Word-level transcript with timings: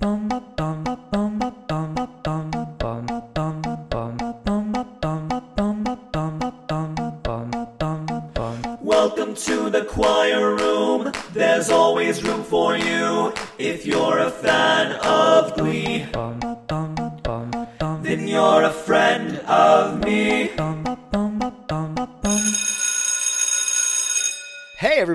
Welcome 0.00 0.20
to 9.34 9.70
the 9.70 9.84
choir 9.88 10.54
room. 10.54 11.12
There's 11.32 11.70
always 11.70 12.22
room 12.22 12.44
for 12.44 12.76
you 12.76 13.34
if 13.58 13.84
you're 13.84 14.18
a 14.18 14.30
fan 14.30 14.92
of 15.04 15.57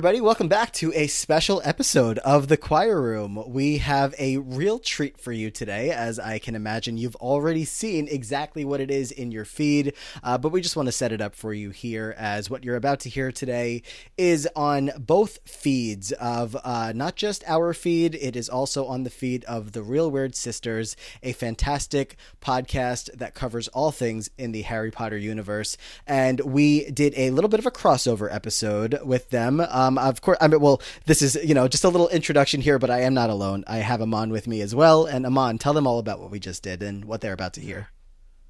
everybody, 0.04 0.20
welcome 0.20 0.50
back 0.50 0.74
to 0.74 0.92
a 0.96 1.08
special 1.08 1.62
episode 1.64 2.18
of 2.20 2.50
The 2.50 2.58
Choir 2.58 3.02
Room. 3.02 3.42
We 3.48 3.78
have 3.78 4.14
a 4.20 4.36
real 4.36 4.78
treat 4.78 5.18
for 5.18 5.32
you 5.32 5.50
today, 5.50 5.92
as 5.92 6.20
I 6.20 6.40
can 6.40 6.56
imagine 6.56 6.98
you've 6.98 7.16
already 7.16 7.64
seen 7.64 8.10
exactly 8.10 8.66
what 8.66 8.82
it 8.82 8.92
is 8.92 9.14
in 9.14 9.32
your 9.32 9.46
feed, 9.46 9.94
uh, 10.22 10.38
but 10.38 10.50
we 10.50 10.60
just 10.60 10.76
want 10.76 10.88
to 10.88 10.92
set 10.92 11.14
it 11.14 11.22
up 11.22 11.36
for 11.36 11.54
you 11.54 11.70
here, 11.70 12.14
as 12.18 12.50
what 12.50 12.66
you're 12.66 12.76
about 12.76 13.00
to 13.00 13.10
hear 13.10 13.32
today 13.32 13.82
is 14.18 14.46
on 14.58 14.92
both 15.00 15.40
feeds 15.46 16.12
of 16.12 16.58
uh, 16.66 16.92
not 16.94 17.16
just 17.16 17.42
our 17.48 17.74
feed, 17.74 18.14
it 18.16 18.36
is 18.36 18.50
also 18.50 18.86
on 18.86 19.04
the 19.04 19.10
feed 19.10 19.46
of 19.46 19.72
The 19.72 19.84
Real 19.84 20.12
Weird 20.12 20.36
Sisters, 20.36 20.98
a 21.22 21.32
fantastic 21.32 22.18
podcast 22.42 23.10
that 23.18 23.36
covers 23.36 23.70
all 23.70 23.92
things 23.92 24.30
in 24.38 24.52
the 24.52 24.64
Harry 24.64 24.92
Potter 24.92 25.18
universe. 25.18 25.78
And 26.06 26.42
we 26.42 26.92
did 26.92 27.14
a 27.16 27.30
little 27.32 27.50
bit 27.50 27.62
of 27.62 27.66
a 27.66 27.72
crossover 27.72 28.28
episode 28.30 29.00
with 29.06 29.30
them. 29.30 29.62
Um, 29.62 29.93
of 29.98 30.22
course, 30.22 30.38
I 30.42 30.48
mean, 30.48 30.60
well, 30.60 30.82
this 31.06 31.22
is 31.22 31.36
you 31.44 31.54
know 31.54 31.68
just 31.68 31.84
a 31.84 31.90
little 31.90 32.10
introduction 32.10 32.62
here, 32.62 32.80
but 32.80 32.90
I 32.90 33.02
am 33.02 33.14
not 33.14 33.30
alone. 33.30 33.64
I 33.68 33.78
have 33.78 34.02
Aman 34.02 34.30
with 34.32 34.48
me 34.48 34.62
as 34.62 34.74
well. 34.76 35.06
And 35.06 35.26
Aman, 35.26 35.58
tell 35.58 35.74
them 35.74 35.88
all 35.88 36.00
about 36.00 36.20
what 36.20 36.32
we 36.32 36.40
just 36.40 36.64
did 36.64 36.82
and 36.84 37.06
what 37.06 37.22
they're 37.22 37.34
about 37.34 37.54
to 37.54 37.62
hear. 37.62 37.88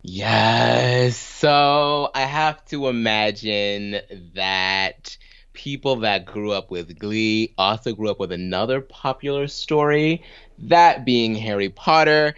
Yes. 0.04 1.16
So 1.16 2.12
I 2.14 2.22
have 2.22 2.64
to 2.66 2.88
imagine 2.88 4.02
that 4.36 5.17
people 5.54 5.98
that 5.98 6.26
grew 6.26 6.52
up 6.52 6.70
with 6.70 7.00
Glee 7.00 7.54
also 7.58 7.94
grew 7.94 8.10
up 8.10 8.20
with 8.20 8.32
another 8.32 8.82
popular 8.82 9.48
story, 9.48 10.23
that 10.58 11.06
being 11.06 11.36
Harry 11.36 11.70
Potter. 11.70 12.36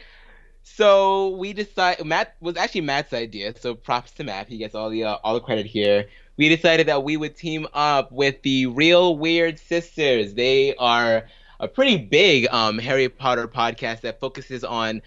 So 0.64 1.30
we 1.38 1.54
decided 1.54 2.06
Matt 2.06 2.36
was 2.42 2.58
actually 2.58 2.82
Matt's 2.82 3.14
idea. 3.14 3.54
So 3.60 3.74
props 3.74 4.12
to 4.14 4.24
Matt. 4.24 4.48
He 4.48 4.58
gets 4.58 4.76
all 4.76 4.90
the 4.90 5.06
uh, 5.06 5.18
all 5.24 5.34
the 5.34 5.40
credit 5.40 5.66
here. 5.66 6.08
We 6.38 6.50
decided 6.50 6.88
that 6.88 7.04
we 7.04 7.18
would 7.18 7.36
team 7.36 7.68
up 7.74 8.12
with 8.12 8.42
the 8.42 8.66
Real 8.68 9.18
Weird 9.18 9.60
Sisters. 9.60 10.34
They 10.34 10.76
are 10.76 11.28
a 11.60 11.68
pretty 11.68 11.98
big 11.98 12.48
um, 12.52 12.78
Harry 12.78 13.08
Potter 13.10 13.48
podcast 13.48 14.02
that 14.02 14.20
focuses 14.20 14.64
on 14.64 15.02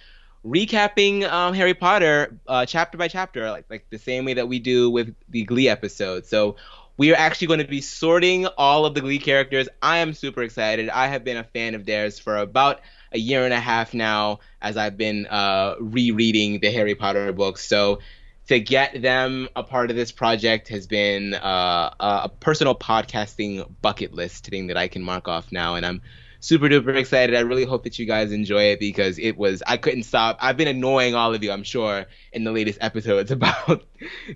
recapping 0.45 1.29
um, 1.31 1.53
Harry 1.53 1.75
Potter 1.75 2.39
uh, 2.47 2.65
chapter 2.65 2.97
by 2.97 3.09
chapter, 3.09 3.51
like 3.51 3.67
like 3.69 3.87
the 3.91 3.99
same 3.99 4.25
way 4.25 4.35
that 4.35 4.49
we 4.49 4.59
do 4.59 4.91
with 4.91 5.15
the 5.29 5.45
Glee 5.45 5.69
episodes. 5.69 6.29
So 6.29 6.57
we 6.97 7.13
are 7.13 7.17
actually 7.17 7.47
going 7.47 7.61
to 7.61 7.67
be 7.67 7.81
sorting 7.81 8.47
all 8.47 8.87
of 8.87 8.95
the 8.95 9.01
Glee 9.01 9.19
characters. 9.19 9.69
I 9.83 9.99
am 9.99 10.15
super 10.15 10.43
excited. 10.43 10.89
I 10.89 11.07
have 11.09 11.25
been 11.25 11.37
a 11.37 11.45
fan 11.45 11.75
of 11.75 11.87
theirs 11.87 12.19
for 12.19 12.37
about 12.37 12.81
a 13.13 13.19
year 13.19 13.45
and 13.45 13.55
a 13.55 13.61
half 13.61 13.95
now, 13.95 14.41
as 14.61 14.77
I've 14.77 14.97
been 14.97 15.27
uh, 15.27 15.77
rereading 15.81 16.61
the 16.61 16.71
Harry 16.71 16.95
Potter 16.95 17.33
books. 17.33 17.67
So 17.67 18.01
to 18.49 18.59
get 18.59 19.01
them 19.01 19.49
a 19.55 19.63
part 19.63 19.91
of 19.91 19.97
this 19.97 20.11
project 20.11 20.69
has 20.69 20.87
been 20.87 21.35
uh, 21.35 21.95
a 22.01 22.31
personal 22.41 22.75
podcasting 22.75 23.71
bucket 23.83 24.15
list 24.15 24.47
thing 24.47 24.69
that 24.69 24.77
I 24.77 24.89
can 24.89 25.03
mark 25.03 25.29
off 25.29 25.53
now, 25.53 25.75
and 25.75 25.85
I'm 25.85 26.01
super 26.41 26.67
duper 26.69 26.97
excited. 26.97 27.37
I 27.37 27.41
really 27.41 27.67
hope 27.67 27.85
that 27.85 27.99
you 27.99 28.07
guys 28.07 28.33
enjoy 28.33 28.65
it 28.65 28.81
because 28.81 29.19
it 29.19 29.37
was 29.37 29.63
I 29.67 29.77
couldn't 29.77 30.05
stop. 30.05 30.39
I've 30.41 30.57
been 30.57 30.69
annoying 30.69 31.15
all 31.15 31.35
of 31.35 31.45
you, 31.45 31.53
I'm 31.53 31.63
sure, 31.63 32.07
in 32.33 32.45
the 32.45 32.53
latest 32.53 32.79
episodes 32.81 33.31
about 33.31 33.85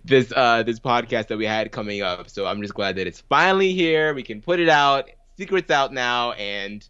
this 0.05 0.31
uh, 0.35 0.63
this 0.63 0.79
podcast 0.79 1.29
that 1.29 1.39
we 1.39 1.47
had 1.47 1.73
coming 1.73 2.03
up. 2.03 2.29
So 2.29 2.47
I'm 2.47 2.61
just 2.61 2.75
glad 2.75 2.97
that 2.97 3.07
it's 3.07 3.23
finally 3.23 3.73
here. 3.73 4.13
We 4.13 4.23
can 4.23 4.43
put 4.43 4.61
it 4.61 4.69
out. 4.69 5.11
Secrets 5.39 5.71
out 5.71 5.95
now, 5.95 6.33
and 6.33 6.87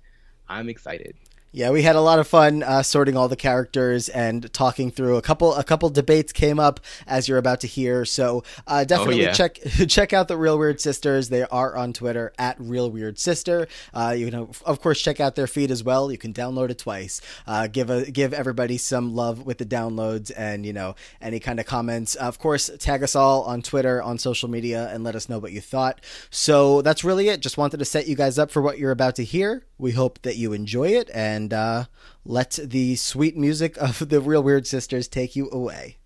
I'm 0.49 0.69
excited. 0.69 1.15
Yeah, 1.55 1.69
we 1.71 1.83
had 1.83 1.97
a 1.97 2.01
lot 2.01 2.19
of 2.19 2.27
fun 2.27 2.63
uh, 2.63 2.83
sorting 2.83 3.15
all 3.15 3.29
the 3.29 3.37
characters 3.37 4.09
and 4.09 4.51
talking 4.55 4.91
through 4.91 5.17
a 5.17 5.23
couple. 5.23 5.55
A 5.55 5.63
couple 5.63 5.91
debates 5.91 6.33
came 6.33 6.59
up 6.59 6.81
as 7.07 7.29
you're 7.29 7.37
about 7.37 7.61
to 7.61 7.67
hear. 7.67 8.07
So 8.07 8.43
uh, 8.67 8.85
definitely 8.85 9.21
Oh, 9.23 9.27
yeah. 9.27 9.33
check 9.33 9.55
check 9.89 10.12
out 10.15 10.29
the 10.29 10.39
Real 10.39 10.59
Weird 10.59 10.81
Sisters. 10.81 11.29
They 11.29 11.43
are 11.43 11.77
on 11.77 11.93
Twitter 11.93 12.33
at 12.39 12.57
Real 12.59 12.91
Weird 12.91 13.19
Sister. 13.19 13.69
Uh, 13.93 14.15
you 14.17 14.31
know, 14.31 14.51
of 14.65 14.81
course, 14.81 15.03
check 15.03 15.21
out 15.21 15.37
their 15.37 15.47
feed 15.47 15.71
as 15.71 15.85
well. 15.85 16.11
You 16.11 16.17
can 16.17 16.33
download 16.33 16.71
it 16.71 16.79
twice. 16.79 17.21
Uh, 17.47 17.67
give 17.67 17.91
a 17.91 18.11
give 18.11 18.33
everybody 18.33 18.79
some 18.79 19.15
love 19.15 19.45
with 19.45 19.59
the 19.59 19.67
downloads 19.67 20.33
and 20.35 20.65
you 20.65 20.73
know 20.73 20.95
any 21.21 21.39
kind 21.39 21.61
of 21.61 21.67
comments. 21.67 22.15
Of 22.15 22.39
course, 22.39 22.71
tag 22.79 23.03
us 23.03 23.15
all 23.15 23.43
on 23.43 23.61
Twitter 23.61 24.03
on 24.03 24.17
social 24.19 24.49
media 24.49 24.89
and 24.91 25.05
let 25.05 25.15
us 25.15 25.29
know 25.29 25.39
what 25.39 25.53
you 25.53 25.61
thought. 25.61 26.01
So 26.31 26.81
that's 26.81 27.05
really 27.05 27.29
it. 27.29 27.41
Just 27.41 27.59
wanted 27.59 27.77
to 27.77 27.85
set 27.85 28.09
you 28.09 28.17
guys 28.17 28.39
up 28.39 28.51
for 28.51 28.62
what 28.62 28.79
you're 28.79 28.91
about 28.91 29.17
to 29.17 29.25
hear. 29.25 29.67
We 29.77 29.93
hope 29.93 30.23
that 30.23 30.37
you 30.37 30.53
enjoy 30.55 30.89
it 30.91 31.11
and 31.12 31.42
uh, 31.51 31.85
let 32.27 32.59
the 32.63 32.95
sweet 32.97 33.39
music 33.39 33.79
of 33.79 34.07
the 34.11 34.21
Real 34.21 34.43
Weird 34.43 34.67
Sisters 34.67 35.09
take 35.09 35.35
you 35.35 35.49
away. 35.51 35.97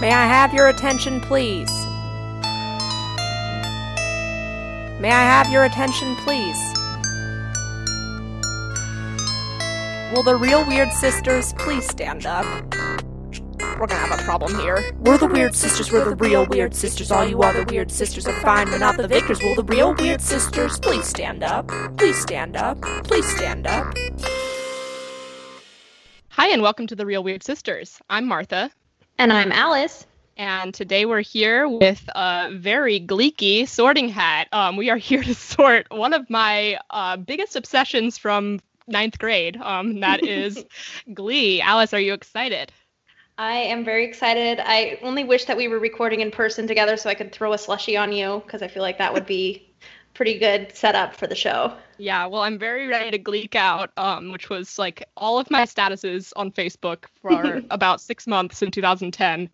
May 0.00 0.12
I 0.12 0.26
have 0.26 0.54
your 0.54 0.68
attention, 0.68 1.20
please? 1.20 1.70
May 4.98 5.10
I 5.10 5.24
have 5.24 5.52
your 5.52 5.64
attention, 5.64 6.16
please? 6.16 6.56
Will 10.14 10.22
the 10.22 10.36
real 10.36 10.64
weird 10.66 10.90
sisters 10.92 11.52
please 11.54 11.86
stand 11.86 12.24
up? 12.24 12.46
We're 13.58 13.86
gonna 13.86 13.94
have 14.06 14.20
a 14.20 14.22
problem 14.22 14.58
here. 14.58 14.92
We're 15.00 15.18
the 15.18 15.26
weird 15.26 15.54
sisters, 15.54 15.90
we're 15.92 16.04
the 16.04 16.16
real 16.16 16.46
weird 16.46 16.74
sisters. 16.74 17.10
All 17.10 17.26
you 17.26 17.42
other 17.42 17.64
weird 17.64 17.90
sisters 17.90 18.26
are 18.26 18.38
fine, 18.40 18.70
we're 18.70 18.78
not 18.78 18.96
the 18.96 19.08
victors. 19.08 19.40
Will 19.42 19.54
the 19.54 19.64
real 19.64 19.94
weird 19.94 20.20
sisters 20.20 20.78
please 20.78 21.06
stand 21.06 21.42
up? 21.42 21.68
Please 21.96 22.18
stand 22.20 22.56
up. 22.56 22.80
Please 23.04 23.26
stand 23.36 23.66
up. 23.66 23.94
Hi, 26.30 26.48
and 26.48 26.60
welcome 26.62 26.86
to 26.88 26.94
the 26.94 27.06
Real 27.06 27.24
Weird 27.24 27.42
Sisters. 27.42 27.98
I'm 28.10 28.26
Martha, 28.26 28.70
And 29.18 29.32
I'm 29.32 29.50
Alice. 29.52 30.06
and 30.36 30.74
today 30.74 31.06
we're 31.06 31.22
here 31.22 31.66
with 31.66 32.06
a 32.14 32.50
very 32.52 33.00
gleeky 33.00 33.66
sorting 33.66 34.10
hat. 34.10 34.48
Um, 34.52 34.76
we 34.76 34.90
are 34.90 34.96
here 35.08 35.22
to 35.22 35.34
sort 35.34 35.86
one 35.90 36.12
of 36.12 36.28
my 36.28 36.78
uh, 36.90 37.16
biggest 37.16 37.56
obsessions 37.56 38.18
from 38.18 38.60
ninth 38.86 39.18
grade. 39.18 39.56
Um, 39.56 40.00
that 40.00 40.24
is 40.26 40.62
Glee. 41.14 41.62
Alice, 41.62 41.94
are 41.94 42.00
you 42.00 42.12
excited? 42.12 42.70
I 43.38 43.56
am 43.56 43.84
very 43.84 44.04
excited. 44.04 44.60
I 44.62 44.98
only 45.02 45.22
wish 45.24 45.44
that 45.44 45.56
we 45.56 45.68
were 45.68 45.78
recording 45.78 46.20
in 46.20 46.30
person 46.30 46.66
together 46.66 46.96
so 46.96 47.10
I 47.10 47.14
could 47.14 47.32
throw 47.32 47.52
a 47.52 47.58
slushy 47.58 47.96
on 47.96 48.12
you 48.12 48.42
because 48.44 48.62
I 48.62 48.68
feel 48.68 48.82
like 48.82 48.98
that 48.98 49.12
would 49.12 49.26
be 49.26 49.74
pretty 50.16 50.38
good 50.38 50.74
setup 50.74 51.14
for 51.14 51.26
the 51.26 51.34
show. 51.34 51.74
Yeah, 51.98 52.26
well, 52.26 52.40
I'm 52.40 52.58
very 52.58 52.86
ready 52.86 53.10
to 53.10 53.18
gleek 53.18 53.54
out, 53.54 53.90
um, 53.98 54.32
which 54.32 54.48
was 54.48 54.78
like 54.78 55.06
all 55.16 55.38
of 55.38 55.50
my 55.50 55.62
statuses 55.62 56.32
on 56.36 56.50
Facebook 56.50 57.04
for 57.20 57.62
about 57.70 58.00
six 58.00 58.26
months 58.26 58.62
in 58.62 58.70
2010 58.70 59.50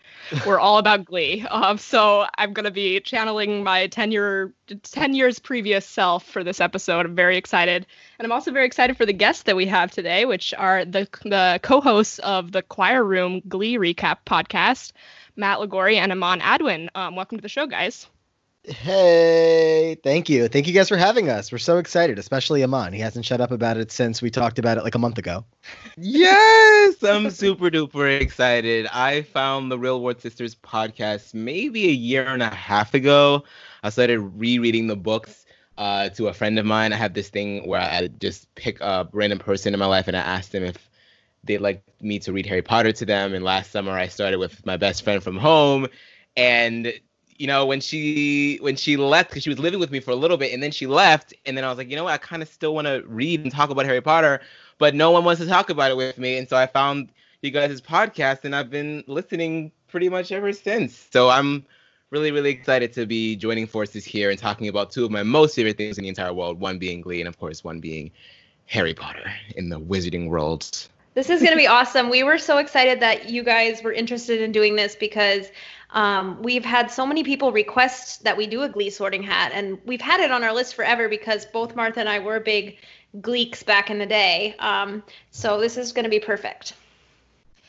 were 0.47 0.61
all 0.61 0.79
about 0.79 1.05
Glee. 1.05 1.45
Um, 1.51 1.79
so 1.79 2.27
I'm 2.39 2.53
going 2.53 2.65
to 2.65 2.71
be 2.71 3.01
channeling 3.01 3.65
my 3.65 3.89
10 3.89 4.13
year, 4.13 4.53
10 4.83 5.15
years 5.15 5.41
previous 5.41 5.85
self 5.85 6.25
for 6.25 6.45
this 6.45 6.61
episode. 6.61 7.07
I'm 7.07 7.17
very 7.17 7.37
excited. 7.37 7.85
And 8.19 8.27
I'm 8.27 8.33
also 8.33 8.53
very 8.53 8.67
excited 8.67 8.97
for 8.97 9.07
the 9.07 9.13
guests 9.13 9.43
that 9.45 9.57
we 9.57 9.67
have 9.67 9.91
today, 9.91 10.25
which 10.25 10.55
are 10.57 10.85
the, 10.85 11.09
the 11.25 11.59
co 11.63 11.81
hosts 11.81 12.21
of 12.21 12.53
the 12.53 12.63
Choir 12.63 13.05
Room 13.05 13.43
Glee 13.49 13.79
Recap 13.79 14.19
podcast, 14.27 14.93
Matt 15.35 15.59
Lagori 15.59 15.97
and 15.97 16.13
Aman 16.13 16.41
Adwin. 16.41 16.89
Um, 16.95 17.17
welcome 17.17 17.39
to 17.39 17.43
the 17.43 17.49
show, 17.49 17.67
guys. 17.67 18.07
Hey, 18.65 19.97
thank 20.05 20.29
you. 20.29 20.47
Thank 20.47 20.69
you 20.69 20.73
guys 20.73 20.89
for 20.89 20.97
having 20.97 21.29
us. 21.29 21.51
We're 21.51 21.59
so 21.59 21.79
excited, 21.79 22.17
especially 22.21 22.63
Aman. 22.63 22.93
He 22.93 23.01
hasn't 23.01 23.25
shut 23.25 23.41
up 23.41 23.51
about 23.51 23.77
it 23.77 23.91
since 23.91 24.23
we 24.23 24.31
talked 24.31 24.61
about 24.61 24.79
it 24.79 24.85
like 24.85 24.95
a 24.95 25.01
month 25.01 25.19
ago. 25.19 25.45
Yes, 25.97 27.03
I'm 27.03 27.31
super 27.31 27.71
duper 27.71 28.21
excited. 28.21 28.87
I 28.93 29.23
found 29.23 29.73
the 29.73 29.79
Real 29.79 30.01
Weird 30.01 30.21
Sisters 30.21 30.55
podcast 30.55 31.35
maybe 31.35 31.89
a 31.89 31.93
year 31.93 32.25
and 32.25 32.41
a 32.41 32.55
half 32.55 32.95
ago. 32.95 33.43
I 33.83 33.91
started 33.91 34.21
rereading 34.21 34.87
the 34.87 34.97
books 34.97 35.45
uh, 35.77 36.11
to 36.11 36.29
a 36.29 36.33
friend 36.33 36.57
of 36.57 36.65
mine. 36.65 36.93
I 36.93 36.97
have 36.97 37.15
this 37.15 37.31
thing 37.31 37.67
where 37.67 37.81
I 37.81 38.07
just 38.21 38.55
pick 38.55 38.81
a 38.81 39.09
random 39.13 39.41
person 39.41 39.75
in 39.75 39.81
my 39.81 39.87
life 39.87 40.07
and 40.07 40.17
I 40.17 40.21
ask 40.21 40.53
them 40.53 40.63
if 40.63 40.89
they'd 41.43 41.59
like 41.59 41.83
me 42.01 42.21
to 42.21 42.33
read 42.33 42.47
Harry 42.47 42.63
Potter 42.63 42.93
to 42.93 43.05
them. 43.05 43.35
And 43.35 43.45
last 43.45 43.73
summer 43.73 43.91
I 43.91 44.07
started 44.07 44.39
with 44.39 44.65
my 44.65 44.77
best 44.77 45.03
friend 45.03 45.21
from 45.21 45.37
home, 45.37 45.89
and 46.37 46.93
you 47.39 47.47
know 47.47 47.67
when 47.67 47.81
she 47.81 48.59
when 48.61 48.77
she 48.77 48.97
left 48.97 49.31
because 49.31 49.43
she 49.43 49.51
was 49.51 49.59
living 49.59 49.81
with 49.81 49.91
me 49.91 50.01
for 50.01 50.11
a 50.11 50.17
little 50.17 50.37
bit 50.37 50.53
and 50.53 50.63
then 50.63 50.71
she 50.71 50.87
left 50.87 51.35
and 51.47 51.57
then 51.57 51.65
i 51.65 51.69
was 51.69 51.79
like 51.79 51.91
you 51.91 51.97
know 51.97 52.05
what 52.05 52.13
i 52.13 52.19
kind 52.19 52.43
of 52.43 52.49
still 52.49 52.75
want 52.75 52.87
to 52.87 53.03
read 53.07 53.41
and 53.41 53.53
talk 53.53 53.71
about 53.71 53.85
harry 53.85 54.01
potter 54.01 54.41
but 54.79 54.95
no 54.95 55.11
one 55.11 55.25
wants 55.25 55.41
to 55.41 55.47
talk 55.47 55.71
about 55.71 55.91
it 55.91 55.97
with 55.97 56.19
me 56.19 56.37
and 56.39 56.49
so 56.49 56.57
i 56.57 56.67
found 56.67 57.11
you 57.43 57.51
guys' 57.51 57.81
podcast 57.81 58.45
and 58.45 58.55
i've 58.55 58.71
been 58.71 59.03
listening 59.07 59.73
pretty 59.89 60.09
much 60.09 60.33
ever 60.33 60.53
since 60.53 61.09
so 61.11 61.29
i'm 61.29 61.65
really 62.11 62.31
really 62.31 62.51
excited 62.51 62.93
to 62.93 63.07
be 63.07 63.37
joining 63.37 63.67
forces 63.67 64.05
here 64.05 64.31
and 64.31 64.39
talking 64.39 64.69
about 64.69 64.91
two 64.91 65.05
of 65.05 65.11
my 65.11 65.23
most 65.23 65.55
favorite 65.55 65.77
things 65.77 65.99
in 65.99 66.03
the 66.03 66.09
entire 66.09 66.33
world 66.33 66.61
one 66.61 66.79
being 66.79 67.01
glee 67.01 67.21
and 67.21 67.29
of 67.29 67.39
course 67.39 67.65
one 67.65 67.81
being 67.81 68.11
Harry 68.67 68.95
Potter 68.95 69.31
in 69.57 69.69
the 69.69 69.79
wizarding 69.79 70.29
world. 70.29 70.89
This 71.15 71.29
is 71.29 71.41
going 71.41 71.53
to 71.53 71.59
be 71.59 71.67
awesome. 71.79 72.09
We 72.09 72.23
were 72.23 72.39
so 72.39 72.59
excited 72.59 73.01
that 73.01 73.29
you 73.29 73.43
guys 73.43 73.83
were 73.83 73.93
interested 73.93 74.41
in 74.41 74.51
doing 74.51 74.77
this 74.77 74.97
because 74.97 75.51
um, 75.93 76.43
we've 76.43 76.65
had 76.65 76.91
so 76.91 77.07
many 77.07 77.23
people 77.23 77.53
request 77.53 78.25
that 78.25 78.37
we 78.37 78.47
do 78.47 78.63
a 78.63 78.69
Glee 78.69 78.91
sorting 78.91 79.23
hat, 79.23 79.53
and 79.55 79.79
we've 79.85 80.01
had 80.01 80.21
it 80.21 80.31
on 80.31 80.43
our 80.43 80.53
list 80.53 80.75
forever 80.75 81.09
because 81.09 81.45
both 81.47 81.77
Martha 81.77 82.01
and 82.01 82.09
I 82.09 82.19
were 82.19 82.41
big 82.41 82.79
Gleeks 83.21 83.65
back 83.65 83.91
in 83.91 83.99
the 83.99 84.07
day. 84.07 84.55
Um, 84.59 85.03
so 85.31 85.61
this 85.61 85.77
is 85.77 85.93
going 85.93 86.05
to 86.05 86.11
be 86.11 86.21
perfect. 86.21 86.75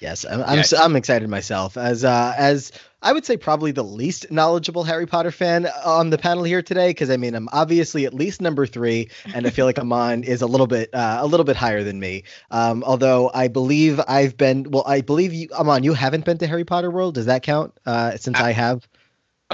Yes, 0.03 0.25
I'm 0.25 0.43
I'm, 0.43 0.57
Yes. 0.57 0.73
I'm 0.73 0.95
excited 0.97 1.29
myself 1.29 1.77
as 1.77 2.03
uh, 2.03 2.33
as 2.37 2.71
I 3.01 3.13
would 3.13 3.25
say 3.25 3.37
probably 3.37 3.71
the 3.71 3.83
least 3.83 4.29
knowledgeable 4.31 4.83
Harry 4.83 5.05
Potter 5.05 5.31
fan 5.31 5.65
on 5.85 6.09
the 6.09 6.17
panel 6.17 6.43
here 6.43 6.61
today 6.61 6.89
because 6.89 7.09
I 7.09 7.15
mean 7.17 7.33
I'm 7.35 7.47
obviously 7.53 8.05
at 8.05 8.13
least 8.13 8.41
number 8.41 8.65
three 8.65 9.09
and 9.33 9.47
I 9.47 9.49
feel 9.49 9.65
like 9.65 9.79
Aman 9.79 10.23
is 10.23 10.41
a 10.41 10.45
little 10.47 10.67
bit 10.67 10.93
uh, 10.93 11.19
a 11.21 11.25
little 11.25 11.45
bit 11.45 11.55
higher 11.55 11.83
than 11.83 11.99
me. 11.99 12.23
Um, 12.51 12.83
although 12.83 13.31
I 13.33 13.47
believe 13.47 14.01
I've 14.07 14.35
been 14.37 14.69
well 14.69 14.83
I 14.85 15.01
believe 15.01 15.33
you 15.33 15.47
Aman 15.57 15.83
you 15.83 15.93
haven't 15.93 16.25
been 16.25 16.37
to 16.39 16.47
Harry 16.47 16.65
Potter 16.65 16.91
World 16.91 17.15
does 17.15 17.27
that 17.27 17.41
count? 17.43 17.73
Uh, 17.85 18.17
since 18.17 18.37
I, 18.37 18.49
I- 18.49 18.51
have. 18.51 18.87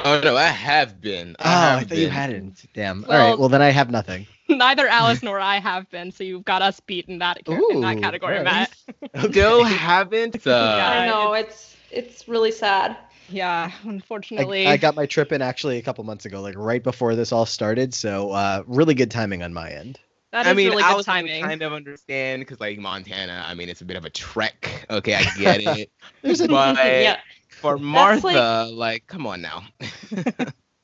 Oh 0.05 0.21
no, 0.23 0.35
I 0.35 0.43
have 0.47 0.99
been. 1.01 1.35
Oh, 1.39 1.43
I 1.45 1.49
have 1.49 1.79
I 1.79 1.83
thought 1.83 1.97
you 1.97 2.09
hadn't. 2.09 2.65
Damn. 2.73 3.03
All 3.05 3.09
Well- 3.09 3.29
right. 3.31 3.39
Well 3.39 3.49
then 3.49 3.61
I 3.61 3.69
have 3.69 3.89
nothing. 3.91 4.27
Neither 4.49 4.87
Alice 4.87 5.21
nor 5.21 5.39
I 5.39 5.59
have 5.59 5.87
been, 5.91 6.11
so 6.11 6.23
you've 6.23 6.43
got 6.43 6.63
us 6.63 6.79
beat 6.79 7.07
in 7.07 7.19
that, 7.19 7.39
in 7.47 7.81
that 7.81 7.99
category, 8.01 8.41
nice. 8.41 8.67
Matt. 9.13 9.29
Still 9.31 9.63
haven't. 9.63 10.35
Uh, 10.47 10.49
Yeah. 10.49 10.89
I 10.89 11.07
know 11.07 11.33
it's 11.33 11.75
it's 11.91 12.27
really 12.27 12.51
sad. 12.51 12.97
Yeah, 13.31 13.71
unfortunately. 13.83 14.65
I 14.65 14.77
got 14.77 14.95
my 14.95 15.05
trip 15.05 15.31
in 15.31 15.43
actually 15.43 15.77
a 15.77 15.83
couple 15.83 16.03
months 16.03 16.25
ago, 16.25 16.41
like 16.41 16.55
right 16.57 16.81
before 16.81 17.13
this 17.15 17.31
all 17.31 17.45
started. 17.45 17.93
So 17.93 18.31
uh, 18.31 18.63
really 18.65 18.95
good 18.95 19.11
timing 19.11 19.43
on 19.43 19.53
my 19.53 19.69
end. 19.69 19.99
that 20.31 20.47
is 20.47 20.51
I 20.51 20.53
mean, 20.55 20.69
really 20.71 20.81
I 20.81 20.89
good 20.89 20.97
was 20.97 21.05
timing. 21.05 21.43
kind 21.43 21.61
of 21.61 21.71
understand 21.71 22.41
because 22.41 22.59
like 22.59 22.79
Montana, 22.79 23.43
I 23.47 23.53
mean, 23.53 23.69
it's 23.69 23.81
a 23.81 23.85
bit 23.85 23.97
of 23.97 24.05
a 24.05 24.09
trek. 24.09 24.87
Okay, 24.89 25.13
I 25.13 25.23
get 25.37 25.61
it. 25.77 25.91
There's 26.23 26.41
a 26.41 26.47
but 26.47 26.75
Yeah. 26.77 27.19
For 27.59 27.77
Martha, 27.79 28.69
like... 28.73 29.05
come 29.07 29.27
on 29.27 29.41
now. 29.41 29.63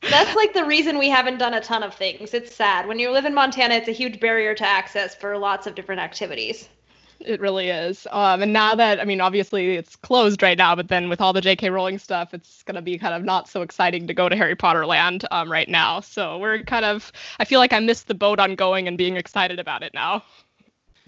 That's 0.10 0.36
like 0.36 0.54
the 0.54 0.66
reason 0.66 1.00
we 1.00 1.10
haven't 1.10 1.40
done 1.40 1.56
a 1.56 1.62
ton 1.62 1.82
of 1.82 1.96
things. 1.96 2.34
It's 2.34 2.54
sad. 2.56 2.88
When 2.88 3.00
you 3.00 3.10
live 3.12 3.26
in 3.26 3.34
Montana, 3.34 3.76
it's 3.76 3.88
a 3.88 3.92
huge 3.92 4.20
barrier 4.20 4.54
to 4.54 4.66
access 4.66 5.16
for 5.16 5.38
lots 5.38 5.66
of 5.66 5.74
different 5.74 6.02
activities. 6.02 6.70
It 7.20 7.40
really 7.40 7.70
is. 7.70 8.08
Um, 8.12 8.42
and 8.42 8.54
now 8.54 8.76
that, 8.76 9.00
I 9.00 9.06
mean, 9.06 9.22
obviously 9.22 9.76
it's 9.76 9.96
closed 9.96 10.44
right 10.44 10.58
now, 10.58 10.76
but 10.76 10.90
then 10.90 11.10
with 11.10 11.22
all 11.22 11.34
the 11.34 11.42
J.K. 11.42 11.70
Rowling 11.70 11.98
stuff, 11.98 12.34
it's 12.34 12.62
going 12.64 12.76
to 12.76 12.82
be 12.82 12.98
kind 12.98 13.14
of 13.14 13.24
not 13.24 13.48
so 13.48 13.62
exciting 13.62 14.06
to 14.08 14.14
go 14.14 14.30
to 14.30 14.36
Harry 14.36 14.56
Potter 14.56 14.86
land 14.86 15.26
um, 15.32 15.52
right 15.52 15.70
now. 15.70 16.02
So 16.02 16.38
we're 16.38 16.62
kind 16.64 16.86
of, 16.86 17.12
I 17.40 17.46
feel 17.46 17.60
like 17.60 17.74
I 17.74 17.80
missed 17.80 18.08
the 18.08 18.16
boat 18.16 18.40
on 18.40 18.56
going 18.56 18.88
and 18.88 18.98
being 18.98 19.16
excited 19.16 19.60
about 19.60 19.82
it 19.82 19.94
now. 19.94 20.24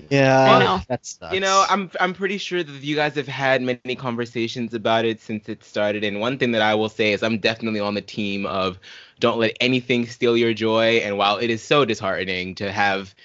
Yeah, 0.09 0.55
I 0.55 0.59
know. 0.59 0.81
that 0.87 1.05
sucks. 1.05 1.33
You 1.33 1.39
know, 1.39 1.65
I'm 1.67 1.89
I'm 1.99 2.13
pretty 2.13 2.37
sure 2.37 2.63
that 2.63 2.83
you 2.83 2.95
guys 2.95 3.15
have 3.15 3.27
had 3.27 3.61
many 3.61 3.95
conversations 3.95 4.73
about 4.73 5.05
it 5.05 5.19
since 5.19 5.49
it 5.49 5.63
started. 5.63 6.03
And 6.03 6.19
one 6.19 6.37
thing 6.37 6.51
that 6.51 6.61
I 6.61 6.75
will 6.75 6.89
say 6.89 7.13
is 7.13 7.23
I'm 7.23 7.39
definitely 7.39 7.79
on 7.79 7.95
the 7.95 8.01
team 8.01 8.45
of 8.45 8.79
don't 9.19 9.39
let 9.39 9.57
anything 9.59 10.05
steal 10.05 10.37
your 10.37 10.53
joy. 10.53 10.97
And 10.97 11.17
while 11.17 11.37
it 11.37 11.49
is 11.49 11.63
so 11.63 11.83
disheartening 11.83 12.55
to 12.55 12.71
have 12.71 13.15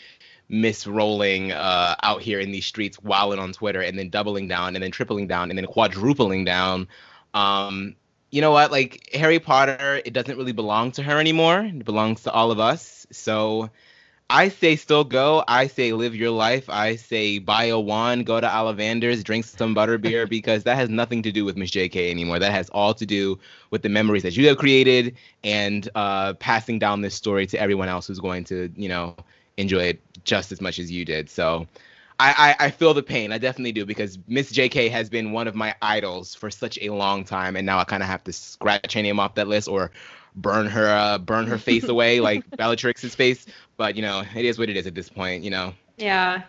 Miss 0.49 0.87
Rowling 0.87 1.53
uh, 1.53 1.95
out 2.03 2.23
here 2.23 2.41
in 2.41 2.53
these 2.53 2.67
streets 2.67 2.99
wilding 3.03 3.39
on 3.39 3.53
Twitter 3.53 3.83
and 3.83 3.99
then 3.99 4.09
doubling 4.09 4.49
down 4.49 4.75
and 4.75 4.83
then 4.83 4.91
tripling 4.91 5.27
down 5.27 5.51
and 5.51 5.59
then 5.59 5.67
quadrupling 5.67 6.45
down, 6.45 6.89
um, 7.35 7.97
you 8.31 8.41
know 8.41 8.51
what? 8.51 8.73
Like 8.73 9.11
Harry 9.13 9.39
Potter, 9.39 10.01
it 10.07 10.15
doesn't 10.15 10.39
really 10.39 10.53
belong 10.53 10.93
to 10.93 11.03
her 11.03 11.19
anymore. 11.19 11.61
It 11.61 11.85
belongs 11.85 12.23
to 12.23 12.33
all 12.33 12.51
of 12.51 12.59
us. 12.59 13.07
So 13.11 13.69
I 14.32 14.49
say 14.49 14.76
still 14.76 15.05
go. 15.05 15.44
I 15.46 15.67
say 15.67 15.93
live 15.93 16.14
your 16.14 16.31
life. 16.31 16.70
I 16.70 16.96
say 16.96 17.38
buy 17.38 17.64
a 17.64 17.79
wand, 17.79 18.25
go 18.25 18.40
to 18.40 18.46
Ollivanders, 18.46 19.23
drink 19.23 19.44
some 19.44 19.75
butterbeer 19.75 20.26
because 20.38 20.64
that 20.64 20.76
has 20.76 20.88
nothing 20.88 21.23
to 21.25 21.31
do 21.31 21.44
with 21.44 21.58
Miss 21.58 21.70
JK 21.70 22.11
anymore. 22.11 22.38
That 22.38 22.50
has 22.50 22.70
all 22.70 22.94
to 22.94 23.05
do 23.05 23.38
with 23.69 23.82
the 23.82 23.90
memories 23.90 24.23
that 24.23 24.34
you 24.34 24.49
have 24.49 24.56
created 24.56 25.17
and 25.44 25.87
uh, 25.94 26.32
passing 26.34 26.79
down 26.79 27.02
this 27.02 27.14
story 27.14 27.46
to 27.49 27.61
everyone 27.61 27.90
else 27.90 28.06
who's 28.06 28.20
going 28.20 28.44
to, 28.44 28.73
you 28.75 28.88
know, 28.88 29.14
enjoy 29.58 29.82
it 29.82 30.00
just 30.25 30.50
as 30.50 30.62
much 30.62 30.78
as 30.78 30.90
you 30.90 31.05
did. 31.05 31.28
So 31.28 31.67
I, 32.19 32.56
I, 32.58 32.67
I 32.67 32.70
feel 32.70 32.94
the 32.94 33.02
pain. 33.02 33.32
I 33.32 33.38
definitely 33.38 33.73
do 33.73 33.85
because 33.85 34.19
Miss 34.28 34.50
JK 34.50 34.90
has 34.93 35.11
been 35.11 35.32
one 35.32 35.46
of 35.46 35.55
my 35.55 35.75
idols 35.82 36.35
for 36.35 36.50
such 36.50 36.78
a 36.81 36.88
long 36.88 37.25
time, 37.25 37.55
and 37.55 37.67
now 37.67 37.78
I 37.81 37.85
kind 37.85 38.02
of 38.02 38.08
have 38.08 38.25
to 38.25 38.32
scratch 38.32 38.94
her 38.94 39.02
name 39.02 39.20
off 39.20 39.35
that 39.35 39.46
list 39.49 39.69
or 39.69 39.90
burn 40.37 40.67
her 40.67 40.88
uh, 40.88 41.19
burn 41.19 41.46
her 41.46 41.58
face 41.58 41.84
away 41.84 42.20
like 42.29 42.49
Bellatrix's 42.56 43.14
face. 43.14 43.46
But 43.76 43.96
you 43.96 44.02
know, 44.02 44.25
it 44.34 44.44
is 44.44 44.58
what 44.58 44.69
it 44.69 44.76
is 44.76 44.87
at 44.87 44.94
this 44.94 45.08
point. 45.08 45.43
You 45.43 45.50
know. 45.50 45.75
Yeah, 45.96 46.43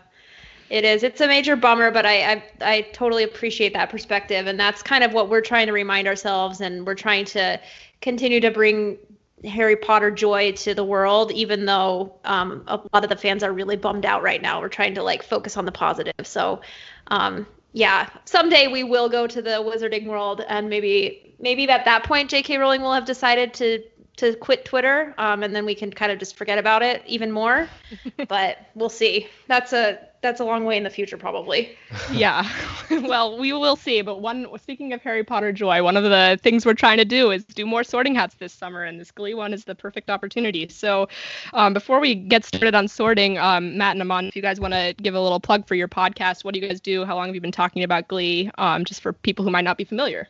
it 0.69 0.83
is. 0.83 1.03
It's 1.03 1.21
a 1.21 1.27
major 1.27 1.55
bummer, 1.55 1.91
but 1.91 2.05
I, 2.05 2.33
I 2.33 2.43
I 2.61 2.81
totally 2.93 3.23
appreciate 3.23 3.73
that 3.73 3.89
perspective, 3.89 4.47
and 4.47 4.59
that's 4.59 4.81
kind 4.81 5.03
of 5.03 5.13
what 5.13 5.29
we're 5.29 5.41
trying 5.41 5.67
to 5.67 5.73
remind 5.73 6.07
ourselves, 6.07 6.61
and 6.61 6.85
we're 6.85 6.95
trying 6.95 7.25
to 7.25 7.59
continue 8.01 8.39
to 8.39 8.51
bring 8.51 8.97
Harry 9.45 9.75
Potter 9.75 10.11
joy 10.11 10.53
to 10.53 10.73
the 10.73 10.83
world, 10.83 11.31
even 11.31 11.65
though 11.65 12.15
um, 12.25 12.63
a 12.67 12.79
lot 12.93 13.03
of 13.03 13.09
the 13.09 13.15
fans 13.15 13.43
are 13.43 13.51
really 13.51 13.75
bummed 13.75 14.05
out 14.05 14.23
right 14.23 14.41
now. 14.41 14.61
We're 14.61 14.69
trying 14.69 14.95
to 14.95 15.03
like 15.03 15.23
focus 15.23 15.57
on 15.57 15.65
the 15.65 15.71
positive. 15.71 16.25
So, 16.25 16.61
um, 17.07 17.45
yeah, 17.73 18.09
someday 18.25 18.67
we 18.67 18.83
will 18.83 19.09
go 19.09 19.27
to 19.27 19.41
the 19.41 19.49
Wizarding 19.49 20.05
World, 20.05 20.41
and 20.47 20.69
maybe 20.69 21.35
maybe 21.39 21.67
at 21.69 21.85
that 21.85 22.03
point 22.03 22.29
J.K. 22.29 22.57
Rowling 22.57 22.81
will 22.81 22.93
have 22.93 23.05
decided 23.05 23.53
to 23.55 23.83
to 24.17 24.35
quit 24.35 24.63
Twitter, 24.65 25.13
um, 25.17 25.43
and 25.43 25.55
then 25.55 25.65
we 25.65 25.73
can 25.73 25.91
kind 25.91 26.11
of 26.11 26.19
just 26.19 26.35
forget 26.35 26.57
about 26.57 26.83
it 26.83 27.01
even 27.05 27.31
more. 27.31 27.67
but 28.27 28.59
we'll 28.75 28.89
see. 28.89 29.27
That's 29.47 29.73
a 29.73 29.99
that's 30.21 30.39
a 30.39 30.45
long 30.45 30.63
way 30.63 30.77
in 30.77 30.83
the 30.83 30.89
future, 30.89 31.17
probably. 31.17 31.77
yeah. 32.11 32.47
well, 32.89 33.37
we 33.37 33.51
will 33.53 33.75
see. 33.75 34.01
But 34.01 34.21
one 34.21 34.47
speaking 34.59 34.93
of 34.93 35.01
Harry 35.01 35.23
Potter 35.23 35.51
joy, 35.51 35.83
one 35.83 35.97
of 35.97 36.03
the 36.03 36.39
things 36.41 36.65
we're 36.65 36.75
trying 36.75 36.97
to 36.97 37.05
do 37.05 37.31
is 37.31 37.43
do 37.43 37.65
more 37.65 37.83
sorting 37.83 38.15
hats 38.15 38.35
this 38.35 38.53
summer, 38.53 38.83
and 38.83 38.99
this 38.99 39.11
Glee 39.11 39.33
one 39.33 39.53
is 39.53 39.65
the 39.65 39.75
perfect 39.75 40.09
opportunity. 40.09 40.67
So, 40.69 41.09
um, 41.53 41.73
before 41.73 41.99
we 41.99 42.15
get 42.15 42.45
started 42.45 42.75
on 42.75 42.87
sorting, 42.87 43.37
um, 43.37 43.77
Matt 43.77 43.93
and 43.93 44.01
Aman, 44.01 44.27
if 44.27 44.35
you 44.35 44.41
guys 44.41 44.59
want 44.59 44.73
to 44.73 44.95
give 45.01 45.15
a 45.15 45.21
little 45.21 45.39
plug 45.39 45.67
for 45.67 45.75
your 45.75 45.87
podcast, 45.87 46.43
what 46.43 46.53
do 46.53 46.59
you 46.59 46.67
guys 46.67 46.79
do? 46.79 47.03
How 47.03 47.15
long 47.15 47.27
have 47.27 47.35
you 47.35 47.41
been 47.41 47.51
talking 47.51 47.83
about 47.83 48.07
Glee? 48.07 48.49
Um, 48.57 48.85
just 48.85 49.01
for 49.01 49.11
people 49.11 49.43
who 49.43 49.51
might 49.51 49.65
not 49.65 49.77
be 49.77 49.83
familiar. 49.83 50.29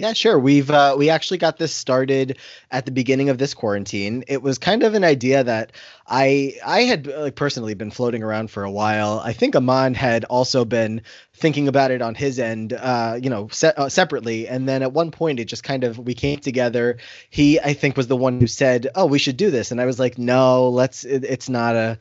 Yeah, 0.00 0.14
sure. 0.14 0.38
We've 0.38 0.70
uh, 0.70 0.94
we 0.96 1.10
actually 1.10 1.36
got 1.36 1.58
this 1.58 1.74
started 1.74 2.38
at 2.70 2.86
the 2.86 2.90
beginning 2.90 3.28
of 3.28 3.36
this 3.36 3.52
quarantine. 3.52 4.24
It 4.28 4.40
was 4.40 4.56
kind 4.56 4.82
of 4.82 4.94
an 4.94 5.04
idea 5.04 5.44
that 5.44 5.72
I 6.06 6.54
I 6.64 6.84
had 6.84 7.06
like 7.06 7.34
personally 7.34 7.74
been 7.74 7.90
floating 7.90 8.22
around 8.22 8.50
for 8.50 8.64
a 8.64 8.70
while. 8.70 9.20
I 9.22 9.34
think 9.34 9.54
Aman 9.54 9.92
had 9.92 10.24
also 10.24 10.64
been 10.64 11.02
thinking 11.34 11.68
about 11.68 11.90
it 11.90 12.00
on 12.00 12.14
his 12.14 12.38
end, 12.38 12.72
uh, 12.72 13.18
you 13.20 13.28
know, 13.28 13.48
se- 13.52 13.74
uh, 13.76 13.90
separately. 13.90 14.48
And 14.48 14.66
then 14.66 14.82
at 14.82 14.94
one 14.94 15.10
point, 15.10 15.38
it 15.38 15.44
just 15.44 15.64
kind 15.64 15.84
of 15.84 15.98
we 15.98 16.14
came 16.14 16.38
together. 16.38 16.96
He 17.28 17.60
I 17.60 17.74
think 17.74 17.98
was 17.98 18.06
the 18.06 18.16
one 18.16 18.40
who 18.40 18.46
said, 18.46 18.88
"Oh, 18.94 19.04
we 19.04 19.18
should 19.18 19.36
do 19.36 19.50
this," 19.50 19.70
and 19.70 19.82
I 19.82 19.84
was 19.84 19.98
like, 19.98 20.16
"No, 20.16 20.70
let's. 20.70 21.04
It, 21.04 21.24
it's 21.24 21.50
not 21.50 21.76
a." 21.76 21.98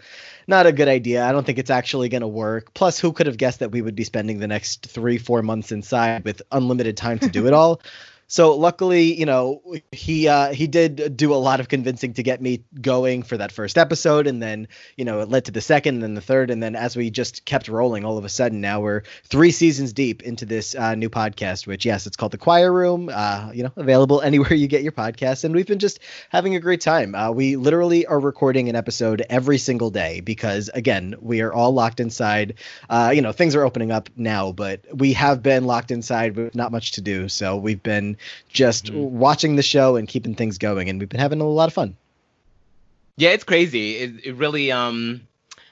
Not 0.49 0.65
a 0.65 0.71
good 0.71 0.87
idea. 0.87 1.23
I 1.23 1.31
don't 1.31 1.45
think 1.45 1.59
it's 1.59 1.69
actually 1.69 2.09
going 2.09 2.23
to 2.23 2.27
work. 2.27 2.73
Plus, 2.73 2.99
who 2.99 3.13
could 3.13 3.27
have 3.27 3.37
guessed 3.37 3.59
that 3.59 3.69
we 3.69 3.83
would 3.83 3.93
be 3.93 4.03
spending 4.03 4.39
the 4.39 4.47
next 4.47 4.87
three, 4.87 5.19
four 5.19 5.43
months 5.43 5.71
inside 5.71 6.25
with 6.25 6.41
unlimited 6.51 6.97
time 6.97 7.19
to 7.19 7.29
do 7.29 7.45
it 7.45 7.53
all? 7.59 7.81
So 8.31 8.55
luckily, 8.55 9.17
you 9.17 9.25
know, 9.25 9.63
he 9.91 10.27
uh, 10.27 10.53
he 10.53 10.67
did 10.67 11.17
do 11.17 11.33
a 11.33 11.35
lot 11.35 11.59
of 11.59 11.67
convincing 11.67 12.13
to 12.13 12.21
get 12.21 12.39
me 12.39 12.63
going 12.79 13.23
for 13.23 13.35
that 13.37 13.51
first 13.51 13.75
episode, 13.75 14.27
and 14.27 14.39
then 14.39 14.67
you 14.97 15.03
know 15.03 15.21
it 15.21 15.29
led 15.29 15.45
to 15.45 15.51
the 15.51 15.61
second, 15.61 15.95
and 15.95 16.03
then 16.03 16.13
the 16.13 16.21
third, 16.21 16.51
and 16.51 16.61
then 16.61 16.75
as 16.75 16.95
we 16.95 17.09
just 17.09 17.45
kept 17.45 17.67
rolling, 17.67 18.05
all 18.05 18.19
of 18.19 18.25
a 18.25 18.29
sudden 18.29 18.61
now 18.61 18.81
we're 18.81 19.01
three 19.23 19.49
seasons 19.49 19.93
deep 19.93 20.21
into 20.21 20.45
this 20.45 20.75
uh, 20.75 20.93
new 20.93 21.09
podcast. 21.09 21.65
Which 21.65 21.87
yes, 21.87 22.05
it's 22.05 22.15
called 22.15 22.31
the 22.31 22.37
Choir 22.37 22.71
Room. 22.71 23.09
Uh, 23.11 23.49
you 23.51 23.63
know, 23.63 23.71
available 23.75 24.21
anywhere 24.29 24.53
you 24.53 24.67
get 24.67 24.83
your 24.83 24.91
podcasts, 24.91 25.43
and 25.43 25.55
we've 25.55 25.65
been 25.65 25.79
just 25.79 25.99
having 26.29 26.53
a 26.53 26.59
great 26.59 26.81
time. 26.81 27.15
Uh, 27.15 27.31
we 27.31 27.55
literally 27.55 28.05
are 28.05 28.19
recording 28.19 28.69
an 28.69 28.75
episode 28.75 29.25
every 29.31 29.57
single 29.57 29.89
day 29.89 30.19
because 30.19 30.69
again, 30.75 31.15
we 31.19 31.41
are 31.41 31.51
all 31.51 31.71
locked 31.71 31.99
inside. 31.99 32.59
Uh, 32.91 33.11
you 33.11 33.23
know, 33.23 33.31
things 33.31 33.55
are 33.55 33.65
opening 33.65 33.91
up 33.91 34.07
now, 34.15 34.51
but 34.51 34.81
we 34.93 35.13
have 35.13 35.41
been 35.41 35.65
locked 35.65 35.89
inside 35.89 36.35
with 36.35 36.53
not 36.53 36.71
much 36.71 36.91
to 36.91 37.01
do, 37.01 37.27
so 37.27 37.57
we've 37.57 37.81
been 37.81 38.17
just 38.49 38.85
Mhm. 38.85 39.09
watching 39.09 39.55
the 39.55 39.63
show 39.63 39.95
and 39.95 40.07
keeping 40.07 40.35
things 40.35 40.57
going 40.57 40.89
and 40.89 40.99
we've 40.99 41.09
been 41.09 41.19
having 41.19 41.41
a 41.41 41.47
lot 41.47 41.67
of 41.67 41.73
fun 41.73 41.95
Yeah, 43.17 43.31
it's 43.31 43.43
crazy. 43.43 43.97
It, 43.97 44.25
it 44.27 44.35
really 44.35 44.71
um 44.71 45.21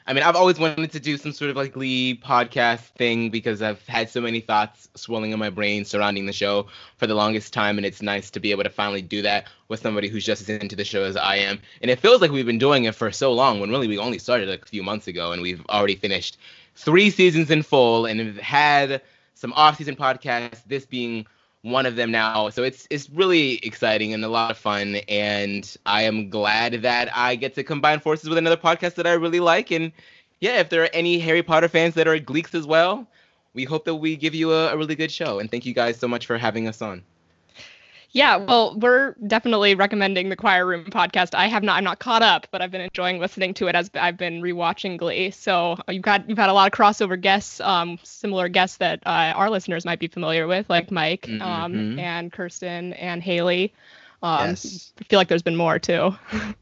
I 0.09 0.13
mean, 0.13 0.23
I've 0.23 0.37
always 0.37 0.57
wanted 0.57 0.93
to 0.93 1.01
do 1.01 1.17
some 1.17 1.33
sort 1.33 1.51
of 1.51 1.57
like 1.57 1.73
Glee 1.73 2.17
podcast 2.17 2.79
thing 2.97 3.29
because 3.29 3.61
I've 3.61 3.85
had 3.87 4.09
so 4.09 4.21
many 4.21 4.39
thoughts 4.39 4.87
swirling 4.95 5.33
in 5.33 5.39
my 5.39 5.49
brain 5.49 5.83
surrounding 5.83 6.25
the 6.25 6.31
show 6.31 6.67
for 6.95 7.07
the 7.07 7.13
longest 7.13 7.51
time, 7.51 7.77
and 7.77 7.85
it's 7.85 8.01
nice 8.01 8.29
to 8.29 8.39
be 8.39 8.51
able 8.51 8.63
to 8.63 8.69
finally 8.69 9.01
do 9.01 9.21
that 9.23 9.47
with 9.67 9.81
somebody 9.81 10.07
who's 10.07 10.25
just 10.25 10.41
as 10.43 10.49
into 10.49 10.77
the 10.77 10.85
show 10.85 11.03
as 11.03 11.17
I 11.17 11.35
am. 11.37 11.59
And 11.81 11.91
it 11.91 11.99
feels 11.99 12.21
like 12.21 12.31
we've 12.31 12.45
been 12.45 12.57
doing 12.57 12.85
it 12.85 12.95
for 12.95 13.11
so 13.11 13.33
long 13.33 13.59
when 13.59 13.69
really 13.69 13.89
we 13.89 13.97
only 13.97 14.17
started 14.17 14.47
like 14.47 14.63
a 14.63 14.69
few 14.69 14.81
months 14.81 15.07
ago, 15.09 15.33
and 15.33 15.41
we've 15.41 15.65
already 15.67 15.95
finished 15.95 16.37
three 16.75 17.09
seasons 17.09 17.51
in 17.51 17.61
full 17.61 18.05
and 18.05 18.21
have 18.21 18.37
had 18.37 19.01
some 19.35 19.51
off-season 19.57 19.97
podcasts. 19.97 20.61
This 20.67 20.85
being 20.85 21.25
one 21.63 21.85
of 21.85 21.95
them 21.95 22.11
now. 22.11 22.49
So 22.49 22.63
it's 22.63 22.87
it's 22.89 23.09
really 23.09 23.57
exciting 23.65 24.13
and 24.13 24.23
a 24.23 24.29
lot 24.29 24.51
of 24.51 24.57
fun. 24.57 24.97
And 25.07 25.75
I 25.85 26.03
am 26.03 26.29
glad 26.29 26.73
that 26.83 27.09
I 27.15 27.35
get 27.35 27.55
to 27.55 27.63
combine 27.63 27.99
forces 27.99 28.29
with 28.29 28.37
another 28.37 28.57
podcast 28.57 28.95
that 28.95 29.07
I 29.07 29.13
really 29.13 29.39
like 29.39 29.71
and 29.71 29.91
yeah, 30.39 30.59
if 30.59 30.69
there 30.69 30.83
are 30.83 30.89
any 30.93 31.19
Harry 31.19 31.41
Potter 31.43 31.67
fans 31.67 31.95
that 31.95 32.07
are 32.07 32.17
Gleeks 32.19 32.53
as 32.53 32.67
well, 32.67 33.07
we 33.53 33.63
hope 33.63 33.85
that 33.85 33.95
we 33.95 34.15
give 34.15 34.35
you 34.35 34.51
a, 34.53 34.73
a 34.73 34.77
really 34.77 34.95
good 34.95 35.11
show. 35.11 35.39
And 35.39 35.49
thank 35.49 35.65
you 35.65 35.73
guys 35.73 35.97
so 35.97 36.07
much 36.07 36.27
for 36.27 36.37
having 36.37 36.67
us 36.67 36.81
on. 36.81 37.03
Yeah, 38.17 38.37
well, 38.37 38.75
we're 38.79 39.13
definitely 39.27 39.75
recommending 39.75 40.29
the 40.29 40.35
Choir 40.35 40.65
Room 40.65 40.85
podcast. 40.85 41.35
I 41.35 41.47
have 41.47 41.61
not, 41.61 41.77
I'm 41.77 41.83
not 41.83 41.99
caught 41.99 42.23
up, 42.23 42.47
but 42.49 42.63
I've 42.63 42.71
been 42.71 42.81
enjoying 42.81 43.19
listening 43.19 43.53
to 43.55 43.67
it 43.67 43.75
as 43.75 43.91
I've 43.93 44.17
been 44.17 44.41
rewatching 44.41 44.97
Glee. 44.97 45.29
So 45.29 45.77
uh, 45.87 45.91
you've 45.91 46.01
got 46.01 46.27
you've 46.27 46.39
had 46.39 46.49
a 46.49 46.53
lot 46.53 46.65
of 46.65 46.75
crossover 46.75 47.19
guests, 47.21 47.61
um, 47.61 47.99
similar 48.01 48.49
guests 48.49 48.77
that 48.77 49.01
uh, 49.05 49.33
our 49.35 49.51
listeners 49.51 49.85
might 49.85 49.99
be 49.99 50.07
familiar 50.07 50.47
with, 50.47 50.67
like 50.67 50.89
Mike, 50.89 51.29
um, 51.29 51.73
Mhm. 51.73 51.99
and 51.99 52.31
Kirsten 52.33 52.93
and 52.93 53.21
Haley. 53.21 53.71
Um, 54.23 54.47
Yes. 54.47 54.91
I 54.99 55.03
feel 55.03 55.19
like 55.19 55.27
there's 55.27 55.43
been 55.43 55.55
more 55.55 55.77
too. 55.77 56.15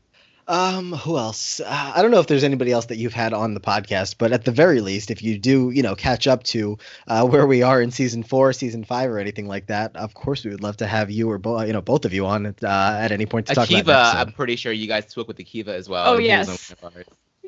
Um, 0.47 0.91
who 0.91 1.17
else? 1.17 1.59
Uh, 1.59 1.93
I 1.95 2.01
don't 2.01 2.11
know 2.11 2.19
if 2.19 2.27
there's 2.27 2.43
anybody 2.43 2.71
else 2.71 2.85
that 2.85 2.97
you've 2.97 3.13
had 3.13 3.33
on 3.33 3.53
the 3.55 3.59
podcast, 3.59 4.15
but 4.17 4.31
at 4.31 4.45
the 4.45 4.51
very 4.51 4.79
least, 4.79 5.09
if 5.09 5.23
you 5.23 5.39
do, 5.39 5.71
you 5.71 5.81
know, 5.81 5.95
catch 5.95 6.27
up 6.27 6.43
to 6.43 6.77
uh, 7.07 7.25
where 7.25 7.47
we 7.47 7.63
are 7.63 7.81
in 7.81 7.89
season 7.89 8.21
four, 8.21 8.53
season 8.53 8.83
five, 8.83 9.09
or 9.09 9.17
anything 9.17 9.47
like 9.47 9.67
that, 9.67 9.95
of 9.95 10.13
course, 10.13 10.43
we 10.43 10.51
would 10.51 10.61
love 10.61 10.77
to 10.77 10.87
have 10.87 11.09
you 11.09 11.31
or 11.31 11.39
both, 11.39 11.65
you 11.65 11.73
know, 11.73 11.81
both 11.81 12.05
of 12.05 12.13
you 12.13 12.27
on 12.27 12.45
uh, 12.45 12.53
at 13.01 13.11
any 13.11 13.25
point 13.25 13.47
to 13.47 13.55
talk 13.55 13.69
Akiva, 13.69 13.81
about 13.81 14.15
an 14.15 14.21
I'm 14.27 14.33
pretty 14.33 14.55
sure 14.55 14.71
you 14.71 14.87
guys 14.87 15.09
spoke 15.09 15.27
with 15.27 15.37
Akiva 15.37 15.69
as 15.69 15.89
well. 15.89 16.13
Oh, 16.13 16.17
He 16.17 16.27
yes. 16.27 16.75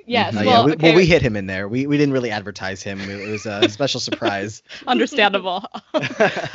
On 0.08 0.24
one 0.24 0.28
of 0.28 0.34
ours. 0.34 0.34
Yes, 0.34 0.36
Uh, 0.36 0.44
well, 0.46 0.46
yeah, 0.62 0.66
we, 0.66 0.72
okay, 0.74 0.88
well, 0.90 0.96
we 0.98 1.06
hit 1.06 1.22
him 1.22 1.36
in 1.36 1.46
there. 1.48 1.68
We 1.68 1.88
we 1.88 1.98
didn't 1.98 2.14
really 2.14 2.32
advertise 2.32 2.82
him. 2.84 3.00
It, 3.02 3.10
it 3.20 3.30
was 3.32 3.46
a 3.46 3.68
special 3.70 4.00
surprise. 4.00 4.64
understandable. 4.88 5.66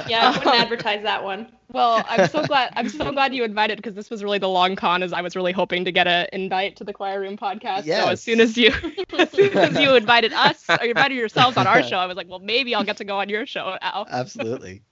Yeah, 0.09 0.29
I 0.29 0.31
wouldn't 0.31 0.47
Um, 0.47 0.55
advertise 0.61 1.03
that 1.03 1.23
one. 1.25 1.47
Well, 1.73 2.05
I'm 2.07 2.29
so 2.29 2.45
glad. 2.45 2.73
I'm 2.77 2.89
so 2.91 3.11
glad 3.13 3.35
you 3.35 3.45
invited 3.45 3.77
because 3.79 3.95
this 3.95 4.11
was 4.11 4.23
really 4.23 4.39
the 4.39 4.49
long 4.49 4.77
con. 4.77 5.03
As 5.03 5.13
I 5.13 5.23
was 5.23 5.35
really 5.37 5.53
hoping 5.53 5.85
to 5.87 5.93
get 5.93 6.07
an 6.07 6.27
invite 6.33 6.77
to 6.77 6.85
the 6.85 6.93
Choir 6.93 7.19
Room 7.21 7.37
podcast. 7.39 7.87
So 7.87 8.09
as 8.11 8.23
soon 8.23 8.41
as 8.41 8.57
you, 8.59 8.73
as 9.19 9.31
soon 9.31 9.57
as 9.57 9.79
you 9.79 9.95
invited 9.95 10.33
us 10.35 10.65
or 10.69 10.85
you 10.85 10.91
invited 10.91 11.17
yourselves 11.17 11.57
on 11.57 11.67
our 11.67 11.83
show, 11.83 11.97
I 11.97 12.05
was 12.07 12.17
like, 12.17 12.29
well, 12.29 12.41
maybe 12.41 12.75
I'll 12.75 12.85
get 12.85 12.99
to 12.99 13.05
go 13.05 13.19
on 13.21 13.29
your 13.31 13.47
show 13.47 13.79
now. 13.81 14.05
Absolutely. 14.11 14.83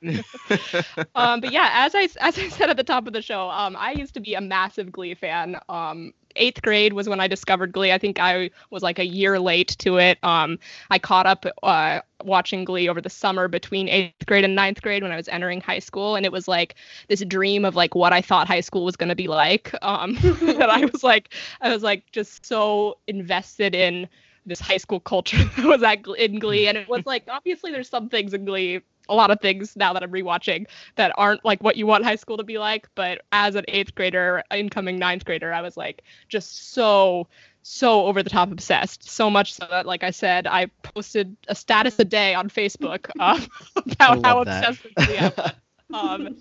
Um, 1.14 1.40
but 1.40 1.52
yeah, 1.52 1.71
as 1.87 1.95
I 1.95 2.09
as 2.21 2.38
I 2.38 2.49
said 2.49 2.71
at 2.71 2.76
the 2.76 2.85
top 2.85 3.07
of 3.07 3.12
the 3.12 3.23
show, 3.23 3.50
um, 3.50 3.76
I 3.79 3.93
used 3.93 4.14
to 4.14 4.21
be 4.21 4.35
a 4.35 4.40
massive 4.40 4.90
Glee 4.90 5.14
fan. 5.14 5.57
Um, 5.69 6.12
eighth 6.37 6.63
grade 6.63 6.93
was 6.93 7.09
when 7.09 7.21
I 7.21 7.27
discovered 7.27 7.73
Glee. 7.73 7.93
I 7.93 7.99
think 7.99 8.19
I 8.19 8.51
was 8.71 8.83
like 8.83 8.99
a 8.99 9.07
year 9.07 9.39
late 9.39 9.77
to 9.79 9.99
it. 9.99 10.19
Um, 10.23 10.59
I 10.91 10.99
caught 10.99 11.27
up 11.27 11.47
uh, 11.63 12.01
watching 12.25 12.65
Glee 12.65 12.89
over 12.89 13.01
the 13.01 13.11
summer 13.11 13.49
between 13.49 13.89
eighth 13.89 14.27
grade 14.27 14.45
and 14.45 14.55
ninth 14.55 14.83
grade 14.83 15.03
when 15.03 15.13
I 15.13 15.17
was 15.17 15.29
entering 15.29 15.61
high 15.61 15.79
school, 15.79 16.17
and 16.17 16.25
it 16.25 16.33
was 16.33 16.49
like 16.49 16.75
this 17.09 17.25
dream 17.25 17.65
of 17.65 17.77
like 17.77 17.95
what 17.95 18.13
I 18.13 18.21
thought 18.21 18.47
high 18.47 18.61
school 18.61 18.85
was 18.85 18.97
going 18.97 19.09
to 19.09 19.17
be 19.17 19.29
like. 19.29 19.75
Um, 19.83 20.17
and 20.41 20.63
I 20.65 20.85
was 20.87 21.03
like, 21.03 21.35
I 21.61 21.71
was 21.71 21.83
like 21.83 22.11
just 22.13 22.45
so 22.47 22.99
invested 23.07 23.75
in 23.75 24.09
this 24.47 24.61
high 24.61 24.79
school 24.79 25.01
culture 25.01 25.43
that 25.57 25.67
was 25.67 25.83
at 25.83 26.07
in 26.19 26.39
Glee, 26.39 26.69
and 26.69 26.77
it 26.79 26.89
was 26.89 27.07
like 27.07 27.25
obviously 27.29 27.73
there's 27.73 27.89
some 27.89 28.09
things 28.09 28.35
in 28.35 28.45
Glee, 28.45 28.81
a 29.11 29.14
lot 29.14 29.31
of 29.31 29.40
things 29.40 29.76
now 29.76 29.93
that 29.93 30.02
I'm 30.02 30.11
rewatching 30.11 30.67
that 30.97 31.12
aren't 31.17 31.45
like 31.45 31.62
what 31.62 31.76
you 31.76 31.87
want 31.87 32.05
high 32.05 32.17
school 32.17 32.37
to 32.38 32.45
be 32.45 32.59
like. 32.59 32.88
But 32.95 33.23
as 33.33 33.55
an 33.57 33.64
eighth 33.69 33.95
grader, 33.95 34.43
incoming 34.50 34.99
ninth 34.99 35.25
grader, 35.25 35.52
I 35.52 35.61
was 35.61 35.76
like 35.76 36.02
just 36.29 36.73
so 36.73 37.26
so 37.62 38.07
over 38.07 38.23
the 38.23 38.31
top 38.31 38.50
obsessed. 38.50 39.09
So 39.09 39.29
much 39.29 39.52
so 39.52 39.67
that, 39.71 39.85
like 39.85 40.02
I 40.02 40.11
said, 40.11 40.47
I 40.47 40.67
posted 40.83 41.37
a 41.49 41.55
status 41.55 41.99
a 41.99 42.05
day 42.05 42.35
on 42.35 42.49
Facebook 42.49 43.11
um, 43.21 43.47
about 43.76 44.25
how 44.25 44.37
love 44.37 44.47
that. 44.47 44.69
obsessed 44.71 44.85
with 44.85 44.95
Glee 45.07 45.19
I 45.19 45.33
was. 45.37 45.52
Um, 45.93 46.37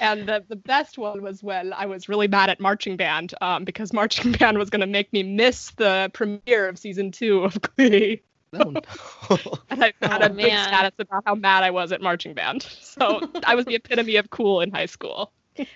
and 0.00 0.26
the, 0.26 0.44
the 0.48 0.56
best 0.56 0.98
one 0.98 1.22
was 1.22 1.42
when 1.42 1.72
I 1.72 1.86
was 1.86 2.08
really 2.08 2.28
mad 2.28 2.50
at 2.50 2.60
marching 2.60 2.96
band 2.96 3.34
um, 3.40 3.64
because 3.64 3.92
marching 3.92 4.32
band 4.32 4.58
was 4.58 4.70
going 4.70 4.80
to 4.80 4.86
make 4.86 5.12
me 5.12 5.22
miss 5.22 5.72
the 5.72 6.10
premiere 6.14 6.68
of 6.68 6.78
season 6.78 7.12
two 7.12 7.44
of 7.44 7.60
Glee. 7.60 8.22
No, 8.54 8.70
no. 8.70 8.82
And 9.70 9.84
I 9.84 9.92
had 10.02 10.22
Oh, 10.22 10.26
a 10.26 10.30
big 10.30 10.52
man. 10.52 10.58
status 10.58 10.92
about 10.98 11.24
how 11.26 11.34
mad 11.34 11.62
I 11.62 11.70
was 11.70 11.92
at 11.92 12.00
marching 12.00 12.34
band. 12.34 12.62
So 12.80 13.22
I 13.44 13.54
was 13.54 13.66
the 13.66 13.74
epitome 13.74 14.16
of 14.16 14.30
cool 14.30 14.60
in 14.60 14.70
high 14.70 14.86
school. 14.86 15.32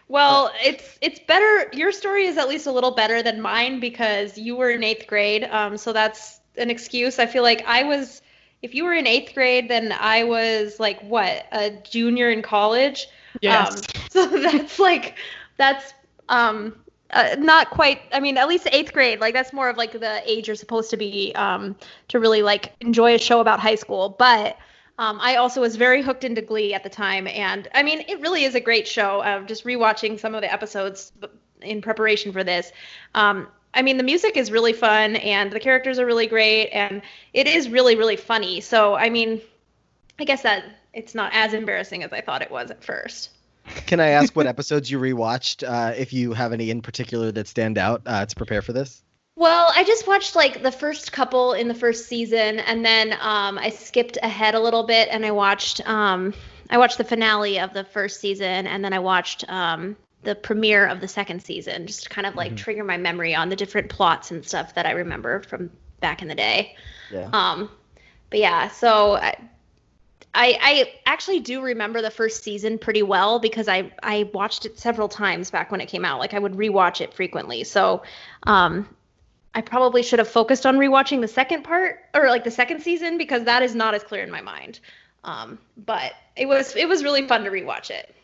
Well, 0.08 0.52
it's 0.62 0.99
it's 1.00 1.18
better. 1.20 1.70
Your 1.73 1.92
story 1.92 2.26
is 2.26 2.37
at 2.38 2.49
least 2.49 2.66
a 2.66 2.73
little 2.73 2.92
better 2.92 3.23
than 3.23 3.40
mine 3.40 3.80
because 3.80 4.37
you 4.38 4.56
were 4.56 4.70
in 4.70 4.82
eighth 4.82 5.06
grade. 5.06 5.44
Um, 5.44 5.76
so 5.76 5.92
that's 5.92 6.40
an 6.56 6.70
excuse. 6.70 7.18
I 7.18 7.26
feel 7.26 7.42
like 7.42 7.64
I 7.66 7.85
was. 7.85 8.23
If 8.62 8.75
you 8.75 8.85
were 8.85 8.94
in 8.94 9.06
eighth 9.06 9.35
grade, 9.35 9.68
then 9.68 9.92
I 9.92 10.25
was 10.25 10.80
like 10.80 11.00
what 11.02 11.47
a 11.52 11.70
junior 11.70 12.30
in 12.30 12.42
college. 12.42 13.06
Yes. 13.40 13.76
Um, 13.76 13.82
so 14.11 14.26
that's 14.26 14.78
like 14.78 15.16
that's 15.56 15.92
um 16.28 16.75
uh, 17.11 17.37
not 17.38 17.71
quite. 17.71 18.00
I 18.12 18.21
mean, 18.21 18.37
at 18.37 18.49
least 18.49 18.69
eighth 18.73 18.93
grade. 18.93 19.21
Like 19.21 19.35
that's 19.35 19.53
more 19.53 19.69
of 19.69 19.77
like 19.77 19.93
the 19.93 20.23
age 20.31 20.47
you're 20.49 20.57
supposed 20.57 20.91
to 20.91 20.97
be 20.97 21.33
um 21.35 21.77
to 22.09 22.19
really 22.21 22.43
like 22.43 22.73
enjoy 22.81 23.15
a 23.15 23.19
show 23.19 23.41
about 23.41 23.61
high 23.61 23.77
school. 23.77 24.17
But 24.19 24.59
um, 24.99 25.19
I 25.21 25.37
also 25.37 25.61
was 25.61 25.77
very 25.77 26.03
hooked 26.03 26.25
into 26.25 26.43
Glee 26.43 26.75
at 26.75 26.83
the 26.83 26.91
time, 26.91 27.29
and 27.29 27.69
I 27.73 27.83
mean, 27.83 28.00
it 28.09 28.21
really 28.21 28.45
is 28.45 28.55
a 28.55 28.61
great 28.61 28.87
show. 28.87 29.21
Uh, 29.21 29.43
just 29.43 29.65
rewatching 29.65 30.19
some 30.19 30.35
of 30.35 30.43
the 30.43 30.53
episodes 30.53 31.12
in 31.62 31.81
preparation 31.81 32.33
for 32.33 32.43
this. 32.43 32.73
Um, 33.15 33.47
I 33.75 33.83
mean, 33.83 33.97
the 33.97 34.03
music 34.03 34.37
is 34.37 34.50
really 34.50 34.73
fun, 34.73 35.17
and 35.17 35.53
the 35.53 35.61
characters 35.61 36.00
are 36.00 36.07
really 36.07 36.27
great, 36.27 36.71
and 36.71 37.03
it 37.33 37.47
is 37.47 37.69
really, 37.69 37.95
really 37.95 38.17
funny. 38.17 38.61
So, 38.61 38.95
I 38.95 39.09
mean, 39.09 39.41
I 40.19 40.25
guess 40.25 40.43
that 40.43 40.65
it's 40.93 41.15
not 41.15 41.31
as 41.33 41.55
embarrassing 41.55 42.03
as 42.03 42.12
I 42.12 42.21
thought 42.21 42.43
it 42.43 42.50
was 42.50 42.71
at 42.71 42.83
first. 42.83 43.31
Can 43.87 44.01
I 44.01 44.09
ask 44.09 44.35
what 44.35 44.47
episodes 44.55 44.91
you 44.91 44.99
rewatched? 44.99 45.67
Uh, 45.69 45.95
if 45.97 46.13
you 46.13 46.33
have 46.33 46.53
any 46.53 46.71
in 46.71 46.83
particular 46.83 47.33
that 47.33 47.47
stand 47.49 47.79
out 47.79 48.03
uh, 48.07 48.27
to 48.27 48.37
prepare 48.37 48.63
for 48.63 48.73
this? 48.73 49.03
Well, 49.37 49.73
I 49.75 49.85
just 49.85 50.07
watched 50.09 50.35
like 50.35 50.63
the 50.63 50.73
first 50.73 51.13
couple 51.13 51.53
in 51.53 51.69
the 51.69 51.75
first 51.75 52.09
season, 52.09 52.59
and 52.59 52.85
then 52.85 53.13
um, 53.21 53.57
I 53.59 53.71
skipped 53.71 54.19
ahead 54.23 54.55
a 54.55 54.61
little 54.61 54.83
bit, 54.83 55.09
and 55.13 55.25
I 55.25 55.31
watched 55.31 55.87
um, 55.89 56.35
I 56.71 56.79
watched 56.79 56.99
the 56.99 57.05
finale 57.05 57.61
of 57.61 57.73
the 57.73 57.85
first 57.85 58.21
season, 58.21 58.67
and 58.67 58.85
then 58.85 58.93
I 58.93 58.99
watched 58.99 59.49
um, 59.49 59.97
the 60.25 60.35
premiere 60.35 60.87
of 60.87 61.01
the 61.01 61.07
second 61.07 61.41
season, 61.45 61.87
just 61.87 62.03
to 62.05 62.09
kind 62.09 62.27
of 62.27 62.35
like 62.35 62.53
Mhm. 62.53 62.57
trigger 62.57 62.85
my 62.85 62.97
memory 62.97 63.35
on 63.35 63.49
the 63.49 63.57
different 63.57 63.89
plots 63.89 64.33
and 64.33 64.45
stuff 64.45 64.75
that 64.75 64.87
I 64.87 64.91
remember 64.91 65.41
from 65.43 65.71
back 66.01 66.21
in 66.21 66.27
the 66.27 66.35
day. 66.35 66.75
Yeah. 67.13 67.31
Um, 67.33 67.71
but 68.31 68.41
yeah, 68.41 68.69
so 68.69 69.15
I, 69.15 69.37
I 70.38 70.57
I 70.62 70.92
actually 71.04 71.40
do 71.40 71.61
remember 71.61 72.00
the 72.00 72.12
first 72.12 72.45
season 72.45 72.78
pretty 72.78 73.02
well 73.02 73.40
because 73.40 73.66
I 73.66 73.92
I 74.02 74.30
watched 74.33 74.66
it 74.66 74.78
several 74.78 75.09
times 75.09 75.50
back 75.50 75.73
when 75.73 75.80
it 75.80 75.87
came 75.87 76.04
out. 76.04 76.21
Like 76.21 76.33
I 76.33 76.38
would 76.38 76.52
rewatch 76.52 77.00
it 77.00 77.12
frequently. 77.12 77.64
So, 77.64 78.02
um, 78.45 78.88
I 79.52 79.62
probably 79.62 80.04
should 80.04 80.21
have 80.21 80.28
focused 80.28 80.64
on 80.64 80.76
rewatching 80.76 81.21
the 81.21 81.28
second 81.28 81.64
part 81.64 81.99
or 82.14 82.28
like 82.28 82.45
the 82.45 82.52
second 82.52 82.83
season 82.83 83.18
because 83.18 83.45
that 83.45 83.64
is 83.64 83.75
not 83.75 83.95
as 83.95 84.04
clear 84.04 84.23
in 84.23 84.30
my 84.30 84.40
mind. 84.40 84.78
Um, 85.25 85.59
but 85.76 86.12
it 86.37 86.47
was 86.47 86.76
it 86.76 86.88
was 86.88 87.02
really 87.02 87.26
fun 87.26 87.42
to 87.42 87.50
rewatch 87.50 87.90
it. 87.90 88.14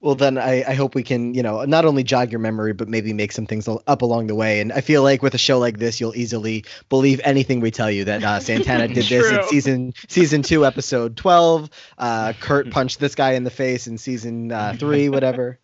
Well, 0.00 0.14
then 0.14 0.38
I, 0.38 0.62
I 0.66 0.74
hope 0.74 0.94
we 0.94 1.02
can, 1.02 1.34
you 1.34 1.42
know, 1.42 1.64
not 1.64 1.84
only 1.84 2.04
jog 2.04 2.30
your 2.30 2.38
memory, 2.38 2.72
but 2.72 2.88
maybe 2.88 3.12
make 3.12 3.32
some 3.32 3.46
things 3.46 3.68
up 3.68 4.02
along 4.02 4.28
the 4.28 4.34
way. 4.36 4.60
And 4.60 4.72
I 4.72 4.80
feel 4.80 5.02
like 5.02 5.22
with 5.22 5.34
a 5.34 5.38
show 5.38 5.58
like 5.58 5.78
this, 5.78 6.00
you'll 6.00 6.14
easily 6.14 6.64
believe 6.88 7.20
anything 7.24 7.58
we 7.58 7.72
tell 7.72 7.90
you 7.90 8.04
that 8.04 8.22
uh, 8.22 8.38
Santana 8.38 8.86
did 8.94 9.06
this 9.06 9.32
in 9.32 9.42
season 9.48 9.94
season 10.06 10.42
two, 10.42 10.64
episode 10.64 11.16
twelve. 11.16 11.68
Uh, 11.98 12.32
Kurt 12.38 12.70
punched 12.72 13.00
this 13.00 13.16
guy 13.16 13.32
in 13.32 13.42
the 13.42 13.50
face 13.50 13.88
in 13.88 13.98
season 13.98 14.52
uh, 14.52 14.76
three, 14.78 15.08
whatever. 15.08 15.58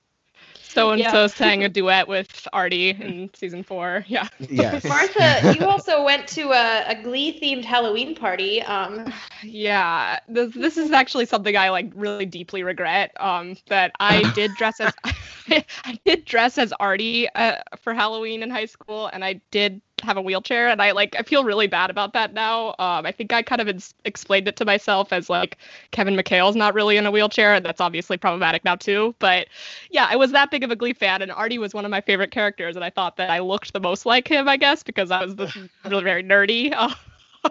So 0.74 0.90
and 0.90 1.06
so 1.08 1.26
Yeah. 1.26 1.28
sang 1.28 1.62
a 1.64 1.68
duet 1.68 2.08
with 2.08 2.48
Artie 2.52 2.90
in 2.90 3.30
season 3.34 3.62
four. 3.64 4.04
Yeah. 4.08 4.28
Yes. 4.38 4.84
Martha, 4.84 5.44
you 5.48 5.66
also 5.66 6.04
went 6.04 6.28
to 6.28 6.52
a, 6.52 6.84
a 6.88 7.02
Glee 7.02 7.38
themed 7.40 7.64
Halloween 7.64 8.14
party. 8.14 8.62
Um, 8.62 9.12
Yeah. 9.42 10.20
This 10.28 10.54
this 10.54 10.76
is 10.78 10.92
actually 10.92 11.26
something 11.26 11.56
I 11.56 11.70
like 11.70 11.92
really 11.94 12.26
deeply 12.26 12.56
regret. 12.56 13.04
Um, 13.10 13.50
that 13.60 13.86
I 13.92 14.24
did 14.24 14.54
dress 14.54 14.80
as 14.80 14.94
I 15.48 15.98
did 16.04 16.24
dress 16.24 16.58
as 16.58 16.72
Artie 16.74 17.28
uh, 17.34 17.56
for 17.80 17.94
Halloween 17.94 18.42
in 18.42 18.50
high 18.50 18.66
school, 18.66 19.06
and 19.06 19.24
I 19.24 19.40
did 19.50 19.80
have 20.04 20.16
a 20.16 20.22
wheelchair, 20.22 20.68
and 20.68 20.80
I 20.80 20.92
like 20.92 21.16
I 21.18 21.22
feel 21.22 21.44
really 21.44 21.66
bad 21.66 21.90
about 21.90 22.12
that 22.12 22.32
now. 22.32 22.70
Um, 22.78 23.06
I 23.06 23.12
think 23.12 23.32
I 23.32 23.42
kind 23.42 23.60
of 23.60 23.68
ins- 23.68 23.94
explained 24.04 24.48
it 24.48 24.56
to 24.56 24.64
myself 24.64 25.12
as 25.12 25.28
like 25.28 25.58
Kevin 25.90 26.14
McHale's 26.14 26.56
not 26.56 26.74
really 26.74 26.96
in 26.96 27.06
a 27.06 27.10
wheelchair, 27.10 27.54
and 27.54 27.64
that's 27.64 27.80
obviously 27.80 28.16
problematic 28.16 28.64
now 28.64 28.76
too. 28.76 29.14
But 29.18 29.48
yeah, 29.90 30.06
I 30.08 30.16
was 30.16 30.32
that 30.32 30.50
big 30.50 30.62
of 30.64 30.70
a 30.70 30.76
Glee 30.76 30.92
fan, 30.92 31.22
and 31.22 31.32
Artie 31.32 31.58
was 31.58 31.74
one 31.74 31.84
of 31.84 31.90
my 31.90 32.00
favorite 32.00 32.30
characters, 32.30 32.76
and 32.76 32.84
I 32.84 32.90
thought 32.90 33.16
that 33.16 33.30
I 33.30 33.40
looked 33.40 33.72
the 33.72 33.80
most 33.80 34.06
like 34.06 34.28
him, 34.28 34.48
I 34.48 34.56
guess, 34.56 34.82
because 34.82 35.10
I 35.10 35.24
was 35.24 35.36
this 35.36 35.56
really 35.84 36.04
very 36.04 36.22
nerdy. 36.22 36.74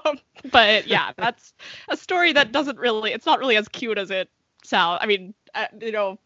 Um, 0.06 0.18
but 0.52 0.88
yeah, 0.88 1.12
that's 1.18 1.54
a 1.88 1.96
story 1.96 2.34
that 2.34 2.52
doesn't 2.52 2.80
really, 2.80 3.14
it's 3.14 3.28
not 3.28 3.38
really 3.38 3.58
as 3.58 3.68
cute 3.68 4.00
as 4.00 4.10
it 4.10 4.28
sounds. 4.64 4.98
I 5.04 5.06
mean, 5.06 5.36
uh, 5.54 5.68
you 5.80 5.92
know, 5.92 6.18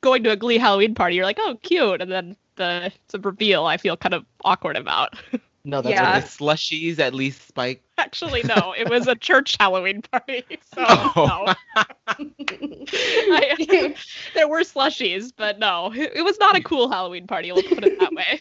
going 0.00 0.22
to 0.22 0.30
a 0.30 0.36
Glee 0.36 0.58
Halloween 0.58 0.94
party, 0.94 1.16
you're 1.16 1.24
like, 1.24 1.38
oh, 1.40 1.58
cute, 1.62 2.00
and 2.00 2.10
then 2.10 2.36
the 2.56 2.92
the 3.08 3.18
reveal, 3.20 3.64
I 3.66 3.76
feel 3.76 3.96
kind 3.96 4.14
of 4.14 4.24
awkward 4.44 4.76
about. 4.76 5.14
No, 5.64 5.82
that's 5.82 5.92
Yeah. 5.94 6.16
okay. 6.18 6.26
Slushies 6.26 6.98
at 6.98 7.14
least 7.14 7.46
spike. 7.48 7.82
Actually, 7.98 8.42
no, 8.44 8.74
it 8.76 8.88
was 8.88 9.06
a 9.06 9.14
church 9.28 9.56
Halloween 9.58 10.02
party, 10.02 10.44
so 10.74 10.84
Oh. 10.88 11.54
no. 11.76 11.84
I, 12.16 13.94
there 14.34 14.48
were 14.48 14.60
slushies, 14.60 15.32
but 15.36 15.58
no, 15.58 15.92
it, 15.92 16.12
it 16.14 16.22
was 16.22 16.38
not 16.38 16.56
a 16.56 16.62
cool 16.62 16.88
Halloween 16.90 17.26
party. 17.26 17.52
Let's 17.52 17.68
put 17.68 17.84
it 17.84 17.98
that 18.00 18.12
way. 18.12 18.40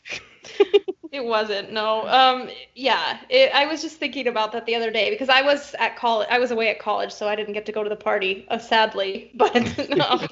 It 1.11 1.23
wasn't. 1.23 1.71
No. 1.71 2.05
Um. 2.07 2.49
Yeah. 2.75 3.19
It, 3.29 3.51
I 3.53 3.65
was 3.65 3.81
just 3.81 3.97
thinking 3.97 4.27
about 4.27 4.51
that 4.51 4.65
the 4.65 4.75
other 4.75 4.91
day 4.91 5.09
because 5.09 5.29
I 5.29 5.41
was 5.41 5.73
at 5.79 5.95
college. 5.95 6.27
I 6.29 6.37
was 6.39 6.51
away 6.51 6.69
at 6.69 6.79
college, 6.79 7.11
so 7.13 7.27
I 7.27 7.35
didn't 7.35 7.53
get 7.53 7.65
to 7.67 7.71
go 7.71 7.83
to 7.83 7.89
the 7.89 7.95
party. 7.95 8.45
Uh, 8.49 8.57
sadly, 8.57 9.31
but 9.35 9.55
um, 9.99 10.27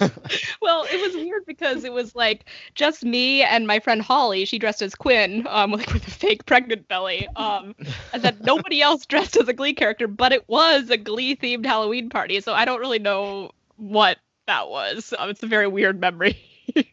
well, 0.60 0.84
it 0.90 1.00
was 1.00 1.14
weird 1.14 1.44
because 1.46 1.84
it 1.84 1.92
was 1.92 2.14
like 2.14 2.44
just 2.74 3.04
me 3.04 3.42
and 3.42 3.66
my 3.66 3.78
friend 3.80 4.02
Holly. 4.02 4.44
She 4.44 4.58
dressed 4.58 4.82
as 4.82 4.94
Quinn, 4.94 5.46
um, 5.48 5.72
like 5.72 5.92
with 5.92 6.06
a 6.06 6.10
fake 6.10 6.46
pregnant 6.46 6.88
belly. 6.88 7.28
Um, 7.36 7.74
and 8.12 8.22
then 8.22 8.36
nobody 8.42 8.82
else 8.82 9.06
dressed 9.06 9.36
as 9.36 9.48
a 9.48 9.52
Glee 9.52 9.74
character, 9.74 10.06
but 10.08 10.32
it 10.32 10.48
was 10.48 10.90
a 10.90 10.96
Glee 10.96 11.36
themed 11.36 11.66
Halloween 11.66 12.08
party. 12.10 12.40
So 12.40 12.52
I 12.52 12.64
don't 12.64 12.80
really 12.80 12.98
know 12.98 13.50
what 13.76 14.18
that 14.46 14.68
was. 14.68 15.12
Um, 15.18 15.30
it's 15.30 15.42
a 15.42 15.46
very 15.46 15.68
weird 15.68 16.00
memory. 16.00 16.36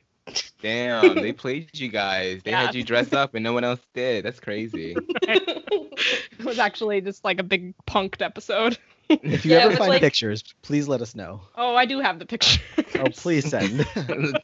Damn, 0.62 1.16
they 1.16 1.32
played 1.32 1.70
you 1.78 1.88
guys. 1.90 2.42
They 2.44 2.52
Yeah. 2.52 2.66
had 2.66 2.76
you 2.76 2.84
dress 2.84 3.14
up 3.14 3.36
and 3.36 3.44
no 3.44 3.54
one 3.54 3.64
else 3.64 3.80
did. 3.94 4.26
That's 4.26 4.40
crazy. 4.40 4.96
it 5.22 6.44
was 6.44 6.58
actually 6.60 7.02
just 7.02 7.24
like 7.24 7.40
a 7.40 7.44
big 7.44 7.74
punked 7.86 8.22
episode. 8.22 8.78
If 9.24 9.46
you 9.46 9.52
Yeah, 9.52 9.60
ever 9.66 9.76
find 9.76 9.90
like- 9.90 10.02
pictures, 10.02 10.44
please 10.62 10.88
let 10.88 11.02
us 11.02 11.16
know. 11.16 11.42
Oh, 11.56 11.76
I 11.76 11.86
do 11.86 12.00
have 12.00 12.20
the 12.20 12.26
picture. 12.26 12.62
Oh, 12.96 13.06
please 13.14 13.48
send. 13.50 13.86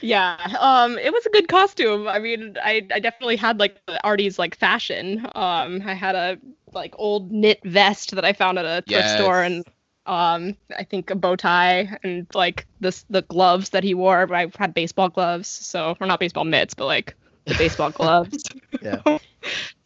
Yeah, 0.00 0.36
um, 0.60 0.98
it 0.98 1.12
was 1.12 1.26
a 1.26 1.30
good 1.30 1.48
costume. 1.48 2.06
I 2.08 2.18
mean, 2.18 2.56
I, 2.62 2.86
I 2.92 3.00
definitely 3.00 3.36
had 3.36 3.58
like 3.58 3.76
Artie's 4.04 4.38
like 4.38 4.56
fashion. 4.56 5.26
Um, 5.34 5.82
I 5.84 5.94
had 5.94 6.14
a 6.14 6.38
like 6.72 6.94
old 6.98 7.32
knit 7.32 7.60
vest 7.64 8.14
that 8.14 8.24
I 8.24 8.32
found 8.32 8.58
at 8.58 8.64
a 8.64 8.82
thrift 8.86 9.10
store, 9.10 9.42
and 9.42 9.64
um, 10.06 10.56
I 10.76 10.84
think 10.84 11.10
a 11.10 11.14
bow 11.14 11.36
tie 11.36 11.98
and 12.02 12.26
like 12.34 12.66
this 12.80 13.04
the 13.10 13.22
gloves 13.22 13.70
that 13.70 13.82
he 13.82 13.94
wore. 13.94 14.32
I 14.34 14.50
had 14.58 14.74
baseball 14.74 15.08
gloves, 15.08 15.48
so 15.48 15.96
or 16.00 16.06
not 16.06 16.20
baseball 16.20 16.44
mitts, 16.44 16.74
but 16.74 16.86
like 16.86 17.14
the 17.46 17.54
baseball 17.54 17.90
gloves. 17.90 18.42
Yeah. 18.82 19.00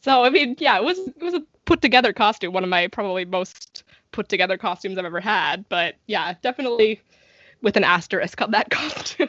So 0.02 0.24
I 0.24 0.30
mean, 0.30 0.56
yeah, 0.58 0.76
it 0.76 0.84
was 0.84 0.98
it 0.98 1.22
was 1.22 1.34
a 1.34 1.42
put 1.64 1.80
together 1.82 2.12
costume. 2.12 2.52
One 2.52 2.64
of 2.64 2.70
my 2.70 2.88
probably 2.88 3.24
most 3.24 3.84
put 4.12 4.28
together 4.28 4.58
costumes 4.58 4.98
I've 4.98 5.04
ever 5.04 5.20
had. 5.20 5.68
But 5.68 5.96
yeah, 6.06 6.34
definitely 6.42 7.00
with 7.62 7.76
an 7.76 7.84
asterisk 7.84 8.40
on 8.42 8.52
that 8.52 8.70
costume. 8.70 9.28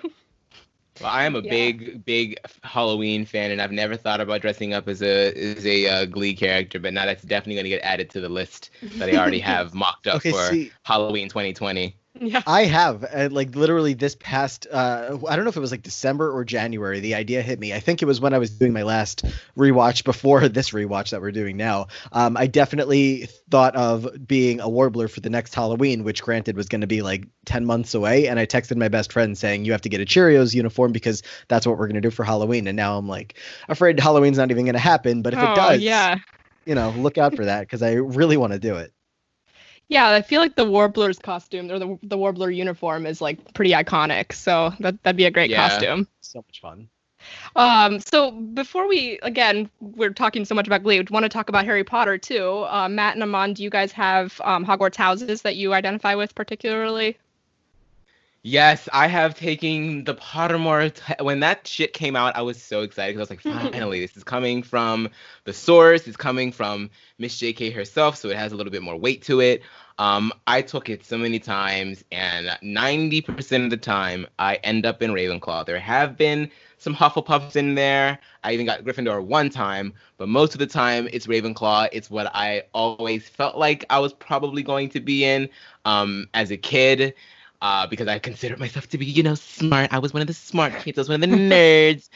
Well, 0.99 1.11
I 1.11 1.25
am 1.25 1.35
a 1.35 1.41
Yeah. 1.41 1.51
big, 1.51 2.05
big 2.05 2.37
Halloween 2.63 3.25
fan, 3.25 3.51
and 3.51 3.61
I've 3.61 3.71
never 3.71 3.97
thought 3.97 4.21
about 4.21 4.41
dressing 4.41 4.73
up 4.73 4.87
as 4.87 5.01
a 5.01 5.33
as 5.57 5.65
a 5.65 5.87
uh, 5.87 6.05
Glee 6.05 6.33
character. 6.35 6.79
But 6.79 6.93
now 6.93 7.05
that's 7.05 7.23
definitely 7.23 7.55
going 7.55 7.65
to 7.65 7.69
get 7.69 7.81
added 7.83 8.09
to 8.11 8.21
the 8.21 8.29
list 8.29 8.69
that 8.99 9.09
I 9.09 9.15
already 9.17 9.39
have 9.39 9.73
mocked 9.73 10.07
up 10.07 10.23
okay, 10.23 10.29
for 10.29 10.59
see, 10.59 10.73
Halloween 10.85 11.27
2020. 11.29 11.97
Yeah. 12.19 12.43
I 12.45 12.65
have, 12.65 13.03
and 13.03 13.33
like 13.33 13.55
literally 13.55 13.93
this 13.93 14.15
past, 14.15 14.67
uh, 14.71 15.17
I 15.27 15.35
don't 15.35 15.45
know 15.45 15.49
if 15.49 15.57
it 15.57 15.61
was 15.61 15.71
like 15.71 15.81
December 15.81 16.31
or 16.31 16.45
January, 16.45 16.99
the 16.99 17.15
idea 17.15 17.41
hit 17.41 17.59
me. 17.59 17.73
I 17.73 17.79
think 17.79 18.01
it 18.01 18.05
was 18.05 18.21
when 18.21 18.33
I 18.33 18.37
was 18.37 18.51
doing 18.51 18.71
my 18.71 18.83
last 18.83 19.25
rewatch 19.57 20.03
before 20.03 20.47
this 20.49 20.69
rewatch 20.69 21.09
that 21.09 21.21
we're 21.21 21.31
doing 21.31 21.57
now. 21.57 21.87
Um, 22.11 22.37
I 22.37 22.45
definitely 22.47 23.27
thought 23.49 23.75
of 23.75 24.07
being 24.27 24.59
a 24.59 24.69
warbler 24.69 25.07
for 25.07 25.21
the 25.21 25.29
next 25.29 25.55
Halloween, 25.55 26.03
which 26.03 26.21
granted 26.21 26.55
was 26.55 26.69
going 26.69 26.81
to 26.81 26.87
be 26.87 27.01
like 27.01 27.25
10 27.45 27.65
months 27.65 27.95
away. 27.95 28.27
And 28.27 28.39
I 28.39 28.45
texted 28.45 28.77
my 28.77 28.89
best 28.89 29.11
friend 29.11 29.35
saying, 29.35 29.65
You 29.65 29.71
have 29.71 29.81
to 29.81 29.89
get 29.89 29.99
a 29.99 30.05
Cheerios 30.05 30.53
uniform 30.53 30.91
because 30.91 31.23
that's 31.47 31.65
what 31.65 31.79
we're 31.79 31.87
going 31.87 31.95
to 31.95 32.01
do 32.01 32.11
for 32.11 32.23
Halloween. 32.23 32.67
And 32.67 32.75
now 32.75 32.97
I'm 32.97 33.07
like, 33.07 33.35
afraid 33.69 33.99
Halloween's 33.99 34.37
not 34.37 34.51
even 34.51 34.65
going 34.65 34.73
to 34.73 34.79
happen. 34.79 35.23
But 35.23 35.33
if 35.33 35.39
oh, 35.39 35.51
it 35.51 35.55
does, 35.55 35.81
yeah. 35.81 36.17
you 36.65 36.75
know, 36.75 36.91
look 36.91 37.17
out 37.17 37.35
for 37.35 37.45
that 37.45 37.61
because 37.61 37.81
I 37.81 37.93
really 37.93 38.37
want 38.37 38.53
to 38.53 38.59
do 38.59 38.75
it. 38.75 38.93
Yeah, 39.89 40.09
I 40.09 40.21
feel 40.21 40.41
like 40.41 40.55
the 40.55 40.65
Warbler's 40.65 41.19
costume 41.19 41.69
or 41.71 41.79
the 41.79 41.97
the 42.03 42.17
Warbler 42.17 42.49
uniform 42.49 43.05
is 43.05 43.21
like 43.21 43.53
pretty 43.53 43.71
iconic. 43.71 44.33
So 44.33 44.73
that 44.79 45.01
that'd 45.03 45.17
be 45.17 45.25
a 45.25 45.31
great 45.31 45.51
Yeah. 45.51 45.55
costume. 45.55 46.07
So 46.21 46.39
much 46.47 46.61
fun. 46.61 46.89
Um, 47.55 47.99
so 47.99 48.31
before 48.31 48.87
we 48.87 49.19
again, 49.23 49.69
we're 49.79 50.11
talking 50.13 50.45
so 50.45 50.55
much 50.55 50.67
about 50.67 50.83
Glee. 50.83 50.99
We 50.99 51.05
want 51.09 51.23
to 51.23 51.29
talk 51.29 51.49
about 51.49 51.65
Harry 51.65 51.83
Potter 51.83 52.17
too. 52.17 52.65
Uh, 52.69 52.89
Matt 52.89 53.13
and 53.15 53.23
Aman, 53.23 53.53
do 53.53 53.63
you 53.63 53.69
guys 53.69 53.91
have 53.93 54.39
um, 54.43 54.65
Hogwarts 54.65 54.95
houses 54.95 55.41
that 55.43 55.55
you 55.55 55.73
identify 55.73 56.15
with 56.15 56.33
particularly? 56.35 57.17
Yes, 58.45 58.89
I 58.91 59.07
have 59.07 59.35
taken 59.35 60.03
the 60.03 60.15
Pottermore. 60.15 60.93
T- 60.93 61.23
when 61.23 61.39
that 61.39 61.65
shit 61.65 61.93
came 61.93 62.17
out, 62.17 62.35
I 62.35 62.41
was 62.41 62.61
so 62.61 62.81
excited 62.81 63.15
because 63.15 63.31
I 63.31 63.35
was 63.35 63.45
like, 63.45 63.71
finally, 63.71 64.01
this 64.01 64.17
is 64.17 64.25
coming 64.25 64.61
from 64.61 65.09
the 65.45 65.53
source. 65.53 66.05
It's 66.09 66.17
coming 66.17 66.51
from 66.51 66.89
Miss 67.19 67.37
J.K. 67.39 67.69
herself, 67.69 68.17
so 68.17 68.27
it 68.27 68.35
has 68.35 68.51
a 68.51 68.57
little 68.57 68.71
bit 68.71 68.81
more 68.81 68.97
weight 68.97 69.21
to 69.23 69.39
it. 69.39 69.61
Um, 69.97 70.33
I 70.45 70.61
took 70.61 70.89
it 70.89 71.05
so 71.05 71.17
many 71.17 71.39
times, 71.39 72.03
and 72.11 72.47
90% 72.61 73.63
of 73.63 73.69
the 73.69 73.77
time, 73.77 74.27
I 74.39 74.55
end 74.55 74.85
up 74.85 75.01
in 75.01 75.11
Ravenclaw. 75.11 75.65
There 75.65 75.79
have 75.79 76.17
been 76.17 76.51
some 76.77 76.93
Hufflepuffs 76.93 77.55
in 77.55 77.75
there. 77.75 78.19
I 78.43 78.51
even 78.51 78.65
got 78.65 78.83
Gryffindor 78.83 79.23
one 79.23 79.51
time, 79.51 79.93
but 80.17 80.27
most 80.27 80.51
of 80.51 80.59
the 80.59 80.67
time, 80.67 81.07
it's 81.13 81.27
Ravenclaw. 81.27 81.87
It's 81.93 82.09
what 82.09 82.29
I 82.35 82.63
always 82.73 83.29
felt 83.29 83.55
like 83.55 83.85
I 83.89 83.99
was 83.99 84.11
probably 84.11 84.63
going 84.63 84.89
to 84.89 84.99
be 84.99 85.23
in 85.23 85.47
um, 85.85 86.27
as 86.33 86.51
a 86.51 86.57
kid 86.57 87.13
uh, 87.63 87.87
because 87.87 88.09
I 88.09 88.19
considered 88.19 88.59
myself 88.59 88.89
to 88.89 88.97
be, 88.97 89.05
you 89.05 89.23
know, 89.23 89.35
smart. 89.35 89.93
I 89.93 89.99
was 89.99 90.13
one 90.13 90.19
of 90.19 90.27
the 90.27 90.33
smart 90.33 90.77
kids. 90.79 90.97
I 90.97 91.01
was 91.01 91.09
one 91.09 91.23
of 91.23 91.29
the 91.29 91.35
nerds. 91.37 92.09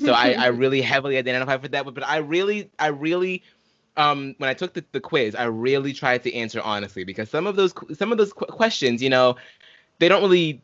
so 0.00 0.14
I, 0.14 0.32
I 0.32 0.46
really 0.62 0.80
heavily 0.80 1.18
identify 1.18 1.56
with 1.56 1.72
that. 1.72 1.84
But, 1.84 1.92
but 1.92 2.08
I 2.08 2.16
really, 2.16 2.70
I 2.78 2.86
really, 2.86 3.42
um, 3.98 4.34
when 4.38 4.48
I 4.48 4.54
took 4.54 4.72
the, 4.72 4.82
the 4.92 5.00
quiz, 5.00 5.34
I 5.34 5.44
really 5.44 5.92
tried 5.92 6.22
to 6.22 6.34
answer 6.34 6.58
honestly 6.62 7.04
because 7.04 7.28
some 7.28 7.46
of 7.46 7.54
those, 7.54 7.74
some 7.92 8.12
of 8.12 8.18
those 8.18 8.32
qu- 8.32 8.46
questions, 8.46 9.02
you 9.02 9.10
know, 9.10 9.36
they 9.98 10.08
don't 10.08 10.22
really, 10.22 10.62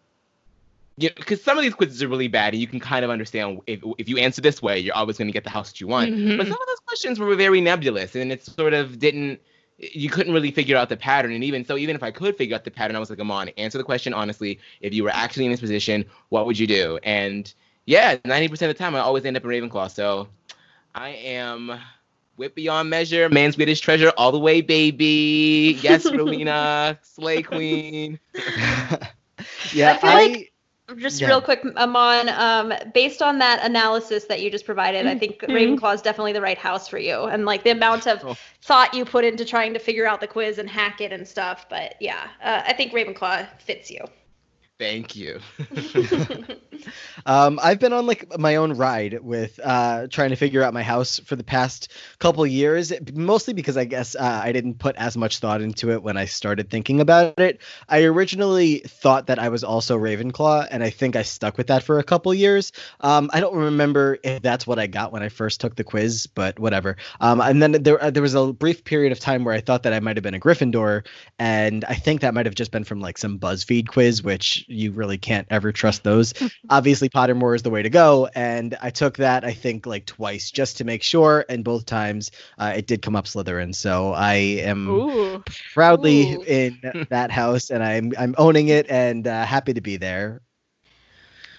you 0.97 1.11
know, 1.11 1.15
because 1.17 1.45
some 1.45 1.59
of 1.59 1.63
these 1.63 1.75
quizzes 1.75 2.03
are 2.03 2.09
really 2.09 2.29
bad, 2.29 2.55
and 2.55 2.63
you 2.63 2.67
can 2.67 2.81
kind 2.81 3.05
of 3.05 3.11
understand 3.11 3.61
if 3.67 3.81
if 3.99 4.09
you 4.09 4.17
answer 4.17 4.41
this 4.41 4.61
way, 4.63 4.79
you're 4.79 4.95
always 4.95 5.19
going 5.19 5.29
to 5.29 5.33
get 5.33 5.45
the 5.45 5.51
house 5.51 5.71
that 5.71 5.81
you 5.81 5.87
want. 5.87 6.11
Mhm. 6.13 6.37
But 6.39 6.47
some 6.47 6.61
of 6.61 6.67
those 6.67 6.81
questions 6.87 7.19
were 7.19 7.35
very 7.37 7.61
nebulous, 7.61 8.17
and 8.17 8.33
it 8.33 8.45
sort 8.45 8.73
of 8.75 8.99
didn't 8.99 9.41
you 9.81 10.11
couldn't 10.11 10.33
really 10.33 10.51
figure 10.51 10.77
out 10.77 10.89
the 10.89 10.97
pattern. 10.97 11.33
And 11.33 11.43
even 11.43 11.65
so, 11.65 11.77
even 11.77 11.97
if 11.97 12.03
I 12.03 12.11
could 12.11 12.37
figure 12.37 12.55
out 12.55 12.65
the 12.65 12.71
pattern, 12.71 12.97
I 12.97 12.99
was 12.99 13.09
like, 13.11 13.19
come 13.19 13.31
on, 13.31 13.49
answer 13.51 13.79
the 13.79 13.85
question 13.85 14.13
honestly. 14.13 14.59
If 14.81 14.93
you 14.93 15.05
were 15.05 15.11
actually 15.11 15.47
in 15.47 15.51
this 15.51 15.61
position, 15.61 16.05
what 16.29 16.47
would 16.47 16.59
you 16.59 16.67
do? 16.67 16.99
And 17.03 17.53
yeah, 17.87 18.17
90% 18.17 18.53
of 18.53 18.59
the 18.59 18.75
time, 18.75 18.95
I 18.95 19.01
always 19.01 19.25
end 19.25 19.37
up 19.37 19.45
in 19.45 19.51
Ravenclaw. 19.51 19.91
So 19.91 20.29
I 20.95 21.11
am 21.11 21.79
whip 22.37 22.55
beyond 22.55 22.91
measure, 22.91 23.29
man's 23.29 23.57
greatest 23.57 23.83
treasure, 23.83 24.13
all 24.17 24.33
the 24.33 24.39
way, 24.39 24.61
baby. 24.61 25.79
Yes, 25.83 26.05
Rowena, 26.13 26.99
Slay 27.03 27.43
Queen. 27.43 28.19
yeah, 29.73 29.93
I 29.93 29.97
feel 29.99 30.11
I, 30.11 30.27
like- 30.27 30.53
Just 30.97 31.21
Yeah. 31.21 31.29
real 31.29 31.41
quick, 31.41 31.63
Aman, 31.77 32.29
um, 32.31 32.73
based 32.93 33.23
on 33.23 33.39
that 33.39 33.65
analysis 33.65 34.25
that 34.25 34.41
you 34.41 34.51
just 34.51 34.65
provided, 34.65 35.07
I 35.07 35.17
think 35.19 35.41
Mhm. 35.41 35.79
Ravenclaw 35.79 35.95
is 35.95 36.03
definitely 36.03 36.33
the 36.33 36.41
right 36.41 36.59
house 36.59 36.89
for 36.89 36.99
you. 36.99 37.25
And 37.25 37.45
like 37.45 37.63
the 37.65 37.71
amount 37.71 38.07
of 38.07 38.25
Oh. 38.25 38.37
thought 38.63 38.95
you 38.95 39.05
put 39.05 39.25
into 39.25 39.45
trying 39.45 39.73
to 39.75 39.79
figure 39.79 40.07
out 40.07 40.21
the 40.21 40.27
quiz 40.27 40.59
and 40.59 40.69
hack 40.69 41.01
it 41.01 41.13
and 41.13 41.27
stuff. 41.27 41.67
But 41.69 41.95
yeah, 42.01 42.29
uh, 42.43 42.63
I 42.67 42.73
think 42.73 42.93
Ravenclaw 42.93 43.47
fits 43.59 43.91
you. 43.91 44.05
Thank 44.81 45.15
you. 45.15 45.41
Um, 47.27 47.61
I've 47.63 47.79
been 47.79 47.93
on 47.93 48.07
like 48.07 48.39
my 48.39 48.57
own 48.57 48.73
ride 48.73 49.21
with 49.21 49.61
uh, 49.63 50.07
trying 50.09 50.31
to 50.31 50.37
figure 50.37 50.63
out 50.63 50.73
my 50.73 50.83
house 50.83 51.21
for 51.21 51.37
the 51.37 51.45
past 51.45 51.93
couple 52.19 52.47
years, 52.47 52.93
mostly 53.13 53.55
because 53.55 53.77
I 53.77 53.85
guess 53.85 54.15
uh, 54.15 54.41
I 54.43 54.53
didn't 54.53 54.79
put 54.79 54.97
as 54.97 55.17
much 55.17 55.39
thought 55.39 55.61
into 55.61 55.91
it 55.93 56.03
when 56.03 56.17
I 56.17 56.25
started 56.25 56.71
thinking 56.71 57.01
about 57.01 57.39
it. 57.39 57.61
I 57.89 58.05
originally 58.05 58.79
thought 58.79 59.27
that 59.27 59.39
I 59.39 59.49
was 59.49 59.65
also 59.65 59.99
Ravenclaw, 59.99 60.69
and 60.71 60.83
I 60.83 60.91
think 60.91 61.17
I 61.17 61.23
stuck 61.23 61.59
with 61.59 61.69
that 61.69 61.83
for 61.83 61.99
a 61.99 62.03
couple 62.03 62.33
years. 62.35 62.73
Um, 63.01 63.31
I 63.33 63.41
don't 63.41 63.55
remember 63.55 64.19
if 64.23 64.43
that's 64.43 64.67
what 64.67 64.79
I 64.79 64.87
got 64.87 65.13
when 65.13 65.23
I 65.23 65.29
first 65.29 65.61
took 65.61 65.77
the 65.77 65.85
quiz, 65.85 66.27
but 66.27 66.59
whatever. 66.59 66.97
Um, 67.21 67.41
and 67.41 67.63
then 67.63 67.73
there 67.73 68.03
uh, 68.03 68.11
there 68.11 68.23
was 68.23 68.35
a 68.35 68.53
brief 68.53 68.85
period 68.85 69.13
of 69.13 69.21
time 69.21 69.45
where 69.45 69.55
I 69.55 69.61
thought 69.61 69.83
that 69.83 69.93
I 69.93 70.01
might 70.01 70.17
have 70.17 70.25
been 70.25 70.35
a 70.35 70.41
Gryffindor, 70.41 71.07
and 71.39 71.85
I 71.85 71.95
think 71.95 72.23
that 72.23 72.35
might 72.35 72.47
have 72.47 72.55
just 72.55 72.71
been 72.71 72.85
from 72.85 73.01
like 73.01 73.19
some 73.19 73.39
BuzzFeed 73.39 73.89
quiz, 73.89 74.23
which 74.23 74.65
you 74.71 74.93
really 74.93 75.19
can't 75.19 75.47
ever 75.51 75.73
trust 75.73 76.05
those 76.05 76.33
obviously 76.71 77.09
Pottermore 77.09 77.55
is 77.57 77.63
the 77.63 77.71
way 77.71 77.83
to 77.83 77.91
go. 77.91 78.29
And 78.35 78.77
I 78.81 78.91
took 78.91 79.17
that, 79.19 79.45
I 79.45 79.53
think, 79.53 79.87
like 79.87 80.07
twice 80.07 80.51
just 80.51 80.79
to 80.79 80.85
make 80.85 81.03
sure. 81.03 81.45
And 81.49 81.65
both 81.65 81.87
times 81.87 82.31
uh, 82.59 82.73
it 82.77 82.87
did 82.87 83.03
come 83.03 83.17
up 83.17 83.25
Slytherin. 83.27 83.75
So 83.75 84.13
I 84.13 84.35
am 84.35 84.89
Ooh. 84.89 85.43
proudly 85.75 86.35
Ooh. 86.35 86.43
in 86.47 87.07
that 87.11 87.31
house 87.31 87.71
and 87.71 87.83
I'm, 87.83 88.13
I'm 88.19 88.35
owning 88.39 88.69
it 88.69 88.87
and 88.91 89.27
uh, 89.27 89.45
happy 89.45 89.75
to 89.75 89.81
be 89.81 89.97
there. 89.97 90.41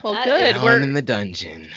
Well, 0.04 0.13
That 0.13 0.26
good. 0.26 0.54
Down 0.56 0.63
We're 0.63 0.82
in 0.82 0.93
the 0.93 1.02
dungeon. 1.02 1.69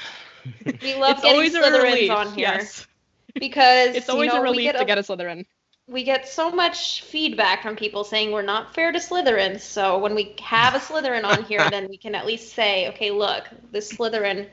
We 0.81 0.95
love 0.95 1.13
it's 1.13 1.23
getting 1.23 1.37
always 1.37 1.55
a 1.55 1.61
Slytherins 1.61 1.83
relief. 1.83 2.11
on 2.11 2.27
here 2.29 2.37
Yes. 2.39 2.87
because 3.35 3.97
It's 3.97 4.09
you 4.09 4.15
always 4.15 4.33
know, 4.33 4.39
a 4.41 4.43
relief 4.43 4.73
get 4.73 4.79
to 4.79 4.85
get 4.85 4.99
a 4.99 5.03
Slytherin. 5.03 5.45
We 5.87 6.03
get 6.05 6.29
so 6.29 6.51
much 6.51 7.03
feedback 7.03 7.63
from 7.63 7.77
people 7.77 8.05
saying 8.05 8.33
we're 8.33 8.43
not 8.43 8.75
fair 8.75 8.93
to 8.93 8.99
Slytherins. 8.99 9.61
So 9.61 9.99
when 9.99 10.15
we 10.15 10.35
have 10.43 10.75
a 10.75 10.79
Slytherin 10.79 11.25
on 11.25 11.45
here, 11.45 11.59
then 11.71 11.89
we 11.89 11.97
can 11.97 12.15
at 12.15 12.27
least 12.27 12.55
say, 12.55 12.89
okay, 12.89 13.11
look, 13.11 13.45
this 13.71 13.93
Slytherin 13.93 14.49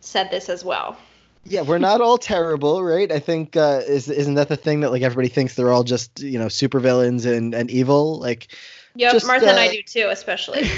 said 0.00 0.30
this 0.30 0.48
as 0.48 0.64
well. 0.64 0.96
Yeah, 1.44 1.62
we're 1.62 1.78
not 1.78 2.00
all 2.00 2.18
terrible, 2.18 2.82
right? 2.82 3.10
I 3.10 3.20
think 3.20 3.56
uh, 3.56 3.80
is 3.86 4.10
isn't 4.10 4.34
that 4.34 4.48
the 4.48 4.56
thing 4.56 4.80
that 4.80 4.90
like 4.90 5.02
everybody 5.02 5.28
thinks 5.28 5.54
they're 5.54 5.72
all 5.72 5.84
just 5.84 6.20
you 6.20 6.38
know 6.38 6.46
supervillains 6.46 7.24
and 7.24 7.54
and 7.54 7.70
evil? 7.70 8.18
Like 8.18 8.48
Yep, 8.98 9.12
Just, 9.12 9.26
Martha 9.26 9.48
and 9.48 9.58
I 9.60 9.68
uh, 9.68 9.70
do 9.70 9.82
too, 9.82 10.08
especially. 10.10 10.68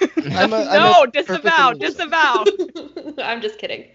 I'm 0.32 0.52
a, 0.52 0.64
I'm 0.64 0.82
no, 0.82 1.06
disavow, 1.06 1.72
disavow. 1.74 2.44
I'm 3.22 3.40
just 3.40 3.58
kidding. 3.58 3.86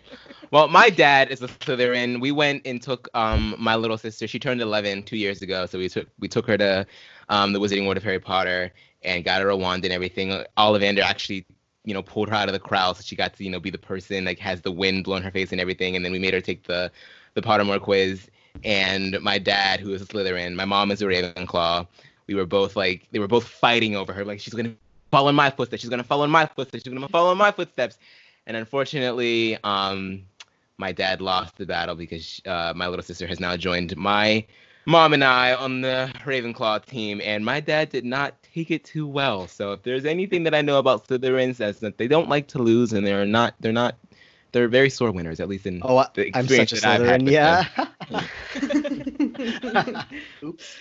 Well, 0.54 0.68
my 0.68 0.92
dad 0.92 1.32
is 1.32 1.42
a 1.42 1.48
Slytherin. 1.48 2.22
We 2.22 2.32
went 2.32 2.62
and 2.68 2.80
took 2.80 3.10
um 3.16 3.56
my 3.58 3.76
little 3.76 3.98
sister. 3.98 4.28
She 4.28 4.38
turned 4.38 4.62
11 4.62 5.02
two 5.02 5.18
years 5.18 5.42
ago, 5.42 5.66
so 5.66 5.80
we 5.80 5.90
took 5.90 6.08
we 6.20 6.28
took 6.28 6.46
her 6.46 6.60
to 6.60 6.86
um 7.30 7.54
the 7.54 7.60
Wizarding 7.60 7.86
World 7.86 7.98
of 7.98 8.04
Harry 8.04 8.20
Potter 8.20 8.72
and 9.02 9.26
got 9.26 9.42
her 9.42 9.50
a 9.50 9.58
wand 9.58 9.84
and 9.84 9.92
everything. 9.92 10.30
Ollivander 10.56 11.02
actually, 11.02 11.48
you 11.86 11.96
know, 11.96 12.04
pulled 12.04 12.30
her 12.30 12.36
out 12.36 12.50
of 12.50 12.54
the 12.54 12.60
crowd, 12.60 12.98
so 12.98 13.02
she 13.02 13.16
got 13.16 13.34
to 13.34 13.44
you 13.44 13.50
know 13.50 13.60
be 13.60 13.72
the 13.72 13.80
person 13.80 14.26
like 14.26 14.38
has 14.38 14.62
the 14.62 14.72
wind 14.72 15.06
blow 15.06 15.16
in 15.16 15.24
her 15.24 15.32
face 15.32 15.52
and 15.52 15.60
everything. 15.60 15.96
And 15.96 16.06
then 16.06 16.12
we 16.12 16.20
made 16.20 16.36
her 16.36 16.42
take 16.42 16.68
the 16.68 16.92
the 17.34 17.42
Pottermore 17.42 17.82
quiz. 17.82 18.30
And 18.64 19.20
my 19.24 19.40
dad, 19.40 19.80
who 19.80 19.92
is 19.96 20.04
a 20.04 20.06
Slytherin, 20.06 20.54
my 20.54 20.66
mom 20.66 20.92
is 20.92 21.02
a 21.02 21.06
Ravenclaw. 21.06 21.88
We 22.28 22.36
were 22.36 22.46
both 22.46 22.76
like 22.76 23.08
they 23.12 23.18
were 23.18 23.28
both 23.28 23.48
fighting 23.48 23.96
over 23.96 24.14
her. 24.14 24.24
Like 24.24 24.40
she's 24.40 24.54
gonna 24.54 24.76
follow 25.10 25.30
in 25.30 25.36
my 25.36 25.50
footsteps. 25.50 25.82
She's 25.82 25.90
gonna 25.90 26.04
follow 26.04 26.26
in 26.26 26.30
my 26.30 26.46
footsteps. 26.46 26.84
She's 26.84 26.94
gonna 26.94 27.10
follow 27.10 27.32
in 27.32 27.40
my 27.40 27.52
footsteps. 27.52 27.98
And 28.46 28.58
unfortunately, 28.58 29.58
um, 29.64 30.24
my 30.78 30.92
dad 30.92 31.22
lost 31.22 31.58
the 31.58 31.66
battle 31.66 31.96
because 31.96 32.42
uh, 32.46 32.74
my 32.76 32.88
little 32.88 33.04
sister 33.04 33.28
has 33.28 33.40
now 33.40 33.56
joined 33.58 33.96
my 33.98 34.46
mom 34.86 35.14
and 35.14 35.24
I 35.24 35.54
on 35.54 35.82
the 35.82 36.12
Ravenclaw 36.26 36.86
team, 36.86 37.22
and 37.24 37.46
my 37.46 37.60
dad 37.60 37.90
did 37.90 38.06
not 38.06 38.42
take 38.44 38.72
it 38.72 38.84
too 38.84 39.08
well. 39.08 39.48
So 39.48 39.72
if 39.74 39.84
there's 39.84 40.06
anything 40.06 40.44
that 40.44 40.54
I 40.54 40.62
know 40.62 40.80
about 40.80 41.08
Slytherins, 41.08 41.58
that's 41.58 41.80
that 41.80 41.98
they 41.98 42.08
don't 42.08 42.30
like 42.30 42.48
to 42.50 42.60
lose, 42.60 42.94
and 42.94 43.06
they're 43.06 43.26
not 43.26 43.56
they're 43.60 43.72
not 43.72 43.96
they're 44.52 44.68
very 44.68 44.90
sore 44.90 45.12
winners, 45.12 45.40
at 45.40 45.48
least 45.50 45.66
in 45.66 45.82
Oh, 45.84 46.04
the 46.14 46.28
I'm 46.34 46.46
experience 46.46 46.72
such 46.72 46.80
a 46.80 46.82
that 46.82 47.02
I've 47.02 47.08
had 47.08 47.22
Slytherin. 47.22 47.32
Yeah. 47.32 47.66
Oops. 50.44 50.78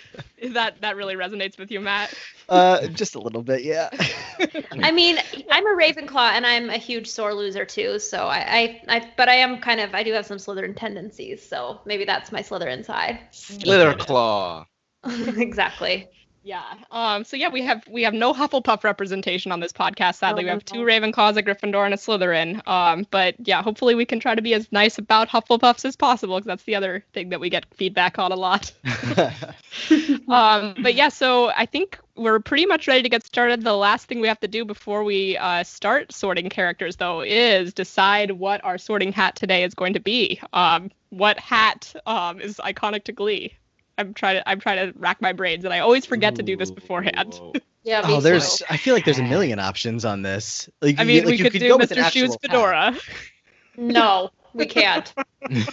that 0.53 0.81
that 0.81 0.97
really 0.97 1.15
resonates 1.15 1.59
with 1.59 1.71
you, 1.71 1.81
Matt. 1.81 2.15
Uh, 2.49 2.87
just 2.89 3.15
a 3.15 3.19
little 3.19 3.43
bit, 3.43 3.63
yeah. 3.63 3.91
I 4.83 4.93
mean, 4.93 5.19
I'm 5.51 5.67
a 5.67 5.71
Ravenclaw 5.71 6.33
and 6.33 6.47
I'm 6.47 6.71
a 6.71 6.77
huge 6.77 7.09
sore 7.09 7.35
loser 7.35 7.65
too. 7.65 7.99
So 7.99 8.27
I, 8.27 8.39
I, 8.39 8.97
I, 8.97 9.13
but 9.17 9.29
I 9.29 9.37
am 9.37 9.59
kind 9.59 9.81
of, 9.81 9.95
I 9.95 10.03
do 10.03 10.13
have 10.13 10.27
some 10.27 10.37
Slytherin 10.37 10.77
tendencies. 10.77 11.47
So 11.47 11.81
maybe 11.87 12.05
that's 12.05 12.33
my 12.33 12.41
Slytherin 12.41 12.85
side. 12.85 13.21
Slytherclaw. 13.33 14.67
exactly. 15.05 16.09
Yeah. 16.45 16.63
Um. 16.91 17.25
So 17.25 17.37
yeah, 17.37 17.49
we 17.49 17.63
have 17.63 17.87
we 17.89 18.03
have 18.03 18.15
no 18.15 18.35
Hufflepuff 18.35 18.83
representation 18.83 19.53
on 19.53 19.61
this 19.61 19.73
podcast. 19.73 20.17
Sadly, 20.17 20.45
we 20.45 20.51
have 20.51 20.65
two 20.65 20.79
Ravenclaws, 20.79 21.37
a 21.37 21.43
Gryffindor, 21.43 21.85
and 21.85 21.95
a 21.95 21.97
Slytherin. 21.97 22.67
Um. 22.67 23.07
But 23.11 23.37
yeah, 23.39 23.63
hopefully 23.63 23.95
we 23.95 24.05
can 24.05 24.19
try 24.19 24.35
to 24.35 24.43
be 24.43 24.53
as 24.55 24.71
nice 24.73 24.99
about 24.99 25.29
Hufflepuffs 25.29 25.85
as 25.85 25.95
possible, 25.95 26.37
because 26.37 26.47
that's 26.47 26.65
the 26.65 26.75
other 26.75 27.05
thing 27.13 27.29
that 27.29 27.41
we 27.41 27.49
get 27.49 27.67
feedback 27.75 28.19
on 28.19 28.33
a 28.33 28.37
lot. 28.37 28.73
um. 30.29 30.75
But 30.83 30.95
yeah, 30.95 31.11
so 31.11 31.51
I 31.51 31.67
think 31.67 31.99
we're 32.17 32.41
pretty 32.41 32.67
much 32.67 32.89
ready 32.89 33.03
to 33.03 33.09
get 33.09 33.25
started. 33.25 33.63
The 33.63 33.77
last 33.77 34.07
thing 34.07 34.21
we 34.21 34.29
have 34.29 34.41
to 34.41 34.49
do 34.49 34.65
before 34.65 35.05
we 35.05 35.37
uh, 35.37 35.63
start 35.63 36.13
sorting 36.13 36.49
characters, 36.51 36.97
though, 36.97 37.21
is 37.21 37.73
decide 37.73 38.33
what 38.33 38.65
our 38.65 38.79
sorting 38.79 39.13
hat 39.13 39.37
today 39.37 39.63
is 39.63 39.75
going 39.75 39.93
to 39.93 40.01
be. 40.01 40.41
Um. 40.53 40.91
What 41.11 41.39
hat 41.39 41.95
um 42.07 42.41
is 42.41 42.57
iconic 42.57 43.05
to 43.05 43.13
Glee? 43.13 43.55
I'm 43.99 44.15
trying 44.15 44.37
to 44.37 44.49
I'm 44.49 44.61
trying 44.61 44.93
to 44.93 44.99
rack 44.99 45.21
my 45.21 45.33
brains, 45.33 45.65
and 45.65 45.73
I 45.73 45.81
always 45.81 46.07
forget 46.07 46.35
to 46.37 46.43
do 46.43 46.57
this 46.57 46.71
beforehand. 46.71 47.39
Yeah. 47.85 48.03
oh, 48.05 48.21
there's. 48.21 48.59
too. 48.59 48.65
I 48.71 48.77
feel 48.77 48.95
like 48.95 49.05
there's 49.05 49.19
a 49.19 49.25
million 49.25 49.59
options 49.59 50.05
on 50.05 50.23
this. 50.23 50.71
Like, 50.81 51.01
I 51.01 51.03
you- 51.03 51.09
mean, 51.09 51.25
like, 51.25 51.33
we 51.33 51.37
you 51.39 51.43
could, 51.43 51.53
could 51.55 51.59
do 51.59 51.69
go 51.71 51.79
with 51.79 51.91
an 51.91 51.99
Mr. 51.99 52.13
Schue's 52.13 52.31
actual 52.31 52.33
hat. 52.35 52.41
Fedora. 52.43 52.97
No, 53.77 54.31
we 54.55 54.67
can't. 54.67 55.13
Does 55.51 55.67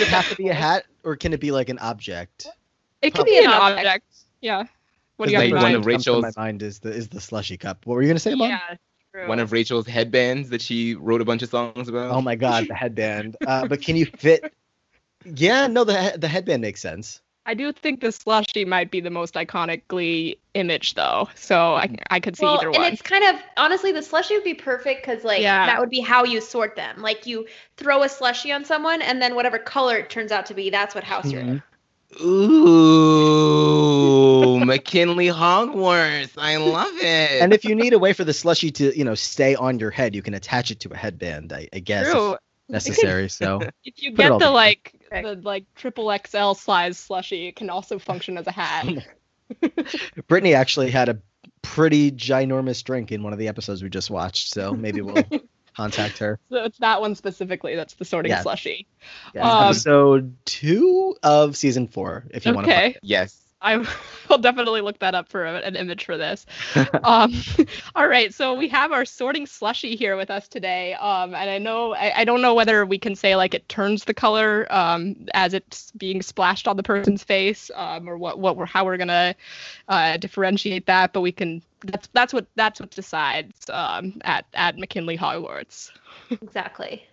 it 0.00 0.08
have 0.08 0.28
to 0.28 0.36
be 0.36 0.48
a 0.50 0.54
hat, 0.54 0.84
or 1.02 1.16
can 1.16 1.32
it 1.32 1.40
be 1.40 1.50
like 1.50 1.68
an 1.68 1.78
object? 1.80 2.46
It 3.00 3.12
could 3.12 3.24
be 3.26 3.38
an 3.38 3.46
an 3.46 3.50
object. 3.50 3.78
object. 3.86 4.04
Yeah. 4.40 4.64
What 5.16 5.26
do 5.26 5.32
Because 5.32 5.32
you 5.32 5.38
like 5.38 5.48
have 5.48 5.56
in 5.56 5.62
one 5.62 5.74
of 5.74 5.82
to 5.82 5.88
Rachel's- 5.88 6.22
my 6.22 6.42
mind 6.44 6.62
is 6.62 6.78
the 6.78 6.90
is 6.92 7.08
the 7.08 7.20
slushy 7.20 7.56
cup. 7.56 7.84
What 7.84 7.94
were 7.96 8.02
you 8.02 8.08
gonna 8.08 8.18
say, 8.20 8.34
Mom? 8.36 8.50
Yeah. 8.50 8.60
True. 9.12 9.26
One 9.28 9.40
of 9.40 9.50
Rachel's 9.52 9.86
headbands 9.86 10.48
that 10.50 10.62
she 10.62 10.94
wrote 10.94 11.20
a 11.20 11.24
bunch 11.24 11.42
of 11.42 11.48
songs 11.50 11.88
about. 11.88 12.12
Oh 12.12 12.22
my 12.22 12.34
god, 12.36 12.68
the 12.68 12.74
headband. 12.74 13.36
Uh, 13.46 13.66
but 13.66 13.82
can 13.82 13.96
you 13.96 14.06
fit? 14.06 14.52
Yeah, 15.24 15.66
no, 15.66 15.84
the 15.84 16.14
the 16.16 16.28
headband 16.28 16.62
makes 16.62 16.80
sense. 16.80 17.20
I 17.44 17.54
do 17.54 17.72
think 17.72 18.00
the 18.00 18.12
slushy 18.12 18.64
might 18.64 18.92
be 18.92 19.00
the 19.00 19.10
most 19.10 19.34
iconic 19.34 19.82
Glee 19.88 20.38
image, 20.54 20.94
though. 20.94 21.28
So 21.34 21.74
I 21.74 21.88
mm-hmm. 21.88 21.96
I 22.10 22.20
could 22.20 22.36
see 22.36 22.44
well, 22.44 22.58
either 22.58 22.68
and 22.68 22.76
one. 22.76 22.84
And 22.84 22.92
it's 22.92 23.02
kind 23.02 23.24
of 23.24 23.34
honestly 23.56 23.90
the 23.90 24.02
slushy 24.02 24.34
would 24.34 24.44
be 24.44 24.54
perfect 24.54 25.04
because 25.04 25.24
like 25.24 25.42
Yeah. 25.42 25.66
that 25.66 25.80
would 25.80 25.90
be 25.90 26.00
how 26.00 26.24
you 26.24 26.40
sort 26.40 26.76
them. 26.76 27.02
Like 27.02 27.26
you 27.26 27.46
throw 27.76 28.04
a 28.04 28.08
slushy 28.08 28.52
on 28.52 28.64
someone, 28.64 29.02
and 29.02 29.20
then 29.20 29.34
whatever 29.34 29.58
color 29.58 29.96
it 29.96 30.08
turns 30.08 30.30
out 30.30 30.46
to 30.46 30.54
be, 30.54 30.70
that's 30.70 30.94
what 30.94 31.02
house 31.04 31.30
you're 31.30 31.40
in. 31.40 31.62
Ooh, 32.20 32.34
McKinley 34.64 35.28
Hogwarts. 35.28 36.34
I 36.36 36.58
love 36.58 36.92
it. 36.96 37.42
And 37.42 37.54
if 37.54 37.64
you 37.64 37.74
need 37.74 37.94
a 37.94 37.98
way 37.98 38.12
for 38.12 38.22
the 38.22 38.34
slushy 38.34 38.70
to, 38.72 38.96
you 38.96 39.02
know, 39.02 39.14
stay 39.14 39.54
on 39.54 39.78
your 39.78 39.90
head, 39.90 40.14
you 40.14 40.20
can 40.20 40.34
attach 40.34 40.70
it 40.70 40.78
to 40.80 40.92
a 40.92 40.96
headband. 40.96 41.54
I, 41.54 41.68
I 41.72 41.78
guess 41.78 42.06
if 42.06 42.12
True. 42.12 42.36
Necessary. 42.72 43.28
So 43.28 43.60
If 43.84 44.02
you 44.02 44.12
get 44.12 44.38
the 44.38 44.50
like 44.50 44.94
Okay. 45.12 45.22
the 45.22 45.34
like 45.36 45.64
triple 45.74 46.10
XL 46.26 46.52
size 46.54 46.98
slushy, 46.98 47.48
it 47.48 47.56
can 47.56 47.70
also 47.70 47.98
function 47.98 48.38
as 48.38 48.46
a 48.46 48.52
hat. 48.52 48.86
Brittany 50.26 50.54
actually 50.54 50.90
had 50.90 51.08
a 51.08 51.18
pretty 51.62 52.10
ginormous 52.10 52.82
drink 52.82 53.12
in 53.12 53.22
one 53.22 53.32
of 53.32 53.38
the 53.38 53.48
episodes 53.48 53.82
we 53.82 53.88
just 53.90 54.10
watched. 54.10 54.52
So 54.52 54.72
maybe 54.74 55.00
we'll 55.02 55.24
contact 55.76 56.18
her. 56.18 56.38
so 56.50 56.64
it's 56.64 56.78
that 56.78 57.00
one 57.00 57.14
specifically. 57.14 57.76
That's 57.76 57.94
the 57.94 58.04
sorting 58.04 58.30
Yeah. 58.30 58.42
slushy. 58.42 58.86
Yeah, 59.34 59.48
Um, 59.48 59.64
episode 59.66 60.36
two 60.44 61.16
of 61.22 61.56
season 61.56 61.86
four. 61.88 62.24
If 62.30 62.46
you 62.46 62.54
want 62.54 62.66
to. 62.66 62.72
Okay. 62.72 62.96
yes. 63.02 63.38
I 63.62 63.76
will 64.28 64.38
definitely 64.38 64.80
look 64.80 64.98
that 64.98 65.14
up 65.14 65.28
for 65.28 65.44
an 65.44 65.76
image 65.76 66.04
for 66.04 66.16
this. 66.16 66.46
um, 67.04 67.32
all 67.94 68.08
right, 68.08 68.32
so 68.34 68.54
we 68.54 68.68
have 68.68 68.92
our 68.92 69.04
sorting 69.04 69.46
slushy 69.46 69.96
here 69.96 70.16
with 70.16 70.30
us 70.30 70.48
today, 70.48 70.94
um, 70.94 71.34
and 71.34 71.48
I 71.48 71.58
know 71.58 71.94
I, 71.94 72.20
I 72.20 72.24
don't 72.24 72.42
know 72.42 72.54
whether 72.54 72.84
we 72.84 72.98
can 72.98 73.14
say 73.14 73.36
like 73.36 73.54
it 73.54 73.68
turns 73.68 74.04
the 74.04 74.14
color 74.14 74.66
um, 74.70 75.26
as 75.34 75.54
it's 75.54 75.90
being 75.92 76.22
splashed 76.22 76.68
on 76.68 76.76
the 76.76 76.82
person's 76.82 77.24
face, 77.24 77.70
um, 77.74 78.08
or 78.08 78.18
what 78.18 78.38
what 78.38 78.56
we're 78.56 78.66
how 78.66 78.84
we're 78.84 78.96
gonna 78.98 79.34
uh, 79.88 80.16
differentiate 80.16 80.86
that, 80.86 81.12
but 81.12 81.20
we 81.20 81.32
can. 81.32 81.62
That's 81.84 82.08
that's 82.12 82.32
what 82.32 82.46
that's 82.54 82.78
what 82.78 82.90
decides 82.90 83.68
um, 83.70 84.20
at 84.24 84.46
at 84.54 84.78
McKinley 84.78 85.18
Hogwarts. 85.18 85.90
Exactly. 86.30 87.04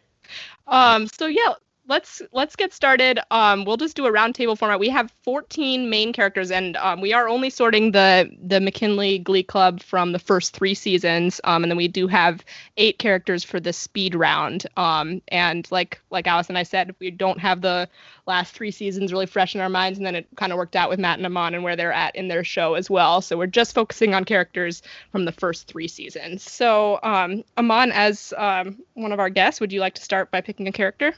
Um, 0.67 1.07
so 1.07 1.25
yeah, 1.25 1.53
let's 1.89 2.21
let's 2.31 2.55
get 2.55 2.71
started. 2.71 3.19
Um, 3.31 3.65
we'll 3.65 3.75
just 3.75 3.95
do 3.95 4.05
a 4.05 4.11
roundtable 4.11 4.57
format. 4.57 4.79
We 4.79 4.89
have 4.89 5.11
14 5.23 5.89
main 5.89 6.13
characters, 6.13 6.51
and 6.51 6.77
um, 6.77 7.01
we 7.01 7.11
are 7.11 7.27
only 7.27 7.49
sorting 7.49 7.91
the 7.91 8.29
the 8.41 8.61
McKinley 8.61 9.19
Glee 9.19 9.43
Club 9.43 9.81
from 9.81 10.11
the 10.13 10.19
first 10.19 10.55
three 10.55 10.75
seasons. 10.75 11.41
Um, 11.43 11.63
and 11.63 11.71
then 11.71 11.77
we 11.77 11.87
do 11.87 12.07
have 12.07 12.45
eight 12.77 12.99
characters 12.99 13.43
for 13.43 13.59
the 13.59 13.73
speed 13.73 14.15
round. 14.15 14.67
Um, 14.77 15.21
and 15.27 15.69
like 15.71 15.99
like 16.11 16.27
Alice 16.27 16.47
and 16.47 16.57
I 16.57 16.63
said, 16.63 16.95
we 16.99 17.11
don't 17.11 17.39
have 17.39 17.61
the 17.61 17.89
last 18.27 18.53
three 18.53 18.71
seasons 18.71 19.11
really 19.11 19.25
fresh 19.25 19.55
in 19.55 19.61
our 19.61 19.69
minds, 19.69 19.97
and 19.97 20.05
then 20.05 20.15
it 20.15 20.27
kind 20.37 20.53
of 20.53 20.57
worked 20.57 20.75
out 20.75 20.89
with 20.89 20.99
Matt 20.99 21.17
and 21.17 21.25
Aman 21.25 21.55
and 21.55 21.63
where 21.63 21.75
they're 21.75 21.91
at 21.91 22.15
in 22.15 22.27
their 22.27 22.43
show 22.43 22.75
as 22.75 22.89
well. 22.89 23.19
So 23.21 23.35
we're 23.35 23.47
just 23.47 23.73
focusing 23.73 24.13
on 24.13 24.23
characters 24.25 24.83
from 25.11 25.25
the 25.25 25.31
first 25.31 25.67
three 25.67 25.87
seasons. 25.87 26.43
So 26.43 26.99
um, 27.01 27.43
Aman, 27.57 27.91
as 27.91 28.31
um, 28.37 28.77
one 28.93 29.11
of 29.11 29.19
our 29.19 29.31
guests, 29.31 29.59
would 29.59 29.73
you 29.73 29.79
like 29.79 29.95
to 29.95 30.03
start 30.03 30.29
by 30.29 30.41
picking 30.41 30.67
a 30.67 30.71
character? 30.71 31.15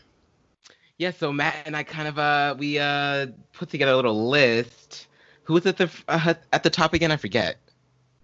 Yeah, 1.02 1.10
so 1.10 1.34
Matt 1.34 1.64
and 1.66 1.76
I 1.76 1.82
kind 1.82 2.08
of 2.08 2.20
uh 2.20 2.56
we 2.60 2.78
uh 2.78 3.26
put 3.54 3.72
together 3.72 3.92
a 3.92 3.96
little 3.96 4.30
list. 4.30 5.08
Who 5.46 5.54
was 5.56 5.66
at 5.66 5.78
the 5.78 5.90
uh, 6.08 6.36
at 6.54 6.62
the 6.62 6.70
top 6.70 6.94
again? 6.94 7.12
I 7.12 7.18
forget. 7.18 7.58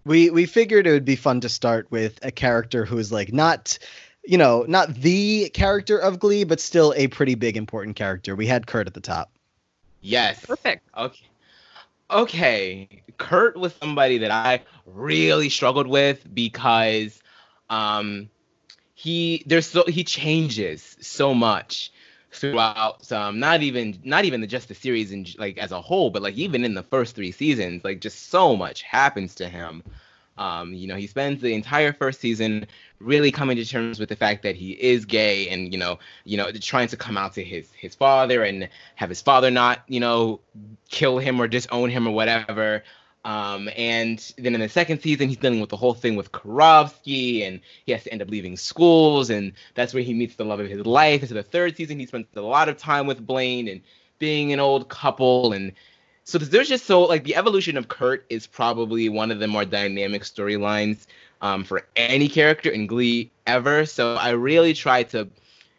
We 0.04 0.30
we 0.30 0.46
figured 0.46 0.86
it 0.86 0.92
would 0.92 1.04
be 1.04 1.16
fun 1.16 1.40
to 1.40 1.48
start 1.48 1.90
with 1.90 2.20
a 2.22 2.30
character 2.30 2.84
who 2.84 2.96
is 2.98 3.10
like 3.10 3.32
not, 3.32 3.80
you 4.22 4.38
know, 4.38 4.64
not 4.68 4.94
the 4.94 5.50
character 5.50 5.98
of 5.98 6.20
Glee, 6.20 6.44
but 6.44 6.60
still 6.60 6.94
a 6.96 7.08
pretty 7.08 7.34
big 7.34 7.56
important 7.56 7.96
character. 7.96 8.36
We 8.36 8.46
had 8.46 8.68
Kurt 8.68 8.86
at 8.86 8.94
the 8.94 9.00
top. 9.00 9.32
Yes. 10.00 10.46
Perfect. 10.46 10.88
Okay. 10.96 11.26
Okay. 12.12 13.02
Kurt 13.16 13.56
was 13.56 13.74
somebody 13.74 14.18
that 14.18 14.30
I 14.30 14.62
really 14.86 15.48
struggled 15.48 15.88
with 15.88 16.32
because 16.32 17.20
um 17.70 18.30
he 18.94 19.42
there's 19.46 19.66
so 19.66 19.82
he 19.88 20.04
changes 20.04 20.96
so 21.00 21.34
much 21.34 21.90
throughout 22.30 23.10
um 23.10 23.38
not 23.40 23.62
even 23.62 23.98
not 24.04 24.24
even 24.24 24.46
just 24.48 24.68
the 24.68 24.74
series 24.74 25.12
and 25.12 25.36
like 25.38 25.56
as 25.58 25.72
a 25.72 25.80
whole 25.80 26.10
but 26.10 26.22
like 26.22 26.34
even 26.34 26.64
in 26.64 26.74
the 26.74 26.82
first 26.82 27.16
three 27.16 27.32
seasons 27.32 27.82
like 27.84 28.00
just 28.00 28.28
so 28.30 28.56
much 28.56 28.82
happens 28.82 29.34
to 29.34 29.48
him. 29.48 29.82
Um 30.36 30.74
you 30.74 30.86
know 30.86 30.96
he 30.96 31.06
spends 31.06 31.40
the 31.40 31.54
entire 31.54 31.92
first 31.92 32.20
season 32.20 32.66
really 33.00 33.32
coming 33.32 33.56
to 33.56 33.64
terms 33.64 33.98
with 33.98 34.08
the 34.08 34.16
fact 34.16 34.42
that 34.42 34.56
he 34.56 34.72
is 34.72 35.04
gay 35.04 35.48
and 35.48 35.72
you 35.72 35.78
know 35.78 35.98
you 36.24 36.36
know 36.36 36.50
trying 36.52 36.88
to 36.88 36.96
come 36.96 37.16
out 37.16 37.32
to 37.34 37.42
his 37.42 37.70
his 37.72 37.94
father 37.94 38.42
and 38.42 38.68
have 38.96 39.08
his 39.08 39.22
father 39.22 39.50
not 39.50 39.82
you 39.88 40.00
know 40.00 40.40
kill 40.90 41.18
him 41.18 41.40
or 41.40 41.48
disown 41.48 41.90
him 41.90 42.06
or 42.06 42.12
whatever 42.12 42.82
um, 43.24 43.68
and 43.76 44.32
then 44.38 44.54
in 44.54 44.60
the 44.60 44.68
second 44.68 45.00
season, 45.00 45.28
he's 45.28 45.36
dealing 45.36 45.60
with 45.60 45.70
the 45.70 45.76
whole 45.76 45.94
thing 45.94 46.16
with 46.16 46.32
Karofsky, 46.32 47.46
and 47.46 47.60
he 47.84 47.92
has 47.92 48.04
to 48.04 48.12
end 48.12 48.22
up 48.22 48.30
leaving 48.30 48.56
schools, 48.56 49.30
and 49.30 49.52
that's 49.74 49.92
where 49.92 50.02
he 50.02 50.14
meets 50.14 50.36
the 50.36 50.44
love 50.44 50.60
of 50.60 50.68
his 50.68 50.86
life. 50.86 51.20
And 51.20 51.28
so 51.28 51.34
the 51.34 51.42
third 51.42 51.76
season, 51.76 51.98
he 51.98 52.06
spends 52.06 52.26
a 52.36 52.40
lot 52.40 52.68
of 52.68 52.78
time 52.78 53.06
with 53.06 53.26
Blaine 53.26 53.68
and 53.68 53.80
being 54.18 54.52
an 54.52 54.60
old 54.60 54.88
couple, 54.88 55.52
and 55.52 55.72
so 56.24 56.38
there's 56.38 56.68
just 56.68 56.84
so 56.84 57.02
like 57.02 57.24
the 57.24 57.36
evolution 57.36 57.76
of 57.76 57.88
Kurt 57.88 58.26
is 58.28 58.46
probably 58.46 59.08
one 59.08 59.30
of 59.30 59.38
the 59.38 59.46
more 59.46 59.64
dynamic 59.64 60.22
storylines 60.22 61.06
um, 61.40 61.64
for 61.64 61.86
any 61.96 62.28
character 62.28 62.70
in 62.70 62.86
Glee 62.86 63.30
ever. 63.46 63.86
So 63.86 64.14
I 64.14 64.30
really 64.30 64.74
tried 64.74 65.10
to 65.10 65.28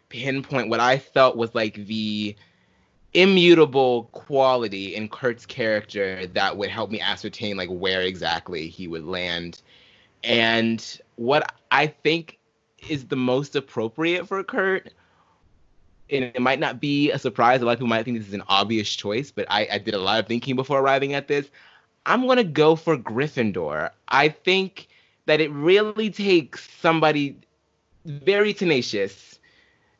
pinpoint 0.08 0.68
what 0.68 0.80
I 0.80 0.98
felt 0.98 1.36
was 1.36 1.54
like 1.54 1.74
the 1.86 2.34
immutable 3.12 4.04
quality 4.12 4.94
in 4.94 5.08
Kurt's 5.08 5.44
character 5.46 6.26
that 6.28 6.56
would 6.56 6.70
help 6.70 6.90
me 6.90 7.00
ascertain 7.00 7.56
like 7.56 7.68
where 7.68 8.02
exactly 8.02 8.68
he 8.68 8.86
would 8.86 9.04
land. 9.04 9.62
And 10.22 11.00
what 11.16 11.54
I 11.70 11.88
think 11.88 12.38
is 12.88 13.06
the 13.06 13.16
most 13.16 13.56
appropriate 13.56 14.28
for 14.28 14.42
Kurt, 14.44 14.92
and 16.10 16.24
it 16.24 16.40
might 16.40 16.60
not 16.60 16.80
be 16.80 17.10
a 17.10 17.18
surprise. 17.18 17.60
A 17.60 17.64
lot 17.64 17.72
of 17.72 17.78
people 17.78 17.88
might 17.88 18.04
think 18.04 18.18
this 18.18 18.28
is 18.28 18.34
an 18.34 18.42
obvious 18.48 18.88
choice, 18.94 19.30
but 19.30 19.46
I, 19.48 19.66
I 19.72 19.78
did 19.78 19.94
a 19.94 19.98
lot 19.98 20.20
of 20.20 20.26
thinking 20.26 20.56
before 20.56 20.80
arriving 20.80 21.14
at 21.14 21.28
this. 21.28 21.50
I'm 22.06 22.26
gonna 22.26 22.44
go 22.44 22.76
for 22.76 22.96
Gryffindor. 22.96 23.90
I 24.08 24.28
think 24.28 24.88
that 25.26 25.40
it 25.40 25.50
really 25.50 26.10
takes 26.10 26.68
somebody 26.80 27.36
very 28.04 28.54
tenacious, 28.54 29.38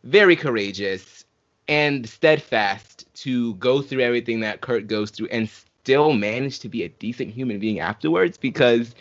very 0.04 0.34
courageous, 0.36 1.24
and 1.68 2.08
steadfast 2.08 2.99
to 3.20 3.54
go 3.54 3.82
through 3.82 4.00
everything 4.00 4.40
that 4.40 4.60
Kurt 4.60 4.86
goes 4.86 5.10
through 5.10 5.28
and 5.30 5.48
still 5.48 6.12
manage 6.12 6.60
to 6.60 6.68
be 6.68 6.84
a 6.84 6.88
decent 6.88 7.30
human 7.30 7.58
being 7.58 7.80
afterwards 7.80 8.38
because 8.38 8.94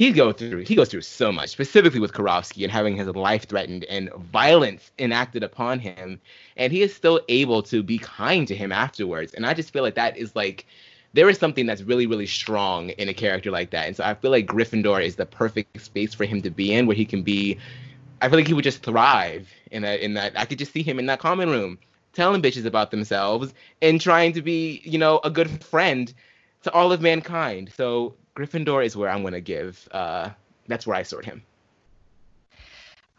he 0.00 0.12
goes 0.12 0.36
through 0.36 0.60
he 0.60 0.74
goes 0.74 0.88
through 0.88 1.02
so 1.02 1.30
much, 1.30 1.50
specifically 1.50 2.00
with 2.00 2.14
Karofsky 2.14 2.62
and 2.62 2.72
having 2.72 2.96
his 2.96 3.06
life 3.08 3.44
threatened 3.44 3.84
and 3.84 4.10
violence 4.14 4.90
enacted 4.98 5.42
upon 5.42 5.78
him, 5.78 6.18
and 6.56 6.72
he 6.72 6.80
is 6.80 6.94
still 6.94 7.20
able 7.28 7.62
to 7.64 7.82
be 7.82 7.98
kind 7.98 8.48
to 8.48 8.56
him 8.56 8.72
afterwards. 8.72 9.34
And 9.34 9.44
I 9.44 9.52
just 9.52 9.70
feel 9.70 9.82
like 9.82 9.96
that 9.96 10.16
is 10.16 10.34
like 10.34 10.64
there 11.12 11.28
is 11.28 11.36
something 11.36 11.66
that's 11.66 11.82
really 11.82 12.06
really 12.06 12.26
strong 12.26 12.88
in 12.90 13.10
a 13.10 13.14
character 13.14 13.50
like 13.50 13.72
that, 13.72 13.88
and 13.88 13.94
so 13.94 14.02
I 14.04 14.14
feel 14.14 14.30
like 14.30 14.46
Gryffindor 14.46 15.04
is 15.04 15.16
the 15.16 15.26
perfect 15.26 15.78
space 15.82 16.14
for 16.14 16.24
him 16.24 16.40
to 16.42 16.50
be 16.50 16.72
in, 16.72 16.86
where 16.86 16.96
he 16.96 17.04
can 17.04 17.22
be. 17.22 17.58
I 18.22 18.30
feel 18.30 18.38
like 18.38 18.48
he 18.48 18.54
would 18.54 18.64
just 18.64 18.82
thrive 18.82 19.52
in 19.70 19.82
that. 19.82 20.00
In 20.00 20.14
that, 20.14 20.32
I 20.34 20.46
could 20.46 20.58
just 20.58 20.72
see 20.72 20.82
him 20.82 20.98
in 20.98 21.04
that 21.06 21.18
common 21.18 21.50
room, 21.50 21.78
telling 22.12 22.42
bitches 22.42 22.66
about 22.66 22.90
themselves 22.90 23.54
and 23.82 24.00
trying 24.00 24.32
to 24.32 24.42
be, 24.42 24.82
you 24.84 24.98
know, 24.98 25.20
a 25.24 25.30
good 25.30 25.62
friend 25.64 26.12
to 26.62 26.72
all 26.72 26.92
of 26.92 27.00
mankind. 27.00 27.72
So 27.76 28.14
Gryffindor 28.36 28.84
is 28.84 28.96
where 28.96 29.08
I'm 29.08 29.22
going 29.22 29.34
to 29.34 29.40
give. 29.40 29.88
Uh, 29.92 30.30
that's 30.66 30.86
where 30.86 30.96
I 30.96 31.02
sort 31.02 31.24
him. 31.24 31.42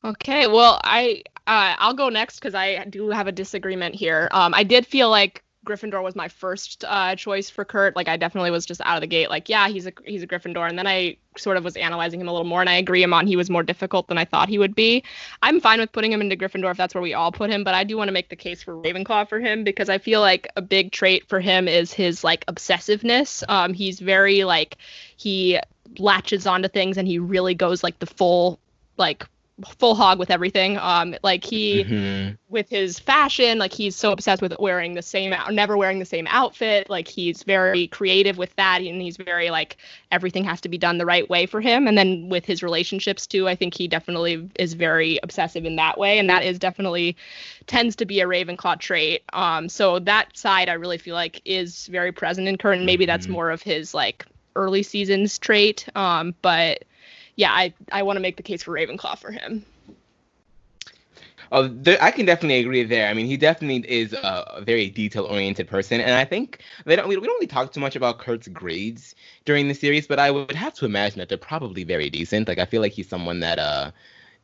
Okay, 0.03 0.47
well, 0.47 0.81
I 0.83 1.21
uh, 1.47 1.75
I'll 1.77 1.93
go 1.93 2.09
next 2.09 2.39
because 2.39 2.55
I 2.55 2.83
do 2.85 3.09
have 3.09 3.27
a 3.27 3.31
disagreement 3.31 3.93
here. 3.93 4.29
Um, 4.31 4.53
I 4.53 4.63
did 4.63 4.85
feel 4.87 5.09
like 5.09 5.43
Gryffindor 5.65 6.01
was 6.01 6.15
my 6.15 6.27
first 6.27 6.83
uh, 6.87 7.15
choice 7.15 7.49
for 7.49 7.63
Kurt. 7.63 7.95
Like 7.95 8.07
I 8.07 8.17
definitely 8.17 8.49
was 8.49 8.65
just 8.65 8.81
out 8.81 8.97
of 8.97 9.01
the 9.01 9.07
gate, 9.07 9.29
like 9.29 9.47
yeah, 9.47 9.67
he's 9.67 9.85
a 9.85 9.93
he's 10.05 10.23
a 10.23 10.27
Gryffindor, 10.27 10.67
and 10.67 10.77
then 10.77 10.87
I 10.87 11.17
sort 11.37 11.57
of 11.57 11.63
was 11.63 11.75
analyzing 11.75 12.19
him 12.19 12.27
a 12.27 12.31
little 12.31 12.47
more, 12.47 12.61
and 12.61 12.69
I 12.69 12.75
agree 12.75 13.03
him 13.03 13.13
on 13.13 13.27
he 13.27 13.35
was 13.35 13.49
more 13.49 13.61
difficult 13.61 14.07
than 14.07 14.17
I 14.17 14.25
thought 14.25 14.49
he 14.49 14.57
would 14.57 14.73
be. 14.73 15.03
I'm 15.43 15.59
fine 15.59 15.79
with 15.79 15.91
putting 15.91 16.11
him 16.11 16.21
into 16.21 16.35
Gryffindor 16.35 16.71
if 16.71 16.77
that's 16.77 16.95
where 16.95 17.01
we 17.01 17.13
all 17.13 17.31
put 17.31 17.51
him, 17.51 17.63
but 17.63 17.75
I 17.75 17.83
do 17.83 17.95
want 17.95 18.07
to 18.07 18.11
make 18.11 18.29
the 18.29 18.35
case 18.35 18.63
for 18.63 18.75
Ravenclaw 18.75 19.29
for 19.29 19.39
him 19.39 19.63
because 19.63 19.87
I 19.87 19.99
feel 19.99 20.21
like 20.21 20.51
a 20.55 20.61
big 20.61 20.91
trait 20.91 21.27
for 21.29 21.39
him 21.39 21.67
is 21.67 21.93
his 21.93 22.23
like 22.23 22.45
obsessiveness. 22.47 23.43
Um, 23.47 23.73
he's 23.73 23.99
very 23.99 24.43
like 24.43 24.77
he 25.15 25.59
latches 25.99 26.47
onto 26.47 26.69
things 26.69 26.97
and 26.97 27.07
he 27.07 27.19
really 27.19 27.53
goes 27.53 27.83
like 27.83 27.99
the 27.99 28.05
full 28.05 28.59
like 28.97 29.27
full 29.79 29.95
hog 29.95 30.19
with 30.19 30.29
everything. 30.31 30.77
Um, 30.77 31.15
like 31.23 31.43
he 31.43 31.83
Mhm. 31.83 32.37
with 32.49 32.69
his 32.69 32.99
fashion, 32.99 33.57
like 33.59 33.71
he's 33.71 33.95
so 33.95 34.11
obsessed 34.11 34.41
with 34.41 34.53
wearing 34.59 34.93
the 34.93 35.01
same, 35.01 35.31
out- 35.31 35.53
never 35.53 35.77
wearing 35.77 35.99
the 35.99 36.05
same 36.05 36.27
outfit. 36.29 36.89
Like 36.89 37.07
he's 37.07 37.43
very 37.43 37.87
creative 37.87 38.37
with 38.37 38.53
that, 38.57 38.81
and 38.81 39.01
he's 39.01 39.17
very 39.17 39.49
like 39.49 39.77
everything 40.11 40.43
has 40.43 40.59
to 40.61 40.69
be 40.69 40.77
done 40.77 40.97
the 40.97 41.05
right 41.05 41.29
way 41.29 41.45
for 41.45 41.61
him. 41.61 41.87
And 41.87 41.97
then 41.97 42.27
with 42.29 42.45
his 42.45 42.61
relationships 42.61 43.25
too, 43.25 43.47
I 43.47 43.55
think 43.55 43.73
he 43.73 43.87
definitely 43.87 44.49
is 44.59 44.73
very 44.73 45.19
obsessive 45.23 45.65
in 45.65 45.75
that 45.77 45.97
way, 45.97 46.19
and 46.19 46.29
that 46.29 46.43
is 46.43 46.59
definitely 46.59 47.15
tends 47.67 47.95
to 47.97 48.05
be 48.05 48.19
a 48.19 48.25
Ravenclaw 48.25 48.79
trait. 48.79 49.23
Um, 49.33 49.69
so 49.69 49.99
that 49.99 50.35
side 50.37 50.67
I 50.69 50.73
really 50.73 50.97
feel 50.97 51.15
like 51.15 51.41
is 51.45 51.87
very 51.87 52.11
present 52.11 52.47
in 52.47 52.57
and 52.61 52.85
maybe 52.85 53.05
that's 53.05 53.27
Mhm. 53.27 53.31
more 53.31 53.49
of 53.51 53.61
his 53.61 53.93
like 53.93 54.25
early 54.55 54.83
seasons 54.83 55.39
trait. 55.39 55.87
Um, 55.95 56.35
but 56.41 56.83
yeah, 57.35 57.51
I 57.51 57.73
I 57.91 58.03
want 58.03 58.17
to 58.17 58.21
make 58.21 58.37
the 58.37 58.43
case 58.43 58.63
for 58.63 58.73
Ravenclaw 58.73 59.17
for 59.17 59.31
him. 59.31 59.65
Oh, 61.53 61.67
there, 61.67 62.01
I 62.01 62.11
can 62.11 62.25
definitely 62.25 62.59
agree 62.59 62.83
there. 62.83 63.09
I 63.09 63.13
mean, 63.13 63.25
he 63.25 63.35
definitely 63.35 63.83
is 63.91 64.13
a, 64.13 64.61
very 64.65 64.89
detail-oriented 64.89 65.67
person, 65.67 65.99
and 65.99 66.13
I 66.13 66.23
think 66.23 66.61
they 66.85 66.95
don't. 66.95 67.09
We, 67.09 67.17
we 67.17 67.27
don't 67.27 67.35
really 67.35 67.47
talk 67.47 67.73
too 67.73 67.81
much 67.81 67.97
about 67.97 68.19
Kurt's 68.19 68.47
grades 68.47 69.15
during 69.43 69.67
the 69.67 69.73
series, 69.73 70.07
but 70.07 70.17
I 70.17 70.31
would 70.31 70.51
have 70.55 70.73
to 70.75 70.85
imagine 70.85 71.19
that 71.19 71.27
they're 71.27 71.37
probably 71.37 71.83
very 71.83 72.09
decent. 72.09 72.47
Like, 72.47 72.59
I 72.59 72.65
feel 72.65 72.81
like 72.81 72.93
he's 72.93 73.09
someone 73.09 73.41
that 73.41 73.59
uh 73.59 73.91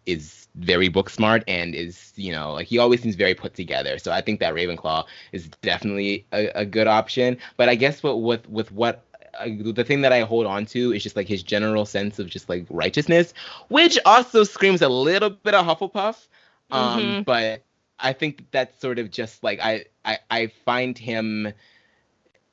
is 0.05 0.47
very 0.55 0.87
book 0.87 1.09
smart 1.09 1.43
and 1.47 1.75
is 1.75 2.13
you 2.15 2.31
know 2.31 2.53
like 2.53 2.65
he 2.67 2.77
always 2.79 3.01
seems 3.01 3.15
very 3.15 3.35
put 3.35 3.53
together. 3.53 3.97
So 3.99 4.11
I 4.11 4.21
think 4.21 4.39
that 4.41 4.53
Ravenclaw 4.53 5.05
is 5.31 5.47
definitely 5.61 6.25
a, 6.33 6.47
a 6.55 6.65
good 6.65 6.87
option. 6.87 7.37
But 7.57 7.69
I 7.69 7.75
guess 7.75 8.03
what 8.03 8.21
with 8.21 8.49
with 8.49 8.71
what 8.71 9.06
uh, 9.39 9.47
the 9.73 9.83
thing 9.83 10.01
that 10.01 10.11
I 10.13 10.21
hold 10.21 10.45
on 10.45 10.65
to 10.67 10.93
is 10.93 11.03
just 11.03 11.15
like 11.15 11.27
his 11.27 11.43
general 11.43 11.85
sense 11.85 12.19
of 12.19 12.27
just 12.29 12.49
like 12.49 12.65
righteousness, 12.69 13.33
which 13.69 13.97
also 14.05 14.43
screams 14.43 14.81
a 14.81 14.89
little 14.89 15.29
bit 15.29 15.53
of 15.53 15.65
Hufflepuff. 15.65 16.27
Um, 16.71 17.17
Mhm. 17.19 17.25
but 17.25 17.63
I 17.99 18.13
think 18.13 18.45
that's 18.51 18.79
sort 18.79 18.99
of 18.99 19.11
just 19.11 19.43
like 19.43 19.59
I, 19.61 19.85
I 20.05 20.19
I 20.29 20.47
find 20.65 20.97
him 20.97 21.53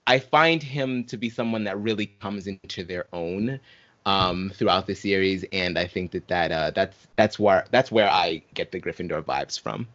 I 0.06 0.18
find 0.18 0.62
him 0.62 1.04
to 1.04 1.16
be 1.16 1.30
someone 1.30 1.64
that 1.64 1.78
really 1.78 2.06
comes 2.06 2.46
into 2.46 2.84
their 2.84 3.06
own 3.12 3.60
um 4.06 4.52
throughout 4.54 4.86
the 4.86 4.94
series 4.94 5.44
and 5.52 5.78
I 5.78 5.86
think 5.86 6.10
that 6.12 6.28
that 6.28 6.52
uh 6.52 6.70
that's 6.70 7.06
that's 7.16 7.38
where 7.38 7.64
that's 7.70 7.90
where 7.90 8.10
I 8.10 8.42
get 8.52 8.70
the 8.70 8.80
Gryffindor 8.80 9.22
vibes 9.22 9.58
from. 9.58 9.86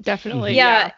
Definitely. 0.00 0.54
yeah. 0.56 0.90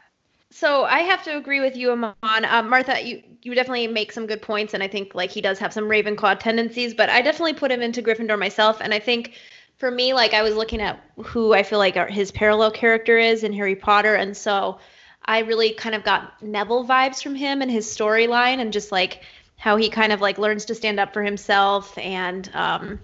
So 0.53 0.85
I 0.85 1.01
have 1.01 1.23
to 1.25 1.37
agree 1.37 1.61
with 1.61 1.77
you, 1.77 1.93
Aman. 1.93 2.15
Um, 2.23 2.69
Martha, 2.69 3.01
you 3.01 3.23
you 3.43 3.55
definitely 3.55 3.87
make 3.87 4.13
some 4.13 4.27
good 4.27 4.43
points, 4.43 4.75
and 4.75 4.83
I 4.83 4.89
think 4.89 5.15
like 5.15 5.31
he 5.31 5.41
does 5.41 5.59
have 5.61 5.73
some 5.73 5.85
Ravenclaw 5.85 6.41
tendencies, 6.41 6.93
but 6.93 7.09
I 7.09 7.23
definitely 7.23 7.55
put 7.55 7.71
him 7.71 7.81
into 7.83 8.03
Gryffindor 8.03 8.39
myself, 8.39 8.81
and 8.81 8.93
I 8.93 8.99
think 8.99 9.35
for 9.79 9.91
me, 9.91 10.13
like 10.13 10.35
I 10.35 10.43
was 10.43 10.57
looking 10.57 10.83
at 10.83 11.03
who 11.25 11.55
I 11.55 11.63
feel 11.63 11.79
like 11.79 11.97
our, 11.97 12.07
his 12.07 12.33
parallel 12.33 12.73
character 12.73 13.17
is 13.17 13.45
in 13.45 13.53
Harry 13.53 13.77
Potter, 13.77 14.15
and 14.17 14.37
so 14.37 14.79
I 15.25 15.41
really 15.41 15.73
kind 15.73 15.95
of 15.95 16.03
got 16.03 16.43
Neville 16.43 16.85
vibes 16.85 17.23
from 17.23 17.37
him 17.37 17.63
and 17.63 17.71
his 17.71 17.87
storyline, 17.87 18.59
and 18.59 18.73
just 18.73 18.91
like 18.91 19.23
how 19.57 19.77
he 19.77 19.89
kind 19.89 20.13
of 20.13 20.21
like 20.21 20.37
learns 20.37 20.65
to 20.67 20.75
stand 20.75 20.99
up 20.99 21.13
for 21.15 21.23
himself, 21.23 21.97
and 21.97 22.51
um, 22.55 23.01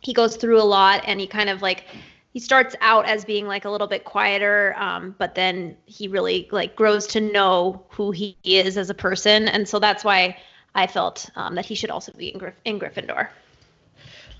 he 0.00 0.14
goes 0.14 0.36
through 0.36 0.60
a 0.60 0.64
lot, 0.64 1.04
and 1.06 1.20
he 1.20 1.26
kind 1.26 1.50
of 1.50 1.60
like 1.60 1.84
he 2.32 2.40
starts 2.40 2.76
out 2.80 3.06
as 3.06 3.24
being 3.24 3.46
like 3.46 3.64
a 3.64 3.70
little 3.70 3.86
bit 3.86 4.04
quieter 4.04 4.74
um, 4.78 5.14
but 5.18 5.34
then 5.34 5.76
he 5.86 6.08
really 6.08 6.48
like 6.52 6.76
grows 6.76 7.06
to 7.08 7.20
know 7.20 7.84
who 7.90 8.10
he 8.10 8.36
is 8.44 8.76
as 8.76 8.90
a 8.90 8.94
person. 8.94 9.48
And 9.48 9.68
so 9.68 9.78
that's 9.78 10.04
why 10.04 10.36
i 10.74 10.86
felt 10.86 11.30
um, 11.34 11.54
that 11.54 11.64
he 11.64 11.74
should 11.74 11.90
also 11.90 12.12
be 12.12 12.28
in, 12.28 12.52
in 12.64 12.78
gryffindor 12.78 13.28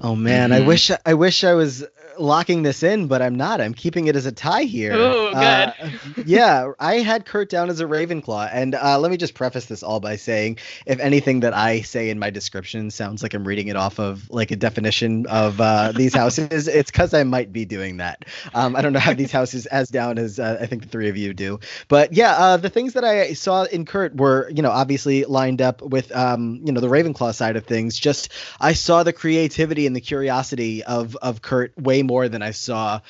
Oh 0.01 0.15
man, 0.15 0.53
I 0.53 0.61
Mhm. 0.61 0.67
wish 0.67 0.91
I 1.05 1.15
wish 1.15 1.43
I 1.45 1.55
was 1.55 1.85
locking 2.19 2.63
this 2.65 2.83
in, 2.83 3.07
but 3.07 3.23
I'm 3.23 3.37
not. 3.37 3.61
I'm 3.61 3.75
keeping 3.75 4.07
it 4.09 4.17
as 4.17 4.27
a 4.27 4.33
tie 4.33 4.65
here. 4.65 4.95
Ooh, 4.97 5.29
Uh, 5.33 5.73
yeah, 6.25 6.73
I 6.81 6.97
had 6.97 7.27
Kurt 7.27 7.49
down 7.49 7.71
as 7.71 7.81
a 7.81 7.85
Ravenclaw, 7.85 8.49
and 8.53 8.75
uh, 8.75 8.99
let 8.99 9.11
me 9.11 9.17
just 9.17 9.35
preface 9.35 9.67
this 9.67 9.83
all 9.85 10.01
by 10.01 10.17
saying, 10.17 10.59
if 10.87 10.99
anything 10.99 11.41
that 11.41 11.55
I 11.55 11.83
say 11.83 12.11
in 12.11 12.19
my 12.19 12.31
description 12.31 12.91
sounds 12.91 13.23
like 13.23 13.35
I'm 13.35 13.47
reading 13.47 13.69
it 13.69 13.77
off 13.77 14.01
of 14.01 14.29
like 14.31 14.51
a 14.51 14.57
definition 14.57 15.27
of 15.27 15.61
uh, 15.61 15.93
these 15.93 16.15
houses, 16.15 16.67
it's 16.69 16.91
because 16.91 17.15
I 17.15 17.23
might 17.25 17.53
be 17.53 17.65
doing 17.65 17.99
that. 17.99 18.25
Um, 18.55 18.75
I 18.77 18.83
don't 18.83 18.93
know 18.93 18.99
how 19.01 19.15
these 19.15 19.33
houses 19.33 19.67
as 19.67 19.89
down 19.89 20.19
as 20.19 20.39
uh, 20.41 20.59
I 20.61 20.67
think 20.67 20.83
the 20.83 20.89
three 20.89 21.09
of 21.09 21.17
you 21.17 21.35
do, 21.35 21.61
but 21.89 22.13
yeah, 22.13 22.33
uh, 22.37 22.57
the 22.57 22.71
things 22.71 22.95
that 22.95 23.05
I 23.05 23.33
saw 23.35 23.65
in 23.65 23.85
Kurt 23.85 24.17
were, 24.17 24.51
you 24.55 24.63
know, 24.63 24.71
obviously 24.71 25.25
lined 25.25 25.61
up 25.63 25.83
with, 25.83 26.15
um, 26.17 26.61
you 26.65 26.73
know, 26.73 26.81
the 26.81 26.89
Ravenclaw 26.89 27.35
side 27.35 27.57
of 27.57 27.65
things. 27.65 27.99
Just 27.99 28.33
I 28.61 28.73
saw 28.75 29.03
the 29.03 29.13
creativity 29.13 29.88
and 29.89 29.97
the 29.97 30.01
curiosity 30.01 30.85
of 30.85 31.17
of 31.17 31.43
Kurt 31.43 31.77
way 31.77 32.05
more 32.05 32.29
than 32.29 32.43
I 32.43 32.53
saw 32.53 33.01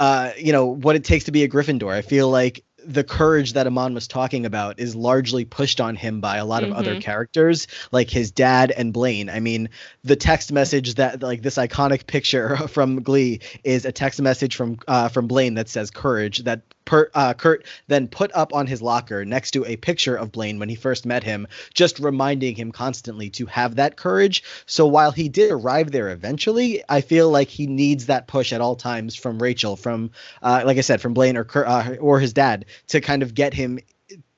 uh, 0.00 0.30
you 0.38 0.52
know, 0.52 0.66
what 0.66 0.94
it 0.94 1.02
takes 1.02 1.24
to 1.24 1.32
be 1.32 1.42
a 1.42 1.48
Gryffindor. 1.48 1.92
I 1.92 2.02
feel 2.02 2.30
like 2.30 2.62
the 2.86 3.02
courage 3.02 3.54
that 3.54 3.66
Aman 3.66 3.94
was 3.94 4.06
talking 4.06 4.46
about 4.46 4.78
is 4.78 4.94
largely 4.94 5.44
pushed 5.44 5.80
on 5.80 5.96
him 5.96 6.20
by 6.20 6.36
a 6.36 6.44
lot 6.44 6.62
of 6.62 6.70
other 6.72 6.94
Mhm. 6.94 7.00
characters, 7.00 7.66
like 7.90 8.08
his 8.08 8.30
dad 8.30 8.70
and 8.70 8.92
Blaine. 8.92 9.28
I 9.28 9.40
mean, 9.40 9.70
the 10.04 10.14
text 10.14 10.52
message 10.52 10.94
that 10.94 11.20
like 11.20 11.42
this 11.42 11.56
iconic 11.56 12.06
picture 12.06 12.56
from 12.68 13.02
Glee 13.02 13.40
is 13.64 13.84
a 13.84 13.90
text 13.90 14.22
message 14.22 14.54
from 14.54 14.78
uh, 14.86 15.08
from 15.08 15.26
Blaine 15.26 15.54
that 15.54 15.68
says 15.68 15.90
courage 15.90 16.44
that 16.44 16.62
per, 16.88 17.10
uh, 17.12 17.34
Kurt 17.34 17.66
then 17.86 18.08
put 18.08 18.34
up 18.34 18.54
on 18.54 18.66
his 18.66 18.80
locker 18.80 19.22
next 19.26 19.50
to 19.50 19.64
a 19.66 19.76
picture 19.76 20.16
of 20.16 20.32
Blaine 20.32 20.58
when 20.58 20.70
he 20.70 20.74
first 20.74 21.04
met 21.04 21.22
him, 21.22 21.46
just 21.74 21.98
reminding 21.98 22.56
him 22.56 22.72
constantly 22.72 23.28
to 23.30 23.44
have 23.44 23.76
that 23.76 23.98
courage. 23.98 24.42
So 24.64 24.86
while 24.86 25.10
he 25.10 25.28
did 25.28 25.52
arrive 25.52 25.90
there 25.90 26.08
eventually, 26.08 26.82
I 26.88 27.02
feel 27.02 27.30
like 27.30 27.48
he 27.48 27.66
needs 27.66 28.06
that 28.06 28.26
push 28.26 28.54
at 28.54 28.62
all 28.62 28.74
times 28.74 29.14
from 29.14 29.38
Rachel, 29.38 29.76
from 29.76 30.12
uh, 30.42 30.62
like 30.64 30.78
I 30.78 30.80
said, 30.80 31.02
from 31.02 31.12
Blaine 31.12 31.36
or 31.36 31.44
Kurt, 31.44 31.68
uh, 31.68 31.96
or 32.00 32.20
his 32.20 32.32
dad 32.32 32.64
to 32.86 33.02
kind 33.02 33.22
of 33.22 33.34
get 33.34 33.52
him 33.52 33.80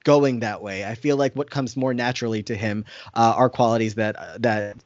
going 0.02 0.40
that 0.40 0.60
way. 0.60 0.84
I 0.84 0.96
feel 0.96 1.16
like 1.16 1.36
what 1.36 1.50
comes 1.50 1.76
more 1.76 1.94
naturally 1.94 2.42
to 2.44 2.56
him 2.56 2.84
uh, 3.14 3.34
are 3.36 3.48
qualities 3.48 3.94
that 3.94 4.42
that 4.42 4.76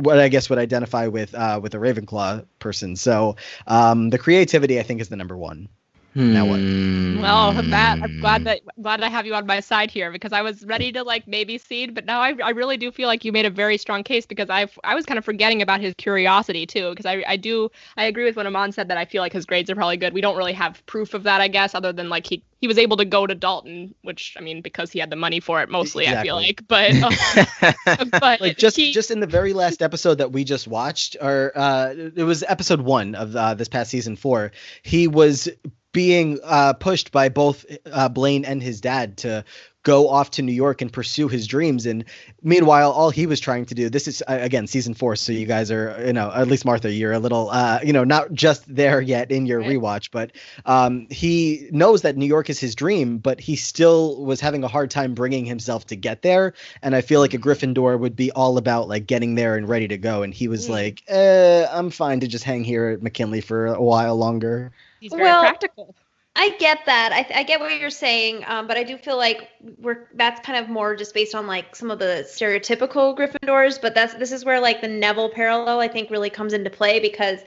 what 0.00 0.18
I 0.18 0.28
guess 0.28 0.50
would 0.50 0.58
identify 0.58 1.06
with 1.06 1.34
uh, 1.34 1.60
with 1.62 1.74
a 1.74 1.78
Ravenclaw 1.78 2.44
person. 2.58 2.94
So 2.96 3.36
um, 3.66 4.10
the 4.10 4.18
creativity, 4.18 4.78
I 4.78 4.82
think, 4.82 5.00
is 5.00 5.08
the 5.08 5.16
number 5.16 5.36
one. 5.36 5.70
Now 6.16 6.46
what? 6.46 6.60
Hmm. 6.60 7.20
Well, 7.20 7.62
Matt, 7.62 8.02
I'm 8.02 8.20
glad 8.20 8.44
that 8.44 8.62
glad 8.80 9.02
I 9.02 9.10
have 9.10 9.26
you 9.26 9.34
on 9.34 9.46
my 9.46 9.60
side 9.60 9.90
here 9.90 10.10
because 10.10 10.32
I 10.32 10.40
was 10.40 10.64
ready 10.64 10.90
to 10.92 11.02
like 11.02 11.28
maybe 11.28 11.58
cede, 11.58 11.94
but 11.94 12.06
now 12.06 12.20
I, 12.20 12.34
I 12.42 12.50
really 12.50 12.78
do 12.78 12.90
feel 12.90 13.06
like 13.06 13.24
you 13.24 13.32
made 13.32 13.44
a 13.44 13.50
very 13.50 13.76
strong 13.76 14.02
case 14.02 14.24
because 14.24 14.48
I 14.48 14.66
I 14.82 14.94
was 14.94 15.04
kind 15.04 15.18
of 15.18 15.26
forgetting 15.26 15.60
about 15.60 15.80
his 15.82 15.92
curiosity 15.98 16.64
too 16.64 16.88
because 16.90 17.04
I 17.04 17.22
I 17.26 17.36
do 17.36 17.70
I 17.98 18.04
agree 18.04 18.24
with 18.24 18.34
what 18.34 18.46
Aman 18.46 18.72
said 18.72 18.88
that 18.88 18.96
I 18.96 19.04
feel 19.04 19.20
like 19.20 19.34
his 19.34 19.44
grades 19.44 19.68
are 19.68 19.74
probably 19.74 19.98
good. 19.98 20.14
We 20.14 20.22
don't 20.22 20.38
really 20.38 20.54
have 20.54 20.84
proof 20.86 21.12
of 21.12 21.24
that 21.24 21.42
I 21.42 21.48
guess 21.48 21.74
other 21.74 21.92
than 21.92 22.08
like 22.08 22.26
he 22.26 22.42
he 22.62 22.66
was 22.66 22.78
able 22.78 22.96
to 22.96 23.04
go 23.04 23.26
to 23.26 23.34
Dalton, 23.34 23.94
which 24.00 24.36
I 24.38 24.40
mean 24.40 24.62
because 24.62 24.90
he 24.90 24.98
had 24.98 25.10
the 25.10 25.16
money 25.16 25.40
for 25.40 25.60
it 25.60 25.68
mostly 25.68 26.08
I 26.08 26.22
feel 26.22 26.36
like, 26.36 26.62
but 26.66 26.92
uh, 26.94 28.04
but 28.20 28.40
like 28.40 28.56
just 28.56 28.76
he, 28.76 28.92
just 28.92 29.10
in 29.10 29.20
the 29.20 29.26
very 29.26 29.52
last 29.52 29.82
episode 29.82 30.16
that 30.16 30.32
we 30.32 30.44
just 30.44 30.66
watched 30.66 31.16
or 31.20 31.52
uh 31.54 31.92
it 31.94 32.24
was 32.24 32.42
episode 32.48 32.80
one 32.80 33.14
of 33.14 33.36
uh, 33.36 33.52
this 33.52 33.68
past 33.68 33.90
season 33.90 34.16
four 34.16 34.52
he 34.82 35.08
was 35.08 35.48
being 35.96 36.38
uh 36.44 36.74
pushed 36.74 37.10
by 37.10 37.28
both 37.30 37.64
uh 37.90 38.08
blaine 38.08 38.44
and 38.44 38.62
his 38.62 38.80
dad 38.82 39.16
to 39.16 39.42
go 39.82 40.08
off 40.08 40.30
to 40.32 40.42
new 40.42 40.52
york 40.52 40.82
and 40.82 40.92
pursue 40.92 41.28
his 41.28 41.46
dreams 41.46 41.86
and 41.86 42.04
meanwhile 42.42 42.90
all 42.90 43.08
he 43.08 43.24
was 43.24 43.38
trying 43.40 43.64
to 43.64 43.74
do 43.74 43.88
this 43.88 44.08
is 44.08 44.20
uh, 44.28 44.36
again 44.40 44.66
season 44.66 44.94
four 44.94 45.14
so 45.16 45.32
you 45.32 45.46
guys 45.46 45.70
are 45.70 45.96
you 46.04 46.12
know 46.12 46.30
at 46.34 46.48
least 46.48 46.64
martha 46.64 46.92
you're 46.92 47.12
a 47.12 47.18
little 47.20 47.48
uh 47.50 47.78
you 47.84 47.92
know 47.92 48.02
not 48.04 48.32
just 48.34 48.62
there 48.74 49.00
yet 49.00 49.30
in 49.30 49.46
your 49.46 49.62
rewatch 49.62 50.10
but 50.10 50.32
um 50.66 51.06
he 51.08 51.68
knows 51.70 52.02
that 52.02 52.16
new 52.16 52.26
york 52.26 52.50
is 52.50 52.58
his 52.58 52.74
dream 52.74 53.16
but 53.18 53.40
he 53.40 53.56
still 53.56 54.24
was 54.24 54.40
having 54.40 54.64
a 54.64 54.68
hard 54.68 54.90
time 54.90 55.14
bringing 55.14 55.46
himself 55.46 55.86
to 55.86 55.96
get 55.96 56.20
there 56.22 56.52
and 56.82 56.94
I 56.96 57.00
feel 57.00 57.20
like 57.20 57.32
a 57.32 57.38
Gryffindor 57.38 57.98
would 57.98 58.16
be 58.16 58.30
all 58.32 58.58
about 58.58 58.88
like 58.88 59.06
getting 59.06 59.34
there 59.36 59.54
and 59.56 59.68
ready 59.68 59.88
to 59.88 59.98
go. 59.98 60.22
And 60.22 60.34
he 60.34 60.48
was 60.48 60.66
Mm. 60.66 60.70
like, 60.70 61.02
eh, 61.08 61.66
I'm 61.70 61.90
fine 61.90 62.20
to 62.20 62.26
just 62.26 62.44
hang 62.44 62.64
here 62.64 62.88
at 62.88 63.02
McKinley 63.02 63.40
for 63.40 63.66
a 63.66 63.80
while 63.82 64.16
longer. 64.16 64.72
He's 65.00 65.12
very 65.12 65.24
Well, 65.24 65.40
practical. 65.40 65.94
I 66.38 66.50
get 66.58 66.84
that. 66.84 67.12
I, 67.12 67.40
I 67.40 67.42
get 67.44 67.60
what 67.60 67.80
you're 67.80 67.88
saying, 67.88 68.44
um, 68.46 68.66
but 68.66 68.76
I 68.76 68.82
do 68.82 68.98
feel 68.98 69.16
like 69.16 69.48
we're 69.80 70.06
that's 70.14 70.40
kind 70.44 70.62
of 70.62 70.68
more 70.68 70.94
just 70.94 71.14
based 71.14 71.34
on 71.34 71.46
like 71.46 71.74
some 71.74 71.90
of 71.90 71.98
the 71.98 72.26
stereotypical 72.28 73.16
Gryffindors. 73.16 73.80
But 73.80 73.94
that's 73.94 74.14
this 74.14 74.32
is 74.32 74.44
where 74.44 74.60
like 74.60 74.82
the 74.82 74.88
Neville 74.88 75.30
parallel 75.30 75.80
I 75.80 75.88
think 75.88 76.10
really 76.10 76.28
comes 76.28 76.52
into 76.52 76.68
play 76.68 77.00
because 77.00 77.40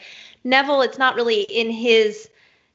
Neville, 0.43 0.81
it's 0.81 0.97
not 0.97 1.15
really 1.15 1.41
in 1.41 1.69
his 1.69 2.29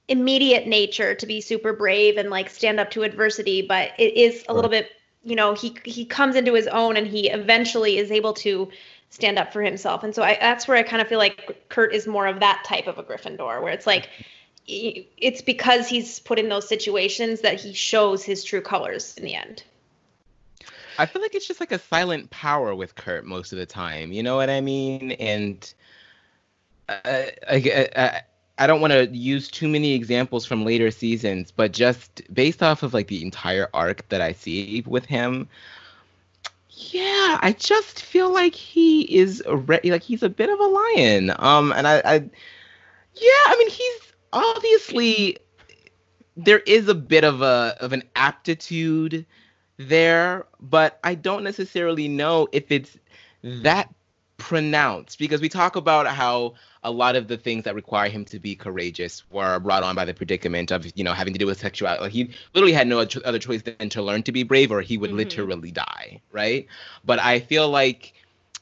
immediate 0.08 0.66
nature 0.66 1.14
to 1.14 1.26
be 1.26 1.40
super 1.40 1.72
brave 1.72 2.16
and 2.16 2.30
like 2.30 2.48
stand 2.50 2.78
up 2.78 2.90
to 2.92 3.02
adversity, 3.02 3.62
but 3.62 3.90
it 3.98 4.14
is 4.16 4.44
a 4.48 4.54
little 4.54 4.70
bit, 4.70 4.90
you 5.24 5.34
know, 5.34 5.54
he 5.54 5.76
he 5.84 6.04
comes 6.04 6.36
into 6.36 6.54
his 6.54 6.66
own 6.68 6.96
and 6.96 7.06
he 7.06 7.30
eventually 7.30 7.98
is 7.98 8.12
able 8.12 8.34
to 8.34 8.70
stand 9.10 9.38
up 9.38 9.52
for 9.52 9.62
himself. 9.62 10.04
And 10.04 10.14
so 10.14 10.22
I, 10.22 10.36
that's 10.40 10.68
where 10.68 10.76
I 10.76 10.82
kind 10.82 11.00
of 11.00 11.08
feel 11.08 11.18
like 11.18 11.68
Kurt 11.70 11.94
is 11.94 12.06
more 12.06 12.26
of 12.26 12.40
that 12.40 12.64
type 12.64 12.86
of 12.86 12.98
a 12.98 13.02
Gryffindor, 13.02 13.62
where 13.62 13.72
it's 13.72 13.86
like 13.86 14.08
i- 14.20 14.24
it's 14.66 15.42
because 15.42 15.88
he's 15.88 16.18
put 16.18 16.38
in 16.38 16.48
those 16.48 16.68
situations 16.68 17.42
that 17.42 17.60
he 17.60 17.72
shows 17.72 18.24
his 18.24 18.44
true 18.44 18.62
colors 18.62 19.14
in 19.16 19.24
the 19.24 19.34
end. 19.34 19.62
I 20.98 21.06
feel 21.06 21.22
like 21.22 21.34
it's 21.34 21.46
just 21.46 21.60
like 21.60 21.72
a 21.72 21.78
silent 21.78 22.30
power 22.30 22.74
with 22.74 22.94
Kurt 22.94 23.24
most 23.24 23.52
of 23.52 23.58
the 23.58 23.66
time. 23.66 24.12
You 24.12 24.22
know 24.22 24.36
what 24.36 24.48
I 24.48 24.60
mean? 24.60 25.12
And 25.12 25.74
uh, 26.88 27.22
I, 27.48 27.88
I, 27.96 28.22
I 28.58 28.66
don't 28.66 28.80
want 28.80 28.92
to 28.92 29.06
use 29.08 29.48
too 29.48 29.68
many 29.68 29.94
examples 29.94 30.46
from 30.46 30.64
later 30.64 30.90
seasons, 30.90 31.50
but 31.50 31.72
just 31.72 32.22
based 32.32 32.62
off 32.62 32.82
of 32.82 32.94
like 32.94 33.08
the 33.08 33.22
entire 33.22 33.68
arc 33.74 34.08
that 34.10 34.20
I 34.20 34.32
see 34.32 34.84
with 34.86 35.04
him, 35.04 35.48
yeah, 36.70 37.38
I 37.40 37.54
just 37.58 38.02
feel 38.02 38.32
like 38.32 38.54
he 38.54 39.02
is 39.02 39.42
re- 39.46 39.80
like 39.84 40.02
he's 40.02 40.22
a 40.22 40.28
bit 40.28 40.50
of 40.50 40.58
a 40.58 40.64
lion. 40.64 41.32
Um, 41.38 41.72
and 41.72 41.86
I, 41.86 42.02
I 42.04 42.14
yeah, 42.14 43.42
I 43.46 43.56
mean 43.58 43.70
he's 43.70 44.13
obviously 44.34 45.38
there 46.36 46.58
is 46.58 46.88
a 46.88 46.94
bit 46.94 47.24
of 47.24 47.40
a 47.40 47.76
of 47.80 47.92
an 47.92 48.02
aptitude 48.16 49.24
there, 49.76 50.46
but 50.60 50.98
I 51.04 51.14
don't 51.14 51.44
necessarily 51.44 52.08
know 52.08 52.48
if 52.52 52.70
it's 52.70 52.98
that 53.42 53.92
pronounced 54.36 55.18
because 55.18 55.40
we 55.40 55.48
talk 55.48 55.76
about 55.76 56.06
how 56.08 56.54
a 56.82 56.90
lot 56.90 57.14
of 57.14 57.28
the 57.28 57.36
things 57.36 57.64
that 57.64 57.74
require 57.74 58.10
him 58.10 58.24
to 58.26 58.38
be 58.40 58.54
courageous 58.56 59.22
were 59.30 59.58
brought 59.60 59.84
on 59.84 59.94
by 59.94 60.04
the 60.04 60.12
predicament 60.12 60.70
of 60.72 60.84
you 60.96 61.04
know 61.04 61.12
having 61.12 61.32
to 61.32 61.38
do 61.38 61.46
with 61.46 61.58
sexuality. 61.60 62.02
Like 62.02 62.12
he 62.12 62.30
literally 62.52 62.72
had 62.72 62.88
no 62.88 62.98
other 63.24 63.38
choice 63.38 63.62
than 63.62 63.88
to 63.90 64.02
learn 64.02 64.24
to 64.24 64.32
be 64.32 64.42
brave, 64.42 64.72
or 64.72 64.80
he 64.82 64.98
would 64.98 65.10
Mhm. 65.12 65.16
literally 65.16 65.70
die, 65.70 66.20
right? 66.32 66.66
But 67.04 67.20
I 67.20 67.40
feel 67.40 67.70
like, 67.70 68.14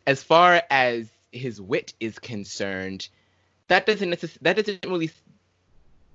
as 0.06 0.22
far 0.22 0.62
as 0.70 1.08
his 1.32 1.60
wit 1.60 1.94
is 2.00 2.18
concerned, 2.18 3.08
that 3.68 3.86
doesn't 3.86 4.10
necess- 4.10 4.38
that 4.42 4.56
doesn't 4.56 4.84
really 4.84 5.10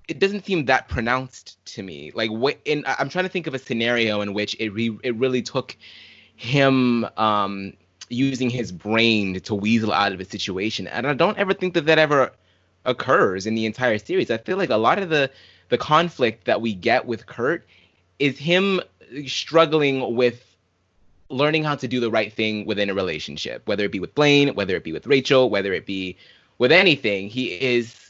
it 0.07 0.19
doesn't 0.19 0.45
seem 0.45 0.65
that 0.65 0.87
pronounced 0.87 1.63
to 1.65 1.83
me. 1.83 2.11
Like 2.13 2.31
what 2.31 2.57
in 2.65 2.83
I'm 2.87 3.09
trying 3.09 3.25
to 3.25 3.29
think 3.29 3.47
of 3.47 3.53
a 3.53 3.59
scenario 3.59 4.21
in 4.21 4.33
which 4.33 4.55
it 4.59 4.69
re, 4.69 4.97
it 5.03 5.15
really 5.15 5.41
took 5.41 5.75
him 6.35 7.05
um 7.17 7.73
using 8.09 8.49
his 8.49 8.71
brain 8.71 9.39
to 9.41 9.53
weasel 9.53 9.91
out 9.91 10.13
of 10.13 10.19
a 10.19 10.25
situation. 10.25 10.87
And 10.87 11.05
I 11.05 11.13
don't 11.13 11.37
ever 11.37 11.53
think 11.53 11.73
that 11.73 11.85
that 11.87 11.99
ever 11.99 12.31
occurs 12.85 13.45
in 13.45 13.55
the 13.55 13.65
entire 13.65 13.97
series. 13.97 14.31
I 14.31 14.37
feel 14.37 14.57
like 14.57 14.69
a 14.69 14.77
lot 14.77 14.99
of 14.99 15.09
the 15.09 15.29
the 15.69 15.77
conflict 15.77 16.45
that 16.45 16.61
we 16.61 16.73
get 16.73 17.05
with 17.05 17.25
Kurt 17.25 17.65
is 18.19 18.37
him 18.37 18.81
struggling 19.25 20.15
with 20.15 20.43
learning 21.29 21.65
how 21.65 21.75
to 21.75 21.87
do 21.87 21.99
the 21.99 22.09
right 22.09 22.31
thing 22.31 22.65
within 22.65 22.89
a 22.89 22.93
relationship, 22.93 23.67
whether 23.67 23.83
it 23.83 23.91
be 23.91 23.99
with 23.99 24.15
Blaine, 24.15 24.55
whether 24.55 24.75
it 24.77 24.83
be 24.85 24.93
with 24.93 25.05
Rachel, 25.05 25.49
whether 25.49 25.73
it 25.73 25.85
be 25.85 26.15
with 26.57 26.71
anything. 26.71 27.27
He 27.27 27.47
is 27.59 28.06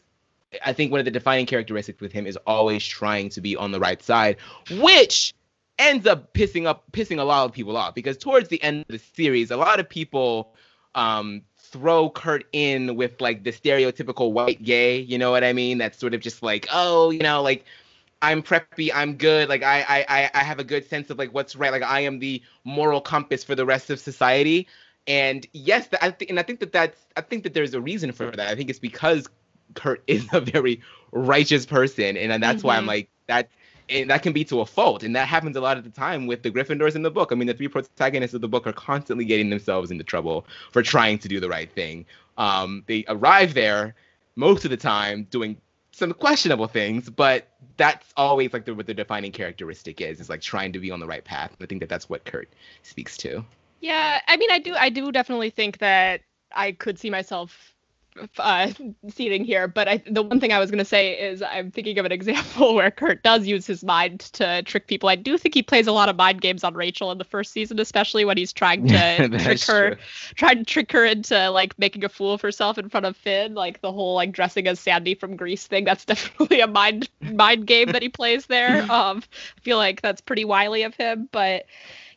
I 0.66 0.74
think 0.74 0.92
one 0.92 1.00
of 1.00 1.06
the 1.06 1.12
defining 1.12 1.46
characteristics 1.46 2.00
with 2.00 2.12
him 2.12 2.26
is 2.26 2.38
always 2.48 2.86
trying 2.86 3.30
to 3.30 3.42
be 3.42 3.56
on 3.56 3.72
the 3.72 3.80
right 3.80 4.02
side, 4.02 4.38
which 4.80 5.34
ends 5.80 6.08
up 6.08 6.34
pissing 6.34 6.66
up 6.66 6.84
pissing 6.92 7.20
a 7.20 7.24
lot 7.24 7.46
of 7.46 7.52
people 7.52 7.78
off 7.78 7.94
because 7.94 8.18
towards 8.18 8.50
the 8.50 8.62
end 8.64 8.82
of 8.82 8.88
the 8.88 9.00
series, 9.00 9.52
a 9.52 9.58
lot 9.58 9.80
of 9.80 9.90
people 9.90 10.54
um 10.96 11.42
throw 11.58 12.10
Kurt 12.10 12.46
in 12.54 12.96
with 12.96 13.20
like 13.20 13.44
the 13.44 13.52
stereotypical 13.52 14.32
white 14.32 14.64
gay, 14.64 15.00
you 15.00 15.18
know 15.18 15.32
what 15.32 15.44
I 15.44 15.54
mean? 15.54 15.78
That's 15.78 15.98
sort 15.98 16.14
of 16.14 16.22
just 16.22 16.42
like, 16.42 16.68
oh, 16.72 17.12
you 17.12 17.20
know, 17.20 17.42
like 17.42 17.66
I'm 18.22 18.42
preppy, 18.42 18.90
I'm 18.94 19.16
good, 19.16 19.50
like 19.50 19.64
I 19.64 20.06
I 20.10 20.30
I- 20.34 20.44
have 20.44 20.60
a 20.60 20.64
good 20.64 20.88
sense 20.90 21.10
of 21.10 21.18
like 21.18 21.34
what's 21.34 21.56
right, 21.56 21.72
like 21.72 21.84
I 21.84 22.02
am 22.02 22.20
the 22.20 22.42
moral 22.64 23.02
compass 23.02 23.44
for 23.44 23.54
the 23.54 23.66
rest 23.66 23.90
of 23.90 24.00
society. 24.00 24.68
And 25.08 25.46
yes, 25.54 25.88
I 26.02 26.12
think 26.12 26.32
and 26.32 26.40
I 26.40 26.44
think 26.44 26.60
that 26.62 26.72
that's 26.72 27.06
I 27.16 27.22
think 27.22 27.44
that 27.44 27.54
there's 27.54 27.74
a 27.74 27.82
reason 27.82 28.12
for 28.12 28.32
that. 28.32 28.48
I 28.48 28.56
think 28.56 28.70
it's 28.70 28.80
because 28.80 29.28
Kurt 29.74 30.04
is 30.08 30.28
a 30.32 30.42
very 30.42 30.82
righteous 31.12 31.66
person, 31.66 32.18
and 32.18 32.42
that's 32.44 32.64
why 32.64 32.78
I'm 32.78 32.84
Mhm. 32.84 32.88
like 32.88 33.10
that. 33.28 33.50
And 33.90 34.10
that 34.10 34.22
can 34.22 34.34
be 34.34 34.44
to 34.46 34.60
a 34.60 34.66
fault, 34.66 35.04
and 35.04 35.16
that 35.16 35.30
happens 35.30 35.56
a 35.56 35.62
lot 35.62 35.78
of 35.78 35.86
the 35.86 35.90
time 35.90 36.28
with 36.28 36.44
the 36.44 36.52
Gryffindors 36.52 36.96
in 36.96 37.04
the 37.04 37.10
book. 37.12 37.32
I 37.32 37.36
mean, 37.36 37.48
the 37.48 37.54
three 37.54 37.70
protagonists 37.70 38.34
of 38.34 38.42
the 38.42 38.48
book 38.50 38.68
are 38.68 38.74
constantly 38.74 39.24
getting 39.24 39.50
themselves 39.50 39.92
into 39.92 40.04
trouble 40.04 40.46
for 40.74 40.84
trying 40.84 41.20
to 41.20 41.30
do 41.30 41.40
the 41.40 41.48
right 41.48 41.72
thing. 41.72 42.06
Um, 42.38 42.84
they 42.88 43.06
arrive 43.08 43.54
there 43.54 43.96
most 44.36 44.66
of 44.66 44.72
the 44.72 44.78
time 44.78 45.26
doing 45.32 45.56
some 45.92 46.12
questionable 46.14 46.68
things, 46.68 47.10
but 47.10 47.48
that's 47.78 48.14
always 48.18 48.52
like 48.52 48.66
the, 48.66 48.76
what 48.76 48.88
the 48.88 48.94
defining 48.94 49.32
characteristic 49.32 50.02
is, 50.02 50.20
is 50.20 50.30
like 50.30 50.42
trying 50.42 50.74
to 50.74 50.80
be 50.80 50.92
on 50.92 51.00
the 51.00 51.08
right 51.08 51.24
path. 51.24 51.56
I 51.62 51.66
think 51.66 51.80
that 51.80 51.90
that's 51.90 52.10
what 52.10 52.26
Kurt 52.26 52.50
speaks 52.84 53.16
to. 53.18 53.44
Yeah, 53.80 54.20
I 54.28 54.36
mean, 54.38 54.52
I 54.52 54.60
do, 54.60 54.76
I 54.76 54.90
do 54.90 55.12
definitely 55.14 55.50
think 55.50 55.78
that 55.78 56.22
I 56.52 56.74
could 56.74 57.00
see 57.00 57.10
myself 57.10 57.74
uh, 58.38 58.72
seating 59.10 59.44
here, 59.44 59.68
but 59.68 59.88
I, 59.88 60.04
the 60.10 60.24
one 60.24 60.40
thing 60.40 60.52
I 60.52 60.60
was 60.60 60.72
gonna 60.72 60.86
say 60.86 61.14
is 61.14 61.42
I'm 61.42 61.72
thinking 61.72 62.00
of 62.00 62.06
an 62.06 62.12
example 62.18 62.76
where 62.76 62.92
Kurt 62.92 63.24
does 63.24 63.46
use 63.46 63.66
his 63.66 63.84
mind 63.84 64.22
to 64.34 64.64
trick 64.64 64.88
people. 64.88 65.10
I 65.10 65.16
do 65.16 65.38
think 65.38 65.54
he 65.54 65.64
plays 65.64 65.88
a 65.88 65.92
lot 65.92 66.10
of 66.10 66.16
mind 66.16 66.42
games 66.42 66.64
on 66.64 66.74
Rachel 66.74 67.12
in 67.12 67.18
the 67.18 67.24
first 67.24 67.52
season, 67.52 67.80
especially 67.80 68.26
when 68.26 68.38
he's 68.38 68.54
trying 68.54 68.88
to 68.88 69.30
trick 69.40 69.64
her, 69.64 69.96
true. 69.96 70.04
trying 70.36 70.58
to 70.60 70.64
trick 70.64 70.92
her 70.92 71.06
into 71.06 71.50
like 71.50 71.78
making 71.80 72.04
a 72.04 72.10
fool 72.10 72.34
of 72.34 72.42
herself 72.42 72.78
in 72.78 72.90
front 72.90 73.06
of 73.06 73.16
Finn, 73.16 73.54
like 73.54 73.82
the 73.82 73.92
whole 73.92 74.16
like 74.16 74.32
dressing 74.32 74.68
as 74.68 74.80
Sandy 74.80 75.16
from 75.16 75.36
Grease 75.36 75.68
thing. 75.68 75.86
That's 75.86 76.06
definitely 76.06 76.62
a 76.62 76.68
mind 76.68 77.10
mind 77.22 77.68
game 77.68 77.92
that 77.92 78.02
he 78.02 78.10
plays 78.10 78.46
there. 78.46 78.82
Um, 78.92 79.24
I 79.58 79.62
feel 79.62 79.78
like 79.78 80.02
that's 80.02 80.22
pretty 80.22 80.46
wily 80.46 80.84
of 80.84 80.96
him, 80.96 81.30
but 81.32 81.66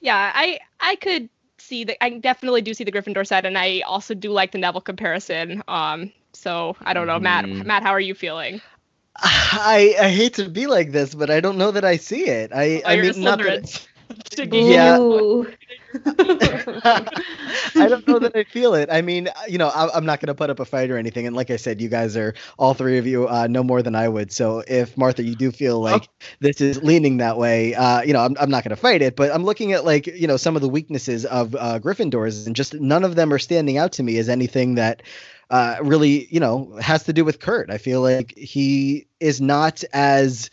yeah, 0.00 0.32
I 0.34 0.60
I 0.80 0.96
could 0.96 1.28
see 1.60 1.84
that. 1.84 2.02
I 2.02 2.10
definitely 2.10 2.62
do 2.62 2.74
see 2.74 2.84
the 2.84 2.92
Gryffindor 2.92 3.26
side, 3.26 3.44
and 3.46 3.56
I 3.58 3.80
also 3.80 4.14
do 4.14 4.30
like 4.32 4.52
the 4.52 4.58
Neville 4.58 4.80
comparison. 4.80 5.62
Um, 5.68 6.12
so 6.32 6.76
I 6.82 6.92
don't 6.94 7.06
know, 7.06 7.18
Matt. 7.20 7.46
Mhm. 7.46 7.64
Matt, 7.64 7.82
how 7.82 7.90
are 7.90 8.00
you 8.00 8.14
feeling? 8.14 8.60
I 9.16 9.96
I 10.00 10.08
hate 10.10 10.34
to 10.34 10.48
be 10.48 10.66
like 10.66 10.92
this, 10.92 11.14
but 11.14 11.30
I 11.30 11.40
don't 11.40 11.58
know 11.58 11.70
that 11.72 11.84
I 11.84 11.96
see 11.96 12.24
it. 12.26 12.52
I 12.52 12.82
Oh, 12.84 12.90
I 12.90 12.96
mean 12.96 13.22
not 13.22 13.42
that 13.42 13.62
Slytherin. 13.62 13.62
to 13.64 13.78
get 13.80 13.89
Yeah. 14.50 14.98
I 17.76 17.88
don't 17.88 18.06
know 18.06 18.18
that 18.20 18.32
I 18.34 18.44
feel 18.44 18.74
it. 18.74 18.88
I 18.92 19.02
mean, 19.02 19.28
you 19.48 19.58
know, 19.58 19.68
I, 19.68 19.88
I'm 19.96 20.04
not 20.06 20.20
going 20.20 20.28
to 20.28 20.34
put 20.34 20.50
up 20.50 20.60
a 20.60 20.64
fight 20.64 20.90
or 20.90 20.96
anything. 20.96 21.26
And 21.26 21.34
like 21.34 21.50
I 21.50 21.56
said, 21.56 21.80
you 21.80 21.88
guys 21.88 22.16
are 22.16 22.34
all 22.58 22.74
three 22.74 22.98
of 22.98 23.06
you 23.06 23.28
uh, 23.28 23.46
know 23.48 23.62
more 23.62 23.82
than 23.82 23.94
I 23.94 24.08
would. 24.08 24.32
So 24.32 24.62
if 24.68 24.96
Martha, 24.96 25.22
you 25.22 25.34
do 25.34 25.50
feel 25.50 25.80
like 25.80 26.08
this 26.40 26.60
is 26.60 26.82
leaning 26.82 27.16
that 27.18 27.38
way, 27.38 27.74
uh, 27.74 28.02
you 28.02 28.12
know, 28.12 28.20
I'm, 28.20 28.36
I'm 28.40 28.50
not 28.50 28.64
going 28.64 28.70
to 28.70 28.76
fight 28.76 29.02
it. 29.02 29.16
But 29.16 29.32
I'm 29.32 29.44
looking 29.44 29.72
at 29.72 29.84
like 29.84 30.06
you 30.06 30.26
know 30.26 30.36
some 30.36 30.56
of 30.56 30.62
the 30.62 30.68
weaknesses 30.68 31.24
of 31.26 31.54
uh, 31.56 31.78
Gryffindors, 31.80 32.46
and 32.46 32.54
just 32.54 32.74
none 32.74 33.04
of 33.04 33.16
them 33.16 33.32
are 33.32 33.38
standing 33.38 33.78
out 33.78 33.92
to 33.92 34.02
me 34.02 34.18
as 34.18 34.28
anything 34.28 34.76
that. 34.76 35.02
Uh, 35.50 35.76
really, 35.82 36.28
you 36.30 36.38
know, 36.38 36.76
has 36.80 37.02
to 37.02 37.12
do 37.12 37.24
with 37.24 37.40
Kurt. 37.40 37.72
I 37.72 37.78
feel 37.78 38.00
like 38.00 38.38
he 38.38 39.08
is 39.18 39.40
not 39.40 39.82
as 39.92 40.48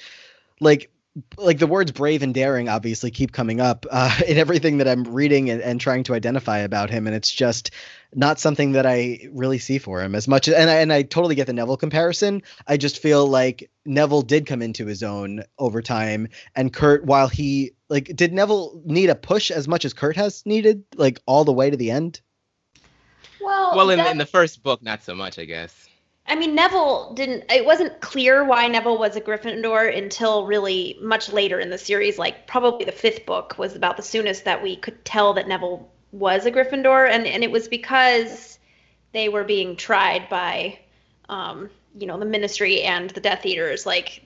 like 0.60 0.90
like 1.38 1.60
the 1.60 1.68
words 1.68 1.92
brave 1.92 2.22
and 2.22 2.34
daring 2.34 2.70
obviously 2.70 3.12
keep 3.12 3.32
coming 3.32 3.60
up 3.60 3.86
uh, 3.90 4.20
in 4.28 4.38
everything 4.38 4.78
that 4.78 4.88
I'm 4.88 5.04
reading 5.04 5.50
and, 5.50 5.62
and 5.62 5.80
trying 5.80 6.04
to 6.04 6.14
identify 6.14 6.60
about 6.60 6.90
him, 6.90 7.08
and 7.08 7.16
it's 7.16 7.32
just 7.32 7.72
not 8.16 8.40
something 8.40 8.74
that 8.74 8.86
I 8.86 9.28
really 9.32 9.60
see 9.60 9.78
for 9.78 10.02
him 10.02 10.16
as 10.16 10.28
much. 10.28 10.48
And 10.48 10.70
I, 10.70 10.76
and 10.76 10.94
I 10.94 11.04
totally 11.04 11.36
get 11.36 11.48
the 11.48 11.54
Neville 11.54 11.78
comparison. 11.78 12.42
I 12.68 12.78
just 12.78 13.00
feel 13.00 13.28
like 13.28 13.70
Neville 13.86 14.22
did 14.22 14.46
come 14.46 14.62
into 14.62 14.86
his 14.86 15.04
own 15.04 15.44
over 15.60 15.82
time, 15.82 16.30
and 16.56 16.74
Kurt, 16.74 17.06
while 17.06 17.28
he 17.28 17.72
like, 17.90 18.16
did 18.16 18.34
Neville 18.34 18.82
need 18.86 19.10
a 19.10 19.16
push 19.16 19.52
as 19.52 19.68
much 19.68 19.86
as 19.86 19.94
Kurt 19.94 20.16
has 20.16 20.46
needed, 20.46 20.84
like 20.96 21.20
all 21.26 21.46
the 21.46 21.54
way 21.54 21.70
to 21.70 21.78
the 21.78 21.92
end? 21.92 22.22
well, 23.48 23.76
Well, 23.76 23.90
in, 23.90 24.00
in 24.00 24.18
the 24.18 24.26
first 24.26 24.62
book, 24.64 24.82
not 24.82 25.04
so 25.04 25.16
much, 25.16 25.40
I 25.40 25.46
guess. 25.46 25.88
I 26.30 26.36
mean, 26.36 26.56
Neville 26.56 27.14
didn't. 27.14 27.46
It 27.50 27.66
wasn't 27.66 28.02
clear 28.02 28.44
why 28.44 28.68
Neville 28.68 28.98
was 28.98 29.16
a 29.16 29.22
Gryffindor 29.22 29.98
until 29.98 30.46
really 30.46 30.98
much 31.02 31.32
later 31.32 31.60
in 31.60 31.70
the 31.70 31.78
series. 31.78 32.18
Like 32.20 32.48
probably 32.48 32.84
the 32.84 32.92
fifth 32.92 33.26
book 33.26 33.58
was 33.58 33.76
about 33.76 33.96
the 33.96 34.04
soonest 34.04 34.44
that 34.44 34.62
we 34.62 34.76
could 34.76 35.04
tell 35.06 35.34
that 35.36 35.48
Neville 35.48 35.90
was 36.12 36.46
a 36.46 36.52
Gryffindor, 36.52 37.10
and 37.10 37.26
and 37.26 37.44
it 37.44 37.52
was 37.52 37.70
because 37.70 38.60
they 39.14 39.30
were 39.30 39.46
being 39.46 39.78
tried 39.78 40.28
by, 40.28 40.80
um, 41.30 41.70
you 41.98 42.06
know, 42.06 42.20
the 42.20 42.26
Ministry 42.26 42.82
and 42.82 43.10
the 43.12 43.22
Death 43.22 43.46
Eaters. 43.46 43.86
Like 43.86 44.22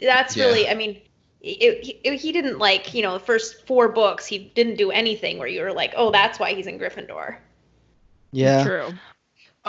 that's 0.00 0.36
Yeah. 0.36 0.46
really. 0.46 0.68
I 0.68 0.74
mean. 0.74 1.00
It, 1.42 2.00
it, 2.02 2.16
he 2.16 2.32
didn't 2.32 2.58
like 2.58 2.92
you 2.92 3.02
know 3.02 3.12
the 3.12 3.24
first 3.24 3.68
four 3.68 3.88
books 3.88 4.26
he 4.26 4.36
didn't 4.36 4.74
do 4.74 4.90
anything 4.90 5.38
where 5.38 5.46
you 5.46 5.60
were 5.60 5.72
like 5.72 5.92
oh 5.96 6.10
that's 6.10 6.40
why 6.40 6.54
he's 6.54 6.66
in 6.66 6.76
gryffindor 6.76 7.36
Yeah. 8.32 8.64
True. 8.64 8.94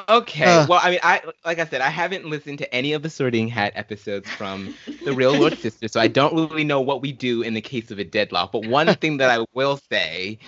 Okay. 0.10 0.46
Uh. 0.46 0.68
well, 0.68 0.80
I 0.84 0.92
mean, 0.92 1.00
I 1.04 1.22
like 1.46 1.60
I 1.60 1.66
said, 1.66 1.82
I 1.82 1.90
haven't 1.90 2.26
listened 2.26 2.60
to 2.60 2.74
any 2.74 2.94
of 2.94 3.02
the 3.02 3.10
Sorting 3.10 3.48
Hat 3.48 3.74
episodes 3.76 4.30
from 4.30 4.70
the 5.04 5.14
Real 5.14 5.34
Lord 5.34 5.56
Sister, 5.60 5.88
so 5.88 6.00
I 6.00 6.08
don't 6.08 6.34
really 6.36 6.64
know 6.64 6.82
what 6.82 7.02
we 7.02 7.12
do 7.12 7.42
in 7.42 7.54
the 7.54 7.62
case 7.62 7.92
of 7.92 8.00
a 8.00 8.04
deadlock. 8.04 8.52
But 8.52 8.66
one 8.66 8.94
thing 8.96 9.18
that 9.18 9.30
I 9.30 9.46
will 9.54 9.78
say 9.90 10.40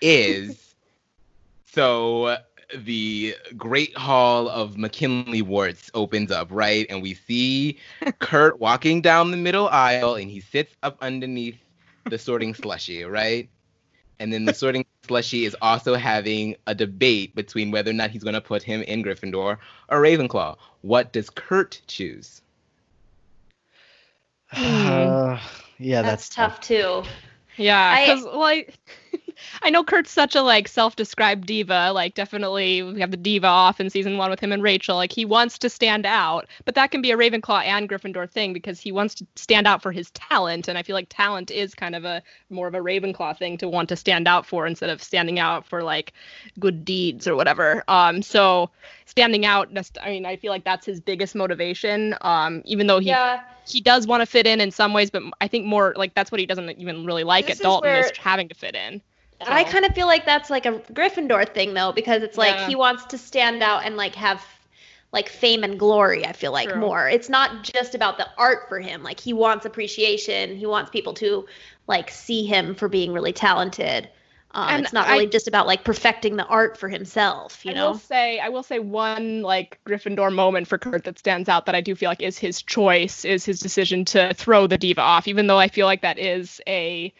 is, 0.00 0.74
so 1.66 2.38
the 2.74 3.36
Great 3.56 3.96
Hall 3.96 4.48
of 4.48 4.78
McKinley 4.78 5.42
Warts 5.42 5.90
opens 5.94 6.30
up, 6.30 6.48
right, 6.50 6.86
and 6.88 7.02
we 7.02 7.14
see 7.14 7.78
Kurt 8.20 8.58
walking 8.58 9.02
down 9.02 9.30
the 9.30 9.36
middle 9.36 9.68
aisle, 9.68 10.14
and 10.14 10.30
he 10.30 10.40
sits 10.40 10.74
up 10.82 10.96
underneath 11.00 11.58
the 12.08 12.18
sorting 12.18 12.54
slushy, 12.54 13.04
right? 13.04 13.48
And 14.18 14.32
then 14.32 14.44
the 14.44 14.54
sorting 14.54 14.86
slushy 15.06 15.44
is 15.44 15.56
also 15.60 15.94
having 15.94 16.56
a 16.66 16.74
debate 16.74 17.34
between 17.34 17.70
whether 17.70 17.90
or 17.90 17.94
not 17.94 18.10
he's 18.10 18.22
going 18.22 18.34
to 18.34 18.40
put 18.40 18.62
him 18.62 18.82
in 18.82 19.02
Gryffindor 19.02 19.58
or 19.88 20.00
Ravenclaw. 20.00 20.56
What 20.82 21.12
does 21.12 21.30
Kurt 21.30 21.80
choose? 21.86 22.42
Uh, 24.52 25.38
yeah, 25.78 26.02
that's, 26.02 26.28
that's, 26.28 26.34
tough 26.34 26.60
too 26.60 27.02
Yeah, 27.56 28.14
because 28.14 28.24
like 28.24 28.78
I 29.62 29.70
know 29.70 29.82
Kurt's 29.84 30.10
such 30.10 30.34
a 30.34 30.42
like 30.42 30.68
self-described 30.68 31.46
diva. 31.46 31.90
Like 31.92 32.14
definitely 32.14 32.82
we 32.82 33.00
have 33.00 33.10
the 33.10 33.16
diva 33.16 33.46
off 33.46 33.80
in 33.80 33.90
season 33.90 34.18
one 34.18 34.30
with 34.30 34.40
him 34.40 34.52
and 34.52 34.62
Rachel. 34.62 34.96
Like 34.96 35.12
he 35.12 35.24
wants 35.24 35.58
to 35.58 35.68
stand 35.68 36.06
out, 36.06 36.46
but 36.64 36.74
that 36.74 36.90
can 36.90 37.02
be 37.02 37.10
a 37.10 37.16
Ravenclaw 37.16 37.64
and 37.64 37.88
Gryffindor 37.88 38.30
thing 38.30 38.52
because 38.52 38.80
he 38.80 38.92
wants 38.92 39.14
to 39.16 39.26
stand 39.36 39.66
out 39.66 39.82
for 39.82 39.92
his 39.92 40.10
talent, 40.10 40.68
and 40.68 40.76
I 40.78 40.82
feel 40.82 40.94
like 40.94 41.06
talent 41.08 41.50
is 41.50 41.74
kind 41.74 41.94
of 41.94 42.04
a 42.04 42.22
more 42.50 42.68
of 42.68 42.74
a 42.74 42.80
Ravenclaw 42.80 43.36
thing 43.38 43.58
to 43.58 43.68
want 43.68 43.88
to 43.88 43.96
stand 43.96 44.28
out 44.28 44.46
for 44.46 44.66
instead 44.66 44.90
of 44.90 45.02
standing 45.02 45.38
out 45.38 45.66
for 45.66 45.82
like 45.82 46.12
good 46.58 46.84
deeds 46.84 47.26
or 47.26 47.36
whatever. 47.36 47.84
Um, 47.88 48.22
so 48.22 48.70
standing 49.06 49.44
out, 49.46 49.68
I 50.02 50.10
mean 50.10 50.26
I 50.26 50.36
feel 50.36 50.50
like 50.50 50.64
that's 50.64 50.86
his 50.86 51.00
biggest 51.00 51.34
motivation. 51.34 52.14
Um, 52.20 52.62
even 52.64 52.86
though 52.86 52.98
he 53.00 53.08
yeah 53.08 53.42
he 53.66 53.80
does 53.80 54.06
want 54.06 54.20
to 54.20 54.26
fit 54.26 54.46
in 54.46 54.60
in 54.60 54.70
some 54.70 54.92
ways, 54.92 55.10
but 55.10 55.22
I 55.40 55.48
think 55.48 55.64
more 55.66 55.94
like 55.96 56.14
that's 56.14 56.30
what 56.30 56.38
he 56.38 56.46
doesn't 56.46 56.68
even 56.78 57.06
really 57.06 57.24
like 57.24 57.46
This 57.46 57.60
at 57.60 57.62
Dalton 57.62 57.96
is 57.96 58.06
where- 58.06 58.12
having 58.18 58.48
to 58.48 58.54
fit 58.54 58.74
in. 58.74 59.00
I 59.40 59.64
kind 59.64 59.84
of 59.84 59.94
feel 59.94 60.06
like 60.06 60.24
that's 60.24 60.50
like 60.50 60.66
a 60.66 60.72
Gryffindor 60.92 61.52
thing 61.52 61.74
though, 61.74 61.92
because 61.92 62.22
it's 62.22 62.38
like 62.38 62.54
Yeah. 62.54 62.68
he 62.68 62.74
wants 62.74 63.04
to 63.06 63.18
stand 63.18 63.62
out 63.62 63.84
and 63.84 63.96
like 63.96 64.14
have 64.14 64.44
like 65.12 65.28
fame 65.28 65.62
and 65.64 65.78
glory. 65.78 66.26
I 66.26 66.32
feel 66.32 66.50
like 66.52 66.68
True. 66.70 66.80
more. 66.80 67.08
It's 67.08 67.28
not 67.28 67.62
just 67.62 67.94
about 67.94 68.18
the 68.18 68.26
art 68.36 68.68
for 68.68 68.80
him. 68.80 69.02
Like 69.02 69.20
he 69.20 69.32
wants 69.32 69.64
appreciation. 69.66 70.56
He 70.56 70.66
wants 70.66 70.90
people 70.90 71.14
to 71.14 71.46
like 71.86 72.10
see 72.10 72.44
him 72.46 72.74
for 72.74 72.88
being 72.88 73.12
really 73.12 73.32
talented. 73.32 74.08
Um, 74.52 74.68
And 74.68 74.82
it's 74.84 74.92
not 74.92 75.08
I- 75.08 75.12
really 75.14 75.26
just 75.26 75.48
about 75.48 75.66
like 75.66 75.84
perfecting 75.84 76.36
the 76.36 76.46
art 76.46 76.76
for 76.78 76.88
himself. 76.88 77.64
You 77.64 77.72
I 77.72 77.74
know. 77.74 77.90
will 77.90 77.98
say, 77.98 78.38
I 78.38 78.48
will 78.48 78.62
say 78.62 78.78
one 78.78 79.42
like 79.42 79.78
Gryffindor 79.86 80.32
moment 80.32 80.68
for 80.68 80.78
Kurt 80.78 81.04
that 81.04 81.18
stands 81.18 81.48
out 81.48 81.66
that 81.66 81.74
I 81.74 81.80
do 81.80 81.94
feel 81.96 82.08
like 82.08 82.22
is 82.22 82.38
his 82.38 82.62
choice, 82.62 83.24
is 83.24 83.44
his 83.44 83.58
decision 83.60 84.04
to 84.06 84.32
throw 84.34 84.66
the 84.68 84.78
diva 84.78 85.00
off, 85.00 85.26
even 85.28 85.48
though 85.48 85.58
I 85.58 85.68
feel 85.68 85.86
like 85.86 86.02
that 86.02 86.18
is 86.18 86.60
a 86.68 87.12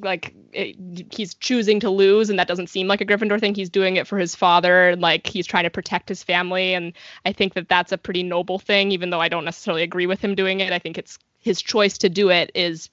like 0.00 0.34
it, 0.52 0.76
he's 1.12 1.34
choosing 1.34 1.80
to 1.80 1.90
lose 1.90 2.30
and 2.30 2.38
that 2.38 2.48
doesn't 2.48 2.68
seem 2.68 2.86
like 2.88 3.00
a 3.00 3.04
Gryffindor 3.04 3.38
thing. 3.38 3.54
He's 3.54 3.68
doing 3.70 3.96
it 3.96 4.06
for 4.06 4.18
his 4.18 4.34
father 4.34 4.90
and 4.90 5.02
like 5.02 5.26
he's 5.26 5.46
trying 5.46 5.64
to 5.64 5.70
protect 5.70 6.08
his 6.08 6.22
family 6.22 6.74
and 6.74 6.92
I 7.26 7.32
think 7.32 7.54
that 7.54 7.68
that's 7.68 7.92
a 7.92 7.98
pretty 7.98 8.22
noble 8.22 8.58
thing 8.58 8.90
even 8.92 9.10
though 9.10 9.20
I 9.20 9.28
don't 9.28 9.44
necessarily 9.44 9.82
agree 9.82 10.06
with 10.06 10.20
him 10.20 10.34
doing 10.34 10.60
it. 10.60 10.72
I 10.72 10.78
think 10.78 10.96
it's 10.96 11.18
his 11.40 11.60
choice 11.60 11.98
to 11.98 12.08
do 12.08 12.30
it 12.30 12.50
is 12.54 12.88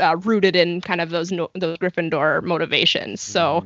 uh, 0.00 0.16
rooted 0.16 0.56
in 0.56 0.80
kind 0.80 1.00
of 1.00 1.10
those 1.10 1.30
no, 1.30 1.50
those 1.54 1.78
Gryffindor 1.78 2.42
motivations. 2.42 3.20
So 3.20 3.64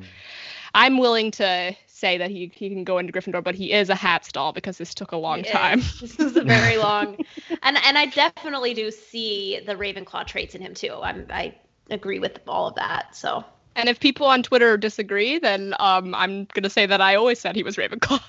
I'm 0.75 0.99
willing 0.99 1.31
to 1.33 1.75
say 1.87 2.19
that 2.19 2.31
he, 2.31 2.53
he 2.55 2.69
can 2.69 2.85
go 2.85 2.99
into 2.99 3.13
Gryffindor, 3.13 3.43
but 3.43 3.55
he 3.55 3.73
is 3.73 3.89
a 3.89 3.95
hat 3.95 4.25
stall 4.27 4.53
because 4.53 4.77
this 4.77 4.93
took 4.93 5.13
a 5.13 5.17
long 5.17 5.41
It 5.41 5.47
time. 5.47 5.79
is. 5.79 6.01
This 6.01 6.19
is 6.19 6.37
a 6.37 6.43
very 6.43 6.77
long, 6.89 7.17
and 7.63 7.79
and 7.79 7.97
I 7.97 8.07
definitely 8.07 8.75
do 8.75 8.91
see 8.91 9.61
the 9.65 9.75
Ravenclaw 9.75 10.27
traits 10.27 10.55
in 10.55 10.61
him 10.61 10.75
too. 10.75 10.99
I'm 11.03 11.27
I 11.31 11.55
agree 11.91 12.19
with 12.19 12.41
all 12.47 12.69
of 12.69 12.75
that. 12.77 13.15
So 13.15 13.45
And 13.77 13.89
if 13.89 14.01
people 14.01 14.27
on 14.27 14.43
Twitter 14.43 14.77
disagree, 14.77 15.39
then 15.39 15.75
um, 15.79 16.15
I'm 16.15 16.47
gonna 16.55 16.71
say 16.71 16.87
that 16.87 17.01
I 17.01 17.15
always 17.15 17.39
said 17.39 17.57
he 17.57 17.63
was 17.63 17.77
Ravenclaw. 17.77 18.23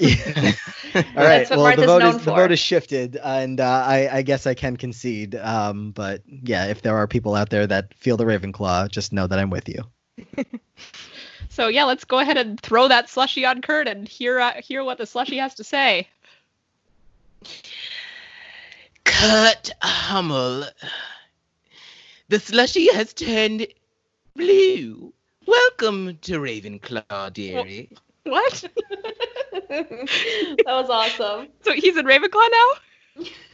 Yeah. 0.00 0.52
All 0.94 1.24
right. 1.24 1.48
That's 1.48 1.50
what 1.50 1.58
Well, 1.58 1.76
the 1.76 1.86
vote 1.86 1.98
known 2.00 2.16
is 2.16 2.24
the 2.24 2.32
vote 2.32 2.52
is 2.52 2.58
shifted, 2.58 3.16
and 3.16 3.60
uh, 3.60 3.84
I, 3.86 4.18
I 4.18 4.22
guess 4.22 4.46
I 4.46 4.52
can 4.52 4.76
concede. 4.76 5.34
Um, 5.36 5.92
but 5.92 6.22
yeah, 6.26 6.66
if 6.66 6.82
there 6.82 6.96
are 6.96 7.06
people 7.06 7.34
out 7.34 7.48
there 7.48 7.66
that 7.66 7.94
feel 7.94 8.18
the 8.18 8.24
Ravenclaw, 8.24 8.90
just 8.90 9.12
know 9.12 9.26
that 9.26 9.38
I'm 9.38 9.48
with 9.48 9.68
you. 9.70 9.84
So 11.52 11.68
yeah, 11.68 11.84
let's 11.84 12.04
go 12.04 12.18
ahead 12.18 12.38
and 12.38 12.58
throw 12.58 12.88
that 12.88 13.10
slushy 13.10 13.44
on 13.44 13.60
Kurt 13.60 13.86
and 13.86 14.08
hear 14.08 14.40
uh, 14.40 14.62
hear 14.62 14.82
what 14.82 14.96
the 14.96 15.04
slushy 15.04 15.36
has 15.36 15.54
to 15.56 15.64
say. 15.64 16.08
Kurt 19.04 19.70
Hummel. 19.82 20.64
The 22.32 22.40
slushy 22.40 22.90
has 22.94 23.12
turned 23.12 23.66
blue. 24.34 25.12
Welcome 25.46 26.16
to 26.22 26.38
Ravenclaw, 26.38 27.30
dearie. 27.34 27.90
What? 28.24 28.64
that 29.68 30.64
was 30.66 30.88
awesome. 30.88 31.48
So 31.60 31.74
he's 31.74 31.94
in 31.94 32.06
Ravenclaw 32.06 32.48
now? 32.50 33.24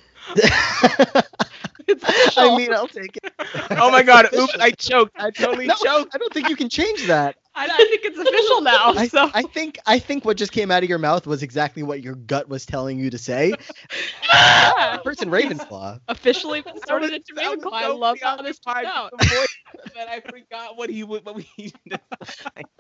It's 1.88 2.04
I 2.36 2.50
mean, 2.50 2.72
I'll 2.72 2.88
take 2.88 3.16
it. 3.16 3.32
oh 3.78 3.90
my 3.90 4.02
god, 4.02 4.26
oops, 4.34 4.56
I 4.60 4.70
choked. 4.70 5.12
I 5.18 5.30
totally 5.30 5.66
No, 5.66 5.74
choked. 5.74 6.14
I 6.14 6.18
don't 6.18 6.32
think 6.32 6.48
you 6.48 6.56
can 6.56 6.68
change 6.68 7.04
that. 7.06 7.36
I, 7.54 7.64
I 7.64 7.84
think 7.88 8.04
it's 8.04 8.18
official 8.18 8.60
now. 8.62 8.92
I, 8.94 9.08
so 9.08 9.30
I 9.32 9.42
think 9.42 9.78
I 9.86 9.98
think 9.98 10.24
what 10.24 10.36
just 10.36 10.52
came 10.52 10.70
out 10.70 10.82
of 10.82 10.88
your 10.88 10.98
mouth 10.98 11.26
was 11.26 11.42
exactly 11.42 11.82
what 11.82 12.02
your 12.02 12.14
gut 12.14 12.48
was 12.48 12.66
telling 12.66 12.98
you 12.98 13.10
to 13.10 13.18
say. 13.18 13.56
yeah, 14.22 14.98
Person 15.02 15.30
Ravenclaw. 15.30 16.00
officially 16.08 16.62
started 16.76 17.10
sorted 17.10 17.12
into 17.12 17.34
I 17.42 17.50
was 17.50 17.64
Ravenclaw. 17.64 17.72
I 17.72 17.88
love 17.88 18.20
how 18.22 18.36
this 18.36 18.58
preoccupied 18.58 18.58
turned 18.58 18.86
out. 18.86 19.12
with 19.12 19.22
voice 19.28 19.48
that 19.94 20.08
I 20.08 20.20
forgot 20.20 20.76
what 20.76 20.90
he 20.90 21.02
would. 21.04 21.24
What 21.24 21.36
we. 21.36 21.48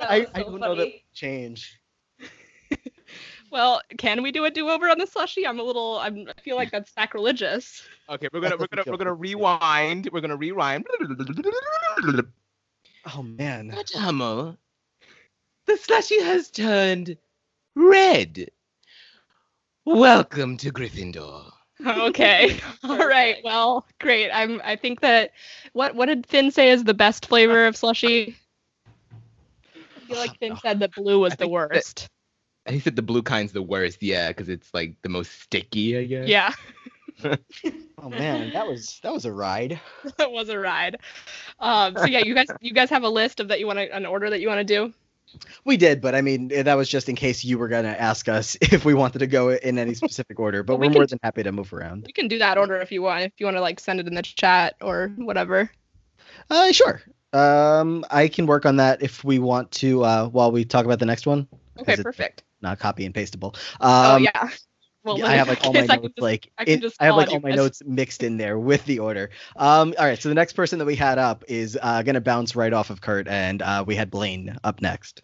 I, 0.08 0.20
was 0.20 0.28
I 0.34 0.42
don't 0.42 0.60
know 0.62 0.74
that 0.76 0.88
funny. 0.88 1.04
change. 1.14 1.80
Well, 3.50 3.80
can 3.96 4.22
we 4.22 4.30
do 4.32 4.44
a 4.44 4.50
do-over 4.50 4.88
on 4.90 4.98
the 4.98 5.06
slushy? 5.06 5.46
I'm 5.46 5.58
a 5.58 5.62
little. 5.62 5.98
I'm, 5.98 6.28
I 6.28 6.40
feel 6.42 6.56
like 6.56 6.70
that's 6.70 6.90
sacrilegious. 6.92 7.82
okay, 8.08 8.28
we're 8.32 8.40
gonna 8.40 8.56
we're 8.58 8.66
gonna 8.66 8.82
we're 8.86 8.96
gonna 8.98 9.14
rewind. 9.14 10.08
We're 10.12 10.20
gonna 10.20 10.36
rewind. 10.36 10.86
Oh 13.14 13.22
man. 13.22 13.70
Kurt 13.70 13.90
Hummel. 13.94 14.56
The 15.66 15.76
slushy 15.76 16.20
has 16.22 16.50
turned 16.50 17.16
red. 17.74 18.50
Welcome 19.86 20.56
to 20.58 20.70
Gryffindor. 20.70 21.50
okay. 21.86 22.58
All 22.84 22.98
right. 23.06 23.36
Well, 23.44 23.86
great. 24.00 24.30
I'm. 24.30 24.60
I 24.64 24.76
think 24.76 25.00
that. 25.00 25.30
What 25.72 25.94
What 25.94 26.06
did 26.06 26.26
Finn 26.26 26.50
say 26.50 26.70
is 26.70 26.84
the 26.84 26.92
best 26.94 27.26
flavor 27.26 27.66
of 27.66 27.76
slushy? 27.76 28.36
I 29.74 30.00
feel 30.06 30.16
like 30.18 30.38
Finn 30.40 30.56
said 30.58 30.80
that 30.80 30.92
blue 30.94 31.20
was 31.20 31.32
I 31.32 31.36
the 31.36 31.38
think 31.44 31.50
that- 31.50 31.52
worst. 31.52 32.08
He 32.68 32.80
said 32.80 32.96
the 32.96 33.02
blue 33.02 33.22
kind's 33.22 33.52
the 33.52 33.62
worst, 33.62 34.02
yeah, 34.02 34.28
because 34.28 34.48
it's 34.48 34.72
like 34.74 34.94
the 35.02 35.08
most 35.08 35.40
sticky, 35.42 35.96
I 35.98 36.04
guess. 36.04 36.28
Yeah, 36.28 36.52
Oh 38.00 38.08
man, 38.08 38.50
that 38.52 38.66
was 38.66 39.00
that 39.02 39.12
was 39.12 39.24
a 39.24 39.32
ride. 39.32 39.80
that 40.18 40.30
was 40.30 40.48
a 40.48 40.58
ride. 40.58 40.98
Um. 41.58 41.96
So 41.96 42.06
yeah, 42.06 42.20
you 42.20 42.34
guys, 42.34 42.46
you 42.60 42.72
guys 42.72 42.90
have 42.90 43.02
a 43.02 43.08
list 43.08 43.40
of 43.40 43.48
that 43.48 43.58
you 43.58 43.66
want 43.66 43.78
to 43.78 43.94
an 43.94 44.06
order 44.06 44.30
that 44.30 44.40
you 44.40 44.48
want 44.48 44.58
to 44.60 44.64
do. 44.64 44.92
We 45.64 45.76
did, 45.76 46.00
but 46.00 46.14
I 46.14 46.22
mean 46.22 46.48
that 46.48 46.74
was 46.74 46.88
just 46.88 47.08
in 47.08 47.16
case 47.16 47.44
you 47.44 47.58
were 47.58 47.68
gonna 47.68 47.88
ask 47.88 48.28
us 48.28 48.56
if 48.60 48.84
we 48.84 48.94
wanted 48.94 49.18
to 49.18 49.26
go 49.26 49.50
in 49.50 49.78
any 49.78 49.94
specific 49.94 50.38
order. 50.38 50.62
But 50.62 50.74
Well, 50.74 50.88
we 50.88 50.94
we're 50.94 51.00
more 51.00 51.06
than 51.06 51.18
happy 51.22 51.42
to 51.42 51.52
move 51.52 51.72
around. 51.72 52.04
We 52.06 52.12
can 52.12 52.28
do 52.28 52.38
that 52.38 52.56
order 52.56 52.76
if 52.76 52.92
you 52.92 53.02
want. 53.02 53.24
If 53.24 53.32
you 53.38 53.46
want 53.46 53.56
to 53.56 53.60
like 53.60 53.80
send 53.80 54.00
it 54.00 54.06
in 54.06 54.14
the 54.14 54.22
chat 54.22 54.76
or 54.80 55.08
whatever. 55.16 55.70
Uh, 56.50 56.72
sure. 56.72 57.02
Um, 57.32 58.06
I 58.10 58.28
can 58.28 58.46
work 58.46 58.64
on 58.64 58.76
that 58.76 59.02
if 59.02 59.22
we 59.22 59.38
want 59.38 59.70
to. 59.72 60.02
Uh, 60.04 60.28
while 60.28 60.50
we 60.50 60.64
talk 60.64 60.86
about 60.86 60.98
the 60.98 61.06
next 61.06 61.26
one. 61.26 61.46
Okay. 61.78 61.92
Is 61.94 61.98
it- 61.98 62.04
Perfect. 62.04 62.42
Not 62.60 62.78
copy 62.78 63.04
and 63.06 63.14
pastable. 63.14 63.54
oh 63.80 64.16
Um, 64.16 64.22
yeah. 64.24 64.48
Well, 65.04 65.24
I 65.24 65.36
have 65.36 65.48
like 65.48 65.64
all 65.64 65.72
my 65.72 65.80
notes 65.86 66.02
just- 66.02 66.20
like 66.20 66.50
I 66.58 66.64
it- 66.66 66.84
I 67.00 67.04
have 67.06 67.16
like 67.16 67.30
all 67.30 67.40
my 67.40 67.50
guys. 67.50 67.56
notes 67.56 67.82
mixed 67.86 68.22
in 68.22 68.36
there 68.36 68.58
with 68.58 68.84
the 68.84 68.98
order. 68.98 69.30
Um, 69.56 69.94
all 69.98 70.04
right, 70.04 70.20
so 70.20 70.28
the 70.28 70.34
next 70.34 70.52
person 70.54 70.78
that 70.80 70.84
we 70.84 70.96
had 70.96 71.18
up 71.18 71.44
is 71.48 71.78
uh, 71.80 72.02
gonna 72.02 72.20
bounce 72.20 72.54
right 72.56 72.72
off 72.72 72.90
of 72.90 73.00
Kurt, 73.00 73.28
and 73.28 73.62
uh, 73.62 73.84
we 73.86 73.94
had 73.94 74.10
Blaine 74.10 74.56
up 74.64 74.82
next. 74.82 75.22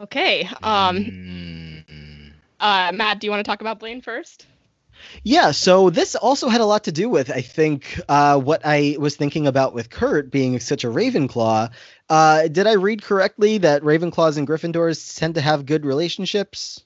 Okay. 0.00 0.48
Um. 0.62 0.98
Mm. 0.98 2.32
Uh. 2.60 2.92
Matt, 2.92 3.20
do 3.20 3.26
you 3.26 3.30
want 3.30 3.44
to 3.44 3.48
talk 3.48 3.60
about 3.60 3.78
Blaine 3.78 4.02
first? 4.02 4.46
Yeah, 5.22 5.50
so 5.52 5.90
this 5.90 6.14
also 6.14 6.48
had 6.48 6.60
a 6.60 6.66
lot 6.66 6.84
to 6.84 6.92
do 6.92 7.08
with 7.08 7.30
I 7.30 7.40
think 7.40 8.00
uh, 8.08 8.38
what 8.38 8.62
I 8.64 8.96
was 8.98 9.16
thinking 9.16 9.46
about 9.46 9.74
with 9.74 9.90
Kurt 9.90 10.30
being 10.30 10.58
such 10.60 10.84
a 10.84 10.88
Ravenclaw. 10.88 11.70
Uh, 12.08 12.48
did 12.48 12.66
I 12.66 12.74
read 12.74 13.02
correctly 13.02 13.58
that 13.58 13.82
Ravenclaws 13.82 14.36
and 14.36 14.46
Gryffindors 14.46 15.18
tend 15.18 15.34
to 15.36 15.40
have 15.40 15.66
good 15.66 15.84
relationships? 15.84 16.84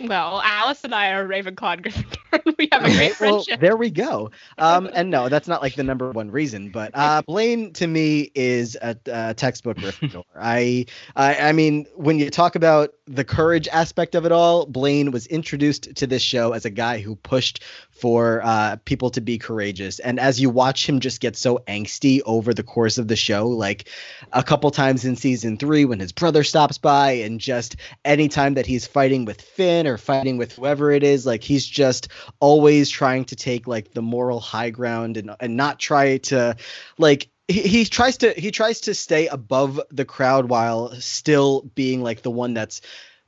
Well, 0.00 0.40
Alice 0.44 0.84
and 0.84 0.94
I 0.94 1.10
are 1.12 1.26
Ravenclaw 1.26 1.72
and 1.74 1.82
Gryffindor. 1.82 2.56
we 2.58 2.68
have 2.70 2.84
a 2.84 2.90
great 2.90 3.20
well, 3.20 3.42
friendship. 3.42 3.60
there 3.60 3.76
we 3.76 3.90
go. 3.90 4.30
Um, 4.56 4.88
and 4.92 5.10
no, 5.10 5.28
that's 5.28 5.48
not 5.48 5.60
like 5.60 5.74
the 5.74 5.82
number 5.82 6.10
one 6.12 6.30
reason, 6.30 6.70
but 6.70 6.92
uh, 6.94 7.22
Blaine 7.26 7.72
to 7.74 7.86
me 7.86 8.30
is 8.34 8.76
a, 8.80 8.96
a 9.06 9.34
textbook 9.34 9.78
Gryffindor. 9.78 10.22
I, 10.38 10.86
I, 11.16 11.48
I 11.48 11.52
mean, 11.52 11.86
when 11.94 12.18
you 12.18 12.30
talk 12.30 12.54
about 12.54 12.94
the 13.06 13.24
courage 13.24 13.66
aspect 13.68 14.14
of 14.14 14.24
it 14.24 14.32
all, 14.32 14.66
Blaine 14.66 15.10
was 15.10 15.26
introduced 15.26 15.94
to 15.96 16.06
this 16.06 16.22
show 16.22 16.52
as 16.52 16.64
a 16.64 16.70
guy 16.70 16.98
who 16.98 17.16
pushed 17.16 17.64
for 17.90 18.40
uh, 18.44 18.76
people 18.84 19.10
to 19.10 19.20
be 19.20 19.38
courageous. 19.38 19.98
And 19.98 20.20
as 20.20 20.40
you 20.40 20.50
watch 20.50 20.88
him 20.88 21.00
just 21.00 21.20
get 21.20 21.36
so 21.36 21.58
angsty 21.66 22.20
over 22.26 22.54
the 22.54 22.62
course 22.62 22.98
of 22.98 23.08
the 23.08 23.16
show, 23.16 23.48
like 23.48 23.88
a 24.32 24.42
couple 24.42 24.70
times 24.70 25.04
in 25.04 25.16
season 25.16 25.56
three 25.56 25.84
when 25.84 25.98
his 25.98 26.12
brother 26.12 26.44
stops 26.44 26.78
by, 26.78 27.12
and 27.12 27.40
just 27.40 27.76
anytime 28.04 28.54
that 28.54 28.66
he's 28.66 28.86
fighting 28.86 29.24
with 29.24 29.40
Finn 29.40 29.87
or 29.88 29.98
fighting 29.98 30.36
with 30.36 30.52
whoever 30.52 30.90
it 30.90 31.02
is, 31.02 31.26
like 31.26 31.42
he's 31.42 31.66
just 31.66 32.08
always 32.40 32.90
trying 32.90 33.24
to 33.26 33.36
take 33.36 33.66
like 33.66 33.92
the 33.92 34.02
moral 34.02 34.40
high 34.40 34.70
ground 34.70 35.16
and 35.16 35.30
and 35.40 35.56
not 35.56 35.78
try 35.78 36.18
to 36.18 36.56
like 36.98 37.28
he, 37.48 37.62
he 37.62 37.84
tries 37.84 38.18
to 38.18 38.32
he 38.32 38.50
tries 38.50 38.80
to 38.82 38.94
stay 38.94 39.26
above 39.26 39.80
the 39.90 40.04
crowd 40.04 40.48
while 40.48 40.92
still 41.00 41.62
being 41.74 42.02
like 42.02 42.22
the 42.22 42.30
one 42.30 42.54
that's 42.54 42.80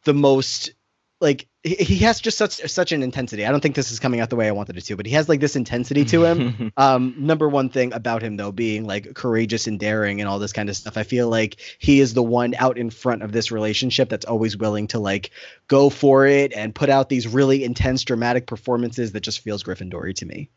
the 0.05 0.15
most 0.15 0.73
like 1.21 1.47
he, 1.63 1.75
he 1.75 1.97
has 1.99 2.21
just 2.21 2.39
such 2.39 2.61
such 2.71 2.93
an 2.93 3.03
intensity. 3.03 3.45
I 3.45 3.51
don't 3.51 3.61
think 3.61 3.75
this 3.75 3.93
is 3.93 4.01
coming 4.01 4.21
out 4.21 4.31
the 4.31 4.37
way 4.37 4.49
I 4.49 4.53
wanted 4.53 4.77
it 4.77 4.83
to, 4.83 4.97
but 4.97 5.07
he 5.07 5.13
has 5.13 5.29
like 5.29 5.41
this 5.41 5.57
intensity 5.57 6.05
to 6.07 6.25
him. 6.25 6.73
um, 6.77 7.15
number 7.19 7.49
one 7.49 7.69
thing 7.69 7.93
about 7.93 8.23
him 8.23 8.37
though 8.37 8.53
being 8.53 8.85
like 8.85 9.15
courageous 9.15 9.67
and 9.67 9.79
daring 9.79 10.21
and 10.21 10.29
all 10.29 10.39
this 10.39 10.53
kind 10.53 10.69
of 10.69 10.77
stuff. 10.77 10.97
I 10.97 11.03
feel 11.03 11.29
like 11.29 11.61
he 11.79 12.01
is 12.01 12.15
the 12.15 12.23
one 12.23 12.55
out 12.55 12.79
in 12.79 12.91
front 12.91 13.23
of 13.23 13.33
this 13.33 13.51
relationship 13.51 14.09
that's 14.09 14.25
always 14.25 14.57
willing 14.57 14.87
to 14.89 14.99
like 14.99 15.31
go 15.69 15.91
for 15.91 16.27
it 16.27 16.53
and 16.55 16.75
put 16.75 16.89
out 16.89 17.09
these 17.09 17.29
really 17.29 17.65
intense 17.65 18.03
dramatic 18.05 18.47
performances 18.47 19.13
that 19.13 19.21
just 19.21 19.41
feels 19.41 19.63
Gryffindory 19.63 20.15
to 20.17 20.27
me. 20.27 20.49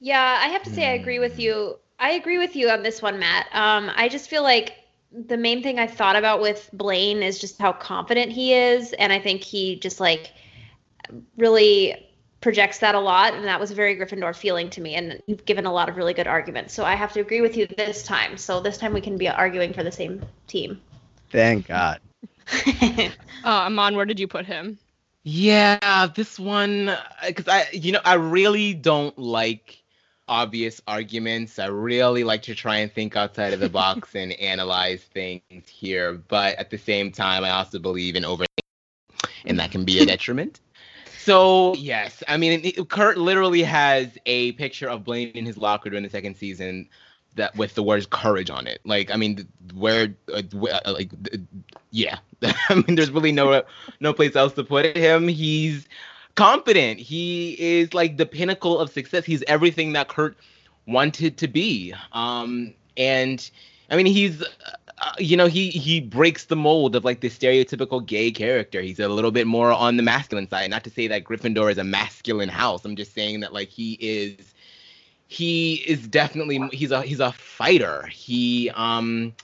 Yeah, 0.00 0.38
I 0.40 0.48
have 0.48 0.62
to 0.64 0.70
say 0.70 0.86
I 0.86 0.92
agree 0.92 1.18
with 1.18 1.38
you. 1.38 1.78
I 1.98 2.12
agree 2.12 2.38
with 2.38 2.54
you 2.54 2.70
on 2.70 2.82
this 2.82 3.02
one, 3.02 3.18
Matt. 3.18 3.46
Um, 3.52 3.90
I 3.96 4.08
just 4.08 4.30
feel 4.30 4.44
like 4.44 4.74
the 5.12 5.36
main 5.36 5.62
thing 5.62 5.78
I 5.78 5.86
thought 5.86 6.16
about 6.16 6.40
with 6.40 6.68
Blaine 6.72 7.22
is 7.22 7.38
just 7.38 7.58
how 7.58 7.72
confident 7.72 8.32
he 8.32 8.54
is, 8.54 8.92
and 8.92 9.12
I 9.12 9.18
think 9.18 9.42
he 9.42 9.76
just 9.76 10.00
like 10.00 10.32
really 11.36 12.06
projects 12.40 12.78
that 12.78 12.94
a 12.94 13.00
lot, 13.00 13.34
and 13.34 13.44
that 13.44 13.58
was 13.58 13.70
a 13.70 13.74
very 13.74 13.96
Gryffindor 13.96 14.34
feeling 14.36 14.70
to 14.70 14.80
me. 14.80 14.94
And 14.94 15.20
you've 15.26 15.44
given 15.44 15.66
a 15.66 15.72
lot 15.72 15.88
of 15.88 15.96
really 15.96 16.14
good 16.14 16.26
arguments, 16.26 16.74
so 16.74 16.84
I 16.84 16.94
have 16.94 17.12
to 17.14 17.20
agree 17.20 17.40
with 17.40 17.56
you 17.56 17.66
this 17.66 18.02
time. 18.02 18.36
So 18.36 18.60
this 18.60 18.78
time 18.78 18.92
we 18.92 19.00
can 19.00 19.16
be 19.16 19.28
arguing 19.28 19.72
for 19.72 19.82
the 19.82 19.92
same 19.92 20.24
team. 20.46 20.80
Thank 21.30 21.68
God. 21.68 22.00
Uh, 23.44 23.66
Aman, 23.66 23.94
where 23.94 24.04
did 24.04 24.18
you 24.18 24.26
put 24.26 24.44
him? 24.44 24.78
Yeah, 25.22 26.08
this 26.14 26.40
one 26.40 26.94
because 27.24 27.46
I, 27.46 27.68
you 27.72 27.92
know, 27.92 28.00
I 28.04 28.14
really 28.14 28.74
don't 28.74 29.16
like 29.16 29.80
obvious 30.28 30.80
arguments. 30.86 31.58
I 31.58 31.66
really 31.66 32.24
like 32.24 32.42
to 32.42 32.54
try 32.54 32.76
and 32.76 32.92
think 32.92 33.16
outside 33.16 33.52
of 33.52 33.60
the 33.60 33.68
box 33.68 34.14
and 34.14 34.32
analyze 34.34 35.02
things 35.02 35.68
here. 35.68 36.14
But 36.14 36.58
at 36.58 36.70
the 36.70 36.78
same 36.78 37.10
time, 37.12 37.44
I 37.44 37.50
also 37.50 37.78
believe 37.78 38.16
in 38.16 38.22
overthinking, 38.22 38.46
and 39.46 39.58
that 39.58 39.70
can 39.70 39.84
be 39.84 39.98
a 40.00 40.06
detriment. 40.06 40.60
So 41.18 41.74
yes, 41.74 42.22
I 42.28 42.36
mean, 42.36 42.60
it- 42.64 42.88
Kurt 42.88 43.18
literally 43.18 43.62
has 43.62 44.16
a 44.26 44.52
picture 44.52 44.88
of 44.88 45.04
Blaine 45.04 45.30
in 45.30 45.44
his 45.44 45.56
locker 45.58 45.90
during 45.90 46.04
the 46.04 46.10
second 46.10 46.36
season 46.36 46.88
that 47.34 47.54
with 47.56 47.74
the 47.74 47.82
words 47.82 48.06
courage 48.06 48.50
on 48.50 48.66
it. 48.66 48.80
Like, 48.84 49.10
I 49.10 49.16
mean, 49.16 49.46
where, 49.74 50.14
uh, 50.32 50.42
uh, 50.52 50.92
like, 50.92 51.10
th- 51.24 51.42
yeah. 51.90 52.18
I 52.42 52.74
mean, 52.74 52.96
there's 52.96 53.10
really 53.10 53.32
no 53.32 53.62
no 54.00 54.12
place 54.12 54.34
else 54.36 54.54
to 54.54 54.64
put 54.64 54.96
him. 54.96 55.28
He's 55.28 55.86
confident. 56.34 56.98
He 57.00 57.56
is 57.58 57.94
like 57.94 58.16
the 58.16 58.26
pinnacle 58.26 58.78
of 58.78 58.90
success. 58.90 59.24
He's 59.24 59.42
everything 59.46 59.92
that 59.92 60.08
Kurt 60.08 60.36
wanted 60.86 61.36
to 61.38 61.48
be. 61.48 61.94
Um, 62.12 62.74
and 62.96 63.50
I 63.90 63.96
mean, 63.96 64.06
he's, 64.06 64.42
uh, 64.42 65.12
you 65.18 65.36
know, 65.36 65.46
he 65.46 65.70
he 65.70 66.00
breaks 66.00 66.46
the 66.46 66.56
mold 66.56 66.96
of 66.96 67.04
like 67.04 67.20
the 67.20 67.28
stereotypical 67.28 68.04
gay 68.04 68.30
character. 68.30 68.80
He's 68.80 68.98
a 68.98 69.08
little 69.08 69.30
bit 69.30 69.46
more 69.46 69.72
on 69.72 69.96
the 69.96 70.02
masculine 70.02 70.48
side. 70.48 70.70
Not 70.70 70.84
to 70.84 70.90
say 70.90 71.06
that 71.08 71.24
Gryffindor 71.24 71.70
is 71.70 71.78
a 71.78 71.84
masculine 71.84 72.48
house. 72.48 72.84
I'm 72.84 72.96
just 72.96 73.14
saying 73.14 73.40
that 73.40 73.52
like 73.52 73.68
he 73.68 73.94
is 74.00 74.54
he 75.28 75.74
is 75.86 76.06
definitely 76.08 76.60
he's 76.72 76.90
a 76.90 77.02
he's 77.02 77.20
a 77.20 77.32
fighter. 77.32 78.06
He 78.06 78.70
um 78.74 79.34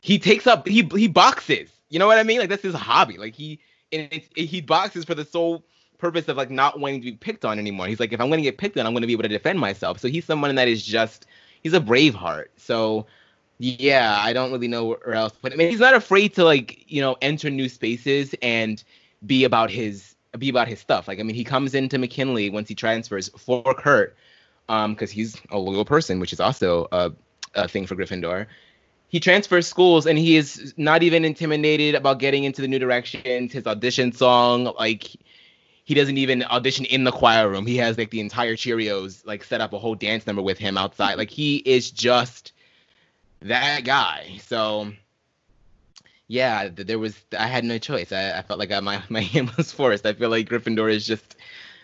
he 0.00 0.18
takes 0.18 0.46
up 0.46 0.66
he 0.68 0.88
he 0.94 1.08
boxes. 1.08 1.70
You 1.90 1.98
know 1.98 2.06
what 2.06 2.18
I 2.18 2.22
mean? 2.22 2.40
Like 2.40 2.50
that's 2.50 2.62
his 2.62 2.74
hobby. 2.74 3.16
Like 3.16 3.34
he 3.34 3.60
and 3.92 4.12
he 4.34 4.60
boxes 4.60 5.04
for 5.04 5.14
the 5.14 5.24
sole 5.24 5.64
purpose 5.98 6.28
of 6.28 6.36
like 6.36 6.50
not 6.50 6.80
wanting 6.80 7.00
to 7.00 7.04
be 7.10 7.16
picked 7.16 7.44
on 7.44 7.58
anymore. 7.58 7.86
He's 7.86 8.00
like 8.00 8.12
if 8.12 8.20
I'm 8.20 8.28
going 8.28 8.38
to 8.38 8.44
get 8.44 8.58
picked 8.58 8.78
on, 8.78 8.86
I'm 8.86 8.92
going 8.92 9.02
to 9.02 9.06
be 9.06 9.12
able 9.12 9.24
to 9.24 9.28
defend 9.28 9.58
myself. 9.58 9.98
So 9.98 10.08
he's 10.08 10.24
someone 10.24 10.54
that 10.54 10.68
is 10.68 10.84
just 10.84 11.26
he's 11.62 11.74
a 11.74 11.80
brave 11.80 12.14
heart. 12.14 12.50
So 12.56 13.06
yeah, 13.58 14.18
I 14.20 14.32
don't 14.32 14.52
really 14.52 14.68
know 14.68 14.86
where 14.86 15.14
else. 15.14 15.32
But 15.40 15.52
I 15.52 15.56
mean, 15.56 15.70
he's 15.70 15.80
not 15.80 15.94
afraid 15.94 16.34
to 16.34 16.44
like 16.44 16.90
you 16.90 17.00
know 17.00 17.16
enter 17.20 17.50
new 17.50 17.68
spaces 17.68 18.34
and 18.40 18.82
be 19.26 19.44
about 19.44 19.70
his 19.70 20.14
be 20.38 20.48
about 20.48 20.68
his 20.68 20.78
stuff. 20.80 21.08
Like 21.08 21.20
I 21.20 21.22
mean, 21.22 21.34
he 21.34 21.44
comes 21.44 21.74
into 21.74 21.98
McKinley 21.98 22.50
once 22.50 22.68
he 22.68 22.74
transfers 22.74 23.28
for 23.36 23.62
Kurt, 23.74 24.16
um, 24.68 24.94
because 24.94 25.10
he's 25.10 25.40
a 25.50 25.58
loyal 25.58 25.84
person, 25.84 26.20
which 26.20 26.32
is 26.32 26.40
also 26.40 26.86
a, 26.92 27.12
a 27.54 27.68
thing 27.68 27.86
for 27.86 27.96
Gryffindor. 27.96 28.46
He 29.08 29.20
transfers 29.20 29.66
schools 29.66 30.06
and 30.06 30.18
he 30.18 30.36
is 30.36 30.74
not 30.76 31.02
even 31.02 31.24
intimidated 31.24 31.94
about 31.94 32.18
getting 32.18 32.44
into 32.44 32.60
the 32.60 32.68
new 32.68 32.78
directions. 32.78 33.52
His 33.52 33.66
audition 33.66 34.12
song, 34.12 34.72
like 34.78 35.16
he 35.88 35.94
doesn't 35.94 36.18
even 36.18 36.42
audition 36.42 36.84
in 36.84 37.04
the 37.04 37.10
choir 37.10 37.48
room. 37.48 37.66
He 37.66 37.78
has 37.78 37.96
like 37.96 38.10
the 38.10 38.20
entire 38.20 38.56
Cheerios 38.56 39.24
like 39.24 39.42
set 39.42 39.62
up 39.62 39.72
a 39.72 39.78
whole 39.78 39.94
dance 39.94 40.26
number 40.26 40.42
with 40.42 40.58
him 40.58 40.76
outside. 40.76 41.16
Like 41.16 41.30
he 41.30 41.56
is 41.56 41.90
just 41.90 42.52
that 43.40 43.84
guy. 43.84 44.38
So 44.42 44.92
yeah, 46.26 46.68
there 46.68 46.98
was 46.98 47.16
I 47.38 47.46
had 47.46 47.64
no 47.64 47.78
choice. 47.78 48.12
I, 48.12 48.38
I 48.38 48.42
felt 48.42 48.58
like 48.58 48.70
I, 48.70 48.80
my 48.80 49.02
my 49.08 49.22
hand 49.22 49.50
was 49.52 49.72
forced. 49.72 50.04
I 50.04 50.12
feel 50.12 50.28
like 50.28 50.50
Gryffindor 50.50 50.92
is 50.92 51.06
just 51.06 51.36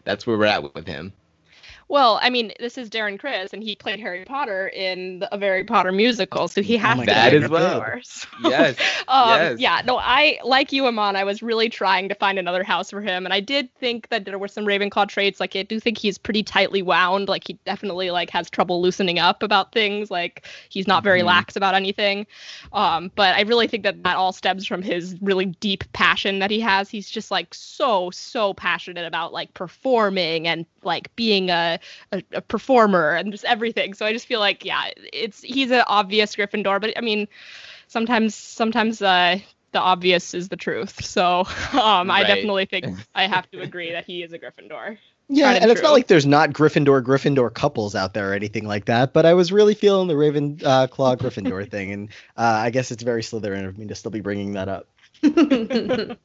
that's 0.04 0.26
where 0.26 0.36
we're 0.36 0.44
at 0.44 0.74
with 0.74 0.86
him. 0.86 1.14
Well, 1.88 2.18
I 2.22 2.30
mean, 2.30 2.52
this 2.58 2.78
is 2.78 2.88
Darren 2.88 3.18
Criss, 3.18 3.52
and 3.52 3.62
he 3.62 3.76
played 3.76 4.00
Harry 4.00 4.24
Potter 4.24 4.68
in 4.68 5.18
the, 5.18 5.34
a 5.34 5.38
Very 5.38 5.64
Potter 5.64 5.92
Musical, 5.92 6.48
so 6.48 6.62
he 6.62 6.76
Oh 6.76 6.78
has 6.80 6.96
my 6.96 7.04
to 7.04 7.12
God, 7.12 7.30
be 7.30 7.38
that 7.38 7.44
as 7.44 7.50
well. 7.50 7.80
Gryffindor, 7.80 8.04
so- 8.04 8.28
Yes, 8.42 8.76
um, 9.08 9.28
yes. 9.28 9.58
Yeah, 9.60 9.82
no, 9.84 9.98
I 9.98 10.38
like 10.44 10.72
you, 10.72 10.86
Aman. 10.86 11.14
I 11.16 11.24
was 11.24 11.42
really 11.42 11.68
trying 11.68 12.08
to 12.08 12.14
find 12.14 12.38
another 12.38 12.62
house 12.64 12.90
for 12.90 13.00
him, 13.00 13.26
and 13.26 13.32
I 13.34 13.40
did 13.40 13.72
think 13.76 14.08
that 14.08 14.24
there 14.24 14.38
were 14.38 14.48
some 14.48 14.64
Ravenclaw 14.64 15.08
traits. 15.08 15.40
Like, 15.40 15.54
I 15.56 15.62
do 15.62 15.78
think 15.78 15.98
he's 15.98 16.16
pretty 16.18 16.42
tightly 16.42 16.80
wound. 16.82 17.28
Like, 17.28 17.46
he 17.46 17.54
definitely 17.64 18.10
like 18.10 18.30
has 18.30 18.48
trouble 18.48 18.80
loosening 18.80 19.18
up 19.18 19.42
about 19.42 19.72
things. 19.72 20.10
Like, 20.10 20.46
he's 20.70 20.86
not 20.86 21.04
very 21.04 21.20
Mhm. 21.20 21.26
lax 21.26 21.54
about 21.54 21.74
anything. 21.74 22.26
Um, 22.72 23.10
but 23.14 23.34
I 23.36 23.42
really 23.42 23.68
think 23.68 23.82
that 23.84 24.02
that 24.04 24.16
all 24.16 24.32
stems 24.32 24.66
from 24.66 24.82
his 24.82 25.16
really 25.20 25.46
deep 25.46 25.84
passion 25.92 26.38
that 26.38 26.50
he 26.50 26.60
has. 26.60 26.88
He's 26.88 27.10
just 27.10 27.30
like 27.30 27.52
so 27.54 28.10
so 28.10 28.54
passionate 28.54 29.06
about 29.06 29.32
like 29.32 29.52
performing 29.54 30.48
and 30.48 30.64
like 30.82 31.14
being 31.16 31.50
a 31.50 31.73
a, 32.12 32.22
a 32.32 32.40
performer 32.40 33.10
and 33.14 33.32
just 33.32 33.44
everything. 33.44 33.94
So 33.94 34.06
I 34.06 34.12
just 34.12 34.26
feel 34.26 34.40
like 34.40 34.64
yeah, 34.64 34.90
it's 34.96 35.42
he's 35.42 35.70
an 35.70 35.84
obvious 35.86 36.36
Gryffindor, 36.36 36.80
but 36.80 36.96
I 36.96 37.00
mean 37.00 37.28
sometimes 37.88 38.34
sometimes 38.34 39.02
uh 39.02 39.38
the 39.72 39.80
obvious 39.80 40.34
is 40.34 40.48
the 40.48 40.56
truth. 40.56 41.04
So 41.04 41.40
um 41.72 42.10
I 42.10 42.24
definitely 42.24 42.66
think 42.66 42.86
I 43.14 43.26
have 43.26 43.50
to 43.50 43.60
agree 43.60 43.92
that 43.92 44.04
he 44.04 44.22
is 44.22 44.32
a 44.32 44.38
Gryffindor. 44.38 44.98
Yeah, 45.28 45.44
Tried 45.44 45.54
and 45.54 45.62
and 45.62 45.72
it's 45.72 45.82
not 45.82 45.92
like 45.92 46.06
there's 46.06 46.26
not 46.26 46.50
Gryffindor 46.52 47.02
Gryffindor 47.02 47.52
couples 47.52 47.94
out 47.94 48.12
there 48.12 48.32
or 48.32 48.34
anything 48.34 48.66
like 48.66 48.84
that. 48.86 49.14
But 49.14 49.24
I 49.24 49.32
was 49.34 49.52
really 49.52 49.74
feeling 49.74 50.06
the 50.06 50.16
Raven 50.16 50.58
uh, 50.62 50.86
Claw 50.86 51.16
Gryffindor 51.16 51.70
thing, 51.70 51.92
and 51.92 52.08
uh, 52.36 52.60
I 52.62 52.70
guess 52.70 52.90
it's 52.90 53.02
very 53.02 53.22
Slytherin 53.22 53.66
of 53.66 53.78
me 53.78 53.86
to 53.86 53.94
still 53.94 54.10
be 54.10 54.20
bringing 54.20 54.52
that 54.52 54.68
up. 54.68 54.88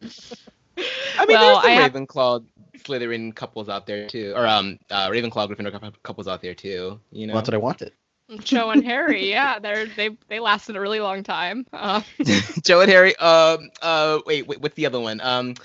I 1.17 1.25
mean, 1.25 1.37
Well, 1.37 1.53
there's 1.53 1.63
some 1.63 1.71
I 1.71 1.73
have- 1.73 1.93
Ravenclaw, 1.93 2.45
Slytherin 2.77 3.35
couples 3.35 3.67
out 3.69 3.85
there 3.85 4.07
too, 4.07 4.33
or 4.35 4.47
um, 4.47 4.79
uh, 4.89 5.09
Ravenclaw, 5.09 5.49
Gryffindor 5.49 5.93
couples 6.03 6.27
out 6.27 6.41
there 6.41 6.53
too. 6.55 6.99
You 7.11 7.27
know, 7.27 7.33
Well, 7.33 7.41
that's 7.41 7.49
what 7.49 7.55
I 7.55 7.57
wanted. 7.57 7.91
Cho 8.43 8.69
and 8.69 8.83
Harry, 8.85 9.29
yeah, 9.29 9.57
they're 9.59 9.87
they 9.87 10.15
they 10.27 10.39
lasted 10.39 10.75
a 10.75 10.79
really 10.79 10.99
long 10.99 11.23
time. 11.23 11.65
Uh, 11.73 12.01
Cho 12.63 12.79
and 12.81 12.89
Harry. 12.89 13.15
Um, 13.17 13.69
uh, 13.81 14.19
wait, 14.25 14.47
wait, 14.47 14.61
what's 14.61 14.75
the 14.75 14.85
other 14.85 14.99
one? 14.99 15.19
Um, 15.21 15.55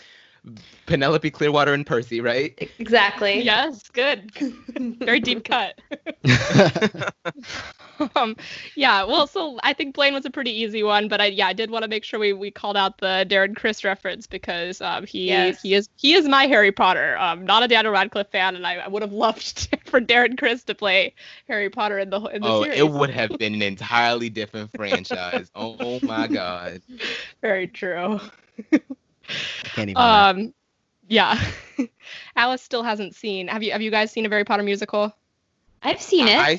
Penelope, 0.87 1.31
Clearwater, 1.31 1.73
and 1.73 1.87
Percy, 1.87 2.21
right? 2.21 2.53
exactly. 2.79 3.41
yes, 3.41 3.89
good, 3.89 4.31
very 5.01 5.19
deep 5.19 5.45
cut. 5.49 5.81
um, 8.17 8.37
yeah, 8.77 9.05
well, 9.05 9.27
so 9.27 9.59
I 9.63 9.73
think 9.73 9.95
Blaine 9.95 10.13
was 10.13 10.27
a 10.27 10.31
pretty 10.31 10.51
easy 10.51 10.83
one, 10.83 11.09
but 11.09 11.21
I 11.21 11.27
yeah, 11.27 11.47
I 11.47 11.55
did 11.55 11.71
want 11.71 11.85
to 11.85 11.89
make 11.89 12.05
sure 12.05 12.21
we, 12.21 12.33
we 12.35 12.51
called 12.51 12.77
out 12.77 12.99
the 12.99 13.27
Darren 13.29 13.57
Criss 13.57 13.85
reference 13.85 14.27
because 14.27 14.81
um, 14.81 15.07
he 15.07 15.29
Yes. 15.29 15.63
he 15.63 15.75
is 15.75 15.89
he 15.97 16.15
is 16.15 16.29
my 16.29 16.47
Harry 16.47 16.73
Potter. 16.73 17.17
Um, 17.17 17.47
not 17.47 17.63
a 17.63 17.69
Daniel 17.69 17.93
Radcliffe 17.93 18.31
fan, 18.31 18.55
and 18.55 18.67
I, 18.67 18.75
I 18.75 18.89
would 18.89 19.03
have 19.03 19.13
loved 19.13 19.75
for 19.87 20.01
Darren 20.01 20.37
Criss 20.37 20.65
to 20.65 20.75
play 20.75 21.15
Harry 21.49 21.71
Potter 21.71 21.99
in 21.99 22.11
the 22.11 22.21
in 22.27 22.43
the 22.43 22.49
oh, 22.49 22.63
series. 22.65 22.79
it 22.79 22.91
would 22.91 23.11
have 23.11 23.39
been 23.39 23.55
an 23.55 23.63
entirely 23.63 24.29
different 24.29 24.71
franchise. 24.77 25.51
oh 25.55 26.01
my 26.03 26.29
god. 26.29 26.83
Very 27.41 27.67
true. 27.69 28.21
I 29.29 29.69
can't 29.69 29.91
even. 29.91 30.03
imagine. 30.03 30.47
Um, 30.47 30.55
yeah. 31.09 31.41
Alice 32.37 32.63
still 32.63 32.83
hasn't 32.83 33.15
seen. 33.15 33.49
Have 33.49 33.63
you 33.63 33.73
Have 33.73 33.83
you 33.83 33.91
guys 33.91 34.11
seen 34.11 34.27
a 34.27 34.29
Very 34.29 34.45
Potter 34.45 34.63
Musical? 34.63 35.15
I've 35.83 36.01
seen 36.01 36.29
it. 36.29 36.39
I, 36.39 36.59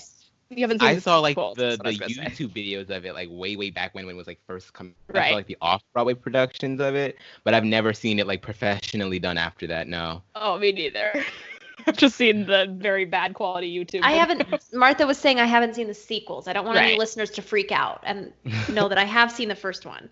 You 0.50 0.62
haven't 0.62 0.80
seen. 0.80 0.88
I 0.90 1.00
saw 1.00 1.20
like 1.20 1.32
sequels, 1.32 1.58
the, 1.58 1.64
that's 1.64 1.78
the 1.82 1.90
was 1.90 1.98
gonna 2.00 2.14
say. 2.14 2.46
YouTube 2.46 2.50
videos 2.54 2.90
of 2.96 3.06
it, 3.06 3.14
like 3.14 3.30
way 3.32 3.56
way 3.56 3.72
back 3.72 3.96
when 3.96 4.06
when 4.06 4.16
it 4.16 4.18
was 4.18 4.28
like 4.28 4.40
first 4.46 4.72
coming. 4.74 4.94
I 5.10 5.18
Right. 5.18 5.30
saw 5.30 5.36
like 5.36 5.48
the 5.48 5.58
off 5.62 5.82
Broadway 5.94 6.14
productions 6.14 6.80
of 6.80 6.96
it, 6.96 7.18
but 7.44 7.54
I've 7.54 7.64
never 7.64 7.94
seen 7.94 8.20
it 8.20 8.28
like 8.28 8.42
professionally 8.44 9.18
done 9.20 9.38
after 9.38 9.66
that. 9.68 9.88
No. 9.88 10.22
Oh, 10.36 10.58
me 10.60 10.72
neither. 10.72 11.12
I've 11.88 11.98
just 11.98 12.16
seen 12.16 12.46
the 12.46 12.74
very 12.80 13.06
bad 13.06 13.34
quality 13.34 13.76
YouTube. 13.76 14.00
I 14.04 14.12
haven't. 14.14 14.44
Martha 14.74 15.06
was 15.06 15.18
saying 15.18 15.40
I 15.40 15.46
haven't 15.46 15.76
seen 15.76 15.88
the 15.88 15.94
sequels. 15.94 16.48
I 16.48 16.54
don't 16.54 16.66
want 16.66 16.78
any 16.78 16.98
listeners 16.98 17.30
to 17.32 17.42
freak 17.42 17.72
out 17.72 18.02
and 18.04 18.32
know 18.72 18.88
that 18.88 18.98
I 18.98 19.04
have 19.04 19.32
seen 19.32 19.50
the 19.50 19.56
first 19.56 19.86
one. 19.86 20.10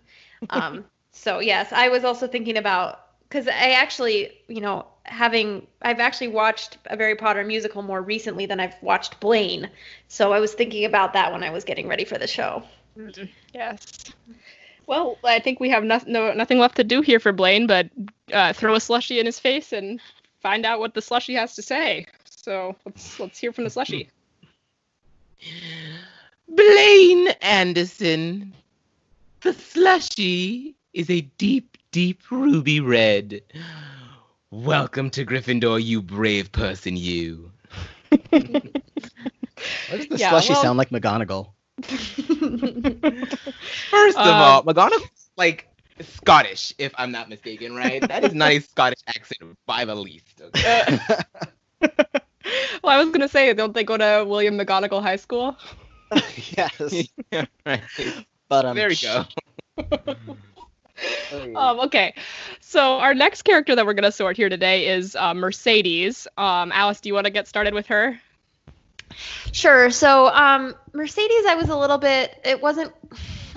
Um, 0.50 0.84
so 1.14 1.38
yes, 1.38 1.72
I 1.72 1.88
was 1.88 2.04
also 2.04 2.26
thinking 2.26 2.58
about 2.58 3.00
because 3.28 3.48
I 3.48 3.70
actually, 3.72 4.32
you 4.48 4.60
know, 4.60 4.86
having 5.04 5.66
I've 5.80 6.00
actually 6.00 6.28
watched 6.28 6.76
a 6.86 6.96
Very 6.96 7.14
Potter 7.14 7.44
Musical 7.44 7.82
more 7.82 8.02
recently 8.02 8.46
than 8.46 8.60
I've 8.60 8.74
watched 8.82 9.20
Blaine. 9.20 9.70
So 10.08 10.32
I 10.32 10.40
was 10.40 10.54
thinking 10.54 10.84
about 10.84 11.12
that 11.12 11.32
when 11.32 11.42
I 11.42 11.50
was 11.50 11.64
getting 11.64 11.88
ready 11.88 12.04
for 12.04 12.18
the 12.18 12.26
show. 12.26 12.62
Yes. 13.54 14.04
Well, 14.86 15.16
I 15.24 15.38
think 15.38 15.60
we 15.60 15.70
have 15.70 15.84
no, 15.84 16.00
no 16.06 16.32
nothing 16.32 16.58
left 16.58 16.76
to 16.76 16.84
do 16.84 17.00
here 17.00 17.20
for 17.20 17.32
Blaine, 17.32 17.66
but 17.66 17.88
uh, 18.32 18.52
throw 18.52 18.74
a 18.74 18.80
slushy 18.80 19.18
in 19.18 19.26
his 19.26 19.38
face 19.38 19.72
and 19.72 20.00
find 20.40 20.66
out 20.66 20.80
what 20.80 20.94
the 20.94 21.00
slushy 21.00 21.34
has 21.34 21.54
to 21.54 21.62
say. 21.62 22.06
So 22.24 22.76
let's 22.84 23.20
let's 23.20 23.38
hear 23.38 23.52
from 23.52 23.64
the 23.64 23.70
slushy. 23.70 24.10
Blaine 26.48 27.28
Anderson. 27.40 28.52
The 29.40 29.52
slushy 29.52 30.74
is 30.94 31.10
a 31.10 31.22
deep, 31.38 31.76
deep 31.92 32.22
ruby 32.30 32.80
red. 32.80 33.42
Welcome 34.50 35.10
to 35.10 35.24
Gryffindor, 35.26 35.82
you 35.82 36.00
brave 36.02 36.52
person, 36.52 36.96
you. 36.96 37.50
Why 38.30 39.96
does 39.96 40.06
the 40.08 40.16
yeah, 40.16 40.30
slushy 40.30 40.52
well- 40.52 40.62
sound 40.62 40.78
like 40.78 40.90
McGonagall? 40.90 41.50
First 43.90 44.18
of 44.18 44.26
Um, 44.26 44.34
all, 44.34 44.62
McGonagall's 44.64 45.30
like 45.36 45.68
Scottish, 46.00 46.72
if 46.78 46.92
I'm 46.96 47.10
not 47.10 47.28
mistaken, 47.28 47.74
right? 47.74 48.00
That 48.06 48.24
is 48.24 48.34
not 48.34 48.52
a 48.52 48.58
Scottish 48.60 49.00
accent 49.08 49.56
by 49.66 49.84
the 49.84 49.94
least. 49.94 50.40
okay? 50.42 50.98
well, 51.80 52.92
I 52.92 52.96
was 53.02 53.10
gonna 53.10 53.28
say, 53.28 53.52
don't 53.54 53.74
they 53.74 53.84
go 53.84 53.96
to 53.96 54.24
William 54.26 54.56
McGonagall 54.58 55.02
High 55.02 55.16
School? 55.16 55.56
yes, 56.56 57.08
yeah, 57.32 57.46
right. 57.66 57.82
but 58.48 58.64
um, 58.64 58.76
There 58.76 58.88
we 58.88 58.96
go. 58.96 59.24
Um, 61.32 61.80
okay, 61.80 62.14
so 62.60 62.98
our 62.98 63.14
next 63.14 63.42
character 63.42 63.74
that 63.74 63.84
we're 63.84 63.94
gonna 63.94 64.12
sort 64.12 64.36
here 64.36 64.48
today 64.48 64.86
is 64.88 65.16
uh, 65.16 65.34
Mercedes. 65.34 66.26
Um, 66.38 66.70
Alice, 66.72 67.00
do 67.00 67.08
you 67.08 67.14
want 67.14 67.26
to 67.26 67.32
get 67.32 67.48
started 67.48 67.74
with 67.74 67.86
her? 67.86 68.20
Sure. 69.52 69.90
So, 69.90 70.28
um, 70.28 70.74
Mercedes, 70.92 71.46
I 71.46 71.54
was 71.54 71.68
a 71.68 71.76
little 71.76 71.98
bit. 71.98 72.38
It 72.44 72.60
wasn't. 72.60 72.92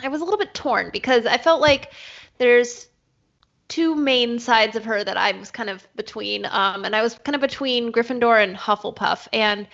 I 0.03 0.07
was 0.07 0.21
a 0.21 0.23
little 0.23 0.37
bit 0.37 0.53
torn 0.53 0.89
because 0.91 1.25
I 1.25 1.37
felt 1.37 1.61
like 1.61 1.93
there's 2.37 2.87
two 3.67 3.95
main 3.95 4.39
sides 4.39 4.75
of 4.75 4.85
her 4.85 5.03
that 5.03 5.17
I 5.17 5.31
was 5.33 5.51
kind 5.51 5.69
of 5.69 5.85
between. 5.95 6.45
Um, 6.45 6.85
and 6.85 6.95
I 6.95 7.01
was 7.01 7.15
kind 7.15 7.35
of 7.35 7.41
between 7.41 7.91
Gryffindor 7.91 8.41
and 8.41 8.55
Hufflepuff. 8.55 9.27
And 9.33 9.67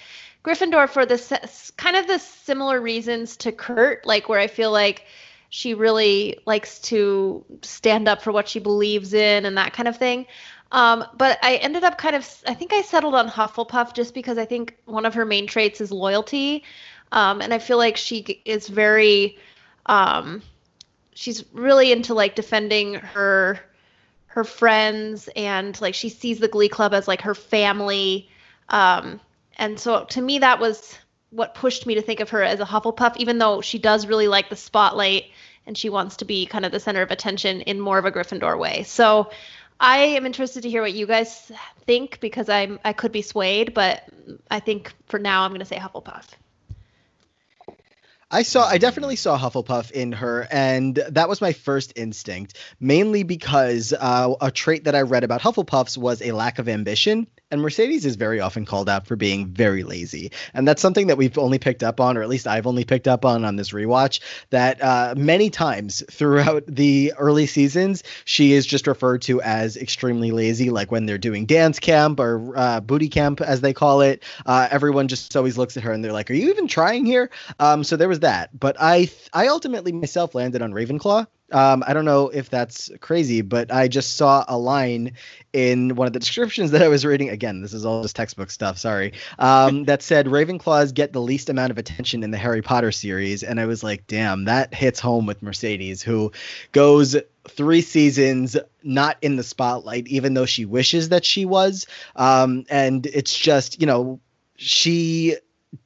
Gryffindor 0.44 0.90
for 0.90 1.06
the 1.06 1.16
s- 1.16 1.72
kind 1.72 1.96
of 1.96 2.08
the 2.08 2.20
similar 2.20 2.80
reasons 2.82 3.38
to 3.38 3.52
Kurt, 3.52 4.06
like 4.06 4.30
where 4.30 4.40
I 4.40 4.48
feel 4.48 4.72
like 4.72 5.06
she 5.56 5.76
really 5.76 6.40
likes 6.48 6.80
to 6.80 7.46
stand 7.62 8.08
up 8.08 8.24
for 8.24 8.32
what 8.32 8.50
she 8.50 8.58
believes 8.58 9.14
in 9.14 9.46
and 9.46 9.56
that 9.56 9.72
kind 9.72 9.88
of 9.88 9.96
thing. 9.96 10.26
Um, 10.72 11.06
but 11.16 11.38
I 11.44 11.58
ended 11.58 11.84
up 11.84 12.00
kind 12.00 12.16
of, 12.16 12.28
I 12.48 12.56
think 12.56 12.74
I 12.74 12.82
settled 12.82 13.14
on 13.14 13.30
Hufflepuff 13.30 13.94
just 13.94 14.16
because 14.16 14.40
I 14.40 14.46
think 14.46 14.76
one 14.86 15.06
of 15.06 15.14
her 15.14 15.26
main 15.26 15.46
traits 15.46 15.80
is 15.80 15.92
loyalty. 15.92 16.64
Um, 17.12 17.40
and 17.40 17.54
I 17.54 17.60
feel 17.60 17.78
like 17.78 17.98
she 17.98 18.42
is 18.46 18.68
very, 18.68 19.38
um, 19.86 20.42
she's 21.14 21.46
really 21.54 21.92
into 21.92 22.16
like 22.16 22.34
defending 22.34 22.96
her, 22.96 23.60
her 24.26 24.44
friends 24.44 25.30
and 25.36 25.80
like 25.80 25.94
she 25.94 26.10
sees 26.10 26.40
the 26.40 26.48
Glee 26.48 26.68
Club 26.68 26.96
as 26.96 27.08
like 27.08 27.22
her 27.22 27.36
family. 27.36 28.28
Um, 28.70 29.22
and 29.60 29.80
so 29.80 30.06
to 30.06 30.20
me, 30.20 30.40
that 30.40 30.60
was 30.60 30.98
what 31.34 31.56
pushed 31.56 31.86
me 31.86 31.96
to 31.96 32.02
think 32.02 32.20
of 32.20 32.30
her 32.30 32.44
as 32.44 32.60
a 32.60 32.66
Hufflepuff, 32.66 33.18
even 33.18 33.38
though 33.38 33.62
she 33.62 33.80
does 33.80 34.06
really 34.06 34.28
like 34.28 34.50
the 34.50 34.56
spotlight 34.56 35.26
and 35.66 35.78
she 35.78 35.90
wants 35.90 36.18
to 36.18 36.26
be 36.26 36.46
kind 36.46 36.66
of 36.66 36.72
the 36.72 36.80
center 36.80 37.02
of 37.02 37.12
attention 37.12 37.62
in 37.62 37.80
more 37.80 37.98
of 37.98 38.06
a 38.06 38.12
Gryffindor 38.12 38.58
way. 38.58 38.84
So 38.84 39.32
I 39.80 39.98
am 39.98 40.26
interested 40.26 40.64
to 40.64 40.70
hear 40.70 40.82
what 40.82 40.94
you 40.94 41.08
guys 41.08 41.52
think 41.86 42.20
because 42.20 42.50
I'm 42.50 42.80
I 42.86 42.94
could 42.94 43.12
be 43.12 43.22
swayed, 43.22 43.74
but 43.74 44.04
I 44.50 44.60
think 44.60 44.94
for 45.08 45.20
now 45.20 45.44
I'm 45.44 45.52
going 45.52 45.60
to 45.60 45.66
say 45.66 45.78
Hufflepuff. 45.78 46.26
I 48.30 48.42
saw 48.44 48.66
I 48.66 48.78
definitely 48.78 49.16
saw 49.16 49.38
Hufflepuff 49.38 49.92
in 49.92 50.12
her, 50.14 50.48
and 50.50 50.96
that 50.96 51.30
was 51.30 51.40
my 51.40 51.54
first 51.54 51.94
instinct, 51.96 52.58
mainly 52.80 53.24
because 53.24 53.94
uh, 53.94 54.34
a 54.42 54.50
trait 54.50 54.86
that 54.86 54.96
I 54.96 55.02
read 55.02 55.24
about 55.24 55.42
Hufflepuffs 55.42 55.98
was 55.98 56.22
a 56.22 56.32
lack 56.32 56.60
of 56.60 56.68
ambition. 56.68 57.28
And 57.54 57.62
Mercedes 57.62 58.04
is 58.04 58.16
very 58.16 58.40
often 58.40 58.66
called 58.66 58.90
out 58.90 59.06
for 59.06 59.16
being 59.16 59.46
very 59.46 59.84
lazy. 59.84 60.32
And 60.56 60.68
that's 60.68 60.82
something 60.82 61.06
that 61.06 61.18
we've 61.18 61.38
only 61.38 61.60
picked 61.60 61.84
up 61.84 62.00
on, 62.00 62.18
or 62.18 62.24
at 62.24 62.28
least 62.28 62.48
I've 62.48 62.66
only 62.66 62.84
picked 62.84 63.08
up 63.08 63.26
on 63.26 63.46
on 63.46 63.58
this 63.58 63.70
rewatch, 63.70 64.22
that 64.50 64.82
uh, 64.82 65.14
many 65.16 65.52
times 65.52 66.04
throughout 66.10 66.64
the 66.68 67.14
early 67.20 67.46
seasons, 67.46 68.02
she 68.26 68.54
is 68.54 68.66
just 68.66 68.88
referred 68.88 69.22
to 69.24 69.40
as 69.44 69.78
extremely 69.78 70.32
lazy, 70.32 70.72
like 70.72 70.92
when 70.92 71.06
they're 71.06 71.20
doing 71.20 71.46
dance 71.46 71.78
camp 71.78 72.20
or 72.20 72.58
uh, 72.58 72.80
booty 72.80 73.08
camp, 73.08 73.40
as 73.40 73.62
they 73.62 73.72
call 73.72 74.02
it. 74.02 74.24
Uh, 74.48 74.68
everyone 74.72 75.08
just 75.08 75.38
always 75.38 75.56
looks 75.56 75.78
at 75.78 75.84
her 75.84 75.92
and 75.92 76.04
they're 76.04 76.12
like, 76.12 76.32
Are 76.32 76.34
you 76.34 76.50
even 76.50 76.68
trying 76.68 77.06
here? 77.06 77.30
Um, 77.60 77.84
so 77.84 77.96
there 77.96 78.10
was 78.10 78.22
that. 78.22 78.50
But 78.60 78.78
I, 78.80 79.12
I 79.32 79.46
ultimately 79.50 79.92
myself 79.92 80.34
landed 80.34 80.64
on 80.64 80.74
Ravenclaw. 80.74 81.28
Um, 81.54 81.84
I 81.88 81.94
don't 81.94 82.06
know 82.06 82.30
if 82.30 82.50
that's 82.50 82.90
crazy, 83.00 83.42
but 83.42 83.72
I 83.72 83.88
just 83.88 84.18
saw 84.18 84.44
a 84.48 84.58
line 84.58 85.14
in 85.54 85.96
one 85.96 86.08
of 86.08 86.14
the 86.14 86.20
descriptions 86.20 86.72
that 86.72 86.82
I 86.82 86.88
was 86.88 87.06
reading. 87.06 87.30
Again, 87.30 87.62
this 87.62 87.74
is 87.74 87.86
all 87.86 88.02
just 88.02 88.16
textbook 88.16 88.52
stuff. 88.52 88.78
Sorry. 88.78 89.14
Um, 89.40 89.86
that 89.86 90.02
said 90.02 90.26
Ravenclaws 90.26 90.94
get 90.94 91.14
the 91.14 91.22
least 91.22 91.50
amount 91.50 91.72
of 91.72 91.78
attention 91.78 92.24
in 92.24 92.32
the 92.32 92.38
Harry 92.38 92.62
Potter 92.62 92.92
series, 92.92 93.44
and 93.44 93.60
I 93.60 93.66
was 93.66 93.84
like, 93.84 94.08
damn, 94.08 94.46
that 94.46 94.74
hits 94.74 95.00
home 95.00 95.26
with 95.26 95.42
Mercedes, 95.44 96.02
who 96.02 96.32
goes 96.72 97.16
three 97.48 97.82
seasons 97.82 98.58
not 98.84 99.18
in 99.22 99.36
the 99.36 99.44
spotlight, 99.44 100.08
even 100.08 100.34
though 100.34 100.46
she 100.46 100.66
wishes 100.66 101.10
that 101.10 101.26
she 101.26 101.46
was. 101.46 101.86
Um, 102.16 102.66
and 102.70 103.06
it's 103.06 103.38
just, 103.38 103.80
you 103.80 103.88
know, 103.88 104.20
she 104.56 105.36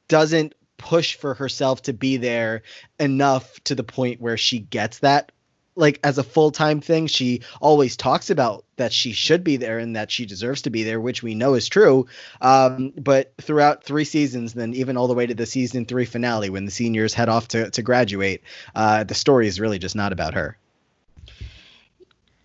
doesn't 0.07 0.53
push 0.77 1.15
for 1.15 1.33
herself 1.33 1.81
to 1.83 1.93
be 1.93 2.17
there 2.17 2.61
enough 2.99 3.59
to 3.63 3.75
the 3.75 3.83
point 3.83 4.21
where 4.21 4.37
she 4.37 4.59
gets 4.59 4.99
that 4.99 5.31
like 5.77 5.99
as 6.03 6.17
a 6.17 6.23
full-time 6.23 6.81
thing 6.81 7.07
she 7.07 7.41
always 7.61 7.95
talks 7.95 8.29
about 8.29 8.65
that 8.75 8.91
she 8.91 9.13
should 9.13 9.43
be 9.43 9.57
there 9.57 9.79
and 9.79 9.95
that 9.95 10.11
she 10.11 10.25
deserves 10.25 10.63
to 10.63 10.69
be 10.69 10.83
there 10.83 10.99
which 10.99 11.23
we 11.23 11.35
know 11.35 11.53
is 11.53 11.67
true 11.69 12.05
um, 12.41 12.91
but 12.97 13.33
throughout 13.39 13.83
three 13.83 14.03
seasons 14.03 14.53
then 14.53 14.73
even 14.73 14.97
all 14.97 15.07
the 15.07 15.13
way 15.13 15.25
to 15.25 15.35
the 15.35 15.45
season 15.45 15.85
three 15.85 16.05
finale 16.05 16.49
when 16.49 16.65
the 16.65 16.71
seniors 16.71 17.13
head 17.13 17.29
off 17.29 17.47
to, 17.47 17.69
to 17.71 17.81
graduate 17.81 18.41
uh, 18.75 19.03
the 19.03 19.15
story 19.15 19.47
is 19.47 19.59
really 19.59 19.79
just 19.79 19.95
not 19.95 20.11
about 20.11 20.33
her 20.33 20.57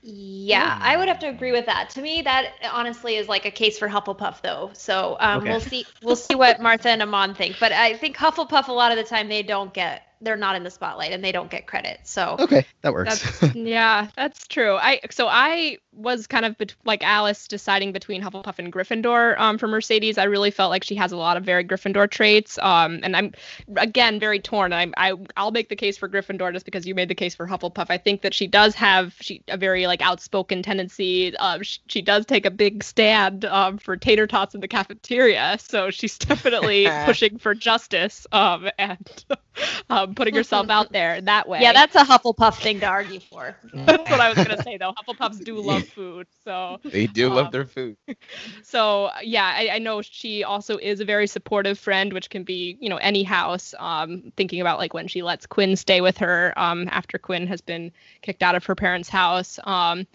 yeah, 0.05 0.77
I 0.81 0.97
would 0.97 1.07
have 1.07 1.21
to 1.21 1.29
agree 1.29 1.53
with 1.53 1.67
that. 1.67 1.91
To 1.91 2.03
me, 2.03 2.23
that 2.23 2.55
honestly 2.73 3.15
is 3.15 3.29
like 3.29 3.47
a 3.47 3.53
case 3.53 3.79
for 3.79 3.89
Hufflepuff, 3.89 4.43
though. 4.43 4.71
So 4.73 5.17
um, 5.21 5.39
Okay. 5.39 5.51
we'll 5.51 5.61
see. 5.61 5.87
We'll 6.03 6.17
see 6.17 6.35
what 6.35 6.61
Martha 6.61 6.89
and 6.89 7.03
Aman 7.03 7.35
think. 7.35 7.57
But 7.61 7.71
I 7.71 7.95
think 7.97 8.17
Hufflepuff 8.17 8.67
a 8.67 8.73
lot 8.73 8.91
of 8.91 8.99
the 8.99 9.05
time 9.05 9.29
they 9.29 9.45
don't 9.45 9.73
get, 9.73 10.03
they're 10.23 10.37
not 10.37 10.57
in 10.57 10.63
the 10.63 10.71
spotlight 10.71 11.13
and 11.13 11.23
they 11.23 11.33
don't 11.33 11.51
get 11.51 11.67
credit. 11.67 12.01
So 12.05 12.37
okay 12.39 12.65
that 12.83 12.93
works 12.93 13.41
That's, 13.41 13.55
yeah, 13.57 14.09
that's 14.17 14.47
true. 14.47 14.77
I 14.77 15.01
so 15.11 15.27
I 15.29 15.79
was 15.95 16.27
kind 16.27 16.45
of 16.45 16.57
bet- 16.59 16.75
like 16.85 17.05
Alice 17.05 17.49
deciding 17.49 17.93
between 17.93 18.23
Hufflepuff 18.23 18.59
and 18.59 18.73
Gryffindor 18.73 19.39
um, 19.39 19.59
for 19.59 19.67
Mercedes. 19.67 20.19
I 20.19 20.25
really 20.25 20.51
felt 20.51 20.71
like 20.71 20.85
she 20.85 20.95
has 20.97 21.13
a 21.13 21.17
lot 21.17 21.37
of 21.37 21.45
very 21.45 21.65
Gryffindor 21.65 22.11
traits. 22.11 22.59
Um, 22.59 23.01
and 23.03 23.17
I'm 23.17 23.33
again 23.77 24.19
very 24.19 24.41
torn. 24.41 24.73
I'm 24.73 24.95
I 24.97 25.15
I'll 25.37 25.51
make 25.51 25.69
the 25.69 25.77
case 25.77 25.99
for 25.99 26.09
Gryffindor 26.09 26.53
just 26.53 26.65
because 26.65 26.87
you 26.87 26.95
made 26.95 27.09
the 27.09 27.15
case 27.15 27.35
for 27.35 27.47
Hufflepuff. 27.47 27.87
I 27.91 27.99
think 27.99 28.23
that 28.23 28.35
she 28.35 28.47
does 28.47 28.75
have 28.75 29.15
she 29.21 29.43
a 29.49 29.57
very 29.57 29.87
like 29.87 30.01
outspoken 30.03 30.63
tendency. 30.63 31.37
Um, 31.37 31.63
she, 31.63 31.81
she 31.89 32.03
does 32.03 32.27
take 32.27 32.47
a 32.47 32.51
big 32.51 32.83
stand 32.83 33.45
um, 33.45 33.79
for 33.79 33.97
tater 33.97 34.27
tots 34.27 34.55
in 34.55 34.61
the 34.61 34.69
cafeteria. 34.69 35.57
So 35.61 35.91
she's 35.91 36.19
definitely 36.33 36.89
pushing 37.05 37.39
for 37.39 37.55
justice 37.55 38.27
um, 38.33 38.69
and 38.79 39.25
um, 39.91 40.15
putting 40.15 40.35
herself 40.35 40.71
out 40.71 40.93
there 40.93 41.21
that 41.21 41.49
way. 41.49 41.61
yeah, 41.61 41.73
that's 41.73 41.95
a 41.95 42.05
Hufflepuff 42.05 42.61
thing 42.61 42.81
to 42.81 42.87
argue 42.87 43.21
for. 43.21 43.57
That's 43.75 44.11
what 44.11 44.21
I 44.21 44.29
was 44.29 44.37
gonna 44.37 44.63
say 44.63 44.77
though. 44.77 44.93
Hufflepuffs 44.93 45.43
do 45.45 45.61
love 45.61 45.82
food, 45.83 46.27
so 46.45 46.79
They 46.85 47.07
do 47.07 47.29
Um, 47.29 47.35
love 47.35 47.53
their 47.53 47.67
food. 47.67 47.97
so 48.63 49.11
yeah, 49.23 49.53
I, 49.57 49.71
I 49.75 49.79
know 49.79 50.03
she 50.03 50.45
also 50.45 50.77
is 50.79 51.01
a 51.01 51.05
very 51.05 51.27
supportive 51.27 51.79
friend, 51.79 52.13
which 52.13 52.31
can 52.31 52.45
be 52.45 52.77
you 52.81 52.89
know 52.89 52.97
any 52.97 53.23
house. 53.23 53.75
Um, 53.79 54.33
thinking 54.37 54.61
about 54.61 54.79
like 54.79 54.95
when 54.95 55.09
she 55.09 55.23
lets 55.23 55.47
Quinn 55.47 55.77
stay 55.77 56.01
with 56.01 56.19
her 56.19 56.53
um, 56.57 56.89
after 56.91 57.19
Quinn 57.19 57.47
has 57.47 57.61
been 57.61 57.93
kicked 58.23 58.43
out 58.43 58.55
of 58.55 58.65
her 58.65 58.75
parents' 58.75 59.09
house. 59.09 59.59
Um, 59.65 60.07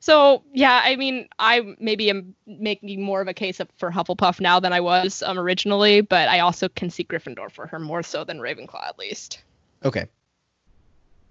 so 0.00 0.42
yeah, 0.52 0.80
I 0.84 0.96
mean 0.96 1.28
I 1.38 1.74
maybe 1.78 2.10
am 2.10 2.34
making 2.46 3.02
more 3.02 3.20
of 3.20 3.28
a 3.28 3.34
case 3.34 3.60
up 3.60 3.68
for 3.78 3.90
Hufflepuff 3.90 4.40
now 4.40 4.60
than 4.60 4.72
I 4.72 4.80
was 4.80 5.22
um, 5.22 5.38
originally, 5.38 6.00
but 6.00 6.28
I 6.28 6.40
also 6.40 6.68
can 6.68 6.90
see 6.90 7.04
Gryffindor 7.04 7.50
for 7.50 7.66
her 7.66 7.78
more 7.78 8.02
so 8.02 8.24
than 8.24 8.38
Ravenclaw 8.38 8.86
at 8.86 8.98
least. 8.98 9.42
okay 9.84 10.06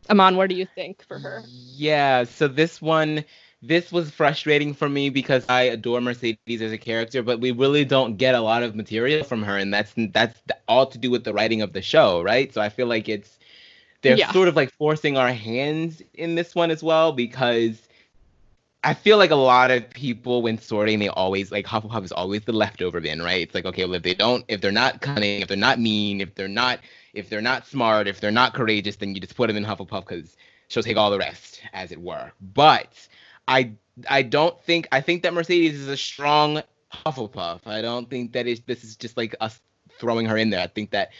Aman, 0.09 0.35
what 0.37 0.49
do 0.49 0.55
you 0.55 0.67
think 0.75 1.03
for 1.07 1.17
her? 1.17 1.43
Yeah, 1.47 2.25
so 2.25 2.47
this 2.47 2.81
one 2.81 3.25
this 3.67 3.91
was 3.91 4.11
frustrating 4.11 4.73
for 4.73 4.89
me 4.89 5.09
because 5.09 5.45
I 5.49 5.63
adore 5.63 6.01
Mercedes 6.01 6.61
as 6.61 6.71
a 6.71 6.77
character, 6.77 7.23
but 7.23 7.39
we 7.41 7.51
really 7.51 7.85
don't 7.85 8.17
get 8.17 8.35
a 8.35 8.41
lot 8.41 8.63
of 8.63 8.75
material 8.75 9.23
from 9.23 9.43
her 9.43 9.57
and 9.57 9.73
that's 9.73 9.93
that's 10.11 10.41
all 10.67 10.85
to 10.87 10.97
do 10.97 11.09
with 11.11 11.23
the 11.23 11.33
writing 11.33 11.61
of 11.61 11.73
the 11.73 11.81
show, 11.81 12.21
right? 12.21 12.53
So 12.53 12.61
I 12.61 12.69
feel 12.69 12.87
like 12.87 13.09
it's 13.09 13.39
they're 14.01 14.17
Yeah. 14.17 14.27
sort 14.31 14.47
of 14.47 14.55
like 14.55 14.71
forcing 14.73 15.17
our 15.17 15.31
hands 15.33 16.01
in 16.13 16.35
this 16.35 16.55
one 16.55 16.71
as 16.71 16.83
well 16.83 17.11
because 17.13 17.87
I 18.83 18.93
feel 18.93 19.17
like 19.17 19.31
a 19.31 19.35
lot 19.35 19.71
of 19.71 19.89
people 19.89 20.41
when 20.43 20.57
sorting, 20.59 20.99
they 20.99 21.07
always 21.09 21.51
like 21.51 21.65
Hufflepuff 21.65 22.03
is 22.03 22.11
always 22.11 22.43
the 22.45 22.53
leftover 22.53 23.01
bin, 23.01 23.21
right? 23.21 23.41
It's 23.41 23.55
like, 23.55 23.65
okay, 23.65 23.85
well, 23.85 23.95
if 23.95 24.03
they 24.03 24.13
don't, 24.13 24.45
if 24.47 24.61
they're 24.61 24.71
not 24.71 25.01
cunning, 25.01 25.41
if 25.41 25.47
they're 25.47 25.57
not 25.57 25.79
mean, 25.79 26.21
if 26.21 26.35
they're 26.35 26.47
not, 26.47 26.79
if 27.13 27.29
they're 27.29 27.41
not 27.41 27.65
smart, 27.65 28.07
if 28.07 28.19
they're 28.19 28.31
not 28.31 28.53
courageous, 28.53 28.95
then 28.97 29.15
you 29.15 29.21
just 29.21 29.35
put 29.35 29.47
them 29.47 29.57
in 29.57 29.65
Hufflepuff 29.65 30.07
because 30.07 30.37
she'll 30.67 30.83
take 30.83 30.97
all 30.97 31.09
the 31.09 31.17
rest, 31.17 31.61
as 31.73 31.91
it 31.91 31.99
were. 32.01 32.31
But 32.41 33.07
I, 33.47 33.71
I 34.09 34.21
don't 34.21 34.59
think 34.63 34.87
I 34.91 35.01
think 35.01 35.23
that 35.23 35.33
Mercedes 35.33 35.79
is 35.79 35.87
a 35.87 35.97
strong 35.97 36.61
Hufflepuff. 36.91 37.61
I 37.65 37.81
don't 37.81 38.09
think 38.09 38.33
that 38.33 38.47
it's, 38.47 38.61
this 38.61 38.83
is 38.83 38.95
just 38.95 39.17
like 39.17 39.35
us 39.39 39.59
throwing 39.99 40.25
her 40.25 40.37
in 40.37 40.49
there. 40.49 40.61
I 40.61 40.67
think 40.67 40.91
that, 40.91 41.11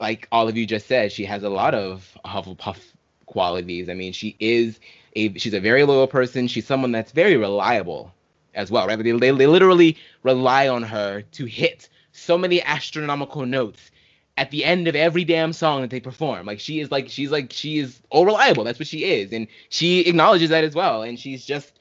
like 0.00 0.28
all 0.30 0.48
of 0.48 0.56
you 0.56 0.66
just 0.66 0.86
said, 0.86 1.12
she 1.12 1.24
has 1.24 1.42
a 1.42 1.48
lot 1.48 1.74
of 1.74 2.16
Hufflepuff 2.24 2.78
qualities. 3.26 3.88
I 3.88 3.94
mean, 3.94 4.12
she 4.12 4.36
is 4.38 4.80
a 5.16 5.36
she's 5.38 5.54
a 5.54 5.60
very 5.60 5.84
loyal 5.84 6.06
person. 6.06 6.48
She's 6.48 6.66
someone 6.66 6.92
that's 6.92 7.12
very 7.12 7.36
reliable 7.36 8.12
as 8.54 8.70
well, 8.70 8.86
right? 8.86 8.96
They, 8.96 9.12
they, 9.12 9.30
they 9.30 9.46
literally 9.46 9.96
rely 10.22 10.68
on 10.68 10.82
her 10.82 11.22
to 11.22 11.44
hit 11.44 11.88
so 12.12 12.36
many 12.38 12.62
astronomical 12.62 13.46
notes 13.46 13.90
at 14.38 14.52
the 14.52 14.64
end 14.64 14.86
of 14.86 14.94
every 14.94 15.24
damn 15.24 15.52
song 15.52 15.82
that 15.82 15.90
they 15.90 15.98
perform. 15.98 16.46
Like 16.46 16.60
she 16.60 16.78
is 16.78 16.92
like 16.92 17.08
she's 17.10 17.32
like 17.32 17.52
she 17.52 17.78
is 17.78 18.00
all 18.08 18.24
reliable. 18.24 18.62
That's 18.62 18.78
what 18.78 18.86
she 18.86 19.04
is, 19.04 19.32
and 19.32 19.48
she 19.68 20.00
acknowledges 20.06 20.50
that 20.50 20.62
as 20.64 20.74
well. 20.76 21.02
And 21.02 21.18
she's 21.18 21.44
just 21.44 21.72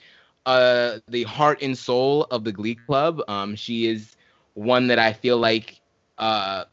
uh 0.47 0.97
the 1.07 1.23
heart 1.23 1.61
and 1.61 1.77
soul 1.77 2.23
of 2.31 2.43
the 2.43 2.51
Glee 2.51 2.75
Club. 2.75 3.21
Um, 3.27 3.55
she 3.55 3.87
is 3.87 4.15
one 4.55 4.87
that 4.87 4.97
I 4.97 5.13
feel 5.13 5.37
like 5.37 5.79
uh 6.17 6.65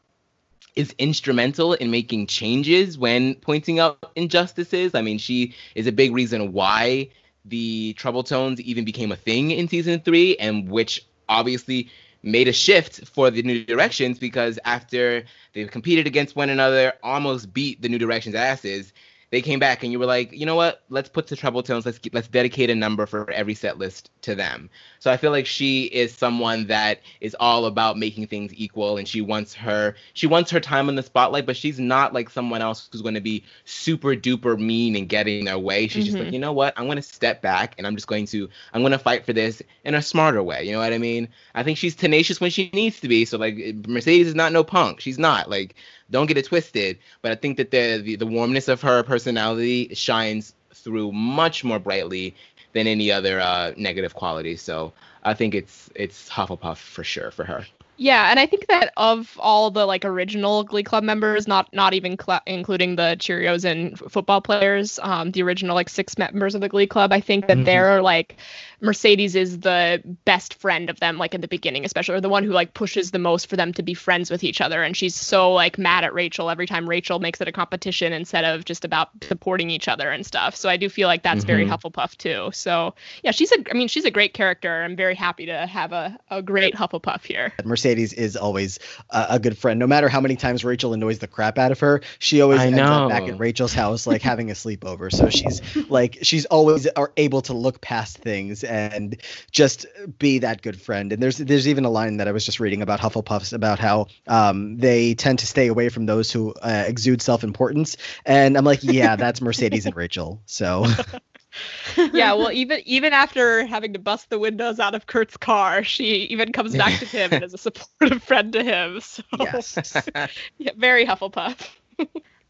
is 0.75 0.93
instrumental 0.97 1.73
in 1.73 1.91
making 1.91 2.27
changes 2.27 2.97
when 2.97 3.35
pointing 3.35 3.79
out 3.79 4.11
injustices. 4.15 4.95
I 4.95 5.01
mean, 5.01 5.19
she 5.19 5.53
is 5.75 5.85
a 5.85 5.91
big 5.91 6.13
reason 6.13 6.51
why 6.51 7.09
the 7.45 7.93
Trouble 7.93 8.23
Tones 8.23 8.59
even 8.59 8.83
became 8.85 9.11
a 9.11 9.15
thing 9.15 9.51
in 9.51 9.67
season 9.67 10.01
three, 10.01 10.35
and 10.37 10.67
which 10.67 11.05
obviously 11.29 11.89
made 12.25 12.47
a 12.47 12.53
shift 12.53 13.07
for 13.07 13.29
the 13.29 13.43
New 13.43 13.63
Directions 13.63 14.19
because 14.19 14.59
after 14.65 15.23
they 15.53 15.65
competed 15.65 16.07
against 16.07 16.35
one 16.35 16.49
another, 16.49 16.93
almost 17.03 17.53
beat 17.53 17.81
the 17.81 17.87
New 17.87 17.99
Directions 17.99 18.35
asses. 18.35 18.91
They 19.31 19.41
came 19.41 19.59
back 19.59 19.83
and 19.83 19.91
you 19.91 19.99
were 19.99 20.05
like, 20.05 20.31
you 20.31 20.45
know 20.45 20.55
what? 20.55 20.83
Let's 20.89 21.09
put 21.09 21.27
the 21.27 21.35
Trouble 21.35 21.63
Tones. 21.63 21.85
Let's 21.85 21.99
let's 22.13 22.27
dedicate 22.27 22.69
a 22.69 22.75
number 22.75 23.05
for 23.05 23.29
every 23.31 23.53
set 23.53 23.77
list 23.77 24.09
to 24.21 24.35
them. 24.35 24.69
So 25.05 25.11
I 25.11 25.17
feel 25.17 25.29
like 25.29 25.45
she 25.45 25.83
is 25.83 26.15
someone 26.15 26.65
that 26.65 26.99
is 27.21 27.35
all 27.39 27.67
about 27.67 27.95
making 27.95 28.25
things 28.25 28.51
equal, 28.55 28.97
and 28.97 29.07
she 29.07 29.21
wants 29.21 29.53
her 29.53 29.93
she 30.15 30.25
wants 30.25 30.49
her 30.49 30.59
time 30.59 30.89
in 30.89 30.95
the 30.95 31.03
spotlight, 31.03 31.45
but 31.45 31.55
she's 31.55 31.79
not 31.79 32.11
like 32.11 32.27
someone 32.27 32.63
else 32.63 32.89
who's 32.91 33.03
going 33.03 33.13
to 33.13 33.21
be 33.21 33.43
super 33.65 34.15
duper 34.15 34.57
mean 34.57 34.95
and 34.95 35.07
getting 35.07 35.45
their 35.45 35.59
way. 35.59 35.87
She's 35.87 36.05
just 36.05 36.17
like, 36.17 36.25
mm-hmm. 36.25 36.33
you 36.33 36.39
know 36.39 36.53
what? 36.53 36.73
I'm 36.75 36.85
going 36.85 36.95
to 36.95 37.03
step 37.03 37.43
back 37.43 37.75
and 37.77 37.85
I'm 37.85 37.95
just 37.95 38.07
going 38.07 38.25
to 38.25 38.49
I'm 38.73 38.81
going 38.81 38.93
to 38.93 38.97
fight 38.97 39.27
for 39.27 39.33
this 39.33 39.61
in 39.83 39.93
a 39.93 40.01
smarter 40.01 40.41
way. 40.41 40.63
You 40.63 40.71
know 40.71 40.79
what 40.79 40.91
I 40.91 40.97
mean? 40.97 41.27
I 41.53 41.61
think 41.61 41.77
she's 41.77 41.93
tenacious 41.93 42.41
when 42.41 42.49
she 42.49 42.71
needs 42.73 42.99
to 43.01 43.07
be. 43.07 43.25
So 43.25 43.37
like 43.37 43.57
Mercedes 43.87 44.29
is 44.29 44.33
not 44.33 44.53
no 44.53 44.63
punk. 44.63 45.01
She's 45.01 45.19
not 45.19 45.51
like 45.51 45.75
don't 46.09 46.25
get 46.25 46.39
it 46.39 46.45
twisted. 46.45 46.97
But 47.21 47.31
I 47.31 47.35
think 47.35 47.57
that 47.57 47.69
the 47.69 48.01
the, 48.03 48.15
the 48.15 48.25
warmness 48.25 48.67
of 48.69 48.81
her 48.81 49.03
personality 49.03 49.93
shines 49.93 50.55
through 50.73 51.11
much 51.11 51.63
more 51.63 51.79
brightly 51.79 52.35
than 52.75 52.87
any 52.87 53.09
other 53.09 53.39
uh, 53.39 53.73
negative 53.77 54.13
quality. 54.13 54.57
So 54.57 54.93
I 55.23 55.33
think 55.33 55.55
it's 55.55 55.89
it's 55.95 56.29
Hufflepuff 56.29 56.77
for 56.77 57.03
sure 57.03 57.31
for 57.31 57.45
her. 57.45 57.65
Yeah, 57.97 58.29
and 58.29 58.39
I 58.39 58.45
think 58.45 58.67
that 58.67 58.91
of 58.97 59.37
all 59.39 59.71
the 59.71 59.85
like 59.85 60.03
original 60.03 60.63
Glee 60.65 60.83
Club 60.83 61.03
members, 61.03 61.47
not 61.47 61.73
not 61.73 61.93
even 61.93 62.17
cl- 62.19 62.41
including 62.45 62.97
the 62.97 63.15
Cheerios 63.17 63.63
and 63.63 63.93
f- 63.93 64.11
football 64.11 64.41
players, 64.41 64.99
um, 65.01 65.31
the 65.31 65.41
original 65.43 65.75
like 65.75 65.87
six 65.87 66.17
members 66.17 66.55
of 66.55 66.61
the 66.61 66.67
Glee 66.69 66.87
Club, 66.87 67.13
I 67.13 67.21
think 67.21 67.47
that 67.47 67.57
Mhm. 67.59 67.65
they're 67.65 68.01
like 68.01 68.35
Mercedes 68.81 69.35
is 69.35 69.59
the 69.61 70.01
best 70.25 70.55
friend 70.55 70.89
of 70.89 70.99
them, 70.99 71.17
like 71.17 71.33
in 71.33 71.39
the 71.41 71.47
beginning, 71.47 71.85
especially, 71.85 72.15
or 72.15 72.21
the 72.21 72.27
one 72.29 72.43
who 72.43 72.51
like 72.51 72.73
pushes 72.73 73.11
the 73.11 73.17
most 73.19 73.47
for 73.47 73.55
them 73.55 73.71
to 73.73 73.81
be 73.81 73.93
friends 73.93 74.29
with 74.29 74.43
each 74.43 74.59
other. 74.59 74.83
And 74.83 74.95
she's 74.95 75.15
so 75.15 75.53
like 75.53 75.77
mad 75.77 76.03
at 76.03 76.13
Rachel 76.13 76.49
every 76.49 76.67
time 76.67 76.87
Rachel 76.89 77.19
makes 77.19 77.39
it 77.39 77.47
a 77.47 77.51
competition 77.53 78.11
instead 78.11 78.43
of 78.43 78.65
just 78.65 78.83
about 78.83 79.09
supporting 79.23 79.69
each 79.69 79.87
other 79.87 80.11
and 80.11 80.25
stuff. 80.25 80.55
So 80.55 80.67
I 80.67 80.75
do 80.75 80.89
feel 80.89 81.07
like 81.07 81.23
that's 81.23 81.45
very 81.45 81.65
Mhm. 81.65 81.69
Hufflepuff 81.69 82.17
too. 82.17 82.49
So 82.53 82.93
yeah, 83.23 83.31
she's 83.31 83.53
a, 83.53 83.57
I 83.71 83.73
mean, 83.73 83.87
she's 83.87 84.05
a 84.05 84.11
great 84.11 84.33
character. 84.33 84.83
I'm 84.83 84.97
very 84.97 85.15
happy 85.15 85.45
to 85.45 85.65
have 85.65 85.93
a, 85.93 86.19
a 86.29 86.41
great 86.41 86.75
Hufflepuff 86.75 87.25
here. 87.25 87.53
Mercedes 87.63 87.84
Mercedes 87.85 88.13
is 88.13 88.35
always 88.35 88.79
a, 89.11 89.25
a 89.31 89.39
good 89.39 89.57
friend. 89.57 89.79
No 89.79 89.85
matter 89.85 90.09
how 90.09 90.19
many 90.19 90.35
times 90.35 90.65
Rachel 90.65 90.93
annoys 90.93 91.19
the 91.19 91.27
crap 91.27 91.59
out 91.59 91.71
of 91.71 91.79
her, 91.81 92.01
she 92.17 92.41
always 92.41 92.59
I 92.61 92.65
ends 92.67 92.79
up 92.79 93.09
back 93.09 93.27
at 93.27 93.37
Rachel's 93.37 93.75
house, 93.75 94.07
like 94.07 94.21
having 94.23 94.49
a 94.49 94.55
sleepover. 94.55 95.11
So 95.11 95.29
she's 95.29 95.61
like 95.87 96.17
she's 96.23 96.45
always 96.45 96.87
are 96.87 97.11
able 97.15 97.41
to 97.43 97.53
look 97.53 97.81
past 97.81 98.17
things 98.17 98.63
and 98.63 99.21
just 99.51 99.85
be 100.17 100.39
that 100.39 100.63
good 100.63 100.81
friend. 100.81 101.13
And 101.13 101.21
there's 101.21 101.37
there's 101.37 101.67
even 101.67 101.85
a 101.85 101.91
line 101.91 102.17
that 102.17 102.27
I 102.27 102.31
was 102.31 102.43
just 102.43 102.59
reading 102.59 102.81
about 102.81 102.99
Hufflepuffs 102.99 103.53
about 103.53 103.77
how 103.77 104.07
um, 104.27 104.77
they 104.77 105.13
tend 105.13 105.39
to 105.39 105.45
stay 105.45 105.67
away 105.67 105.89
from 105.89 106.07
those 106.07 106.31
who 106.31 106.53
uh, 106.63 106.85
exude 106.87 107.21
self 107.21 107.43
importance. 107.43 107.97
And 108.25 108.57
I'm 108.57 108.65
like, 108.65 108.79
yeah, 108.81 109.15
that's 109.15 109.41
Mercedes 109.41 109.85
and 109.85 109.95
Rachel. 109.95 110.41
So 110.47 110.87
yeah, 112.13 112.33
well, 112.33 112.51
even 112.51 112.81
even 112.85 113.13
after 113.13 113.65
having 113.65 113.93
to 113.93 113.99
bust 113.99 114.29
the 114.29 114.39
windows 114.39 114.79
out 114.79 114.95
of 114.95 115.07
Kurt's 115.07 115.37
car, 115.37 115.83
she 115.83 116.23
even 116.25 116.51
comes 116.51 116.75
back 116.75 116.99
to 116.99 117.05
him 117.05 117.31
and 117.33 117.43
is 117.43 117.53
a 117.53 117.57
supportive 117.57 118.23
friend 118.23 118.53
to 118.53 118.63
him. 118.63 118.99
So 119.01 119.23
yes. 119.39 119.77
yeah, 120.57 120.71
very 120.77 121.05
Hufflepuff. 121.05 121.67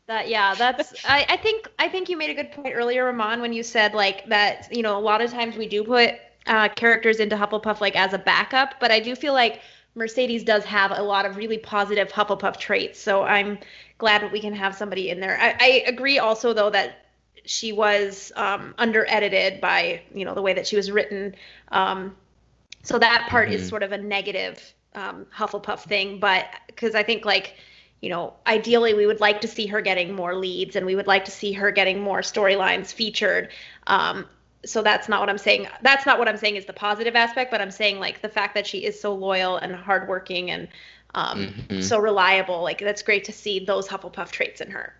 That 0.07 0.27
yeah, 0.29 0.53
that's 0.53 0.93
I, 1.05 1.25
I 1.29 1.37
think 1.37 1.67
I 1.79 1.89
think 1.89 2.09
you 2.09 2.17
made 2.17 2.29
a 2.29 2.33
good 2.33 2.51
point 2.51 2.75
earlier, 2.75 3.09
Aman, 3.09 3.41
when 3.41 3.53
you 3.53 3.63
said 3.63 3.93
like 3.93 4.27
that, 4.27 4.67
you 4.71 4.83
know, 4.83 4.97
a 4.97 4.99
lot 4.99 5.21
of 5.21 5.31
times 5.31 5.57
we 5.57 5.67
do 5.67 5.83
put 5.83 6.15
uh, 6.45 6.69
characters 6.69 7.19
into 7.19 7.35
Hufflepuff 7.35 7.81
like 7.81 7.95
as 7.95 8.13
a 8.13 8.19
backup, 8.19 8.75
but 8.79 8.91
I 8.91 8.99
do 8.99 9.15
feel 9.15 9.33
like 9.33 9.61
Mercedes 9.95 10.43
does 10.43 10.63
have 10.65 10.91
a 10.91 11.01
lot 11.01 11.25
of 11.25 11.37
really 11.37 11.57
positive 11.57 12.11
Hufflepuff 12.11 12.57
traits. 12.57 12.99
So 12.99 13.23
I'm 13.23 13.57
glad 13.97 14.21
that 14.21 14.31
we 14.31 14.39
can 14.39 14.53
have 14.53 14.75
somebody 14.75 15.09
in 15.09 15.19
there. 15.19 15.39
I, 15.39 15.55
I 15.59 15.83
agree 15.87 16.19
also 16.19 16.53
though 16.53 16.69
that 16.69 17.04
she 17.45 17.71
was 17.71 18.31
um, 18.35 18.73
under 18.77 19.05
edited 19.09 19.61
by 19.61 20.01
you 20.13 20.25
know 20.25 20.33
the 20.33 20.41
way 20.41 20.53
that 20.53 20.67
she 20.67 20.75
was 20.75 20.91
written. 20.91 21.35
Um, 21.71 22.15
so 22.83 22.99
that 22.99 23.27
part 23.29 23.51
is 23.51 23.61
Mhm. 23.61 23.69
sort 23.69 23.83
of 23.83 23.91
a 23.91 23.97
negative 23.97 24.73
um, 24.95 25.25
Hufflepuff 25.35 25.81
thing, 25.81 26.19
but 26.19 26.45
because 26.67 26.95
I 26.95 27.03
think 27.03 27.25
like 27.25 27.55
you 28.01 28.09
know, 28.09 28.33
ideally 28.45 28.93
we 28.93 29.07
would 29.07 29.19
like 29.19 29.41
to 29.41 29.47
see 29.47 29.65
her 29.67 29.81
getting 29.81 30.13
more 30.13 30.35
leads 30.35 30.75
and 30.75 30.85
we 30.85 30.95
would 30.95 31.07
like 31.07 31.25
to 31.25 31.31
see 31.31 31.53
her 31.53 31.71
getting 31.71 31.99
more 32.01 32.19
storylines 32.19 32.93
featured. 32.93 33.49
Um, 33.87 34.25
so 34.65 34.81
that's 34.83 35.07
not 35.09 35.19
what 35.21 35.29
I'm 35.29 35.37
saying. 35.37 35.67
That's 35.81 36.05
not 36.05 36.19
what 36.19 36.27
I'm 36.27 36.37
saying 36.37 36.55
is 36.57 36.65
the 36.65 36.73
positive 36.73 37.15
aspect, 37.15 37.49
but 37.51 37.61
I'm 37.61 37.71
saying 37.71 37.99
like 37.99 38.21
the 38.21 38.29
fact 38.29 38.53
that 38.55 38.67
she 38.67 38.79
is 38.85 38.99
so 38.99 39.13
loyal 39.15 39.57
and 39.57 39.73
hardworking 39.75 40.51
and 40.51 40.67
um, 41.15 41.53
Mhm. 41.69 41.83
so 41.83 41.97
reliable. 41.97 42.61
Like 42.61 42.79
that's 42.79 43.01
great 43.01 43.23
to 43.25 43.31
see 43.31 43.59
those 43.59 43.87
Hufflepuff 43.87 44.31
traits 44.31 44.61
in 44.61 44.69
her. 44.71 44.93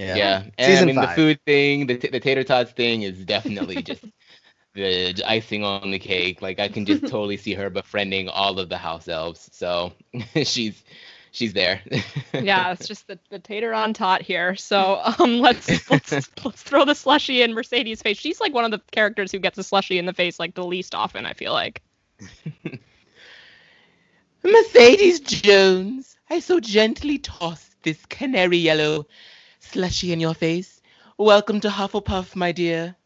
Yeah. 0.00 0.16
Yeah, 0.16 0.42
and 0.56 0.72
Season 0.72 0.82
I 0.82 0.86
mean 0.86 0.96
five. 0.96 1.08
the 1.10 1.14
food 1.14 1.40
thing, 1.44 1.86
the, 1.86 1.98
t- 1.98 2.08
the 2.08 2.20
tater 2.20 2.42
tots 2.42 2.72
thing 2.72 3.02
is 3.02 3.22
definitely 3.24 3.82
just 3.82 4.02
the 4.74 5.22
icing 5.26 5.62
on 5.62 5.90
the 5.90 5.98
cake. 5.98 6.40
Like 6.40 6.58
I 6.58 6.68
can 6.68 6.86
just 6.86 7.02
totally 7.06 7.36
see 7.36 7.52
her 7.52 7.68
befriending 7.68 8.30
all 8.30 8.58
of 8.58 8.70
the 8.70 8.78
house 8.78 9.08
elves. 9.08 9.50
So 9.52 9.92
she's 10.42 10.82
she's 11.32 11.52
there. 11.52 11.82
yeah, 12.32 12.72
it's 12.72 12.88
just 12.88 13.08
the, 13.08 13.18
the 13.28 13.38
tater 13.38 13.74
on 13.74 13.92
tot 13.92 14.22
here. 14.22 14.56
So 14.56 15.02
um, 15.18 15.40
let's 15.40 15.90
let's 15.90 16.12
let's 16.12 16.62
throw 16.62 16.86
the 16.86 16.94
slushy 16.94 17.42
in 17.42 17.52
Mercedes' 17.52 18.00
face. 18.00 18.16
She's 18.16 18.40
like 18.40 18.54
one 18.54 18.64
of 18.64 18.70
the 18.70 18.80
characters 18.92 19.30
who 19.30 19.38
gets 19.38 19.58
a 19.58 19.62
slushy 19.62 19.98
in 19.98 20.06
the 20.06 20.14
face 20.14 20.40
like 20.40 20.54
the 20.54 20.64
least 20.64 20.94
often. 20.94 21.26
I 21.26 21.34
feel 21.34 21.52
like. 21.52 21.82
Mercedes 24.42 25.20
Jones, 25.20 26.16
I 26.30 26.40
so 26.40 26.58
gently 26.58 27.18
tossed 27.18 27.82
this 27.82 28.06
canary 28.06 28.56
yellow 28.56 29.06
slushy 29.60 30.12
in 30.12 30.20
your 30.20 30.34
face. 30.34 30.80
Welcome 31.18 31.60
to 31.60 31.68
Hufflepuff, 31.68 32.34
my 32.34 32.52
dear. 32.52 32.96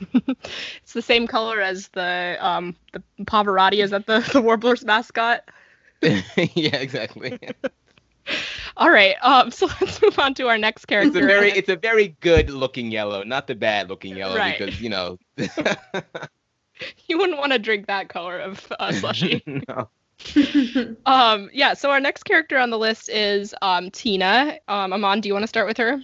It's 0.82 0.94
the 0.94 1.02
same 1.02 1.26
color 1.26 1.60
as 1.60 1.88
the 1.88 2.36
um 2.40 2.74
the 2.92 3.02
Pavarotti. 3.24 3.82
Is 3.82 3.90
that 3.90 4.06
the 4.06 4.20
the 4.32 4.40
Warblers 4.40 4.84
mascot? 4.84 5.44
yeah, 6.02 6.76
exactly. 6.76 7.38
All 8.78 8.90
right. 8.90 9.14
Um. 9.22 9.50
So 9.50 9.66
let's 9.80 10.00
move 10.00 10.18
on 10.18 10.34
to 10.34 10.48
our 10.48 10.56
next 10.58 10.86
character. 10.86 11.08
It's 11.18 11.24
a 11.24 11.26
very 11.26 11.50
it's 11.52 11.68
a 11.68 11.76
very 11.76 12.16
good 12.20 12.50
looking 12.50 12.90
yellow, 12.90 13.22
not 13.22 13.46
the 13.46 13.54
bad 13.54 13.88
looking 13.90 14.16
yellow 14.16 14.36
Right. 14.36 14.58
because 14.58 14.80
you 14.80 14.88
know. 14.88 15.18
you 17.06 17.18
wouldn't 17.18 17.38
want 17.38 17.52
to 17.52 17.58
drink 17.58 17.86
that 17.86 18.08
color 18.08 18.38
of 18.38 18.66
uh, 18.80 18.90
slushy. 18.92 19.42
no. 19.46 19.88
um. 21.06 21.50
Yeah. 21.52 21.74
So 21.74 21.90
our 21.90 22.00
next 22.00 22.24
character 22.24 22.58
on 22.58 22.70
the 22.70 22.78
list 22.78 23.08
is 23.08 23.54
um 23.62 23.90
Tina. 23.90 24.58
Um. 24.68 24.92
Aman, 24.92 25.20
do 25.20 25.28
you 25.28 25.34
want 25.34 25.44
to 25.44 25.48
start 25.48 25.66
with 25.66 25.76
her? 25.78 26.00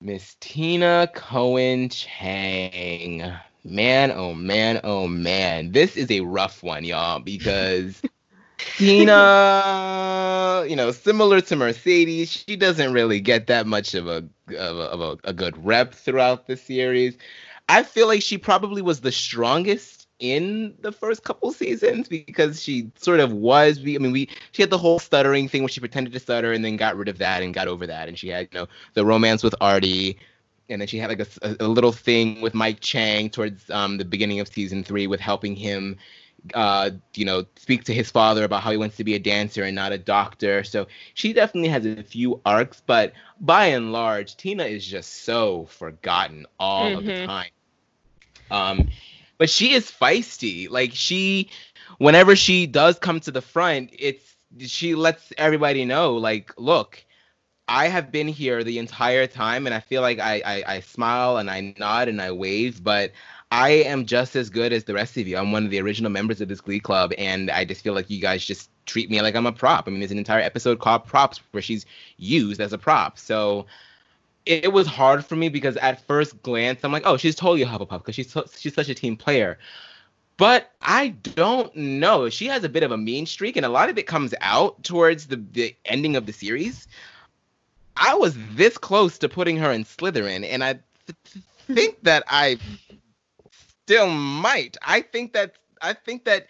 Miss 0.00 0.36
Tina 0.40 1.10
Cohen 1.14 1.90
Chang. 1.90 3.32
Man, 3.64 4.10
oh 4.10 4.32
man, 4.32 4.80
oh 4.82 5.06
man. 5.06 5.72
This 5.72 5.96
is 5.96 6.10
a 6.10 6.20
rough 6.20 6.62
one, 6.62 6.84
y'all, 6.84 7.20
because 7.20 8.00
Tina, 8.76 10.64
you 10.66 10.76
know, 10.76 10.90
similar 10.92 11.42
to 11.42 11.56
Mercedes, 11.56 12.30
she 12.30 12.56
doesn't 12.56 12.94
really 12.94 13.20
get 13.20 13.46
that 13.48 13.66
much 13.66 13.94
of 13.94 14.06
a 14.06 14.26
of 14.48 14.76
a, 14.78 14.82
of 14.82 15.00
a, 15.00 15.18
a 15.24 15.32
good 15.34 15.62
rep 15.64 15.92
throughout 15.92 16.46
the 16.46 16.56
series. 16.56 17.18
I 17.68 17.82
feel 17.82 18.06
like 18.06 18.22
she 18.22 18.38
probably 18.38 18.82
was 18.82 19.00
the 19.00 19.12
strongest 19.12 19.99
in 20.20 20.74
the 20.80 20.92
first 20.92 21.24
couple 21.24 21.50
seasons 21.52 22.08
because 22.08 22.62
she 22.62 22.90
sort 22.96 23.20
of 23.20 23.32
was. 23.32 23.80
We, 23.80 23.96
I 23.96 23.98
mean, 23.98 24.12
we 24.12 24.28
she 24.52 24.62
had 24.62 24.70
the 24.70 24.78
whole 24.78 24.98
stuttering 24.98 25.48
thing 25.48 25.62
where 25.62 25.68
she 25.68 25.80
pretended 25.80 26.12
to 26.12 26.20
stutter 26.20 26.52
and 26.52 26.64
then 26.64 26.76
got 26.76 26.96
rid 26.96 27.08
of 27.08 27.18
that 27.18 27.42
and 27.42 27.52
got 27.52 27.66
over 27.68 27.86
that, 27.86 28.08
and 28.08 28.18
she 28.18 28.28
had 28.28 28.48
you 28.52 28.60
know 28.60 28.66
the 28.94 29.04
romance 29.04 29.42
with 29.42 29.54
Artie, 29.60 30.18
and 30.68 30.80
then 30.80 30.86
she 30.86 30.98
had 30.98 31.10
like 31.10 31.20
a, 31.20 31.56
a, 31.60 31.68
little 31.68 31.92
thing 31.92 32.40
with 32.40 32.54
Mike 32.54 32.80
Chang 32.80 33.28
towards 33.30 33.68
um, 33.70 33.98
the 33.98 34.04
beginning 34.04 34.40
of 34.40 34.48
season 34.48 34.84
three 34.84 35.06
with 35.06 35.20
helping 35.20 35.56
him, 35.56 35.96
uh, 36.54 36.90
you 37.14 37.24
know, 37.24 37.44
speak 37.56 37.84
to 37.84 37.94
his 37.94 38.10
father 38.10 38.44
about 38.44 38.62
how 38.62 38.70
he 38.70 38.76
wants 38.76 38.96
to 38.96 39.04
be 39.04 39.14
a 39.14 39.18
dancer 39.18 39.64
and 39.64 39.74
not 39.74 39.92
a 39.92 39.98
doctor. 39.98 40.62
So 40.64 40.86
she 41.14 41.32
definitely 41.32 41.70
has 41.70 41.86
a 41.86 42.02
few 42.02 42.40
arcs, 42.44 42.82
but 42.86 43.12
by 43.40 43.66
and 43.66 43.92
large, 43.92 44.36
Tina 44.36 44.64
is 44.64 44.86
just 44.86 45.24
so 45.24 45.66
forgotten 45.66 46.46
all 46.58 46.96
of 46.96 47.04
the 47.04 47.12
Mhm. 47.12 47.24
time. 47.24 47.50
Um, 48.50 48.88
but 49.40 49.48
she 49.48 49.72
is 49.72 49.90
feisty. 49.90 50.70
Like 50.70 50.90
she, 50.92 51.48
whenever 51.96 52.36
she 52.36 52.66
does 52.66 52.98
come 52.98 53.20
to 53.20 53.30
the 53.30 53.40
front, 53.40 53.90
it's 53.98 54.36
she 54.58 54.94
lets 54.94 55.32
everybody 55.38 55.86
know, 55.86 56.16
like, 56.16 56.52
look, 56.58 57.02
I 57.66 57.88
have 57.88 58.12
been 58.12 58.28
here 58.28 58.62
the 58.62 58.78
entire 58.78 59.26
time, 59.26 59.64
and 59.64 59.74
I 59.74 59.80
feel 59.80 60.02
like 60.02 60.18
I, 60.18 60.42
I 60.44 60.64
I 60.74 60.80
smile 60.80 61.38
and 61.38 61.50
I 61.50 61.74
nod 61.78 62.08
and 62.08 62.20
I 62.20 62.32
wave, 62.32 62.84
but 62.84 63.12
I 63.50 63.70
am 63.70 64.04
just 64.04 64.36
as 64.36 64.50
good 64.50 64.74
as 64.74 64.84
the 64.84 64.92
rest 64.92 65.16
of 65.16 65.26
you. 65.26 65.38
I'm 65.38 65.52
one 65.52 65.64
of 65.64 65.70
the 65.70 65.80
original 65.80 66.10
members 66.10 66.42
of 66.42 66.48
this 66.48 66.60
Glee 66.60 66.80
Club, 66.80 67.14
and 67.16 67.50
I 67.50 67.64
just 67.64 67.82
feel 67.82 67.94
like 67.94 68.10
you 68.10 68.20
guys 68.20 68.44
just 68.44 68.68
treat 68.84 69.08
me 69.08 69.22
like 69.22 69.36
I'm 69.36 69.46
a 69.46 69.52
prop. 69.52 69.88
I 69.88 69.90
mean, 69.90 70.00
there's 70.00 70.12
an 70.12 70.18
entire 70.18 70.42
episode 70.42 70.80
called 70.80 71.06
Props 71.06 71.40
where 71.52 71.62
she's 71.62 71.86
used 72.18 72.60
as 72.60 72.74
a 72.74 72.78
prop. 72.78 73.18
So 73.18 73.64
it, 74.50 74.72
was 74.72 74.86
hard 74.86 75.24
for 75.24 75.36
me 75.36 75.48
because 75.48 75.76
at 75.76 76.06
first 76.06 76.42
glance, 76.42 76.84
I'm 76.84 76.92
like, 76.92 77.04
oh, 77.06 77.16
she's 77.16 77.34
totally 77.34 77.62
a 77.62 77.66
Hufflepuff 77.66 77.98
because 77.98 78.14
she's 78.14 78.30
so, 78.30 78.44
she's 78.56 78.74
such 78.74 78.88
a 78.88 78.94
team 78.94 79.16
player. 79.16 79.58
But 80.36 80.72
I 80.80 81.08
don't 81.08 81.74
know. 81.76 82.30
She 82.30 82.46
has 82.46 82.64
a 82.64 82.68
bit 82.68 82.82
of 82.82 82.92
a 82.92 82.96
mean 82.96 83.26
streak, 83.26 83.56
and 83.56 83.66
a 83.66 83.68
lot 83.68 83.90
of 83.90 83.98
it 83.98 84.06
comes 84.06 84.34
out 84.40 84.82
towards 84.82 85.26
the, 85.26 85.36
the 85.52 85.76
ending 85.84 86.16
of 86.16 86.26
the 86.26 86.32
series. 86.32 86.88
I 87.96 88.14
was 88.14 88.36
this 88.52 88.78
close 88.78 89.18
to 89.18 89.28
putting 89.28 89.58
her 89.58 89.70
in 89.70 89.84
Slytherin, 89.84 90.44
and 90.44 90.64
I 90.64 90.78
th- 91.06 91.44
think 91.66 92.02
that 92.04 92.24
I 92.28 92.58
still 93.82 94.08
might. 94.08 94.76
I 94.82 95.02
think 95.02 95.34
that 95.34 95.56
I 95.82 95.92
think 95.92 96.24
that 96.24 96.46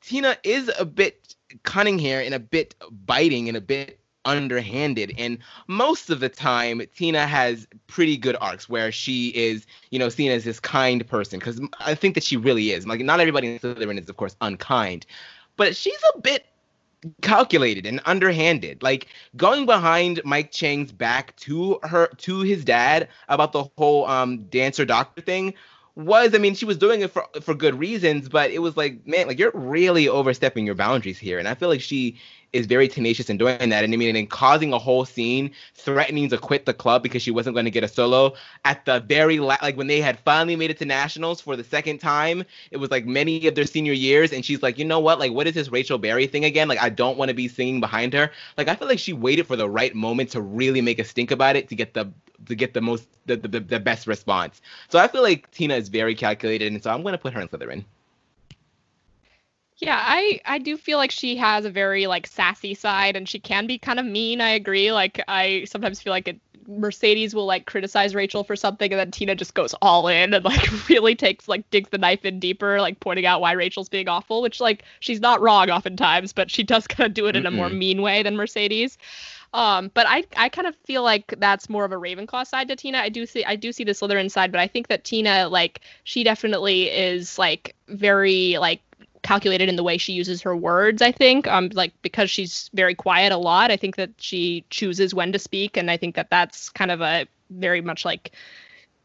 Tina 0.00 0.38
is 0.42 0.70
a 0.78 0.84
bit 0.84 1.34
cunning 1.62 1.98
here 1.98 2.20
and 2.20 2.34
a 2.34 2.38
bit 2.38 2.74
biting 2.90 3.48
and 3.48 3.56
a 3.56 3.60
bit 3.60 3.99
underhanded. 4.24 5.14
And 5.18 5.38
most 5.66 6.10
of 6.10 6.20
the 6.20 6.28
time 6.28 6.82
tina 6.94 7.26
has 7.26 7.66
pretty 7.86 8.16
good 8.16 8.36
arcs 8.40 8.68
where 8.68 8.92
she 8.92 9.28
is 9.28 9.66
you 9.90 9.98
know 9.98 10.08
seen 10.08 10.30
as 10.30 10.44
this 10.44 10.60
kind 10.60 11.06
person 11.06 11.38
because 11.38 11.60
i 11.80 11.94
think 11.94 12.14
that 12.14 12.24
she 12.24 12.36
really 12.36 12.70
is. 12.72 12.86
Like 12.86 13.00
not 13.00 13.20
everybody 13.20 13.48
in 13.52 13.58
slytherin 13.58 14.00
is 14.00 14.08
of 14.08 14.16
course 14.16 14.36
unkind 14.40 15.06
but 15.56 15.76
she's 15.76 16.00
a 16.14 16.20
bit 16.20 16.46
calculated 17.22 17.86
and 17.86 18.00
underhanded. 18.04 18.82
Like 18.82 19.08
going 19.36 19.66
behind 19.66 20.20
mike 20.24 20.52
chang's 20.52 20.92
back 20.92 21.34
to 21.36 21.78
her 21.82 22.08
to 22.18 22.40
his 22.40 22.64
dad 22.64 23.08
about 23.28 23.52
the 23.52 23.64
whole 23.76 24.06
um 24.06 24.44
dancer 24.44 24.84
doctor 24.84 25.22
thing 25.22 25.54
was 25.96 26.34
I 26.34 26.38
mean 26.38 26.54
she 26.54 26.64
was 26.64 26.78
doing 26.78 27.00
it 27.00 27.10
for 27.10 27.26
for 27.40 27.54
good 27.54 27.78
reasons, 27.78 28.28
but 28.28 28.50
it 28.50 28.60
was 28.60 28.76
like 28.76 29.06
man, 29.06 29.26
like 29.26 29.38
you're 29.38 29.52
really 29.54 30.08
overstepping 30.08 30.66
your 30.66 30.74
boundaries 30.74 31.18
here, 31.18 31.38
and 31.38 31.48
I 31.48 31.54
feel 31.54 31.68
like 31.68 31.80
she 31.80 32.18
is 32.52 32.66
very 32.66 32.88
tenacious 32.88 33.30
in 33.30 33.38
doing 33.38 33.68
that, 33.70 33.84
and 33.84 33.92
I 33.92 33.96
mean, 33.96 34.16
and 34.16 34.28
causing 34.28 34.72
a 34.72 34.78
whole 34.78 35.04
scene, 35.04 35.50
threatening 35.74 36.28
to 36.30 36.38
quit 36.38 36.66
the 36.66 36.74
club 36.74 37.02
because 37.02 37.22
she 37.22 37.30
wasn't 37.30 37.54
going 37.54 37.64
to 37.64 37.70
get 37.70 37.84
a 37.84 37.88
solo 37.88 38.34
at 38.64 38.84
the 38.84 39.00
very 39.00 39.38
like 39.38 39.76
when 39.76 39.86
they 39.86 40.00
had 40.00 40.18
finally 40.20 40.56
made 40.56 40.70
it 40.70 40.78
to 40.78 40.84
nationals 40.84 41.40
for 41.40 41.56
the 41.56 41.64
second 41.64 41.98
time. 41.98 42.44
It 42.70 42.78
was 42.78 42.90
like 42.90 43.06
many 43.06 43.46
of 43.46 43.54
their 43.54 43.66
senior 43.66 43.92
years, 43.92 44.32
and 44.32 44.44
she's 44.44 44.62
like, 44.62 44.78
you 44.78 44.84
know 44.84 45.00
what, 45.00 45.18
like 45.18 45.32
what 45.32 45.46
is 45.46 45.54
this 45.54 45.70
Rachel 45.70 45.98
Berry 45.98 46.26
thing 46.26 46.44
again? 46.44 46.68
Like 46.68 46.82
I 46.82 46.88
don't 46.88 47.16
want 47.16 47.28
to 47.28 47.34
be 47.34 47.48
singing 47.48 47.80
behind 47.80 48.12
her. 48.14 48.30
Like 48.56 48.68
I 48.68 48.74
feel 48.74 48.88
like 48.88 48.98
she 48.98 49.12
waited 49.12 49.46
for 49.46 49.56
the 49.56 49.68
right 49.68 49.94
moment 49.94 50.30
to 50.30 50.40
really 50.40 50.80
make 50.80 50.98
a 50.98 51.04
stink 51.04 51.30
about 51.30 51.56
it 51.56 51.68
to 51.68 51.76
get 51.76 51.94
the 51.94 52.12
to 52.46 52.54
get 52.54 52.74
the 52.74 52.80
most 52.80 53.06
the, 53.26 53.36
the, 53.36 53.60
the 53.60 53.80
best 53.80 54.06
response. 54.06 54.60
So 54.88 54.98
I 54.98 55.08
feel 55.08 55.22
like 55.22 55.50
Tina 55.50 55.74
is 55.74 55.88
very 55.88 56.14
calculated, 56.14 56.72
and 56.72 56.82
so 56.82 56.90
I'm 56.90 57.02
going 57.02 57.12
to 57.12 57.18
put 57.18 57.32
her 57.34 57.40
in 57.40 57.48
Slytherin. 57.48 57.84
Yeah, 59.80 59.98
I 59.98 60.40
I 60.44 60.58
do 60.58 60.76
feel 60.76 60.98
like 60.98 61.10
she 61.10 61.36
has 61.36 61.64
a 61.64 61.70
very 61.70 62.06
like 62.06 62.26
sassy 62.26 62.74
side 62.74 63.16
and 63.16 63.28
she 63.28 63.38
can 63.38 63.66
be 63.66 63.78
kind 63.78 63.98
of 63.98 64.04
mean. 64.04 64.40
I 64.40 64.50
agree. 64.50 64.92
Like 64.92 65.22
I 65.26 65.64
sometimes 65.64 66.00
feel 66.00 66.12
like 66.12 66.28
it 66.28 66.38
Mercedes 66.66 67.34
will 67.34 67.46
like 67.46 67.66
criticize 67.66 68.14
Rachel 68.14 68.44
for 68.44 68.56
something 68.56 68.92
and 68.92 69.00
then 69.00 69.10
Tina 69.10 69.34
just 69.34 69.54
goes 69.54 69.74
all 69.82 70.06
in 70.08 70.34
and 70.34 70.44
like 70.44 70.88
really 70.88 71.14
takes 71.14 71.48
like 71.48 71.68
digs 71.70 71.88
the 71.90 71.98
knife 71.98 72.24
in 72.24 72.38
deeper, 72.38 72.80
like 72.80 73.00
pointing 73.00 73.26
out 73.26 73.40
why 73.40 73.52
Rachel's 73.52 73.88
being 73.88 74.08
awful, 74.08 74.42
which 74.42 74.60
like 74.60 74.84
she's 75.00 75.20
not 75.20 75.40
wrong 75.40 75.70
oftentimes, 75.70 76.32
but 76.32 76.50
she 76.50 76.62
does 76.62 76.86
kind 76.88 77.06
of 77.06 77.14
do 77.14 77.26
it 77.26 77.34
in 77.34 77.46
a 77.46 77.50
more 77.50 77.70
mean 77.70 78.02
way 78.02 78.22
than 78.22 78.36
Mercedes. 78.36 78.98
Um, 79.52 79.90
but 79.94 80.06
I 80.08 80.24
I 80.36 80.48
kind 80.48 80.68
of 80.68 80.76
feel 80.84 81.02
like 81.02 81.34
that's 81.38 81.68
more 81.68 81.84
of 81.84 81.92
a 81.92 81.96
Ravenclaw 81.96 82.46
side 82.46 82.68
to 82.68 82.76
Tina. 82.76 82.98
I 82.98 83.08
do 83.08 83.26
see 83.26 83.44
I 83.44 83.56
do 83.56 83.72
see 83.72 83.84
the 83.84 83.92
Slytherin 83.92 84.30
side, 84.30 84.52
but 84.52 84.60
I 84.60 84.68
think 84.68 84.88
that 84.88 85.04
Tina 85.04 85.48
like 85.48 85.80
she 86.04 86.22
definitely 86.22 86.88
is 86.90 87.38
like 87.38 87.74
very 87.88 88.58
like 88.58 88.82
calculated 89.30 89.68
in 89.68 89.76
the 89.76 89.84
way 89.84 89.96
she 89.96 90.12
uses 90.12 90.42
her 90.42 90.56
words 90.56 91.00
i 91.00 91.12
think 91.12 91.46
um 91.46 91.70
like 91.72 91.92
because 92.02 92.28
she's 92.28 92.68
very 92.74 92.96
quiet 92.96 93.30
a 93.30 93.36
lot 93.36 93.70
i 93.70 93.76
think 93.76 93.94
that 93.94 94.10
she 94.16 94.64
chooses 94.70 95.14
when 95.14 95.30
to 95.30 95.38
speak 95.38 95.76
and 95.76 95.88
i 95.88 95.96
think 95.96 96.16
that 96.16 96.28
that's 96.30 96.68
kind 96.68 96.90
of 96.90 97.00
a 97.00 97.28
very 97.48 97.80
much 97.80 98.04
like 98.04 98.32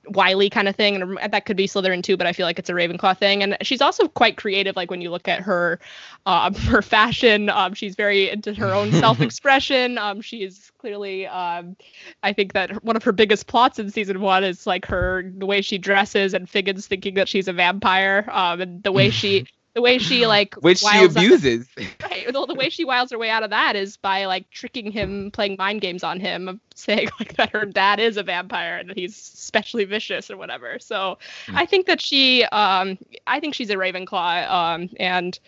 wily 0.07 0.49
kind 0.49 0.67
of 0.67 0.76
thing 0.76 0.95
and 0.95 1.32
that 1.32 1.45
could 1.45 1.55
be 1.55 1.67
slytherin 1.67 2.01
too 2.01 2.17
but 2.17 2.26
i 2.26 2.34
feel 2.34 2.47
like 2.47 2.57
it's 2.57 2.71
a 2.71 2.73
ravenclaw 2.73 3.15
thing 3.15 3.43
and 3.43 3.55
she's 3.61 3.82
also 3.82 4.07
quite 4.07 4.36
creative 4.36 4.76
like 4.76 4.89
when 4.89 4.99
you 4.99 5.11
look 5.11 5.28
at 5.28 5.41
her 5.41 5.80
um 6.26 6.53
her 6.73 6.82
fashion 6.82 7.47
um 7.49 7.76
she's 7.76 7.95
very 7.95 8.32
into 8.32 8.51
her 8.51 8.73
own 8.73 8.91
self-expression 9.03 9.99
um 9.99 10.21
she 10.21 10.38
is 10.43 10.71
clearly 10.80 11.28
um 11.28 11.76
i 12.23 12.34
think 12.34 12.53
that 12.53 12.84
one 12.84 12.95
of 12.95 13.03
her 13.03 13.11
biggest 13.11 13.45
plots 13.45 13.78
in 13.78 13.91
season 13.91 14.19
one 14.21 14.43
is 14.43 14.65
like 14.65 14.86
her 14.86 15.32
the 15.38 15.45
way 15.45 15.61
she 15.61 15.78
dresses 15.78 16.34
and 16.34 16.49
figgins 16.49 16.88
thinking 16.88 17.13
that 17.13 17.28
she's 17.28 17.47
a 17.47 17.53
vampire 17.53 18.28
um 18.32 18.59
and 18.59 18.82
the 18.82 18.91
way 18.91 19.11
she 19.11 19.45
the 19.76 19.82
way 19.82 19.99
she 19.99 20.26
like 20.36 20.55
which 20.55 20.80
she 20.80 21.03
abuses 21.03 21.67
right 22.01 22.34
well, 22.34 22.47
the 22.47 22.55
way 22.55 22.69
she 22.69 22.84
wiles 22.84 23.11
her 23.11 23.19
way 23.19 23.30
out 23.30 23.43
of 23.43 23.51
that 23.51 23.76
is 23.76 23.97
by 23.97 24.26
like 24.26 24.49
tricking 24.49 24.91
him 24.91 25.30
playing 25.30 25.55
mind 25.59 25.82
games 25.82 26.03
on 26.03 26.19
him 26.19 26.59
saying 26.76 27.09
like 27.19 27.36
that 27.36 27.51
her 27.51 27.65
dad 27.65 27.99
is 27.99 28.17
a 28.17 28.23
vampire 28.23 28.78
and 28.78 28.89
that 28.89 28.97
he's 28.97 29.15
especially 29.15 29.86
vicious 29.86 30.32
or 30.32 30.38
whatever 30.38 30.80
so 30.80 31.17
mm. 31.45 31.55
i 31.55 31.65
think 31.65 31.86
that 31.86 32.01
she 32.01 32.43
um 32.45 32.97
i 33.28 33.39
think 33.39 33.53
she's 33.53 33.69
a 33.69 33.76
ravenclaw 33.76 34.49
um 34.49 34.89
and 34.97 35.39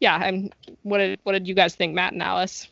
yeah 0.00 0.22
and 0.22 0.54
what 0.82 0.98
did 0.98 1.18
what 1.22 1.32
did 1.32 1.48
you 1.48 1.54
guys 1.54 1.74
think 1.74 1.94
matt 1.94 2.12
and 2.12 2.22
alice 2.22 2.68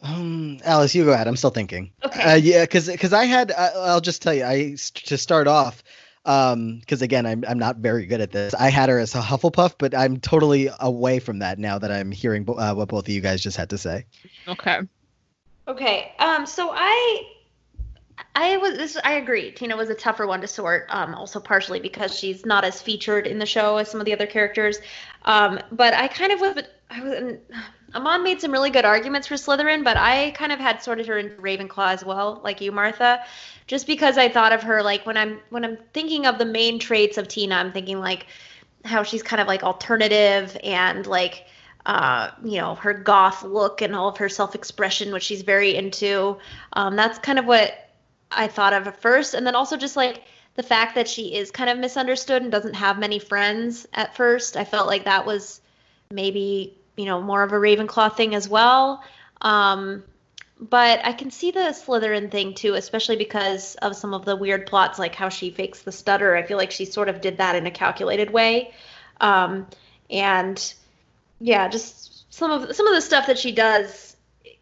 um, 0.00 0.60
Alice, 0.64 0.94
you 0.94 1.04
go 1.04 1.12
ahead. 1.12 1.26
I'm 1.26 1.34
still 1.34 1.50
thinking. 1.50 1.90
Okay. 2.04 2.22
Uh, 2.22 2.36
yeah, 2.36 2.62
because 2.62 2.86
because 2.86 3.12
I 3.12 3.24
had 3.24 3.50
I, 3.50 3.70
I'll 3.74 4.00
just 4.00 4.22
tell 4.22 4.32
you 4.32 4.44
I 4.44 4.76
to 5.06 5.18
start 5.18 5.48
off 5.48 5.82
um 6.28 6.78
because 6.78 7.02
again 7.02 7.26
I'm, 7.26 7.44
I'm 7.48 7.58
not 7.58 7.78
very 7.78 8.06
good 8.06 8.20
at 8.20 8.30
this. 8.30 8.54
I 8.54 8.68
had 8.68 8.88
her 8.90 8.98
as 8.98 9.14
a 9.14 9.20
hufflepuff 9.20 9.74
but 9.78 9.94
i'm 9.96 10.20
totally 10.20 10.68
away 10.78 11.18
from 11.18 11.40
that 11.40 11.58
now 11.58 11.78
that 11.78 11.90
i'm 11.90 12.12
hearing 12.12 12.46
uh, 12.48 12.74
what 12.74 12.88
both 12.88 13.06
of 13.06 13.08
you 13.08 13.20
guys 13.20 13.42
just 13.42 13.56
had 13.56 13.70
to 13.70 13.78
say. 13.78 14.04
Okay. 14.46 14.80
Okay 15.66 16.12
um 16.18 16.46
so 16.46 16.70
i 16.72 17.22
i 18.38 18.56
was 18.56 18.76
this 18.76 18.96
i 19.04 19.14
agree 19.14 19.50
tina 19.52 19.76
was 19.76 19.90
a 19.90 19.94
tougher 19.94 20.26
one 20.26 20.40
to 20.40 20.46
sort 20.46 20.86
um 20.90 21.14
also 21.14 21.40
partially 21.40 21.80
because 21.80 22.16
she's 22.18 22.46
not 22.46 22.64
as 22.64 22.80
featured 22.80 23.26
in 23.26 23.38
the 23.38 23.46
show 23.46 23.76
as 23.76 23.90
some 23.90 24.00
of 24.00 24.06
the 24.06 24.12
other 24.12 24.26
characters 24.26 24.78
um 25.24 25.58
but 25.72 25.94
i 25.94 26.08
kind 26.08 26.32
of 26.32 26.40
was 26.40 26.64
i 26.90 27.00
was 27.00 27.36
Aman 27.94 28.22
made 28.22 28.38
some 28.38 28.52
really 28.52 28.68
good 28.68 28.84
arguments 28.84 29.26
for 29.26 29.36
Slytherin, 29.36 29.82
but 29.82 29.96
I 29.96 30.32
kind 30.32 30.52
of 30.52 30.58
had 30.58 30.82
sorted 30.82 31.06
her 31.06 31.16
into 31.16 31.36
Ravenclaw 31.36 31.94
as 31.94 32.04
well, 32.04 32.38
like 32.44 32.60
you, 32.60 32.70
Martha 32.70 33.24
just 33.68 33.86
because 33.86 34.18
I 34.18 34.28
thought 34.28 34.52
of 34.52 34.62
her 34.62 34.82
like 34.82 35.06
when 35.06 35.16
I'm 35.16 35.38
when 35.50 35.64
I'm 35.64 35.78
thinking 35.92 36.26
of 36.26 36.38
the 36.38 36.44
main 36.44 36.80
traits 36.80 37.18
of 37.18 37.28
Tina, 37.28 37.54
I'm 37.54 37.70
thinking 37.70 38.00
like 38.00 38.26
how 38.84 39.04
she's 39.04 39.22
kind 39.22 39.40
of 39.40 39.46
like 39.46 39.62
alternative 39.62 40.56
and 40.64 41.06
like 41.06 41.44
uh, 41.86 42.30
you 42.42 42.58
know 42.58 42.74
her 42.76 42.94
goth 42.94 43.44
look 43.44 43.80
and 43.82 43.94
all 43.94 44.08
of 44.08 44.16
her 44.16 44.28
self-expression, 44.28 45.12
which 45.12 45.22
she's 45.22 45.42
very 45.42 45.76
into. 45.76 46.38
Um, 46.72 46.96
that's 46.96 47.18
kind 47.18 47.38
of 47.38 47.44
what 47.44 47.87
I 48.30 48.48
thought 48.48 48.72
of 48.72 48.86
at 48.86 49.00
first, 49.00 49.34
and 49.34 49.46
then 49.46 49.54
also 49.54 49.76
just 49.76 49.96
like 49.96 50.22
the 50.54 50.62
fact 50.62 50.94
that 50.96 51.08
she 51.08 51.34
is 51.34 51.50
kind 51.50 51.70
of 51.70 51.78
misunderstood 51.78 52.42
and 52.42 52.50
doesn't 52.50 52.74
have 52.74 52.98
many 52.98 53.18
friends 53.18 53.86
at 53.92 54.16
first. 54.16 54.56
I 54.56 54.64
felt 54.64 54.86
like 54.86 55.04
that 55.04 55.26
was 55.26 55.60
maybe 56.10 56.76
you 56.96 57.04
know 57.04 57.20
more 57.20 57.42
of 57.42 57.52
a 57.52 57.56
Ravenclaw 57.56 58.16
thing 58.16 58.34
as 58.34 58.48
well. 58.48 59.02
Um, 59.40 60.04
but 60.60 61.00
I 61.04 61.12
can 61.12 61.30
see 61.30 61.52
the 61.52 61.72
Slytherin 61.72 62.30
thing 62.30 62.54
too, 62.54 62.74
especially 62.74 63.16
because 63.16 63.76
of 63.76 63.94
some 63.94 64.12
of 64.12 64.24
the 64.24 64.34
weird 64.34 64.66
plots, 64.66 64.98
like 64.98 65.14
how 65.14 65.28
she 65.28 65.50
fakes 65.50 65.82
the 65.82 65.92
stutter. 65.92 66.34
I 66.34 66.42
feel 66.42 66.56
like 66.56 66.72
she 66.72 66.84
sort 66.84 67.08
of 67.08 67.20
did 67.20 67.38
that 67.38 67.54
in 67.54 67.66
a 67.66 67.70
calculated 67.70 68.30
way, 68.30 68.72
um, 69.20 69.66
and 70.10 70.74
yeah, 71.40 71.68
just 71.68 72.32
some 72.34 72.50
of 72.50 72.74
some 72.74 72.86
of 72.86 72.94
the 72.94 73.00
stuff 73.00 73.26
that 73.28 73.38
she 73.38 73.52
does 73.52 74.16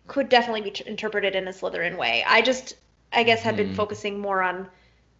could 0.06 0.28
definitely 0.28 0.62
be 0.62 0.74
interpreted 0.86 1.34
in 1.34 1.48
a 1.48 1.50
Slytherin 1.52 1.96
way. 1.96 2.24
I 2.26 2.42
just, 2.42 2.74
I 3.12 3.22
guess, 3.22 3.42
had 3.42 3.56
been 3.56 3.70
mm. 3.70 3.76
focusing 3.76 4.18
more 4.18 4.42
on 4.42 4.68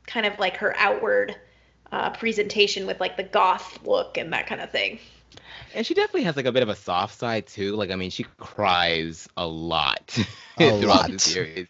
kind 0.07 0.26
of 0.26 0.39
like 0.39 0.57
her 0.59 0.74
outward 0.76 1.37
uh, 1.93 2.11
presentation 2.11 2.87
with 2.87 3.01
like 3.01 3.16
the 3.16 3.22
goth 3.22 3.78
look 3.84 4.18
and 4.18 4.32
that 4.32 4.47
kind 4.47 4.61
of 4.61 4.70
thing. 4.70 4.99
And 5.74 5.87
she 5.87 5.95
definitely 5.95 6.24
has 6.24 6.37
like 6.37 6.47
a 6.47 6.53
bit 6.53 6.62
of 6.62 6.68
a 6.68 6.76
soft 6.76 7.18
side 7.18 7.47
too. 7.47 7.76
Like 7.76 7.91
I 7.91 7.97
mean, 7.97 8.11
she 8.11 8.24
cries 8.39 9.28
a 9.37 9.47
lot 9.47 10.18
a 10.59 10.70
throughout 10.80 10.82
lot. 10.82 11.11
the 11.11 11.18
series. 11.18 11.68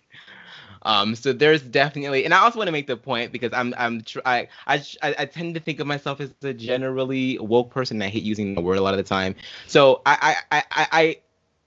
Um, 0.87 1.17
so 1.17 1.33
there's 1.33 1.62
definitely, 1.62 2.25
and 2.25 2.33
I 2.33 2.39
also 2.39 2.59
want 2.59 2.69
to 2.69 2.73
make 2.73 2.87
the 2.87 2.97
point 2.97 3.33
because 3.33 3.53
I'm, 3.53 3.75
I'm, 3.77 4.03
tr- 4.03 4.21
I, 4.25 4.47
I, 4.69 4.81
I 5.03 5.25
tend 5.25 5.55
to 5.55 5.61
think 5.61 5.81
of 5.81 5.87
myself 5.89 6.21
as 6.21 6.33
a 6.43 6.55
generally 6.55 7.39
woke 7.39 7.71
person. 7.71 8.01
I 8.01 8.07
hate 8.07 8.23
using 8.23 8.55
the 8.55 8.61
word 8.61 8.79
a 8.79 8.81
lot 8.81 8.95
of 8.95 8.99
the 8.99 9.03
time. 9.03 9.35
So 9.67 10.01
I, 10.07 10.37
I, 10.53 10.62
I, 10.71 10.87
I, 10.93 11.17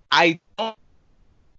I 0.10 0.40
don't 0.58 0.78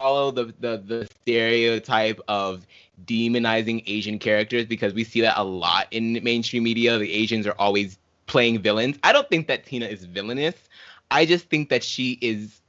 follow 0.01 0.31
the, 0.31 0.53
the, 0.59 0.81
the 0.85 1.07
stereotype 1.21 2.19
of 2.27 2.65
demonizing 3.05 3.83
Asian 3.85 4.17
characters 4.17 4.65
because 4.65 4.93
we 4.93 5.03
see 5.03 5.21
that 5.21 5.37
a 5.37 5.43
lot 5.43 5.87
in 5.91 6.19
mainstream 6.23 6.63
media. 6.63 6.97
The 6.97 7.11
Asians 7.11 7.45
are 7.45 7.55
always 7.59 7.97
playing 8.25 8.61
villains. 8.61 8.97
I 9.03 9.13
don't 9.13 9.29
think 9.29 9.47
that 9.47 9.65
Tina 9.65 9.85
is 9.85 10.05
villainous. 10.05 10.55
I 11.11 11.25
just 11.25 11.49
think 11.49 11.69
that 11.69 11.83
she 11.83 12.17
is 12.21 12.61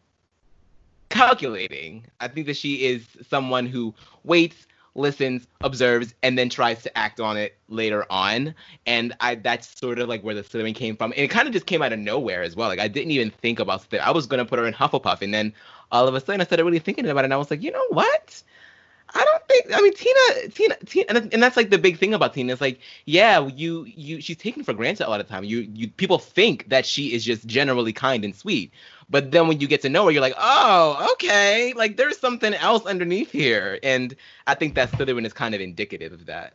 calculating. 1.09 2.05
I 2.21 2.29
think 2.29 2.47
that 2.47 2.57
she 2.57 2.85
is 2.85 3.07
someone 3.29 3.67
who 3.67 3.95
waits, 4.25 4.67
listens, 4.95 5.47
observes, 5.61 6.15
and 6.23 6.39
then 6.39 6.49
tries 6.49 6.83
to 6.83 6.99
act 6.99 7.21
on 7.21 7.37
it 7.37 7.57
later 7.69 8.05
on. 8.11 8.55
And 8.87 9.15
I 9.21 9.37
that's 9.37 9.79
sort 9.79 9.99
of 9.99 10.09
like 10.09 10.23
where 10.23 10.35
the 10.35 10.43
Slytherin 10.43 10.75
came 10.75 10.97
from. 10.97 11.13
And 11.13 11.21
it 11.21 11.31
kind 11.31 11.47
of 11.47 11.55
just 11.55 11.67
came 11.67 11.83
out 11.83 11.93
of 11.93 11.99
nowhere 11.99 12.43
as 12.43 12.57
well. 12.57 12.69
Like 12.69 12.81
I 12.81 12.89
didn't 12.89 13.11
even 13.13 13.31
think 13.31 13.59
about 13.59 13.87
it. 13.91 13.99
I 13.99 14.11
was 14.11 14.27
gonna 14.27 14.45
put 14.45 14.59
her 14.59 14.67
in 14.67 14.75
Hufflepuff, 14.75 15.23
and 15.23 15.33
then 15.33 15.53
all 15.91 16.09
of 16.09 16.15
a 16.15 16.21
sudden 16.21 16.41
I 16.41 16.45
started 16.45 16.65
really 16.65 16.79
thinking 16.79 17.07
about 17.07 17.21
it, 17.21 17.25
and 17.25 17.35
I 17.35 17.37
was 17.37 17.51
like, 17.51 17.63
you 17.63 17.71
know 17.71 17.87
what? 17.91 18.43
I 19.15 19.25
don't 19.25 19.47
think. 19.47 19.75
I 19.75 19.81
mean, 19.81 19.95
Tina, 19.95 20.49
Tina, 20.49 20.77
Tina, 20.87 21.29
and, 21.33 21.43
that's 21.43 21.57
like 21.57 21.69
the 21.71 21.79
big 21.79 21.99
thing 21.99 22.15
about 22.15 22.33
Tina. 22.33 22.53
Is 22.53 22.61
like, 22.61 22.81
yeah, 23.05 23.47
you, 23.47 23.85
you, 23.85 24.21
she's 24.21 24.39
taken 24.39 24.65
for 24.65 24.73
granted 24.73 25.07
a 25.07 25.11
lot 25.11 25.21
of 25.21 25.29
time. 25.29 25.45
You, 25.45 25.69
you, 25.75 25.89
people 25.89 26.19
think 26.19 26.71
that 26.71 26.87
she 26.87 27.13
is 27.13 27.23
just 27.25 27.47
generally 27.47 27.93
kind 27.93 28.25
and 28.25 28.35
sweet, 28.35 28.73
but 29.09 29.31
then 29.31 29.49
when 29.49 29.61
you 29.61 29.69
get 29.69 29.83
to 29.83 29.89
know 29.89 30.07
her, 30.07 30.11
you're 30.11 30.23
like, 30.23 30.35
oh, 30.39 31.09
okay, 31.13 31.73
like 31.75 31.97
there's 31.97 32.19
something 32.19 32.55
else 32.55 32.87
underneath 32.87 33.31
here, 33.33 33.79
and 33.83 34.15
I 34.47 34.55
think 34.55 34.75
that 34.75 34.91
Slytherin 34.93 35.27
is 35.27 35.33
kind 35.33 35.55
of 35.55 35.61
indicative 35.61 36.13
of 36.13 36.27
that. 36.27 36.55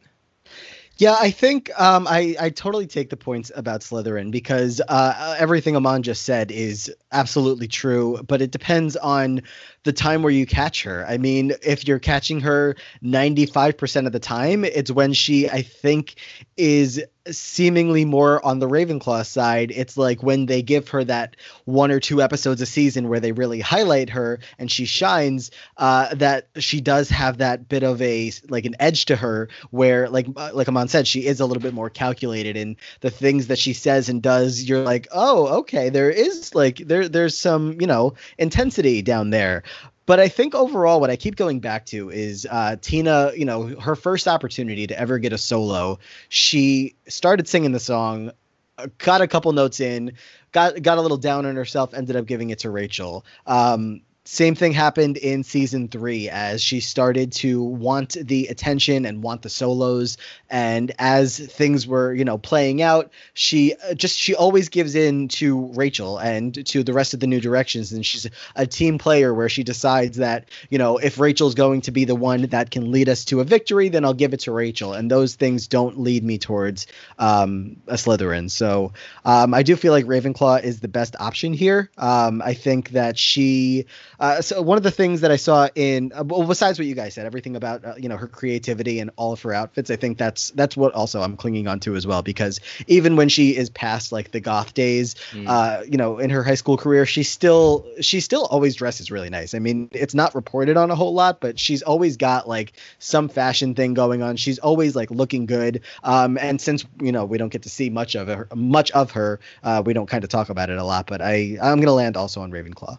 Yeah, 1.00 1.16
I 1.20 1.30
think 1.30 1.70
um, 1.80 2.08
I 2.08 2.36
I 2.40 2.50
totally 2.50 2.88
take 2.88 3.12
the 3.12 3.18
points 3.18 3.52
about 3.56 3.82
Slytherin 3.82 4.32
because 4.32 4.82
uh, 4.88 5.36
everything 5.38 5.76
Aman 5.76 6.02
just 6.02 6.24
said 6.24 6.52
is 6.52 6.92
absolutely 7.12 7.68
true, 7.68 8.20
but 8.28 8.42
it 8.42 8.50
depends 8.50 8.98
on 8.98 9.44
the 9.84 9.94
time 9.94 10.24
where 10.24 10.32
you 10.32 10.48
catch 10.48 10.82
her. 10.84 11.06
I 11.08 11.20
mean, 11.20 11.54
if 11.62 11.88
you're 11.88 12.00
catching 12.00 12.40
her 12.40 12.76
95% 13.04 14.08
of 14.08 14.12
the 14.12 14.20
time, 14.20 14.66
it's 14.66 14.90
when 14.90 15.14
she, 15.14 15.48
I 15.48 15.62
think, 15.62 16.16
is 16.58 17.04
seemingly 17.32 18.06
more 18.06 18.44
on 18.46 18.60
the 18.60 18.68
Ravenclaw 18.68 19.26
side. 19.26 19.72
It's 19.72 19.98
like 19.98 20.24
when 20.24 20.46
they 20.46 20.62
give 20.62 20.90
her 20.90 21.04
that 21.04 21.36
one 21.66 21.92
or 21.92 22.00
two 22.00 22.22
episodes 22.22 22.62
a 22.62 22.66
season 22.66 23.10
where 23.10 23.20
they 23.20 23.32
really 23.32 23.60
highlight 23.60 24.10
her 24.12 24.40
and 24.58 24.72
she 24.72 24.86
shines, 24.86 25.52
uh, 25.78 26.14
that 26.16 26.48
she 26.58 26.82
does 26.82 27.10
have 27.10 27.40
that 27.40 27.68
bit 27.70 27.84
of 27.84 28.02
a 28.02 28.32
like 28.50 28.66
an 28.66 28.76
edge 28.80 29.06
to 29.06 29.16
her 29.16 29.50
where 29.72 30.10
like 30.10 30.28
uh, 30.36 30.52
like 30.54 30.68
Aman 30.68 30.88
said, 30.88 31.08
she 31.08 31.26
is 31.26 31.40
a 31.40 31.46
little 31.46 31.62
bit 31.62 31.74
more 31.74 31.90
calculated 31.90 32.58
in 32.58 32.78
the 33.02 33.10
things 33.10 33.48
that 33.48 33.60
she 33.60 33.74
says 33.74 34.10
and 34.10 34.22
does. 34.22 34.64
You're 34.64 34.84
like, 34.84 35.08
oh, 35.12 35.60
okay, 35.60 35.90
there 35.90 36.10
is 36.10 36.54
like 36.56 36.78
there 36.78 37.08
there's 37.08 37.38
some, 37.38 37.80
you 37.80 37.88
know, 37.88 38.14
intensity 38.38 39.02
down 39.02 39.30
there. 39.30 39.64
But 40.08 40.22
I 40.22 40.30
think 40.30 40.56
overall, 40.56 41.02
what 41.02 41.10
I 41.12 41.18
keep 41.18 41.36
going 41.36 41.60
back 41.60 41.86
to 41.88 42.10
is 42.10 42.48
uh, 42.50 42.78
Tina. 42.82 43.34
You 43.36 43.46
know, 43.46 43.68
her 43.80 43.96
first 43.96 44.28
opportunity 44.28 44.88
to 44.88 44.98
ever 44.98 45.20
get 45.20 45.34
a 45.34 45.38
solo, 45.38 46.00
she 46.30 46.96
started 47.08 47.48
singing 47.48 47.74
the 47.74 47.80
song, 47.80 48.32
uh, 48.78 48.88
got 49.00 49.22
a 49.22 49.28
couple 49.28 49.52
notes 49.52 49.82
in, 49.82 50.14
got 50.54 50.82
got 50.82 50.98
a 50.98 51.02
little 51.02 51.18
down 51.18 51.46
on 51.46 51.58
herself, 51.58 51.94
ended 51.94 52.16
up 52.16 52.26
giving 52.26 52.50
it 52.52 52.60
to 52.60 52.70
Rachel. 52.70 53.26
Um, 53.46 54.02
same 54.30 54.56
thing 54.56 54.74
happened 54.74 55.16
in 55.16 55.42
season 55.42 55.88
three 55.88 56.28
as 56.28 56.62
she 56.62 56.82
started 56.82 57.32
to 57.32 57.64
want 57.64 58.18
the 58.20 58.48
attention 58.48 59.06
and 59.06 59.24
want 59.24 59.42
the 59.42 59.50
solos. 59.50 60.18
And 60.50 60.92
as 61.00 61.40
things 61.40 61.88
were, 61.88 62.14
you 62.14 62.26
know, 62.26 62.38
playing 62.38 62.82
out, 62.82 63.10
she 63.34 63.74
uh, 63.76 63.94
just 63.94 64.18
she 64.18 64.36
always 64.36 64.68
gives 64.68 64.96
in 64.96 65.30
to 65.30 65.72
Rachel 65.76 66.18
and 66.18 66.66
to 66.68 66.84
the 66.84 66.92
rest 66.92 67.14
of 67.14 67.22
the 67.22 67.28
new 67.28 67.40
directions. 67.40 67.94
And 67.94 68.06
she's 68.06 68.30
a 68.54 68.68
team 68.68 68.98
player 68.98 69.34
where 69.34 69.48
she 69.48 69.64
decides 69.64 70.18
that, 70.18 70.50
you 70.70 70.78
know, 70.78 70.98
if 70.98 71.20
Rachel's 71.20 71.56
going 71.56 71.80
to 71.82 71.92
be 71.92 72.04
the 72.04 72.16
one 72.16 72.42
that 72.48 72.70
can 72.70 72.92
lead 72.92 73.08
us 73.08 73.24
to 73.26 73.40
a 73.40 73.46
victory, 73.46 73.88
then 73.88 74.04
I'll 74.04 74.14
give 74.14 74.34
it 74.34 74.42
to 74.42 74.52
Rachel. 74.52 74.92
And 74.92 75.10
those 75.10 75.36
things 75.36 75.70
don't 75.70 76.02
lead 76.02 76.26
me 76.26 76.38
towards 76.38 76.88
um, 77.18 77.78
a 77.88 77.94
Slytherin. 77.94 78.52
So 78.52 78.92
um, 79.24 79.54
I 79.54 79.64
do 79.64 79.78
feel 79.78 79.94
like 79.94 80.04
Ravenclaw 80.06 80.64
is 80.64 80.82
the 80.82 80.90
best 80.90 81.16
option 81.18 81.54
here. 81.54 81.90
Um, 81.98 82.42
I 82.42 82.54
think 82.54 82.90
that 82.90 83.18
she. 83.18 83.86
Uh, 84.20 84.42
so 84.42 84.62
one 84.62 84.78
of 84.78 84.84
the 84.84 84.92
things 84.92 85.22
that 85.22 85.32
I 85.32 85.36
saw 85.36 85.70
in, 85.76 86.12
uh, 86.14 86.24
well, 86.24 86.44
besides 86.48 86.80
what 86.80 86.88
you 86.88 86.96
guys 86.96 87.14
said, 87.14 87.26
everything 87.26 87.56
about 87.56 87.86
uh, 87.86 87.94
you 87.98 88.10
know 88.10 88.18
her 88.18 88.28
creativity 88.28 89.00
and 89.00 89.12
all 89.16 89.34
of 89.34 89.42
her 89.44 89.54
outfits, 89.54 89.92
I 89.92 89.96
think 89.96 90.18
that's 90.18 90.50
that's 90.52 90.76
what 90.76 90.94
also 90.94 91.22
I'm 91.22 91.38
clinging 91.38 91.68
on 91.68 91.80
to 91.82 91.96
as 91.96 92.08
well 92.08 92.22
because 92.24 92.60
even 92.88 93.16
when 93.16 93.30
she 93.30 93.56
is 93.56 93.70
past 93.70 94.12
like 94.12 94.32
the 94.32 94.40
goth 94.40 94.74
days, 94.74 95.16
Mm. 95.34 95.48
uh, 95.48 95.84
you 95.84 95.98
know, 95.98 96.18
in 96.20 96.30
her 96.30 96.44
high 96.44 96.56
school 96.56 96.78
career, 96.78 97.06
she 97.06 97.24
still 97.24 97.86
she 98.02 98.20
still 98.20 98.46
always 98.46 98.76
dresses 98.76 99.12
really 99.12 99.30
nice. 99.30 99.54
I 99.54 99.60
mean, 99.60 99.90
it's 99.92 100.14
not 100.14 100.34
reported 100.36 100.78
on 100.78 100.90
a 100.90 100.96
whole 100.96 101.14
lot, 101.14 101.40
but 101.40 101.60
she's 101.60 101.82
always 101.84 102.18
got 102.18 102.48
like 102.48 102.74
some 103.00 103.30
fashion 103.30 103.76
thing 103.76 103.94
going 103.94 104.22
on. 104.24 104.36
She's 104.38 104.58
always 104.60 104.96
like 104.96 105.12
looking 105.12 105.46
good. 105.46 105.82
Um, 106.04 106.38
and 106.38 106.60
since 106.60 106.86
you 107.02 107.12
know 107.12 107.26
we 107.26 107.38
don't 107.38 107.50
get 107.50 107.64
to 107.64 107.70
see 107.70 107.90
much 107.90 108.16
of 108.16 108.28
her, 108.28 108.48
much 108.56 108.90
of 108.92 109.12
her, 109.12 109.40
uh, 109.64 109.84
we 109.86 109.94
don't 109.94 110.08
kind 110.08 110.24
of 110.24 110.30
talk 110.30 110.50
about 110.50 110.70
it 110.70 110.78
a 110.78 110.84
lot. 110.84 111.08
But 111.08 111.22
I 111.22 111.58
I'm 111.62 111.80
gonna 111.80 111.94
land 111.94 112.18
also 112.18 112.42
on 112.42 112.52
Ravenclaw. 112.52 112.98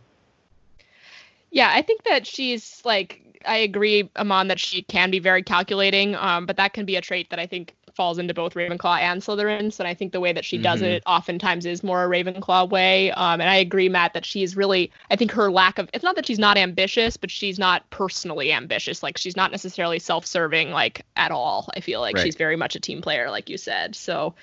Yeah, 1.50 1.70
I 1.74 1.82
think 1.82 2.04
that 2.04 2.26
she's 2.26 2.82
like 2.84 3.22
I 3.46 3.58
agree, 3.58 4.10
Aman, 4.16 4.48
that 4.48 4.58
she 4.58 4.82
can 4.82 5.10
be 5.10 5.20
very 5.20 5.42
calculating. 5.42 6.16
Um, 6.16 6.44
but 6.44 6.56
that 6.56 6.72
can 6.72 6.84
be 6.84 6.96
a 6.96 7.00
trait 7.00 7.30
that 7.30 7.38
I 7.38 7.46
think 7.46 7.74
falls 7.94 8.18
into 8.18 8.34
both 8.34 8.54
Ravenclaw 8.54 8.98
and 9.00 9.22
Slytherins. 9.22 9.78
And 9.78 9.88
I 9.88 9.94
think 9.94 10.12
the 10.12 10.20
way 10.20 10.32
that 10.32 10.44
she 10.44 10.58
does 10.58 10.82
Mhm. 10.82 10.84
it 10.84 11.02
oftentimes 11.06 11.64
is 11.66 11.82
more 11.82 12.04
a 12.04 12.08
Ravenclaw 12.08 12.68
way. 12.68 13.10
Um, 13.12 13.40
and 13.40 13.48
I 13.48 13.56
agree, 13.56 13.88
Matt, 13.88 14.12
that 14.14 14.24
she's 14.26 14.56
really 14.56 14.90
I 15.10 15.16
think 15.16 15.30
her 15.32 15.50
lack 15.50 15.78
of 15.78 15.88
it's 15.94 16.04
not 16.04 16.16
that 16.16 16.26
she's 16.26 16.38
not 16.38 16.58
ambitious, 16.58 17.16
but 17.16 17.30
she's 17.30 17.58
not 17.58 17.88
personally 17.90 18.52
ambitious. 18.52 19.02
Like 19.02 19.16
she's 19.18 19.36
not 19.36 19.50
necessarily 19.52 19.98
self-serving 20.00 20.70
like 20.72 21.04
at 21.16 21.30
all. 21.30 21.68
I 21.76 21.80
feel 21.80 22.00
like 22.00 22.16
Right. 22.16 22.22
she's 22.22 22.36
very 22.36 22.56
much 22.56 22.76
a 22.76 22.80
team 22.80 23.00
player, 23.02 23.30
like 23.30 23.48
you 23.48 23.56
said. 23.56 23.94
So 23.96 24.34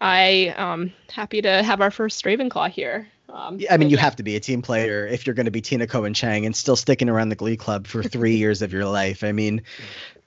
I 0.00 0.54
um 0.56 0.92
happy 1.10 1.42
to 1.42 1.62
have 1.62 1.80
our 1.80 1.90
first 1.90 2.24
Ravenclaw 2.24 2.70
here. 2.70 3.08
Um, 3.30 3.58
Yeah, 3.60 3.74
I 3.74 3.76
mean, 3.76 3.90
you 3.90 3.96
yeah. 3.96 4.02
have 4.02 4.16
to 4.16 4.22
be 4.22 4.36
a 4.36 4.40
team 4.40 4.62
player 4.62 5.06
if 5.06 5.26
you're 5.26 5.34
going 5.34 5.46
to 5.46 5.52
be 5.52 5.60
Tina 5.60 5.86
Cohen 5.86 6.14
Chang 6.14 6.46
and 6.46 6.56
still 6.56 6.76
sticking 6.76 7.08
around 7.08 7.28
the 7.28 7.36
Glee 7.36 7.56
Club 7.56 7.86
for 7.86 8.02
three 8.02 8.36
years 8.36 8.62
of 8.62 8.72
your 8.72 8.86
life. 8.86 9.22
I 9.22 9.32
mean, 9.32 9.62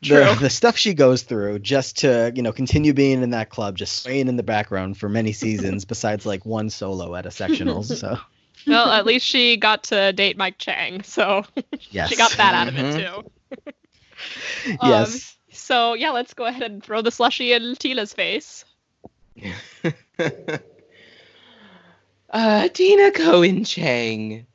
the, 0.02 0.38
the 0.40 0.50
stuff 0.50 0.78
she 0.78 0.94
goes 0.94 1.24
through 1.24 1.60
just 1.60 2.00
to 2.00 2.32
you 2.36 2.42
know 2.42 2.52
continue 2.52 2.94
being 2.94 3.22
in 3.22 3.32
that 3.32 3.50
club, 3.50 3.78
just 3.78 4.04
swaying 4.04 4.28
in 4.28 4.36
the 4.36 4.44
background 4.44 4.98
for 4.98 5.10
many 5.10 5.32
seasons, 5.32 5.86
besides 5.86 6.26
like 6.26 6.46
one 6.46 6.70
solo 6.70 7.16
at 7.16 7.26
a 7.26 7.30
sectionals. 7.30 7.92
So 8.02 8.18
well, 8.68 8.92
at 8.92 9.06
least 9.08 9.26
she 9.26 9.58
got 9.58 9.84
to 9.86 10.14
date 10.14 10.38
Mike 10.38 10.58
Chang, 10.60 11.02
so 11.02 11.44
yes, 11.90 12.10
she 12.10 12.16
got 12.16 12.32
that 12.34 12.54
out 12.54 12.68
of 12.68 12.78
it 12.78 13.00
too. 13.00 13.32
Um, 14.80 14.90
yes. 14.90 15.36
So 15.52 15.96
yeah, 15.96 16.12
let's 16.12 16.34
go 16.34 16.46
ahead 16.46 16.72
and 16.72 16.84
throw 16.84 17.02
the 17.02 17.12
slushy 17.12 17.54
in 17.54 17.76
Tina's 17.76 18.14
face. 18.14 18.66
Uh, 22.32 22.68
Tina 22.70 23.12
Cohen 23.12 23.64
Chang. 23.64 24.46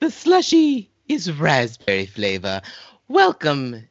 The 0.00 0.10
slushy 0.10 0.90
is 1.08 1.32
raspberry 1.32 2.06
flavor. 2.06 2.60
Welcome 3.08 3.88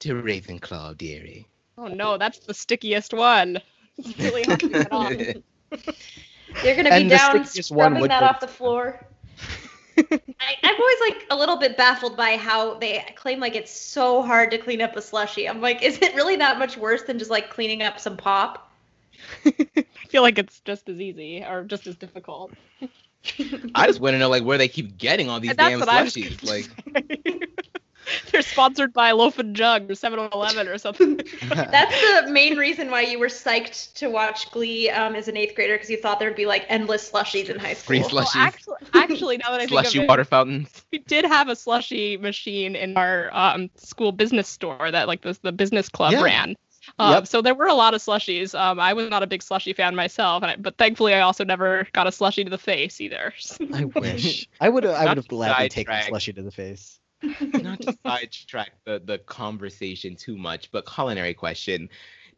to 0.00 0.14
Ravenclaw, 0.14 0.96
dearie. 0.96 1.46
Oh 1.78 1.88
no, 1.88 2.18
that's 2.18 2.38
the 2.40 2.54
stickiest 2.54 3.12
one. 3.12 3.60
It's 3.98 4.18
really 4.18 4.42
hard 4.42 4.60
to 4.60 4.68
get 4.68 4.92
off. 4.92 5.10
You're 6.62 6.76
gonna 6.76 6.90
be 6.90 6.96
And 6.96 7.10
down 7.10 7.44
scrubbing 7.46 8.08
that 8.08 8.22
off 8.22 8.40
the 8.40 8.48
floor. 8.48 9.06
I, 9.98 10.20
I'm 10.62 10.74
always 10.78 11.00
like 11.00 11.26
a 11.30 11.36
little 11.36 11.56
bit 11.56 11.78
baffled 11.78 12.16
by 12.16 12.36
how 12.36 12.74
they 12.78 13.02
claim 13.16 13.40
like 13.40 13.56
it's 13.56 13.70
so 13.70 14.22
hard 14.22 14.50
to 14.50 14.58
clean 14.58 14.82
up 14.82 14.94
a 14.96 15.02
slushy. 15.02 15.48
I'm 15.48 15.62
like, 15.62 15.82
is 15.82 15.98
it 16.02 16.14
really 16.14 16.36
that 16.36 16.58
much 16.58 16.76
worse 16.76 17.04
than 17.04 17.18
just 17.18 17.30
like 17.30 17.48
cleaning 17.48 17.82
up 17.82 17.98
some 17.98 18.16
pop? 18.16 18.65
I 19.44 19.84
feel 20.08 20.22
like 20.22 20.38
it's 20.38 20.60
just 20.60 20.88
as 20.88 21.00
easy 21.00 21.44
or 21.44 21.64
just 21.64 21.86
as 21.86 21.96
difficult. 21.96 22.52
I 23.74 23.86
just 23.86 24.00
want 24.00 24.14
to 24.14 24.18
know 24.18 24.28
like 24.28 24.44
where 24.44 24.58
they 24.58 24.68
keep 24.68 24.96
getting 24.98 25.28
all 25.28 25.40
these 25.40 25.50
And 25.50 25.58
damn 25.58 25.80
what 25.80 25.88
I 25.88 26.02
was 26.02 26.14
slushies. 26.14 26.44
Like. 26.46 27.42
They're 28.30 28.42
sponsored 28.42 28.92
by 28.92 29.10
Loaf 29.10 29.40
and 29.40 29.56
Jug 29.56 29.90
or 29.90 29.94
7-Eleven 29.94 30.68
or 30.68 30.78
something. 30.78 31.16
That's 31.48 32.22
the 32.24 32.30
main 32.30 32.56
reason 32.56 32.88
why 32.88 33.00
you 33.00 33.18
were 33.18 33.26
psyched 33.26 33.94
to 33.94 34.08
watch 34.08 34.48
Glee 34.52 34.88
um, 34.90 35.16
as 35.16 35.26
an 35.26 35.36
eighth 35.36 35.56
grader 35.56 35.74
because 35.74 35.90
you 35.90 35.96
thought 35.96 36.20
there'd 36.20 36.36
be 36.36 36.46
like 36.46 36.64
endless 36.68 37.10
slushies 37.10 37.48
in 37.48 37.58
high 37.58 37.74
school. 37.74 37.86
Free 37.86 38.02
school. 38.04 38.20
slushies. 38.20 38.34
Well, 38.36 38.46
actually, 38.46 38.76
actually, 38.94 39.36
now 39.38 39.50
that 39.50 39.56
I 39.56 39.66
think 39.66 39.70
slushy 39.70 39.78
of 39.80 39.86
it, 39.86 39.90
Slushy 39.92 40.06
water 40.08 40.24
fountains. 40.24 40.84
we 40.92 40.98
did 41.00 41.24
have 41.24 41.48
a 41.48 41.56
slushy 41.56 42.16
machine 42.16 42.76
in 42.76 42.96
our 42.96 43.28
um, 43.32 43.70
school 43.76 44.12
business 44.12 44.46
store 44.48 44.90
that 44.92 45.08
like 45.08 45.22
the, 45.22 45.36
the 45.42 45.50
business 45.52 45.88
club 45.88 46.12
Yeah. 46.12 46.22
ran. 46.22 46.54
Um, 46.98 47.12
Yep. 47.12 47.26
So 47.26 47.42
there 47.42 47.54
were 47.54 47.66
a 47.66 47.74
lot 47.74 47.94
of 47.94 48.00
slushies. 48.00 48.58
Um, 48.58 48.80
I 48.80 48.92
was 48.92 49.08
not 49.10 49.22
a 49.22 49.26
big 49.26 49.42
slushy 49.42 49.72
fan 49.72 49.94
myself, 49.94 50.42
and 50.42 50.52
I, 50.52 50.56
but 50.56 50.76
thankfully 50.76 51.14
I 51.14 51.20
also 51.20 51.44
never 51.44 51.86
got 51.92 52.06
a 52.06 52.10
slushie 52.10 52.44
to 52.44 52.50
the 52.50 52.58
face 52.58 53.00
either. 53.00 53.32
I 53.72 53.84
wish 53.94 54.48
I 54.60 54.68
would. 54.68 54.84
Have 54.84 54.94
I 54.94 55.06
would 55.06 55.16
have 55.16 55.28
gladly 55.28 55.68
taken 55.68 55.94
a 55.94 56.02
slushy 56.02 56.32
to 56.32 56.42
the 56.42 56.50
face. 56.50 57.00
Not 57.22 57.80
to 57.82 57.96
sidetrack 58.06 58.72
the, 58.84 59.00
the 59.04 59.18
conversation 59.18 60.16
too 60.16 60.36
much, 60.36 60.70
but 60.70 60.86
culinary 60.86 61.34
question. 61.34 61.88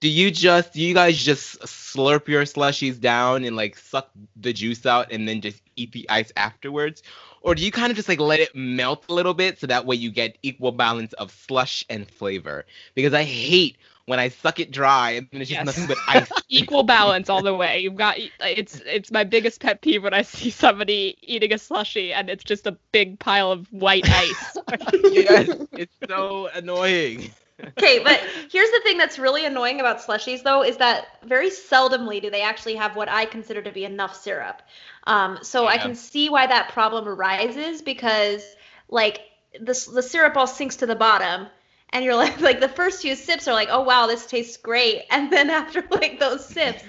Do 0.00 0.08
you 0.08 0.30
just 0.30 0.74
do 0.74 0.80
you 0.80 0.94
guys 0.94 1.22
just 1.22 1.60
slurp 1.62 2.28
your 2.28 2.44
slushies 2.44 3.00
down 3.00 3.42
and 3.42 3.56
like 3.56 3.76
suck 3.76 4.10
the 4.36 4.52
juice 4.52 4.86
out 4.86 5.10
and 5.10 5.26
then 5.28 5.40
just 5.40 5.60
eat 5.74 5.90
the 5.90 6.08
ice 6.08 6.30
afterwards? 6.36 7.02
Or 7.40 7.54
do 7.54 7.64
you 7.64 7.72
kind 7.72 7.90
of 7.90 7.96
just 7.96 8.08
like 8.08 8.20
let 8.20 8.38
it 8.38 8.54
melt 8.54 9.06
a 9.08 9.14
little 9.14 9.34
bit 9.34 9.58
so 9.58 9.66
that 9.66 9.86
way 9.86 9.96
you 9.96 10.12
get 10.12 10.38
equal 10.42 10.70
balance 10.70 11.12
of 11.14 11.32
slush 11.32 11.84
and 11.90 12.08
flavor? 12.08 12.64
Because 12.94 13.12
I 13.12 13.24
hate 13.24 13.76
when 14.08 14.18
I 14.18 14.28
suck 14.28 14.60
it 14.60 14.72
dry 14.72 15.12
and 15.12 15.28
then 15.30 15.40
it's 15.42 15.50
just 15.50 15.60
Yes. 15.60 15.62
nothing 15.62 15.86
but 15.86 16.00
ice. 16.08 16.32
Equal 16.48 16.82
balance 16.84 17.28
all 17.28 17.42
the 17.42 17.54
way. 17.54 17.80
You've 17.80 17.96
got 17.96 18.16
it's 18.40 18.80
it's 18.86 19.10
my 19.12 19.24
biggest 19.24 19.60
pet 19.60 19.82
peeve 19.82 20.02
when 20.02 20.14
I 20.14 20.22
see 20.22 20.50
somebody 20.50 21.16
eating 21.22 21.52
a 21.52 21.56
slushie 21.56 22.12
and 22.12 22.30
it's 22.30 22.44
just 22.44 22.66
a 22.66 22.72
big 22.92 23.18
pile 23.18 23.52
of 23.52 23.72
white 23.72 24.06
ice. 24.10 24.56
yes, 25.10 25.50
it's 25.74 25.94
so 26.08 26.48
annoying. 26.54 27.34
Okay, 27.78 28.00
but 28.00 28.20
here's 28.50 28.70
the 28.70 28.80
thing 28.84 28.98
that's 28.98 29.18
really 29.18 29.44
annoying 29.46 29.80
about 29.80 29.98
slushies, 29.98 30.42
though, 30.42 30.62
is 30.64 30.76
that 30.78 31.06
very 31.24 31.50
seldomly 31.50 32.20
do 32.20 32.30
they 32.30 32.42
actually 32.42 32.74
have 32.76 32.96
what 32.96 33.08
I 33.08 33.24
consider 33.24 33.62
to 33.62 33.72
be 33.72 33.84
enough 33.84 34.16
syrup. 34.16 34.62
Um, 35.04 35.38
so 35.42 35.66
I 35.66 35.78
can 35.78 35.94
see 35.94 36.28
why 36.28 36.46
that 36.46 36.70
problem 36.70 37.08
arises 37.08 37.82
because, 37.82 38.44
like, 38.88 39.20
the 39.60 39.74
the 39.94 40.02
syrup 40.02 40.36
all 40.36 40.46
sinks 40.46 40.76
to 40.76 40.86
the 40.86 40.96
bottom, 40.96 41.48
and 41.92 42.04
you're 42.04 42.16
like, 42.16 42.40
like 42.40 42.60
the 42.60 42.68
first 42.68 43.02
few 43.02 43.14
sips 43.16 43.46
are 43.48 43.54
like, 43.54 43.68
oh 43.70 43.82
wow, 43.82 44.06
this 44.06 44.26
tastes 44.26 44.56
great, 44.56 45.04
and 45.10 45.30
then 45.32 45.50
after 45.50 45.82
like 45.90 46.18
those 46.18 46.44
sips, 46.46 46.84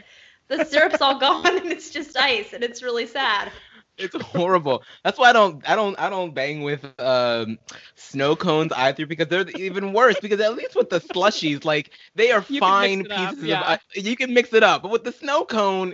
the 0.48 0.60
syrup's 0.60 1.02
all 1.02 1.20
gone 1.20 1.58
and 1.58 1.72
it's 1.72 1.90
just 1.92 2.18
ice, 2.18 2.54
and 2.54 2.64
it's 2.64 2.84
really 2.84 3.08
sad. 3.08 3.52
It's 3.98 4.16
horrible. 4.22 4.84
That's 5.04 5.18
why 5.20 5.30
I 5.30 5.34
don't 5.34 5.68
I 5.70 5.76
don't 5.76 6.00
I 6.00 6.10
don't 6.10 6.34
bang 6.34 6.64
with 6.64 6.86
um 7.00 7.58
snow 7.96 8.36
cones 8.36 8.72
either 8.72 9.06
because 9.06 9.28
they're 9.28 9.48
even 9.50 9.94
worse 9.94 10.20
because 10.20 10.40
at 10.40 10.56
least 10.56 10.76
with 10.76 10.90
the 10.90 11.00
slushies 11.00 11.66
like 11.66 11.92
they 12.16 12.32
are 12.32 12.42
You 12.48 12.62
can 12.62 12.80
fine 12.80 13.00
mix 13.00 13.04
it 13.04 13.12
up, 13.12 13.38
pieces 13.38 13.42
yeah. 13.42 13.62
of 13.62 13.62
ice. 13.62 13.80
you 13.96 14.16
can 14.16 14.34
mix 14.34 14.54
it 14.54 14.64
up 14.64 14.84
but 14.84 14.92
with 14.92 15.04
the 15.04 15.12
snow 15.12 15.46
cone 15.46 15.94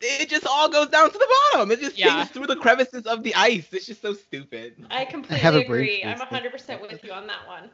it 0.00 0.28
just 0.28 0.46
all 0.46 0.68
goes 0.68 0.88
down 0.88 1.10
to 1.10 1.18
the 1.18 1.28
bottom. 1.52 1.70
It 1.70 1.80
just 1.80 1.96
Yeah. 1.96 2.02
sinks 2.02 2.28
through 2.30 2.46
the 2.48 2.56
crevices 2.56 3.06
of 3.06 3.22
the 3.22 3.34
ice. 3.34 3.72
It's 3.72 3.86
just 3.86 4.02
so 4.02 4.14
stupid. 4.14 4.76
I 4.90 5.04
completely 5.04 5.40
have 5.40 5.54
a 5.54 5.62
brain 5.62 5.88
agree. 5.88 6.04
I'm 6.04 6.18
freeze. 6.18 6.20
100% 6.20 6.80
with 6.80 7.02
you 7.02 7.12
on 7.12 7.26
that 7.26 7.46
one. 7.46 7.70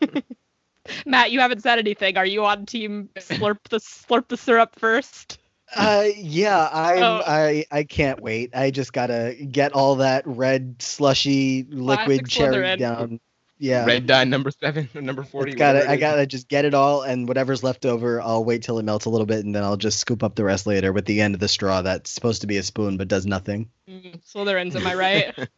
Matt, 1.06 1.30
you 1.30 1.40
haven't 1.40 1.62
said 1.62 1.78
anything. 1.78 2.16
Are 2.16 2.26
you 2.26 2.44
on 2.44 2.66
team 2.66 3.08
slurp 3.16 3.58
the 3.70 3.78
slurp 3.78 4.28
the 4.28 4.36
syrup 4.36 4.78
first? 4.78 5.38
Uh, 5.74 6.08
yeah, 6.16 6.68
I'm. 6.72 7.02
Oh. 7.02 7.22
I 7.26 7.64
I 7.70 7.84
can't 7.84 8.20
wait. 8.20 8.54
I 8.54 8.70
just 8.70 8.92
gotta 8.92 9.34
get 9.50 9.72
all 9.72 9.96
that 9.96 10.26
red 10.26 10.76
slushy 10.80 11.64
liquid 11.68 12.20
Classic 12.20 12.28
cherry 12.28 12.56
Slytherin. 12.56 12.78
down. 12.78 13.20
Yeah, 13.58 13.86
Red 13.86 14.06
dye 14.06 14.24
number 14.24 14.50
seven 14.50 14.88
or 14.94 15.00
number 15.00 15.22
forty. 15.22 15.52
It's 15.52 15.58
gotta, 15.58 15.88
I 15.88 15.96
gotta 15.96 16.26
just 16.26 16.48
get 16.48 16.64
it 16.64 16.74
all, 16.74 17.02
and 17.02 17.26
whatever's 17.28 17.62
left 17.62 17.86
over, 17.86 18.20
I'll 18.20 18.44
wait 18.44 18.62
till 18.62 18.78
it 18.78 18.82
melts 18.82 19.06
a 19.06 19.10
little 19.10 19.26
bit, 19.26 19.44
and 19.44 19.54
then 19.54 19.62
I'll 19.62 19.76
just 19.76 20.00
scoop 20.00 20.22
up 20.22 20.34
the 20.34 20.44
rest 20.44 20.66
later 20.66 20.92
with 20.92 21.06
the 21.06 21.20
end 21.20 21.34
of 21.34 21.40
the 21.40 21.48
straw 21.48 21.80
that's 21.80 22.10
supposed 22.10 22.40
to 22.40 22.46
be 22.46 22.56
a 22.56 22.62
spoon 22.62 22.96
but 22.96 23.08
does 23.08 23.26
nothing. 23.26 23.70
Mm, 23.88 24.20
Slytherins, 24.24 24.74
am 24.74 24.86
I 24.86 24.94
right? 24.94 25.34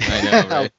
I 0.00 0.22
know, 0.22 0.48
right? 0.48 0.72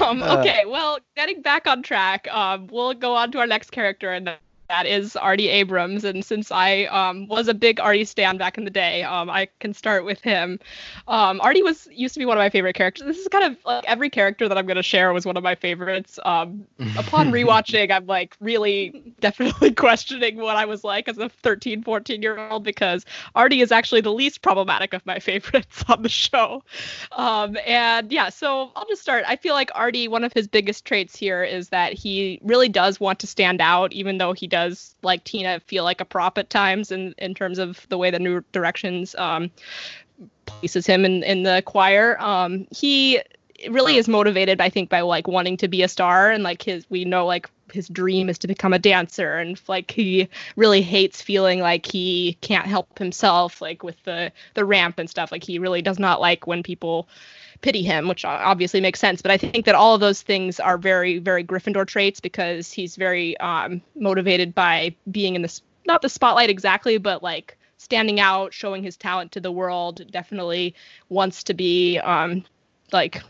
Um, 0.00 0.22
Uh. 0.22 0.36
okay, 0.38 0.64
well, 0.66 0.98
getting 1.16 1.42
back 1.42 1.66
on 1.66 1.82
track, 1.82 2.26
um, 2.32 2.68
we'll 2.68 2.94
go 2.94 3.14
on 3.14 3.30
to 3.32 3.38
our 3.38 3.46
next 3.46 3.70
character, 3.72 4.12
and 4.12 4.28
that 4.68 4.86
is 4.86 5.14
Artie 5.14 5.48
Abrams, 5.48 6.04
and 6.04 6.24
since 6.24 6.50
I 6.50 6.84
um, 6.84 7.28
was 7.28 7.48
a 7.48 7.54
big 7.54 7.80
Artie 7.80 8.04
stan 8.04 8.38
back 8.38 8.56
in 8.56 8.64
the 8.64 8.70
day, 8.70 9.02
um, 9.02 9.28
I 9.28 9.48
can 9.60 9.74
start 9.74 10.04
with 10.04 10.20
him. 10.22 10.58
Um, 11.06 11.40
Artie 11.42 11.62
was 11.62 11.86
used 11.92 12.14
to 12.14 12.20
be 12.20 12.24
one 12.24 12.38
of 12.38 12.40
my 12.40 12.48
favorite 12.48 12.74
characters. 12.74 13.06
This 13.06 13.18
is 13.18 13.28
kind 13.28 13.44
of 13.44 13.58
like 13.66 13.84
every 13.86 14.08
character 14.08 14.48
that 14.48 14.56
I'm 14.56 14.66
going 14.66 14.76
to 14.76 14.82
share 14.82 15.12
was 15.12 15.26
one 15.26 15.36
of 15.36 15.42
my 15.42 15.54
favorites. 15.54 16.18
Um, 16.24 16.66
upon 16.98 17.30
rewatching, 17.30 17.90
I'm 17.90 18.06
like 18.06 18.36
really 18.40 19.14
definitely 19.20 19.72
questioning 19.74 20.36
what 20.36 20.56
I 20.56 20.64
was 20.64 20.82
like 20.82 21.08
as 21.08 21.18
a 21.18 21.28
13, 21.28 21.82
14 21.82 22.22
year 22.22 22.38
old 22.38 22.64
because 22.64 23.04
Artie 23.34 23.60
is 23.60 23.70
actually 23.70 24.00
the 24.00 24.12
least 24.12 24.40
problematic 24.40 24.94
of 24.94 25.04
my 25.04 25.18
favorites 25.20 25.84
on 25.88 26.02
the 26.02 26.08
show. 26.08 26.62
Um, 27.12 27.58
and 27.66 28.10
yeah, 28.10 28.30
so 28.30 28.70
I'll 28.76 28.86
just 28.88 29.02
start. 29.02 29.24
I 29.28 29.36
feel 29.36 29.52
like 29.52 29.70
Artie, 29.74 30.08
one 30.08 30.24
of 30.24 30.32
his 30.32 30.48
biggest 30.48 30.86
traits 30.86 31.14
here 31.14 31.44
is 31.44 31.68
that 31.68 31.92
he 31.92 32.40
really 32.42 32.70
does 32.70 32.98
want 32.98 33.18
to 33.18 33.26
stand 33.26 33.60
out, 33.60 33.92
even 33.92 34.16
though 34.16 34.32
he 34.32 34.46
does 34.54 34.94
like 35.02 35.24
Tina 35.24 35.58
feel 35.58 35.82
like 35.82 36.00
a 36.00 36.04
prop 36.04 36.38
at 36.38 36.48
times 36.48 36.92
in 36.92 37.12
in 37.18 37.34
terms 37.34 37.58
of 37.58 37.84
the 37.88 37.98
way 37.98 38.12
the 38.12 38.20
new 38.20 38.40
directions 38.52 39.16
um, 39.16 39.50
places 40.46 40.86
him 40.86 41.04
in 41.04 41.24
in 41.24 41.42
the 41.42 41.60
choir. 41.66 42.16
Um, 42.22 42.68
he 42.70 43.20
really 43.68 43.96
is 43.96 44.06
motivated, 44.06 44.60
I 44.60 44.68
think, 44.68 44.90
by 44.90 45.00
like 45.00 45.26
wanting 45.26 45.56
to 45.56 45.66
be 45.66 45.82
a 45.82 45.88
star 45.88 46.30
and 46.30 46.44
like 46.44 46.62
his 46.62 46.88
we 46.88 47.04
know 47.04 47.26
like 47.26 47.50
his 47.72 47.88
dream 47.88 48.28
is 48.28 48.38
to 48.38 48.46
become 48.46 48.72
a 48.72 48.78
dancer 48.78 49.38
and 49.38 49.60
like 49.66 49.90
he 49.90 50.28
really 50.54 50.82
hates 50.82 51.20
feeling 51.20 51.58
like 51.58 51.84
he 51.86 52.38
can't 52.40 52.66
help 52.66 52.96
himself 52.96 53.60
like 53.60 53.82
with 53.82 54.00
the 54.04 54.30
the 54.54 54.64
ramp 54.64 55.00
and 55.00 55.10
stuff 55.10 55.32
like 55.32 55.42
he 55.42 55.58
really 55.58 55.82
does 55.82 55.98
not 55.98 56.20
like 56.20 56.46
when 56.46 56.62
people 56.62 57.08
pity 57.64 57.82
him, 57.82 58.08
which 58.08 58.26
obviously 58.26 58.78
makes 58.82 59.00
sense. 59.00 59.22
But 59.22 59.30
I 59.30 59.38
think 59.38 59.64
that 59.64 59.74
all 59.74 59.94
of 59.94 60.00
those 60.00 60.20
things 60.20 60.60
are 60.60 60.76
very, 60.76 61.18
very 61.18 61.42
Gryffindor 61.42 61.86
traits 61.86 62.20
because 62.20 62.70
he's 62.70 62.94
very 62.94 63.38
um, 63.38 63.80
motivated 63.96 64.54
by 64.54 64.94
being 65.10 65.34
in 65.34 65.40
this 65.40 65.62
not 65.86 66.02
the 66.02 66.10
spotlight 66.10 66.50
exactly, 66.50 66.98
but 66.98 67.22
like 67.22 67.56
standing 67.78 68.20
out, 68.20 68.52
showing 68.52 68.82
his 68.82 68.98
talent 68.98 69.32
to 69.32 69.40
the 69.40 69.50
world. 69.50 70.02
Definitely 70.10 70.74
wants 71.08 71.42
to 71.44 71.54
be 71.54 71.98
um, 71.98 72.44
like 72.92 73.22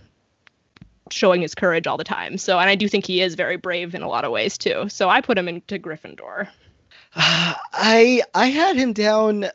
showing 1.11 1.40
his 1.40 1.55
courage 1.55 1.86
all 1.86 1.97
the 1.97 2.02
time. 2.02 2.36
So, 2.36 2.59
and 2.59 2.69
I 2.69 2.74
do 2.74 2.89
think 2.89 3.06
he 3.06 3.20
is 3.20 3.36
very 3.36 3.56
brave 3.56 3.94
in 3.94 4.02
a 4.02 4.09
lot 4.09 4.24
of 4.24 4.32
ways 4.32 4.59
too. 4.59 4.89
So 4.89 5.09
I 5.09 5.20
put 5.20 5.39
him 5.39 5.47
into 5.47 5.78
Gryffindor. 5.78 6.48
I 7.15 8.23
I 8.35 8.47
had 8.47 8.74
him 8.74 8.94
down 8.94 9.47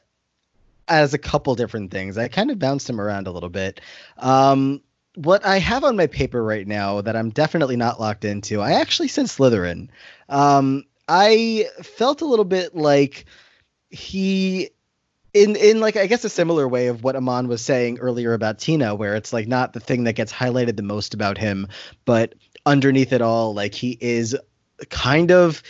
as 0.89 1.13
a 1.13 1.17
couple 1.17 1.55
different 1.55 1.91
things. 1.91 2.17
I 2.17 2.27
kind 2.27 2.51
of 2.51 2.59
bounced 2.59 2.89
him 2.89 2.99
around 2.99 3.27
a 3.27 3.31
little 3.31 3.49
bit. 3.49 3.79
Um, 4.17 4.81
what 5.15 5.45
I 5.45 5.57
have 5.57 5.83
on 5.83 5.95
my 5.95 6.07
paper 6.07 6.43
right 6.43 6.67
now 6.67 7.01
that 7.01 7.15
I'm 7.15 7.29
definitely 7.29 7.75
not 7.75 7.99
locked 7.99 8.25
into, 8.25 8.61
I 8.61 8.73
actually 8.73 9.07
said 9.07 9.25
Slytherin. 9.25 9.89
Um, 10.27 10.83
I 11.07 11.67
felt 11.81 12.21
a 12.21 12.25
little 12.25 12.45
bit 12.45 12.75
like 12.75 13.25
he 13.89 14.69
in 15.33 15.55
in 15.55 15.79
like 15.79 15.95
I 15.95 16.07
guess 16.07 16.23
a 16.23 16.29
similar 16.29 16.67
way 16.67 16.87
of 16.87 17.03
what 17.03 17.15
Aman 17.15 17.47
was 17.47 17.63
saying 17.63 17.99
earlier 17.99 18.33
about 18.33 18.59
Tina, 18.59 18.95
where 18.95 19.15
it's 19.15 19.33
like 19.33 19.47
not 19.47 19.73
the 19.73 19.79
thing 19.79 20.03
that 20.05 20.13
gets 20.13 20.31
highlighted 20.31 20.75
the 20.75 20.83
most 20.83 21.13
about 21.13 21.37
him, 21.37 21.67
but 22.05 22.35
underneath 22.65 23.13
it 23.13 23.21
all, 23.21 23.53
like 23.53 23.73
he 23.73 23.97
is 23.99 24.37
kind 24.89 25.31
of 25.31 25.61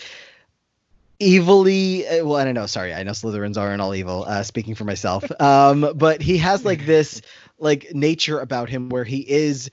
evilly 1.22 2.08
uh, 2.08 2.26
well 2.26 2.38
i 2.38 2.46
don't 2.46 2.54
know 2.54 2.66
sorry 2.66 2.94
i 2.94 3.04
know 3.04 3.12
slytherins 3.12 3.58
aren't 3.58 3.82
all 3.82 3.94
evil 3.94 4.24
uh 4.26 4.44
speaking 4.44 4.76
for 4.76 4.86
myself 4.86 5.24
um 5.42 5.92
but 5.96 6.22
he 6.22 6.38
has 6.38 6.64
like 6.64 6.86
this 6.86 7.22
like 7.58 7.94
nature 7.94 8.40
about 8.40 8.70
him 8.70 8.90
where 8.90 9.04
he 9.04 9.20
is 9.30 9.70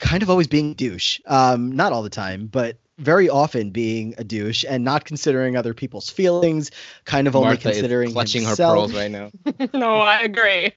kind 0.00 0.22
of 0.22 0.30
always 0.30 0.48
being 0.48 0.74
douche 0.74 1.20
um 1.26 1.70
not 1.72 1.92
all 1.92 2.02
the 2.02 2.10
time 2.10 2.46
but 2.46 2.76
very 2.98 3.28
often 3.28 3.70
being 3.70 4.14
a 4.18 4.24
douche 4.24 4.64
and 4.68 4.84
not 4.84 5.04
considering 5.04 5.56
other 5.56 5.72
people's 5.72 6.10
feelings 6.10 6.70
kind 7.04 7.26
of 7.28 7.36
only 7.36 7.56
considering 7.56 8.08
is 8.08 8.12
clutching 8.12 8.42
himself. 8.42 8.74
her 8.74 8.88
pearls 8.88 8.94
right 8.94 9.10
now. 9.10 9.30
no, 9.78 10.00
I 10.00 10.22
agree. 10.22 10.72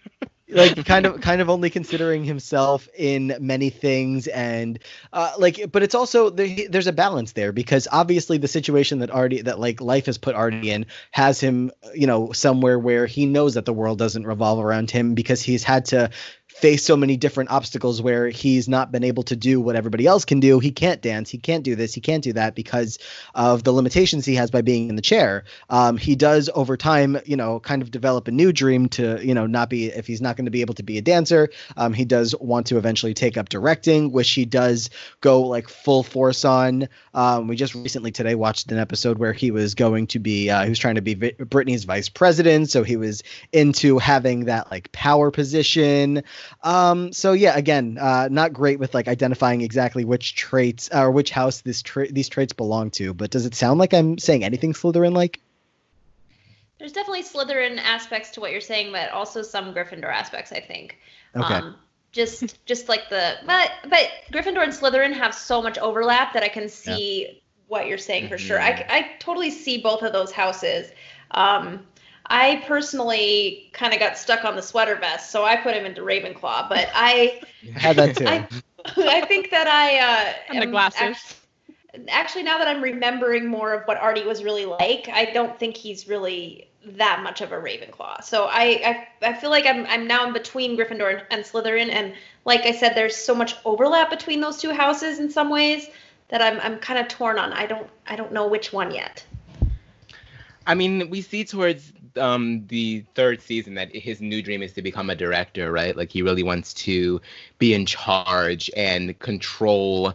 Like 0.51 0.85
kind 0.85 1.05
of 1.05 1.21
kind 1.21 1.41
of 1.41 1.49
only 1.49 1.69
considering 1.69 2.23
himself 2.23 2.87
in 2.97 3.35
many 3.39 3.69
things 3.69 4.27
and 4.27 4.79
uh 5.13 5.31
like 5.37 5.71
but 5.71 5.83
it's 5.83 5.95
also 5.95 6.29
there, 6.29 6.67
there's 6.69 6.87
a 6.87 6.93
balance 6.93 7.31
there 7.31 7.51
because 7.51 7.87
obviously 7.91 8.37
the 8.37 8.47
situation 8.47 8.99
that 8.99 9.09
Artie 9.11 9.41
that 9.41 9.59
like 9.59 9.81
life 9.81 10.05
has 10.05 10.17
put 10.17 10.35
Artie 10.35 10.69
in 10.71 10.85
has 11.11 11.39
him 11.39 11.71
you 11.93 12.07
know 12.07 12.31
somewhere 12.31 12.77
where 12.77 13.05
he 13.05 13.25
knows 13.25 13.53
that 13.53 13.65
the 13.65 13.73
world 13.73 13.97
doesn't 13.97 14.27
revolve 14.27 14.63
around 14.63 14.91
him 14.91 15.15
because 15.15 15.41
he's 15.41 15.63
had 15.63 15.85
to 15.85 16.09
face 16.53 16.85
so 16.85 16.95
many 16.95 17.17
different 17.17 17.49
obstacles 17.49 18.01
where 18.01 18.29
he's 18.29 18.69
not 18.69 18.91
been 18.91 19.03
able 19.03 19.23
to 19.23 19.35
do 19.35 19.59
what 19.59 19.75
everybody 19.75 20.05
else 20.05 20.25
can 20.25 20.39
do. 20.39 20.59
He 20.59 20.71
can't 20.71 21.01
dance, 21.01 21.29
he 21.29 21.37
can't 21.37 21.63
do 21.63 21.75
this, 21.75 21.93
he 21.93 22.01
can't 22.01 22.23
do 22.23 22.33
that 22.33 22.55
because 22.55 22.99
of 23.33 23.63
the 23.63 23.71
limitations 23.71 24.25
he 24.25 24.35
has 24.35 24.51
by 24.51 24.61
being 24.61 24.89
in 24.89 24.95
the 24.95 25.01
chair. 25.01 25.43
Um, 25.69 25.97
he 25.97 26.15
does 26.15 26.49
over 26.53 26.77
time, 26.77 27.17
you 27.25 27.35
know, 27.35 27.59
kind 27.59 27.81
of 27.81 27.89
develop 27.89 28.27
a 28.27 28.31
new 28.31 28.51
dream 28.51 28.89
to, 28.89 29.25
you 29.25 29.33
know, 29.33 29.47
not 29.47 29.69
be 29.69 29.87
if 29.87 30.05
he's 30.05 30.21
not 30.21 30.35
going 30.35 30.45
to 30.45 30.51
be 30.51 30.61
able 30.61 30.73
to 30.75 30.83
be 30.83 30.97
a 30.97 31.01
dancer. 31.01 31.49
Um, 31.77 31.93
he 31.93 32.05
does 32.05 32.35
want 32.39 32.67
to 32.67 32.77
eventually 32.77 33.13
take 33.13 33.37
up 33.37 33.49
directing, 33.49 34.11
which 34.11 34.29
he 34.31 34.45
does 34.45 34.89
go 35.21 35.41
like 35.41 35.69
full 35.69 36.03
force 36.03 36.45
on. 36.45 36.87
Um, 37.13 37.47
we 37.47 37.55
just 37.55 37.73
recently 37.73 38.11
today 38.11 38.35
watched 38.35 38.71
an 38.71 38.77
episode 38.77 39.17
where 39.17 39.33
he 39.33 39.51
was 39.51 39.73
going 39.73 40.07
to 40.07 40.19
be, 40.19 40.49
uh, 40.49 40.63
he 40.63 40.69
was 40.69 40.79
trying 40.79 40.95
to 40.95 41.01
be 41.01 41.15
Brittany's 41.15 41.85
vice 41.85 42.09
president, 42.09 42.69
so 42.69 42.83
he 42.83 42.97
was 42.97 43.23
into 43.51 43.97
having 43.97 44.45
that 44.45 44.69
like 44.69 44.91
power 44.91 45.31
position. 45.31 46.23
Um, 46.63 47.11
so 47.13 47.33
yeah, 47.33 47.57
again, 47.57 47.97
uh, 47.99 48.27
not 48.31 48.53
great 48.53 48.79
with 48.79 48.93
like 48.93 49.07
identifying 49.07 49.61
exactly 49.61 50.05
which 50.05 50.35
traits 50.35 50.89
or 50.93 51.11
which 51.11 51.31
house 51.31 51.61
this 51.61 51.81
tra- 51.81 52.11
these 52.11 52.29
traits 52.29 52.53
belong 52.53 52.91
to. 52.91 53.13
But 53.13 53.31
does 53.31 53.45
it 53.45 53.55
sound 53.55 53.79
like 53.79 53.93
I'm 53.93 54.17
saying 54.17 54.43
anything 54.43 54.73
Slytherin 54.73 55.13
like? 55.13 55.39
There's 56.79 56.93
definitely 56.93 57.23
Slytherin 57.23 57.77
aspects 57.77 58.31
to 58.31 58.41
what 58.41 58.51
you're 58.51 58.61
saying, 58.61 58.91
but 58.91 59.11
also 59.11 59.43
some 59.43 59.73
Gryffindor 59.73 60.11
aspects, 60.11 60.51
I 60.51 60.59
think. 60.59 60.97
Okay. 61.35 61.53
Um, 61.53 61.75
just 62.11 62.65
just 62.65 62.89
like 62.89 63.09
the 63.09 63.35
but 63.45 63.71
but 63.83 64.09
Gryffindor 64.31 64.63
and 64.63 64.73
Slytherin 64.73 65.13
have 65.13 65.33
so 65.33 65.61
much 65.61 65.77
overlap 65.77 66.33
that 66.33 66.43
I 66.43 66.49
can 66.49 66.67
see 66.67 67.41
what 67.67 67.87
you're 67.87 67.97
saying 67.97 68.27
for 68.27 68.37
sure. 68.37 68.59
I, 68.59 68.85
I 68.89 69.11
totally 69.19 69.49
see 69.49 69.77
both 69.77 70.01
of 70.01 70.11
those 70.11 70.31
houses. 70.31 70.91
Um, 71.31 71.85
I 72.31 72.63
personally 72.65 73.69
kind 73.73 73.93
of 73.93 73.99
got 73.99 74.17
stuck 74.17 74.45
on 74.45 74.55
the 74.55 74.61
sweater 74.61 74.95
vest, 74.95 75.31
so 75.31 75.43
I 75.43 75.57
put 75.57 75.75
him 75.75 75.85
into 75.85 76.01
Ravenclaw. 76.01 76.69
But 76.69 76.89
I 76.95 77.41
I 77.75 77.79
had 77.79 77.95
that 77.97 78.15
too. 78.15 78.25
I, 78.25 78.47
I 78.97 79.25
think 79.25 79.51
that 79.51 79.67
I 79.67 79.99
uh, 79.99 80.33
And 80.49 80.61
the 80.61 80.67
glasses. 80.67 81.01
act- 81.01 81.35
actually 82.07 82.43
now 82.43 82.57
that 82.57 82.69
I'm 82.69 82.81
remembering 82.81 83.47
more 83.47 83.73
of 83.73 83.83
what 83.83 83.97
Artie 83.97 84.23
was 84.23 84.45
really 84.45 84.65
like, 84.65 85.09
I 85.11 85.25
don't 85.25 85.59
think 85.59 85.75
he's 85.75 86.07
really 86.07 86.69
that 86.85 87.21
much 87.21 87.41
of 87.41 87.51
a 87.51 87.57
Ravenclaw. 87.57 88.23
So 88.23 88.45
I 88.45 89.07
I, 89.21 89.27
I 89.27 89.33
feel 89.33 89.49
like 89.49 89.65
I'm 89.65 89.85
I'm 89.87 90.07
now 90.07 90.25
in 90.25 90.31
between 90.31 90.77
Gryffindor 90.77 91.11
and, 91.11 91.23
and 91.31 91.43
Slytherin, 91.43 91.89
and 91.89 92.13
like 92.45 92.61
I 92.61 92.71
said, 92.71 92.95
there's 92.95 93.15
so 93.15 93.35
much 93.35 93.55
overlap 93.65 94.09
between 94.09 94.39
those 94.39 94.57
two 94.57 94.71
houses 94.71 95.19
in 95.19 95.29
some 95.29 95.49
ways 95.49 95.89
that 96.29 96.41
I'm 96.41 96.61
I'm 96.61 96.79
kind 96.79 96.97
of 96.97 97.09
torn 97.09 97.37
on. 97.37 97.51
I 97.51 97.65
don't 97.65 97.89
I 98.07 98.15
don't 98.15 98.31
know 98.31 98.47
which 98.47 98.71
one 98.71 98.91
yet. 98.91 99.25
I 100.65 100.75
mean, 100.75 101.09
we 101.09 101.21
see 101.21 101.43
towards 101.43 101.91
um, 102.17 102.65
the 102.67 103.05
third 103.15 103.41
season 103.41 103.75
that 103.75 103.95
his 103.95 104.21
new 104.21 104.41
dream 104.41 104.61
is 104.61 104.73
to 104.73 104.81
become 104.81 105.09
a 105.09 105.15
director, 105.15 105.71
right? 105.71 105.95
Like 105.95 106.11
he 106.11 106.21
really 106.21 106.43
wants 106.43 106.73
to 106.75 107.21
be 107.57 107.73
in 107.73 107.85
charge 107.85 108.69
and 108.75 109.17
control 109.19 110.13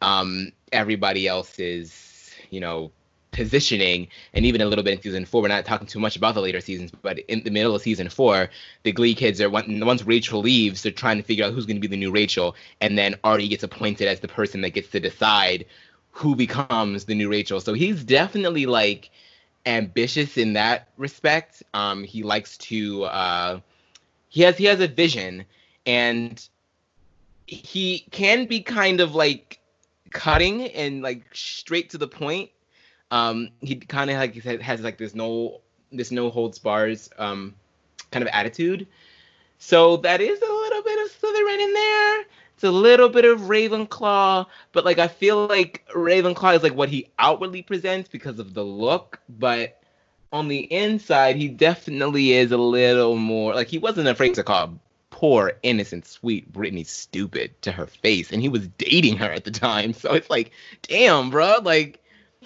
um, 0.00 0.52
everybody 0.72 1.26
else's, 1.26 2.32
you 2.50 2.60
know, 2.60 2.90
positioning. 3.32 4.08
And 4.32 4.46
even 4.46 4.60
a 4.60 4.66
little 4.66 4.82
bit 4.82 4.94
in 4.94 5.02
season 5.02 5.24
four, 5.26 5.42
we're 5.42 5.48
not 5.48 5.64
talking 5.64 5.86
too 5.86 6.00
much 6.00 6.16
about 6.16 6.34
the 6.34 6.40
later 6.40 6.60
seasons, 6.60 6.90
but 6.90 7.18
in 7.18 7.42
the 7.42 7.50
middle 7.50 7.74
of 7.74 7.82
season 7.82 8.08
four, 8.08 8.48
the 8.82 8.92
Glee 8.92 9.14
kids 9.14 9.40
are 9.40 9.50
once 9.50 10.04
Rachel 10.04 10.40
leaves, 10.40 10.82
they're 10.82 10.92
trying 10.92 11.18
to 11.18 11.22
figure 11.22 11.44
out 11.44 11.52
who's 11.52 11.66
going 11.66 11.76
to 11.76 11.80
be 11.80 11.86
the 11.86 11.98
new 11.98 12.10
Rachel, 12.10 12.56
and 12.80 12.96
then 12.96 13.16
Artie 13.22 13.48
gets 13.48 13.62
appointed 13.62 14.08
as 14.08 14.20
the 14.20 14.28
person 14.28 14.62
that 14.62 14.70
gets 14.70 14.88
to 14.90 15.00
decide 15.00 15.66
who 16.10 16.34
becomes 16.34 17.04
the 17.04 17.14
new 17.14 17.30
Rachel. 17.30 17.60
So 17.60 17.74
he's 17.74 18.02
definitely 18.02 18.64
like 18.64 19.10
ambitious 19.66 20.38
in 20.38 20.54
that 20.54 20.88
respect. 20.96 21.62
Um, 21.74 22.04
he 22.04 22.22
likes 22.22 22.56
to 22.58 23.04
uh, 23.04 23.60
he 24.28 24.42
has 24.42 24.56
he 24.56 24.64
has 24.64 24.80
a 24.80 24.88
vision, 24.88 25.44
and 25.84 26.48
he 27.46 28.06
can 28.10 28.46
be 28.46 28.62
kind 28.62 29.00
of 29.00 29.14
like 29.14 29.58
cutting 30.10 30.68
and 30.68 31.02
like 31.02 31.24
straight 31.34 31.90
to 31.90 31.98
the 31.98 32.08
point. 32.08 32.50
Um, 33.10 33.50
he 33.60 33.76
kind 33.76 34.10
of 34.10 34.16
like 34.16 34.34
has 34.62 34.80
like 34.80 34.98
this 34.98 35.14
no 35.14 35.60
this 35.92 36.10
no 36.10 36.30
holds 36.30 36.58
bars 36.58 37.10
um, 37.18 37.54
kind 38.10 38.22
of 38.22 38.28
attitude. 38.32 38.86
So 39.58 39.96
that 39.98 40.20
is 40.20 40.40
a 40.40 40.52
little 40.52 40.82
bit 40.82 41.04
of 41.04 41.12
Slytherin 41.12 41.60
in 41.60 41.72
there. 41.72 42.24
It's 42.56 42.64
a 42.64 42.70
little 42.70 43.10
bit 43.10 43.26
of 43.26 43.40
Ravenclaw, 43.42 44.46
but 44.72 44.86
like 44.86 44.98
I 44.98 45.08
feel 45.08 45.46
like 45.46 45.86
Ravenclaw 45.94 46.56
is 46.56 46.62
like 46.62 46.74
what 46.74 46.88
he 46.88 47.10
outwardly 47.18 47.60
presents 47.60 48.08
because 48.08 48.38
of 48.38 48.54
the 48.54 48.64
look, 48.64 49.20
but 49.28 49.78
on 50.32 50.48
the 50.48 50.60
inside 50.60 51.36
he 51.36 51.48
definitely 51.48 52.32
is 52.32 52.52
a 52.52 52.56
little 52.56 53.16
more 53.16 53.54
like 53.54 53.68
he 53.68 53.76
wasn't 53.76 54.08
afraid 54.08 54.34
to 54.34 54.42
call 54.42 54.80
poor 55.10 55.52
innocent 55.62 56.06
sweet 56.06 56.50
Brittany 56.50 56.84
stupid 56.84 57.60
to 57.60 57.72
her 57.72 57.86
face 57.86 58.32
and 58.32 58.40
he 58.40 58.48
was 58.48 58.66
dating 58.78 59.18
her 59.18 59.30
at 59.30 59.44
the 59.44 59.50
time. 59.50 59.92
So 59.92 60.14
it's 60.14 60.30
like, 60.30 60.50
damn, 60.80 61.28
bro, 61.28 61.56
like 61.62 62.02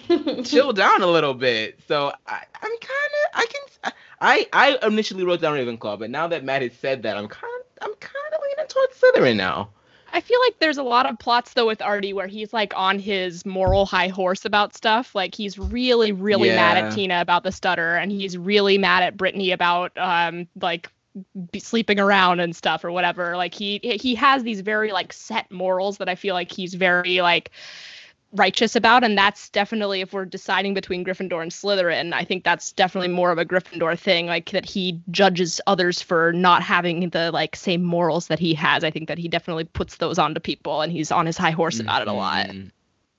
chill 0.43 0.73
down 0.73 1.03
a 1.03 1.07
little 1.07 1.33
bit. 1.33 1.79
So 1.87 2.11
I, 2.27 2.43
I'm 2.61 2.77
kind 2.79 2.81
of 2.81 3.39
I 3.39 3.45
can 3.45 3.93
I 4.19 4.47
I 4.51 4.87
initially 4.87 5.23
wrote 5.23 5.39
down 5.39 5.55
Ravenclaw, 5.55 5.99
but 5.99 6.09
now 6.09 6.27
that 6.27 6.43
Matt 6.43 6.63
has 6.63 6.73
said 6.73 7.03
that, 7.03 7.15
I'm 7.15 7.29
kind 7.29 7.63
I'm 7.81 7.93
kind 7.95 8.33
of 8.33 8.41
leaning 8.41 8.67
towards 8.67 8.99
Slytherin 8.99 9.37
now. 9.37 9.69
I 10.13 10.21
feel 10.21 10.39
like 10.45 10.59
there's 10.59 10.77
a 10.77 10.83
lot 10.83 11.09
of 11.09 11.17
plots 11.19 11.53
though 11.53 11.67
with 11.67 11.81
Artie 11.81 12.13
where 12.13 12.27
he's 12.27 12.53
like 12.53 12.73
on 12.75 12.99
his 12.99 13.45
moral 13.45 13.85
high 13.85 14.09
horse 14.09 14.45
about 14.45 14.75
stuff. 14.75 15.15
Like 15.15 15.35
he's 15.35 15.57
really, 15.57 16.11
really 16.11 16.49
mad 16.49 16.77
at 16.77 16.93
Tina 16.93 17.21
about 17.21 17.43
the 17.43 17.51
stutter, 17.51 17.95
and 17.95 18.11
he's 18.11 18.37
really 18.37 18.77
mad 18.77 19.03
at 19.03 19.17
Brittany 19.17 19.51
about 19.51 19.97
um 19.97 20.47
like 20.59 20.89
sleeping 21.57 21.99
around 21.99 22.39
and 22.39 22.55
stuff 22.55 22.83
or 22.83 22.91
whatever. 22.91 23.35
Like 23.37 23.53
he 23.53 23.79
he 23.83 24.15
has 24.15 24.43
these 24.43 24.61
very 24.61 24.91
like 24.91 25.13
set 25.13 25.51
morals 25.51 25.97
that 25.97 26.09
I 26.09 26.15
feel 26.15 26.33
like 26.33 26.51
he's 26.51 26.73
very 26.73 27.21
like 27.21 27.51
righteous 28.33 28.75
about 28.75 29.03
and 29.03 29.17
that's 29.17 29.49
definitely 29.49 30.01
if 30.01 30.13
we're 30.13 30.25
deciding 30.25 30.73
between 30.73 31.03
Gryffindor 31.03 31.41
and 31.41 31.51
Slytherin 31.51 32.13
I 32.13 32.23
think 32.23 32.43
that's 32.43 32.71
definitely 32.71 33.09
more 33.09 33.31
of 33.31 33.37
a 33.37 33.45
Gryffindor 33.45 33.97
thing 33.99 34.27
like 34.27 34.51
that 34.51 34.65
he 34.65 35.01
judges 35.11 35.59
others 35.67 36.01
for 36.01 36.31
not 36.31 36.63
having 36.63 37.09
the 37.09 37.31
like 37.31 37.55
same 37.55 37.83
morals 37.83 38.27
that 38.27 38.39
he 38.39 38.53
has 38.53 38.83
I 38.83 38.91
think 38.91 39.07
that 39.09 39.17
he 39.17 39.27
definitely 39.27 39.65
puts 39.65 39.97
those 39.97 40.17
onto 40.17 40.39
people 40.39 40.81
and 40.81 40.91
he's 40.91 41.11
on 41.11 41.25
his 41.25 41.37
high 41.37 41.51
horse 41.51 41.79
about 41.79 42.01
it 42.01 42.07
a 42.07 42.13
lot 42.13 42.47
Mhm. 42.47 42.71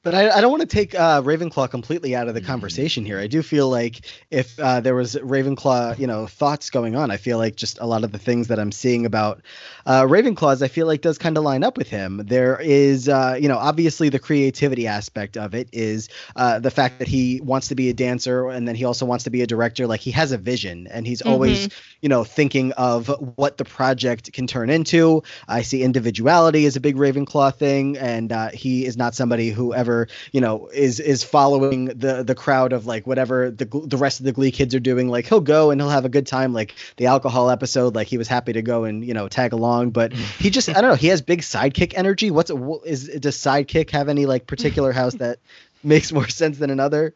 But 0.04 0.16
I, 0.16 0.30
I 0.30 0.40
don't 0.40 0.50
want 0.50 0.62
to 0.62 0.66
take 0.66 0.96
uh, 0.96 1.22
Ravenclaw 1.22 1.70
completely 1.70 2.16
out 2.16 2.26
of 2.26 2.34
the 2.34 2.40
Mhm. 2.40 2.46
conversation 2.46 3.04
here. 3.04 3.20
I 3.20 3.28
do 3.28 3.40
feel 3.40 3.68
like 3.68 4.00
if 4.32 4.58
uh, 4.58 4.80
there 4.80 4.96
was 4.96 5.14
Ravenclaw, 5.14 5.96
you 5.96 6.08
know, 6.08 6.26
thoughts 6.26 6.70
going 6.70 6.96
on, 6.96 7.12
I 7.12 7.16
feel 7.16 7.38
like 7.38 7.54
just 7.54 7.78
a 7.80 7.86
lot 7.86 8.02
of 8.02 8.10
the 8.10 8.18
things 8.18 8.48
that 8.48 8.58
I'm 8.58 8.72
seeing 8.72 9.06
about 9.06 9.42
uh, 9.86 10.02
Ravenclaws, 10.02 10.60
I 10.60 10.66
feel 10.66 10.88
like 10.88 11.02
does 11.02 11.18
kind 11.18 11.38
of 11.38 11.44
line 11.44 11.62
up 11.62 11.76
with 11.78 11.88
him. 11.88 12.20
There 12.24 12.60
is, 12.60 13.08
uh, 13.08 13.36
you 13.40 13.46
know, 13.46 13.58
obviously 13.58 14.08
the 14.08 14.18
creativity 14.18 14.88
aspect 14.88 15.36
of 15.36 15.54
it 15.54 15.68
is 15.72 16.08
uh, 16.34 16.58
the 16.58 16.70
fact 16.72 16.98
that 16.98 17.06
he 17.06 17.40
wants 17.44 17.68
to 17.68 17.76
be 17.76 17.88
a 17.88 17.94
dancer 17.94 18.48
and 18.48 18.66
then 18.66 18.74
he 18.74 18.84
also 18.84 19.06
wants 19.06 19.22
to 19.24 19.30
be 19.30 19.42
a 19.42 19.46
director. 19.46 19.86
Like 19.86 20.00
he 20.00 20.10
has 20.10 20.32
a 20.32 20.38
vision 20.38 20.88
and 20.88 21.06
he's 21.06 21.22
always, 21.22 21.68
you 22.00 22.08
know, 22.08 22.24
thinking 22.24 22.72
of 22.72 23.06
what 23.36 23.56
the 23.56 23.64
project 23.64 24.32
can 24.32 24.48
turn 24.48 24.68
into. 24.68 25.22
I 25.46 25.62
see 25.62 25.84
individuality 25.84 26.66
as 26.66 26.74
a 26.74 26.80
big 26.80 26.96
Ravenclaw 26.96 27.54
thing, 27.54 27.96
and 27.98 28.32
uh, 28.32 28.48
he 28.50 28.84
is 28.84 28.96
not 28.96 29.14
somebody 29.14 29.50
who 29.50 29.72
ever, 29.72 29.91
you 30.32 30.40
know, 30.40 30.68
is 30.72 31.00
is 31.00 31.22
following 31.24 31.86
the 31.86 32.22
the 32.22 32.34
crowd 32.34 32.72
of 32.72 32.86
like 32.86 33.06
whatever 33.06 33.50
the 33.50 33.64
the 33.64 33.96
rest 33.96 34.20
of 34.20 34.26
the 34.26 34.32
Glee 34.32 34.50
kids 34.50 34.74
are 34.74 34.80
doing. 34.80 35.08
Like 35.08 35.26
he'll 35.26 35.40
go 35.40 35.70
and 35.70 35.80
he'll 35.80 35.90
have 35.90 36.04
a 36.04 36.08
good 36.10 36.26
time, 36.26 36.52
like 36.52 36.74
the 36.96 37.06
alcohol 37.06 37.50
episode. 37.50 37.94
Like 37.94 38.06
he 38.08 38.18
was 38.18 38.28
happy 38.28 38.52
to 38.54 38.62
go 38.62 38.84
and 38.84 39.04
you 39.04 39.14
know 39.14 39.28
tag 39.28 39.52
along, 39.52 39.90
but 39.90 40.12
he 40.12 40.50
just 40.50 40.68
I 40.68 40.80
don't 40.80 40.90
know. 40.90 40.94
He 40.96 41.08
has 41.08 41.22
big 41.22 41.40
sidekick 41.40 41.94
energy. 41.96 42.30
What's 42.30 42.50
wh- 42.50 42.84
is 42.86 43.08
does 43.08 43.36
sidekick 43.36 43.90
have 43.90 44.08
any 44.08 44.26
like 44.26 44.46
particular 44.46 44.92
house 45.00 45.14
that 45.14 45.38
makes 45.82 46.12
more 46.12 46.28
sense 46.28 46.58
than 46.58 46.70
another? 46.70 47.14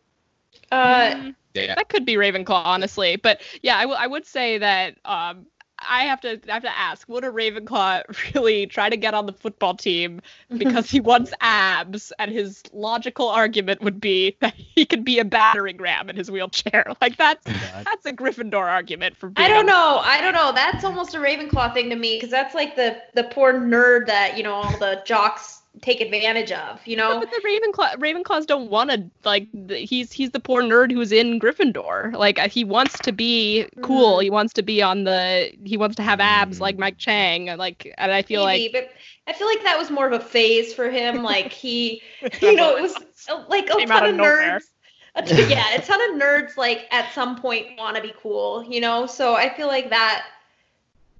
Uh, 0.72 1.32
Yeah. 1.54 1.74
that 1.76 1.88
could 1.88 2.04
be 2.04 2.14
Ravenclaw 2.16 2.62
honestly 2.66 3.16
but 3.16 3.40
yeah 3.62 3.76
I, 3.78 3.82
w- 3.82 3.98
I 3.98 4.06
would 4.06 4.26
say 4.26 4.58
that 4.58 4.96
um 5.06 5.46
I 5.78 6.04
have 6.04 6.20
to 6.22 6.40
I 6.48 6.52
have 6.52 6.62
to 6.62 6.78
ask 6.78 7.08
would 7.08 7.24
a 7.24 7.30
Ravenclaw 7.30 8.02
really 8.34 8.66
try 8.66 8.88
to 8.88 8.96
get 8.96 9.14
on 9.14 9.26
the 9.26 9.32
football 9.32 9.74
team 9.74 10.20
mm-hmm. 10.50 10.58
because 10.58 10.90
he 10.90 11.00
wants 11.00 11.32
abs 11.40 12.12
and 12.18 12.30
his 12.30 12.62
logical 12.72 13.28
argument 13.28 13.82
would 13.82 14.00
be 14.00 14.36
that 14.40 14.54
he 14.54 14.86
could 14.86 15.04
be 15.04 15.18
a 15.18 15.24
battering 15.24 15.76
ram 15.76 16.08
in 16.08 16.16
his 16.16 16.30
wheelchair 16.30 16.86
like 17.00 17.16
that's 17.16 17.44
that's 17.44 18.06
a 18.06 18.12
Gryffindor 18.12 18.64
argument 18.64 19.16
for 19.16 19.28
being 19.28 19.44
I 19.44 19.48
don't 19.48 19.60
on- 19.60 19.66
know. 19.66 20.00
I 20.02 20.20
don't 20.20 20.34
know. 20.34 20.52
That's 20.52 20.84
almost 20.84 21.14
a 21.14 21.18
Ravenclaw 21.18 21.74
thing 21.74 21.90
to 21.90 21.96
me 21.96 22.16
because 22.16 22.30
that's 22.30 22.54
like 22.54 22.76
the 22.76 23.02
the 23.14 23.24
poor 23.24 23.52
nerd 23.52 24.06
that 24.06 24.36
you 24.36 24.42
know 24.42 24.54
all 24.54 24.78
the 24.78 25.02
jocks 25.04 25.55
take 25.82 26.00
advantage 26.00 26.52
of. 26.52 26.80
You 26.86 26.96
know. 26.96 27.20
But 27.20 27.30
the 27.30 27.40
Ravenclaw 27.44 27.96
Ravenclaws 27.96 28.46
don't 28.46 28.70
want 28.70 28.90
to 28.90 29.10
like 29.24 29.48
the, 29.52 29.76
he's 29.78 30.12
he's 30.12 30.30
the 30.30 30.40
poor 30.40 30.62
nerd 30.62 30.92
who's 30.92 31.12
in 31.12 31.38
Gryffindor. 31.40 32.12
Like 32.14 32.38
uh, 32.38 32.48
he 32.48 32.64
wants 32.64 32.98
to 33.00 33.12
be 33.12 33.66
cool. 33.82 34.18
Mhm. 34.18 34.22
He 34.24 34.30
wants 34.30 34.52
to 34.54 34.62
be 34.62 34.82
on 34.82 35.04
the 35.04 35.52
he 35.64 35.76
wants 35.76 35.96
to 35.96 36.02
have 36.02 36.20
abs 36.20 36.60
like 36.60 36.78
Mike 36.78 36.98
Chang. 36.98 37.46
Like 37.56 37.92
and 37.98 38.12
I 38.12 38.22
feel 38.22 38.42
like 38.42 38.60
Maybe, 38.60 38.72
but 38.72 38.90
I 39.26 39.32
feel 39.32 39.46
like 39.48 39.62
that 39.64 39.78
was 39.78 39.90
more 39.90 40.06
of 40.06 40.12
a 40.12 40.20
phase 40.24 40.72
for 40.72 40.90
him. 40.90 41.22
Like 41.22 41.52
he, 41.52 42.02
you 42.40 42.54
know, 42.54 42.76
it 42.76 42.82
was 42.82 42.94
uh, 43.28 43.44
like 43.48 43.68
a 43.70 43.76
Came 43.76 43.86
ton 43.86 44.04
of 44.04 44.10
of 44.10 44.16
nowhere. 44.16 44.58
nerds. 44.58 44.64
a 45.16 45.22
t- 45.22 45.48
yeah, 45.48 45.74
a 45.74 45.80
ton 45.82 46.00
of 46.10 46.20
nerds 46.20 46.56
like 46.56 46.86
at 46.90 47.12
some 47.12 47.36
point 47.40 47.66
want 47.78 47.96
to 47.96 48.02
be 48.02 48.12
cool, 48.20 48.64
you 48.64 48.80
know. 48.80 49.06
So 49.06 49.34
I 49.34 49.54
feel 49.54 49.66
like 49.66 49.90
that 49.90 50.24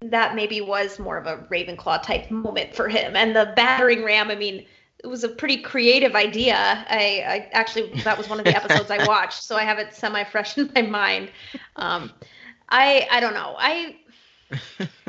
that 0.01 0.35
maybe 0.35 0.61
was 0.61 0.99
more 0.99 1.17
of 1.17 1.27
a 1.27 1.39
Ravenclaw 1.51 2.03
type 2.03 2.31
moment 2.31 2.75
for 2.75 2.89
him. 2.89 3.17
And 3.17 3.35
the 3.35 3.53
battering 3.57 4.05
ram, 4.05 4.31
I 4.31 4.35
mean, 4.37 4.67
it 5.03 5.07
was 5.07 5.25
a 5.25 5.29
pretty 5.29 5.59
creative 5.59 6.15
idea. 6.15 6.57
I, 6.89 7.25
I 7.27 7.49
actually 7.53 8.01
that 8.03 8.17
was 8.19 8.29
one 8.29 8.39
of 8.39 8.45
the 8.45 8.55
episodes 8.55 8.91
I 8.91 8.99
watched, 9.07 9.43
so 9.43 9.57
I 9.57 9.63
have 9.63 9.79
it 9.79 9.95
semi 9.95 10.25
fresh 10.25 10.59
in 10.59 10.71
my 10.75 10.83
mind. 10.83 11.31
Um, 11.77 12.13
I 12.69 13.07
I 13.11 13.21
don't 13.21 13.35
know. 13.35 13.55
I 13.59 13.97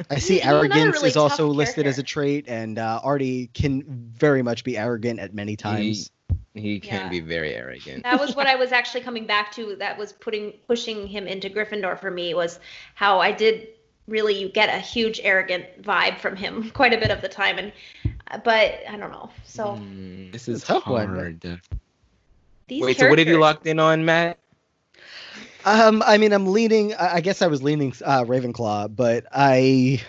I 0.09 0.19
see 0.19 0.35
He's 0.35 0.45
arrogance 0.45 0.95
really 0.95 1.09
is 1.09 1.18
also 1.18 1.47
tough 1.47 1.55
listed 1.55 1.85
as 1.88 1.99
a 1.99 2.03
trait, 2.03 2.45
and 2.47 2.80
uh, 2.80 2.99
Artie 3.03 3.47
can 3.53 3.84
very 3.88 4.41
much 4.41 4.64
be 4.64 4.77
arrogant 4.77 5.19
at 5.19 5.34
many 5.34 5.55
times. 5.55 6.11
He 6.53 6.80
can 6.80 7.03
Yeah. 7.03 7.09
be 7.09 7.19
very 7.19 7.53
arrogant. 7.53 8.03
that 8.03 8.19
was 8.19 8.35
what 8.35 8.47
I 8.47 8.55
was 8.64 8.72
actually 8.72 9.01
coming 9.01 9.26
back 9.26 9.51
to. 9.53 9.76
That 9.76 9.97
was 9.97 10.14
putting 10.14 10.53
pushing 10.68 11.07
him 11.07 11.27
into 11.27 11.49
Gryffindor 11.49 11.99
for 11.99 12.09
me 12.11 12.34
was 12.34 12.59
how 12.95 13.19
I 13.19 13.31
did 13.31 13.68
really 14.08 14.40
you 14.40 14.50
get 14.50 14.70
a 14.70 14.80
huge 14.80 15.20
arrogant 15.24 15.82
vibe 15.82 16.20
from 16.20 16.36
him 16.36 16.70
quite 16.74 16.94
a 16.94 16.98
bit 16.98 17.12
of 17.12 17.22
the 17.22 17.30
time, 17.30 17.58
and 17.60 17.72
but 18.44 18.80
I 18.90 18.98
don't 18.98 19.12
know. 19.12 19.30
So 19.44 19.80
Mm, 19.80 20.32
this 20.32 20.48
is 20.48 20.64
a 20.64 20.66
tough 20.66 20.88
one, 20.88 21.08
hard. 21.14 21.62
these 22.68 22.84
Wait, 22.84 22.98
so 22.98 23.08
what 23.08 23.20
have 23.20 23.28
you 23.28 23.40
locked 23.40 23.66
in 23.68 23.80
on, 23.80 24.06
Matt? 24.06 24.40
Um, 25.66 26.02
I 26.06 26.18
mean, 26.18 26.34
I'm 26.34 26.48
leaning. 26.48 26.94
I 26.96 27.16
I 27.16 27.22
guess 27.22 27.42
I 27.42 27.48
was 27.48 27.62
leaning 27.64 27.94
uh, 28.04 28.24
Ravenclaw, 28.24 28.96
but 28.96 29.26
I, 29.32 30.02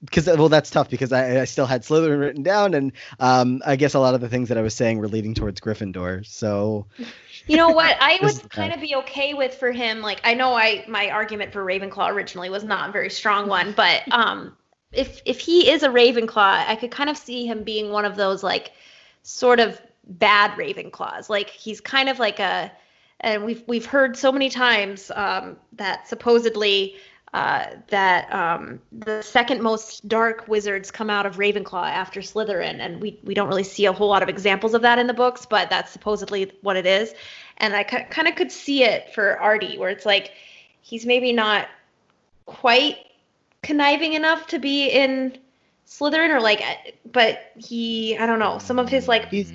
because 0.00 0.26
well, 0.26 0.48
that's 0.48 0.70
tough 0.70 0.90
because 0.90 1.12
I, 1.12 1.40
I 1.40 1.44
still 1.44 1.66
had 1.66 1.82
Slytherin 1.82 2.20
written 2.20 2.42
down, 2.42 2.74
and 2.74 2.92
um, 3.18 3.62
I 3.64 3.76
guess 3.76 3.94
a 3.94 4.00
lot 4.00 4.14
of 4.14 4.20
the 4.20 4.28
things 4.28 4.48
that 4.48 4.58
I 4.58 4.62
was 4.62 4.74
saying 4.74 4.98
were 4.98 5.08
leading 5.08 5.34
towards 5.34 5.60
Gryffindor. 5.60 6.26
So 6.26 6.86
You 7.48 7.56
know 7.56 7.70
what? 7.70 7.96
I 7.98 8.18
would 8.22 8.50
kind 8.50 8.72
of 8.72 8.80
be 8.80 8.94
okay 8.96 9.34
with 9.34 9.54
for 9.54 9.72
him. 9.72 10.00
Like 10.00 10.20
I 10.24 10.34
know 10.34 10.54
I 10.54 10.84
my 10.86 11.10
argument 11.10 11.52
for 11.52 11.64
Ravenclaw 11.64 12.10
originally 12.10 12.50
was 12.50 12.64
not 12.64 12.90
a 12.90 12.92
very 12.92 13.10
strong 13.10 13.48
one, 13.48 13.72
but 13.72 14.02
um, 14.12 14.56
if 14.92 15.22
if 15.24 15.40
he 15.40 15.70
is 15.70 15.82
a 15.82 15.88
Ravenclaw, 15.88 16.66
I 16.68 16.76
could 16.76 16.90
kind 16.90 17.10
of 17.10 17.16
see 17.16 17.46
him 17.46 17.64
being 17.64 17.90
one 17.90 18.04
of 18.04 18.16
those 18.16 18.42
like 18.42 18.72
sort 19.22 19.60
of 19.60 19.80
bad 20.04 20.52
Ravenclaws. 20.52 21.28
Like 21.28 21.50
he's 21.50 21.80
kind 21.80 22.08
of 22.08 22.18
like 22.18 22.38
a, 22.38 22.70
and 23.20 23.44
we've 23.44 23.64
we've 23.66 23.86
heard 23.86 24.16
so 24.16 24.30
many 24.30 24.50
times 24.50 25.10
um, 25.14 25.56
that 25.72 26.08
supposedly. 26.08 26.96
Uh, 27.34 27.66
that 27.88 28.32
um, 28.32 28.80
the 28.90 29.20
second 29.20 29.60
most 29.60 30.08
dark 30.08 30.48
wizards 30.48 30.90
come 30.90 31.10
out 31.10 31.26
of 31.26 31.36
Ravenclaw 31.36 31.84
after 31.84 32.20
Slytherin, 32.20 32.80
and 32.80 33.02
we, 33.02 33.20
we 33.22 33.34
don't 33.34 33.48
really 33.48 33.64
see 33.64 33.84
a 33.84 33.92
whole 33.92 34.08
lot 34.08 34.22
of 34.22 34.30
examples 34.30 34.72
of 34.72 34.80
that 34.80 34.98
in 34.98 35.06
the 35.06 35.12
books, 35.14 35.44
but 35.44 35.68
that's 35.68 35.92
supposedly 35.92 36.50
what 36.62 36.76
it 36.76 36.86
is. 36.86 37.14
And 37.58 37.76
I 37.76 37.84
kind 37.84 38.28
of 38.28 38.34
could 38.34 38.50
see 38.50 38.82
it 38.82 39.12
for 39.12 39.38
Artie, 39.38 39.76
where 39.76 39.90
it's 39.90 40.06
like 40.06 40.32
he's 40.80 41.04
maybe 41.04 41.32
not 41.34 41.68
quite 42.46 42.96
conniving 43.62 44.14
enough 44.14 44.46
to 44.46 44.58
be 44.58 44.88
in 44.88 45.36
Slytherin, 45.86 46.30
or 46.30 46.40
like, 46.40 46.62
but 47.12 47.52
he, 47.56 48.16
I 48.16 48.24
don't 48.24 48.38
know, 48.38 48.58
some 48.58 48.78
of 48.78 48.88
his 48.88 49.06
like 49.06 49.28
He's- 49.28 49.52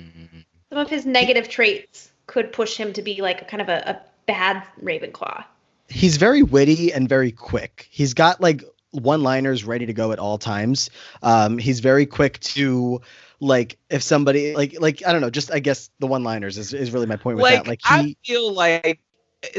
some 0.68 0.78
of 0.78 0.88
his 0.88 1.06
negative 1.06 1.48
traits 1.48 2.12
could 2.26 2.52
push 2.52 2.76
him 2.76 2.92
to 2.92 3.02
be 3.02 3.20
like 3.20 3.42
a 3.42 3.44
kind 3.44 3.60
of 3.60 3.68
a, 3.68 3.82
a 3.90 4.00
bad 4.26 4.62
Ravenclaw. 4.80 5.44
He's 5.88 6.16
very 6.16 6.42
witty 6.42 6.92
and 6.92 7.08
very 7.08 7.32
quick. 7.32 7.88
He's 7.90 8.14
got 8.14 8.40
like 8.40 8.62
one-liners 8.92 9.64
ready 9.64 9.86
to 9.86 9.92
go 9.92 10.12
at 10.12 10.18
all 10.18 10.38
times. 10.38 10.90
Um, 11.22 11.58
he's 11.58 11.80
very 11.80 12.06
quick 12.06 12.38
to 12.40 13.00
like 13.40 13.76
if 13.90 14.02
somebody 14.02 14.54
like 14.54 14.80
like 14.80 15.06
I 15.06 15.12
don't 15.12 15.20
know, 15.20 15.30
just 15.30 15.52
I 15.52 15.58
guess 15.58 15.90
the 15.98 16.06
one-liners 16.06 16.58
is, 16.58 16.72
is 16.72 16.90
really 16.92 17.06
my 17.06 17.16
point 17.16 17.36
with 17.36 17.44
like, 17.44 17.64
that. 17.64 17.66
Like 17.66 17.80
I 17.84 18.16
feel 18.24 18.52
like 18.52 19.00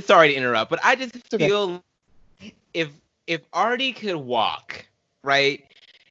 sorry 0.03 0.29
to 0.29 0.33
interrupt, 0.33 0.69
but 0.69 0.79
I 0.83 0.95
just 0.95 1.15
okay. 1.33 1.47
feel 1.47 1.83
if 2.73 2.89
if 3.27 3.41
Artie 3.53 3.93
could 3.93 4.15
walk, 4.15 4.85
right? 5.23 5.63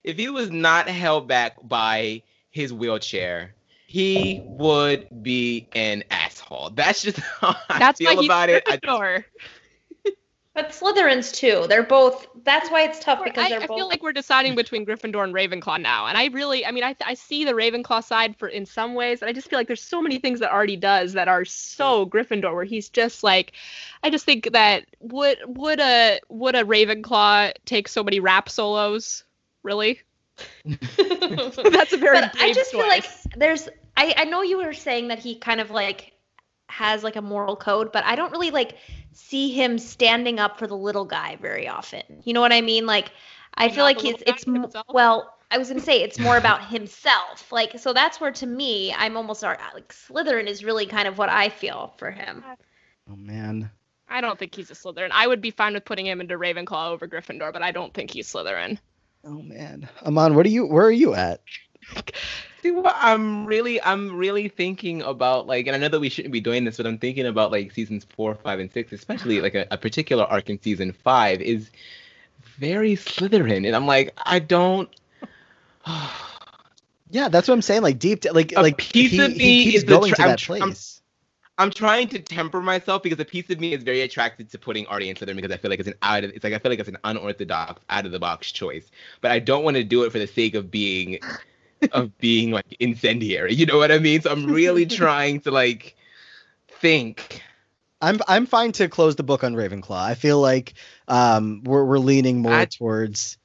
If 0.02 0.18
he 0.18 0.28
was 0.28 0.50
not 0.50 0.88
held 0.88 1.26
back 1.28 1.56
by 1.66 2.22
his 2.50 2.72
wheelchair, 2.72 3.54
he 3.86 4.42
would 4.44 5.06
be 5.22 5.68
an 5.74 6.04
asshole. 6.10 6.70
That's 6.74 7.02
just 7.02 7.18
how 7.40 7.56
I 7.68 7.78
That's 7.78 7.98
feel 7.98 8.14
why 8.14 8.20
he's 8.20 8.24
about 8.26 8.48
it. 8.50 8.64
I, 8.66 8.76
Gryffindor. 8.76 9.24
But 10.54 10.70
Slytherins 10.70 11.34
too. 11.34 11.66
They're 11.68 11.82
both. 11.82 12.28
That's 12.44 12.70
why 12.70 12.82
it's 12.82 13.00
tough 13.00 13.24
because 13.24 13.44
I, 13.44 13.48
they're 13.48 13.62
I 13.62 13.66
both. 13.66 13.74
I 13.74 13.78
feel 13.78 13.88
like 13.88 14.04
we're 14.04 14.12
deciding 14.12 14.54
between 14.54 14.86
Gryffindor 14.86 15.24
and 15.24 15.34
Ravenclaw 15.34 15.80
now, 15.80 16.06
and 16.06 16.16
I 16.16 16.26
really, 16.26 16.64
I 16.64 16.70
mean, 16.70 16.84
I, 16.84 16.94
I 17.04 17.14
see 17.14 17.44
the 17.44 17.52
Ravenclaw 17.52 18.04
side 18.04 18.36
for 18.36 18.46
in 18.46 18.64
some 18.64 18.94
ways, 18.94 19.20
and 19.20 19.28
I 19.28 19.32
just 19.32 19.50
feel 19.50 19.58
like 19.58 19.66
there's 19.66 19.82
so 19.82 20.00
many 20.00 20.20
things 20.20 20.38
that 20.38 20.52
Artie 20.52 20.76
does 20.76 21.12
that 21.14 21.26
are 21.26 21.44
so 21.44 22.06
Gryffindor, 22.06 22.54
where 22.54 22.64
he's 22.64 22.88
just 22.88 23.24
like, 23.24 23.54
I 24.04 24.10
just 24.10 24.24
think 24.24 24.52
that 24.52 24.86
would 25.00 25.38
would 25.44 25.80
a 25.80 26.20
would 26.28 26.54
a 26.54 26.62
Ravenclaw 26.62 27.54
take 27.64 27.88
so 27.88 28.04
many 28.04 28.20
rap 28.20 28.48
solos, 28.48 29.24
really? 29.64 30.02
That's 30.64 31.92
a 31.92 31.96
very 31.96 32.20
but 32.20 32.40
I 32.40 32.52
just 32.52 32.70
feel 32.70 32.86
like 32.86 33.06
there's. 33.36 33.68
I 33.96 34.14
I 34.16 34.24
know 34.26 34.42
you 34.42 34.58
were 34.58 34.72
saying 34.72 35.08
that 35.08 35.18
he 35.18 35.34
kind 35.34 35.60
of 35.60 35.72
like 35.72 36.12
has 36.68 37.02
like 37.02 37.16
a 37.16 37.22
moral 37.22 37.56
code, 37.56 37.92
but 37.92 38.04
I 38.04 38.16
don't 38.16 38.32
really 38.32 38.50
like 38.50 38.76
see 39.14 39.50
him 39.52 39.78
standing 39.78 40.38
up 40.40 40.58
for 40.58 40.66
the 40.66 40.76
little 40.76 41.04
guy 41.04 41.36
very 41.36 41.68
often. 41.68 42.02
You 42.24 42.34
know 42.34 42.40
what 42.40 42.52
I 42.52 42.60
mean? 42.60 42.86
Like 42.86 43.12
I 43.54 43.68
Not 43.68 43.74
feel 43.74 43.84
like 43.84 44.00
he's 44.00 44.16
it's 44.16 44.22
little 44.22 44.24
guy 44.24 44.36
it's 44.36 44.46
mo- 44.46 44.72
himself? 44.72 44.86
well, 44.88 45.34
I 45.50 45.58
was 45.58 45.68
gonna 45.68 45.80
say 45.80 46.02
it's 46.02 46.18
more 46.18 46.36
about 46.36 46.66
himself. 46.68 47.50
Like 47.52 47.78
so 47.78 47.92
that's 47.92 48.20
where 48.20 48.32
to 48.32 48.46
me 48.46 48.92
I'm 48.92 49.16
almost 49.16 49.44
ar- 49.44 49.58
like 49.74 49.92
Slytherin 49.92 50.46
is 50.46 50.64
really 50.64 50.86
kind 50.86 51.08
of 51.08 51.18
what 51.18 51.28
I 51.30 51.48
feel 51.50 51.94
for 51.98 52.10
him. 52.10 52.44
Uh, 52.44 52.56
oh 53.10 53.16
man. 53.16 53.70
I 54.08 54.20
don't 54.20 54.38
think 54.38 54.54
he's 54.54 54.70
a 54.70 54.74
Slytherin. 54.74 55.10
I 55.12 55.26
would 55.26 55.40
be 55.40 55.50
fine 55.50 55.74
with 55.74 55.84
putting 55.84 56.06
him 56.06 56.20
into 56.20 56.36
Ravenclaw 56.38 56.90
over 56.90 57.06
Gryffindor, 57.08 57.52
but 57.52 57.62
I 57.62 57.72
don't 57.72 57.92
think 57.94 58.10
he's 58.10 58.30
Slytherin. 58.32 58.78
Oh 59.24 59.42
man. 59.42 59.88
Aman, 60.04 60.34
what 60.34 60.46
are 60.46 60.50
you 60.50 60.66
where 60.66 60.84
are 60.86 60.90
you 60.92 61.14
at? 61.14 61.40
See, 62.62 62.70
what 62.70 62.94
I'm 62.98 63.44
really, 63.44 63.82
I'm 63.82 64.16
really 64.16 64.48
thinking 64.48 65.02
about 65.02 65.46
like, 65.46 65.66
and 65.66 65.76
I 65.76 65.78
know 65.78 65.88
that 65.88 66.00
we 66.00 66.08
shouldn't 66.08 66.32
be 66.32 66.40
doing 66.40 66.64
this, 66.64 66.78
but 66.78 66.86
I'm 66.86 66.98
thinking 66.98 67.26
about 67.26 67.50
like 67.52 67.72
seasons 67.72 68.06
four, 68.16 68.34
five, 68.34 68.58
and 68.58 68.72
six, 68.72 68.92
especially 68.92 69.40
like 69.40 69.54
a, 69.54 69.66
a 69.70 69.76
particular 69.76 70.24
arc 70.24 70.48
in 70.48 70.60
season 70.60 70.92
five 70.92 71.40
is 71.42 71.70
very 72.58 72.96
Slytherin, 72.96 73.66
and 73.66 73.76
I'm 73.76 73.86
like, 73.86 74.12
I 74.24 74.38
don't. 74.38 74.88
Yeah, 77.10 77.28
that's 77.28 77.46
what 77.46 77.54
I'm 77.54 77.62
saying. 77.62 77.82
Like 77.82 78.00
deep, 78.00 78.24
like 78.32 78.52
A 78.56 78.62
like 78.62 78.76
piece 78.78 79.12
he, 79.12 79.20
of 79.24 79.36
me 79.36 79.72
is 79.74 79.84
going 79.84 80.14
tra- 80.14 80.16
to 80.16 80.22
I'm 80.22 80.28
that 80.30 80.50
I'm- 80.50 80.70
place. 80.70 81.00
I'm 81.56 81.70
trying 81.70 82.08
to 82.08 82.18
temper 82.18 82.60
myself 82.60 83.04
because 83.04 83.20
a 83.20 83.24
piece 83.24 83.48
of 83.50 83.60
me 83.60 83.72
is 83.72 83.84
very 83.84 84.00
attracted 84.00 84.50
to 84.50 84.58
putting 84.58 84.84
Artie 84.88 85.08
in 85.08 85.14
Slytherin 85.14 85.36
because 85.36 85.52
I 85.52 85.56
feel 85.56 85.70
like 85.70 85.78
it's 85.78 85.88
an 85.88 85.94
out 86.02 86.24
of, 86.24 86.30
it's 86.32 86.42
like 86.42 86.52
I 86.54 86.58
feel 86.58 86.72
like 86.72 86.80
it's 86.80 86.88
an 86.88 86.98
unorthodox, 87.04 87.80
out 87.88 88.04
of 88.06 88.10
the 88.10 88.18
box 88.18 88.50
choice. 88.50 88.90
But 89.20 89.30
I 89.30 89.38
don't 89.38 89.62
want 89.62 89.76
to 89.76 89.84
do 89.84 90.02
it 90.02 90.10
for 90.10 90.18
the 90.18 90.26
sake 90.26 90.56
of 90.56 90.72
being, 90.72 91.20
of 91.92 92.16
being 92.18 92.50
like 92.50 92.76
incendiary. 92.80 93.54
You 93.54 93.66
know 93.66 93.78
what 93.78 93.90
I 93.92 93.98
mean? 93.98 94.20
So 94.20 94.30
I'm 94.30 94.46
really 94.46 94.86
trying 95.02 95.40
to 95.40 95.50
like 95.50 95.96
think. 96.68 97.42
I'm 98.00 98.20
I'm 98.28 98.46
fine 98.46 98.72
to 98.72 98.88
close 98.88 99.16
the 99.16 99.22
book 99.22 99.44
on 99.44 99.54
Ravenclaw. 99.54 99.96
I 100.02 100.14
feel 100.14 100.40
like 100.40 100.74
um 101.08 101.62
we're 101.64 101.84
we're 101.84 101.98
leaning 101.98 102.40
more 102.40 102.52
I- 102.52 102.64
towards 102.66 103.38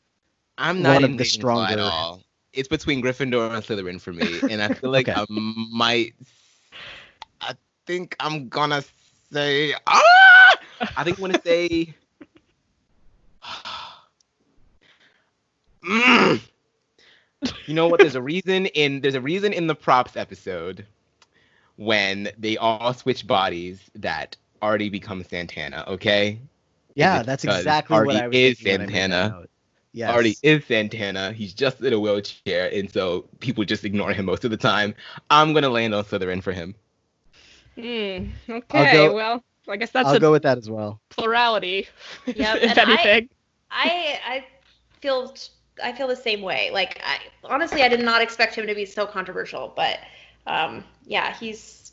I'm 0.57 0.81
not 0.81 0.95
One 0.95 1.03
of 1.05 1.17
the 1.17 1.23
stronger- 1.25 1.71
at 1.73 1.79
all. 1.79 2.21
It's 2.51 2.67
between 2.67 3.01
Gryffindor 3.01 3.53
and 3.53 3.63
Slytherin 3.63 4.01
for 4.01 4.11
me, 4.11 4.39
and 4.49 4.61
I 4.61 4.73
feel 4.73 4.89
like 4.89 5.07
Okay. 5.07 5.21
I 5.21 5.25
might. 5.29 6.15
I 7.39 7.53
think 7.85 8.15
I'm 8.19 8.49
gonna 8.49 8.83
say. 9.31 9.73
Ah! 9.87 10.55
I 10.97 11.03
think 11.03 11.17
I'm 11.17 11.21
gonna 11.27 11.41
say. 11.45 11.93
Mm. 15.81 16.41
You 17.65 17.73
know 17.73 17.87
what? 17.87 17.99
There's 17.99 18.15
a 18.15 18.21
reason 18.21 18.65
in 18.67 19.01
there's 19.01 19.15
a 19.15 19.21
reason 19.21 19.53
in 19.53 19.67
the 19.67 19.75
props 19.75 20.17
episode 20.17 20.85
when 21.77 22.29
they 22.37 22.57
all 22.57 22.93
switch 22.93 23.25
bodies 23.25 23.79
that 23.95 24.35
Artie 24.61 24.89
becomes 24.89 25.27
Santana. 25.29 25.85
Okay, 25.87 26.39
Yeah, 26.95 27.23
that's 27.23 27.43
because 27.43 27.59
exactly 27.59 27.95
what 27.95 28.07
Artie 28.15 28.19
I 28.23 28.27
was 28.27 28.35
is 28.35 28.57
thinking 28.59 28.71
when 28.71 28.81
I 28.81 28.85
made 28.85 28.93
Santana. 28.93 29.29
note. 29.29 29.49
Yes. 29.93 30.11
Artie 30.13 30.35
is 30.43 30.65
Santana. 30.65 31.31
He's 31.31 31.53
just 31.53 31.81
in 31.81 31.93
a 31.93 31.99
wheelchair, 31.99 32.69
and 32.73 32.91
so 32.91 33.21
people 33.39 33.63
just 33.63 33.85
ignore 33.85 34.11
him 34.13 34.25
most 34.25 34.43
of 34.45 34.51
the 34.51 34.57
time. 34.57 34.93
I'm 35.29 35.53
gonna 35.53 35.69
land 35.69 35.95
on 35.95 36.03
Slytherin 36.03 36.43
for 36.43 36.51
him. 36.51 36.75
Hmm. 37.75 38.27
Okay. 38.49 38.91
go- 38.93 39.15
well, 39.15 39.43
I 39.69 39.77
guess 39.77 39.91
that's 39.91 40.09
I'll 40.09 40.15
a 40.15 40.19
go 40.19 40.31
with 40.31 40.43
that 40.43 40.57
as 40.57 40.69
well. 40.69 40.99
plurality. 41.09 41.87
Yep, 42.25 42.57
if 42.61 42.77
and 42.77 42.79
I- 42.79 42.83
anything. 42.83 43.29
I 43.71 44.19
I 44.27 44.45
feel 44.99 45.33
I 45.83 45.93
feel 45.93 46.07
the 46.07 46.15
same 46.15 46.41
way. 46.41 46.69
Like 46.71 46.99
I 47.03 47.19
honestly 47.43 47.81
I 47.83 47.89
did 47.89 48.01
not 48.01 48.21
expect 48.21 48.55
him 48.55 48.67
to 48.67 48.75
be 48.75 48.85
so 48.85 49.05
controversial, 49.05 49.73
but 49.75 49.99
um 50.47 50.83
yeah, 51.05 51.33
he's 51.37 51.91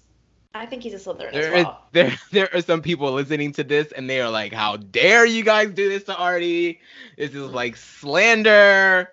I 0.55 0.67
think 0.67 0.83
he's 0.83 0.95
a 0.95 0.99
Slytherin 0.99 1.33
There 1.33 1.43
as 1.47 1.49
is 1.53 1.67
well. 1.67 1.81
there 1.93 2.13
there 2.33 2.49
are 2.55 2.61
some 2.63 2.83
people 2.83 3.13
listening 3.13 3.53
to 3.55 3.65
this, 3.65 3.93
and 3.93 4.09
they 4.09 4.21
are 4.21 4.31
like, 4.31 4.53
"How 4.53 4.77
dare 4.77 5.27
you 5.27 5.45
guys 5.45 5.71
do 5.73 5.89
this 5.89 6.05
to 6.05 6.17
Artie? 6.17 6.81
This 7.17 7.31
is 7.35 7.51
like 7.53 7.77
slander." 7.77 9.11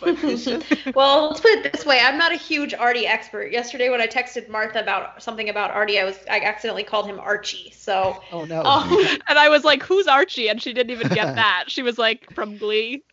But 0.00 0.16
well, 0.94 1.28
let's 1.28 1.40
put 1.40 1.50
it 1.52 1.72
this 1.72 1.84
way. 1.86 2.00
I'm 2.00 2.18
not 2.18 2.32
a 2.32 2.36
huge 2.36 2.74
Artie 2.74 3.06
expert. 3.06 3.50
Yesterday 3.52 3.88
when 3.90 4.00
I 4.00 4.06
texted 4.06 4.48
Martha 4.48 4.80
about 4.80 5.22
something 5.22 5.48
about 5.48 5.70
Artie, 5.70 5.98
I 5.98 6.04
was 6.04 6.18
I 6.30 6.40
accidentally 6.40 6.84
called 6.84 7.06
him 7.06 7.18
Archie. 7.18 7.70
So 7.72 8.22
Oh 8.30 8.44
no. 8.44 8.62
um, 8.64 8.90
And 9.28 9.38
I 9.38 9.48
was 9.48 9.64
like, 9.64 9.82
"Who's 9.82 10.06
Archie?" 10.06 10.48
And 10.48 10.60
she 10.60 10.72
didn't 10.72 10.90
even 10.90 11.12
get 11.12 11.34
that. 11.34 11.64
She 11.68 11.82
was 11.82 11.98
like, 11.98 12.28
"From 12.34 12.58
Glee." 12.58 13.04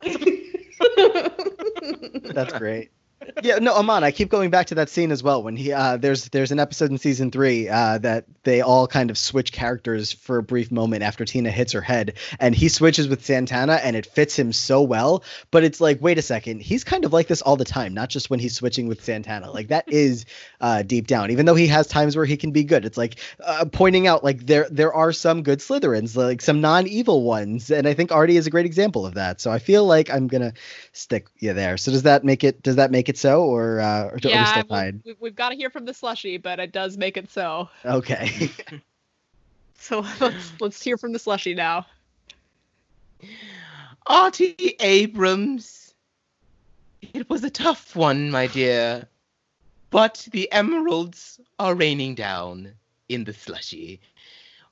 That's 2.33 2.53
great. 2.53 2.91
Yeah, 3.43 3.59
no, 3.59 3.73
Aman, 3.73 4.05
I 4.05 4.11
keep 4.11 4.29
going 4.29 4.51
back 4.51 4.67
to 4.67 4.75
that 4.75 4.89
scene 4.89 5.11
as 5.11 5.21
well 5.21 5.43
when 5.43 5.57
he 5.57 5.73
uh 5.73 5.97
there's 5.97 6.29
there's 6.29 6.51
an 6.51 6.59
episode 6.59 6.91
in 6.91 6.97
season 6.97 7.29
three 7.29 7.67
uh 7.67 7.97
that 7.97 8.25
they 8.43 8.61
all 8.61 8.87
kind 8.87 9.09
of 9.09 9.17
switch 9.17 9.51
characters 9.51 10.13
for 10.13 10.37
a 10.37 10.43
brief 10.43 10.71
moment 10.71 11.03
after 11.03 11.25
Tina 11.25 11.51
hits 11.51 11.73
her 11.73 11.81
head 11.81 12.13
and 12.39 12.55
he 12.55 12.69
switches 12.69 13.07
with 13.07 13.25
Santana 13.25 13.73
and 13.83 13.95
it 13.95 14.05
fits 14.05 14.37
him 14.37 14.53
so 14.53 14.81
well, 14.81 15.23
but 15.51 15.63
it's 15.63 15.81
like, 15.81 16.01
wait 16.01 16.17
a 16.17 16.21
second, 16.21 16.61
he's 16.61 16.83
kind 16.83 17.03
of 17.05 17.11
like 17.11 17.27
this 17.27 17.41
all 17.41 17.57
the 17.57 17.65
time, 17.65 17.93
not 17.93 18.09
just 18.09 18.29
when 18.29 18.39
he's 18.39 18.55
switching 18.55 18.87
with 18.87 19.03
Santana. 19.03 19.51
Like 19.51 19.67
that 19.69 19.85
is 19.91 20.25
uh 20.61 20.83
deep 20.83 21.07
down, 21.07 21.31
even 21.31 21.45
though 21.45 21.55
he 21.55 21.67
has 21.67 21.87
times 21.87 22.15
where 22.15 22.25
he 22.25 22.37
can 22.37 22.51
be 22.51 22.63
good. 22.63 22.85
It's 22.85 22.97
like 22.97 23.15
uh, 23.43 23.65
pointing 23.65 24.07
out 24.07 24.23
like 24.23 24.45
there 24.45 24.67
there 24.71 24.93
are 24.93 25.11
some 25.11 25.43
good 25.43 25.59
Slytherins, 25.59 26.15
like 26.15 26.41
some 26.41 26.61
non-evil 26.61 27.23
ones, 27.23 27.71
and 27.71 27.87
I 27.87 27.93
think 27.93 28.11
Artie 28.11 28.37
is 28.37 28.47
a 28.47 28.51
great 28.51 28.65
example 28.65 29.05
of 29.05 29.15
that. 29.15 29.41
So 29.41 29.51
I 29.51 29.59
feel 29.59 29.85
like 29.85 30.09
I'm 30.09 30.27
gonna 30.27 30.53
stick 30.93 31.27
you 31.39 31.53
there. 31.53 31.77
So 31.77 31.91
does 31.91 32.03
that 32.03 32.23
make 32.23 32.43
it 32.43 32.61
does 32.63 32.77
that 32.77 32.91
make 32.91 33.09
it 33.09 33.12
so 33.17 33.43
or 33.45 33.79
uh 33.79 34.09
or 34.11 34.17
do 34.17 34.29
we 34.29 34.31
yeah, 34.31 34.45
still 34.45 34.63
well, 34.69 34.83
tied? 34.83 35.01
we- 35.05 35.15
we've 35.19 35.35
got 35.35 35.49
to 35.49 35.55
hear 35.55 35.69
from 35.69 35.85
the 35.85 35.93
slushy, 35.93 36.37
but 36.37 36.59
it 36.59 36.71
does 36.71 36.97
make 36.97 37.17
it 37.17 37.29
so. 37.31 37.69
Okay. 37.85 38.51
So 39.75 40.05
let's 40.19 40.53
let's 40.59 40.81
hear 40.81 40.97
from 40.97 41.13
the 41.13 41.19
slushy 41.19 41.53
now. 41.53 41.85
Artie 44.07 44.75
Abrams. 44.79 45.95
It 47.13 47.29
was 47.29 47.43
a 47.43 47.49
tough 47.49 47.95
one, 47.95 48.31
my 48.31 48.47
dear. 48.47 49.07
But 49.91 50.27
the 50.31 50.51
emeralds 50.51 51.39
are 51.59 51.75
raining 51.75 52.15
down 52.15 52.75
in 53.09 53.23
the 53.25 53.33
slushy. 53.33 54.01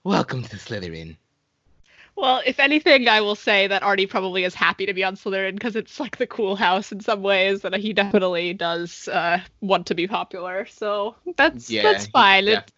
Welcome 0.04 0.44
to 0.44 0.58
Slytherin. 0.58 1.18
Well, 2.16 2.42
if 2.46 2.60
anything, 2.60 3.08
I 3.08 3.22
will 3.22 3.36
say 3.36 3.68
that 3.68 3.84
Artie 3.84 4.06
probably 4.06 4.44
is 4.44 4.54
happy 4.54 4.86
to 4.86 4.94
be 4.94 5.04
on 5.04 5.16
Slytherin 5.16 5.54
because 5.54 5.76
it's 5.76 6.00
like 6.00 6.18
the 6.18 6.28
cool 6.28 6.56
house 6.56 6.92
in 6.92 7.00
some 7.00 7.22
ways, 7.24 7.64
and 7.66 7.74
he 7.76 7.94
definitely 7.94 8.54
does 8.54 9.08
uh, 9.08 9.40
want 9.62 9.88
to 9.88 9.96
be 9.96 10.08
popular. 10.08 10.66
So 10.68 11.16
that's 11.38 11.78
that's 11.82 12.08
fine. 12.08 12.48
It- 12.48 12.72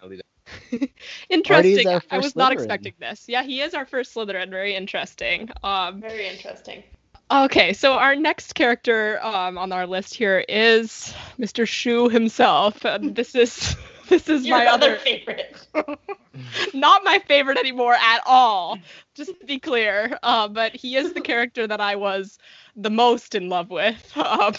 interesting. 1.30 1.88
our 1.88 2.02
I 2.10 2.18
was 2.18 2.26
first 2.28 2.36
not 2.36 2.52
expecting 2.52 2.94
this. 3.00 3.28
Yeah, 3.28 3.44
he 3.44 3.62
is 3.62 3.74
our 3.74 3.86
first 3.86 4.14
Slytherin. 4.16 4.50
Very 4.50 4.76
interesting. 4.76 5.50
Um, 5.64 6.02
very 6.02 6.28
interesting. 6.28 6.84
okay, 7.32 7.74
so 7.74 7.94
our 7.94 8.16
next 8.16 8.54
character 8.56 9.20
um, 9.24 9.58
on 9.58 9.72
our 9.72 9.88
list 9.88 10.14
here 10.14 10.44
is 10.48 11.14
Mr. 11.40 11.66
Schue 11.66 12.10
himself, 12.12 12.86
and 12.86 13.16
this 13.16 13.36
is 13.36 13.76
this 14.10 14.28
is 14.30 14.46
Your 14.46 14.58
my 14.58 14.66
other 14.68 14.92
other 14.92 14.98
favorite. 14.98 15.68
not 16.74 17.04
my 17.04 17.20
favorite 17.20 17.58
anymore 17.58 17.94
at 17.94 18.22
all. 18.26 18.78
Just 19.16 19.40
to 19.40 19.46
be 19.46 19.60
clear, 19.60 20.18
uh, 20.24 20.48
but 20.48 20.76
he 20.76 20.96
is 20.96 21.14
the 21.14 21.22
character 21.22 21.68
that 21.68 21.80
I 21.80 21.96
was 21.96 22.38
the 22.76 22.90
most 22.90 23.36
in 23.36 23.50
love 23.50 23.70
with 23.70 24.12
um, 24.18 24.54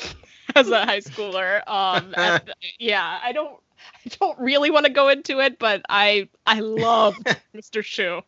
as 0.54 0.70
a 0.70 0.84
high 0.84 1.00
schooler. 1.00 1.62
Um, 1.66 2.14
and, 2.16 2.54
yeah, 2.78 3.18
I 3.22 3.32
don't, 3.32 3.58
I 4.06 4.10
don't 4.20 4.38
really 4.38 4.70
want 4.70 4.86
to 4.86 4.92
go 4.92 5.08
into 5.08 5.40
it, 5.40 5.58
but 5.58 5.82
I, 5.88 6.28
I 6.46 6.60
loved 6.60 7.24
Mr. 7.54 7.82
Schue, 7.82 8.22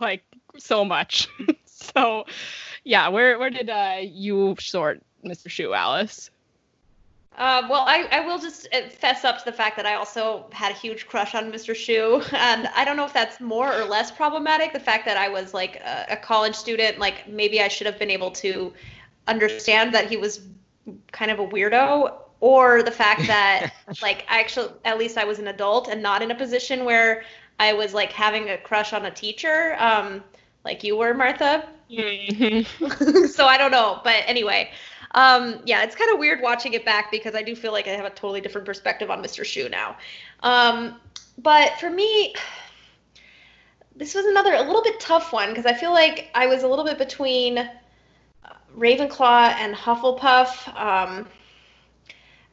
like 0.00 0.24
so 0.58 0.84
much. 0.84 1.28
so, 1.64 2.24
yeah, 2.84 3.08
where, 3.08 3.38
where 3.38 3.50
did 3.50 3.70
uh, 3.70 3.98
you 4.02 4.56
sort 4.58 5.02
Mr. 5.24 5.48
Schue, 5.48 5.76
Alice? 5.76 6.30
Uh, 7.38 7.62
well, 7.70 7.84
I, 7.86 8.08
I 8.10 8.20
will 8.20 8.40
just 8.40 8.66
uh, 8.72 8.88
fess 8.88 9.24
up 9.24 9.38
to 9.38 9.44
the 9.44 9.52
fact 9.52 9.76
that 9.76 9.86
I 9.86 9.94
also 9.94 10.46
had 10.50 10.72
a 10.72 10.74
huge 10.74 11.06
crush 11.06 11.36
on 11.36 11.52
Mr. 11.52 11.72
Schue, 11.72 12.20
and 12.34 12.66
I 12.74 12.84
don't 12.84 12.96
know 12.96 13.04
if 13.04 13.12
that's 13.12 13.40
more 13.40 13.72
or 13.72 13.84
less 13.84 14.10
problematic. 14.10 14.72
The 14.72 14.80
fact 14.80 15.04
that 15.04 15.16
I 15.16 15.28
was 15.28 15.54
like 15.54 15.76
a, 15.76 16.06
a 16.10 16.16
college 16.16 16.56
student, 16.56 16.98
like 16.98 17.28
maybe 17.28 17.62
I 17.62 17.68
should 17.68 17.86
have 17.86 17.96
been 17.96 18.10
able 18.10 18.32
to 18.32 18.72
understand 19.28 19.94
that 19.94 20.10
he 20.10 20.16
was 20.16 20.40
kind 21.12 21.30
of 21.30 21.38
a 21.38 21.46
weirdo, 21.46 22.12
or 22.40 22.82
the 22.82 22.90
fact 22.90 23.24
that 23.28 23.72
like 24.02 24.24
I 24.28 24.40
actually, 24.40 24.72
at 24.84 24.98
least 24.98 25.16
I 25.16 25.24
was 25.24 25.38
an 25.38 25.46
adult 25.46 25.86
and 25.86 26.02
not 26.02 26.22
in 26.22 26.32
a 26.32 26.34
position 26.34 26.84
where 26.84 27.22
I 27.60 27.72
was 27.72 27.94
like 27.94 28.10
having 28.10 28.50
a 28.50 28.58
crush 28.58 28.92
on 28.92 29.06
a 29.06 29.12
teacher, 29.12 29.76
um, 29.78 30.24
like 30.64 30.82
you 30.82 30.96
were, 30.96 31.14
Martha. 31.14 31.68
so 33.28 33.46
I 33.46 33.56
don't 33.56 33.70
know, 33.70 34.00
but 34.02 34.24
anyway, 34.26 34.72
um, 35.12 35.60
yeah, 35.64 35.82
it's 35.84 35.94
kind 35.94 36.10
of 36.12 36.18
weird 36.18 36.40
watching 36.42 36.74
it 36.74 36.84
back 36.84 37.10
because 37.10 37.34
I 37.34 37.42
do 37.42 37.56
feel 37.56 37.72
like 37.72 37.86
I 37.86 37.90
have 37.90 38.04
a 38.04 38.10
totally 38.10 38.40
different 38.40 38.66
perspective 38.66 39.10
on 39.10 39.22
Mr. 39.22 39.44
Schue 39.44 39.70
now. 39.70 39.96
Um, 40.40 41.00
but 41.38 41.78
for 41.78 41.90
me, 41.90 42.34
this 43.96 44.14
was 44.14 44.26
another 44.26 44.54
a 44.54 44.62
little 44.62 44.82
bit 44.82 45.00
tough 45.00 45.32
one 45.32 45.48
because 45.48 45.66
I 45.66 45.74
feel 45.74 45.92
like 45.92 46.28
I 46.34 46.46
was 46.46 46.62
a 46.62 46.68
little 46.68 46.84
bit 46.84 46.98
between 46.98 47.58
uh, 47.58 47.68
Ravenclaw 48.76 49.54
and 49.54 49.74
Hufflepuff. 49.74 50.68
Um, 50.78 51.26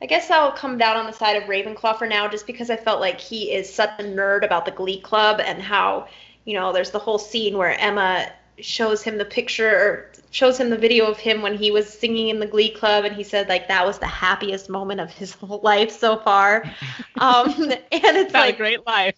I 0.02 0.08
guess 0.08 0.30
I'll 0.30 0.52
come 0.52 0.78
down 0.78 0.98
on 0.98 1.06
the 1.06 1.14
side 1.14 1.42
of 1.42 1.44
Ravenclaw 1.44 1.98
for 1.98 2.08
now, 2.08 2.28
just 2.28 2.48
because 2.48 2.70
I 2.70 2.76
felt 2.76 3.00
like 3.00 3.20
he 3.20 3.52
is 3.52 3.74
such 3.74 3.92
a 4.00 4.04
nerd 4.04 4.44
about 4.44 4.66
the 4.66 4.72
Glee 4.72 5.00
Club 5.00 5.40
and 5.40 5.62
how, 5.62 6.08
you 6.46 6.54
know, 6.54 6.74
there's 6.74 6.92
the 6.92 7.00
whole 7.00 7.18
scene 7.18 7.58
where 7.58 7.80
Emma 7.80 8.30
shows 8.60 9.02
him 9.04 9.18
the 9.18 9.26
picture 9.26 9.70
or 9.70 10.12
shows 10.32 10.60
him 10.60 10.70
the 10.70 10.78
video 10.78 11.06
of 11.06 11.18
him 11.18 11.42
when 11.42 11.56
he 11.56 11.72
was 11.72 11.88
singing 11.88 12.30
in 12.30 12.40
the 12.40 12.46
Glee 12.46 12.70
Club, 12.70 13.06
and 13.06 13.16
he 13.16 13.24
said 13.24 13.48
like 13.48 13.68
that 13.68 13.86
was 13.86 14.00
the 14.00 14.08
happiest 14.08 14.70
moment 14.70 15.00
of 15.00 15.10
his 15.10 15.34
whole 15.36 15.62
life 15.64 15.92
so 15.92 16.18
far. 16.18 16.64
Um, 17.18 17.50
and 17.72 17.82
it's 17.92 18.34
like 18.34 18.56
a 18.56 18.58
great 18.58 18.86
life. 18.86 19.16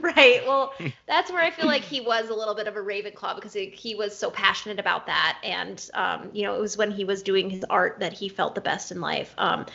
right. 0.00 0.40
Well, 0.46 0.72
that's 1.06 1.30
where 1.30 1.42
I 1.42 1.50
feel 1.50 1.66
like 1.66 1.82
he 1.82 2.00
was 2.00 2.30
a 2.30 2.34
little 2.34 2.54
bit 2.54 2.66
of 2.66 2.76
a 2.76 2.80
Ravenclaw 2.80 3.34
because 3.34 3.52
he, 3.52 3.66
he 3.66 3.94
was 3.94 4.16
so 4.16 4.30
passionate 4.30 4.80
about 4.80 5.04
that, 5.04 5.38
and 5.44 5.86
um, 5.92 6.30
you 6.32 6.44
know, 6.44 6.54
it 6.54 6.60
was 6.60 6.78
when 6.78 6.90
he 6.90 7.04
was 7.04 7.22
doing 7.22 7.50
his 7.50 7.62
art 7.68 7.98
that 8.00 8.14
he 8.14 8.30
felt 8.30 8.54
the 8.54 8.62
best 8.62 8.90
in 8.90 9.02
life. 9.02 9.34
Um, 9.36 9.66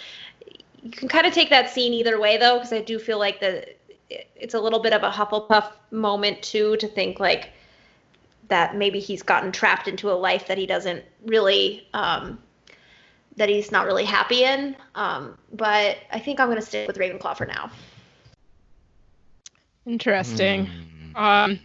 you 0.81 0.89
can 0.89 1.07
kind 1.07 1.27
of 1.27 1.33
take 1.33 1.51
that 1.51 1.69
scene 1.69 1.93
either 1.93 2.19
way, 2.19 2.37
though, 2.37 2.55
because 2.55 2.73
I 2.73 2.81
do 2.81 2.97
feel 2.97 3.19
like 3.19 3.39
the 3.39 3.67
it's 4.09 4.53
a 4.53 4.59
little 4.59 4.79
bit 4.79 4.93
of 4.93 5.03
a 5.03 5.09
Hufflepuff 5.11 5.71
moment 5.91 6.41
too 6.41 6.77
to 6.77 6.87
think 6.87 7.19
like 7.19 7.51
that 8.47 8.75
maybe 8.75 8.99
he's 8.99 9.23
gotten 9.23 9.51
trapped 9.51 9.87
into 9.87 10.11
a 10.11 10.13
life 10.13 10.47
that 10.47 10.57
he 10.57 10.65
doesn't 10.65 11.03
really 11.25 11.87
um, 11.93 12.39
that 13.37 13.49
he's 13.49 13.71
not 13.71 13.85
really 13.85 14.05
happy 14.05 14.43
in. 14.43 14.75
Um, 14.95 15.37
but 15.53 15.97
I 16.11 16.19
think 16.19 16.39
I'm 16.39 16.47
going 16.47 16.59
to 16.59 16.65
stick 16.65 16.87
with 16.87 16.97
Ravenclaw 16.97 17.37
for 17.37 17.45
now. 17.45 17.69
Interesting. 19.85 20.67
Hmm. 20.67 21.15
Um, 21.15 21.59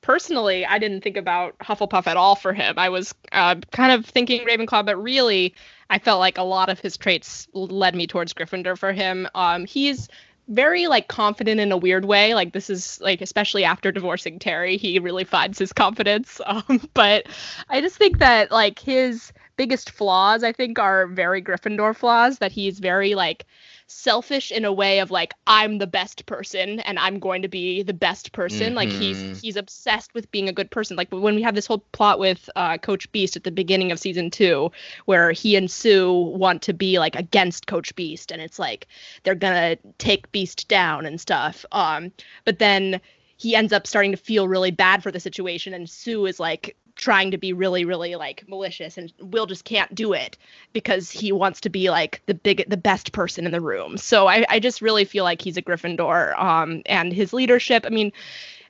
personally, 0.00 0.66
I 0.66 0.78
didn't 0.78 1.02
think 1.02 1.16
about 1.16 1.58
Hufflepuff 1.58 2.06
at 2.06 2.16
all 2.16 2.34
for 2.34 2.52
him. 2.52 2.74
I 2.78 2.88
was 2.88 3.14
uh, 3.32 3.56
kind 3.70 3.92
of 3.92 4.04
thinking 4.04 4.46
Ravenclaw, 4.46 4.84
but 4.84 5.02
really, 5.02 5.54
I 5.88 5.98
felt 5.98 6.20
like 6.20 6.38
a 6.38 6.42
lot 6.42 6.68
of 6.68 6.78
his 6.80 6.96
traits 6.96 7.48
led 7.54 7.94
me 7.94 8.06
towards 8.06 8.34
Gryffindor 8.34 8.76
for 8.76 8.92
him. 8.92 9.28
Um, 9.34 9.64
he's 9.64 10.08
very 10.48 10.86
like 10.86 11.08
confident 11.08 11.60
in 11.60 11.72
a 11.72 11.76
weird 11.76 12.04
way. 12.04 12.34
Like 12.34 12.52
this 12.52 12.68
is 12.70 13.00
like 13.00 13.20
especially 13.20 13.64
after 13.64 13.90
divorcing 13.92 14.38
Terri, 14.38 14.78
he 14.78 14.98
really 14.98 15.24
finds 15.24 15.58
his 15.58 15.72
confidence. 15.72 16.40
Um, 16.54 16.88
but 16.92 17.26
I 17.70 17.80
just 17.80 17.96
think 17.96 18.18
that 18.18 18.50
like 18.52 18.78
his 18.78 19.32
biggest 19.56 19.90
flaws, 19.90 20.44
I 20.44 20.52
think, 20.52 20.78
are 20.78 21.06
very 21.06 21.42
Gryffindor 21.42 21.96
flaws. 21.96 22.38
That 22.38 22.52
he's 22.52 22.78
very 22.78 23.14
like 23.14 23.46
selfish 23.94 24.50
in 24.52 24.64
a 24.64 24.72
way 24.72 24.98
of 24.98 25.10
like 25.10 25.32
I'm 25.46 25.78
the 25.78 25.86
best 25.86 26.26
person 26.26 26.80
and 26.80 26.98
I'm 26.98 27.18
going 27.18 27.42
to 27.42 27.48
be 27.48 27.82
the 27.82 27.94
best 27.94 28.32
person. 28.32 28.74
Like 28.74 28.92
he's 28.92 29.22
Mhm. 29.22 29.40
he's 29.40 29.56
obsessed 29.56 30.14
with 30.14 30.30
being 30.30 30.48
a 30.48 30.52
good 30.52 30.70
person. 30.70 30.96
Like 30.96 31.10
when 31.10 31.34
we 31.34 31.42
have 31.42 31.54
this 31.54 31.66
whole 31.66 31.84
plot 31.92 32.18
with 32.18 32.48
uh, 32.56 32.78
Coach 32.78 33.10
Beiste 33.12 33.36
at 33.36 33.44
the 33.44 33.50
beginning 33.50 33.92
of 33.92 33.98
season 33.98 34.30
two, 34.30 34.70
where 35.06 35.32
he 35.32 35.56
and 35.56 35.70
Sue 35.70 36.12
want 36.12 36.62
to 36.62 36.72
be 36.72 36.98
like 36.98 37.16
against 37.16 37.66
Coach 37.66 37.94
Beiste, 37.94 38.32
and 38.32 38.42
it's 38.42 38.58
like 38.58 38.86
they're 39.22 39.34
gonna 39.34 39.76
take 39.98 40.30
Beiste 40.32 40.66
down 40.68 41.06
and 41.06 41.20
stuff. 41.20 41.64
Um, 41.72 42.12
but 42.44 42.58
then 42.58 43.00
he 43.36 43.54
ends 43.56 43.72
up 43.72 43.86
starting 43.86 44.10
to 44.12 44.16
feel 44.16 44.48
really 44.48 44.70
bad 44.70 45.02
for 45.02 45.10
the 45.10 45.20
situation, 45.20 45.74
and 45.74 45.88
Sue 45.88 46.26
is 46.26 46.38
like 46.40 46.76
trying 47.04 47.30
to 47.30 47.38
be 47.38 47.52
really 47.52 47.84
really 47.84 48.16
like 48.16 48.44
malicious 48.48 48.96
and 48.98 49.12
will 49.20 49.46
just 49.46 49.64
can't 49.64 49.94
do 49.94 50.14
it 50.14 50.38
because 50.72 51.10
he 51.10 51.32
wants 51.32 51.60
to 51.60 51.68
be 51.68 51.90
like 51.90 52.22
the 52.26 52.34
big 52.34 52.64
the 52.68 52.76
best 52.78 53.12
person 53.12 53.44
in 53.46 53.52
the 53.52 53.60
room. 53.60 53.96
So 53.98 54.26
i, 54.26 54.44
I 54.48 54.58
just 54.58 54.80
really 54.82 55.04
feel 55.04 55.24
like 55.24 55.42
he's 55.42 55.56
a 55.58 55.62
gryffindor 55.62 56.38
um 56.38 56.82
and 56.86 57.12
his 57.12 57.32
leadership 57.34 57.84
i 57.86 57.90
mean 57.90 58.12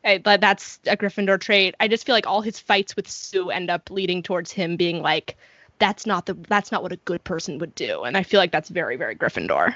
I, 0.05 0.19
but 0.19 0.41
that's 0.41 0.81
a 0.87 0.97
gryffindor 0.97 1.41
trait. 1.41 1.75
I 1.81 1.89
just 1.89 2.05
feel 2.07 2.15
like 2.15 2.27
all 2.27 2.43
his 2.43 2.59
fights 2.61 2.97
with 2.97 3.09
sue 3.09 3.51
end 3.51 3.71
up 3.71 3.91
leading 3.91 4.23
towards 4.23 4.53
him 4.53 4.77
being 4.77 5.03
like 5.03 5.37
that's 5.79 6.07
not 6.07 6.27
the 6.27 6.35
that's 6.49 6.73
not 6.73 6.83
what 6.83 6.93
a 6.93 6.97
good 6.97 7.25
person 7.25 7.59
would 7.59 7.75
do. 7.75 8.03
And 8.05 8.17
i 8.17 8.23
feel 8.25 8.41
like 8.41 8.53
that's 8.53 8.69
very 8.69 8.97
very 8.97 9.17
gryffindor. 9.17 9.75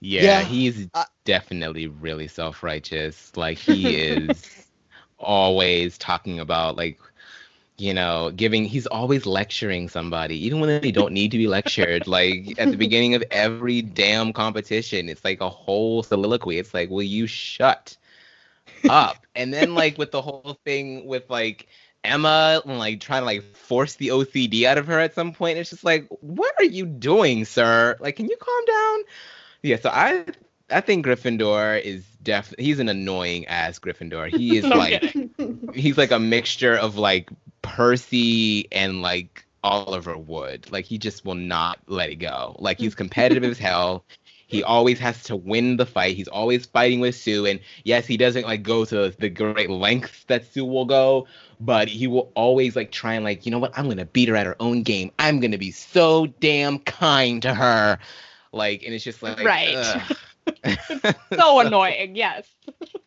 Yeah, 0.00 0.40
Yeah, 0.40 0.42
he's 0.42 0.88
I- 0.94 1.06
definitely 1.24 1.86
really 1.88 2.28
self-righteous. 2.28 3.36
Like 3.36 3.58
he 3.58 3.94
is 3.96 4.71
always 5.22 5.98
talking 5.98 6.40
about 6.40 6.76
like 6.76 6.98
you 7.78 7.94
know, 7.94 8.30
giving 8.30 8.64
he's 8.64 8.86
always 8.86 9.26
lecturing 9.26 9.88
somebody 9.88 10.46
even 10.46 10.60
when 10.60 10.80
they 10.80 10.92
don't 10.92 11.12
need 11.12 11.32
to 11.32 11.38
be 11.38 11.48
lectured. 11.48 12.06
like 12.06 12.54
at 12.58 12.70
the 12.70 12.76
beginning 12.76 13.14
of 13.14 13.24
every 13.30 13.82
damn 13.82 14.32
competition, 14.32 15.08
it's 15.08 15.24
like 15.24 15.40
a 15.40 15.48
whole 15.48 16.02
soliloquy. 16.02 16.58
It's 16.58 16.74
like, 16.74 16.90
"Will 16.90 17.02
you 17.02 17.26
shut 17.26 17.96
up?" 18.88 19.26
And 19.34 19.52
then 19.52 19.74
like 19.74 19.98
with 19.98 20.12
the 20.12 20.22
whole 20.22 20.58
thing 20.64 21.06
with 21.06 21.28
like 21.30 21.66
Emma 22.04 22.62
and 22.64 22.78
like 22.78 23.00
trying 23.00 23.22
to 23.22 23.26
like 23.26 23.42
force 23.56 23.94
the 23.94 24.08
OCD 24.08 24.64
out 24.64 24.78
of 24.78 24.86
her 24.86 24.98
at 24.98 25.14
some 25.14 25.32
point. 25.32 25.58
It's 25.58 25.70
just 25.70 25.84
like, 25.84 26.06
what 26.20 26.54
are 26.58 26.64
you 26.64 26.84
doing, 26.86 27.44
sir? 27.44 27.96
Like, 28.00 28.16
can 28.16 28.28
you 28.28 28.36
calm 28.36 28.64
down? 28.64 28.98
Yeah, 29.62 29.76
so 29.80 29.90
I 29.90 30.24
I 30.70 30.80
think 30.80 31.06
Gryffindor 31.06 31.80
is 31.80 32.04
def 32.22 32.54
he's 32.58 32.78
an 32.78 32.88
annoying 32.88 33.46
ass 33.46 33.78
Gryffindor. 33.78 34.28
He 34.30 34.56
is 34.56 34.64
No 34.68 34.76
like 34.76 35.00
kidding. 35.02 35.70
he's 35.74 35.98
like 35.98 36.10
a 36.10 36.18
mixture 36.18 36.74
of 36.76 36.96
like 36.96 37.30
Percy 37.62 38.68
and 38.72 39.02
like 39.02 39.44
Oliver 39.64 40.16
Wood. 40.16 40.70
Like 40.70 40.84
he 40.84 40.98
just 40.98 41.24
will 41.24 41.34
not 41.34 41.78
let 41.86 42.10
it 42.10 42.16
go. 42.16 42.56
Like 42.58 42.78
he's 42.78 42.94
competitive 42.94 43.44
as 43.44 43.58
hell. 43.58 44.04
He 44.48 44.62
always 44.62 44.98
has 44.98 45.22
to 45.24 45.36
win 45.36 45.78
the 45.78 45.86
fight. 45.86 46.14
He's 46.14 46.28
always 46.28 46.66
fighting 46.66 47.00
with 47.00 47.14
Sue. 47.14 47.46
And 47.46 47.58
yes, 47.84 48.06
he 48.06 48.18
doesn't 48.18 48.44
like 48.44 48.62
go 48.62 48.84
to 48.84 49.08
the 49.18 49.30
great 49.30 49.70
lengths 49.70 50.24
that 50.24 50.44
Sue 50.52 50.66
will 50.66 50.84
go, 50.84 51.26
but 51.58 51.88
he 51.88 52.06
will 52.06 52.30
always 52.34 52.76
like 52.76 52.90
try 52.92 53.14
and 53.14 53.24
like, 53.24 53.46
you 53.46 53.50
know 53.52 53.58
what? 53.58 53.72
I'm 53.78 53.88
gonna 53.88 54.04
beat 54.04 54.28
her 54.28 54.36
at 54.36 54.44
her 54.44 54.56
own 54.60 54.82
game. 54.82 55.10
I'm 55.18 55.40
gonna 55.40 55.56
be 55.56 55.70
so 55.70 56.26
damn 56.40 56.80
kind 56.80 57.40
to 57.42 57.54
her. 57.54 57.98
Like, 58.52 58.82
and 58.82 58.92
it's 58.92 59.04
just 59.04 59.22
like 59.22 59.42
Right. 59.42 60.02
so 61.34 61.60
annoying 61.60 62.16
yes 62.16 62.54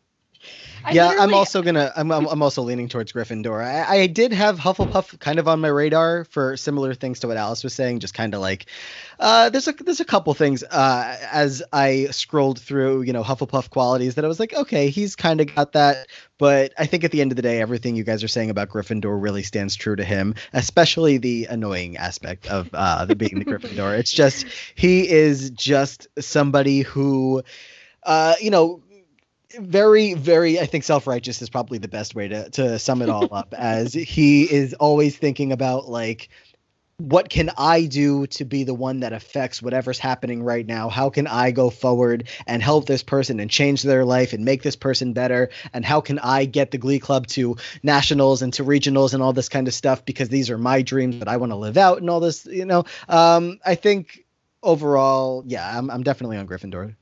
I 0.85 0.91
yeah, 0.91 1.15
I'm 1.17 1.33
also 1.33 1.63
gonna. 1.63 1.91
I'm, 1.95 2.11
I'm 2.11 2.27
I'm 2.27 2.43
also 2.43 2.61
leaning 2.61 2.87
towards 2.87 3.11
Gryffindor. 3.11 3.63
I, 3.63 4.01
I 4.01 4.07
did 4.07 4.31
have 4.33 4.59
Hufflepuff 4.59 5.19
kind 5.19 5.39
of 5.39 5.47
on 5.47 5.59
my 5.59 5.67
radar 5.67 6.25
for 6.25 6.55
similar 6.57 6.93
things 6.93 7.19
to 7.21 7.27
what 7.27 7.37
Alice 7.37 7.63
was 7.63 7.73
saying. 7.73 7.99
Just 8.01 8.13
kind 8.13 8.35
of 8.35 8.41
like, 8.41 8.67
uh, 9.19 9.49
there's 9.49 9.67
a 9.67 9.71
there's 9.71 9.99
a 9.99 10.05
couple 10.05 10.31
things 10.35 10.63
uh, 10.63 11.17
as 11.31 11.63
I 11.73 12.09
scrolled 12.11 12.59
through, 12.59 13.01
you 13.01 13.13
know, 13.13 13.23
Hufflepuff 13.23 13.71
qualities 13.71 14.13
that 14.15 14.25
I 14.25 14.27
was 14.27 14.39
like, 14.39 14.53
okay, 14.53 14.89
he's 14.89 15.15
kind 15.15 15.41
of 15.41 15.55
got 15.55 15.71
that. 15.71 16.05
But 16.37 16.73
I 16.77 16.85
think 16.85 17.03
at 17.03 17.09
the 17.09 17.21
end 17.21 17.31
of 17.31 17.35
the 17.35 17.41
day, 17.41 17.61
everything 17.61 17.95
you 17.95 18.03
guys 18.03 18.23
are 18.23 18.27
saying 18.27 18.51
about 18.51 18.69
Gryffindor 18.69 19.19
really 19.19 19.41
stands 19.41 19.75
true 19.75 19.95
to 19.95 20.03
him, 20.03 20.35
especially 20.53 21.17
the 21.17 21.45
annoying 21.45 21.97
aspect 21.97 22.45
of 22.45 22.69
uh, 22.73 23.05
the 23.05 23.15
being 23.15 23.39
the 23.39 23.45
Gryffindor. 23.45 23.97
It's 23.97 24.11
just 24.11 24.45
he 24.75 25.09
is 25.09 25.49
just 25.49 26.07
somebody 26.19 26.81
who, 26.81 27.41
uh, 28.03 28.35
you 28.39 28.51
know, 28.51 28.83
very 29.59 30.13
very 30.13 30.59
i 30.59 30.65
think 30.65 30.83
self-righteous 30.83 31.41
is 31.41 31.49
probably 31.49 31.77
the 31.77 31.87
best 31.87 32.15
way 32.15 32.27
to 32.27 32.49
to 32.49 32.79
sum 32.79 33.01
it 33.01 33.09
all 33.09 33.33
up 33.33 33.53
as 33.57 33.93
he 33.93 34.43
is 34.43 34.73
always 34.75 35.17
thinking 35.17 35.51
about 35.51 35.87
like 35.87 36.29
what 36.97 37.27
can 37.27 37.51
i 37.57 37.85
do 37.85 38.25
to 38.25 38.45
be 38.45 38.63
the 38.63 38.73
one 38.73 39.01
that 39.01 39.11
affects 39.11 39.61
whatever's 39.61 39.99
happening 39.99 40.41
right 40.41 40.65
now? 40.65 40.87
How 40.87 41.09
can 41.09 41.27
i 41.27 41.51
go 41.51 41.69
forward 41.69 42.29
and 42.47 42.63
help 42.63 42.85
this 42.85 43.03
person 43.03 43.41
and 43.41 43.51
change 43.51 43.83
their 43.83 44.05
life 44.05 44.31
and 44.31 44.45
make 44.45 44.63
this 44.63 44.77
person 44.77 45.11
better? 45.11 45.49
And 45.73 45.83
how 45.83 45.99
can 45.99 46.19
i 46.19 46.45
get 46.45 46.71
the 46.71 46.77
glee 46.77 46.99
club 46.99 47.27
to 47.27 47.57
nationals 47.83 48.41
and 48.41 48.53
to 48.53 48.63
regionals 48.63 49.13
and 49.13 49.21
all 49.21 49.33
this 49.33 49.49
kind 49.49 49.67
of 49.67 49.73
stuff? 49.73 50.05
Because 50.05 50.29
these 50.29 50.49
are 50.49 50.57
my 50.57 50.81
dreams 50.83 51.19
that 51.19 51.27
i 51.27 51.35
want 51.35 51.51
to 51.51 51.57
live 51.57 51.75
out 51.75 51.97
and 51.97 52.09
all 52.09 52.21
this 52.21 52.45
you 52.45 52.63
know? 52.63 52.85
Um 53.09 53.59
i 53.65 53.75
think 53.75 54.25
overall 54.63 55.43
yeah 55.45 55.77
i'm, 55.77 55.91
I'm 55.91 56.03
definitely 56.03 56.37
on 56.37 56.47
gryffindor 56.47 56.95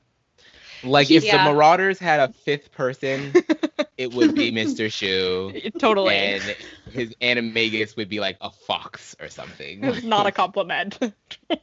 Like 0.84 1.10
if 1.10 1.24
Yeah. 1.24 1.38
the 1.44 1.52
Marauders 1.52 1.98
had 1.98 2.20
a 2.20 2.32
fifth 2.44 2.72
person, 2.72 3.32
it 3.98 4.12
would 4.12 4.34
be 4.34 4.52
Mr. 4.52 4.86
Schue. 4.86 5.72
totally 5.78 6.14
And 6.16 6.56
his 6.92 7.14
animagus 7.20 7.96
would 7.96 8.08
be 8.08 8.20
like 8.20 8.36
a 8.40 8.50
fox 8.50 9.16
or 9.20 9.28
something. 9.28 9.80
not 10.04 10.26
a 10.26 10.32
compliment 10.32 10.98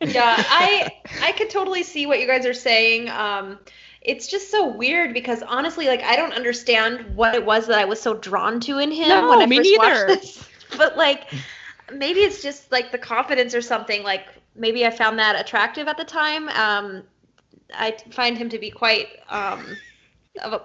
yeah, 0.01 0.43
I 0.47 0.91
I 1.21 1.31
could 1.33 1.49
totally 1.49 1.83
see 1.83 2.05
what 2.05 2.19
you 2.19 2.27
guys 2.27 2.45
are 2.45 2.53
saying. 2.53 3.09
Um, 3.09 3.59
it's 4.01 4.27
just 4.27 4.49
so 4.49 4.67
weird 4.67 5.13
because 5.13 5.43
honestly, 5.43 5.87
like 5.87 6.01
I 6.03 6.15
don't 6.15 6.33
understand 6.33 7.15
what 7.15 7.35
it 7.35 7.45
was 7.45 7.67
that 7.67 7.77
I 7.79 7.85
was 7.85 8.01
so 8.01 8.15
drawn 8.15 8.59
to 8.61 8.79
in 8.79 8.91
him 8.91 9.07
No, 9.09 9.29
when 9.29 9.41
I 9.41 9.47
me 9.47 9.57
first 9.57 9.71
neither. 9.71 10.07
watched 10.07 10.07
this. 10.07 10.49
But 10.77 10.97
like, 10.97 11.25
maybe 11.93 12.21
it's 12.21 12.41
just 12.41 12.71
like 12.71 12.91
the 12.91 12.97
confidence 12.97 13.53
or 13.53 13.61
something. 13.61 14.03
Like 14.03 14.25
maybe 14.55 14.85
I 14.85 14.89
found 14.89 15.19
that 15.19 15.39
attractive 15.39 15.87
at 15.87 15.97
the 15.97 16.05
time. 16.05 16.49
Um, 16.49 17.03
I 17.73 17.95
find 18.11 18.37
him 18.37 18.49
to 18.49 18.59
be 18.59 18.69
quite 18.71 19.07
um, 19.29 19.77
of 20.43 20.53
a 20.53 20.61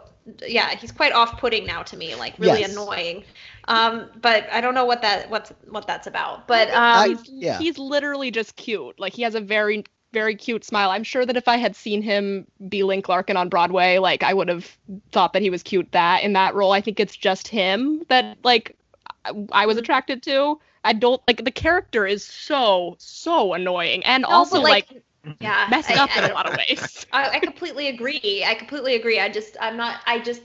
yeah, 0.46 0.74
he's 0.74 0.90
quite 0.90 1.12
off-putting 1.12 1.66
now 1.66 1.82
to 1.84 1.96
me, 1.96 2.14
like 2.16 2.34
really 2.38 2.60
Yes. 2.60 2.72
annoying. 2.72 3.24
Um, 3.68 4.10
but 4.20 4.48
I 4.52 4.60
don't 4.60 4.74
know 4.74 4.84
what 4.84 5.02
that 5.02 5.30
what's 5.30 5.52
what 5.68 5.86
that's 5.86 6.06
about. 6.06 6.48
But 6.48 6.68
I- 6.72 7.08
um, 7.08 7.10
he's, 7.10 7.28
yeah. 7.28 7.58
he's 7.58 7.78
literally 7.78 8.30
just 8.30 8.56
cute. 8.56 8.98
Like 8.98 9.12
he 9.12 9.22
has 9.22 9.34
a 9.34 9.40
very 9.40 9.84
very 10.12 10.34
cute 10.34 10.64
smile. 10.64 10.90
I'm 10.90 11.02
sure 11.04 11.26
that 11.26 11.36
if 11.36 11.46
I 11.48 11.56
had 11.56 11.76
seen 11.76 12.00
him 12.02 12.46
be 12.68 12.82
Link 12.82 13.08
Larkin 13.08 13.36
on 13.36 13.48
Broadway, 13.48 13.98
like 13.98 14.22
I 14.22 14.32
would 14.34 14.48
have 14.48 14.76
thought 15.12 15.32
that 15.34 15.42
he 15.42 15.50
was 15.50 15.62
cute 15.62 15.92
that 15.92 16.22
in 16.22 16.32
that 16.32 16.54
role. 16.54 16.72
I 16.72 16.80
think 16.80 16.98
it's 17.00 17.16
just 17.16 17.48
him 17.48 18.02
that 18.08 18.38
like 18.42 18.76
I, 19.24 19.32
I 19.52 19.66
was 19.66 19.76
attracted 19.76 20.22
to. 20.24 20.58
I 20.84 20.92
don't 20.92 21.20
like 21.26 21.44
the 21.44 21.50
character 21.50 22.06
is 22.06 22.24
so 22.24 22.94
so 22.98 23.52
annoying 23.54 24.04
and 24.04 24.22
No, 24.22 24.28
also 24.28 24.60
but, 24.60 24.62
like, 24.62 25.02
Mm-hmm. 25.26 25.42
Yeah. 25.42 25.66
messed 25.70 25.90
I- 25.90 26.02
up 26.04 26.16
in 26.16 26.24
I- 26.24 26.28
a 26.28 26.34
lot 26.34 26.46
of 26.48 26.56
ways. 26.56 27.06
I, 27.12 27.30
I 27.36 27.40
completely 27.40 27.88
agree. 27.88 28.44
I 28.46 28.54
completely 28.54 28.94
agree. 28.94 29.20
I 29.20 29.28
just, 29.28 29.56
I'm 29.60 29.76
not, 29.76 30.00
I 30.06 30.18
just, 30.20 30.42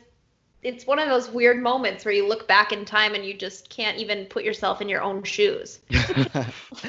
it's 0.63 0.85
one 0.85 0.99
of 0.99 1.09
those 1.09 1.29
weird 1.29 1.61
moments 1.61 2.05
where 2.05 2.13
you 2.13 2.27
look 2.27 2.47
back 2.47 2.71
in 2.71 2.85
time 2.85 3.15
and 3.15 3.25
you 3.25 3.33
just 3.33 3.69
can't 3.69 3.97
even 3.97 4.25
put 4.25 4.43
yourself 4.43 4.79
in 4.81 4.87
your 4.89 5.01
own 5.01 5.23
shoes. 5.23 5.79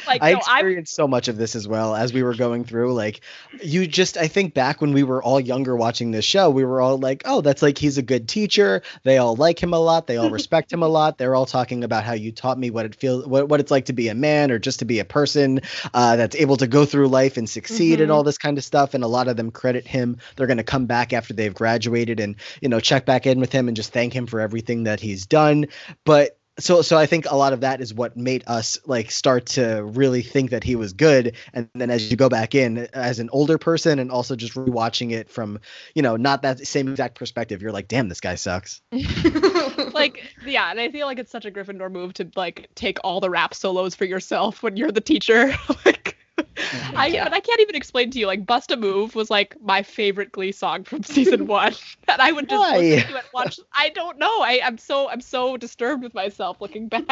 Like, 0.06 0.22
I 0.22 0.32
no, 0.32 0.40
I'm 0.46 0.58
experienced 0.58 0.94
so 0.94 1.06
much 1.06 1.28
of 1.28 1.36
this 1.36 1.54
as 1.54 1.66
well 1.68 1.94
as 1.94 2.12
we 2.12 2.22
were 2.22 2.34
going 2.34 2.64
through. 2.64 2.92
Like, 2.94 3.20
you 3.62 3.86
just, 3.86 4.16
I 4.16 4.26
think 4.28 4.54
back 4.54 4.80
when 4.80 4.92
we 4.92 5.02
were 5.02 5.22
all 5.22 5.38
younger 5.40 5.76
watching 5.76 6.10
this 6.10 6.24
show, 6.24 6.50
we 6.50 6.64
were 6.64 6.80
all 6.80 6.98
like, 6.98 7.22
oh, 7.24 7.40
that's 7.40 7.62
like 7.62 7.78
he's 7.78 7.98
a 7.98 8.02
good 8.02 8.28
teacher. 8.28 8.82
They 9.04 9.18
all 9.18 9.36
like 9.36 9.62
him 9.62 9.72
a 9.74 9.78
lot. 9.78 10.06
They 10.06 10.16
all 10.16 10.30
respect 10.38 10.72
him 10.72 10.82
a 10.82 10.88
lot. 10.88 11.18
They're 11.18 11.34
all 11.34 11.46
talking 11.46 11.84
about 11.84 12.04
how 12.04 12.14
you 12.14 12.32
taught 12.32 12.58
me 12.58 12.70
what 12.70 12.86
it 12.86 12.94
feels, 12.94 13.26
what, 13.26 13.48
what 13.48 13.60
it's 13.60 13.70
like 13.70 13.86
to 13.86 13.92
be 13.92 14.08
a 14.08 14.14
man 14.14 14.50
or 14.50 14.58
just 14.58 14.78
to 14.80 14.84
be 14.84 14.98
a 14.98 15.04
person 15.04 15.60
uh, 15.94 16.16
that's 16.16 16.36
able 16.36 16.56
to 16.56 16.66
go 16.66 16.84
through 16.84 17.08
life 17.08 17.36
and 17.36 17.48
succeed 17.48 18.00
and 18.00 18.10
Mhm. 18.10 18.14
all 18.14 18.22
this 18.22 18.38
kind 18.38 18.58
of 18.58 18.64
stuff. 18.64 18.94
And 18.94 19.04
a 19.04 19.08
lot 19.08 19.28
of 19.28 19.36
them 19.36 19.50
credit 19.50 19.86
him. 19.86 20.18
They're 20.36 20.46
going 20.46 20.56
to 20.58 20.64
come 20.64 20.86
back 20.86 21.12
after 21.12 21.34
they've 21.34 21.54
graduated 21.54 22.18
and, 22.20 22.36
you 22.60 22.68
know, 22.68 22.80
check 22.80 23.04
back 23.06 23.26
in 23.26 23.40
with 23.40 23.52
him 23.62 23.68
and 23.68 23.76
just 23.76 23.92
thank 23.92 24.12
him 24.12 24.26
for 24.26 24.40
everything 24.40 24.84
that 24.84 25.00
he's 25.00 25.26
done. 25.26 25.66
But 26.04 26.38
so 26.58 26.82
so 26.82 26.98
I 26.98 27.06
think 27.06 27.24
a 27.30 27.36
lot 27.36 27.52
of 27.52 27.60
that 27.60 27.80
is 27.80 27.94
what 27.94 28.16
made 28.16 28.44
us 28.46 28.78
like 28.84 29.10
start 29.10 29.46
to 29.46 29.82
really 29.84 30.20
think 30.20 30.50
that 30.50 30.62
he 30.62 30.76
was 30.76 30.92
good. 30.92 31.34
And 31.54 31.68
then 31.74 31.90
as 31.90 32.10
you 32.10 32.16
go 32.16 32.28
back 32.28 32.54
in 32.54 32.88
as 32.92 33.18
an 33.18 33.30
older 33.32 33.56
person 33.56 33.98
and 33.98 34.10
also 34.10 34.36
just 34.36 34.54
rewatching 34.54 35.12
it 35.12 35.30
from, 35.30 35.60
you 35.94 36.02
know, 36.02 36.16
not 36.16 36.42
that 36.42 36.66
same 36.66 36.88
exact 36.88 37.14
perspective, 37.14 37.62
you're 37.62 37.72
like, 37.72 37.88
damn, 37.88 38.08
this 38.08 38.20
guy 38.20 38.34
sucks. 38.34 38.82
like 39.94 40.22
yeah, 40.44 40.70
and 40.70 40.78
I 40.78 40.90
feel 40.90 41.06
like 41.06 41.18
it's 41.18 41.32
such 41.32 41.46
a 41.46 41.50
Gryffindor 41.50 41.90
move 41.90 42.12
to 42.14 42.30
like 42.36 42.68
take 42.74 42.98
all 43.02 43.20
the 43.20 43.30
rap 43.30 43.54
solos 43.54 43.94
for 43.94 44.04
yourself 44.04 44.62
when 44.62 44.76
you're 44.76 44.92
the 44.92 45.00
teacher. 45.00 45.54
like 45.86 46.01
I 46.96 47.06
Yeah. 47.08 47.24
but 47.24 47.32
I 47.32 47.40
can't 47.40 47.60
even 47.60 47.74
explain 47.74 48.10
to 48.12 48.18
you. 48.18 48.26
Like 48.26 48.46
Bust 48.46 48.70
a 48.70 48.76
Move 48.76 49.14
was 49.14 49.30
like 49.30 49.56
my 49.60 49.82
favorite 49.82 50.32
Glee 50.32 50.52
song 50.52 50.84
from 50.84 51.02
season 51.04 51.46
one. 51.46 51.74
that 52.06 52.20
I 52.20 52.32
would 52.32 52.48
just 52.48 52.60
Why? 52.60 52.78
listen 52.78 53.10
to 53.12 53.16
it, 53.18 53.24
watch. 53.34 53.60
I 53.72 53.90
don't 53.90 54.18
know. 54.18 54.40
I 54.42 54.60
I'm 54.64 54.78
so 54.78 55.08
I'm 55.08 55.20
so 55.20 55.56
disturbed 55.56 56.02
with 56.02 56.14
myself 56.14 56.60
looking 56.60 56.88
back. 56.88 57.04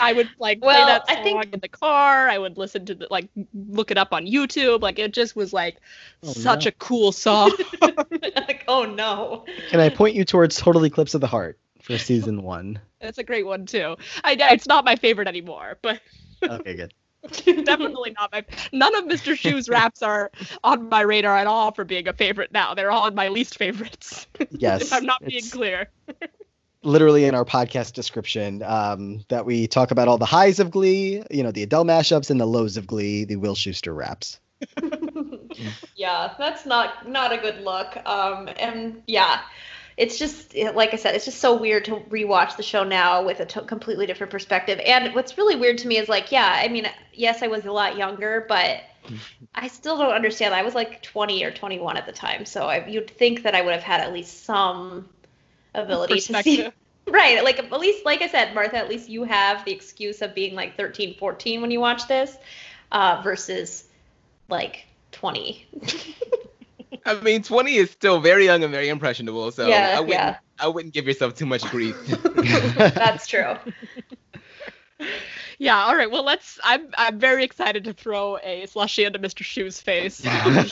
I 0.00 0.12
would 0.12 0.28
like 0.38 0.60
play 0.60 0.66
Well, 0.68 0.86
that 0.86 1.04
I 1.08 1.14
song 1.16 1.24
think- 1.24 1.54
in 1.54 1.60
the 1.60 1.68
car. 1.68 2.28
I 2.28 2.38
would 2.38 2.56
listen 2.58 2.86
to 2.86 2.94
the 2.94 3.06
like 3.10 3.28
look 3.68 3.90
it 3.90 3.98
up 3.98 4.12
on 4.12 4.26
YouTube. 4.26 4.82
Like 4.82 4.98
it 4.98 5.12
just 5.12 5.36
was 5.36 5.52
like 5.52 5.76
Oh, 6.22 6.32
such 6.32 6.64
no. 6.64 6.68
a 6.68 6.72
cool 6.72 7.12
song. 7.12 7.52
like, 7.80 8.64
oh 8.68 8.84
no. 8.84 9.44
Can 9.70 9.80
I 9.80 9.88
point 9.88 10.14
you 10.14 10.24
towards 10.24 10.56
Total 10.56 10.84
Eclipse 10.84 11.14
of 11.14 11.20
the 11.20 11.26
Heart 11.26 11.58
for 11.82 11.98
season 11.98 12.42
one? 12.42 12.80
That's 13.00 13.18
a 13.18 13.22
great 13.24 13.44
one 13.46 13.66
too. 13.66 13.96
I 14.22 14.36
it's 14.52 14.66
not 14.66 14.84
my 14.84 14.96
favorite 14.96 15.28
anymore, 15.28 15.78
but. 15.82 16.00
Okay, 16.42 16.74
good. 16.74 16.94
definitely 17.64 18.12
not 18.18 18.30
my 18.32 18.44
none 18.72 18.94
of 18.96 19.04
mr 19.04 19.36
schue's 19.36 19.68
raps 19.68 20.02
are 20.02 20.30
on 20.62 20.88
my 20.88 21.00
radar 21.00 21.36
at 21.36 21.46
all 21.46 21.72
for 21.72 21.84
being 21.84 22.06
a 22.06 22.12
favorite 22.12 22.52
now 22.52 22.74
they're 22.74 22.90
all 22.90 23.06
in 23.06 23.14
my 23.14 23.28
least 23.28 23.56
favorites 23.56 24.26
Yes. 24.50 24.82
if 24.82 24.92
i'm 24.92 25.06
not 25.06 25.24
being 25.24 25.44
clear 25.50 25.88
Literally 26.82 27.24
in 27.24 27.34
our 27.34 27.46
podcast 27.46 27.94
description, 27.94 28.62
um, 28.62 29.24
that 29.28 29.46
we 29.46 29.66
talk 29.66 29.90
about 29.90 30.06
all 30.06 30.18
the 30.18 30.26
highs 30.26 30.60
of 30.60 30.70
Glee, 30.70 31.22
you 31.30 31.42
know, 31.42 31.50
the 31.50 31.62
Adele 31.62 31.86
mashups 31.86 32.28
and 32.28 32.38
the 32.38 32.44
lows 32.44 32.76
of 32.76 32.86
Glee, 32.86 33.24
the 33.24 33.36
Will 33.36 33.54
Schuester 33.54 33.96
raps. 33.96 34.38
yeah, 35.96 36.34
that's 36.38 36.66
not 36.66 37.08
not 37.08 37.32
a 37.32 37.38
good 37.38 37.62
look. 37.62 37.96
Um, 38.06 38.50
and 38.58 39.02
yeah, 39.06 39.40
it's 39.96 40.18
just 40.18 40.54
like 40.54 40.92
I 40.92 40.96
said, 40.96 41.14
it's 41.14 41.24
just 41.24 41.38
so 41.38 41.56
weird 41.56 41.84
to 41.86 41.96
rewatch 42.10 42.56
the 42.56 42.62
show 42.62 42.82
now 42.82 43.24
with 43.24 43.40
a 43.40 43.46
completely 43.46 44.06
different 44.06 44.30
perspective. 44.30 44.80
And 44.84 45.14
what's 45.14 45.38
really 45.38 45.56
weird 45.56 45.78
to 45.78 45.88
me 45.88 45.98
is 45.98 46.08
like, 46.08 46.32
yeah, 46.32 46.60
I 46.62 46.68
mean, 46.68 46.88
yes, 47.12 47.42
I 47.42 47.46
was 47.46 47.64
a 47.64 47.72
lot 47.72 47.96
younger, 47.96 48.44
but 48.48 48.80
I 49.54 49.68
still 49.68 49.96
don't 49.96 50.12
understand. 50.12 50.54
I 50.54 50.62
was 50.62 50.74
like 50.74 51.02
20 51.02 51.44
or 51.44 51.52
21 51.52 51.96
at 51.96 52.06
the 52.06 52.12
time, 52.12 52.44
so 52.44 52.66
I, 52.66 52.86
you'd 52.86 53.10
think 53.10 53.42
that 53.44 53.54
I 53.54 53.62
would 53.62 53.72
have 53.72 53.82
had 53.82 54.00
at 54.00 54.12
least 54.12 54.44
some 54.44 55.08
ability 55.74 56.20
to 56.20 56.42
see. 56.42 56.68
Right, 57.06 57.44
like 57.44 57.58
at 57.58 57.70
least, 57.70 58.06
like 58.06 58.22
I 58.22 58.28
said, 58.28 58.54
Martha, 58.54 58.78
at 58.78 58.88
least 58.88 59.10
you 59.10 59.24
have 59.24 59.62
the 59.66 59.72
excuse 59.72 60.22
of 60.22 60.34
being 60.34 60.54
like 60.54 60.74
13, 60.78 61.18
14 61.18 61.60
when 61.60 61.70
you 61.70 61.78
watch 61.78 62.08
this, 62.08 62.34
uh, 62.92 63.20
versus 63.22 63.84
like 64.48 64.86
20. 65.12 65.66
I 67.06 67.20
mean, 67.20 67.42
20 67.42 67.74
is 67.76 67.90
still 67.90 68.20
very 68.20 68.44
young 68.46 68.62
and 68.62 68.72
very 68.72 68.88
impressionable, 68.88 69.50
so 69.52 69.68
Yeah, 69.68 69.94
I, 69.96 70.00
wouldn't, 70.00 70.18
yeah. 70.18 70.36
I 70.58 70.68
wouldn't 70.68 70.94
give 70.94 71.06
yourself 71.06 71.34
too 71.34 71.46
much 71.46 71.62
grief. 71.70 71.96
That's 72.76 73.26
true. 73.26 73.54
yeah 75.58 75.76
all 75.84 75.94
right 75.96 76.10
well 76.10 76.24
let's 76.24 76.58
i'm 76.64 76.88
i'm 76.96 77.18
very 77.18 77.44
excited 77.44 77.84
to 77.84 77.92
throw 77.92 78.38
a 78.38 78.64
slushy 78.66 79.04
into 79.04 79.18
mr 79.18 79.42
schue's 79.44 79.80
face 79.80 80.24
Um, 80.44 80.66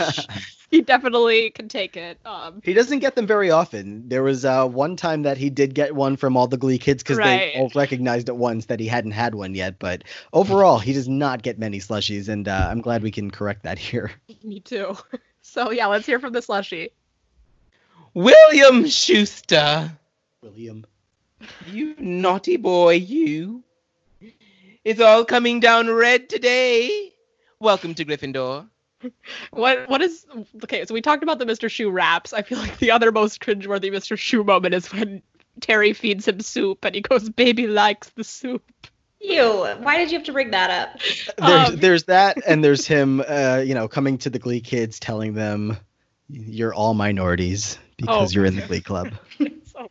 he 0.70 0.80
definitely 0.80 1.50
can 1.50 1.68
take 1.68 1.96
it 1.96 2.18
um 2.24 2.60
He 2.64 2.72
doesn't 2.72 3.00
get 3.00 3.14
them 3.14 3.26
very 3.26 3.50
often. 3.50 4.08
There 4.08 4.22
was 4.22 4.44
uh, 4.44 4.66
one 4.66 4.96
time 4.96 5.22
that 5.22 5.36
he 5.36 5.50
did 5.50 5.74
get 5.74 5.94
one 5.94 6.16
from 6.16 6.36
all 6.36 6.46
the 6.46 6.56
Glee 6.56 6.78
kids 6.78 7.02
because 7.02 7.18
Right. 7.18 7.52
they 7.54 7.60
all 7.60 7.70
recognized 7.74 8.28
at 8.30 8.36
once 8.36 8.66
that 8.66 8.80
he 8.80 8.86
hadn't 8.86 9.10
had 9.10 9.34
one 9.34 9.54
yet. 9.54 9.78
But 9.78 10.04
overall, 10.32 10.78
he 10.78 10.94
does 10.94 11.08
not 11.08 11.42
get 11.42 11.58
many 11.58 11.78
slushies, 11.78 12.28
and 12.30 12.48
uh, 12.48 12.68
I'm 12.70 12.80
glad 12.80 13.02
we 13.02 13.10
can 13.10 13.30
correct 13.30 13.64
that 13.64 13.78
here. 13.78 14.12
me 14.42 14.60
too 14.60 14.96
so 15.42 15.70
yeah 15.70 15.86
let's 15.86 16.06
hear 16.06 16.18
from 16.18 16.32
the 16.32 16.42
slushy 16.42 16.90
William 18.14 18.84
Schuester, 18.84 19.90
William. 20.42 20.84
you 21.66 21.94
naughty 21.98 22.58
boy, 22.58 22.96
you. 22.96 23.64
It's 24.84 25.00
all 25.00 25.24
coming 25.24 25.60
down 25.60 25.88
red 25.88 26.28
today. 26.28 27.14
Welcome 27.58 27.94
to 27.94 28.04
Gryffindor. 28.04 28.68
What 29.50 29.88
what 29.88 30.02
is 30.02 30.26
okay? 30.62 30.84
So 30.84 30.92
we 30.92 31.00
talked 31.00 31.22
about 31.22 31.38
the 31.38 31.46
Mr. 31.46 31.70
Schue 31.70 31.90
raps. 31.90 32.34
I 32.34 32.42
feel 32.42 32.58
like 32.58 32.78
the 32.78 32.90
other 32.90 33.10
most 33.10 33.40
cringeworthy 33.40 33.90
Mr. 33.90 34.14
Schue 34.16 34.44
moment 34.44 34.74
is 34.74 34.92
when 34.92 35.22
Terri 35.60 35.96
feeds 35.96 36.28
him 36.28 36.40
soup 36.40 36.84
and 36.84 36.94
he 36.94 37.00
goes, 37.00 37.30
"Baby 37.30 37.66
likes 37.66 38.10
the 38.10 38.24
soup." 38.24 38.62
Ew, 39.22 39.64
why 39.80 39.96
did 39.98 40.10
you 40.10 40.18
have 40.18 40.26
to 40.26 40.32
bring 40.32 40.50
that 40.50 40.70
up? 40.70 41.00
There's, 41.38 41.68
Um, 41.70 41.76
there's 41.76 42.04
that, 42.04 42.38
and 42.46 42.62
there's 42.64 42.86
him, 42.86 43.22
uh, 43.28 43.62
you 43.64 43.74
know, 43.74 43.86
coming 43.88 44.18
to 44.18 44.30
the 44.30 44.38
Glee 44.38 44.60
kids, 44.60 44.98
telling 44.98 45.34
them, 45.34 45.76
"You're 46.28 46.74
all 46.74 46.94
minorities 46.94 47.78
because 47.96 48.32
Oh. 48.32 48.34
you're 48.34 48.46
in 48.46 48.56
the 48.56 48.62
Glee 48.62 48.80
club." 48.80 49.12
So- 49.72 49.88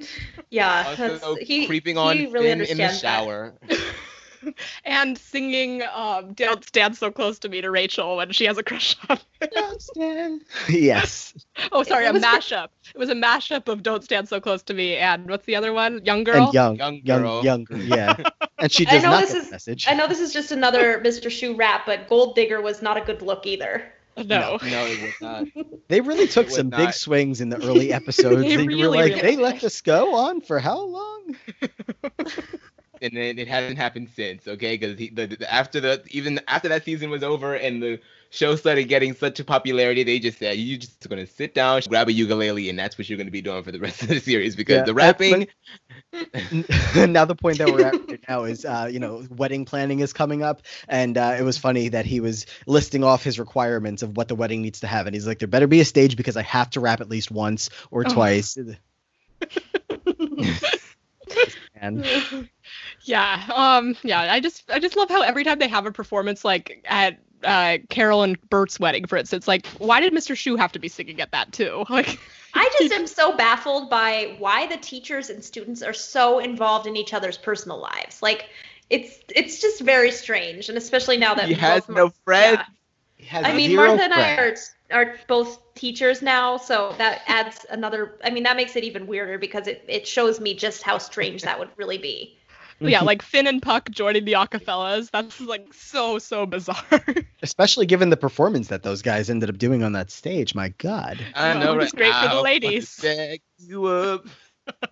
Yeah, 0.52 0.96
Also 1.00 1.36
he, 1.42 1.66
creeping 1.66 1.98
on 1.98 2.16
he 2.18 2.26
really 2.28 2.46
Finn 2.48 2.62
in 2.62 2.78
the 2.78 2.84
understands 2.84 3.02
that. 3.02 3.08
shower. 3.24 3.54
and 4.86 5.18
singing 5.18 5.82
um, 5.94 6.34
"Don't 6.34 6.64
Stand 6.66 6.96
So 6.98 7.12
Close 7.12 7.40
to 7.40 7.50
Me" 7.50 7.62
to 7.62 7.72
Rachel 7.72 8.18
when 8.18 8.32
she 8.32 8.46
has 8.46 8.58
a 8.58 8.64
crush 8.64 8.96
on. 9.10 9.18
him. 9.96 10.42
yes, 10.70 11.34
oh, 11.72 11.84
sorry, 11.84 12.06
It 12.06 12.10
a 12.10 12.14
was- 12.14 12.24
mashup. 12.24 12.70
It 12.94 12.98
was 12.98 13.10
a 13.10 13.16
mashup 13.16 13.68
of 13.68 13.84
"Don't 13.84 14.04
Stand 14.04 14.28
So 14.30 14.40
Close 14.40 14.64
to 14.64 14.74
Me" 14.74 14.96
and 14.98 15.30
what's 15.30 15.46
the 15.46 15.56
other 15.56 15.74
one? 15.74 16.04
"Young 16.06 16.24
Girl." 16.24 16.46
and 16.46 16.54
young, 16.54 16.76
Young 16.78 17.02
young, 17.04 17.22
girl. 17.22 17.44
younger, 17.44 17.78
yeah. 17.78 18.16
And 18.60 18.72
she 18.72 18.86
I 18.88 18.92
does 18.92 19.04
know 19.04 19.10
not 19.12 19.22
this 19.22 19.34
get 19.34 19.44
is- 19.44 19.52
message. 19.52 19.88
I 19.90 19.94
know 19.96 20.08
this 20.08 20.20
is 20.20 20.32
just 20.34 20.52
another 20.52 21.00
Mr. 21.02 21.28
Schue 21.30 21.58
rap, 21.58 21.84
but 21.86 22.08
Gold 22.08 22.36
Digger 22.36 22.62
was 22.62 22.82
not 22.82 22.98
a 22.98 23.02
good 23.02 23.22
look 23.22 23.46
either. 23.46 23.92
No. 24.18 24.60
No, 24.62 24.86
it 24.86 25.02
was 25.02 25.14
not. 25.22 25.48
They 25.88 26.02
really 26.02 26.28
took 26.28 26.48
would 26.48 26.54
some 26.56 26.70
big 26.70 26.92
swings 26.94 27.40
in 27.40 27.48
the 27.50 27.56
early 27.66 27.94
episodes. 27.94 28.42
They 28.42 28.58
they 28.58 28.68
really, 28.68 28.84
were 28.84 28.90
like, 28.90 29.10
really 29.14 29.22
they 29.22 29.36
let 29.38 29.62
this 29.62 29.80
go 29.82 30.14
on 30.16 30.42
for 30.42 30.60
how 30.60 30.80
long? 30.86 31.36
And 33.02 33.16
then 33.16 33.40
it 33.40 33.48
hasn't 33.48 33.78
happened 33.78 34.10
since. 34.16 34.48
Okay, 34.48 34.78
because 34.78 34.96
the, 34.98 35.10
the, 35.10 35.54
after 35.54 35.80
the 35.80 36.04
even 36.12 36.40
after 36.48 36.70
that 36.70 36.86
season 36.86 37.10
was 37.10 37.24
over 37.24 37.56
and 37.56 37.82
the 37.82 38.00
show 38.30 38.56
started 38.56 38.86
getting 38.86 39.14
such 39.14 39.40
a 39.40 39.44
popularity, 39.44 40.04
they 40.04 40.20
just 40.20 40.38
said 40.40 40.58
you're 40.58 40.80
just 40.80 41.08
gonna 41.10 41.26
sit 41.28 41.54
down, 41.54 41.82
grab 41.90 42.08
a 42.08 42.14
ukulele, 42.14 42.70
and 42.70 42.78
that's 42.80 42.98
what 42.98 43.10
you're 43.10 43.18
gonna 43.18 43.32
be 43.32 43.42
doing 43.42 43.64
for 43.64 43.72
the 43.72 43.80
rest 43.88 44.02
of 44.04 44.10
the 44.10 44.20
series 44.20 44.56
because 44.56 44.78
Yeah, 44.78 44.84
the 44.84 44.94
that's 44.98 45.22
rapping. 45.22 45.48
now 46.96 47.26
the 47.26 47.36
point 47.36 47.58
that 47.60 47.70
we're 47.70 47.82
at 47.82 47.98
right 48.10 48.22
now 48.28 48.44
is, 48.44 48.66
uh, 48.66 48.90
you 48.92 49.00
know, 49.00 49.26
wedding 49.30 49.66
planning 49.66 50.00
is 50.00 50.14
coming 50.14 50.44
up, 50.44 50.62
and 50.88 51.18
uh, 51.18 51.36
it 51.38 51.44
was 51.44 51.58
funny 51.58 51.90
that 51.90 52.06
he 52.06 52.20
was 52.20 52.46
listing 52.68 53.04
off 53.04 53.24
his 53.24 53.40
requirements 53.40 54.02
of 54.04 54.16
what 54.18 54.28
the 54.28 54.36
wedding 54.36 54.62
needs 54.62 54.82
to 54.82 54.88
have, 54.88 55.08
and 55.08 55.14
he's 55.16 55.28
like, 55.28 55.40
there 55.40 55.48
better 55.48 55.68
be 55.68 55.82
a 55.82 55.86
stage 55.86 56.16
because 56.16 56.38
I 56.38 56.44
have 56.44 56.70
to 56.72 56.80
rap 56.80 57.02
at 57.02 57.10
least 57.10 57.32
once 57.32 57.70
or 57.92 58.06
Oh. 58.06 58.14
twice. 58.14 58.58
and 61.76 62.06
Yeah. 63.04 63.44
Um. 63.54 63.96
Yeah. 64.04 64.22
I 64.22 64.40
just 64.40 64.70
I 64.70 64.80
just 64.80 64.96
love 64.96 65.10
how 65.10 65.22
every 65.22 65.44
time 65.44 65.60
they 65.60 65.68
have 65.68 65.86
a 65.86 65.92
performance 65.92 66.46
like 66.46 66.84
at 66.86 67.20
uh, 67.44 67.78
Carole 67.90 68.24
and 68.24 68.40
Burt's 68.50 68.80
wedding, 68.80 69.06
for 69.06 69.18
instance, 69.18 69.48
like 69.48 69.66
why 69.78 70.00
did 70.00 70.14
Mr. 70.14 70.36
Schue 70.36 70.58
have 70.58 70.72
to 70.74 70.80
be 70.80 70.88
singing 70.88 71.22
at 71.22 71.32
that 71.32 71.52
too? 71.52 71.86
Like. 71.90 72.20
I 72.54 72.70
just 72.80 72.94
am 73.00 73.08
so 73.08 73.36
baffled 73.36 73.90
by 73.90 74.36
why 74.38 74.68
the 74.68 74.78
teachers 74.78 75.30
and 75.30 75.44
students 75.44 75.82
are 75.82 75.94
so 75.94 76.40
involved 76.40 76.86
in 76.86 76.98
each 76.98 77.14
other's 77.14 77.38
personal 77.38 77.80
lives. 77.80 78.22
Like, 78.22 78.50
it's 78.90 79.20
it's 79.34 79.62
just 79.62 79.82
very 79.82 80.12
strange, 80.12 80.68
and 80.68 80.78
especially 80.78 81.18
now 81.18 81.34
that 81.34 81.48
He 81.48 81.54
has 81.54 81.88
no 81.88 82.10
friends. 82.26 82.60
Yeah. 83.18 83.42
I 83.44 83.54
mean, 83.54 83.76
Martha 83.76 84.04
and 84.04 84.14
I 84.14 84.36
are 84.36 84.56
are 84.92 85.16
both 85.28 85.74
teachers 85.76 86.22
now, 86.22 86.58
so 86.58 86.94
that 86.98 87.22
adds 87.28 87.66
another. 87.70 88.20
I 88.24 88.30
mean, 88.30 88.44
that 88.44 88.58
makes 88.58 88.76
it 88.76 88.84
even 88.84 89.08
weirder 89.08 89.38
because 89.38 89.68
it 89.68 89.86
it 89.88 90.06
shows 90.06 90.40
me 90.40 90.54
just 90.54 90.84
how 90.84 90.98
strange 90.98 91.44
that 91.44 91.58
would 91.58 91.70
really 91.78 91.98
be. 91.98 92.38
Yeah, 92.82 93.02
like 93.02 93.22
Finn 93.22 93.48
and 93.48 93.62
Puck 93.62 93.90
joining 93.92 94.26
the 94.26 94.34
Acafellas. 94.34 95.12
That's 95.12 95.40
like 95.40 95.74
so 95.74 96.18
so 96.20 96.46
bizarre. 96.46 97.06
Especially 97.44 97.86
given 97.86 98.10
the 98.10 98.18
performance 98.18 98.70
that 98.70 98.84
those 98.84 99.02
guys 99.02 99.30
ended 99.30 99.50
up 99.50 99.58
doing 99.58 99.84
on 99.84 99.94
that 99.94 100.10
stage. 100.12 100.56
My 100.56 100.70
God. 100.78 101.24
I 101.36 101.54
Well, 101.56 101.60
know, 101.76 101.80
it's 101.80 101.94
right? 101.94 102.12
great 102.12 102.16
for 102.16 102.36
the 102.36 102.42
ladies. 102.42 103.00
back 103.00 103.42
you 103.60 103.86
up. 103.86 104.26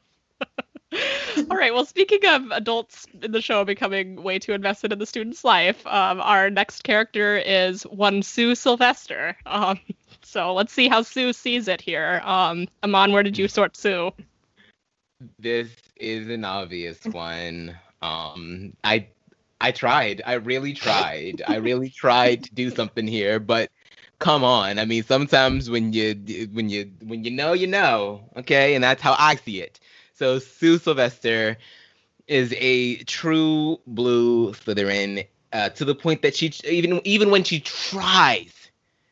All 1.52 1.57
right. 1.57 1.74
Well, 1.74 1.86
speaking 1.86 2.26
of 2.28 2.49
adults 2.52 3.06
in 3.22 3.32
the 3.32 3.41
show 3.41 3.64
becoming 3.64 4.22
way 4.24 4.40
too 4.40 4.53
invested 4.53 4.91
in 4.91 4.98
the 4.99 5.06
student's 5.06 5.44
life, 5.44 5.86
um, 5.86 6.20
our 6.22 6.49
next 6.49 6.84
character 6.84 7.38
is 7.38 7.84
one 7.84 8.24
Sue 8.24 8.56
Sylvester. 8.56 9.38
Um, 9.45 9.80
so 10.24 10.53
let's 10.53 10.74
see 10.74 10.88
how 10.88 11.02
Sue 11.03 11.32
sees 11.34 11.68
it 11.68 11.82
here. 11.82 12.22
Um, 12.24 12.68
Aman, 12.84 13.11
where 13.14 13.24
did 13.24 13.38
you 13.38 13.48
sort 13.48 13.78
Sue? 13.78 14.11
This 15.38 15.70
is 16.00 16.30
an 16.30 16.46
obvious 16.46 17.04
one. 17.06 17.78
Um, 18.02 18.74
I 18.84 19.08
I 19.62 19.72
tried. 19.72 20.22
I 20.26 20.34
really 20.34 20.74
tried. 20.74 21.42
I 21.46 21.56
really 21.58 21.90
tried 22.04 22.44
to 22.44 22.54
do 22.54 22.70
something 22.70 23.08
here, 23.08 23.40
but 23.40 23.70
come 24.20 24.44
on. 24.44 24.80
I 24.80 24.86
mean, 24.86 25.04
sometimes 25.04 25.70
when 25.70 25.94
you 25.94 26.16
when 26.54 26.70
you 26.70 26.92
when 27.04 27.24
you 27.24 27.32
know, 27.32 27.54
you 27.54 27.68
know. 27.68 28.30
Okay, 28.38 28.76
and 28.76 28.84
that's 28.84 29.02
how 29.02 29.16
I 29.18 29.36
see 29.36 29.62
it. 29.62 29.80
So 30.14 30.40
Sue 30.40 30.78
Sylvester 30.78 31.58
is 32.28 32.54
a 32.58 32.98
true 33.04 33.80
blue 33.88 34.54
Slytherin 34.54 35.26
uh, 35.54 35.70
to 35.70 35.86
the 35.86 35.96
point 35.96 36.22
that 36.22 36.36
she 36.36 36.54
even 36.68 37.02
even 37.06 37.32
when 37.32 37.44
she 37.44 37.60
tries 37.62 38.54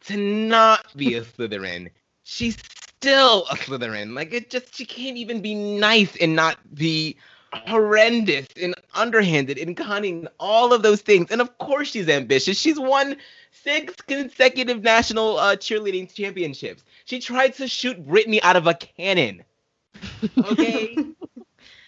to 0.05 0.17
not 0.17 0.95
be 0.95 1.15
a 1.15 1.21
Slytherin, 1.23 1.89
she's 2.23 2.57
still 2.99 3.45
a 3.49 3.55
Slytherin. 3.55 4.15
Like 4.15 4.33
it 4.33 4.49
just 4.49 4.75
she 4.75 4.85
can't 4.85 5.17
even 5.17 5.41
be 5.41 5.55
nice 5.55 6.15
and 6.17 6.35
not 6.35 6.57
be 6.73 7.17
horrendous 7.53 8.47
and 8.61 8.75
underhanded 8.93 9.57
and 9.57 9.75
cunning, 9.75 10.27
all 10.39 10.73
of 10.73 10.81
those 10.83 11.01
things. 11.01 11.31
And 11.31 11.41
of 11.41 11.57
course 11.57 11.89
she's 11.91 12.09
ambitious. 12.09 12.59
She's 12.59 12.79
won 12.79 13.17
six 13.51 13.93
consecutive 14.01 14.83
national 14.83 15.37
uh, 15.37 15.55
cheerleading 15.55 16.13
championships. 16.13 16.83
She 17.05 17.19
tried 17.19 17.53
to 17.55 17.67
shoot 17.67 18.05
Brittany 18.05 18.41
out 18.41 18.55
of 18.55 18.67
a 18.67 18.73
cannon. 18.73 19.43
Okay. 20.37 20.95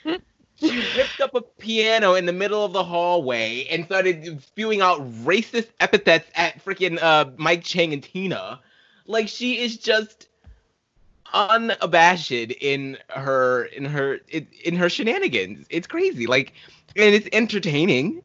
she 0.56 0.84
ripped 0.98 1.22
up 1.22 1.36
a 1.36 1.42
piano 1.42 2.16
in 2.16 2.26
the 2.26 2.34
middle 2.34 2.64
of 2.64 2.74
the 2.74 2.84
hallway 2.84 3.66
and 3.70 3.86
started 3.86 4.42
spewing 4.44 4.82
out 4.82 5.00
racist 5.24 5.68
epithets 5.80 6.30
at 6.36 6.64
freaking 6.64 7.02
uh, 7.02 7.32
Mike 7.38 7.64
Chang 7.64 7.94
and 7.94 8.04
Tina. 8.04 8.60
Like 9.06 9.28
she 9.28 9.60
is 9.60 9.78
just 9.78 10.29
unabashed 11.34 12.32
in 12.32 12.98
her 13.10 13.66
in 13.66 13.86
her 13.86 14.20
in, 14.64 14.76
her 14.76 14.90
shenanigans. 14.90 15.66
It's 15.70 15.88
crazy. 15.88 16.28
Like 16.28 16.54
and 16.96 17.16
it's 17.16 17.30
entertaining. 17.32 18.22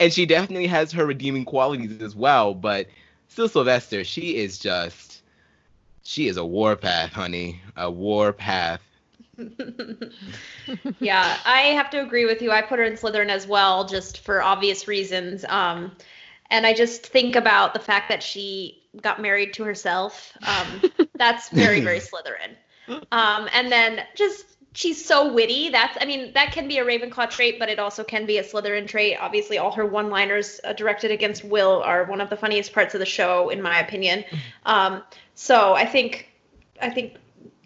And 0.00 0.12
she 0.12 0.26
definitely 0.26 0.68
has 0.68 0.92
her 0.92 1.04
redeeming 1.04 1.44
qualities 1.44 2.00
as 2.00 2.14
well, 2.14 2.54
but 2.54 2.86
still 3.28 3.48
Sylvester, 3.48 4.04
she 4.04 4.36
is 4.36 4.58
just 4.58 5.22
she 6.04 6.28
is 6.28 6.36
a 6.36 6.44
warpath, 6.44 7.12
honey. 7.12 7.60
A 7.76 7.90
warpath. 7.90 8.80
yeah, 11.00 11.36
I 11.44 11.60
have 11.74 11.90
to 11.90 12.02
agree 12.02 12.24
with 12.24 12.42
you. 12.42 12.50
I 12.50 12.62
put 12.62 12.78
her 12.78 12.84
in 12.84 12.94
Slytherin 12.94 13.28
as 13.28 13.46
well, 13.46 13.86
just 13.86 14.20
for 14.20 14.42
obvious 14.42 14.88
reasons. 14.88 15.44
Um, 15.48 15.92
and 16.50 16.66
I 16.66 16.72
just 16.72 17.06
think 17.06 17.36
about 17.36 17.74
the 17.74 17.80
fact 17.80 18.08
that 18.08 18.22
she 18.22 18.77
got 19.00 19.20
married 19.20 19.54
to 19.54 19.64
herself. 19.64 20.36
Um, 20.46 20.82
that's 21.14 21.50
very, 21.50 21.80
very 21.80 22.00
Slytherin. 22.00 22.56
Um, 23.12 23.48
and 23.52 23.70
then 23.70 24.02
just 24.14 24.44
she's 24.72 25.04
so 25.04 25.32
witty. 25.32 25.70
That's, 25.70 25.96
I 26.00 26.06
mean, 26.06 26.32
that 26.34 26.52
can 26.52 26.68
be 26.68 26.78
a 26.78 26.84
Ravenclaw 26.84 27.30
trait, 27.30 27.58
but 27.58 27.68
it 27.68 27.78
also 27.78 28.04
can 28.04 28.26
be 28.26 28.38
a 28.38 28.42
Slytherin 28.42 28.86
trait. 28.86 29.18
Obviously, 29.20 29.58
all 29.58 29.72
her 29.72 29.84
one-liners 29.84 30.60
uh, 30.64 30.72
directed 30.72 31.10
against 31.10 31.44
Will 31.44 31.82
are 31.82 32.04
one 32.04 32.20
of 32.20 32.30
the 32.30 32.36
funniest 32.36 32.72
parts 32.72 32.94
of 32.94 33.00
the 33.00 33.06
show, 33.06 33.50
in 33.50 33.62
my 33.62 33.80
opinion. 33.80 34.24
Um, 34.66 35.02
so 35.34 35.72
I 35.72 35.86
think, 35.86 36.28
I 36.82 36.90
think 36.90 37.16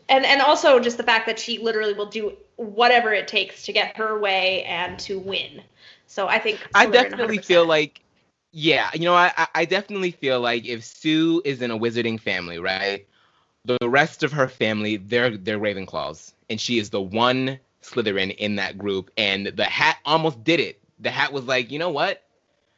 and 0.08 0.24
and 0.24 0.40
also 0.40 0.78
just 0.78 0.96
the 0.96 1.02
fact 1.02 1.26
that 1.26 1.38
she 1.38 1.58
literally 1.58 1.94
will 1.94 2.06
do 2.06 2.36
whatever 2.56 3.12
it 3.12 3.26
takes 3.26 3.64
to 3.64 3.72
get 3.72 3.96
her 3.96 4.18
way 4.18 4.62
and 4.64 4.98
to 5.00 5.18
win. 5.18 5.62
So 6.06 6.28
I 6.28 6.38
think 6.38 6.60
I 6.74 6.86
definitely 6.86 7.38
100%. 7.38 7.44
feel 7.44 7.66
like, 7.66 8.00
yeah, 8.52 8.90
you 8.94 9.00
know, 9.00 9.14
I 9.14 9.32
I- 9.54 9.64
definitely 9.64 10.10
feel 10.10 10.40
like 10.40 10.66
if 10.66 10.84
Sue 10.84 11.42
is 11.44 11.62
in 11.62 11.70
a 11.70 11.78
wizarding 11.78 12.20
family, 12.20 12.58
right, 12.58 13.06
the 13.64 13.78
rest 13.88 14.22
of 14.22 14.32
her 14.32 14.48
family 14.48 14.96
they're 14.98 15.36
they're 15.36 15.58
Ravenclaws, 15.58 16.32
and 16.50 16.60
she 16.60 16.78
is 16.78 16.90
the 16.90 17.00
one 17.02 17.58
Slytherin 17.82 18.36
in 18.36 18.56
that 18.56 18.78
group, 18.78 19.10
and 19.16 19.46
the 19.48 19.64
hat 19.64 19.98
almost 20.04 20.42
did 20.44 20.60
it. 20.60 20.80
The 21.00 21.10
hat 21.10 21.32
was 21.32 21.44
like, 21.46 21.70
you 21.70 21.78
know 21.78 21.90
what? 21.90 22.22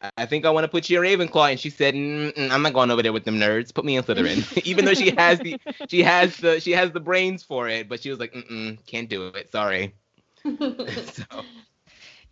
I- 0.03 0.11
I 0.19 0.27
think 0.27 0.45
I 0.47 0.51
want 0.51 0.65
to 0.65 0.69
put 0.69 0.91
you 0.91 1.03
in 1.03 1.19
Ravenclaw, 1.21 1.51
and 1.53 1.61
she 1.61 1.71
said, 1.71 1.95
"I'm 1.95 2.63
not 2.63 2.73
going 2.75 2.91
over 2.91 3.03
there 3.03 3.13
with 3.13 3.25
them 3.25 3.39
nerds. 3.41 3.75
Put 3.75 3.85
me 3.85 3.97
in 3.97 4.05
Slytherin." 4.05 4.47
Even 4.67 4.85
though 4.85 4.95
she 4.95 5.13
has 5.17 5.41
the 5.41 5.57
she 5.89 6.03
has 6.03 6.37
the 6.39 6.61
she 6.61 6.73
has 6.73 6.93
the 6.93 7.01
brains 7.01 7.43
for 7.43 7.69
it, 7.69 7.89
but 7.89 8.03
she 8.03 8.11
was 8.11 8.19
like, 8.21 8.33
Mm-mm, 8.35 8.85
"Can't 8.87 9.09
do 9.09 9.29
it. 9.29 9.51
Sorry." 9.53 9.95
so. 11.05 11.25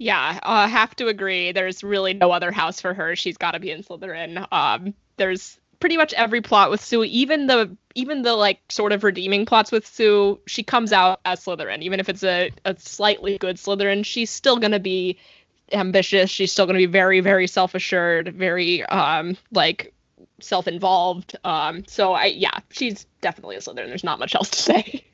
Yeah, 0.03 0.41
I 0.43 0.66
have 0.66 0.97
to 0.97 1.07
agree. 1.07 1.53
There's 1.53 1.85
really 1.85 2.12
no 2.12 2.33
other 2.33 2.51
house 2.51 2.81
for 2.81 2.93
her. 2.93 3.15
She's 3.15 3.37
got 3.37 3.53
to 3.53 3.61
be 3.61 3.70
in 3.70 3.85
Slytherin. 3.85 4.49
Um, 4.51 4.95
there's 5.16 5.61
pretty 5.79 5.97
much 5.97 6.12
every 6.15 6.41
plot 6.41 6.70
with 6.73 6.81
Sue, 6.81 7.05
even 7.05 7.47
the 7.47 7.77
even 7.95 8.23
the 8.23 8.35
like 8.35 8.59
sort 8.69 8.91
of 8.91 9.05
redeeming 9.05 9.47
plots 9.47 9.70
with 9.70 9.87
Sue, 9.87 10.41
she 10.49 10.65
comes 10.65 10.93
out 10.93 11.20
as 11.24 11.45
Slytherin. 11.45 11.83
Even 11.83 12.01
if 12.01 12.09
it's 12.09 12.24
a, 12.24 12.51
a 12.65 12.74
slightly 12.81 13.39
good 13.39 13.57
Slytherin, 13.59 14.05
she's 14.05 14.29
still 14.31 14.57
gonna 14.57 14.81
be 14.81 15.19
ambitious. 15.73 16.31
She's 16.31 16.51
still 16.51 16.66
gonna 16.66 16.79
be 16.81 16.87
very, 16.87 17.20
very 17.20 17.47
self-assured, 17.47 18.35
very 18.35 18.85
um 18.87 19.37
like 19.53 19.95
self-involved. 20.41 21.37
Um, 21.45 21.85
so 21.87 22.12
I 22.12 22.24
yeah, 22.27 22.59
she's 22.70 23.07
definitely 23.20 23.55
a 23.55 23.61
Slytherin. 23.61 23.87
There's 23.87 24.03
not 24.03 24.19
much 24.19 24.35
else 24.35 24.51
to 24.51 24.61
say. 24.61 25.05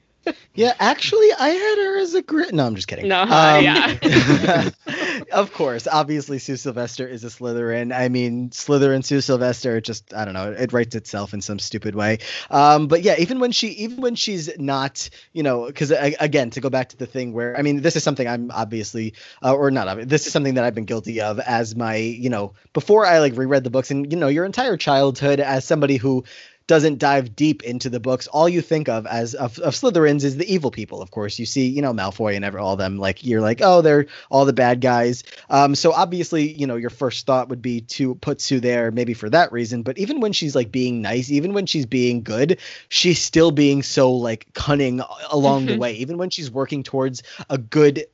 Yeah, 0.55 0.75
actually, 0.81 1.33
I 1.39 1.51
had 1.51 1.79
her 1.79 1.99
as 1.99 2.15
a 2.15 2.23
grit. 2.23 2.53
No, 2.53 2.67
I'm 2.67 2.75
just 2.75 2.89
kidding. 2.89 3.07
No, 3.09 3.23
Um, 3.23 3.29
yeah. 3.65 4.71
of 5.33 5.53
course, 5.53 5.87
obviously, 5.87 6.39
Sue 6.39 6.57
Sylvester 6.57 7.07
is 7.07 7.23
a 7.23 7.29
Slytherin. 7.29 7.95
I 7.97 8.09
mean, 8.09 8.51
Slytherin, 8.51 9.05
Sue 9.05 9.21
Sylvester, 9.21 9.81
just 9.81 10.13
I 10.13 10.25
don't 10.25 10.35
know, 10.35 10.51
it 10.51 10.73
writes 10.73 10.95
itself 10.97 11.33
in 11.33 11.41
some 11.41 11.59
stupid 11.59 11.95
way. 11.95 12.19
Um, 12.51 12.89
but 12.89 13.03
yeah, 13.03 13.15
even 13.19 13.39
when 13.39 13.53
she, 13.53 13.69
even 13.69 14.01
when 14.01 14.15
she's 14.17 14.51
not, 14.59 15.09
you 15.33 15.43
know, 15.43 15.67
because 15.67 15.93
again, 15.93 16.51
to 16.51 16.61
go 16.61 16.71
back 16.71 16.89
to 16.89 16.97
the 16.97 17.07
thing 17.07 17.33
where 17.33 17.57
I 17.57 17.63
mean, 17.63 17.83
this 17.83 17.95
is 17.97 18.03
something 18.03 18.27
I'm 18.27 18.51
obviously, 18.51 19.15
uh, 19.45 19.55
or 19.55 19.71
not, 19.71 20.09
this 20.09 20.27
is 20.27 20.33
something 20.33 20.55
that 20.55 20.65
I've 20.65 20.75
been 20.75 20.87
guilty 20.87 21.21
of 21.21 21.39
as 21.41 21.77
my, 21.77 21.97
you 21.97 22.31
know, 22.31 22.55
before 22.73 23.07
I 23.07 23.21
like 23.21 23.37
reread 23.37 23.65
the 23.65 23.71
books 23.71 23.91
and 23.91 24.11
you 24.11 24.19
know, 24.19 24.29
your 24.29 24.45
entire 24.45 24.77
childhood 24.77 25.41
as 25.41 25.65
somebody 25.65 25.97
who 25.97 26.25
doesn't 26.69 26.99
dive 26.99 27.35
deep 27.35 27.65
into 27.65 27.91
the 27.91 27.99
books. 27.99 28.29
All 28.29 28.49
you 28.49 28.61
think 28.61 28.89
of 28.89 29.07
as 29.07 29.35
of, 29.35 29.59
of 29.59 29.75
Slytherins 29.75 30.23
is 30.23 30.37
the 30.37 30.53
evil 30.53 30.71
people. 30.71 31.03
Of 31.03 31.11
course, 31.11 31.39
you 31.39 31.47
see, 31.47 31.67
you 31.67 31.83
know, 31.83 31.93
Malfoy 31.93 32.37
and 32.37 32.45
ever 32.45 32.61
all 32.61 32.77
them. 32.77 32.99
Like 32.99 33.25
you're 33.25 33.41
like, 33.41 33.61
oh, 33.63 33.81
they're 33.81 34.07
all 34.31 34.45
the 34.45 34.53
bad 34.53 34.81
guys. 34.81 35.25
Um, 35.51 35.75
so 35.75 35.93
obviously, 35.93 36.53
you 36.53 36.67
know, 36.67 36.77
your 36.77 36.91
first 36.91 37.27
thought 37.27 37.49
would 37.49 37.63
be 37.63 37.81
to 37.81 38.15
put 38.17 38.41
Sue 38.41 38.61
there, 38.61 38.93
maybe 38.93 39.15
for 39.15 39.31
that 39.31 39.51
reason. 39.51 39.83
But 39.83 39.99
even 39.99 40.21
when 40.21 40.33
she's 40.33 40.55
like 40.55 40.71
being 40.71 41.03
nice, 41.03 41.31
even 41.31 41.55
when 41.55 41.67
she's 41.67 41.87
being 41.87 42.23
good, 42.23 42.61
she's 42.91 43.21
still 43.21 43.51
being 43.51 43.83
so 43.83 44.13
like 44.13 44.47
cunning 44.53 45.01
along 45.31 45.67
the 45.67 45.79
way. 45.79 45.95
Even 45.95 46.19
when 46.19 46.31
she's 46.31 46.51
working 46.51 46.83
towards 46.83 47.23
a 47.49 47.57
good 47.59 48.05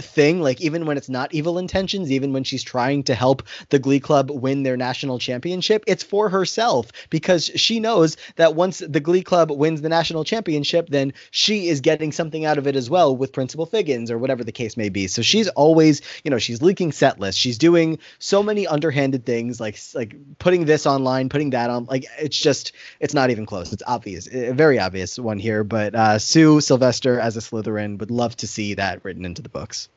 thing 0.00 0.40
like 0.40 0.60
even 0.60 0.86
when 0.86 0.96
it's 0.96 1.08
not 1.08 1.32
evil 1.34 1.58
intentions 1.58 2.10
even 2.10 2.32
when 2.32 2.44
she's 2.44 2.62
trying 2.62 3.02
to 3.02 3.14
help 3.14 3.42
the 3.68 3.78
glee 3.78 4.00
club 4.00 4.30
win 4.30 4.62
their 4.62 4.76
national 4.76 5.18
championship 5.18 5.84
it's 5.86 6.02
for 6.02 6.28
herself 6.28 6.90
because 7.10 7.50
she 7.56 7.80
knows 7.80 8.16
that 8.36 8.54
once 8.54 8.78
the 8.78 9.00
glee 9.00 9.22
club 9.22 9.50
wins 9.50 9.82
the 9.82 9.88
national 9.88 10.24
championship 10.24 10.88
then 10.88 11.12
she 11.30 11.68
is 11.68 11.80
getting 11.80 12.12
something 12.12 12.44
out 12.44 12.58
of 12.58 12.66
it 12.66 12.76
as 12.76 12.88
well 12.90 13.16
with 13.16 13.32
principal 13.32 13.66
figgins 13.66 14.10
or 14.10 14.18
whatever 14.18 14.44
the 14.44 14.52
case 14.52 14.76
may 14.76 14.88
be. 14.88 15.06
So 15.06 15.22
she's 15.22 15.48
always 15.48 16.00
you 16.24 16.30
know 16.30 16.38
she's 16.38 16.62
leaking 16.62 16.92
set 16.92 17.20
lists. 17.20 17.40
She's 17.40 17.58
doing 17.58 17.98
so 18.18 18.42
many 18.42 18.66
underhanded 18.66 19.26
things 19.26 19.60
like 19.60 19.78
like 19.94 20.16
putting 20.38 20.64
this 20.64 20.86
online 20.86 21.28
putting 21.28 21.50
that 21.50 21.70
on 21.70 21.84
like 21.84 22.06
it's 22.18 22.38
just 22.38 22.72
it's 22.98 23.14
not 23.14 23.30
even 23.30 23.46
close. 23.46 23.72
It's 23.72 23.82
obvious 23.86 24.26
a 24.32 24.52
very 24.52 24.78
obvious 24.78 25.18
one 25.18 25.38
here 25.38 25.64
but 25.64 25.94
uh 25.94 26.18
sue 26.18 26.60
sylvester 26.60 27.20
as 27.20 27.36
a 27.36 27.40
slytherin 27.40 27.98
would 27.98 28.10
love 28.10 28.36
to 28.36 28.46
see 28.46 28.74
that 28.74 29.04
written 29.04 29.24
into 29.24 29.42
the 29.42 29.48
books 29.48 29.89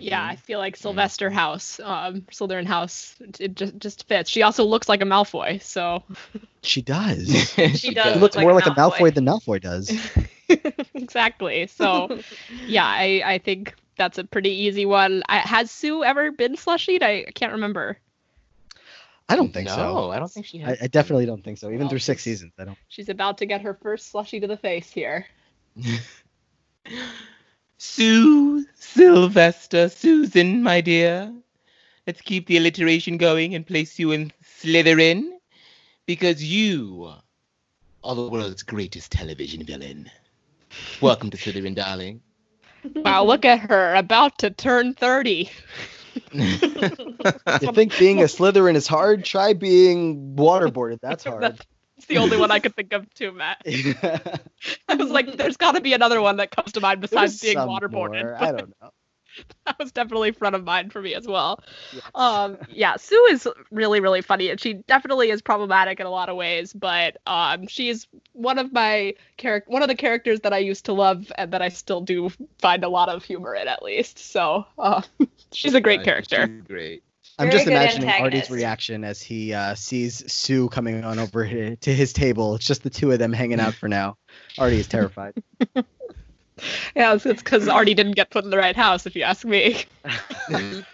Yeah, 0.00 0.24
I 0.24 0.36
feel 0.36 0.58
like 0.58 0.76
Sylvester 0.76 1.30
House, 1.30 1.80
um, 1.82 2.22
Slytherin 2.30 2.66
House, 2.66 3.16
it 3.38 3.54
just 3.54 3.78
just 3.78 4.08
fits. 4.08 4.30
She 4.30 4.42
also 4.42 4.64
looks 4.64 4.88
like 4.88 5.02
a 5.02 5.04
Malfoy, 5.04 5.62
so 5.62 6.02
She 6.62 6.82
does. 6.82 7.28
She 7.74 7.94
does. 7.94 8.14
She 8.14 8.18
looks 8.18 8.36
like 8.36 8.44
more 8.44 8.52
a 8.52 8.54
like 8.54 8.66
a 8.66 8.70
Malfoy. 8.70 8.98
Malfoy 8.98 9.14
than 9.14 9.24
Malfoy 9.26 9.60
does. 9.60 9.90
exactly. 10.94 11.66
So, 11.66 12.20
yeah, 12.66 12.86
I 12.86 13.22
I 13.24 13.38
think 13.38 13.74
that's 13.96 14.18
a 14.18 14.24
pretty 14.24 14.50
easy 14.50 14.86
one. 14.86 15.22
I, 15.28 15.38
has 15.38 15.70
Sue 15.70 16.04
ever 16.04 16.32
been 16.32 16.56
slushied? 16.56 17.02
I 17.02 17.24
can't 17.34 17.52
remember. 17.52 17.98
I 19.28 19.36
don't 19.36 19.52
think 19.52 19.68
no, 19.68 19.74
so. 19.74 20.10
I 20.10 20.18
don't 20.18 20.30
think 20.30 20.46
she 20.46 20.58
has. 20.58 20.78
I 20.80 20.86
definitely 20.86 21.26
don't 21.26 21.44
think 21.44 21.58
so. 21.58 21.68
Even 21.68 21.80
Well, 21.80 21.90
through 21.90 21.98
six 21.98 22.22
seasons, 22.22 22.52
I 22.58 22.64
don't. 22.64 22.78
She's 22.88 23.10
about 23.10 23.38
to 23.38 23.46
get 23.46 23.60
her 23.60 23.74
first 23.74 24.12
slushie 24.12 24.40
to 24.40 24.46
the 24.46 24.56
face 24.56 24.90
here. 24.90 25.26
Sue, 27.78 28.66
Sylvester, 28.74 29.88
Susan, 29.88 30.64
my 30.64 30.80
dear. 30.80 31.32
Let's 32.08 32.20
keep 32.20 32.46
the 32.46 32.56
alliteration 32.56 33.18
going 33.18 33.54
and 33.54 33.64
place 33.64 34.00
you 34.00 34.10
in 34.10 34.32
Slytherin 34.42 35.38
because 36.04 36.42
you 36.42 37.12
are 38.02 38.14
the 38.16 38.28
world's 38.28 38.64
greatest 38.64 39.12
television 39.12 39.64
villain. 39.64 40.10
Welcome 41.00 41.30
to 41.30 41.36
Slytherin, 41.36 41.76
darling. 41.76 42.20
Wow, 42.96 43.24
look 43.24 43.44
at 43.44 43.60
her, 43.60 43.94
about 43.94 44.38
to 44.38 44.50
turn 44.50 44.94
30. 44.94 45.48
You 47.60 47.68
think 47.68 47.96
being 47.98 48.20
a 48.20 48.24
Slytherin 48.24 48.74
is 48.74 48.86
hard? 48.86 49.24
Try 49.24 49.52
being 49.52 50.36
waterboarded. 50.36 50.98
That's 51.00 51.24
hard. 51.24 51.58
It's 51.98 52.06
the 52.06 52.18
only 52.18 52.36
one 52.36 52.50
I 52.52 52.60
could 52.60 52.76
think 52.76 52.92
of 52.92 53.12
too, 53.14 53.32
Matt. 53.32 53.60
I 53.66 54.94
was 54.94 55.10
like, 55.10 55.36
there's 55.36 55.56
got 55.56 55.72
to 55.72 55.80
be 55.80 55.94
another 55.94 56.20
one 56.20 56.36
that 56.36 56.52
comes 56.52 56.72
to 56.72 56.80
mind 56.80 57.00
besides 57.00 57.40
There's 57.40 57.54
being 57.54 57.58
some 57.58 57.68
waterboarded. 57.68 58.22
more, 58.22 58.36
I 58.40 58.52
don't 58.52 58.72
know. 58.80 58.92
that 59.66 59.78
was 59.78 59.92
definitely 59.92 60.30
front 60.32 60.54
of 60.54 60.64
mind 60.64 60.92
for 60.92 61.02
me 61.02 61.14
as 61.14 61.26
well. 61.26 61.60
Yes. 61.92 62.04
Um, 62.14 62.58
yeah, 62.70 62.96
Sue 62.96 63.28
is 63.30 63.48
really, 63.70 64.00
really 64.00 64.22
funny, 64.22 64.50
and 64.50 64.60
she 64.60 64.74
definitely 64.74 65.30
is 65.30 65.42
problematic 65.42 66.00
in 66.00 66.06
a 66.06 66.10
lot 66.10 66.28
of 66.28 66.36
ways. 66.36 66.72
But 66.72 67.18
um, 67.26 67.66
she's 67.66 68.06
one 68.32 68.58
of 68.58 68.72
my 68.72 69.14
character, 69.36 69.70
one 69.70 69.82
of 69.82 69.88
the 69.88 69.94
characters 69.94 70.40
that 70.40 70.52
I 70.52 70.58
used 70.58 70.84
to 70.86 70.92
love, 70.92 71.30
and 71.36 71.52
that 71.52 71.62
I 71.62 71.68
still 71.68 72.00
do 72.00 72.30
find 72.58 72.84
a 72.84 72.88
lot 72.88 73.08
of 73.08 73.24
humor 73.24 73.54
in, 73.54 73.68
at 73.68 73.82
least. 73.82 74.18
So 74.18 74.66
uh, 74.78 75.02
she's 75.52 75.74
a 75.74 75.80
great 75.80 76.04
character. 76.04 76.46
she's 76.46 76.66
Great. 76.66 77.02
I'm 77.38 77.50
just 77.50 77.66
imagining 77.66 78.08
Artie's 78.08 78.50
reaction 78.50 79.04
as 79.04 79.22
he 79.22 79.54
uh, 79.54 79.74
sees 79.74 80.30
Sue 80.30 80.68
coming 80.68 81.04
on 81.04 81.18
over 81.18 81.76
to 81.76 81.94
his 81.94 82.12
table. 82.12 82.56
It's 82.56 82.66
just 82.66 82.82
the 82.82 82.90
two 82.90 83.12
of 83.12 83.18
them 83.18 83.32
hanging 83.32 83.60
out 83.60 83.74
for 83.74 83.88
now. 83.88 84.16
Artie 84.58 84.80
is 84.80 84.88
terrified. 84.88 85.34
Yeah, 86.96 87.14
it's 87.14 87.24
because 87.24 87.68
Artie 87.68 87.94
didn't 87.94 88.16
get 88.16 88.30
put 88.30 88.44
in 88.44 88.50
the 88.50 88.58
right 88.58 88.76
house, 88.76 89.06
if 89.06 89.14
you 89.14 89.22
ask 89.22 89.44
me. 89.44 89.84
um, 90.44 90.84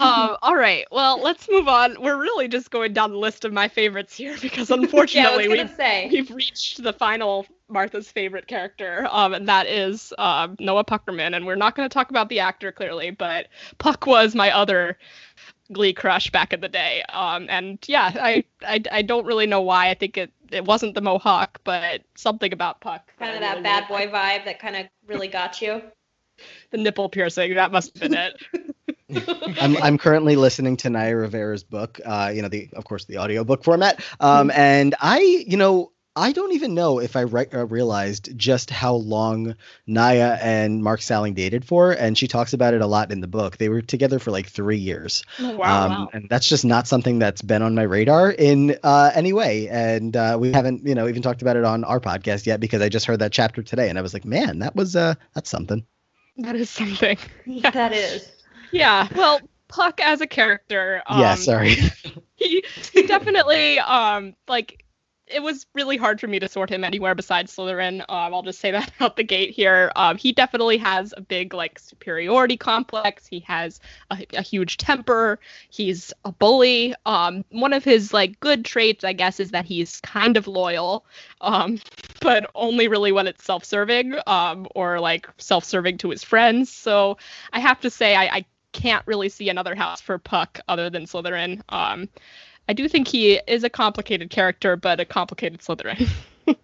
all 0.00 0.56
right, 0.56 0.86
well, 0.90 1.20
let's 1.20 1.48
move 1.48 1.68
on. 1.68 2.00
We're 2.00 2.20
really 2.20 2.48
just 2.48 2.70
going 2.70 2.92
down 2.92 3.12
the 3.12 3.18
list 3.18 3.44
of 3.44 3.52
my 3.52 3.68
favorites 3.68 4.16
here 4.16 4.36
because 4.40 4.70
yeah, 4.70 4.76
unfortunately 4.76 5.48
we've 5.48 5.70
say. 5.76 6.08
we've 6.10 6.30
reached 6.30 6.82
the 6.82 6.92
final 6.92 7.46
Martha's 7.70 8.10
favorite 8.10 8.46
character, 8.46 9.06
um, 9.10 9.34
and 9.34 9.48
that 9.48 9.66
is 9.66 10.12
um, 10.18 10.56
Noah 10.58 10.84
Puckerman. 10.84 11.34
And 11.34 11.46
we're 11.46 11.56
not 11.56 11.74
going 11.74 11.88
to 11.88 11.92
talk 11.92 12.10
about 12.10 12.28
the 12.28 12.40
actor 12.40 12.72
clearly, 12.72 13.10
but 13.10 13.48
Puck 13.78 14.06
was 14.06 14.34
my 14.34 14.50
other 14.50 14.98
Glee 15.72 15.92
crush 15.92 16.30
back 16.30 16.52
in 16.52 16.60
the 16.60 16.68
day. 16.68 17.02
Um, 17.12 17.46
and 17.48 17.78
yeah, 17.86 18.10
I, 18.14 18.44
I 18.66 18.82
I 18.90 19.02
don't 19.02 19.26
really 19.26 19.46
know 19.46 19.60
why. 19.60 19.90
I 19.90 19.94
think 19.94 20.16
it 20.16 20.32
it 20.50 20.64
wasn't 20.64 20.94
the 20.94 21.00
mohawk, 21.00 21.60
but 21.64 22.02
something 22.16 22.52
about 22.52 22.80
Puck. 22.80 23.12
Kind 23.18 23.34
of 23.34 23.40
that 23.40 23.52
really 23.52 23.62
bad 23.62 23.88
liked. 23.88 23.88
boy 23.88 24.06
vibe 24.16 24.44
that 24.44 24.58
kind 24.58 24.76
of 24.76 24.86
really 25.06 25.28
got 25.28 25.62
you. 25.62 25.82
The 26.70 26.78
nipple 26.78 27.08
piercing. 27.08 27.54
That 27.54 27.70
must 27.70 27.98
have 27.98 28.10
been 28.10 28.18
it. 28.18 28.76
I'm 29.60 29.76
I'm 29.76 29.98
currently 29.98 30.36
listening 30.36 30.76
to 30.78 30.90
Naya 30.90 31.16
Rivera's 31.16 31.64
book, 31.64 32.00
uh, 32.04 32.32
you 32.34 32.42
know, 32.42 32.48
the 32.48 32.68
of 32.74 32.84
course 32.84 33.04
the 33.04 33.18
audiobook 33.18 33.64
format. 33.64 34.04
Um, 34.20 34.50
and 34.52 34.94
I, 35.00 35.20
you 35.46 35.56
know, 35.56 35.92
I 36.16 36.32
don't 36.32 36.52
even 36.52 36.74
know 36.74 36.98
if 36.98 37.14
I 37.14 37.20
re- 37.20 37.46
uh, 37.54 37.66
realized 37.66 38.36
just 38.36 38.68
how 38.68 38.94
long 38.94 39.54
Naya 39.86 40.36
and 40.42 40.82
Mark 40.82 41.02
Salling 41.02 41.34
dated 41.34 41.64
for, 41.64 41.92
and 41.92 42.18
she 42.18 42.26
talks 42.26 42.52
about 42.52 42.74
it 42.74 42.80
a 42.80 42.86
lot 42.86 43.12
in 43.12 43.20
the 43.20 43.28
book. 43.28 43.56
They 43.58 43.68
were 43.68 43.80
together 43.80 44.18
for 44.18 44.32
like 44.32 44.48
three 44.48 44.76
years, 44.76 45.22
Oh, 45.38 45.56
wow, 45.56 45.84
um, 45.86 45.92
wow. 45.92 46.08
and 46.12 46.26
that's 46.28 46.48
just 46.48 46.64
not 46.64 46.88
something 46.88 47.20
that's 47.20 47.42
been 47.42 47.62
on 47.62 47.74
my 47.76 47.82
radar 47.84 48.30
in 48.30 48.76
uh, 48.82 49.12
any 49.14 49.32
way. 49.32 49.68
And 49.68 50.16
uh, 50.16 50.36
we 50.40 50.52
haven't, 50.52 50.84
you 50.86 50.94
know, 50.96 51.06
even 51.08 51.22
talked 51.22 51.42
about 51.42 51.56
it 51.56 51.64
on 51.64 51.84
our 51.84 52.00
podcast 52.00 52.44
yet 52.44 52.58
because 52.58 52.82
I 52.82 52.88
just 52.88 53.06
heard 53.06 53.20
that 53.20 53.32
chapter 53.32 53.62
today, 53.62 53.88
and 53.88 53.96
I 53.98 54.02
was 54.02 54.12
like, 54.12 54.24
man, 54.24 54.58
that 54.58 54.74
was 54.74 54.96
uh, 54.96 55.14
that's 55.34 55.48
something. 55.48 55.86
That 56.38 56.56
is 56.56 56.70
something. 56.70 57.18
that 57.62 57.92
is. 57.92 58.30
Yeah. 58.72 59.06
Well, 59.14 59.40
Puck 59.68 60.00
as 60.02 60.20
a 60.20 60.26
character. 60.26 61.02
Um, 61.06 61.20
yeah, 61.20 61.34
sorry. 61.36 61.76
he, 62.34 62.64
he 62.92 63.06
definitely 63.06 63.78
um 63.78 64.34
like 64.48 64.84
it 65.30 65.42
was 65.42 65.66
really 65.74 65.96
hard 65.96 66.20
for 66.20 66.26
me 66.26 66.38
to 66.38 66.48
sort 66.48 66.70
him 66.70 66.84
anywhere 66.84 67.14
besides 67.14 67.54
Slytherin. 67.54 68.00
Um, 68.00 68.34
I'll 68.34 68.42
just 68.42 68.60
say 68.60 68.70
that 68.70 68.92
out 69.00 69.16
the 69.16 69.22
gate 69.22 69.50
here. 69.50 69.92
Um, 69.96 70.16
he 70.16 70.32
definitely 70.32 70.78
has 70.78 71.14
a 71.16 71.20
big 71.20 71.54
like 71.54 71.78
superiority 71.78 72.56
complex. 72.56 73.26
He 73.26 73.40
has 73.40 73.80
a, 74.10 74.26
a 74.34 74.42
huge 74.42 74.76
temper. 74.76 75.38
He's 75.70 76.12
a 76.24 76.32
bully. 76.32 76.94
Um, 77.06 77.44
one 77.50 77.72
of 77.72 77.84
his 77.84 78.12
like 78.12 78.38
good 78.40 78.64
traits, 78.64 79.04
I 79.04 79.12
guess, 79.12 79.40
is 79.40 79.50
that 79.52 79.64
he's 79.64 80.00
kind 80.00 80.36
of 80.36 80.46
loyal. 80.46 81.04
Um, 81.40 81.78
but 82.20 82.50
only 82.54 82.88
really 82.88 83.12
when 83.12 83.26
it's 83.26 83.44
self-serving. 83.44 84.14
Um, 84.26 84.66
or 84.74 85.00
like 85.00 85.28
self-serving 85.38 85.98
to 85.98 86.10
his 86.10 86.24
friends. 86.24 86.70
So 86.70 87.18
I 87.52 87.60
have 87.60 87.80
to 87.80 87.90
say 87.90 88.16
I, 88.16 88.24
I 88.24 88.44
can't 88.72 89.06
really 89.06 89.28
see 89.28 89.48
another 89.48 89.74
house 89.74 90.00
for 90.00 90.18
Puck 90.18 90.60
other 90.68 90.90
than 90.90 91.04
Slytherin. 91.04 91.62
I 92.68 92.72
do 92.72 92.88
think 92.88 93.08
he 93.08 93.40
is 93.46 93.64
a 93.64 93.70
complicated 93.70 94.30
character, 94.30 94.76
but 94.76 95.00
a 95.00 95.04
complicated 95.04 95.60
Slytherin. 95.60 96.08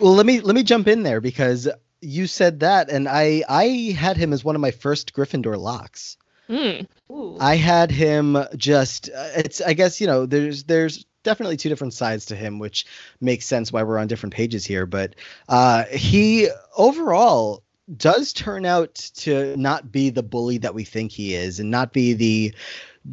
Well, 0.00 0.14
let 0.14 0.24
me 0.24 0.40
let 0.40 0.54
me 0.54 0.62
jump 0.62 0.88
in 0.88 1.02
there 1.02 1.20
because 1.20 1.68
you 2.00 2.26
said 2.26 2.60
that, 2.60 2.90
and 2.90 3.06
I 3.06 3.44
I 3.46 3.94
had 3.96 4.16
him 4.16 4.32
as 4.32 4.42
one 4.42 4.54
of 4.54 4.62
my 4.62 4.70
first 4.70 5.12
Gryffindor 5.12 5.58
locks. 5.58 6.16
Ooh. 6.50 7.36
I 7.38 7.56
had 7.56 7.90
him 7.90 8.36
just 8.56 9.10
uh, 9.10 9.28
it's 9.36 9.60
I 9.60 9.74
guess 9.74 10.00
you 10.00 10.06
know 10.06 10.24
there's 10.24 10.64
there's 10.64 11.04
definitely 11.22 11.58
two 11.58 11.68
different 11.68 11.92
sides 11.92 12.26
to 12.26 12.36
him, 12.36 12.58
which 12.58 12.86
makes 13.20 13.44
sense 13.44 13.70
why 13.70 13.82
we're 13.82 13.98
on 13.98 14.08
different 14.08 14.34
pages 14.34 14.64
here. 14.64 14.86
But 14.86 15.16
uh, 15.48 15.84
he 15.84 16.48
overall 16.76 17.62
does 17.94 18.32
turn 18.32 18.64
out 18.64 18.94
to 18.94 19.54
not 19.56 19.92
be 19.92 20.10
the 20.10 20.22
bully 20.22 20.58
that 20.58 20.74
we 20.74 20.84
think 20.84 21.12
he 21.12 21.34
is, 21.34 21.60
and 21.60 21.70
not 21.70 21.92
be 21.92 22.14
the 22.14 22.54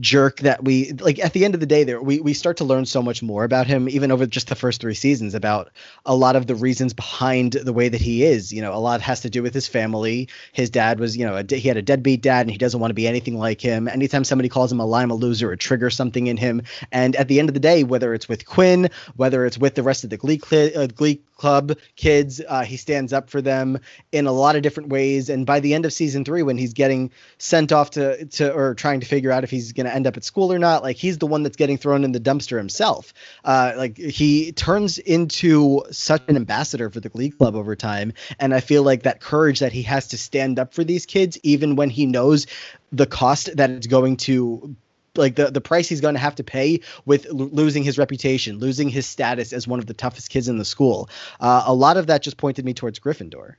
jerk 0.02 0.40
that 0.42 0.66
we 0.66 0.92
like 0.94 1.18
at 1.20 1.32
the 1.32 1.46
end 1.46 1.54
of 1.54 1.62
the 1.62 1.66
day 1.66 1.86
there 1.86 2.02
we, 2.02 2.20
we 2.20 2.34
start 2.34 2.58
to 2.58 2.66
learn 2.66 2.86
so 2.86 3.02
much 3.02 3.24
more 3.24 3.46
about 3.46 3.68
him 3.68 3.88
even 3.88 4.12
over 4.12 4.26
just 4.26 4.50
the 4.50 4.56
first 4.56 4.82
three 4.82 4.94
seasons 4.94 5.34
about 5.34 5.72
a 6.06 6.14
lot 6.14 6.36
of 6.36 6.46
the 6.46 6.56
reasons 6.56 6.94
behind 6.94 7.54
the 7.54 7.72
way 7.72 7.88
that 7.88 8.02
he 8.02 8.24
is. 8.24 8.52
You 8.52 8.62
know 8.62 8.74
a 8.74 8.80
lot 8.80 9.00
has 9.00 9.22
to 9.22 9.30
do 9.30 9.42
with 9.42 9.54
his 9.54 9.68
family. 9.68 10.28
His 10.52 10.70
dad 10.70 11.00
was 11.00 11.16
you 11.16 11.26
know 11.26 11.38
a, 11.38 11.56
he 11.56 11.68
had 11.70 11.78
a 11.78 11.82
deadbeat 11.82 12.22
dad 12.22 12.42
and 12.42 12.52
he 12.52 12.58
doesn't 12.58 12.80
want 12.82 12.90
to 12.90 12.96
be 12.96 13.08
anything 13.08 13.38
like 13.38 13.62
him. 13.62 13.88
Anytime 13.88 14.26
somebody 14.26 14.50
calls 14.50 14.72
him 14.72 14.82
a 14.82 14.86
lime 14.86 15.10
a 15.10 15.16
loser 15.16 15.54
it 15.54 15.60
triggers 15.62 15.96
something 15.96 16.28
in 16.28 16.36
him. 16.36 16.64
And 16.92 17.16
at 17.16 17.30
the 17.30 17.40
end 17.40 17.50
of 17.50 17.54
the 17.54 17.62
day 17.62 17.84
whether 17.84 18.14
it's 18.14 18.28
with 18.28 18.46
quinn 18.46 18.90
whether 19.16 19.46
it's 19.46 19.58
with 19.58 19.76
the 19.76 19.84
rest 19.84 20.04
of 20.04 20.10
the 20.10 20.18
glee, 20.18 20.40
cl- 20.40 20.78
uh, 20.78 20.88
glee 20.88 21.22
club 21.38 21.78
kids 21.96 22.42
uh, 22.48 22.64
he 22.64 22.76
stands 22.76 23.14
up 23.14 23.30
for 23.30 23.42
them 23.42 23.80
in 24.12 24.28
a 24.28 24.32
lot 24.34 24.58
of 24.58 24.64
different 24.64 24.90
ways. 24.90 25.30
And 25.30 25.46
by 25.46 25.62
the 25.62 25.74
end 25.74 25.86
of 25.86 25.94
season 25.94 26.26
three 26.26 26.44
when 26.44 26.58
he's 26.58 26.74
getting 26.74 27.12
sent 27.38 27.72
off 27.72 27.92
to 27.92 28.26
to 28.26 28.52
or 28.54 28.76
trying 28.76 29.00
to 29.00 29.06
figure 29.06 29.32
out 29.32 29.46
if 29.46 29.50
he's 29.50 29.72
going 29.78 29.86
to 29.86 29.96
end 29.96 30.06
up 30.06 30.18
at 30.18 30.24
school 30.24 30.52
or 30.52 30.60
not 30.60 30.84
like 30.84 30.98
he's 30.98 31.18
the 31.20 31.28
one 31.28 31.44
that's 31.44 31.56
getting 31.56 31.78
thrown 31.78 32.04
in 32.04 32.12
the 32.12 32.20
dumpster 32.20 32.58
himself 32.58 33.14
uh 33.46 33.72
like 33.78 33.98
he 33.98 34.52
turns 34.52 34.98
into 34.98 35.82
such 35.92 36.22
an 36.28 36.36
ambassador 36.36 36.90
for 36.90 37.00
the 37.00 37.10
glee 37.10 37.30
club 37.30 37.56
over 37.56 37.76
time 37.76 38.12
and 38.40 38.54
i 38.54 38.60
feel 38.60 38.84
like 38.84 39.04
that 39.04 39.22
courage 39.22 39.60
that 39.60 39.72
he 39.72 39.82
has 39.84 40.08
to 40.10 40.18
stand 40.18 40.60
up 40.60 40.74
for 40.74 40.84
these 40.84 41.06
kids 41.06 41.38
even 41.44 41.78
when 41.78 41.90
he 41.90 42.06
knows 42.06 42.46
the 42.92 43.06
cost 43.06 43.56
that 43.56 43.70
it's 43.70 43.88
going 43.88 44.18
to 44.18 44.76
like 45.18 45.36
the, 45.36 45.50
the 45.50 45.62
price 45.62 45.90
he's 45.90 46.02
going 46.02 46.14
to 46.14 46.20
have 46.20 46.36
to 46.36 46.44
pay 46.44 46.80
with 47.06 47.26
losing 47.32 47.84
his 47.84 47.98
reputation, 47.98 48.60
losing 48.60 48.90
his 48.90 49.06
status 49.06 49.52
as 49.52 49.68
one 49.68 49.80
of 49.80 49.88
the 49.88 49.94
toughest 49.94 50.30
kids 50.30 50.48
in 50.48 50.58
the 50.58 50.66
school. 50.66 51.10
Uh, 51.40 51.64
a 51.66 51.74
lot 51.74 51.98
of 51.98 52.08
that 52.08 52.22
just 52.22 52.38
pointed 52.38 52.66
me 52.66 52.74
towards 52.74 53.00
Gryffindor. 53.00 53.56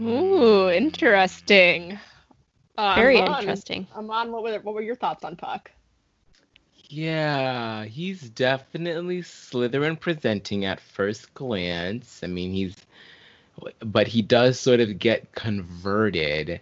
Ooh, 0.00 0.68
interesting. 0.70 1.98
Uh, 2.78 2.94
Very 2.94 3.18
Aman- 3.18 3.40
interesting. 3.40 3.88
Aman, 3.96 4.30
what 4.30 4.44
were 4.44 4.60
what 4.60 4.72
were 4.72 4.82
your 4.82 4.94
thoughts 4.94 5.24
on 5.24 5.34
Puck? 5.34 5.72
Yeah, 6.88 7.84
he's 7.84 8.30
definitely 8.30 9.22
Slytherin 9.22 9.98
presenting 9.98 10.64
at 10.64 10.78
first 10.78 11.34
glance. 11.34 12.20
I 12.22 12.28
mean, 12.28 12.52
he's, 12.52 12.76
but 13.80 14.06
he 14.06 14.22
does 14.22 14.60
sort 14.60 14.78
of 14.78 14.98
get 14.98 15.32
converted. 15.32 16.60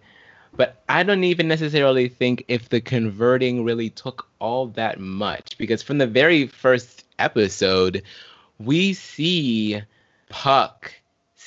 But 0.57 0.83
I 0.89 1.03
don't 1.03 1.23
even 1.23 1.49
necessarily 1.49 2.09
think 2.09 2.47
if 2.49 2.71
the 2.71 2.81
converting 2.81 3.63
really 3.63 3.91
took 3.91 4.27
all 4.41 4.69
that 4.69 4.99
much, 4.99 5.59
because 5.59 5.83
from 5.83 5.99
the 5.99 6.07
very 6.07 6.47
first 6.47 7.05
episode, 7.19 8.03
we 8.59 8.95
see 8.95 9.83
Puck 10.31 10.95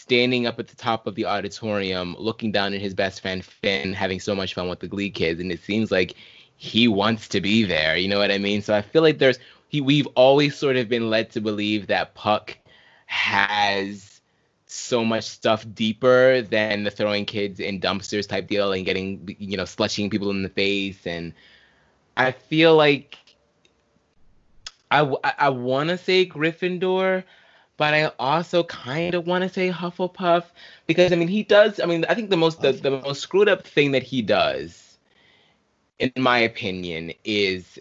standing 0.10 0.48
up 0.48 0.60
at 0.60 0.68
the 0.68 0.76
top 0.76 1.06
of 1.06 1.14
the 1.14 1.26
auditorium, 1.26 2.15
looking 2.18 2.52
down 2.52 2.73
at 2.73 2.81
his 2.81 2.95
best 2.95 3.22
friend 3.22 3.45
Finn, 3.45 3.94
having 3.94 4.19
so 4.19 4.34
much 4.34 4.56
fun 4.56 4.68
with 4.68 4.80
the 4.80 4.88
Glee 4.88 5.11
kids, 5.11 5.40
and 5.40 5.52
it 5.52 5.61
seems 5.61 5.91
like 5.91 6.15
he 6.57 6.88
wants 6.88 7.27
to 7.27 7.40
be 7.40 7.64
there. 7.64 7.95
You 7.95 8.07
know 8.07 8.18
what 8.18 8.31
I 8.31 8.40
mean? 8.40 8.64
So 8.64 8.73
I 8.73 8.81
feel 8.81 9.03
like 9.03 9.19
there's 9.19 9.38
he 9.68 9.81
we've 9.81 10.07
always 10.15 10.56
sort 10.57 10.77
of 10.77 10.90
been 10.90 11.11
led 11.11 11.30
to 11.31 11.41
believe 11.41 11.86
that 11.88 12.15
Puck 12.15 12.57
has 13.06 14.19
so 14.65 15.06
much 15.06 15.26
stuff 15.26 15.64
deeper 15.76 16.41
than 16.41 16.84
the 16.84 16.91
throwing 16.91 17.26
kids 17.26 17.60
in 17.60 17.80
dumpsters 17.80 18.27
type 18.27 18.48
deal 18.48 18.72
and 18.72 18.86
getting 18.86 19.36
you 19.38 19.57
know 19.57 19.65
slushing 19.65 20.10
people 20.10 20.31
in 20.31 20.41
the 20.41 20.49
face 20.49 21.06
and 21.06 21.34
I 22.18 22.31
feel 22.31 22.76
like 22.76 23.15
I 24.90 25.02
I 25.38 25.49
want 25.49 25.90
to 25.90 25.98
say 25.98 26.26
Gryffindor, 26.26 27.23
but 27.80 27.93
I 27.93 28.11
also 28.19 28.64
kind 28.65 29.15
of 29.15 29.26
want 29.26 29.43
to 29.45 29.49
say 29.49 29.72
Hufflepuff 29.72 30.43
because 30.85 31.14
I 31.14 31.15
mean 31.15 31.30
he 31.30 31.43
does. 31.43 31.80
I 31.80 31.85
mean 31.85 32.06
I 32.10 32.14
think 32.14 32.30
the 32.30 32.38
most 32.38 32.61
the, 32.61 32.73
the 32.73 32.91
most 32.91 33.22
screwed 33.22 33.47
up 33.47 33.65
thing 33.65 33.93
that 33.93 34.03
he 34.03 34.22
does, 34.22 34.97
in 35.97 36.11
my 36.18 36.39
opinion, 36.39 37.14
is 37.23 37.80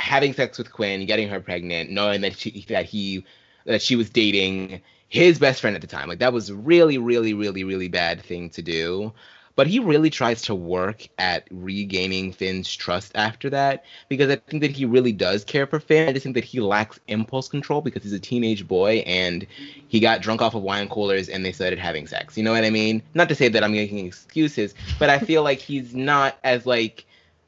having 0.00 0.32
sex 0.34 0.58
with 0.58 0.72
Quinn, 0.72 1.06
getting 1.06 1.28
her 1.28 1.38
pregnant, 1.38 1.88
knowing 1.88 2.20
that 2.22 2.36
she 2.36 2.66
that 2.68 2.84
he 2.84 3.24
that 3.64 3.80
she 3.80 3.94
was 3.94 4.10
dating 4.10 4.82
his 5.08 5.38
best 5.38 5.60
friend 5.60 5.76
at 5.76 5.82
the 5.82 5.86
time. 5.86 6.08
Like 6.08 6.18
that 6.18 6.32
was 6.32 6.52
really, 6.52 6.98
really, 6.98 7.32
really, 7.32 7.62
really 7.62 7.88
bad 7.88 8.20
thing 8.20 8.50
to 8.50 8.62
do. 8.62 9.12
But 9.58 9.66
he 9.66 9.80
really 9.80 10.08
tries 10.08 10.42
to 10.42 10.54
work 10.54 11.08
at 11.18 11.48
regaining 11.50 12.32
Finn's 12.32 12.72
trust 12.72 13.10
after 13.16 13.50
that 13.50 13.84
because 14.08 14.30
I 14.30 14.36
think 14.36 14.62
that 14.62 14.70
he 14.70 14.84
really 14.84 15.10
does 15.10 15.42
care 15.42 15.66
for 15.66 15.80
Finn. 15.80 16.08
I 16.08 16.12
just 16.12 16.22
think 16.22 16.36
that 16.36 16.44
he 16.44 16.60
lacks 16.60 17.00
impulse 17.08 17.48
control 17.48 17.80
because 17.80 18.04
he's 18.04 18.12
a 18.12 18.20
teenage 18.20 18.68
boy 18.68 18.98
and 18.98 19.44
he 19.88 19.98
got 19.98 20.22
drunk 20.22 20.42
off 20.42 20.54
of 20.54 20.62
wine 20.62 20.88
coolers 20.88 21.28
and 21.28 21.44
they 21.44 21.50
started 21.50 21.80
having 21.80 22.06
sex. 22.06 22.38
You 22.38 22.44
know 22.44 22.52
what 22.52 22.62
I 22.62 22.70
mean? 22.70 23.02
Not 23.14 23.28
to 23.30 23.34
say 23.34 23.48
that 23.48 23.64
I'm 23.64 23.72
making 23.72 24.06
excuses, 24.06 24.76
but 24.96 25.10
I 25.10 25.18
feel 25.18 25.42
like 25.42 25.58
he's 25.58 25.92
not 25.92 26.38
as 26.44 26.64
like 26.64 27.04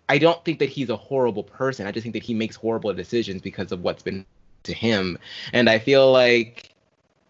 I 0.09 0.19
don't 0.19 0.45
think 0.45 0.59
that 0.59 0.69
he's 0.69 0.91
a 0.91 0.97
horrible 0.97 1.45
person. 1.45 1.87
I 1.87 1.93
just 1.93 2.03
think 2.03 2.15
that 2.15 2.25
he 2.25 2.35
makes 2.35 2.57
horrible 2.57 2.93
decisions 2.93 3.41
because 3.41 3.71
of 3.71 3.85
what's 3.85 4.03
been 4.03 4.27
to 4.65 4.75
him. 4.75 5.17
And 5.53 5.71
I 5.71 5.79
feel 5.79 6.11
like 6.11 6.75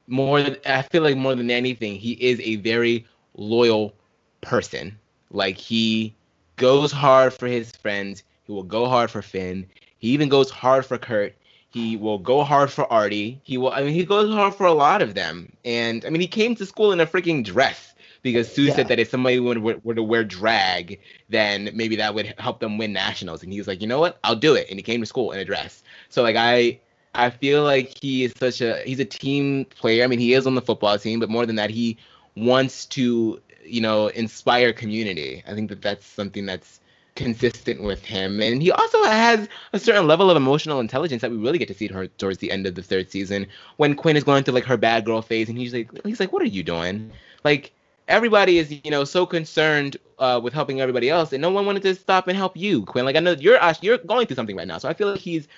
more 0.06 0.38
I 0.64 0.80
feel 0.90 1.02
like 1.02 1.18
more 1.18 1.34
than 1.34 1.50
anything, 1.50 1.96
he 1.96 2.12
is 2.12 2.40
a 2.40 2.56
very 2.56 3.04
loyal 3.34 3.92
person. 4.40 4.98
Like 5.30 5.56
he 5.56 6.14
goes 6.56 6.92
hard 6.92 7.32
for 7.32 7.46
his 7.46 7.72
friends. 7.72 8.22
He 8.44 8.52
will 8.52 8.62
go 8.62 8.86
hard 8.86 9.10
for 9.10 9.22
Finn. 9.22 9.66
He 9.98 10.08
even 10.08 10.28
goes 10.28 10.50
hard 10.50 10.84
for 10.86 10.98
Kurt. 10.98 11.34
He 11.70 11.96
will 11.96 12.18
go 12.18 12.42
hard 12.42 12.70
for 12.70 12.90
Artie. 12.92 13.40
He 13.44 13.56
will. 13.56 13.70
I 13.70 13.82
mean, 13.82 13.94
he 13.94 14.04
goes 14.04 14.32
hard 14.32 14.54
for 14.54 14.66
a 14.66 14.72
lot 14.72 15.02
of 15.02 15.14
them. 15.14 15.52
And 15.64 16.04
I 16.04 16.10
mean, 16.10 16.20
he 16.20 16.26
came 16.26 16.54
to 16.56 16.66
school 16.66 16.90
in 16.92 17.00
a 17.00 17.06
freaking 17.06 17.44
dress 17.44 17.94
because 18.22 18.52
Sue 18.52 18.64
yeah. 18.64 18.74
said 18.74 18.88
that 18.88 18.98
if 18.98 19.08
somebody 19.08 19.38
were, 19.38 19.78
were 19.84 19.94
to 19.94 20.02
wear 20.02 20.24
drag, 20.24 20.98
then 21.28 21.70
maybe 21.72 21.96
that 21.96 22.14
would 22.14 22.34
help 22.38 22.60
them 22.60 22.76
win 22.76 22.92
nationals. 22.92 23.42
And 23.42 23.52
he 23.52 23.58
was 23.58 23.68
like, 23.68 23.80
you 23.80 23.86
know 23.86 24.00
what? 24.00 24.18
I'll 24.24 24.36
do 24.36 24.54
it. 24.54 24.66
And 24.68 24.78
he 24.78 24.82
came 24.82 25.00
to 25.00 25.06
school 25.06 25.30
in 25.32 25.38
a 25.38 25.44
dress. 25.44 25.82
So 26.08 26.22
like 26.22 26.36
I 26.36 26.80
I 27.14 27.30
feel 27.30 27.62
like 27.62 27.96
he 28.00 28.24
is 28.24 28.32
such 28.36 28.60
a 28.60 28.82
he's 28.84 29.00
a 29.00 29.04
team 29.04 29.64
player. 29.64 30.04
I 30.04 30.06
mean, 30.06 30.18
he 30.18 30.34
is 30.34 30.46
on 30.46 30.54
the 30.54 30.62
football 30.62 30.98
team, 30.98 31.20
but 31.20 31.30
more 31.30 31.46
than 31.46 31.56
that, 31.56 31.70
he 31.70 31.96
wants 32.36 32.86
to 32.86 33.40
you 33.70 33.80
know 33.80 34.08
inspire 34.08 34.72
community. 34.72 35.42
I 35.46 35.54
think 35.54 35.68
that 35.70 35.82
that's 35.82 36.06
something 36.06 36.46
that's 36.46 36.80
consistent 37.16 37.82
with 37.82 38.04
him, 38.04 38.40
and 38.40 38.62
he 38.62 38.70
also 38.70 39.02
has 39.04 39.48
a 39.72 39.78
certain 39.78 40.06
level 40.06 40.30
of 40.30 40.36
emotional 40.36 40.80
intelligence 40.80 41.22
that 41.22 41.30
we 41.30 41.36
really 41.36 41.58
get 41.58 41.68
to 41.68 41.74
see 41.74 41.88
towards 41.88 42.38
the 42.38 42.50
end 42.50 42.66
of 42.66 42.74
the 42.74 42.82
third 42.82 43.10
season 43.10 43.46
when 43.76 43.94
Quinn 43.94 44.16
is 44.16 44.24
going 44.24 44.44
through 44.44 44.54
like 44.54 44.64
her 44.64 44.76
bad 44.76 45.04
girl 45.04 45.22
phase, 45.22 45.48
and 45.48 45.58
he's 45.58 45.74
like 45.74 45.90
he's 46.04 46.20
like, 46.20 46.32
what 46.32 46.42
are 46.42 46.46
you 46.46 46.62
doing? 46.62 47.10
Like 47.44 47.72
everybody 48.08 48.58
is 48.58 48.72
you 48.84 48.90
know 48.90 49.04
so 49.04 49.24
concerned 49.24 49.96
uh, 50.18 50.40
with 50.42 50.52
helping 50.52 50.80
everybody 50.80 51.08
else, 51.08 51.32
and 51.32 51.40
no 51.40 51.50
one 51.50 51.66
wanted 51.66 51.82
to 51.82 51.94
stop 51.94 52.28
and 52.28 52.36
help 52.36 52.56
you, 52.56 52.84
Quinn. 52.84 53.04
Like 53.04 53.16
I 53.16 53.20
know 53.20 53.32
you're 53.32 53.58
you're 53.80 53.98
going 53.98 54.26
through 54.26 54.36
something 54.36 54.56
right 54.56 54.68
now, 54.68 54.78
so 54.78 54.88
I 54.88 54.94
feel 54.94 55.10
like 55.10 55.20
he's 55.20 55.48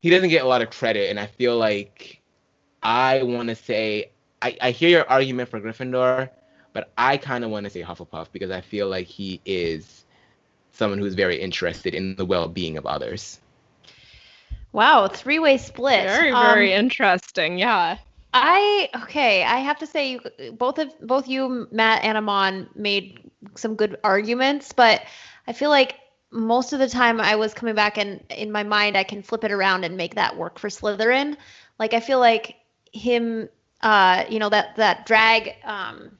he 0.00 0.10
doesn't 0.10 0.30
get 0.30 0.44
a 0.44 0.48
lot 0.48 0.62
of 0.62 0.70
credit, 0.70 1.10
and 1.10 1.18
I 1.18 1.26
feel 1.26 1.56
like 1.56 2.20
I 2.82 3.22
want 3.22 3.48
to 3.48 3.54
say 3.54 4.10
I, 4.40 4.56
I 4.60 4.70
hear 4.70 4.88
your 4.88 5.08
argument 5.08 5.48
for 5.48 5.60
Gryffindor, 5.60 6.30
but 6.78 6.92
I 6.96 7.16
kind 7.16 7.42
of 7.42 7.50
want 7.50 7.64
to 7.64 7.70
say 7.70 7.82
Hufflepuff 7.82 8.28
because 8.30 8.52
I 8.52 8.60
feel 8.60 8.88
like 8.88 9.08
he 9.08 9.40
is 9.44 10.04
someone 10.70 11.00
who's 11.00 11.14
very 11.14 11.34
interested 11.34 11.92
in 11.92 12.14
the 12.14 12.24
well-being 12.24 12.76
of 12.76 12.86
others. 12.86 13.40
Wow, 14.70 15.08
three-way 15.08 15.58
split. 15.58 16.04
Very, 16.04 16.30
very 16.30 16.72
um, 16.74 16.84
interesting. 16.84 17.58
Yeah. 17.58 17.98
I 18.32 18.90
okay. 19.02 19.42
I 19.42 19.56
have 19.56 19.80
to 19.80 19.88
say, 19.88 20.20
both 20.52 20.78
of 20.78 20.92
both 21.00 21.26
you, 21.26 21.66
Matt 21.72 22.04
and 22.04 22.16
Aman, 22.16 22.68
made 22.76 23.28
some 23.56 23.74
good 23.74 23.98
arguments, 24.04 24.72
but 24.72 25.02
I 25.48 25.54
feel 25.54 25.70
like 25.70 25.96
most 26.30 26.72
of 26.72 26.78
the 26.78 26.88
time 26.88 27.20
I 27.20 27.34
was 27.34 27.54
coming 27.54 27.74
back 27.74 27.98
and 27.98 28.22
in 28.30 28.52
my 28.52 28.62
mind 28.62 28.96
I 28.96 29.02
can 29.02 29.24
flip 29.24 29.42
it 29.42 29.50
around 29.50 29.82
and 29.82 29.96
make 29.96 30.14
that 30.14 30.36
work 30.36 30.60
for 30.60 30.68
Slytherin. 30.68 31.38
Like 31.80 31.92
I 31.92 31.98
feel 31.98 32.20
like 32.20 32.54
him 32.92 33.48
uh 33.82 34.26
you 34.28 34.38
know 34.38 34.48
that 34.48 34.76
that 34.76 35.06
drag 35.06 35.56
um 35.64 36.12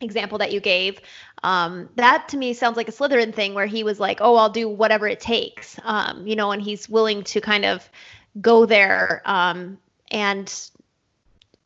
example 0.00 0.38
that 0.38 0.52
you 0.52 0.60
gave 0.60 1.00
um 1.42 1.88
that 1.96 2.28
to 2.28 2.36
me 2.36 2.52
sounds 2.54 2.76
like 2.76 2.88
a 2.88 2.92
Slytherin 2.92 3.34
thing 3.34 3.54
where 3.54 3.66
he 3.66 3.84
was 3.84 4.00
like, 4.00 4.18
"Oh, 4.20 4.36
I'll 4.36 4.50
do 4.50 4.68
whatever 4.68 5.06
it 5.06 5.20
takes." 5.20 5.78
Um 5.82 6.26
you 6.26 6.36
know, 6.36 6.52
and 6.52 6.62
he's 6.62 6.88
willing 6.88 7.22
to 7.24 7.40
kind 7.40 7.64
of 7.64 7.88
go 8.40 8.66
there 8.66 9.22
um 9.24 9.78
and 10.10 10.70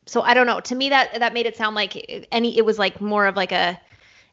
so 0.06 0.20
I 0.20 0.34
don't 0.34 0.46
know. 0.46 0.60
To 0.60 0.74
me 0.74 0.90
that 0.90 1.18
that 1.18 1.32
made 1.32 1.46
it 1.46 1.56
sound 1.56 1.74
like 1.76 2.26
any 2.30 2.56
it 2.56 2.64
was 2.64 2.78
like 2.78 3.00
more 3.00 3.26
of 3.26 3.36
like 3.36 3.52
a 3.52 3.80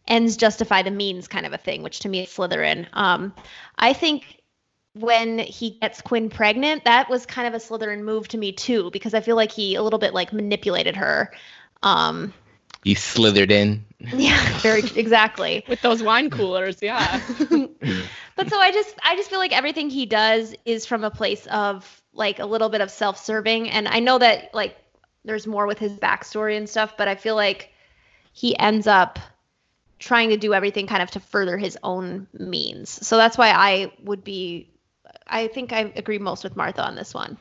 ends 0.07 0.35
justify 0.37 0.81
the 0.81 0.91
means 0.91 1.27
kind 1.27 1.45
of 1.45 1.53
a 1.53 1.57
thing, 1.57 1.83
which 1.83 1.99
to 1.99 2.09
me 2.09 2.21
is 2.21 2.29
Slytherin. 2.29 2.87
Um, 2.93 3.33
I 3.77 3.93
think 3.93 4.41
when 4.93 5.39
he 5.39 5.77
gets 5.79 6.01
Quinn 6.01 6.29
pregnant, 6.29 6.83
that 6.83 7.09
was 7.09 7.25
kind 7.25 7.47
of 7.47 7.53
a 7.53 7.63
Slytherin 7.63 8.03
move 8.03 8.27
to 8.29 8.37
me 8.37 8.51
too, 8.51 8.89
because 8.91 9.13
I 9.13 9.21
feel 9.21 9.35
like 9.35 9.51
he 9.51 9.75
a 9.75 9.83
little 9.83 9.99
bit 9.99 10.13
like 10.13 10.33
manipulated 10.33 10.95
her. 10.97 11.31
Um, 11.83 12.33
he 12.83 12.95
slithered 12.95 13.51
in. 13.51 13.85
Yeah, 14.13 14.57
very 14.59 14.81
exactly. 14.95 15.63
With 15.69 15.81
those 15.81 16.01
wine 16.01 16.31
coolers, 16.31 16.81
yeah. 16.81 17.21
but 18.35 18.49
so 18.49 18.57
I 18.57 18.71
just 18.71 18.95
I 19.03 19.15
just 19.15 19.29
feel 19.29 19.37
like 19.37 19.55
everything 19.55 19.91
he 19.91 20.07
does 20.07 20.55
is 20.65 20.87
from 20.87 21.03
a 21.03 21.11
place 21.11 21.45
of 21.45 22.01
like 22.11 22.39
a 22.39 22.45
little 22.47 22.69
bit 22.69 22.81
of 22.81 22.89
self-serving, 22.89 23.69
and 23.69 23.87
I 23.87 23.99
know 23.99 24.17
that 24.17 24.55
like 24.55 24.75
there's 25.23 25.45
more 25.45 25.67
with 25.67 25.77
his 25.77 25.91
backstory 25.91 26.57
and 26.57 26.67
stuff, 26.67 26.97
but 26.97 27.07
I 27.07 27.13
feel 27.13 27.35
like 27.35 27.71
he 28.33 28.57
ends 28.57 28.87
up 28.87 29.19
trying 29.99 30.29
to 30.29 30.37
do 30.37 30.51
everything 30.51 30.87
kind 30.87 31.03
of 31.03 31.11
to 31.11 31.19
further 31.19 31.59
his 31.59 31.77
own 31.83 32.25
means. 32.33 32.89
So 33.05 33.17
that's 33.17 33.37
why 33.37 33.51
I 33.51 33.91
would 34.03 34.23
be 34.23 34.71
I 35.27 35.47
think 35.47 35.73
I 35.73 35.91
agree 35.95 36.17
most 36.17 36.43
with 36.43 36.55
Martha 36.55 36.83
on 36.83 36.95
this 36.95 37.13
one. 37.13 37.37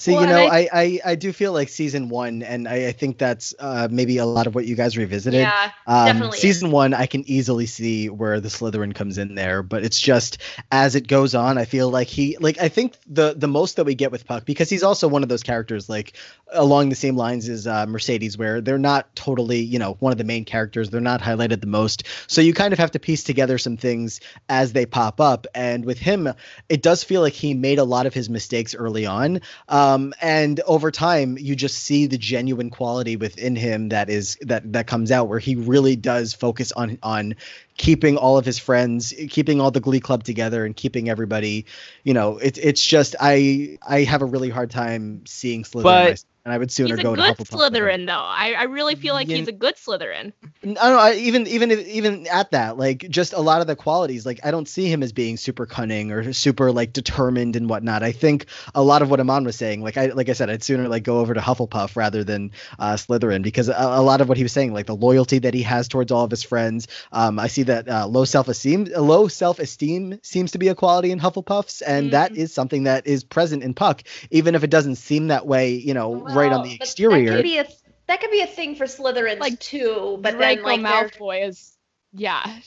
See, 0.00 0.12
well, 0.12 0.22
you 0.22 0.28
know, 0.28 0.46
I, 0.46 0.66
I, 0.72 1.00
I 1.04 1.14
do 1.14 1.30
feel 1.30 1.52
like 1.52 1.68
season 1.68 2.08
one, 2.08 2.42
and 2.42 2.66
I, 2.66 2.86
I 2.86 2.92
think 2.92 3.18
that's 3.18 3.54
uh, 3.58 3.86
maybe 3.90 4.16
a 4.16 4.24
lot 4.24 4.46
of 4.46 4.54
what 4.54 4.64
you 4.64 4.74
guys 4.74 4.96
revisited. 4.96 5.40
Yeah, 5.40 5.72
um, 5.86 6.06
definitely. 6.06 6.38
Season 6.38 6.70
one, 6.70 6.94
I 6.94 7.04
can 7.04 7.22
easily 7.28 7.66
see 7.66 8.08
where 8.08 8.40
the 8.40 8.48
Slytherin 8.48 8.94
comes 8.94 9.18
in 9.18 9.34
there, 9.34 9.62
but 9.62 9.84
it's 9.84 10.00
just 10.00 10.38
as 10.72 10.94
it 10.94 11.06
goes 11.06 11.34
on, 11.34 11.58
I 11.58 11.66
feel 11.66 11.90
like 11.90 12.08
he, 12.08 12.38
like, 12.38 12.58
I 12.58 12.70
think 12.70 12.96
the 13.06 13.34
the 13.36 13.46
most 13.46 13.76
that 13.76 13.84
we 13.84 13.94
get 13.94 14.10
with 14.10 14.24
Puck, 14.24 14.46
because 14.46 14.70
he's 14.70 14.82
also 14.82 15.06
one 15.06 15.22
of 15.22 15.28
those 15.28 15.42
characters, 15.42 15.90
like, 15.90 16.14
along 16.50 16.88
the 16.88 16.96
same 16.96 17.16
lines 17.18 17.46
as 17.50 17.66
uh, 17.66 17.84
Mercedes, 17.84 18.38
where 18.38 18.62
they're 18.62 18.78
not 18.78 19.14
totally, 19.14 19.60
you 19.60 19.78
know, 19.78 19.98
one 20.00 20.12
of 20.12 20.18
the 20.18 20.24
main 20.24 20.46
characters. 20.46 20.88
They're 20.88 21.02
not 21.02 21.20
highlighted 21.20 21.60
the 21.60 21.66
most, 21.66 22.04
so 22.26 22.40
you 22.40 22.54
kind 22.54 22.72
of 22.72 22.78
have 22.78 22.92
to 22.92 22.98
piece 22.98 23.22
together 23.22 23.58
some 23.58 23.76
things 23.76 24.22
as 24.48 24.72
they 24.72 24.86
pop 24.86 25.20
up. 25.20 25.46
And 25.54 25.84
with 25.84 25.98
him, 25.98 26.32
it 26.70 26.80
does 26.80 27.04
feel 27.04 27.20
like 27.20 27.34
he 27.34 27.52
made 27.52 27.78
a 27.78 27.84
lot 27.84 28.06
of 28.06 28.14
his 28.14 28.30
mistakes 28.30 28.74
early 28.74 29.04
on. 29.04 29.42
Um, 29.68 29.89
Um, 29.94 30.14
and 30.20 30.60
over 30.66 30.90
time, 30.90 31.36
you 31.38 31.54
just 31.56 31.78
see 31.78 32.06
the 32.06 32.18
genuine 32.18 32.70
quality 32.70 33.16
within 33.16 33.56
him 33.56 33.88
that 33.90 34.08
is 34.10 34.36
that 34.42 34.72
that 34.72 34.86
comes 34.86 35.10
out, 35.10 35.28
where 35.28 35.38
he 35.38 35.56
really 35.56 35.96
does 35.96 36.34
focus 36.34 36.72
on 36.72 36.98
on 37.02 37.34
keeping 37.76 38.16
all 38.16 38.38
of 38.38 38.44
his 38.44 38.58
friends, 38.58 39.14
keeping 39.28 39.60
all 39.60 39.70
the 39.70 39.80
Glee 39.80 40.00
Club 40.00 40.24
together, 40.24 40.64
and 40.64 40.76
keeping 40.76 41.08
everybody. 41.08 41.66
You 42.04 42.14
know, 42.14 42.38
it's 42.38 42.58
it's 42.58 42.84
just 42.86 43.16
I 43.20 43.78
I 43.86 44.02
have 44.02 44.22
a 44.22 44.26
really 44.26 44.50
hard 44.50 44.70
time 44.70 45.22
seeing 45.26 45.64
Slytherin. 45.64 45.82
But, 45.82 46.24
and 46.44 46.54
I 46.54 46.58
would 46.58 46.72
sooner 46.72 46.96
he's 46.96 47.02
go 47.02 47.14
to 47.14 47.22
Hufflepuff. 47.22 47.50
Slytherin, 47.50 48.06
though. 48.06 48.12
I, 48.12 48.54
I 48.56 48.62
really 48.64 48.94
feel 48.94 49.14
like 49.14 49.28
he's 49.28 49.48
a 49.48 49.52
good 49.52 49.76
Slytherin. 49.76 50.32
I 50.62 50.66
don't 50.66 50.76
know. 50.76 51.12
Even 51.12 51.46
even 51.46 51.70
even 51.70 52.26
at 52.28 52.50
that, 52.52 52.76
like 52.76 53.08
just 53.08 53.32
a 53.32 53.40
lot 53.40 53.60
of 53.60 53.66
the 53.66 53.76
qualities, 53.76 54.24
like 54.24 54.40
I 54.44 54.50
don't 54.50 54.68
see 54.68 54.90
him 54.90 55.02
as 55.02 55.12
being 55.12 55.36
super 55.36 55.66
cunning 55.66 56.12
or 56.12 56.32
super 56.32 56.72
like 56.72 56.92
determined 56.92 57.56
and 57.56 57.68
whatnot. 57.68 58.02
I 58.02 58.12
think 58.12 58.46
a 58.74 58.82
lot 58.82 59.02
of 59.02 59.10
what 59.10 59.20
Aman 59.20 59.44
was 59.44 59.56
saying, 59.56 59.82
like 59.82 59.96
I 59.96 60.06
like 60.06 60.28
I 60.28 60.32
said, 60.32 60.50
I'd 60.50 60.62
sooner 60.62 60.88
like 60.88 61.02
go 61.02 61.18
over 61.18 61.34
to 61.34 61.40
Hufflepuff 61.40 61.96
rather 61.96 62.24
than 62.24 62.52
uh, 62.78 62.94
Slytherin 62.94 63.42
because 63.42 63.68
a, 63.68 63.74
a, 63.74 64.02
lot 64.02 64.20
of 64.20 64.28
what 64.28 64.36
he 64.36 64.42
was 64.42 64.52
saying, 64.52 64.72
like 64.72 64.86
the 64.86 64.96
loyalty 64.96 65.38
that 65.40 65.54
he 65.54 65.62
has 65.62 65.88
towards 65.88 66.10
all 66.10 66.24
of 66.24 66.30
his 66.30 66.42
friends. 66.42 66.88
Um, 67.12 67.38
I 67.38 67.48
see 67.48 67.62
that 67.64 67.88
uh, 67.88 68.06
low 68.06 68.24
self 68.24 68.48
esteem, 68.48 68.84
low 68.96 69.28
self 69.28 69.58
esteem 69.58 70.18
seems 70.22 70.52
to 70.52 70.58
be 70.58 70.68
a 70.68 70.74
quality 70.74 71.10
in 71.10 71.20
Hufflepuffs, 71.20 71.82
and 71.86 72.08
mm. 72.08 72.10
that 72.12 72.36
is 72.36 72.52
something 72.52 72.84
that 72.84 73.06
is 73.06 73.24
present 73.24 73.62
in 73.62 73.74
Puck, 73.74 74.02
even 74.30 74.54
if 74.54 74.64
it 74.64 74.70
doesn't 74.70 74.96
seem 74.96 75.28
that 75.28 75.46
way, 75.46 75.70
you 75.72 75.94
know, 75.94 76.24
well, 76.30 76.38
right 76.38 76.52
on 76.52 76.64
the 76.64 76.74
exterior 76.74 77.30
that 77.30 77.36
could 77.36 77.42
be 77.42 77.58
a 77.58 77.66
that 78.06 78.20
could 78.20 78.30
be 78.30 78.40
a 78.40 78.46
thing 78.46 78.74
for 78.74 78.84
Slytherin 78.86 79.38
like 79.38 79.58
too. 79.60 80.18
But 80.20 80.32
Draco 80.32 80.66
then 80.68 80.82
like 80.82 81.12
Malfoy 81.12 81.46
is 81.46 81.76
yeah. 82.12 82.60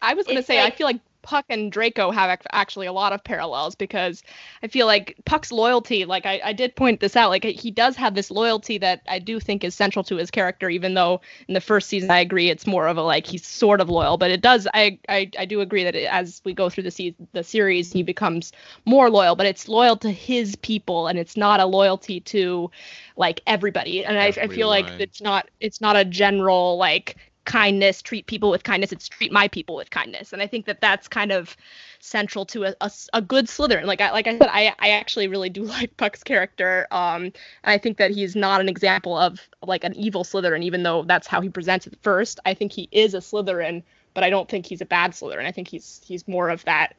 I 0.00 0.14
was 0.14 0.26
gonna 0.26 0.42
say 0.42 0.60
like, 0.60 0.72
I 0.72 0.76
feel 0.76 0.86
like 0.86 1.00
Puck 1.26 1.46
and 1.50 1.72
Draco 1.72 2.12
have 2.12 2.30
ac- 2.30 2.46
actually 2.52 2.86
a 2.86 2.92
lot 2.92 3.12
of 3.12 3.24
parallels 3.24 3.74
because 3.74 4.22
I 4.62 4.68
feel 4.68 4.86
like 4.86 5.16
Puck's 5.24 5.50
loyalty, 5.50 6.04
like 6.04 6.24
I, 6.24 6.40
I 6.44 6.52
did 6.52 6.76
point 6.76 7.00
this 7.00 7.16
out, 7.16 7.30
like 7.30 7.44
he 7.44 7.70
does 7.72 7.96
have 7.96 8.14
this 8.14 8.30
loyalty 8.30 8.78
that 8.78 9.02
I 9.08 9.18
do 9.18 9.40
think 9.40 9.64
is 9.64 9.74
central 9.74 10.04
to 10.04 10.16
his 10.16 10.30
character, 10.30 10.70
even 10.70 10.94
though 10.94 11.20
in 11.48 11.54
the 11.54 11.60
first 11.60 11.88
season 11.88 12.10
I 12.12 12.20
agree 12.20 12.48
it's 12.48 12.66
more 12.66 12.86
of 12.86 12.96
a 12.96 13.02
like 13.02 13.26
he's 13.26 13.46
sort 13.46 13.80
of 13.80 13.90
loyal, 13.90 14.16
but 14.18 14.30
it 14.30 14.40
does 14.40 14.68
I 14.72 14.98
I, 15.08 15.30
I 15.38 15.44
do 15.46 15.60
agree 15.60 15.84
that 15.84 15.96
it, 15.96 16.06
as 16.10 16.40
we 16.44 16.54
go 16.54 16.70
through 16.70 16.84
the 16.84 16.90
se- 16.92 17.16
the 17.32 17.42
series 17.44 17.92
he 17.92 18.02
becomes 18.04 18.52
more 18.84 19.10
loyal, 19.10 19.34
but 19.34 19.46
it's 19.46 19.68
loyal 19.68 19.96
to 19.98 20.10
his 20.12 20.56
people 20.56 21.08
and 21.08 21.18
it's 21.18 21.36
not 21.36 21.60
a 21.60 21.66
loyalty 21.66 22.20
to 22.20 22.70
like 23.16 23.40
everybody. 23.46 24.04
And 24.04 24.18
I, 24.18 24.26
I 24.40 24.48
feel 24.48 24.68
like 24.68 24.94
it's 24.98 25.20
not 25.20 25.48
it's 25.60 25.80
not 25.80 25.96
a 25.96 26.04
general 26.04 26.76
like 26.78 27.16
kindness 27.46 28.02
treat 28.02 28.26
people 28.26 28.50
with 28.50 28.64
kindness 28.64 28.92
it's 28.92 29.08
treat 29.08 29.32
my 29.32 29.48
people 29.48 29.74
with 29.74 29.90
kindness. 29.90 30.32
And 30.32 30.42
i 30.42 30.46
think 30.46 30.66
that 30.66 30.80
that's 30.80 31.08
kind 31.08 31.32
of 31.32 31.56
central 32.00 32.44
to 32.46 32.74
a 33.12 33.22
good 33.22 33.46
slytherin. 33.46 33.84
Like 33.84 34.00
I, 34.00 34.10
like 34.10 34.26
i 34.26 34.36
said 34.36 34.48
I, 34.50 34.74
I 34.78 34.90
actually 34.90 35.28
really 35.28 35.48
do 35.48 35.62
like 35.76 35.96
puck's 35.96 36.22
character 36.22 36.86
um 36.90 37.32
i 37.64 37.78
think 37.78 37.96
that 37.96 38.10
he's 38.10 38.36
not 38.36 38.60
an 38.60 38.68
example 38.68 39.16
of 39.16 39.48
like 39.62 39.84
an 39.84 39.94
evil 39.96 40.24
slytherin 40.24 40.62
even 40.62 40.82
though 40.82 41.04
that's 41.04 41.26
how 41.26 41.40
he 41.40 41.48
presents 41.48 41.86
it 41.86 41.96
first. 42.02 42.38
I 42.44 42.52
think 42.52 42.72
he 42.72 42.88
is 42.92 43.14
a 43.14 43.18
slytherin 43.18 43.82
but 44.12 44.24
i 44.24 44.30
don't 44.30 44.48
think 44.48 44.66
he's 44.66 44.82
a 44.82 44.86
bad 44.86 45.12
slytherin. 45.12 45.46
I 45.46 45.52
think 45.52 45.68
he's 45.68 46.00
he's 46.04 46.28
more 46.28 46.50
of 46.50 46.64
that 46.64 46.94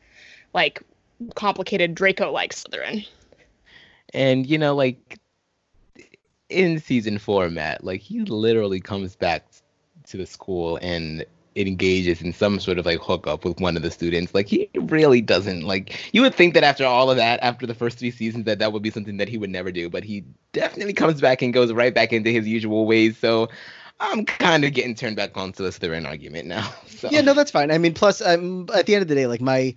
like 0.53 0.81
complicated 1.35 1.95
draco 1.95 2.31
like 2.31 2.53
slytherin. 2.53 3.05
And 4.13 4.47
you 4.47 4.57
know, 4.57 4.75
like 4.75 5.19
in 6.49 6.79
season 6.79 7.17
four, 7.17 7.49
Matt, 7.49 7.83
like 7.83 8.01
he 8.01 8.21
literally 8.21 8.79
comes 8.79 9.15
back 9.15 9.45
to 10.07 10.17
the 10.17 10.25
school 10.25 10.77
and 10.81 11.25
engages 11.55 12.21
in 12.21 12.33
some 12.33 12.59
sort 12.59 12.77
of 12.77 12.85
like 12.85 12.99
hookup 12.99 13.43
with 13.43 13.59
one 13.59 13.75
of 13.75 13.83
the 13.83 13.91
students. 13.91 14.33
Like 14.33 14.47
he 14.47 14.69
really 14.75 15.21
doesn't 15.21 15.63
like. 15.63 16.13
You 16.13 16.21
would 16.21 16.35
think 16.35 16.53
that 16.53 16.63
after 16.63 16.85
all 16.85 17.09
of 17.09 17.17
that, 17.17 17.39
after 17.41 17.65
the 17.65 17.73
first 17.73 17.97
three 17.97 18.11
seasons, 18.11 18.45
that 18.45 18.59
that 18.59 18.73
would 18.73 18.83
be 18.83 18.91
something 18.91 19.17
that 19.17 19.27
he 19.27 19.37
would 19.37 19.49
never 19.49 19.71
do. 19.71 19.89
But 19.89 20.03
he 20.03 20.23
definitely 20.53 20.93
comes 20.93 21.19
back 21.19 21.41
and 21.41 21.53
goes 21.53 21.73
right 21.73 21.93
back 21.93 22.13
into 22.13 22.29
his 22.29 22.47
usual 22.47 22.85
ways. 22.85 23.17
So. 23.17 23.49
I'm 23.99 24.25
kind 24.25 24.63
of 24.63 24.73
getting 24.73 24.93
turned 24.93 25.15
back 25.15 25.35
onto 25.35 25.63
the 25.63 25.71
Slytherin 25.71 26.05
argument 26.05 26.47
now. 26.47 26.71
So. 26.87 27.09
Yeah, 27.11 27.21
no, 27.21 27.35
that's 27.35 27.51
fine. 27.51 27.69
I 27.69 27.77
mean, 27.77 27.93
plus, 27.93 28.21
um, 28.21 28.67
at 28.73 28.87
the 28.87 28.95
end 28.95 29.03
of 29.03 29.07
the 29.07 29.13
day, 29.13 29.27
like 29.27 29.41
my 29.41 29.75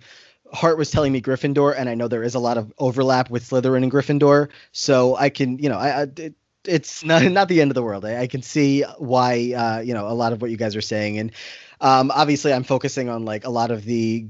heart 0.53 0.77
was 0.77 0.91
telling 0.91 1.11
me 1.11 1.21
Gryffindor, 1.21 1.75
and 1.77 1.89
I 1.89 1.93
know 1.93 2.07
there 2.07 2.23
is 2.23 2.35
a 2.35 2.39
lot 2.39 2.57
of 2.57 2.73
overlap 2.77 3.29
with 3.29 3.47
Slytherin 3.47 3.83
and 3.83 3.91
Gryffindor, 3.91 4.49
so 4.71 5.15
I 5.15 5.29
can, 5.29 5.59
you 5.59 5.69
know, 5.69 5.77
I, 5.77 6.01
I 6.01 6.07
it, 6.17 6.35
it's 6.65 7.03
not 7.05 7.23
not 7.23 7.47
the 7.47 7.61
end 7.61 7.71
of 7.71 7.75
the 7.75 7.83
world. 7.83 8.05
I, 8.05 8.21
I 8.21 8.27
can 8.27 8.41
see 8.41 8.83
why, 8.97 9.53
uh, 9.53 9.79
you 9.81 9.93
know, 9.93 10.07
a 10.07 10.13
lot 10.13 10.33
of 10.33 10.41
what 10.41 10.51
you 10.51 10.57
guys 10.57 10.75
are 10.75 10.81
saying, 10.81 11.19
and 11.19 11.31
um, 11.79 12.11
obviously, 12.11 12.53
I'm 12.53 12.63
focusing 12.63 13.09
on 13.09 13.25
like 13.25 13.45
a 13.45 13.49
lot 13.49 13.71
of 13.71 13.83
the 13.83 14.27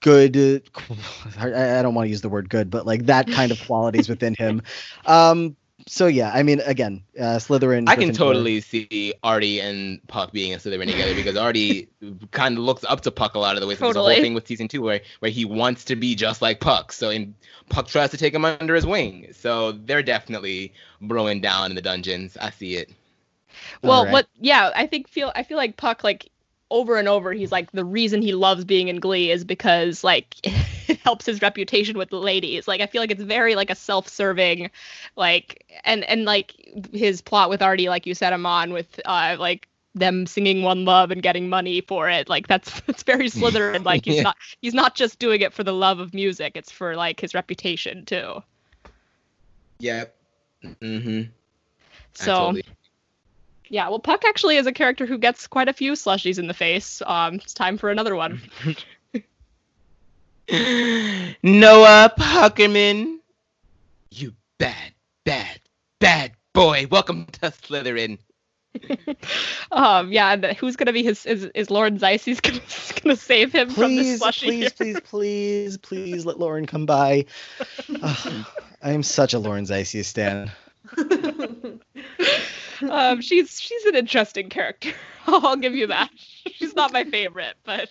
good. 0.00 0.36
I, 1.38 1.78
I 1.78 1.82
don't 1.82 1.94
want 1.94 2.06
to 2.06 2.10
use 2.10 2.20
the 2.22 2.28
word 2.28 2.48
good, 2.48 2.70
but 2.70 2.86
like 2.86 3.06
that 3.06 3.28
kind 3.28 3.52
of 3.52 3.60
qualities 3.66 4.08
within 4.08 4.34
him. 4.34 4.62
Um, 5.06 5.56
so 5.86 6.06
yeah, 6.06 6.30
I 6.32 6.42
mean, 6.42 6.60
again, 6.60 7.02
uh, 7.18 7.38
Slytherin. 7.38 7.88
I 7.88 7.96
can 7.96 8.10
Gryffindor. 8.10 8.16
totally 8.16 8.60
see 8.60 9.14
Artie 9.22 9.60
and 9.60 10.06
Puck 10.08 10.32
being 10.32 10.54
a 10.54 10.56
Slytherin 10.56 10.90
together 10.90 11.14
because 11.14 11.36
Artie 11.36 11.88
kind 12.30 12.58
of 12.58 12.64
looks 12.64 12.84
up 12.84 13.00
to 13.02 13.10
Puck 13.10 13.34
a 13.34 13.38
lot 13.38 13.56
of 13.56 13.60
the 13.60 13.66
ways. 13.66 13.78
There's 13.78 13.96
a 13.96 14.00
whole 14.00 14.14
thing 14.14 14.34
with 14.34 14.46
season 14.46 14.68
two 14.68 14.82
where 14.82 15.00
where 15.20 15.30
he 15.30 15.44
wants 15.44 15.84
to 15.86 15.96
be 15.96 16.14
just 16.14 16.42
like 16.42 16.60
Puck. 16.60 16.92
So 16.92 17.10
and 17.10 17.34
Puck 17.68 17.88
tries 17.88 18.10
to 18.10 18.16
take 18.16 18.34
him 18.34 18.44
under 18.44 18.74
his 18.74 18.86
wing. 18.86 19.28
So 19.32 19.72
they're 19.72 20.02
definitely 20.02 20.72
broing 21.02 21.42
down 21.42 21.70
in 21.70 21.76
the 21.76 21.82
dungeons. 21.82 22.36
I 22.40 22.50
see 22.50 22.76
it. 22.76 22.90
Well, 23.82 24.00
Alright. 24.00 24.12
what? 24.12 24.28
Yeah, 24.40 24.70
I 24.74 24.86
think 24.86 25.08
feel 25.08 25.32
I 25.34 25.42
feel 25.42 25.56
like 25.56 25.76
Puck 25.76 26.04
like 26.04 26.30
over 26.70 26.96
and 26.96 27.08
over 27.08 27.32
he's 27.32 27.50
like 27.50 27.72
the 27.72 27.84
reason 27.84 28.22
he 28.22 28.32
loves 28.32 28.64
being 28.64 28.88
in 28.88 29.00
Glee 29.00 29.30
is 29.30 29.44
because 29.44 30.04
like 30.04 30.36
it 30.90 30.98
helps 31.00 31.26
his 31.26 31.40
reputation 31.40 31.96
with 31.96 32.10
the 32.10 32.18
ladies. 32.18 32.68
Like 32.68 32.80
I 32.80 32.86
feel 32.86 33.00
like 33.00 33.10
it's 33.10 33.22
very 33.22 33.54
like 33.54 33.70
a 33.70 33.74
self-serving, 33.74 34.70
like 35.16 35.64
and 35.84 36.04
and 36.04 36.24
like 36.24 36.54
his 36.92 37.20
plot 37.22 37.48
with 37.48 37.62
Artie, 37.62 37.88
like 37.88 38.06
you 38.06 38.14
set 38.14 38.32
him 38.32 38.44
on 38.46 38.72
with 38.72 39.00
uh 39.04 39.36
like 39.38 39.68
them 39.94 40.24
singing 40.26 40.62
One 40.62 40.84
Love 40.84 41.10
and 41.10 41.22
getting 41.22 41.48
money 41.48 41.80
for 41.80 42.08
it. 42.08 42.28
Like 42.28 42.46
that's 42.46 42.80
that's 42.86 43.02
very 43.02 43.30
Slytherin. 43.30 43.84
Like 43.84 44.04
he's 44.04 44.16
Yeah. 44.16 44.22
not 44.22 44.36
he's 44.60 44.74
not 44.74 44.94
just 44.94 45.18
doing 45.18 45.40
it 45.40 45.52
for 45.52 45.64
the 45.64 45.72
love 45.74 46.00
of 46.00 46.12
music. 46.14 46.52
It's 46.56 46.70
for 46.70 46.94
like 46.96 47.20
his 47.20 47.34
reputation 47.34 48.04
too. 48.04 48.42
Yep. 49.78 50.14
Mm-hmm. 50.64 51.22
So. 52.14 52.54
Yeah, 53.72 53.88
well, 53.88 54.00
Puck 54.00 54.24
actually 54.24 54.56
is 54.56 54.66
a 54.66 54.72
character 54.72 55.06
who 55.06 55.16
gets 55.16 55.46
quite 55.46 55.68
a 55.68 55.72
few 55.72 55.92
slushies 55.92 56.40
in 56.40 56.48
the 56.48 56.54
face. 56.54 57.00
Um, 57.06 57.36
it's 57.36 57.54
time 57.54 57.78
for 57.78 57.88
another 57.88 58.16
one. 58.16 58.40
Noah 61.44 62.12
Puckerman, 62.18 63.18
you 64.10 64.34
bad, 64.58 64.94
bad, 65.24 65.60
bad 66.00 66.32
boy. 66.52 66.88
Welcome 66.90 67.26
to 67.26 67.52
Slytherin. 67.52 68.18
um, 69.70 70.12
yeah, 70.12 70.32
and 70.32 70.44
who's 70.56 70.74
gonna 70.74 70.92
be 70.92 71.04
his? 71.04 71.24
Is, 71.24 71.44
is 71.54 71.70
Lauren 71.70 72.00
Zizes 72.00 72.42
gonna 72.42 72.60
gonna 73.02 73.16
save 73.16 73.52
him 73.52 73.70
from 73.70 73.94
this 73.94 74.06
please, 74.06 74.18
slushy? 74.18 74.46
please, 74.46 74.72
please, 74.72 75.00
please, 75.04 75.76
please 75.78 76.26
let 76.26 76.40
Lauren 76.40 76.66
come 76.66 76.84
by. 76.84 77.26
Ugh, 78.02 78.46
I 78.82 78.90
am 78.90 79.04
such 79.04 79.34
a 79.34 79.38
Lauren 79.38 79.66
Zizes 79.66 80.06
stan. 80.06 80.50
um, 82.90 83.20
she's 83.20 83.60
she's 83.60 83.84
an 83.84 83.94
interesting 83.94 84.48
character. 84.48 84.90
I'll 85.28 85.54
give 85.56 85.76
you 85.76 85.88
that. 85.88 86.10
She's 86.54 86.74
not 86.74 86.92
my 86.92 87.04
favorite, 87.04 87.54
but 87.62 87.88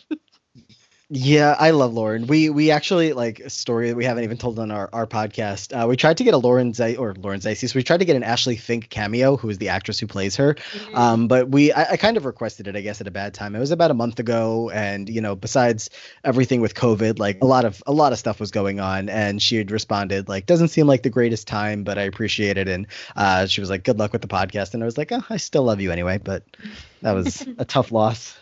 Yeah, 1.12 1.56
I 1.58 1.72
love 1.72 1.92
Lauren. 1.96 2.28
We 2.28 2.52
we 2.52 2.70
actually 2.70 3.14
like 3.14 3.40
a 3.40 3.50
story 3.50 3.90
that 3.90 3.96
we 3.96 4.06
haven't 4.06 4.26
even 4.26 4.38
told 4.38 4.60
on 4.60 4.70
our, 4.70 4.92
our 4.94 5.08
podcast. 5.08 5.74
Uh, 5.74 5.88
we 5.88 5.98
tried 5.98 6.18
to 6.18 6.24
get 6.24 6.36
a 6.36 6.38
Lauren 6.38 6.72
Zei 6.72 7.00
or 7.00 7.16
Lauren 7.16 7.40
Zizes. 7.40 7.72
So 7.72 7.80
we 7.80 7.82
tried 7.82 7.98
to 7.98 8.06
get 8.06 8.16
an 8.16 8.22
Ashley 8.22 8.58
Fink 8.58 8.90
cameo, 8.90 9.36
who 9.36 9.50
is 9.50 9.58
the 9.58 9.70
actress 9.70 9.98
who 9.98 10.06
plays 10.06 10.36
her. 10.36 10.56
Um, 10.94 11.28
but 11.28 11.50
we 11.50 11.74
I, 11.74 11.94
I 11.94 11.98
kind 11.98 12.16
of 12.16 12.26
requested 12.26 12.68
it, 12.68 12.76
I 12.76 12.82
guess, 12.82 13.02
at 13.02 13.08
a 13.08 13.12
bad 13.12 13.34
time. 13.34 13.56
It 13.56 13.60
was 13.60 13.72
about 13.72 13.90
a 13.90 13.96
month 13.96 14.20
ago, 14.20 14.70
and 14.70 15.10
you 15.10 15.20
know, 15.20 15.36
besides 15.36 15.90
everything 16.24 16.62
with 16.62 16.76
COVID, 16.76 17.18
like 17.18 17.42
a 17.42 17.46
lot 17.46 17.66
of 17.66 17.82
a 17.88 17.92
lot 17.92 18.14
of 18.14 18.20
stuff 18.20 18.40
was 18.40 18.52
going 18.52 18.80
on, 18.80 19.10
and 19.10 19.42
she 19.42 19.56
had 19.56 19.72
responded 19.72 20.30
like, 20.30 20.46
"Doesn't 20.46 20.68
seem 20.68 20.86
like 20.86 21.02
the 21.02 21.10
greatest 21.10 21.48
time, 21.48 21.84
but 21.84 21.98
I 21.98 22.04
appreciate 22.04 22.60
it." 22.60 22.68
And 22.68 22.86
uh, 23.16 23.48
she 23.48 23.62
was 23.62 23.72
like, 23.72 23.84
"Good 23.84 23.98
luck 23.98 24.14
with 24.14 24.22
the 24.22 24.28
podcast," 24.28 24.76
and 24.76 24.84
I 24.84 24.86
was 24.86 24.96
like, 24.96 25.12
"Oh, 25.12 25.24
I 25.28 25.38
still 25.38 25.64
love 25.64 25.82
you 25.82 25.92
anyway." 25.92 26.20
But 26.20 26.44
that 27.02 27.14
was 27.14 27.48
a 27.58 27.66
tough 27.66 27.92
loss. 27.92 28.38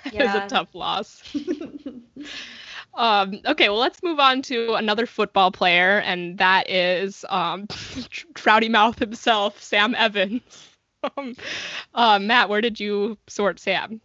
it 0.04 0.22
was 0.22 0.34
a 0.34 0.46
tough 0.48 0.74
loss. 0.74 1.22
Um, 2.96 3.40
okay, 3.44 3.68
well, 3.68 3.78
let's 3.78 4.02
move 4.02 4.20
on 4.20 4.42
to 4.42 4.74
another 4.74 5.06
football 5.06 5.50
player, 5.50 5.98
and 5.98 6.38
that 6.38 6.70
is 6.70 7.24
um, 7.28 7.66
Trouty 8.34 8.70
Mouth 8.70 8.98
himself, 8.98 9.60
Sam 9.60 9.94
Evans. 9.96 10.68
um, 11.16 11.34
uh, 11.94 12.18
Matt, 12.20 12.48
where 12.48 12.60
did 12.60 12.78
you 12.78 13.18
sort 13.26 13.58
Sam? 13.58 14.00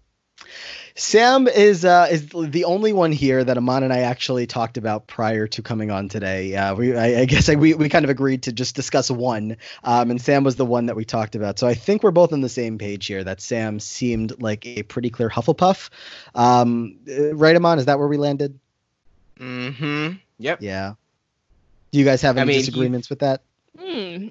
Sam 0.95 1.47
is 1.47 1.85
uh, 1.85 2.07
is 2.11 2.27
the 2.27 2.65
only 2.65 2.91
one 2.91 3.11
here 3.13 3.41
that 3.41 3.57
Aman 3.57 3.83
and 3.83 3.93
I 3.93 3.99
actually 3.99 4.47
talked 4.47 4.77
about 4.77 5.07
prior 5.07 5.47
to 5.47 5.61
coming 5.61 5.91
on 5.91 6.09
today. 6.09 6.55
Uh, 6.55 6.75
we 6.75 6.95
I, 6.95 7.21
I 7.21 7.25
guess 7.25 7.47
I, 7.47 7.55
we 7.55 7.73
we 7.73 7.87
kind 7.87 8.03
of 8.03 8.09
agreed 8.09 8.43
to 8.43 8.51
just 8.51 8.75
discuss 8.75 9.09
one, 9.09 9.55
um, 9.83 10.11
and 10.11 10.21
Sam 10.21 10.43
was 10.43 10.57
the 10.57 10.65
one 10.65 10.87
that 10.87 10.95
we 10.97 11.05
talked 11.05 11.35
about. 11.35 11.57
So 11.57 11.67
I 11.67 11.73
think 11.73 12.03
we're 12.03 12.11
both 12.11 12.33
on 12.33 12.41
the 12.41 12.49
same 12.49 12.77
page 12.77 13.05
here. 13.05 13.23
That 13.23 13.39
Sam 13.39 13.79
seemed 13.79 14.41
like 14.41 14.65
a 14.65 14.83
pretty 14.83 15.09
clear 15.09 15.29
Hufflepuff. 15.29 15.89
Um, 16.35 16.97
uh, 17.07 17.33
right, 17.35 17.55
Aman? 17.55 17.79
Is 17.79 17.85
that 17.85 17.97
where 17.97 18.07
we 18.07 18.17
landed? 18.17 18.59
Mm-hmm. 19.39 20.15
Yep. 20.39 20.61
Yeah. 20.61 20.95
Do 21.91 21.99
you 21.99 22.05
guys 22.05 22.21
have 22.23 22.37
I 22.37 22.41
any 22.41 22.47
mean, 22.49 22.55
he- 22.59 22.65
disagreements 22.65 23.09
with 23.09 23.19
that? 23.19 23.41
Hmm. 23.79 24.27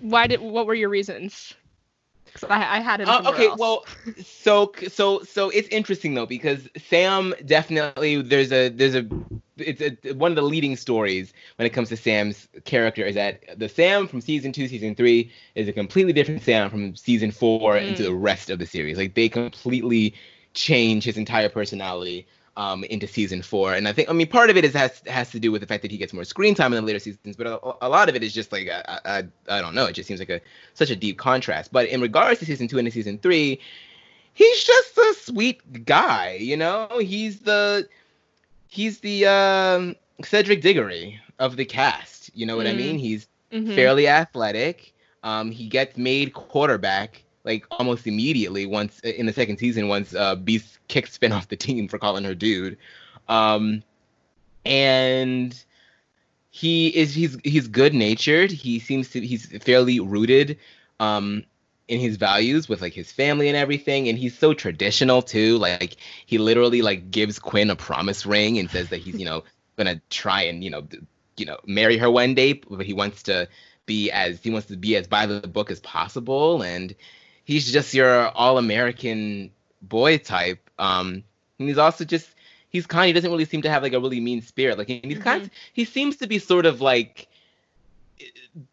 Why 0.00 0.26
did? 0.26 0.40
What 0.40 0.66
were 0.66 0.74
your 0.74 0.88
reasons? 0.88 1.54
I, 2.48 2.76
I 2.76 2.80
had 2.80 3.00
it. 3.00 3.08
Uh, 3.08 3.22
okay, 3.26 3.46
else. 3.48 3.58
well, 3.58 3.84
so 4.22 4.72
so 4.88 5.22
so 5.22 5.50
it's 5.50 5.68
interesting 5.68 6.14
though 6.14 6.26
because 6.26 6.68
Sam 6.88 7.34
definitely 7.44 8.22
there's 8.22 8.52
a 8.52 8.68
there's 8.68 8.94
a 8.94 9.06
it's 9.56 10.06
a, 10.06 10.12
one 10.14 10.32
of 10.32 10.36
the 10.36 10.42
leading 10.42 10.76
stories 10.76 11.32
when 11.56 11.66
it 11.66 11.70
comes 11.70 11.88
to 11.90 11.96
Sam's 11.96 12.48
character 12.64 13.04
is 13.04 13.14
that 13.14 13.58
the 13.58 13.68
Sam 13.68 14.06
from 14.06 14.20
season 14.20 14.52
two, 14.52 14.68
season 14.68 14.94
three 14.94 15.30
is 15.54 15.68
a 15.68 15.72
completely 15.72 16.12
different 16.12 16.42
Sam 16.42 16.70
from 16.70 16.96
season 16.96 17.30
four 17.30 17.74
Mm. 17.74 17.88
into 17.88 18.02
the 18.02 18.14
rest 18.14 18.50
of 18.50 18.58
the 18.58 18.66
series. 18.66 18.96
Like 18.96 19.14
they 19.14 19.28
completely 19.28 20.14
change 20.54 21.04
his 21.04 21.16
entire 21.16 21.48
personality 21.48 22.26
um, 22.56 22.84
into 22.84 23.06
season 23.06 23.42
four, 23.42 23.74
and 23.74 23.86
I 23.88 23.92
think 23.92 24.08
I 24.10 24.12
mean 24.12 24.26
part 24.26 24.50
of 24.50 24.56
it 24.56 24.64
is 24.64 24.74
has 24.74 25.02
has 25.06 25.30
to 25.30 25.40
do 25.40 25.50
with 25.52 25.60
the 25.60 25.66
fact 25.66 25.82
that 25.82 25.90
he 25.90 25.96
gets 25.96 26.12
more 26.12 26.24
screen 26.24 26.54
time 26.54 26.72
in 26.72 26.76
the 26.82 26.86
later 26.86 26.98
seasons, 26.98 27.36
but 27.36 27.46
a, 27.46 27.58
a 27.82 27.88
lot 27.88 28.08
of 28.08 28.14
it 28.14 28.22
is 28.22 28.32
just 28.32 28.52
like 28.52 28.68
I, 28.68 28.98
I 29.04 29.22
I 29.48 29.60
don't 29.60 29.74
know. 29.74 29.86
It 29.86 29.92
just 29.92 30.06
seems 30.08 30.20
like 30.20 30.30
a 30.30 30.40
such 30.74 30.90
a 30.90 30.96
deep 30.96 31.18
contrast. 31.18 31.72
But 31.72 31.88
in 31.88 32.00
regards 32.00 32.40
to 32.40 32.46
season 32.46 32.68
two 32.68 32.78
and 32.78 32.92
season 32.92 33.18
three, 33.18 33.60
he's 34.34 34.64
just 34.64 34.96
a 34.98 35.14
sweet 35.18 35.84
guy, 35.84 36.36
you 36.40 36.56
know. 36.56 36.88
He's 37.00 37.40
the 37.40 37.88
he's 38.68 39.00
the 39.00 39.26
um, 39.26 39.96
Cedric 40.24 40.60
Diggory 40.60 41.20
of 41.38 41.56
the 41.56 41.64
cast. 41.64 42.30
You 42.34 42.46
know 42.46 42.56
what 42.56 42.66
I 42.66 42.72
Mm. 42.72 42.76
mean? 42.76 42.98
He's 42.98 43.28
Mhm. 43.52 43.74
fairly 43.74 44.08
athletic. 44.08 44.92
Um, 45.22 45.50
he 45.50 45.66
gets 45.68 45.96
made 45.96 46.32
quarterback 46.32 47.22
like 47.44 47.66
almost 47.70 48.06
immediately 48.06 48.66
once 48.66 49.00
in 49.00 49.26
the 49.26 49.32
second 49.32 49.58
season 49.58 49.88
once 49.88 50.14
uh, 50.14 50.36
Beiste 50.36 50.78
kicks 50.88 51.16
Finn 51.16 51.32
off 51.32 51.48
the 51.48 51.56
team 51.56 51.88
for 51.88 51.98
calling 51.98 52.24
her 52.24 52.34
dude. 52.34 52.76
Um, 53.28 53.82
and 54.64 55.64
he 56.50 56.88
is 56.88 57.14
he's 57.14 57.36
he's 57.44 57.68
good 57.68 57.94
natured. 57.94 58.50
He 58.50 58.78
seems 58.78 59.10
to 59.10 59.20
he's 59.20 59.46
fairly 59.62 60.00
rooted 60.00 60.58
um 60.98 61.44
in 61.90 61.98
his 61.98 62.16
values 62.16 62.68
with 62.68 62.80
like 62.80 62.92
his 62.92 63.10
family 63.10 63.48
and 63.48 63.56
everything 63.56 64.08
and 64.08 64.16
he's 64.16 64.38
so 64.38 64.54
traditional 64.54 65.20
too 65.20 65.58
like 65.58 65.96
he 66.24 66.38
literally 66.38 66.82
like 66.82 67.10
gives 67.10 67.40
quinn 67.40 67.68
a 67.68 67.74
promise 67.74 68.24
ring 68.24 68.60
and 68.60 68.70
says 68.70 68.90
that 68.90 68.98
he's 68.98 69.18
you 69.18 69.24
know 69.24 69.42
gonna 69.76 70.00
try 70.08 70.42
and 70.42 70.62
you 70.62 70.70
know 70.70 70.86
you 71.36 71.44
know 71.44 71.58
marry 71.66 71.98
her 71.98 72.08
one 72.08 72.32
day 72.32 72.52
but 72.52 72.86
he 72.86 72.92
wants 72.92 73.24
to 73.24 73.48
be 73.86 74.08
as 74.12 74.40
he 74.40 74.50
wants 74.50 74.68
to 74.68 74.76
be 74.76 74.94
as 74.94 75.08
by 75.08 75.26
the 75.26 75.48
book 75.48 75.68
as 75.68 75.80
possible 75.80 76.62
and 76.62 76.94
he's 77.44 77.70
just 77.72 77.94
your 77.94 78.28
all-american 78.28 79.50
boy 79.82 80.18
type 80.18 80.70
um 80.78 81.22
and 81.58 81.68
he's 81.68 81.78
also 81.78 82.04
just 82.04 82.34
he's 82.68 82.86
kind 82.86 83.06
he 83.06 83.12
doesn't 83.12 83.30
really 83.30 83.44
seem 83.44 83.62
to 83.62 83.70
have 83.70 83.82
like 83.82 83.92
a 83.92 84.00
really 84.00 84.20
mean 84.20 84.42
spirit 84.42 84.78
like 84.78 84.88
and 84.88 85.04
he's 85.04 85.18
kind 85.18 85.42
of, 85.42 85.50
he 85.72 85.84
seems 85.84 86.16
to 86.16 86.26
be 86.26 86.38
sort 86.38 86.66
of 86.66 86.80
like 86.80 87.28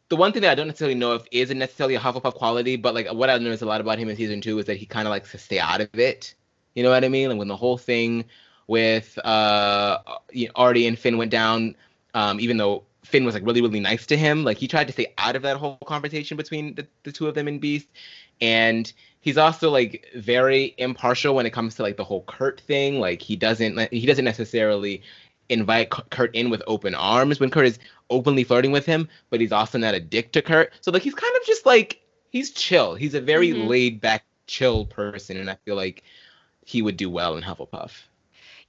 the 0.10 0.16
one 0.16 0.32
thing 0.32 0.42
that 0.42 0.52
I 0.52 0.56
don't 0.56 0.68
necessarily 0.68 0.96
know 0.96 1.16
if 1.16 1.26
isn't 1.32 1.58
necessarily 1.58 1.96
a 1.96 2.00
Hufflepuff 2.00 2.36
quality, 2.36 2.76
but 2.76 2.94
like 2.94 3.12
what 3.12 3.30
I 3.30 3.38
noticed 3.38 3.62
a 3.62 3.66
lot 3.66 3.82
about 3.82 4.00
him 4.00 4.10
in 4.10 4.16
season 4.16 4.42
two 4.42 4.58
is 4.60 4.66
that 4.66 4.78
he 4.78 4.86
kind 4.86 5.08
of 5.08 5.12
likes 5.12 5.32
to 5.32 5.38
stay 5.38 5.60
out 5.60 5.82
of 5.82 6.00
it. 6.00 6.34
You 6.76 6.84
know 6.84 6.90
what 6.90 7.04
I 7.04 7.10
mean? 7.10 7.30
Like 7.30 7.38
when 7.38 7.48
the 7.48 7.56
whole 7.56 7.78
thing 7.78 8.26
with 8.68 9.18
uh 9.24 10.00
you 10.32 10.48
know, 10.48 10.52
Artie 10.56 10.88
and 10.88 10.98
Finn 10.98 11.18
went 11.18 11.32
down, 11.32 11.76
um, 12.14 12.40
even 12.40 12.58
though 12.58 12.84
Finn 13.04 13.26
was 13.26 13.34
like 13.34 13.46
really 13.46 13.62
really 13.62 13.80
nice 13.80 14.06
to 14.08 14.18
him, 14.18 14.44
like 14.44 14.58
he 14.58 14.68
tried 14.68 14.88
to 14.88 14.94
stay 14.94 15.14
out 15.18 15.36
of 15.36 15.42
that 15.42 15.58
whole 15.58 15.78
conversation 15.86 16.38
between 16.38 16.76
the, 16.76 16.88
the 17.04 17.12
two 17.12 17.28
of 17.28 17.36
them 17.36 17.48
in 17.48 17.60
Beiste, 17.60 17.88
and 18.42 18.92
he's 19.22 19.38
also 19.38 19.70
like 19.70 20.06
very 20.16 20.74
impartial 20.78 21.36
when 21.36 21.46
it 21.46 21.52
comes 21.52 21.76
to 21.76 21.84
like 21.84 21.98
the 21.98 22.04
whole 22.04 22.24
Kurt 22.24 22.62
thing. 22.62 23.00
Like 23.00 23.22
he 23.22 23.36
doesn't 23.36 23.92
he 23.92 24.06
doesn't 24.06 24.26
necessarily 24.26 25.02
invite 25.50 25.90
Kurt 25.90 26.34
in 26.36 26.50
with 26.50 26.62
open 26.68 26.94
arms 26.96 27.40
when 27.40 27.50
Kurt 27.50 27.66
is 27.66 27.80
openly 28.10 28.44
flirting 28.44 28.72
with 28.72 28.86
him, 28.86 29.08
but 29.30 29.42
he's 29.42 29.52
also 29.52 29.78
not 29.78 29.96
a 29.96 30.00
dick 30.00 30.32
to 30.34 30.42
Kurt. 30.42 30.74
So 30.82 30.92
like 30.92 31.02
he's 31.02 31.16
kind 31.16 31.36
of 31.36 31.46
just 31.46 31.66
like 31.66 32.02
he's 32.30 32.52
chill. 32.52 32.96
He's 32.96 33.14
a 33.16 33.22
very 33.22 33.50
Mhm. 33.50 33.68
laid 33.68 34.02
back, 34.02 34.26
chill 34.48 34.86
person, 34.86 35.38
and 35.38 35.50
I 35.50 35.56
feel 35.66 35.76
like 35.76 36.04
he 36.66 36.82
would 36.82 36.98
do 36.98 37.10
well 37.10 37.38
in 37.38 37.44
Hufflepuff. 37.44 37.92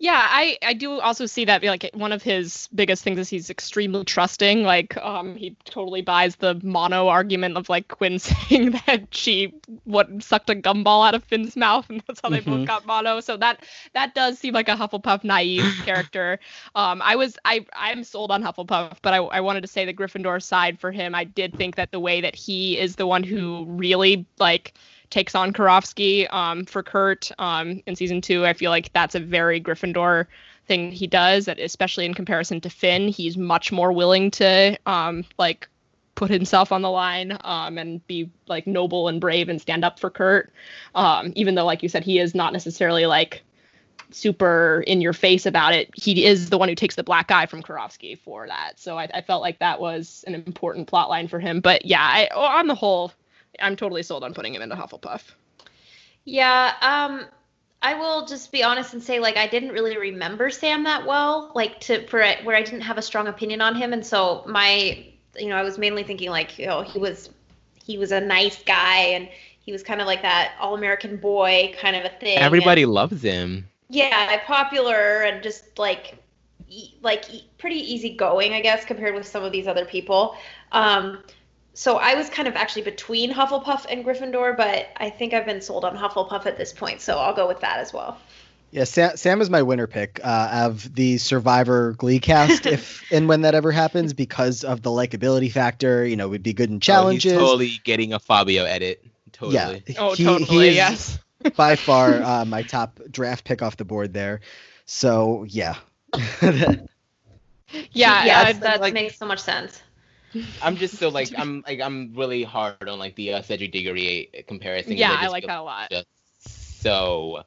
Yeah, 0.01 0.21
I 0.31 0.59
I 0.63 0.75
do 0.75 1.01
also 1.01 1.27
see 1.27 1.45
that 1.47 1.63
like 1.65 1.91
one 1.93 2.13
of 2.13 2.23
his 2.23 2.69
biggest 2.73 3.03
things 3.03 3.19
is 3.19 3.29
he's 3.29 3.51
extremely 3.51 4.05
trusting. 4.05 4.63
Like 4.63 4.97
um 4.97 5.35
he 5.35 5.57
totally 5.65 6.03
buys 6.03 6.37
the 6.37 6.55
mono 6.63 7.09
argument 7.09 7.57
of 7.57 7.69
like 7.69 7.89
Quinn 7.89 8.19
saying 8.21 8.73
that 8.87 9.09
she 9.11 9.53
what 9.85 10.09
sucked 10.23 10.51
a 10.51 10.55
gumball 10.55 11.05
out 11.07 11.15
of 11.17 11.25
Finn's 11.25 11.57
mouth 11.57 11.91
and 11.91 12.01
that's 12.07 12.21
how 12.23 12.31
they 12.31 12.39
Mhm. 12.39 12.41
both 12.41 12.65
got 12.65 12.87
mono. 12.87 13.21
So 13.21 13.37
that 13.39 13.65
that 13.93 14.15
does 14.15 14.39
seem 14.39 14.55
like 14.55 14.69
a 14.69 14.77
Hufflepuff 14.77 15.25
naive 15.25 15.79
character. 15.83 16.39
Um 16.77 17.03
I 17.05 17.17
was 17.17 17.37
I 17.45 17.67
I'm 17.73 18.05
sold 18.05 18.31
on 18.31 18.43
Hufflepuff, 18.43 18.99
but 19.03 19.15
I 19.15 19.19
I 19.19 19.41
wanted 19.41 19.63
to 19.63 19.69
say 19.69 19.85
the 19.85 19.95
Gryffindor 19.95 20.41
side 20.41 20.79
for 20.79 20.93
him. 20.93 21.15
I 21.15 21.25
did 21.25 21.57
think 21.57 21.75
that 21.77 21.91
the 21.91 22.01
way 22.01 22.21
that 22.21 22.37
he 22.37 22.79
is 22.79 22.95
the 22.97 23.07
one 23.07 23.25
who 23.25 23.65
really 23.69 24.27
like 24.39 24.75
takes 25.11 25.35
on 25.35 25.53
Karofsky 25.53 26.33
um, 26.33 26.65
for 26.65 26.83
Kurt 26.83 27.31
um, 27.39 27.83
in 27.87 27.97
season 27.97 28.21
two. 28.21 28.47
I 28.47 28.53
feel 28.53 28.71
like 28.71 28.93
that's 28.93 29.15
a 29.15 29.21
very 29.21 29.61
Gryffindor 29.61 30.27
thing 30.67 30.93
he 30.93 31.07
does, 31.07 31.47
that 31.47 31.59
especially 31.59 32.05
in 32.05 32.15
comparison 32.15 32.61
to 32.61 32.71
Finn, 32.71 33.09
he's 33.09 33.37
much 33.37 33.73
more 33.73 33.93
willing 33.93 34.31
to 34.33 34.79
um, 34.87 35.25
like 35.39 35.69
put 36.15 36.31
himself 36.31 36.73
on 36.73 36.83
the 36.83 36.91
line 36.91 37.39
um, 37.43 37.79
and 37.79 38.07
be 38.07 38.31
like 38.49 38.67
noble 38.67 39.09
and 39.09 39.21
brave 39.21 39.49
and 39.49 39.61
stand 39.61 39.85
up 39.85 39.99
for 39.99 40.11
Kurt. 40.11 40.53
Um, 40.95 41.33
even 41.37 41.55
though, 41.55 41.65
like 41.65 41.83
you 41.83 41.89
said, 41.89 42.05
he 42.05 42.19
is 42.19 42.35
not 42.35 42.53
necessarily 42.53 43.07
like 43.07 43.43
super 44.11 44.83
in 44.87 45.01
your 45.01 45.13
face 45.13 45.47
about 45.47 45.75
it. 45.75 45.91
He 45.95 46.25
is 46.25 46.51
the 46.51 46.59
one 46.59 46.69
who 46.69 46.75
takes 46.75 46.97
the 46.97 47.03
black 47.03 47.31
eye 47.31 47.47
from 47.47 47.63
Karofsky 47.63 48.19
for 48.19 48.47
that. 48.47 48.79
So 48.79 48.99
I, 48.99 49.09
I 49.15 49.21
felt 49.21 49.43
like 49.43 49.59
that 49.61 49.81
was 49.81 50.25
an 50.27 50.35
important 50.35 50.89
plot 50.89 51.09
line 51.09 51.29
for 51.29 51.41
him. 51.41 51.61
But 51.61 51.85
yeah, 51.85 52.03
I, 52.03 52.29
on 52.35 52.67
the 52.67 52.75
whole, 52.75 53.13
I'm 53.61 53.77
totally 53.77 54.03
sold 54.03 54.25
on 54.25 54.35
putting 54.35 54.55
him 54.55 54.63
into 54.63 54.77
Hufflepuff. 54.77 55.23
Yeah, 56.25 56.75
um 56.83 57.27
I 57.81 57.95
will 57.95 58.27
just 58.27 58.51
be 58.51 58.65
honest 58.65 58.93
and 58.93 59.03
say 59.03 59.21
like 59.21 59.37
I 59.37 59.47
didn't 59.47 59.71
really 59.71 59.97
remember 59.97 60.51
Sam 60.51 60.85
that 60.85 61.07
well, 61.07 61.53
like 61.55 61.81
to 61.81 62.07
for 62.09 62.21
it 62.21 62.45
where 62.45 62.57
I 62.57 62.63
didn't 62.63 62.83
have 62.83 62.99
a 62.99 63.03
strong 63.03 63.29
opinion 63.29 63.61
on 63.61 63.75
him 63.75 63.93
and 63.93 64.05
so 64.05 64.45
my 64.47 65.05
you 65.37 65.49
know, 65.49 65.57
I 65.57 65.63
was 65.63 65.79
mainly 65.79 66.03
thinking 66.03 66.31
like, 66.31 66.59
you 66.59 66.67
know, 66.67 66.83
he 66.83 66.99
was 66.99 67.31
he 67.85 67.99
was 67.99 68.13
a 68.13 68.21
nice 68.21 68.63
guy 68.65 68.99
and 68.99 69.29
he 69.61 69.73
was 69.73 69.83
kind 69.83 70.01
of 70.01 70.07
like 70.07 70.23
that 70.23 70.55
all-American 70.61 71.17
boy 71.19 71.75
kind 71.81 71.95
of 71.95 72.05
a 72.05 72.09
thing. 72.09 72.39
Everybody 72.39 72.83
and, 72.83 72.93
loves 72.93 73.23
him. 73.23 73.69
yeah, 73.89 74.41
popular 74.45 75.23
and 75.23 75.43
just 75.43 75.79
like 75.79 76.17
e- 76.69 76.95
like 77.03 77.33
e- 77.33 77.49
pretty 77.59 77.77
easygoing, 77.77 78.53
I 78.55 78.61
guess, 78.61 78.85
compared 78.85 79.15
with 79.15 79.27
some 79.27 79.45
of 79.45 79.53
these 79.53 79.67
other 79.67 79.85
people. 79.85 80.37
Um 80.73 81.23
so 81.79 81.97
I 81.99 82.17
was 82.17 82.29
kind 82.29 82.49
of 82.49 82.57
actually 82.57 82.83
between 82.83 83.33
Hufflepuff 83.33 83.87
and 83.89 84.05
Gryffindor, 84.05 84.57
but 84.57 84.89
I 84.97 85.11
think 85.11 85.33
I've 85.33 85.47
been 85.47 85.61
sold 85.61 85.85
on 85.85 85.97
Hufflepuff 85.97 86.45
at 86.45 86.59
this 86.59 86.73
point, 86.73 87.01
so 87.01 87.17
I'll 87.19 87.35
go 87.35 87.47
with 87.47 87.61
that 87.61 87.79
as 87.79 87.93
well. 87.93 88.19
Yeah, 88.73 88.83
Sam, 88.83 89.17
Sam 89.17 89.41
is 89.41 89.49
my 89.49 89.63
winner 89.63 89.87
pick 89.87 90.19
uh, 90.25 90.65
of 90.67 90.93
the 90.93 91.19
Survivor 91.19 91.93
Glee 91.93 92.19
cast, 92.19 92.67
if 92.67 93.05
and 93.13 93.29
when 93.29 93.43
that 93.43 93.55
ever 93.55 93.71
happens, 93.71 94.13
because 94.13 94.65
of 94.65 94.83
the 94.83 94.91
likability 94.91 95.53
factor. 95.53 96.05
You 96.05 96.17
know, 96.17 96.29
we'd 96.29 96.43
be 96.43 96.53
good 96.53 96.69
in 96.69 96.81
challenges. 96.81 97.33
Oh, 97.33 97.39
he's 97.39 97.47
totally 97.49 97.81
getting 97.85 98.13
a 98.13 98.19
Fabio 98.19 98.65
edit. 98.65 99.05
Totally. 99.31 99.85
Yeah, 99.87 99.95
Oh, 100.01 100.15
he- 100.17 100.25
totally. 100.25 100.71
he 100.71 100.75
yes. 100.75 101.21
by 101.57 101.77
far 101.77 102.15
uh, 102.23 102.45
my 102.45 102.63
top 102.63 102.99
draft 103.09 103.45
pick 103.45 103.63
off 103.63 103.77
the 103.77 103.85
board 103.85 104.13
there. 104.13 104.41
So 104.85 105.45
yeah, 105.49 105.77
Yeah. 106.43 108.25
yes, 108.25 108.57
uh, 108.57 108.59
that 108.61 108.81
like- 108.81 108.95
makes 108.95 109.17
so 109.17 109.27
much 109.27 109.39
sense. 109.41 109.81
I'm 110.63 110.77
just 110.77 110.99
so 110.99 111.09
like 111.09 111.33
I'm 111.37 111.63
like 111.67 111.81
I'm 111.81 112.15
really 112.15 112.43
hard 112.43 112.89
on 112.89 112.99
like 112.99 113.15
the 113.17 113.35
uh, 113.35 113.43
Cedric 113.43 113.73
Diggory 113.73 114.31
comparison. 114.47 114.97
yeah, 114.97 115.11
just 115.11 115.25
I 115.25 115.29
like 115.29 115.47
that 115.47 115.59
a 115.59 115.63
lot. 115.63 115.93
so 116.39 117.43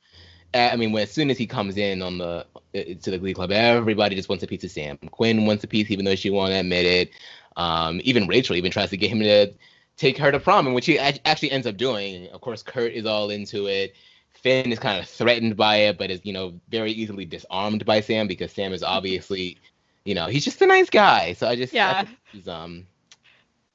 uh, 0.53 0.69
I 0.73 0.75
mean, 0.75 0.91
when 0.91 1.03
as 1.03 1.11
soon 1.11 1.29
as 1.29 1.37
he 1.37 1.47
comes 1.47 1.77
in 1.77 2.01
on 2.01 2.17
the 2.17 2.45
uh, 2.75 2.79
to 3.01 3.11
the 3.11 3.17
Glee 3.17 3.33
Club, 3.33 3.51
everybody 3.51 4.15
just 4.15 4.29
wants 4.29 4.43
a 4.43 4.47
piece 4.47 4.63
of 4.63 4.71
Sam. 4.71 4.97
Quinn 5.11 5.45
wants 5.45 5.63
a 5.63 5.67
piece, 5.67 5.89
even 5.91 6.05
though 6.05 6.15
she 6.15 6.29
won't 6.29 6.53
admit 6.53 6.85
it. 6.85 7.11
Um, 7.55 8.01
even 8.03 8.27
Rachel 8.27 8.55
even 8.55 8.71
tries 8.71 8.89
to 8.91 8.97
get 8.97 9.09
him 9.09 9.19
to 9.19 9.53
take 9.97 10.17
her 10.17 10.31
to 10.31 10.39
prom, 10.39 10.65
and 10.65 10.75
which 10.75 10.85
he 10.85 10.99
actually 10.99 11.51
ends 11.51 11.67
up 11.67 11.77
doing. 11.77 12.27
Of 12.29 12.41
course, 12.41 12.63
Kurt 12.63 12.93
is 12.93 13.05
all 13.05 13.29
into 13.29 13.67
it. 13.67 13.93
Finn 14.33 14.71
is 14.71 14.79
kind 14.79 14.99
of 14.99 15.07
threatened 15.07 15.55
by 15.55 15.77
it, 15.77 15.97
but 15.97 16.11
is 16.11 16.21
you 16.23 16.33
know 16.33 16.59
very 16.69 16.91
easily 16.91 17.25
disarmed 17.25 17.85
by 17.85 18.01
Sam 18.01 18.27
because 18.27 18.51
Sam 18.51 18.73
is 18.73 18.83
obviously, 18.83 19.57
you 20.03 20.15
know, 20.15 20.27
he's 20.27 20.43
just 20.43 20.61
a 20.61 20.67
nice 20.67 20.89
guy. 20.89 21.33
So 21.33 21.47
I 21.47 21.55
just 21.55 21.73
Yeah. 21.73 21.93
think 21.93 22.09
he's 22.31 22.47
um, 22.47 22.87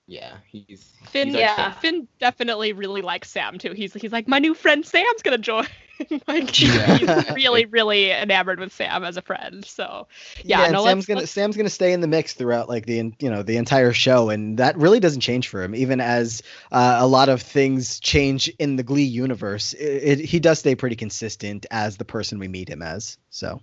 yeah, 0.08 0.36
he's 0.50 0.92
Finn, 1.10 1.28
he's 1.28 1.36
yeah. 1.36 1.56
champ. 1.56 1.80
Finn 1.80 2.08
definitely 2.20 2.72
really 2.72 3.02
likes 3.02 3.30
Sam 3.30 3.58
too. 3.58 3.72
He's 3.72 3.92
he's 3.94 4.12
like 4.12 4.28
my 4.28 4.38
new 4.38 4.54
friend 4.54 4.84
Sam's 4.86 5.22
gonna 5.22 5.38
join. 5.38 5.66
like 6.28 6.60
Yeah. 6.60 6.98
he's 6.98 7.30
really 7.34 7.64
really 7.64 8.10
enamored 8.12 8.60
with 8.60 8.70
Sam 8.72 9.02
as 9.02 9.16
a 9.16 9.22
friend. 9.22 9.64
So 9.64 10.06
Yeah, 10.44 10.64
and 10.64 10.74
no, 10.74 10.84
Sam's 10.84 10.96
let's- 10.96 11.06
gonna 11.06 11.20
let's- 11.20 11.32
Sam's 11.32 11.56
gonna 11.56 11.70
stay 11.70 11.92
in 11.92 12.00
the 12.02 12.06
mix 12.06 12.34
throughout 12.34 12.68
like 12.68 12.86
the 12.86 13.12
you 13.18 13.30
know 13.30 13.42
the 13.42 13.56
entire 13.56 13.92
show, 13.92 14.28
and 14.30 14.58
that 14.58 14.76
really 14.76 15.00
doesn't 15.00 15.22
change 15.22 15.48
for 15.48 15.62
him, 15.62 15.74
even 15.74 16.00
as 16.00 16.42
uh, 16.70 16.98
a 17.00 17.06
lot 17.06 17.28
of 17.30 17.40
things 17.42 17.98
change 17.98 18.48
in 18.60 18.76
the 18.76 18.82
Glee 18.84 19.02
universe. 19.04 19.72
It, 19.72 20.20
it, 20.20 20.24
he 20.24 20.38
does 20.38 20.58
stay 20.60 20.74
pretty 20.76 20.96
consistent 20.96 21.66
as 21.70 21.96
the 21.96 22.04
person 22.04 22.38
we 22.38 22.46
meet 22.48 22.68
him 22.68 22.82
as. 22.82 23.18
So 23.30 23.60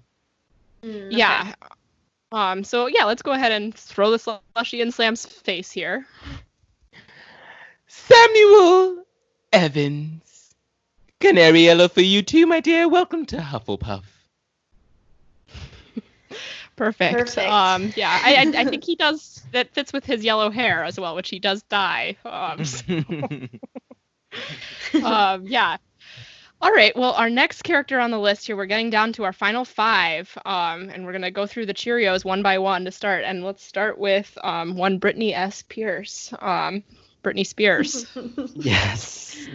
Mm, 0.84 1.06
okay. 1.07 1.15
yeah. 1.15 1.53
Um. 2.34 2.64
So 2.64 2.88
yeah, 2.88 3.06
let's 3.06 3.22
go 3.22 3.32
ahead 3.32 3.52
and 3.52 3.74
throw 3.76 4.10
the 4.12 4.18
slushy 4.20 4.82
in 4.82 4.92
Slam's 4.92 5.26
face 5.26 5.72
here. 5.72 6.06
Samuel 7.88 9.06
Evans. 9.52 10.56
Canary 11.20 11.62
yellow 11.66 11.88
for 11.88 12.02
you 12.02 12.22
too, 12.24 12.46
my 12.48 12.60
dear. 12.60 12.90
Welcome 12.90 13.26
to 13.28 13.38
Hufflepuff. 13.38 14.04
Perfect. 16.76 17.18
Perfect. 17.18 17.50
Um. 17.50 17.94
Yeah. 17.96 18.10
I, 18.10 18.36
I 18.36 18.62
I 18.62 18.66
think 18.66 18.84
he 18.84 18.96
does. 18.96 19.44
That 19.52 19.70
fits 19.74 19.94
with 19.94 20.04
his 20.04 20.24
yellow 20.24 20.50
hair 20.50 20.84
as 20.84 21.00
well, 21.00 21.16
which 21.16 21.30
he 21.30 21.38
does 21.40 21.62
dye. 21.64 22.18
Um. 22.26 22.66
so- 22.66 23.04
um, 25.04 25.46
yeah. 25.46 25.78
All 26.64 26.72
right. 26.72 26.95
Well, 26.98 27.14
our 27.14 27.30
next 27.30 27.64
character 27.64 27.99
on 27.99 28.11
the 28.11 28.19
list 28.19 28.48
here, 28.48 28.56
we're 28.57 28.65
getting 28.65 28.90
down 28.90 29.14
to 29.14 29.23
our 29.26 29.34
final 29.34 29.65
five, 29.65 30.35
um, 30.45 30.90
and 30.90 31.06
we're 31.06 31.11
gonna 31.11 31.30
go 31.31 31.45
through 31.45 31.65
the 31.68 31.73
Cheerios 31.73 32.26
one 32.26 32.41
by 32.41 32.57
one 32.60 32.85
to 32.85 32.91
start. 32.91 33.23
And 33.26 33.44
let's 33.44 33.64
start 33.64 33.99
with 33.99 34.38
um, 34.44 34.76
one 34.77 34.98
Brittany 34.99 35.34
S. 35.35 35.61
Pierce, 35.64 36.34
um, 36.40 36.84
Britney 37.23 37.45
Spears. 37.45 38.07
yes, 38.56 39.49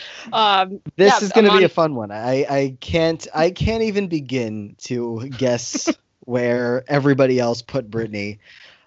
um, 0.32 0.80
this 0.96 1.20
Yeah, 1.20 1.20
is 1.22 1.32
gonna 1.32 1.50
be 1.50 1.62
a 1.62 1.68
fun 1.68 1.94
one. 1.94 2.10
I 2.10 2.46
I 2.48 2.76
can't 2.80 3.26
I 3.34 3.50
can't 3.50 3.82
even 3.82 4.08
begin 4.08 4.76
to 4.82 5.28
guess 5.36 5.98
where 6.20 6.84
everybody 6.88 7.38
else 7.38 7.62
put 7.62 7.90
Brittany. 7.90 8.40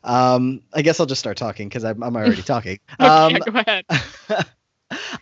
Um, 0.04 0.62
I 0.74 0.82
guess 0.84 1.00
I'll 1.00 1.06
just 1.08 1.20
start 1.20 1.38
talking 1.38 1.68
because 1.68 1.84
I'm 1.84 2.04
I'm 2.04 2.16
already 2.16 2.44
talking. 2.44 2.80
okay, 3.02 3.16
Um, 3.28 3.40
go 3.46 3.60
ahead. 3.60 3.86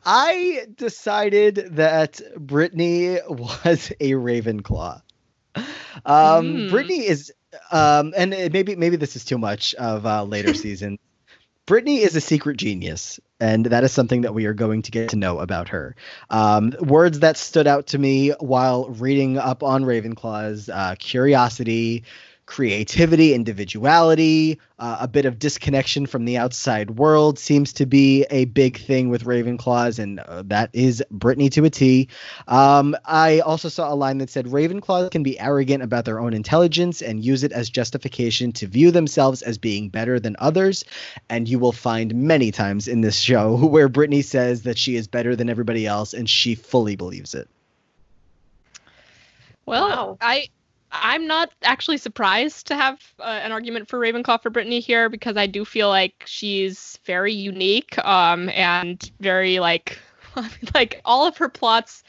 I 0.05 0.65
decided 0.75 1.55
that 1.75 2.19
Brittany 2.37 3.19
was 3.27 3.91
a 3.99 4.11
Ravenclaw. 4.11 5.01
Um, 5.55 5.63
Mm. 6.05 6.69
Brittany 6.69 7.05
is, 7.07 7.31
um, 7.71 8.13
and 8.17 8.33
it- 8.33 8.51
maybe 8.51 8.75
maybe 8.75 8.95
this 8.95 9.15
is 9.15 9.23
too 9.25 9.37
much 9.37 9.73
of 9.75 10.05
uh, 10.05 10.23
later 10.23 10.53
season. 10.53 10.97
Brittany 11.65 11.99
is 12.01 12.13
a 12.15 12.21
secret 12.21 12.57
genius, 12.57 13.21
and 13.39 13.67
that 13.67 13.85
is 13.85 13.91
something 13.93 14.21
that 14.21 14.33
we 14.33 14.45
are 14.47 14.53
going 14.53 14.81
to 14.81 14.91
get 14.91 15.09
to 15.11 15.15
know 15.15 15.39
about 15.39 15.69
her. 15.69 15.95
Um, 16.29 16.73
words 16.81 17.19
that 17.19 17.37
stood 17.37 17.67
out 17.67 17.87
to 17.87 17.97
me 17.97 18.31
while 18.41 18.89
reading 18.89 19.37
up 19.37 19.63
on 19.63 19.83
Ravenclaw's 19.85 20.67
uh, 20.67 20.95
curiosity, 20.99 22.03
creativity, 22.45 23.33
individuality, 23.33 24.59
uh, 24.77 24.97
a 24.99 25.07
bit 25.07 25.25
of 25.25 25.39
disconnection 25.39 26.05
from 26.05 26.25
the 26.25 26.37
outside 26.37 26.91
world 26.91 27.39
seems 27.39 27.71
to 27.73 27.85
be 27.85 28.25
a 28.29 28.45
big 28.45 28.77
thing 28.77 29.09
with 29.09 29.23
Ravenclaws, 29.23 29.97
and 29.97 30.19
uh, 30.19 30.43
that 30.47 30.69
is 30.73 31.01
Brittany 31.09 31.49
to 31.51 31.63
a 31.65 31.69
T. 31.69 32.09
Um, 32.47 32.95
I 33.05 33.39
also 33.39 33.69
saw 33.69 33.91
a 33.91 33.95
line 33.95 34.17
that 34.17 34.29
said 34.29 34.45
Ravenclaws 34.47 35.11
can 35.11 35.23
be 35.23 35.39
arrogant 35.39 35.83
about 35.83 36.05
their 36.05 36.19
own 36.19 36.33
intelligence 36.33 37.01
and 37.01 37.23
use 37.23 37.43
it 37.43 37.53
as 37.53 37.69
justification 37.69 38.51
to 38.53 38.67
view 38.67 38.91
themselves 38.91 39.41
as 39.41 39.57
being 39.57 39.89
better 39.89 40.19
than 40.19 40.35
others. 40.39 40.83
And 41.29 41.47
you 41.47 41.59
will 41.59 41.71
find 41.71 42.13
many 42.13 42.51
times 42.51 42.87
in 42.87 43.01
this 43.01 43.17
show 43.17 43.55
where 43.65 43.87
Brittany 43.87 44.21
says 44.21 44.63
that 44.63 44.77
she 44.77 44.95
is 44.95 45.07
better 45.07 45.35
than 45.35 45.49
everybody 45.49 45.87
else, 45.87 46.13
and 46.13 46.29
she 46.29 46.55
fully 46.55 46.95
believes 46.95 47.33
it. 47.33 47.47
Well, 49.65 49.87
Wow. 49.87 50.17
I 50.19 50.49
I'm 50.93 51.27
not 51.27 51.51
actually 51.63 51.97
surprised 51.97 52.67
to 52.67 52.75
have 52.75 52.99
uh, 53.19 53.23
an 53.23 53.51
argument 53.51 53.89
for 53.89 53.99
Ravenclaw 53.99 54.41
for 54.41 54.49
Brittany 54.49 54.79
here 54.79 55.09
because 55.09 55.35
I 55.37 55.47
do 55.47 55.65
feel 55.65 55.89
like 55.89 56.23
she's 56.25 56.99
very 57.05 57.33
unique 57.33 57.97
um 58.05 58.49
and 58.49 59.11
very 59.19 59.59
like 59.59 59.99
like 60.73 61.01
all 61.03 61.25
of 61.25 61.37
her 61.37 61.49
plots 61.49 62.03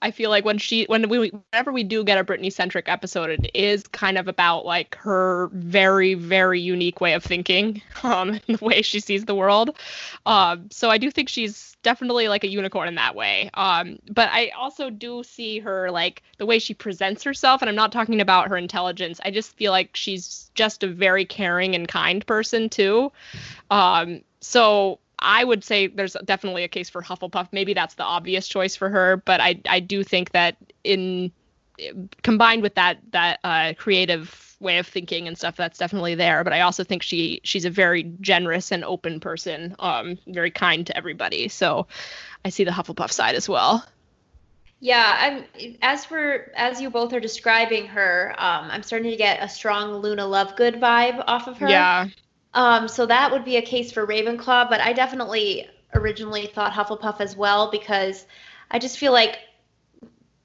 I 0.00 0.10
feel 0.12 0.30
like 0.30 0.44
when 0.44 0.58
she 0.58 0.84
when 0.84 1.08
we 1.08 1.30
whenever 1.50 1.72
we 1.72 1.82
do 1.82 2.04
get 2.04 2.18
a 2.18 2.24
Brittany 2.24 2.50
centric 2.50 2.88
episode, 2.88 3.30
it 3.30 3.50
is 3.54 3.82
kind 3.88 4.16
of 4.16 4.28
about 4.28 4.64
like 4.64 4.94
her 4.96 5.50
very 5.52 6.14
very 6.14 6.60
unique 6.60 7.00
way 7.00 7.14
of 7.14 7.24
thinking, 7.24 7.82
um, 8.02 8.40
the 8.46 8.58
way 8.60 8.82
she 8.82 9.00
sees 9.00 9.24
the 9.24 9.34
world. 9.34 9.76
Um, 10.24 10.68
so 10.70 10.90
I 10.90 10.98
do 10.98 11.10
think 11.10 11.28
she's 11.28 11.76
definitely 11.82 12.28
like 12.28 12.44
a 12.44 12.48
unicorn 12.48 12.88
in 12.88 12.94
that 12.94 13.14
way. 13.14 13.50
Um, 13.54 13.98
but 14.10 14.28
I 14.30 14.50
also 14.50 14.90
do 14.90 15.22
see 15.24 15.58
her 15.60 15.90
like 15.90 16.22
the 16.38 16.46
way 16.46 16.58
she 16.58 16.74
presents 16.74 17.24
herself, 17.24 17.60
and 17.60 17.68
I'm 17.68 17.76
not 17.76 17.90
talking 17.90 18.20
about 18.20 18.48
her 18.48 18.56
intelligence. 18.56 19.20
I 19.24 19.32
just 19.32 19.56
feel 19.56 19.72
like 19.72 19.96
she's 19.96 20.50
just 20.54 20.84
a 20.84 20.88
very 20.88 21.24
caring 21.24 21.74
and 21.74 21.88
kind 21.88 22.24
person 22.24 22.68
too. 22.68 23.10
Um, 23.70 24.22
so 24.40 25.00
I 25.18 25.44
would 25.44 25.64
say 25.64 25.88
there's 25.88 26.16
definitely 26.24 26.64
a 26.64 26.68
case 26.68 26.88
for 26.90 27.02
Hufflepuff. 27.02 27.48
Maybe 27.52 27.74
that's 27.74 27.94
the 27.94 28.04
obvious 28.04 28.46
choice 28.46 28.76
for 28.76 28.88
her, 28.88 29.16
but 29.16 29.40
I 29.40 29.60
I 29.68 29.80
do 29.80 30.04
think 30.04 30.32
that 30.32 30.56
in 30.84 31.32
combined 32.22 32.62
with 32.62 32.74
that 32.74 32.98
that 33.12 33.40
uh, 33.44 33.72
creative 33.76 34.56
way 34.60 34.78
of 34.78 34.86
thinking 34.86 35.28
and 35.28 35.38
stuff, 35.38 35.56
that's 35.56 35.78
definitely 35.78 36.14
there. 36.14 36.44
But 36.44 36.52
I 36.52 36.60
also 36.60 36.84
think 36.84 37.02
she 37.02 37.40
she's 37.44 37.64
a 37.64 37.70
very 37.70 38.04
generous 38.20 38.72
and 38.72 38.84
open 38.84 39.20
person, 39.20 39.74
um, 39.78 40.18
very 40.26 40.50
kind 40.50 40.86
to 40.86 40.96
everybody. 40.96 41.48
So 41.48 41.86
I 42.44 42.50
see 42.50 42.64
the 42.64 42.70
Hufflepuff 42.70 43.10
side 43.10 43.34
as 43.34 43.48
well. 43.48 43.84
Yeah, 44.80 45.16
I'm 45.18 45.76
as 45.82 46.04
for 46.04 46.52
as 46.54 46.80
you 46.80 46.90
both 46.90 47.12
are 47.12 47.20
describing 47.20 47.86
her, 47.88 48.34
um, 48.38 48.70
I'm 48.70 48.82
starting 48.82 49.10
to 49.10 49.16
get 49.16 49.42
a 49.42 49.48
strong 49.48 49.94
Luna 49.94 50.22
Lovegood 50.22 50.78
vibe 50.78 51.24
off 51.26 51.48
of 51.48 51.58
her. 51.58 51.68
Yeah, 51.68 52.06
Um, 52.58 52.88
so 52.88 53.06
that 53.06 53.30
would 53.30 53.44
be 53.44 53.56
a 53.56 53.62
case 53.62 53.92
for 53.92 54.04
Ravenclaw, 54.04 54.68
but 54.68 54.80
I 54.80 54.92
definitely 54.92 55.68
originally 55.94 56.48
thought 56.48 56.72
Hufflepuff 56.72 57.20
as 57.20 57.36
well 57.36 57.70
because 57.70 58.26
I 58.68 58.80
just 58.80 58.98
feel 58.98 59.12
like 59.12 59.38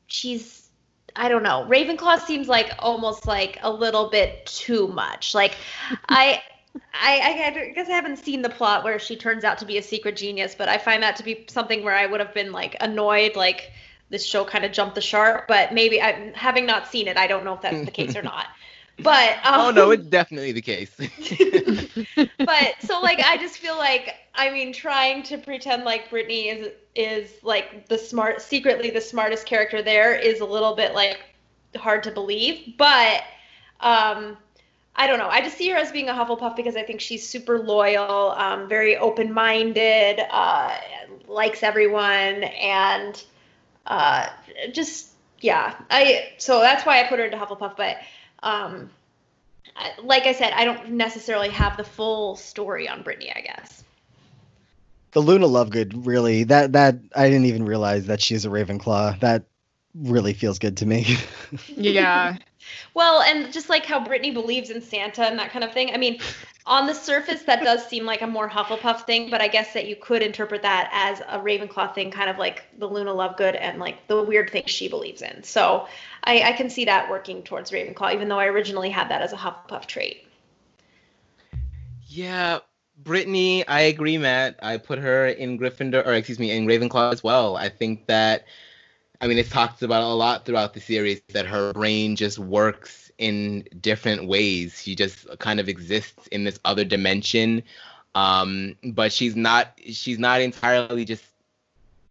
she's 0.06 0.70
I 1.16 1.28
don't 1.28 1.42
know. 1.42 1.66
Ravenclaw 1.68 2.20
seems 2.22 2.48
like 2.48 2.70
almost 2.78 3.26
like 3.26 3.58
a 3.64 3.72
little 3.72 4.12
bit 4.12 4.46
too 4.46 4.90
much. 4.90 5.34
Like 5.34 5.56
I 6.08 6.44
I, 6.94 7.46
I 7.48 7.72
guess 7.74 7.90
I 7.90 7.94
haven't 7.94 8.18
seen 8.18 8.44
the 8.44 8.50
plot 8.50 8.84
where 8.84 9.00
she 9.00 9.16
turns 9.16 9.44
out 9.44 9.58
to 9.58 9.66
be 9.66 9.80
a 9.80 9.82
secret 9.82 10.16
genius, 10.16 10.54
but 10.54 10.70
I 10.70 10.78
find 10.78 11.02
that 11.02 11.16
to 11.16 11.24
be 11.24 11.48
something 11.50 11.84
where 11.84 11.96
I 11.96 12.06
would 12.06 12.20
have 12.20 12.36
been 12.36 12.52
like 12.52 12.76
annoyed, 12.80 13.36
like 13.36 13.72
this 14.12 14.24
show 14.24 14.46
kind 14.46 14.66
of 14.66 14.72
jumped 14.72 14.94
the 14.94 15.02
shark. 15.02 15.48
But 15.48 15.74
maybe 15.74 16.00
I, 16.00 16.32
having 16.36 16.68
not 16.68 16.90
seen 16.90 17.08
it, 17.08 17.18
I 17.18 17.26
don't 17.26 17.44
know 17.44 17.56
if 17.56 17.62
that's 17.62 17.86
the 17.86 17.92
case 17.92 18.16
or 18.16 18.22
not. 18.34 18.46
But 19.00 19.38
um, 19.44 19.60
oh 19.60 19.72
no, 19.72 19.92
it's 19.92 20.06
definitely 20.06 20.52
the 20.52 20.62
case. 20.62 20.92
but 22.38 22.76
so 22.82 23.02
like 23.02 23.20
I 23.20 23.38
just 23.38 23.58
feel 23.58 23.78
like 23.78 24.16
I 24.36 24.52
mean 24.52 24.72
trying 24.72 25.24
to 25.24 25.38
pretend 25.38 25.84
like 25.84 26.10
Brittany 26.10 26.50
is 26.50 26.72
is 26.96 27.32
like 27.44 27.88
the 27.88 27.98
smart 27.98 28.42
secretly 28.42 28.92
the 28.92 29.02
smartest 29.02 29.48
character 29.48 29.82
there 29.82 30.16
is 30.16 30.42
a 30.42 30.46
little 30.46 30.76
bit 30.76 30.94
like 30.94 31.20
hard 31.76 32.04
to 32.04 32.12
believe 32.12 32.76
but 32.78 33.24
um 33.80 34.38
I 34.96 35.08
don't 35.08 35.18
know. 35.18 35.28
I 35.28 35.42
just 35.42 35.58
see 35.58 35.70
her 35.70 35.78
as 35.78 35.92
being 35.92 36.10
a 36.10 36.14
Hufflepuff 36.14 36.56
because 36.56 36.76
I 36.76 36.84
think 36.84 37.02
she's 37.02 37.28
super 37.28 37.58
loyal, 37.58 38.32
um, 38.38 38.70
very 38.70 38.96
open-minded, 38.96 40.22
uh, 40.30 40.78
likes 41.28 41.64
everyone, 41.64 42.44
and 42.44 43.24
uh, 43.88 44.28
just 44.72 45.10
yeah. 45.40 45.76
I 45.90 46.34
so 46.38 46.60
that's 46.60 46.86
why 46.86 47.04
I 47.04 47.08
put 47.08 47.18
her 47.18 47.26
into 47.26 47.38
Hufflepuff. 47.38 47.76
But 47.76 47.98
um, 48.44 48.90
like 50.04 50.26
I 50.26 50.34
said, 50.34 50.54
I 50.54 50.66
don't 50.66 50.92
necessarily 50.92 51.50
have 51.50 51.78
the 51.78 51.84
full 51.84 52.36
story 52.36 52.88
on 52.88 53.02
Brittany. 53.02 53.32
I 53.36 53.42
guess. 53.42 53.84
The 55.12 55.22
Luna 55.22 55.48
Lovegood 55.48 56.06
really 56.06 56.44
that 56.46 56.74
that 56.74 56.98
I 57.16 57.30
didn't 57.30 57.46
even 57.46 57.66
realize 57.66 58.08
that 58.08 58.22
she's 58.22 58.46
a 58.46 58.50
Ravenclaw. 58.50 59.20
That 59.22 59.44
really 59.96 60.34
feels 60.34 60.60
good 60.60 60.78
to 60.78 60.86
me. 60.86 61.18
yeah, 61.68 62.38
Well, 62.94 63.22
and 63.22 63.52
just 63.52 63.70
like 63.70 63.86
how 63.86 64.04
Brittany 64.04 64.32
believes 64.32 64.70
in 64.70 64.82
Santa 64.82 65.24
and 65.24 65.40
that 65.40 65.52
kind 65.52 65.64
of 65.64 65.74
thing. 65.74 65.94
I 65.94 65.98
mean, 65.98 66.20
on 66.66 66.88
the 66.88 66.94
surface, 66.94 67.44
that 67.44 67.64
does 67.64 67.86
seem 67.86 68.06
like 68.06 68.22
a 68.22 68.28
more 68.28 68.50
Hufflepuff 68.50 69.06
thing, 69.06 69.30
but 69.30 69.42
I 69.42 69.48
guess 69.48 69.74
that 69.74 69.88
you 69.88 69.96
could 69.96 70.22
interpret 70.22 70.62
that 70.62 70.90
as 70.94 71.20
a 71.22 71.40
Ravenclaw 71.40 71.94
thing, 71.94 72.12
kind 72.12 72.30
of 72.30 72.38
like 72.38 72.64
the 72.78 72.88
Luna 72.88 73.12
Lovegood 73.12 73.58
and 73.60 73.80
like 73.80 74.08
the 74.08 74.22
weird 74.22 74.50
things 74.50 74.72
she 74.72 74.88
believes 74.88 75.22
in. 75.22 75.44
So 75.44 75.88
I, 76.24 76.42
I 76.42 76.52
can 76.54 76.70
see 76.70 76.86
that 76.86 77.10
working 77.10 77.44
towards 77.44 77.72
Ravenclaw, 77.72 78.14
even 78.14 78.30
though 78.30 78.40
I 78.40 78.46
originally 78.46 78.90
had 78.90 79.10
that 79.10 79.22
as 79.22 79.34
a 79.34 79.38
Hufflepuff 79.38 79.88
trait. 79.88 80.26
Yeah, 82.08 82.60
Brittany, 82.98 83.68
I 83.68 83.82
agree, 83.82 84.18
Matt. 84.18 84.60
I 84.62 84.78
put 84.78 85.00
her 85.00 85.28
in 85.28 85.58
Gryffindor, 85.58 86.06
or 86.06 86.14
excuse 86.14 86.40
me, 86.40 86.52
in 86.52 86.66
Ravenclaw 86.66 87.12
as 87.12 87.24
well. 87.24 87.58
I 87.58 87.70
think 87.70 88.06
that, 88.06 88.46
I 89.24 89.28
mean, 89.28 89.38
it's 89.38 89.50
talked 89.50 89.82
about 89.84 90.04
a 90.04 90.08
lot 90.08 90.44
throughout 90.44 90.74
the 90.74 90.82
series 90.82 91.22
that 91.30 91.46
her 91.46 91.72
brain 91.72 92.18
just 92.18 92.38
works 92.38 93.10
in 93.18 93.66
different 93.80 94.28
ways. 94.28 94.82
She 94.82 94.96
just 94.96 95.40
kind 95.40 95.62
of 95.62 95.70
exists 95.70 96.28
in 96.28 96.44
this 96.44 96.60
other 96.66 96.84
dimension, 96.84 97.64
um, 98.16 98.76
but 98.84 99.14
she's 99.14 99.34
not. 99.34 99.80
She's 99.86 100.20
not 100.20 100.42
entirely 100.42 101.06
just 101.06 101.24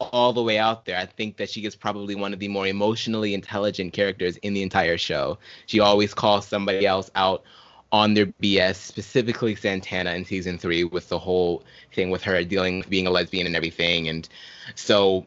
all 0.01 0.32
the 0.32 0.43
way 0.43 0.56
out 0.56 0.86
there. 0.86 0.97
I 0.97 1.05
think 1.05 1.36
that 1.36 1.51
she 1.51 1.66
is 1.66 1.76
probably 1.76 2.14
one 2.14 2.32
of 2.32 2.39
the 2.39 2.48
more 2.48 2.66
emotionally 2.66 3.34
intelligent 3.34 3.93
characters 3.93 4.39
in 4.39 4.55
the 4.55 4.62
entire 4.62 4.97
show. 4.97 5.36
She 5.66 5.80
always 5.80 6.14
calls 6.14 6.47
somebody 6.47 6.86
else 6.86 7.10
out 7.14 7.43
on 7.93 8.14
their 8.14 8.24
BS, 8.24 8.76
specifically 8.76 9.55
Santana 9.55 10.14
in 10.14 10.24
season 10.24 10.56
three, 10.56 10.84
with 10.84 11.10
the 11.10 11.18
whole 11.18 11.62
thing 11.93 12.09
with 12.09 12.22
her 12.22 12.43
dealing 12.43 12.78
with 12.78 12.89
being 12.89 13.06
a 13.06 13.10
lesbian 13.10 13.47
and 13.47 13.55
everything. 13.55 14.09
And 14.09 14.26
so 14.76 15.26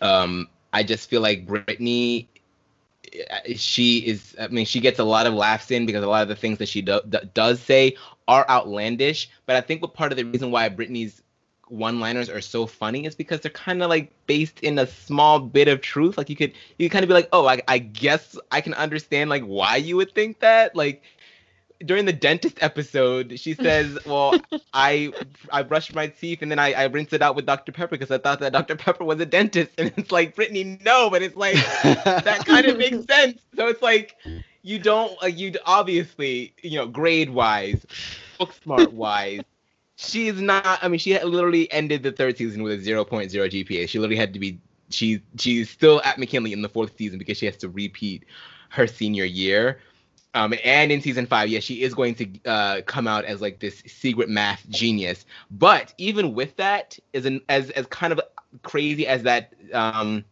um, 0.00 0.48
I 0.72 0.82
just 0.82 1.08
feel 1.08 1.20
like 1.20 1.46
Brittany, 1.46 2.28
uh, 3.30 3.38
she 3.56 3.98
is, 3.98 4.36
I 4.38 4.48
mean, 4.48 4.66
she 4.66 4.80
gets 4.80 4.98
a 4.98 5.04
lot 5.04 5.26
of 5.26 5.34
laughs 5.34 5.70
in 5.70 5.86
because 5.86 6.04
a 6.04 6.08
lot 6.08 6.22
of 6.22 6.28
the 6.28 6.36
things 6.36 6.58
that 6.58 6.68
she 6.68 6.82
do, 6.82 7.00
does 7.34 7.60
say 7.60 7.96
are 8.26 8.48
outlandish. 8.48 9.30
But 9.46 9.56
I 9.56 9.60
think 9.60 9.82
what 9.82 9.94
part 9.94 10.12
of 10.12 10.18
the 10.18 10.24
reason 10.24 10.50
why 10.50 10.68
Brittany's 10.68 11.22
one 11.68 12.00
liners 12.00 12.30
are 12.30 12.40
so 12.40 12.66
funny 12.66 13.04
is 13.04 13.14
because 13.14 13.40
they're 13.40 13.50
kind 13.50 13.82
of 13.82 13.90
like 13.90 14.10
based 14.26 14.60
in 14.60 14.78
a 14.78 14.86
small 14.86 15.38
bit 15.38 15.68
of 15.68 15.80
truth. 15.80 16.16
Like 16.16 16.30
you 16.30 16.36
could, 16.36 16.52
you 16.78 16.88
kind 16.90 17.02
of 17.02 17.08
be 17.08 17.14
like, 17.14 17.28
oh, 17.32 17.46
I, 17.46 17.60
I 17.68 17.78
guess 17.78 18.38
I 18.50 18.60
can 18.60 18.74
understand 18.74 19.30
like 19.30 19.42
why 19.42 19.76
you 19.76 19.96
would 19.96 20.14
think 20.14 20.40
that. 20.40 20.74
Like, 20.74 21.02
during 21.84 22.04
the 22.04 22.12
dentist 22.12 22.58
episode, 22.60 23.38
she 23.38 23.54
says, 23.54 23.98
"Well, 24.06 24.40
I 24.72 25.12
I 25.52 25.62
brushed 25.62 25.94
my 25.94 26.08
teeth 26.08 26.42
and 26.42 26.50
then 26.50 26.58
I, 26.58 26.72
I 26.72 26.84
rinsed 26.84 27.12
it 27.12 27.22
out 27.22 27.36
with 27.36 27.46
Dr. 27.46 27.72
Pepper 27.72 27.96
because 27.96 28.10
I 28.10 28.18
thought 28.18 28.40
that 28.40 28.52
Dr. 28.52 28.76
Pepper 28.76 29.04
was 29.04 29.20
a 29.20 29.26
dentist." 29.26 29.72
And 29.78 29.92
it's 29.96 30.10
like, 30.10 30.34
Brittany, 30.34 30.78
no, 30.84 31.10
but 31.10 31.22
it's 31.22 31.36
like 31.36 31.54
that 31.84 32.44
kind 32.44 32.66
of 32.66 32.78
makes 32.78 33.04
sense. 33.08 33.40
So 33.56 33.68
it's 33.68 33.82
like 33.82 34.16
you 34.62 34.78
don't 34.78 35.20
like 35.22 35.38
you 35.38 35.54
obviously 35.66 36.54
you 36.62 36.78
know 36.78 36.86
grade 36.86 37.30
wise, 37.30 37.84
book 38.38 38.52
smart 38.52 38.92
wise. 38.92 39.42
She's 39.96 40.40
not. 40.40 40.78
I 40.82 40.88
mean, 40.88 40.98
she 40.98 41.18
literally 41.18 41.70
ended 41.72 42.02
the 42.02 42.12
third 42.12 42.36
season 42.36 42.62
with 42.62 42.72
a 42.72 42.90
0.0 42.90 43.06
GPA. 43.06 43.88
She 43.88 43.98
literally 43.98 44.16
had 44.16 44.32
to 44.34 44.38
be. 44.38 44.60
She 44.90 45.20
she's 45.36 45.68
still 45.68 46.00
at 46.04 46.18
McKinley 46.18 46.52
in 46.52 46.62
the 46.62 46.68
fourth 46.68 46.96
season 46.96 47.18
because 47.18 47.36
she 47.36 47.46
has 47.46 47.56
to 47.58 47.68
repeat 47.68 48.24
her 48.70 48.86
senior 48.86 49.24
year. 49.24 49.80
Um, 50.38 50.54
and 50.62 50.92
in 50.92 51.00
season 51.02 51.26
five, 51.26 51.48
yeah, 51.48 51.58
she 51.58 51.82
is 51.82 51.94
going 51.94 52.14
to 52.14 52.28
uh, 52.44 52.82
come 52.82 53.08
out 53.08 53.24
as 53.24 53.40
like 53.40 53.58
this 53.58 53.82
secret 53.86 54.28
math 54.28 54.68
genius. 54.68 55.26
But 55.50 55.92
even 55.98 56.32
with 56.32 56.54
that, 56.56 56.96
is 57.12 57.26
an 57.26 57.40
as 57.48 57.70
as 57.70 57.86
kind 57.86 58.12
of 58.12 58.20
crazy 58.62 59.04
as 59.04 59.24
that 59.24 59.52
um, 59.72 60.24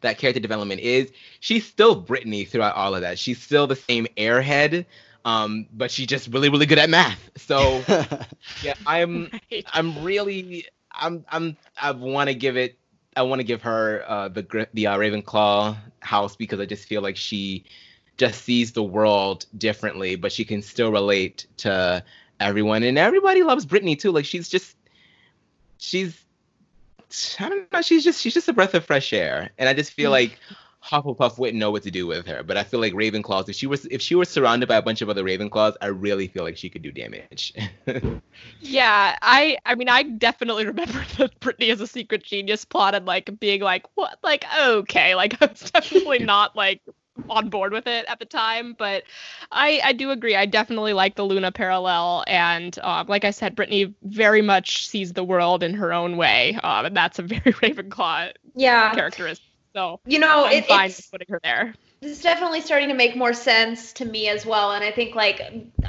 that 0.00 0.16
character 0.16 0.40
development 0.40 0.80
is, 0.80 1.12
she's 1.40 1.66
still 1.66 1.94
Brittany 1.94 2.46
throughout 2.46 2.74
all 2.74 2.94
of 2.94 3.02
that. 3.02 3.18
She's 3.18 3.38
still 3.38 3.66
the 3.66 3.76
same 3.76 4.06
airhead, 4.16 4.86
um, 5.26 5.66
but 5.74 5.90
she's 5.90 6.06
just 6.06 6.28
really, 6.28 6.48
really 6.48 6.66
good 6.66 6.78
at 6.78 6.88
math. 6.88 7.30
So 7.36 7.84
yeah, 8.62 8.74
I'm 8.86 9.30
Right. 9.52 9.66
I'm 9.74 10.02
really 10.02 10.66
I'm 10.90 11.26
I'm 11.28 11.58
I 11.80 11.90
want 11.90 12.28
to 12.30 12.34
give 12.34 12.56
it 12.56 12.78
I 13.14 13.22
want 13.22 13.40
to 13.40 13.44
give 13.44 13.60
her 13.60 14.04
uh, 14.08 14.28
the 14.28 14.42
Gri- 14.42 14.66
the 14.72 14.86
uh, 14.86 14.96
Ravenclaw 14.96 15.76
house 16.00 16.34
because 16.34 16.60
I 16.60 16.64
just 16.64 16.86
feel 16.86 17.02
like 17.02 17.18
she 17.18 17.64
just 18.18 18.42
sees 18.42 18.72
the 18.72 18.82
world 18.82 19.46
differently, 19.56 20.16
but 20.16 20.32
she 20.32 20.44
can 20.44 20.60
still 20.60 20.92
relate 20.92 21.46
to 21.58 22.04
everyone, 22.40 22.82
and 22.82 22.98
everybody 22.98 23.42
loves 23.42 23.64
Brittany 23.64 23.96
too. 23.96 24.10
Like 24.10 24.24
she's 24.24 24.48
just 24.48 24.76
she's 25.78 26.24
I 27.38 27.48
don't 27.48 27.72
know 27.72 27.80
she's 27.80 28.04
just 28.04 28.20
she's 28.20 28.34
just 28.34 28.48
a 28.48 28.52
breath 28.52 28.74
of 28.74 28.84
fresh 28.84 29.12
air, 29.12 29.50
and 29.56 29.68
I 29.68 29.72
just 29.72 29.92
feel 29.92 30.10
mm. 30.10 30.14
like. 30.14 30.38
Hufflepuff 30.80 31.38
wouldn't 31.38 31.58
know 31.58 31.72
what 31.72 31.82
to 31.82 31.90
do 31.90 32.06
with 32.06 32.24
her, 32.28 32.42
but 32.44 32.56
I 32.56 32.62
feel 32.62 32.78
like 32.78 32.94
Ravenclaws. 32.94 33.48
If 33.48 33.56
she 33.56 33.66
was, 33.66 33.84
if 33.86 34.00
she 34.00 34.14
was 34.14 34.28
surrounded 34.28 34.68
by 34.68 34.76
a 34.76 34.80
bunch 34.80 35.02
of 35.02 35.10
other 35.10 35.24
Ravenclaws, 35.24 35.74
I 35.82 35.86
really 35.86 36.28
feel 36.28 36.44
like 36.44 36.56
she 36.56 36.70
could 36.70 36.82
do 36.82 36.92
damage. 36.92 37.52
Yeah, 38.60 39.16
I 39.20 39.58
I 39.66 39.74
mean 39.74 39.88
I 39.88 40.04
definitely 40.04 40.66
remember 40.66 41.04
the 41.16 41.30
Brittany 41.40 41.70
as 41.70 41.80
a 41.80 41.86
secret 41.86 42.22
genius 42.22 42.64
plot 42.64 42.94
and 42.94 43.06
like 43.06 43.38
being 43.38 43.60
like 43.60 43.86
what 43.96 44.18
like 44.22 44.44
okay 44.58 45.14
like 45.14 45.36
I 45.42 45.46
was 45.46 45.70
definitely 45.70 46.20
not 46.20 46.56
like 46.56 46.80
on 47.28 47.48
board 47.48 47.72
with 47.72 47.86
it 47.86 48.04
at 48.08 48.18
the 48.18 48.24
time 48.24 48.74
but 48.78 49.04
I 49.52 49.80
I 49.84 49.92
do 49.92 50.10
agree 50.10 50.36
I 50.36 50.46
definitely 50.46 50.92
like 50.92 51.16
the 51.16 51.24
Luna 51.24 51.52
parallel 51.52 52.24
and 52.26 52.78
um, 52.80 53.06
like 53.08 53.24
I 53.24 53.30
said 53.30 53.54
Brittany 53.54 53.94
very 54.02 54.42
much 54.42 54.88
sees 54.88 55.12
the 55.12 55.24
world 55.24 55.62
in 55.62 55.74
her 55.74 55.92
own 55.92 56.16
way 56.16 56.54
um, 56.62 56.86
and 56.86 56.96
that's 56.96 57.18
a 57.18 57.22
very 57.22 57.40
Ravenclaw 57.52 58.32
Yeah. 58.54 58.92
characteristic 58.94 59.44
so 59.74 60.00
You 60.06 60.18
know, 60.18 60.44
I'm 60.44 60.52
it, 60.52 60.64
fine 60.64 60.90
it's 60.90 61.08
putting 61.10 61.26
her 61.30 61.40
there 61.42 61.74
it's 62.00 62.22
definitely 62.22 62.60
starting 62.60 62.88
to 62.88 62.94
make 62.94 63.16
more 63.16 63.32
sense 63.32 63.92
to 63.94 64.04
me 64.04 64.28
as 64.28 64.46
well. 64.46 64.72
And 64.72 64.84
I 64.84 64.92
think, 64.92 65.14
like, 65.16 65.40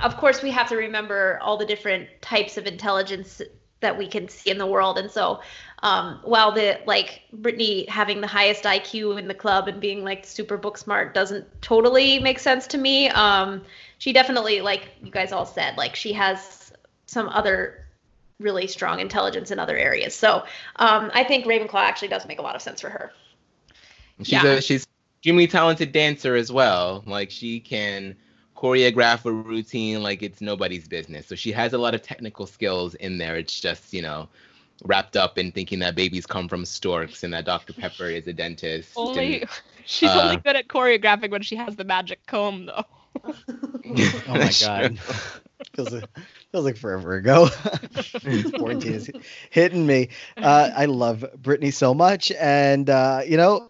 of 0.02 0.18
course, 0.18 0.42
we 0.42 0.50
have 0.52 0.70
to 0.70 0.76
remember 0.76 1.40
all 1.42 1.58
the 1.58 1.66
different 1.66 2.10
types 2.22 2.58
of 2.58 2.66
intelligence 2.66 3.42
that 3.82 3.98
we 3.98 4.08
can 4.08 4.28
see 4.28 4.50
in 4.50 4.58
the 4.58 4.66
world. 4.66 4.98
And 4.98 5.10
so, 5.10 5.42
um, 5.84 6.20
while 6.24 6.52
the 6.52 6.80
like 6.86 7.22
Brittany 7.32 7.86
having 7.88 8.22
the 8.22 8.28
highest 8.28 8.64
IQ 8.64 9.18
in 9.20 9.28
the 9.28 9.34
club 9.34 9.68
and 9.68 9.80
being 9.80 10.04
like 10.04 10.26
super 10.26 10.58
book 10.58 10.78
smart 10.78 11.14
doesn't 11.14 11.46
totally 11.62 12.20
make 12.20 12.40
sense 12.40 12.68
to 12.68 12.78
me, 12.78 13.10
um, 13.10 13.62
she 13.98 14.12
definitely, 14.14 14.62
like 14.62 14.90
you 15.02 15.12
guys 15.12 15.32
all 15.32 15.46
said, 15.46 15.78
like 15.78 15.96
she 15.96 16.14
has 16.14 16.74
some 17.06 17.30
other 17.30 17.86
really 18.40 18.68
strong 18.68 19.00
intelligence 19.00 19.52
in 19.52 19.60
other 19.60 19.78
areas. 19.78 20.16
So 20.16 20.44
um, 20.78 21.12
I 21.14 21.24
think 21.24 21.46
Ravenclaw 21.46 21.82
actually 21.82 22.08
does 22.10 22.26
make 22.26 22.40
a 22.40 22.42
lot 22.42 22.56
of 22.56 22.62
sense 22.62 22.82
for 22.82 22.90
her. 22.90 23.12
She's 24.20 24.32
Yeah. 24.32 24.46
a 24.46 24.62
she's 24.62 24.86
extremely 25.18 25.48
talented 25.48 25.92
dancer 25.92 26.36
as 26.36 26.52
well. 26.52 27.04
Like 27.06 27.32
she 27.32 27.60
can 27.60 28.16
choreograph 28.60 29.26
a 29.26 29.32
routine 29.32 30.04
like 30.04 30.22
it's 30.22 30.42
nobody's 30.42 30.88
business. 30.88 31.28
So 31.28 31.36
she 31.36 31.52
has 31.54 31.74
a 31.74 31.78
lot 31.78 31.96
of 31.96 32.02
technical 32.02 32.46
skills 32.46 32.96
in 32.96 33.18
there. 33.18 33.38
It's 33.38 33.60
just, 33.60 33.94
you 33.94 34.02
know, 34.02 34.28
wrapped 34.84 35.16
up 35.16 35.38
in 35.38 35.52
thinking 35.52 35.80
that 35.80 35.96
babies 35.96 36.26
come 36.26 36.48
from 36.50 36.66
storks 36.66 37.24
and 37.24 37.34
that 37.34 37.46
Dr. 37.46 37.74
Pepper 37.74 38.10
is 38.10 38.28
a 38.28 38.34
dentist. 38.34 38.98
only 38.98 39.42
and- 39.42 39.50
she's 39.86 40.10
uh, 40.10 40.20
only 40.24 40.38
good 40.38 40.56
at 40.58 40.68
choreographing 40.68 41.32
when 41.32 41.42
she 41.42 41.56
has 41.56 41.76
the 41.78 41.86
magic 41.86 42.26
comb 42.28 42.66
though 42.66 42.84
Oh 44.28 44.38
my 44.38 44.52
god. 44.54 45.00
feels 45.76 45.94
like, 45.94 46.06
feels 46.52 46.66
like 46.66 46.78
forever 46.78 47.16
ago. 47.16 47.48
Quarantine 48.58 48.94
is 48.94 49.10
hitting 49.50 49.86
me. 49.86 50.10
Uh, 50.42 50.70
I 50.76 50.86
love 50.86 51.26
Brittany 51.38 51.72
so 51.72 51.94
much, 51.94 52.32
and 52.34 52.90
uh, 52.90 53.22
you 53.26 53.38
know, 53.38 53.70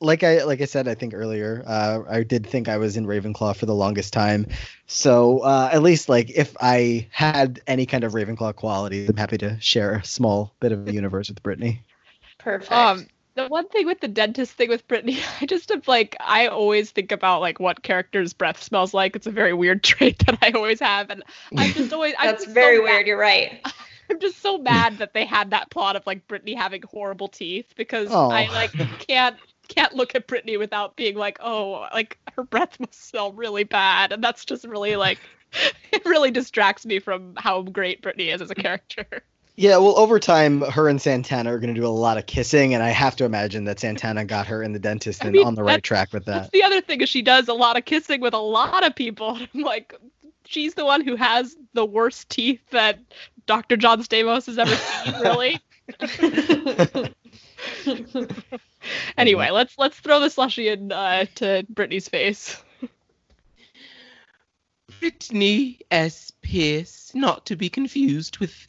like 0.00 0.22
I 0.22 0.44
like 0.44 0.60
I 0.60 0.66
said, 0.66 0.88
I 0.88 0.94
think 0.94 1.14
earlier, 1.14 1.62
uh, 1.66 2.00
I 2.08 2.22
did 2.22 2.46
think 2.46 2.68
I 2.68 2.76
was 2.76 2.96
in 2.96 3.06
Ravenclaw 3.06 3.56
for 3.56 3.66
the 3.66 3.74
longest 3.74 4.12
time. 4.12 4.46
So 4.86 5.40
uh, 5.40 5.70
at 5.72 5.82
least 5.82 6.08
like 6.08 6.30
if 6.30 6.56
I 6.60 7.08
had 7.10 7.60
any 7.66 7.86
kind 7.86 8.04
of 8.04 8.12
Ravenclaw 8.12 8.54
quality, 8.56 9.06
I'm 9.06 9.16
happy 9.16 9.38
to 9.38 9.58
share 9.60 9.94
a 9.96 10.04
small 10.04 10.54
bit 10.60 10.72
of 10.72 10.84
the 10.84 10.92
universe 10.92 11.28
with 11.28 11.42
Brittany. 11.42 11.82
Perfect. 12.38 12.70
Um, 12.72 13.06
the 13.34 13.48
one 13.48 13.68
thing 13.68 13.86
with 13.86 14.00
the 14.00 14.08
dentist 14.08 14.52
thing 14.52 14.68
with 14.68 14.86
Brittany, 14.88 15.18
I 15.40 15.46
just 15.46 15.70
have 15.70 15.88
like 15.88 16.16
I 16.20 16.48
always 16.48 16.90
think 16.90 17.12
about 17.12 17.40
like 17.40 17.58
what 17.60 17.82
character's 17.82 18.32
breath 18.32 18.62
smells 18.62 18.92
like. 18.92 19.16
It's 19.16 19.26
a 19.26 19.30
very 19.30 19.52
weird 19.54 19.82
trait 19.82 20.24
that 20.26 20.38
I 20.42 20.50
always 20.50 20.80
have, 20.80 21.10
and 21.10 21.22
I'm 21.56 21.72
just 21.72 21.92
always 21.92 22.14
I'm 22.18 22.26
That's 22.26 22.44
just 22.44 22.54
very 22.54 22.76
so 22.78 22.84
mad- 22.84 22.90
weird. 22.92 23.06
You're 23.06 23.18
right. 23.18 23.60
I'm 24.08 24.20
just 24.20 24.40
so 24.40 24.56
mad 24.56 24.98
that 24.98 25.14
they 25.14 25.24
had 25.26 25.50
that 25.50 25.68
plot 25.70 25.96
of 25.96 26.06
like 26.06 26.28
Brittany 26.28 26.54
having 26.54 26.80
horrible 26.88 27.26
teeth 27.26 27.74
because 27.76 28.06
Oh. 28.12 28.30
I 28.30 28.46
like 28.52 28.70
can't 29.00 29.36
can't 29.68 29.94
look 29.94 30.14
at 30.14 30.26
Brittany 30.26 30.56
without 30.56 30.96
being 30.96 31.16
like, 31.16 31.38
oh, 31.40 31.86
like 31.92 32.18
her 32.34 32.42
breath 32.42 32.78
must 32.80 33.08
smell 33.08 33.32
really 33.32 33.64
bad, 33.64 34.12
and 34.12 34.22
that's 34.22 34.44
just 34.44 34.64
really 34.64 34.96
like 34.96 35.18
it 35.92 36.04
really 36.04 36.30
distracts 36.30 36.86
me 36.86 36.98
from 36.98 37.34
how 37.36 37.62
great 37.62 38.02
Brittany 38.02 38.30
is 38.30 38.42
as 38.42 38.50
a 38.50 38.54
character. 38.54 39.06
Yeah, 39.58 39.78
well, 39.78 39.98
over 39.98 40.20
time, 40.20 40.60
her 40.60 40.86
and 40.86 41.00
Santana 41.00 41.54
are 41.54 41.58
going 41.58 41.74
to 41.74 41.80
do 41.80 41.86
a 41.86 41.88
lot 41.88 42.18
of 42.18 42.26
kissing, 42.26 42.74
and 42.74 42.82
I 42.82 42.90
have 42.90 43.16
to 43.16 43.24
imagine 43.24 43.64
that 43.64 43.80
Santana 43.80 44.26
got 44.26 44.46
her 44.48 44.62
in 44.62 44.72
the 44.74 44.78
dentist 44.78 45.24
I 45.24 45.28
and 45.28 45.36
mean, 45.36 45.46
on 45.46 45.54
the 45.54 45.62
right 45.62 45.82
track 45.82 46.12
with 46.12 46.26
that. 46.26 46.52
the 46.52 46.62
other 46.62 46.82
thing 46.82 47.00
is 47.00 47.08
she 47.08 47.22
does 47.22 47.48
a 47.48 47.54
lot 47.54 47.78
of 47.78 47.86
kissing 47.86 48.20
with 48.20 48.34
a 48.34 48.38
lot 48.38 48.84
of 48.86 48.94
people. 48.94 49.38
I'm 49.54 49.62
like, 49.62 49.94
she's 50.44 50.74
the 50.74 50.84
one 50.84 51.00
who 51.00 51.16
has 51.16 51.56
the 51.72 51.86
worst 51.86 52.28
teeth 52.28 52.60
that 52.70 52.98
Dr. 53.46 53.78
John 53.78 54.02
Stamos 54.02 54.44
has 54.44 54.58
ever 54.58 54.74
seen, 54.76 55.14
really. 55.22 55.58
anyway, 59.18 59.50
let's 59.50 59.76
let's 59.78 59.98
throw 59.98 60.20
the 60.20 60.30
slushy 60.30 60.68
in 60.68 60.92
uh, 60.92 61.26
to 61.36 61.64
Brittany's 61.68 62.08
face. 62.08 62.62
Brittany 65.00 65.80
S. 65.90 66.32
Pierce, 66.42 67.12
not 67.14 67.46
to 67.46 67.56
be 67.56 67.68
confused 67.68 68.38
with 68.38 68.66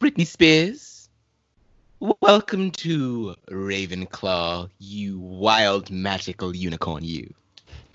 Britney 0.00 0.26
Spears. 0.26 1.08
Welcome 2.20 2.70
to 2.72 3.34
Ravenclaw, 3.50 4.70
you 4.78 5.18
wild 5.18 5.90
magical 5.90 6.54
unicorn, 6.54 7.04
you. 7.04 7.34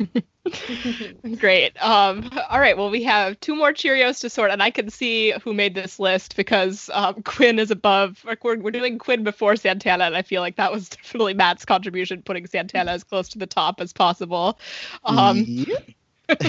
Great. 1.38 1.82
Um, 1.82 2.30
all 2.50 2.60
right. 2.60 2.78
Well, 2.78 2.90
we 2.90 3.04
have 3.04 3.40
two 3.40 3.56
more 3.56 3.72
Cheerios 3.72 4.20
to 4.22 4.30
sort, 4.30 4.52
and 4.52 4.62
I 4.62 4.72
can 4.72 4.90
see 4.90 5.32
who 5.44 5.54
made 5.54 5.76
this 5.76 6.00
list 6.00 6.36
because 6.36 6.90
um, 6.94 7.22
Quinn 7.24 7.60
is 7.60 7.72
above. 7.72 8.24
Like 8.26 8.44
we're, 8.44 8.58
we're 8.58 8.72
doing 8.72 8.98
Quinn 8.98 9.24
before 9.24 9.56
Santana, 9.56 10.06
and 10.06 10.16
I 10.16 10.22
feel 10.22 10.42
like 10.42 10.56
that 10.56 10.72
was 10.72 10.90
definitely 10.90 11.34
Matt's 11.34 11.66
contribution, 11.66 12.22
putting 12.22 12.48
Santana 12.48 12.92
as 12.92 13.04
close 13.04 13.30
to 13.30 13.38
the 13.38 13.48
top 13.48 13.82
as 13.82 13.94
possible. 13.94 14.60
Um, 15.06 15.44
Yep. 15.48 15.90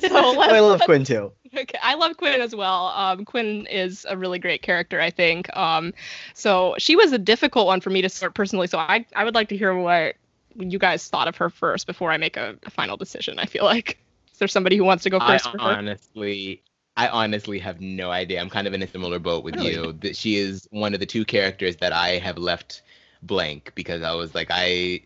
so 0.00 0.40
I 0.40 0.60
love 0.60 0.82
Quinn 0.82 1.04
too. 1.04 1.32
Okay, 1.56 1.78
I 1.82 1.94
love 1.94 2.16
Quinn 2.18 2.40
as 2.40 2.54
well. 2.54 2.88
Um, 2.88 3.24
Quinn 3.24 3.66
is 3.66 4.04
a 4.08 4.16
really 4.16 4.38
great 4.38 4.60
character, 4.62 5.00
I 5.00 5.10
think. 5.10 5.54
Um, 5.56 5.94
so 6.34 6.74
she 6.78 6.96
was 6.96 7.12
a 7.12 7.18
difficult 7.18 7.66
one 7.66 7.80
for 7.80 7.88
me 7.90 8.02
to 8.02 8.10
sort 8.10 8.34
personally. 8.34 8.66
So 8.66 8.78
I, 8.78 9.06
I 9.14 9.24
would 9.24 9.34
like 9.34 9.48
to 9.50 9.56
hear 9.56 9.74
what 9.74 10.16
you 10.58 10.78
guys 10.78 11.08
thought 11.08 11.28
of 11.28 11.36
her 11.36 11.50
first 11.50 11.86
before 11.86 12.10
I 12.10 12.16
make 12.16 12.36
a, 12.36 12.56
a 12.64 12.70
final 12.70 12.96
decision. 12.96 13.38
I 13.38 13.46
feel 13.46 13.64
like 13.64 13.98
is 14.32 14.38
there 14.38 14.48
somebody 14.48 14.76
who 14.76 14.84
wants 14.84 15.02
to 15.04 15.10
go 15.10 15.18
I 15.18 15.38
first 15.38 15.46
her? 15.46 15.58
honestly, 15.58 16.62
I 16.96 17.08
honestly 17.08 17.58
have 17.58 17.80
no 17.80 18.10
idea. 18.10 18.40
I'm 18.40 18.50
kind 18.50 18.66
of 18.66 18.74
in 18.74 18.82
a 18.82 18.86
similar 18.86 19.18
boat 19.18 19.44
with 19.44 19.56
Really? 19.56 19.72
you. 19.72 19.92
That 19.92 20.16
she 20.16 20.36
is 20.36 20.66
one 20.70 20.94
of 20.94 21.00
the 21.00 21.06
two 21.06 21.24
characters 21.24 21.76
that 21.76 21.92
I 21.92 22.18
have 22.18 22.38
left 22.38 22.82
blank 23.22 23.72
because 23.74 24.02
I 24.02 24.14
was 24.14 24.34
like, 24.34 24.48
I, 24.50 25.02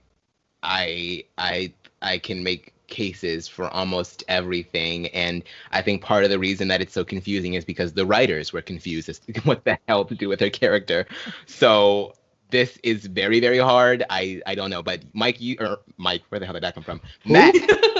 I, 0.62 1.24
I, 1.38 1.72
I 2.02 2.18
can 2.18 2.42
make 2.42 2.74
cases 2.86 3.46
for 3.46 3.68
almost 3.68 4.24
everything, 4.26 5.06
and 5.08 5.44
I 5.70 5.80
think 5.80 6.02
part 6.02 6.24
of 6.24 6.30
the 6.30 6.38
reason 6.38 6.68
that 6.68 6.80
it's 6.80 6.92
so 6.92 7.04
confusing 7.04 7.54
is 7.54 7.64
because 7.64 7.92
the 7.92 8.04
writers 8.04 8.52
were 8.52 8.62
confused 8.62 9.08
as 9.08 9.20
to 9.20 9.32
what 9.44 9.64
the 9.64 9.78
hell 9.86 10.04
to 10.06 10.14
do 10.14 10.28
with 10.28 10.40
her 10.40 10.50
character. 10.50 11.06
So 11.46 12.14
this 12.50 12.78
is 12.82 13.06
very, 13.06 13.40
very 13.40 13.58
hard. 13.58 14.04
I, 14.10 14.40
I 14.46 14.54
don't 14.54 14.70
know, 14.70 14.82
but 14.82 15.02
Mike, 15.12 15.40
you 15.40 15.56
or 15.60 15.78
Mike, 15.96 16.22
where 16.28 16.38
the 16.38 16.46
hell 16.46 16.52
did 16.54 16.62
that 16.62 16.74
come 16.74 16.82
from? 16.82 17.00
Matt, 17.24 17.54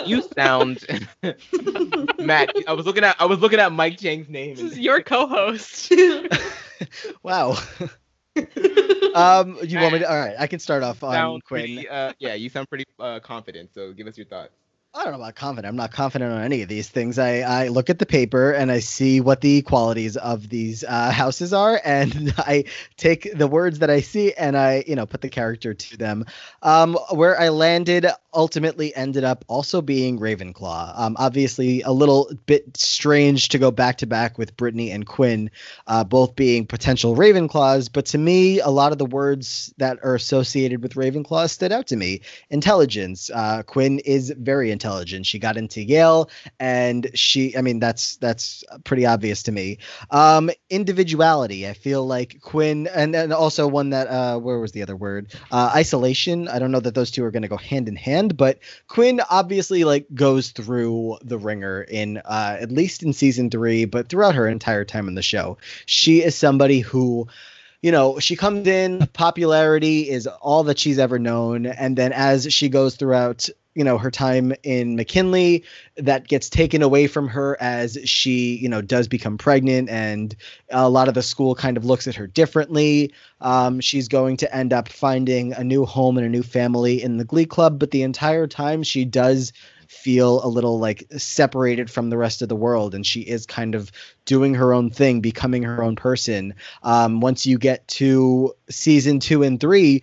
you 0.06 0.22
sound 0.36 0.84
Matt. 2.18 2.50
I 2.66 2.72
was 2.72 2.86
looking 2.86 3.04
at 3.04 3.16
I 3.20 3.26
was 3.26 3.38
looking 3.40 3.58
at 3.60 3.72
Mike 3.72 3.98
Chang's 3.98 4.28
name. 4.28 4.56
This 4.56 4.72
is 4.72 4.78
your 4.78 5.02
co-host. 5.02 5.92
Wow. 7.22 7.58
um, 9.14 9.58
you 9.62 9.78
want 9.78 9.92
me 9.92 9.98
to? 9.98 10.10
All 10.10 10.18
right, 10.18 10.34
I 10.38 10.46
can 10.46 10.58
start 10.58 10.82
off 10.82 11.02
on 11.02 11.12
sound 11.12 11.44
Quinn. 11.44 11.62
pretty, 11.62 11.88
uh, 11.88 12.12
yeah, 12.18 12.34
you 12.34 12.48
sound 12.48 12.68
pretty 12.68 12.84
uh, 12.98 13.20
confident. 13.20 13.74
So 13.74 13.92
give 13.92 14.06
us 14.06 14.16
your 14.16 14.26
thoughts. 14.26 14.59
I 14.92 15.04
don't 15.04 15.12
know 15.12 15.20
about 15.20 15.36
confident. 15.36 15.70
I'm 15.70 15.76
not 15.76 15.92
confident 15.92 16.32
on 16.32 16.42
any 16.42 16.62
of 16.62 16.68
these 16.68 16.88
things. 16.88 17.16
I, 17.16 17.42
I 17.42 17.68
look 17.68 17.90
at 17.90 18.00
the 18.00 18.06
paper 18.06 18.50
and 18.50 18.72
I 18.72 18.80
see 18.80 19.20
what 19.20 19.40
the 19.40 19.62
qualities 19.62 20.16
of 20.16 20.48
these 20.48 20.82
uh, 20.82 21.12
houses 21.12 21.52
are, 21.52 21.80
and 21.84 22.34
I 22.38 22.64
take 22.96 23.38
the 23.38 23.46
words 23.46 23.78
that 23.78 23.90
I 23.90 24.00
see 24.00 24.32
and 24.32 24.56
I, 24.56 24.82
you 24.88 24.96
know, 24.96 25.06
put 25.06 25.20
the 25.20 25.28
character 25.28 25.74
to 25.74 25.96
them. 25.96 26.24
Um, 26.62 26.98
where 27.12 27.40
I 27.40 27.50
landed 27.50 28.06
ultimately 28.32 28.94
ended 28.94 29.24
up 29.24 29.44
also 29.48 29.82
being 29.82 30.18
Ravenclaw. 30.18 30.98
Um, 30.98 31.16
obviously, 31.18 31.82
a 31.82 31.90
little 31.90 32.30
bit 32.46 32.76
strange 32.76 33.48
to 33.50 33.58
go 33.58 33.70
back 33.70 33.98
to 33.98 34.06
back 34.06 34.38
with 34.38 34.56
Brittany 34.56 34.90
and 34.90 35.06
Quinn, 35.06 35.50
uh, 35.86 36.04
both 36.04 36.36
being 36.36 36.66
potential 36.66 37.16
Ravenclaws. 37.16 37.90
But 37.92 38.06
to 38.06 38.18
me, 38.18 38.60
a 38.60 38.68
lot 38.68 38.92
of 38.92 38.98
the 38.98 39.06
words 39.06 39.72
that 39.78 39.98
are 40.02 40.14
associated 40.14 40.82
with 40.82 40.94
Ravenclaw 40.94 41.48
stood 41.50 41.72
out 41.72 41.86
to 41.88 41.96
me. 41.96 42.20
Intelligence. 42.50 43.30
Uh, 43.32 43.62
Quinn 43.62 43.98
is 44.00 44.32
very 44.38 44.70
intelligent. 44.80 45.26
She 45.26 45.38
got 45.38 45.58
into 45.58 45.82
Yale, 45.82 46.30
and 46.58 47.10
she, 47.14 47.54
I 47.56 47.60
mean, 47.60 47.80
that's 47.80 48.16
that's 48.16 48.64
pretty 48.84 49.04
obvious 49.04 49.42
to 49.44 49.52
me. 49.52 49.78
Um, 50.10 50.50
individuality. 50.70 51.68
I 51.68 51.74
feel 51.74 52.06
like 52.06 52.40
Quinn, 52.40 52.86
and, 52.86 53.14
and 53.14 53.32
also 53.32 53.68
one 53.68 53.90
that, 53.90 54.08
uh, 54.08 54.38
where 54.38 54.58
was 54.58 54.72
the 54.72 54.82
other 54.82 54.96
word? 54.96 55.34
Uh, 55.52 55.70
isolation. 55.74 56.48
I 56.48 56.58
don't 56.58 56.72
know 56.72 56.80
that 56.80 56.94
those 56.94 57.10
two 57.10 57.24
are 57.24 57.30
going 57.30 57.42
to 57.42 57.48
go 57.48 57.58
hand 57.58 57.88
in 57.88 57.96
hand, 57.96 58.36
but 58.38 58.58
Quinn 58.88 59.20
obviously 59.28 59.84
like 59.84 60.06
goes 60.14 60.50
through 60.50 61.18
the 61.22 61.36
wringer 61.36 61.82
in 61.82 62.18
uh, 62.18 62.56
at 62.58 62.72
least 62.72 63.02
in 63.02 63.12
season 63.12 63.50
three, 63.50 63.84
but 63.84 64.08
throughout 64.08 64.34
her 64.34 64.48
entire 64.48 64.86
time 64.86 65.08
in 65.08 65.14
the 65.14 65.22
show, 65.22 65.58
she 65.84 66.22
is 66.22 66.34
somebody 66.34 66.80
who 66.80 67.28
you 67.82 67.92
know, 67.92 68.18
she 68.18 68.36
comes 68.36 68.66
in, 68.66 69.06
popularity 69.14 70.10
is 70.10 70.26
all 70.26 70.64
that 70.64 70.78
she's 70.78 70.98
ever 70.98 71.18
known. 71.18 71.66
And 71.66 71.96
then 71.96 72.12
as 72.12 72.52
she 72.52 72.68
goes 72.68 72.96
throughout, 72.96 73.48
you 73.74 73.84
know, 73.84 73.98
her 73.98 74.10
time 74.10 74.52
in 74.62 74.96
McKinley, 74.96 75.64
that 75.96 76.26
gets 76.26 76.50
taken 76.50 76.82
away 76.82 77.06
from 77.06 77.28
her 77.28 77.56
as 77.60 77.98
she, 78.04 78.56
you 78.56 78.68
know, 78.68 78.82
does 78.82 79.06
become 79.06 79.38
pregnant. 79.38 79.88
And 79.88 80.34
a 80.70 80.88
lot 80.88 81.08
of 81.08 81.14
the 81.14 81.22
school 81.22 81.54
kind 81.54 81.76
of 81.76 81.84
looks 81.84 82.08
at 82.08 82.16
her 82.16 82.26
differently. 82.26 83.12
Um, 83.40 83.80
she's 83.80 84.08
going 84.08 84.36
to 84.38 84.54
end 84.54 84.72
up 84.72 84.88
finding 84.88 85.52
a 85.52 85.62
new 85.62 85.84
home 85.84 86.16
and 86.18 86.26
a 86.26 86.30
new 86.30 86.42
family 86.42 87.02
in 87.02 87.18
the 87.18 87.24
Glee 87.24 87.46
Club. 87.46 87.78
But 87.78 87.92
the 87.92 88.02
entire 88.02 88.46
time, 88.46 88.82
she 88.82 89.04
does 89.04 89.52
feel 89.90 90.44
a 90.44 90.46
little 90.46 90.78
like 90.78 91.04
separated 91.16 91.90
from 91.90 92.10
the 92.10 92.16
rest 92.16 92.42
of 92.42 92.48
the 92.48 92.54
world 92.54 92.94
and 92.94 93.04
she 93.04 93.22
is 93.22 93.44
kind 93.44 93.74
of 93.74 93.90
doing 94.24 94.54
her 94.54 94.72
own 94.72 94.88
thing 94.88 95.20
becoming 95.20 95.64
her 95.64 95.82
own 95.82 95.96
person 95.96 96.54
um, 96.84 97.20
once 97.20 97.44
you 97.44 97.58
get 97.58 97.86
to 97.88 98.54
season 98.68 99.18
two 99.18 99.42
and 99.42 99.58
three 99.58 100.00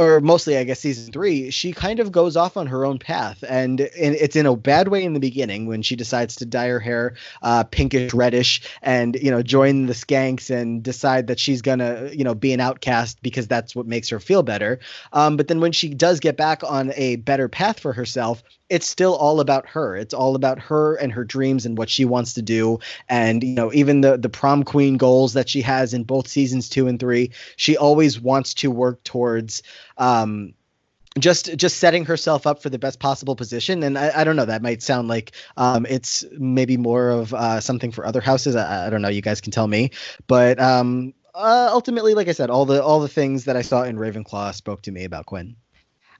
or 0.00 0.20
mostly 0.20 0.56
I 0.56 0.64
guess 0.64 0.80
season 0.80 1.12
three, 1.12 1.50
she 1.50 1.72
kind 1.72 2.00
of 2.00 2.10
goes 2.10 2.34
off 2.34 2.56
on 2.56 2.66
her 2.68 2.86
own 2.86 2.98
path, 2.98 3.44
and, 3.46 3.80
it's 3.80 4.34
in 4.34 4.46
a 4.46 4.56
bad 4.56 4.88
way 4.88 5.04
in 5.04 5.12
the 5.12 5.20
beginning 5.20 5.66
when 5.66 5.82
she 5.82 5.94
decides 5.94 6.36
to 6.36 6.46
dye 6.46 6.68
her 6.68 6.80
hair 6.80 7.14
uh, 7.42 7.64
pinkish 7.64 8.14
reddish 8.14 8.62
and 8.80 9.16
you 9.16 9.30
know 9.30 9.42
join 9.42 9.86
the 9.86 9.92
skanks 9.92 10.50
and 10.50 10.82
decide 10.82 11.26
that 11.26 11.38
she's 11.38 11.60
gonna 11.60 12.08
you 12.12 12.24
know 12.24 12.34
be 12.34 12.52
an 12.52 12.60
outcast 12.60 13.22
because 13.22 13.46
that's 13.46 13.76
what 13.76 13.86
makes 13.86 14.08
her 14.08 14.18
feel 14.18 14.42
better. 14.42 14.80
Um, 15.12 15.36
but 15.36 15.48
then 15.48 15.60
when 15.60 15.72
she 15.72 15.92
does 15.92 16.18
get 16.18 16.36
back 16.36 16.62
on 16.64 16.92
a 16.96 17.16
better 17.16 17.48
path 17.48 17.78
for 17.78 17.92
herself, 17.92 18.42
it's 18.70 18.88
still 18.88 19.14
all 19.16 19.40
about 19.40 19.66
her. 19.68 19.96
It's 19.96 20.14
all 20.14 20.36
about 20.36 20.60
her 20.60 20.94
and 20.94 21.12
her 21.12 21.24
dreams 21.24 21.66
and 21.66 21.76
what 21.76 21.90
she 21.90 22.04
wants 22.04 22.34
to 22.34 22.42
do. 22.42 22.78
And 23.08 23.42
you 23.42 23.54
know, 23.54 23.72
even 23.74 24.00
the 24.00 24.16
the 24.16 24.28
prom 24.28 24.62
queen 24.62 24.96
goals 24.96 25.34
that 25.34 25.48
she 25.48 25.60
has 25.62 25.92
in 25.92 26.04
both 26.04 26.28
seasons 26.28 26.68
two 26.68 26.86
and 26.86 26.98
three, 26.98 27.32
she 27.56 27.76
always 27.76 28.20
wants 28.20 28.54
to 28.54 28.70
work 28.70 29.02
towards. 29.04 29.62
Um, 29.98 30.54
just 31.18 31.56
just 31.56 31.78
setting 31.78 32.04
herself 32.04 32.46
up 32.46 32.62
for 32.62 32.70
the 32.70 32.78
best 32.78 33.00
possible 33.00 33.34
position 33.34 33.82
and 33.82 33.98
i, 33.98 34.12
I 34.20 34.22
don't 34.22 34.36
know 34.36 34.44
that 34.44 34.62
might 34.62 34.80
sound 34.80 35.08
like 35.08 35.32
um, 35.56 35.84
it's 35.86 36.24
maybe 36.38 36.76
more 36.76 37.10
of 37.10 37.34
uh, 37.34 37.58
something 37.58 37.90
for 37.90 38.06
other 38.06 38.20
houses 38.20 38.54
I, 38.54 38.86
I, 38.86 38.90
don't 38.90 39.02
know 39.02 39.08
you 39.08 39.20
guys 39.20 39.40
can 39.40 39.50
tell 39.50 39.66
me 39.66 39.90
but 40.28 40.60
um, 40.60 41.12
uh, 41.34 41.68
ultimately 41.72 42.14
like 42.14 42.28
i 42.28 42.32
said 42.32 42.48
all 42.48 42.64
the 42.64 42.80
all 42.80 43.00
the 43.00 43.08
things 43.08 43.46
that 43.46 43.56
i 43.56 43.62
saw 43.62 43.82
in 43.82 43.96
ravenclaw 43.96 44.54
spoke 44.54 44.82
to 44.82 44.92
me 44.92 45.02
about 45.02 45.26
quinn 45.26 45.56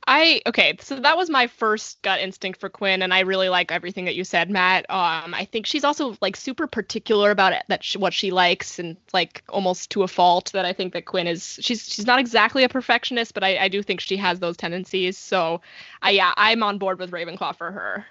I 0.06 0.40
okay, 0.46 0.76
so 0.80 0.98
that 0.98 1.16
was 1.16 1.28
my 1.28 1.46
first 1.46 2.00
gut 2.02 2.20
instinct 2.20 2.58
for 2.58 2.68
Quinn, 2.68 3.02
and 3.02 3.12
I 3.12 3.20
really 3.20 3.48
like 3.48 3.70
everything 3.70 4.06
that 4.06 4.14
you 4.14 4.24
said, 4.24 4.50
Matt. 4.50 4.88
Um, 4.90 5.34
I 5.34 5.46
think 5.50 5.66
she's 5.66 5.84
also 5.84 6.16
like 6.20 6.36
super 6.36 6.66
particular 6.66 7.30
about 7.30 7.52
it, 7.52 7.62
that 7.68 7.84
she, 7.84 7.98
what 7.98 8.14
she 8.14 8.30
likes, 8.30 8.78
and 8.78 8.96
like 9.12 9.42
almost 9.48 9.90
to 9.90 10.02
a 10.02 10.08
fault. 10.08 10.52
That 10.52 10.64
I 10.64 10.72
think 10.72 10.94
that 10.94 11.04
Quinn 11.04 11.26
is 11.26 11.58
she's 11.60 11.86
she's 11.86 12.06
not 12.06 12.18
exactly 12.18 12.64
a 12.64 12.68
perfectionist, 12.68 13.34
but 13.34 13.44
I, 13.44 13.58
I 13.58 13.68
do 13.68 13.82
think 13.82 14.00
she 14.00 14.16
has 14.16 14.40
those 14.40 14.56
tendencies. 14.56 15.18
So, 15.18 15.60
I 16.02 16.10
yeah, 16.10 16.32
I'm 16.36 16.62
on 16.62 16.78
board 16.78 16.98
with 16.98 17.10
Ravenclaw 17.10 17.56
for 17.56 17.70
her. 17.70 18.06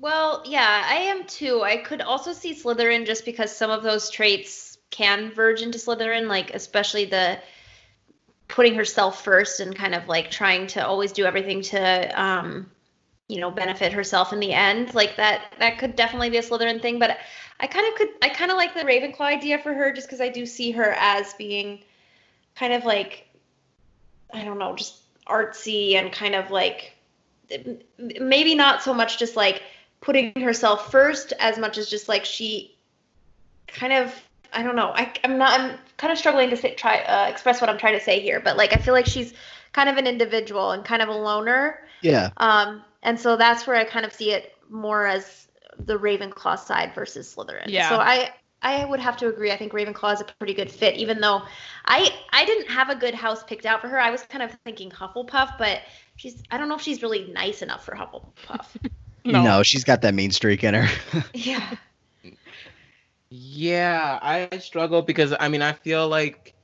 Well, 0.00 0.44
yeah, 0.46 0.84
I 0.88 0.94
am 0.94 1.24
too. 1.26 1.62
I 1.62 1.78
could 1.78 2.00
also 2.00 2.32
see 2.32 2.54
Slytherin 2.54 3.04
just 3.04 3.24
because 3.24 3.54
some 3.54 3.70
of 3.70 3.82
those 3.82 4.10
traits 4.10 4.78
can 4.90 5.32
verge 5.32 5.60
into 5.60 5.78
Slytherin, 5.78 6.28
like 6.28 6.54
especially 6.54 7.04
the 7.04 7.40
putting 8.48 8.74
herself 8.74 9.22
first 9.22 9.60
and 9.60 9.76
kind 9.76 9.94
of 9.94 10.08
like 10.08 10.30
trying 10.30 10.66
to 10.66 10.84
always 10.84 11.12
do 11.12 11.24
everything 11.24 11.60
to 11.60 12.20
um 12.20 12.68
you 13.28 13.40
know 13.40 13.50
benefit 13.50 13.92
herself 13.92 14.32
in 14.32 14.40
the 14.40 14.52
end 14.52 14.94
like 14.94 15.16
that 15.16 15.54
that 15.58 15.78
could 15.78 15.94
definitely 15.94 16.30
be 16.30 16.38
a 16.38 16.42
slytherin 16.42 16.80
thing. 16.80 16.98
But 16.98 17.18
i 17.60 17.66
kind 17.66 17.86
of 17.86 17.94
could 17.94 18.08
i 18.22 18.28
kind 18.28 18.50
of 18.50 18.56
like 18.56 18.74
the 18.74 18.80
ravenclaw 18.80 19.20
idea 19.20 19.58
for 19.58 19.74
her 19.74 19.92
just 19.92 20.06
because 20.06 20.20
i 20.20 20.28
do 20.28 20.46
see 20.46 20.70
her 20.70 20.94
as 20.98 21.34
being 21.34 21.80
kind 22.56 22.72
of 22.72 22.84
like 22.84 23.28
i 24.32 24.44
don't 24.44 24.58
know 24.58 24.74
just 24.74 25.02
artsy 25.26 25.94
and 25.94 26.12
kind 26.12 26.34
of 26.34 26.50
like 26.50 26.94
maybe 27.98 28.54
not 28.54 28.82
so 28.82 28.94
much 28.94 29.18
just 29.18 29.36
like 29.36 29.62
putting 30.00 30.32
herself 30.40 30.90
first 30.90 31.32
as 31.38 31.58
much 31.58 31.78
as 31.78 31.88
just 31.88 32.08
like 32.08 32.24
she 32.24 32.76
kind 33.66 33.92
of 33.92 34.14
I 34.52 34.62
don't 34.62 34.76
know. 34.76 34.92
I, 34.94 35.12
I'm 35.24 35.38
not. 35.38 35.58
I'm 35.58 35.78
kind 35.96 36.12
of 36.12 36.18
struggling 36.18 36.50
to 36.50 36.56
say, 36.56 36.74
try 36.74 37.00
uh, 37.00 37.28
express 37.28 37.60
what 37.60 37.68
I'm 37.68 37.78
trying 37.78 37.98
to 37.98 38.04
say 38.04 38.20
here, 38.20 38.40
but 38.40 38.56
like 38.56 38.72
I 38.72 38.76
feel 38.76 38.94
like 38.94 39.06
she's 39.06 39.34
kind 39.72 39.88
of 39.88 39.96
an 39.96 40.06
individual 40.06 40.72
and 40.72 40.84
kind 40.84 41.02
of 41.02 41.08
a 41.08 41.14
loner. 41.14 41.80
Yeah. 42.00 42.30
Um, 42.36 42.82
and 43.02 43.18
so 43.18 43.36
that's 43.36 43.66
where 43.66 43.76
I 43.76 43.84
kind 43.84 44.06
of 44.06 44.12
see 44.12 44.32
it 44.32 44.54
more 44.68 45.06
as 45.06 45.48
the 45.78 45.98
Ravenclaw 45.98 46.58
side 46.58 46.94
versus 46.94 47.34
Slytherin. 47.34 47.66
Yeah. 47.66 47.88
So 47.88 47.96
I 47.96 48.30
I 48.60 48.84
would 48.84 49.00
have 49.00 49.16
to 49.18 49.28
agree. 49.28 49.52
I 49.52 49.56
think 49.56 49.72
Ravenclaw 49.72 50.14
is 50.14 50.20
a 50.20 50.24
pretty 50.24 50.54
good 50.54 50.70
fit, 50.70 50.96
even 50.96 51.20
though 51.20 51.42
I 51.84 52.10
I 52.32 52.44
didn't 52.44 52.68
have 52.68 52.90
a 52.90 52.96
good 52.96 53.14
house 53.14 53.44
picked 53.44 53.66
out 53.66 53.80
for 53.80 53.88
her. 53.88 54.00
I 54.00 54.10
was 54.10 54.22
kind 54.22 54.42
of 54.42 54.56
thinking 54.64 54.90
Hufflepuff, 54.90 55.58
but 55.58 55.82
she's 56.16 56.42
I 56.50 56.58
don't 56.58 56.68
know 56.68 56.74
if 56.76 56.82
she's 56.82 57.02
really 57.02 57.30
nice 57.32 57.62
enough 57.62 57.84
for 57.84 57.94
Hufflepuff. 57.94 58.66
no. 59.24 59.42
no, 59.44 59.62
she's 59.62 59.84
got 59.84 60.02
that 60.02 60.14
mean 60.14 60.30
streak 60.30 60.64
in 60.64 60.74
her. 60.74 60.88
yeah. 61.34 61.76
Yeah, 63.30 64.18
I 64.22 64.58
struggle 64.58 65.02
because 65.02 65.34
I 65.38 65.48
mean 65.48 65.62
I 65.62 65.72
feel 65.72 66.08
like 66.08 66.54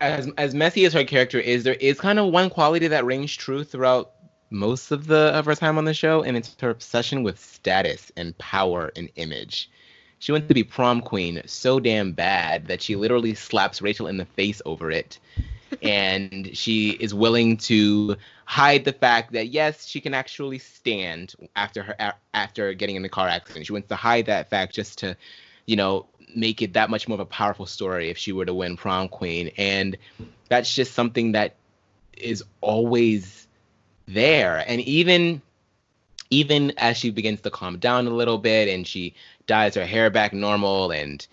as 0.00 0.28
as 0.36 0.54
messy 0.54 0.84
as 0.84 0.92
her 0.92 1.04
character 1.04 1.38
is, 1.38 1.62
there 1.64 1.74
is 1.74 2.00
kind 2.00 2.18
of 2.18 2.32
one 2.32 2.50
quality 2.50 2.88
that 2.88 3.04
rings 3.04 3.34
true 3.34 3.62
throughout 3.62 4.12
most 4.50 4.90
of 4.90 5.06
the 5.06 5.30
of 5.34 5.46
her 5.46 5.54
time 5.54 5.78
on 5.78 5.84
the 5.84 5.94
show, 5.94 6.22
and 6.22 6.36
it's 6.36 6.56
her 6.60 6.70
obsession 6.70 7.22
with 7.22 7.38
status 7.38 8.10
and 8.16 8.36
power 8.38 8.92
and 8.96 9.08
image. 9.16 9.70
She 10.18 10.32
wants 10.32 10.48
to 10.48 10.54
be 10.54 10.64
prom 10.64 11.00
queen 11.00 11.42
so 11.46 11.80
damn 11.80 12.12
bad 12.12 12.66
that 12.66 12.82
she 12.82 12.96
literally 12.96 13.34
slaps 13.34 13.82
Rachel 13.82 14.06
in 14.06 14.18
the 14.18 14.24
face 14.24 14.62
over 14.66 14.90
it. 14.90 15.18
and 15.82 16.54
she 16.56 16.90
is 16.90 17.14
willing 17.14 17.56
to 17.56 18.16
hide 18.44 18.84
the 18.84 18.92
fact 18.92 19.32
that 19.32 19.48
yes, 19.48 19.86
she 19.86 20.00
can 20.00 20.12
actually 20.12 20.58
stand 20.58 21.34
after 21.56 21.82
her 21.82 22.14
after 22.34 22.74
getting 22.74 22.96
in 22.96 23.02
the 23.02 23.08
car 23.08 23.28
accident. 23.28 23.66
She 23.66 23.72
wants 23.72 23.88
to 23.88 23.96
hide 23.96 24.26
that 24.26 24.50
fact 24.50 24.74
just 24.74 24.98
to 24.98 25.16
you 25.66 25.76
know, 25.76 26.06
make 26.34 26.62
it 26.62 26.74
that 26.74 26.90
much 26.90 27.08
more 27.08 27.16
of 27.16 27.20
a 27.20 27.26
powerful 27.26 27.66
story 27.66 28.10
if 28.10 28.18
she 28.18 28.32
were 28.32 28.44
to 28.44 28.54
win 28.54 28.76
prom 28.76 29.08
queen. 29.08 29.50
And 29.56 29.96
that's 30.48 30.74
just 30.74 30.94
something 30.94 31.32
that 31.32 31.56
is 32.16 32.44
always 32.60 33.46
there. 34.06 34.64
And 34.66 34.80
even 34.82 35.42
even 36.30 36.72
as 36.78 36.96
she 36.96 37.10
begins 37.10 37.42
to 37.42 37.50
calm 37.50 37.78
down 37.78 38.06
a 38.06 38.10
little 38.10 38.38
bit 38.38 38.66
and 38.68 38.86
she 38.86 39.14
dyes 39.46 39.74
her 39.74 39.84
hair 39.84 40.08
back 40.08 40.32
normal 40.32 40.90
and 40.90 41.26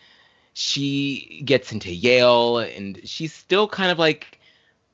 she 0.53 1.41
gets 1.45 1.72
into 1.72 1.89
Yale 1.89 2.57
and 2.57 2.99
she's 3.06 3.34
still 3.34 3.65
kind 3.65 3.91
of 3.91 3.97
like, 3.97 4.39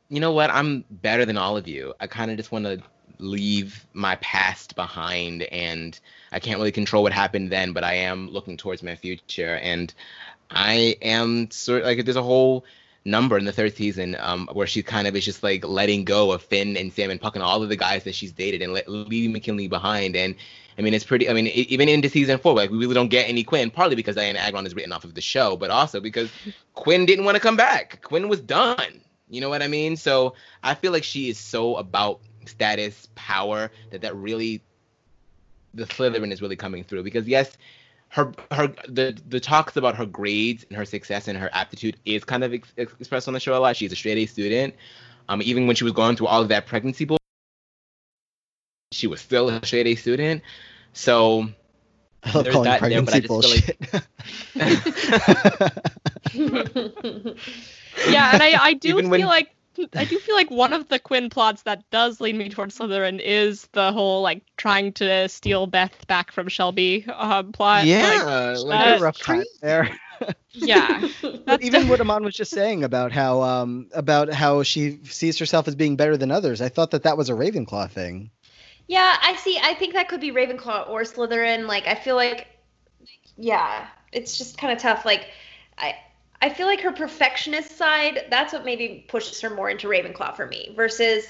you 0.09 0.19
know 0.19 0.31
what, 0.31 0.51
I'm 0.51 0.85
better 0.91 1.25
than 1.25 1.37
all 1.37 1.57
of 1.57 1.67
you. 1.67 1.95
I 1.99 2.05
kind 2.05 2.29
of 2.29 2.37
just 2.37 2.51
want 2.51 2.65
to 2.65 2.83
leave 3.19 3.85
my 3.93 4.15
past 4.17 4.75
behind 4.75 5.43
and 5.43 5.99
I 6.31 6.39
can't 6.39 6.57
really 6.57 6.71
control 6.71 7.03
what 7.03 7.13
happened 7.13 7.51
then, 7.51 7.73
but 7.73 7.83
I 7.83 7.93
am 7.93 8.29
looking 8.29 8.57
towards 8.57 8.83
my 8.83 8.95
future 8.95 9.55
and 9.55 9.93
I 10.49 10.97
am 11.01 11.49
sort 11.51 11.81
of 11.81 11.87
like 11.87 12.03
there's 12.05 12.15
a 12.15 12.23
whole 12.23 12.65
number 13.05 13.37
in 13.37 13.45
the 13.45 13.51
third 13.51 13.75
season 13.75 14.17
um, 14.19 14.49
where 14.53 14.67
she 14.67 14.81
kind 14.81 15.07
of 15.07 15.15
is 15.15 15.23
just 15.23 15.43
like 15.43 15.63
letting 15.63 16.03
go 16.03 16.31
of 16.31 16.41
Finn 16.41 16.75
and 16.75 16.91
Sam 16.91 17.11
and 17.11 17.21
Puck 17.21 17.35
and 17.35 17.43
all 17.43 17.61
of 17.61 17.69
the 17.69 17.75
guys 17.75 18.03
that 18.03 18.15
she's 18.15 18.31
dated 18.31 18.61
and 18.61 18.73
let, 18.73 18.89
leaving 18.89 19.31
McKinley 19.31 19.67
behind. 19.67 20.15
And 20.15 20.35
I 20.77 20.81
mean, 20.81 20.93
it's 20.93 21.05
pretty. 21.05 21.29
I 21.29 21.33
mean, 21.33 21.47
it, 21.47 21.67
even 21.67 21.87
into 21.87 22.09
season 22.09 22.39
four, 22.39 22.53
like 22.53 22.71
we 22.71 22.77
really 22.77 22.95
don't 22.95 23.09
get 23.09 23.29
any 23.29 23.43
Quinn. 23.43 23.69
Partly 23.69 23.95
because 23.95 24.15
Dianna 24.15 24.37
Agron 24.37 24.65
is 24.65 24.75
written 24.75 24.91
off 24.91 25.03
of 25.03 25.13
the 25.13 25.21
show, 25.21 25.55
but 25.55 25.69
also 25.69 25.99
because 25.99 26.29
Quinn 26.73 27.05
didn't 27.05 27.25
want 27.25 27.35
to 27.35 27.41
come 27.41 27.55
back. 27.55 28.01
Quinn 28.01 28.27
was 28.27 28.41
done. 28.41 29.01
You 29.29 29.41
know 29.41 29.49
what 29.49 29.63
I 29.63 29.67
mean? 29.67 29.95
So 29.95 30.35
I 30.63 30.75
feel 30.75 30.91
like 30.91 31.03
she 31.03 31.29
is 31.29 31.39
so 31.39 31.75
about 31.75 32.19
status, 32.47 33.07
power, 33.15 33.71
that 33.91 34.01
that 34.01 34.15
really 34.15 34.61
the 35.73 35.85
Slytherin 35.85 36.31
is 36.31 36.41
really 36.41 36.55
coming 36.55 36.83
through. 36.83 37.03
Because 37.03 37.27
yes, 37.27 37.57
her 38.09 38.31
her 38.51 38.67
the 38.87 39.17
the 39.27 39.39
talks 39.39 39.75
about 39.77 39.95
her 39.95 40.05
grades 40.05 40.65
and 40.69 40.77
her 40.77 40.85
success 40.85 41.27
and 41.27 41.37
her 41.37 41.49
aptitude 41.53 41.97
is 42.05 42.23
kind 42.23 42.43
of 42.43 42.53
ex- 42.53 42.73
expressed 42.77 43.27
on 43.27 43.33
the 43.33 43.39
show 43.39 43.57
a 43.57 43.59
lot. 43.59 43.75
She's 43.75 43.91
a 43.91 43.95
straight 43.95 44.17
A 44.17 44.25
student. 44.25 44.75
Um, 45.27 45.41
even 45.41 45.67
when 45.67 45.75
she 45.75 45.83
was 45.83 45.93
going 45.93 46.15
through 46.15 46.27
all 46.27 46.41
of 46.41 46.49
that 46.49 46.67
pregnancy 46.67 47.05
bull, 47.05 47.17
she 48.91 49.07
was 49.07 49.19
still 49.21 49.49
a 49.49 49.65
straight 49.65 49.87
A 49.87 49.95
student. 49.95 50.43
So 50.93 51.49
I 52.23 52.31
love 52.31 52.43
There's 52.45 52.55
calling 52.55 52.69
that 52.69 52.81
there, 52.81 53.01
but 53.01 53.13
I 53.13 53.21
pregnancy 53.21 53.39
just 53.41 53.73
feel 53.73 54.61
bullshit. 56.33 57.35
Yeah, 58.09 58.31
and 58.33 58.43
I, 58.43 58.51
I 58.61 58.73
do 58.73 58.89
Even 58.89 59.03
feel 59.05 59.11
when- 59.11 59.21
like 59.21 59.54
I 59.95 60.05
do 60.05 60.19
feel 60.19 60.35
like 60.35 60.49
one 60.51 60.73
of 60.73 60.87
the 60.89 60.99
Quinn 60.99 61.29
plots 61.29 61.63
that 61.63 61.89
does 61.91 62.21
lead 62.21 62.35
me 62.35 62.49
towards 62.49 62.77
Slytherin 62.77 63.19
is 63.19 63.67
the 63.73 63.91
whole 63.91 64.21
like 64.21 64.43
trying 64.57 64.93
to 64.93 65.27
steal 65.29 65.67
Beth 65.67 66.07
back 66.07 66.31
from 66.31 66.47
Shelby 66.47 67.05
uh, 67.07 67.43
plot. 67.43 67.85
Yeah, 67.85 68.55
Like, 68.57 68.65
like, 68.65 68.99
a 68.99 69.03
rough 69.03 69.19
time 69.19 69.43
there. 69.61 69.89
yeah. 70.53 71.07
But 71.45 71.61
even 71.61 71.87
what 71.87 72.01
Aman 72.01 72.23
was 72.23 72.35
just 72.35 72.51
saying 72.51 72.83
about 72.83 73.11
how 73.11 73.41
um 73.41 73.89
about 73.93 74.33
how 74.33 74.63
she 74.63 74.99
sees 75.03 75.37
herself 75.37 75.67
as 75.67 75.75
being 75.75 75.95
better 75.95 76.17
than 76.17 76.31
others, 76.31 76.61
I 76.61 76.69
thought 76.69 76.91
that 76.91 77.03
that 77.03 77.17
was 77.17 77.29
a 77.29 77.33
Ravenclaw 77.33 77.91
thing. 77.91 78.31
Yeah, 78.87 79.15
I 79.21 79.35
see. 79.35 79.59
I 79.61 79.73
think 79.73 79.93
that 79.93 80.07
could 80.07 80.21
be 80.21 80.31
Ravenclaw 80.31 80.89
or 80.89 81.01
Slytherin. 81.01 81.67
Like, 81.67 81.87
I 81.87 81.95
feel 81.95 82.15
like, 82.15 82.47
yeah, 83.35 83.87
it's 84.11 84.37
just 84.37 84.57
kind 84.57 84.71
of 84.71 84.79
tough. 84.79 85.05
Like, 85.05 85.27
I, 85.77 85.95
I 86.41 86.49
feel 86.49 86.67
like 86.67 86.81
her 86.81 86.91
perfectionist 86.91 87.77
side. 87.77 88.25
That's 88.29 88.53
what 88.53 88.65
maybe 88.65 89.05
pushes 89.07 89.41
her 89.41 89.49
more 89.49 89.69
into 89.69 89.87
Ravenclaw 89.87 90.35
for 90.35 90.45
me. 90.45 90.73
Versus, 90.75 91.25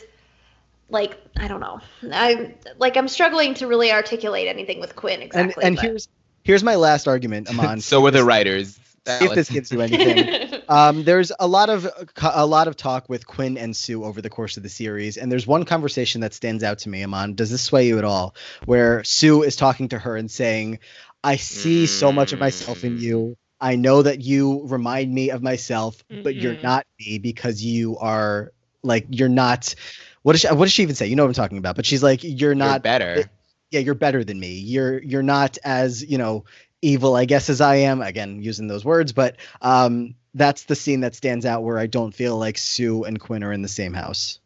like, 0.89 1.17
I 1.37 1.47
don't 1.47 1.59
know. 1.59 1.79
I 2.11 2.55
like 2.77 2.97
I'm 2.97 3.07
struggling 3.07 3.53
to 3.55 3.67
really 3.67 3.91
articulate 3.91 4.47
anything 4.47 4.79
with 4.79 4.95
Quinn 4.95 5.21
exactly. 5.21 5.63
and 5.63 5.77
and 5.77 5.79
here's 5.79 6.07
here's 6.43 6.63
my 6.63 6.75
last 6.75 7.07
argument, 7.07 7.49
Aman. 7.49 7.81
so 7.81 8.01
were 8.01 8.11
the 8.11 8.23
writers. 8.23 8.79
See 9.07 9.25
if 9.25 9.35
this 9.35 9.49
gives 9.49 9.71
you 9.71 9.81
anything. 9.81 10.51
Um, 10.67 11.03
there's 11.03 11.31
a 11.39 11.45
lot 11.45 11.69
of 11.69 11.87
a 12.23 12.45
lot 12.47 12.67
of 12.67 12.75
talk 12.75 13.07
with 13.07 13.27
Quinn 13.27 13.55
and 13.55 13.75
Sue 13.75 14.03
over 14.03 14.19
the 14.19 14.31
course 14.31 14.57
of 14.57 14.63
the 14.63 14.69
series, 14.69 15.15
and 15.15 15.31
there's 15.31 15.45
one 15.45 15.63
conversation 15.63 16.21
that 16.21 16.33
stands 16.33 16.63
out 16.63 16.79
to 16.79 16.89
me. 16.89 17.03
Aman, 17.03 17.35
does 17.35 17.51
this 17.51 17.61
sway 17.61 17.85
you 17.85 17.99
at 17.99 18.03
all? 18.03 18.33
Where 18.65 19.03
Sue 19.03 19.43
is 19.43 19.55
talking 19.55 19.89
to 19.89 19.99
her 19.99 20.17
and 20.17 20.31
saying, 20.31 20.79
"I 21.23 21.35
see 21.35 21.85
so 21.85 22.11
much 22.11 22.33
of 22.33 22.39
myself 22.39 22.83
in 22.83 22.97
you. 22.97 23.37
I 23.59 23.75
know 23.75 24.01
that 24.01 24.21
you 24.21 24.65
remind 24.67 25.13
me 25.13 25.29
of 25.31 25.41
myself, 25.41 26.03
but 26.23 26.35
you're 26.35 26.55
Mhm. 26.55 26.61
not 26.61 26.85
me 26.99 27.19
because 27.19 27.63
you 27.63 27.97
are 27.97 28.51
like 28.83 29.05
you're 29.09 29.29
not." 29.29 29.73
What 30.23 30.33
does 30.33 30.41
she, 30.41 30.47
what 30.47 30.65
does 30.65 30.71
she 30.73 30.83
even 30.83 30.95
say? 30.95 31.07
You 31.07 31.15
know 31.15 31.23
what 31.23 31.29
I'm 31.29 31.33
talking 31.35 31.57
about. 31.57 31.75
But 31.75 31.85
she's 31.85 32.03
like, 32.03 32.19
"You're 32.23 32.53
You're 32.53 32.55
not 32.55 32.81
better. 32.81 33.29
yeah, 33.71 33.79
you're 33.79 33.95
better 33.95 34.23
than 34.23 34.39
me. 34.39 34.53
You're 34.59 35.01
you're 35.03 35.23
not 35.23 35.57
as 35.63 36.03
you 36.03 36.17
know 36.17 36.45
evil, 36.81 37.15
I 37.15 37.25
guess, 37.25 37.49
as 37.49 37.61
I 37.61 37.75
am. 37.77 38.01
Again, 38.01 38.41
using 38.41 38.67
those 38.67 38.85
words, 38.85 39.11
but 39.13 39.37
um, 39.61 40.15
that's 40.33 40.63
the 40.63 40.75
scene 40.75 41.01
that 41.01 41.15
stands 41.15 41.45
out 41.45 41.63
where 41.63 41.77
I 41.77 41.87
don't 41.87 42.13
feel 42.13 42.37
like 42.37 42.57
Sue 42.57 43.03
and 43.03 43.19
Quinn 43.19 43.43
are 43.43 43.51
in 43.53 43.61
the 43.61 43.67
same 43.67 43.93
house. 43.93 44.39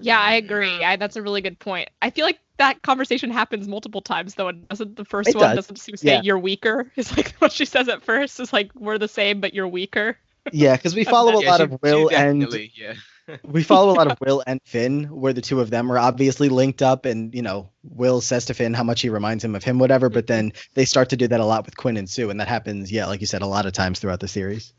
Yeah, 0.00 0.18
I 0.20 0.34
agree. 0.34 0.82
I, 0.82 0.96
that's 0.96 1.16
a 1.16 1.22
really 1.22 1.40
good 1.40 1.58
point. 1.58 1.88
I 2.02 2.10
feel 2.10 2.24
like 2.26 2.38
that 2.60 2.82
conversation 2.82 3.30
happens 3.30 3.66
multiple 3.68 4.00
times 4.00 4.34
though. 4.36 4.48
And 4.48 4.68
doesn't 4.68 4.96
the 4.96 5.04
first 5.04 5.30
It 5.30 5.36
one 5.36 5.48
does. 5.48 5.56
doesn't 5.66 5.76
Sue 5.76 5.96
say 5.96 6.14
Yeah. 6.14 6.20
you're 6.22 6.38
weaker? 6.38 6.90
Is 6.96 7.16
like 7.16 7.32
what 7.40 7.52
she 7.52 7.64
says 7.64 7.88
at 7.88 8.02
first. 8.02 8.38
Is 8.40 8.52
like 8.52 8.70
we're 8.74 8.98
the 8.98 9.08
same, 9.08 9.40
but 9.40 9.52
you're 9.54 9.68
weaker. 9.68 10.16
Yeah, 10.52 10.76
because 10.76 10.94
we 10.94 11.04
follow 11.16 11.38
a 11.38 11.42
Yeah, 11.42 11.50
lot 11.50 11.56
she- 11.58 11.64
of 11.64 11.82
Will 11.82 12.08
and 12.14 12.70
yeah. 12.74 12.94
we 13.44 13.62
follow 13.62 13.92
a 13.92 13.96
lot 13.96 14.10
of 14.10 14.18
Will 14.20 14.42
and 14.46 14.60
Finn, 14.64 15.04
where 15.04 15.32
the 15.32 15.40
two 15.42 15.60
of 15.60 15.70
them 15.70 15.92
are 15.92 15.98
obviously 15.98 16.48
linked 16.48 16.82
up, 16.82 17.04
and 17.04 17.32
you 17.34 17.42
know, 17.42 17.68
Will 17.84 18.20
says 18.20 18.44
to 18.46 18.54
Finn 18.54 18.74
how 18.74 18.82
much 18.82 19.02
he 19.02 19.08
reminds 19.08 19.44
him 19.44 19.54
of 19.54 19.62
him, 19.62 19.78
whatever. 19.78 20.08
But 20.08 20.26
then 20.26 20.52
they 20.74 20.84
start 20.84 21.10
to 21.10 21.16
do 21.16 21.28
that 21.28 21.38
a 21.40 21.44
lot 21.44 21.64
with 21.64 21.76
Quinn 21.76 21.96
and 21.96 22.08
Sue, 22.10 22.30
and 22.30 22.40
that 22.40 22.48
happens, 22.48 22.90
yeah, 22.90 23.06
like 23.06 23.20
you 23.20 23.26
said, 23.28 23.42
a 23.42 23.46
lot 23.46 23.66
of 23.66 23.72
times 23.72 24.00
throughout 24.00 24.18
the 24.20 24.26
series. 24.28 24.72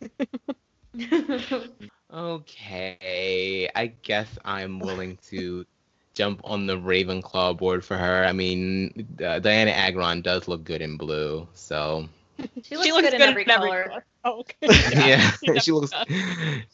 Okay, 2.13 3.69
I 3.73 3.87
guess 3.87 4.27
I'm 4.43 4.79
willing 4.79 5.17
to 5.29 5.65
jump 6.13 6.41
on 6.43 6.67
the 6.67 6.77
Ravenclaw 6.77 7.57
board 7.57 7.85
for 7.85 7.97
her. 7.97 8.25
I 8.25 8.33
mean, 8.33 9.07
uh, 9.19 9.39
Dianna 9.39 9.71
Agron 9.71 10.21
does 10.21 10.47
look 10.47 10.63
good 10.63 10.81
in 10.81 10.97
blue, 10.97 11.47
so 11.53 12.07
she 12.63 12.75
looks, 12.75 12.89
good, 12.89 13.13
in 13.13 13.21
every 13.21 13.45
color. 13.45 14.03
Oh, 14.23 14.39
okay. 14.39 14.55
yeah, 14.93 15.31
she 15.43 15.59
she 15.59 15.71
looks 15.71 15.91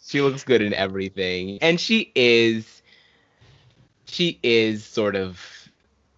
she 0.06 0.22
looks 0.22 0.44
good 0.44 0.62
in 0.62 0.74
everything, 0.74 1.60
and 1.62 1.80
she 1.80 2.12
is 2.16 2.82
she 4.06 4.40
is 4.44 4.84
sort 4.84 5.16
of 5.16 5.40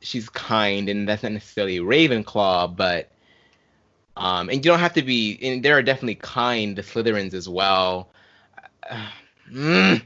she's 0.02 0.30
kind, 0.30 0.90
and 0.90 1.08
that's 1.08 1.24
not 1.24 1.34
necessarily 1.34 1.80
Ravenclaw, 1.80 2.76
but 2.76 3.12
um, 4.16 4.50
and 4.50 4.58
you 4.58 4.72
don't 4.72 4.80
have 4.80 4.94
to 4.94 5.02
be. 5.02 5.40
And 5.42 5.64
there 5.64 5.78
are 5.78 5.84
definitely 5.84 6.16
kind 6.16 6.78
Slytherins 6.78 7.34
as 7.34 7.48
well. 7.48 8.10
Uh, 8.90 9.08
mm, 9.52 10.02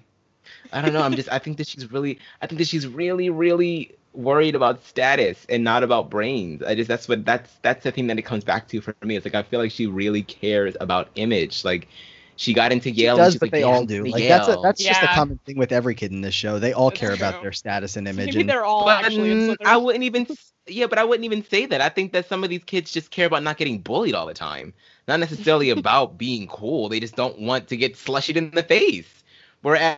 I 0.73 0.81
don't 0.81 0.93
know. 0.93 1.01
I'm 1.01 1.13
just. 1.15 1.31
I 1.31 1.39
think 1.39 1.57
that 1.57 1.67
she's 1.67 1.91
really. 1.91 2.19
I 2.41 2.47
think 2.47 2.59
that 2.59 2.67
she's 2.67 2.87
really, 2.87 3.29
really 3.29 3.95
worried 4.13 4.55
about 4.55 4.83
status 4.85 5.45
and 5.49 5.63
not 5.63 5.83
about 5.83 6.09
brains. 6.09 6.63
I 6.63 6.75
just. 6.75 6.87
That's 6.87 7.07
what. 7.07 7.25
That's 7.25 7.51
that's 7.61 7.83
the 7.83 7.91
thing 7.91 8.07
that 8.07 8.19
it 8.19 8.23
comes 8.23 8.43
back 8.43 8.67
to 8.69 8.81
for 8.81 8.95
me. 9.03 9.15
It's 9.15 9.25
like 9.25 9.35
I 9.35 9.43
feel 9.43 9.59
like 9.59 9.71
she 9.71 9.87
really 9.87 10.23
cares 10.23 10.75
about 10.81 11.09
image. 11.15 11.63
Like 11.63 11.87
she 12.35 12.53
got 12.53 12.71
into 12.71 12.89
Yale. 12.89 12.95
She 12.95 13.07
and 13.09 13.17
does, 13.17 13.33
she's 13.33 13.39
but 13.39 13.45
like, 13.47 13.51
they 13.51 13.63
all 13.63 13.85
do. 13.85 13.99
going 13.99 14.05
to 14.05 14.11
Like 14.11 14.27
that's 14.27 14.47
a, 14.47 14.51
Yale." 14.51 14.61
that's 14.61 14.83
just 14.83 15.03
a 15.03 15.07
common 15.07 15.39
thing 15.45 15.57
with 15.57 15.71
every 15.71 15.95
kid 15.95 16.11
in 16.11 16.21
this 16.21 16.33
show. 16.33 16.59
They 16.59 16.73
all 16.73 16.89
That's 16.89 16.99
care 16.99 17.13
about 17.13 17.41
their 17.41 17.51
status 17.51 17.95
and 17.95 18.07
image. 18.07 18.27
Maybe 18.27 18.41
and 18.41 18.49
they're 18.49 18.65
all 18.65 18.85
But, 18.85 19.05
actually 19.05 19.31
in 19.31 19.37
Slytherin. 19.49 19.65
I 19.65 19.77
wouldn't 19.77 20.03
even. 20.03 20.27
Yeah, 20.65 20.87
but 20.87 20.97
I 20.97 21.03
wouldn't 21.03 21.25
even 21.25 21.43
say 21.43 21.65
that. 21.65 21.81
I 21.81 21.89
think 21.89 22.13
that 22.13 22.27
some 22.27 22.43
of 22.43 22.49
these 22.49 22.63
kids 22.63 22.91
just 22.91 23.11
care 23.11 23.27
about 23.27 23.43
not 23.43 23.57
getting 23.57 23.79
bullied 23.79 24.15
all 24.15 24.25
the 24.25 24.33
time. 24.33 24.73
Not 25.07 25.19
necessarily 25.19 25.69
about 25.77 26.17
being 26.17 26.47
cool. 26.47 26.89
They 26.89 26.99
just 26.99 27.15
don't 27.15 27.39
want 27.39 27.67
to 27.67 27.77
get 27.77 27.95
slushied 27.95 28.37
in 28.37 28.51
the 28.51 28.63
face. 28.63 29.23
Whereas 29.61 29.97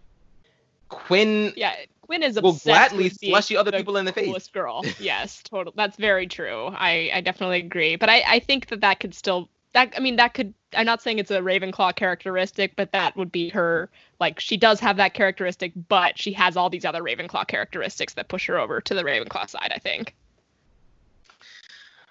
Quinn 0.95 1.53
Yeah, 1.55 1.75
Quinn 2.01 2.23
is 2.23 2.39
will 2.39 2.51
obsessed 2.51 2.65
gladly 2.91 3.03
with 3.05 3.19
being 3.19 3.33
slushy 3.33 3.57
other 3.57 3.71
the 3.71 3.77
people 3.77 3.97
in 3.97 4.05
the 4.05 4.13
face. 4.13 4.25
coolest 4.25 4.53
girl. 4.53 4.83
yes, 4.99 5.41
total. 5.43 5.73
That's 5.75 5.97
very 5.97 6.27
true. 6.27 6.67
I 6.67 7.09
I 7.13 7.21
definitely 7.21 7.59
agree. 7.59 7.95
But 7.95 8.09
I 8.09 8.23
I 8.27 8.39
think 8.39 8.67
that 8.67 8.81
that 8.81 8.99
could 8.99 9.13
still 9.13 9.49
that 9.73 9.93
I 9.95 9.99
mean 9.99 10.15
that 10.15 10.33
could. 10.33 10.53
I'm 10.73 10.85
not 10.85 11.01
saying 11.01 11.19
it's 11.19 11.31
a 11.31 11.39
Ravenclaw 11.39 11.95
characteristic, 11.95 12.75
but 12.75 12.91
that 12.91 13.15
would 13.15 13.31
be 13.31 13.49
her. 13.49 13.89
Like 14.19 14.39
she 14.39 14.57
does 14.57 14.79
have 14.79 14.97
that 14.97 15.13
characteristic, 15.13 15.73
but 15.87 16.17
she 16.17 16.33
has 16.33 16.57
all 16.57 16.69
these 16.69 16.85
other 16.85 17.01
Ravenclaw 17.01 17.47
characteristics 17.47 18.13
that 18.15 18.27
push 18.27 18.47
her 18.47 18.59
over 18.59 18.81
to 18.81 18.93
the 18.93 19.03
Ravenclaw 19.03 19.49
side. 19.49 19.71
I 19.73 19.79
think. 19.79 20.15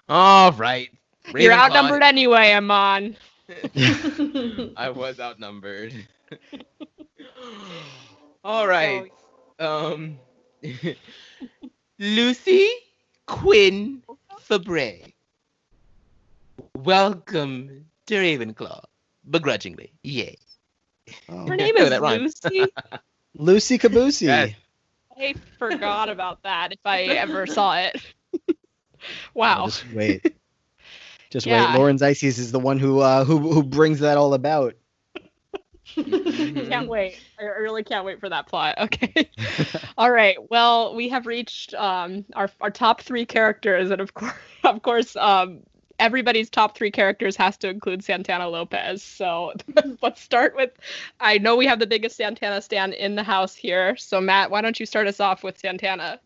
All 0.07 0.51
right. 0.53 0.89
You're 1.33 1.53
outnumbered 1.53 2.03
anyway, 2.03 2.51
Aman. 2.51 3.17
I 4.77 4.89
was 4.89 5.19
outnumbered. 5.19 5.93
All 8.45 8.67
right. 8.67 9.11
Um, 9.57 10.19
Lucy 11.99 12.69
Quinn 13.25 14.03
Fabray. 14.47 15.13
Welcome 16.77 17.85
to 18.05 18.13
Ravenclaw. 18.13 18.83
Begrudgingly, 19.27 19.93
yay. 20.03 20.37
Oh. 21.27 21.47
Her 21.47 21.55
name 21.55 21.75
is. 21.75 21.99
Lucy. 21.99 22.71
Lucy 23.35 23.79
Caboose. 23.79 24.21
Yes. 24.21 24.51
I 25.17 25.33
forgot 25.57 26.09
about 26.09 26.43
that. 26.43 26.71
If 26.71 26.79
I 26.85 27.01
ever 27.05 27.47
saw 27.47 27.75
it. 27.79 27.99
Oh, 28.47 28.53
wow. 29.33 29.65
just 29.65 29.85
wait. 29.91 30.35
Just 31.31 31.47
Yeah. 31.47 31.71
wait. 31.71 31.79
Lauren 31.79 31.97
Zizes 31.97 32.37
is 32.37 32.51
the 32.51 32.59
one 32.59 32.77
who 32.77 32.99
uh, 32.99 33.25
who 33.25 33.39
who 33.39 33.63
brings 33.63 34.01
that 34.01 34.19
all 34.19 34.35
about. 34.35 34.75
Can't 35.93 36.87
wait. 36.87 37.19
I 37.39 37.43
I 37.43 37.57
really 37.59 37.83
can't 37.83 38.05
wait 38.05 38.19
for 38.19 38.29
that 38.29 38.47
plot. 38.47 38.75
Okay. 38.85 39.29
All 39.97 40.11
right. 40.11 40.37
Well, 40.49 40.95
we 40.95 41.09
have 41.09 41.25
reached 41.25 41.73
um, 41.73 42.25
our 42.33 42.49
our 42.61 42.71
top 42.71 43.01
three 43.01 43.25
characters, 43.25 43.89
and 43.91 44.01
of 44.01 44.13
course, 44.13 44.33
of 44.63 44.81
course, 44.81 45.15
um, 45.15 45.61
everybody's 45.99 46.49
top 46.49 46.77
three 46.77 46.91
characters 46.91 47.35
has 47.35 47.57
to 47.57 47.69
include 47.69 48.03
Santana 48.03 48.47
Lopez. 48.47 49.03
So 49.03 49.53
let's 50.01 50.21
start 50.21 50.55
with. 50.55 50.71
I 51.19 51.37
know 51.37 51.55
we 51.55 51.65
have 51.67 51.79
the 51.79 51.87
biggest 51.87 52.17
Santana 52.17 52.61
stand 52.61 52.93
in 52.93 53.15
the 53.15 53.23
house 53.23 53.55
here. 53.55 53.95
So 53.97 54.21
Matt, 54.21 54.51
why 54.51 54.61
don't 54.61 54.79
you 54.79 54.85
start 54.85 55.07
us 55.07 55.19
off 55.19 55.43
with 55.43 55.57
Santana? 55.57 56.19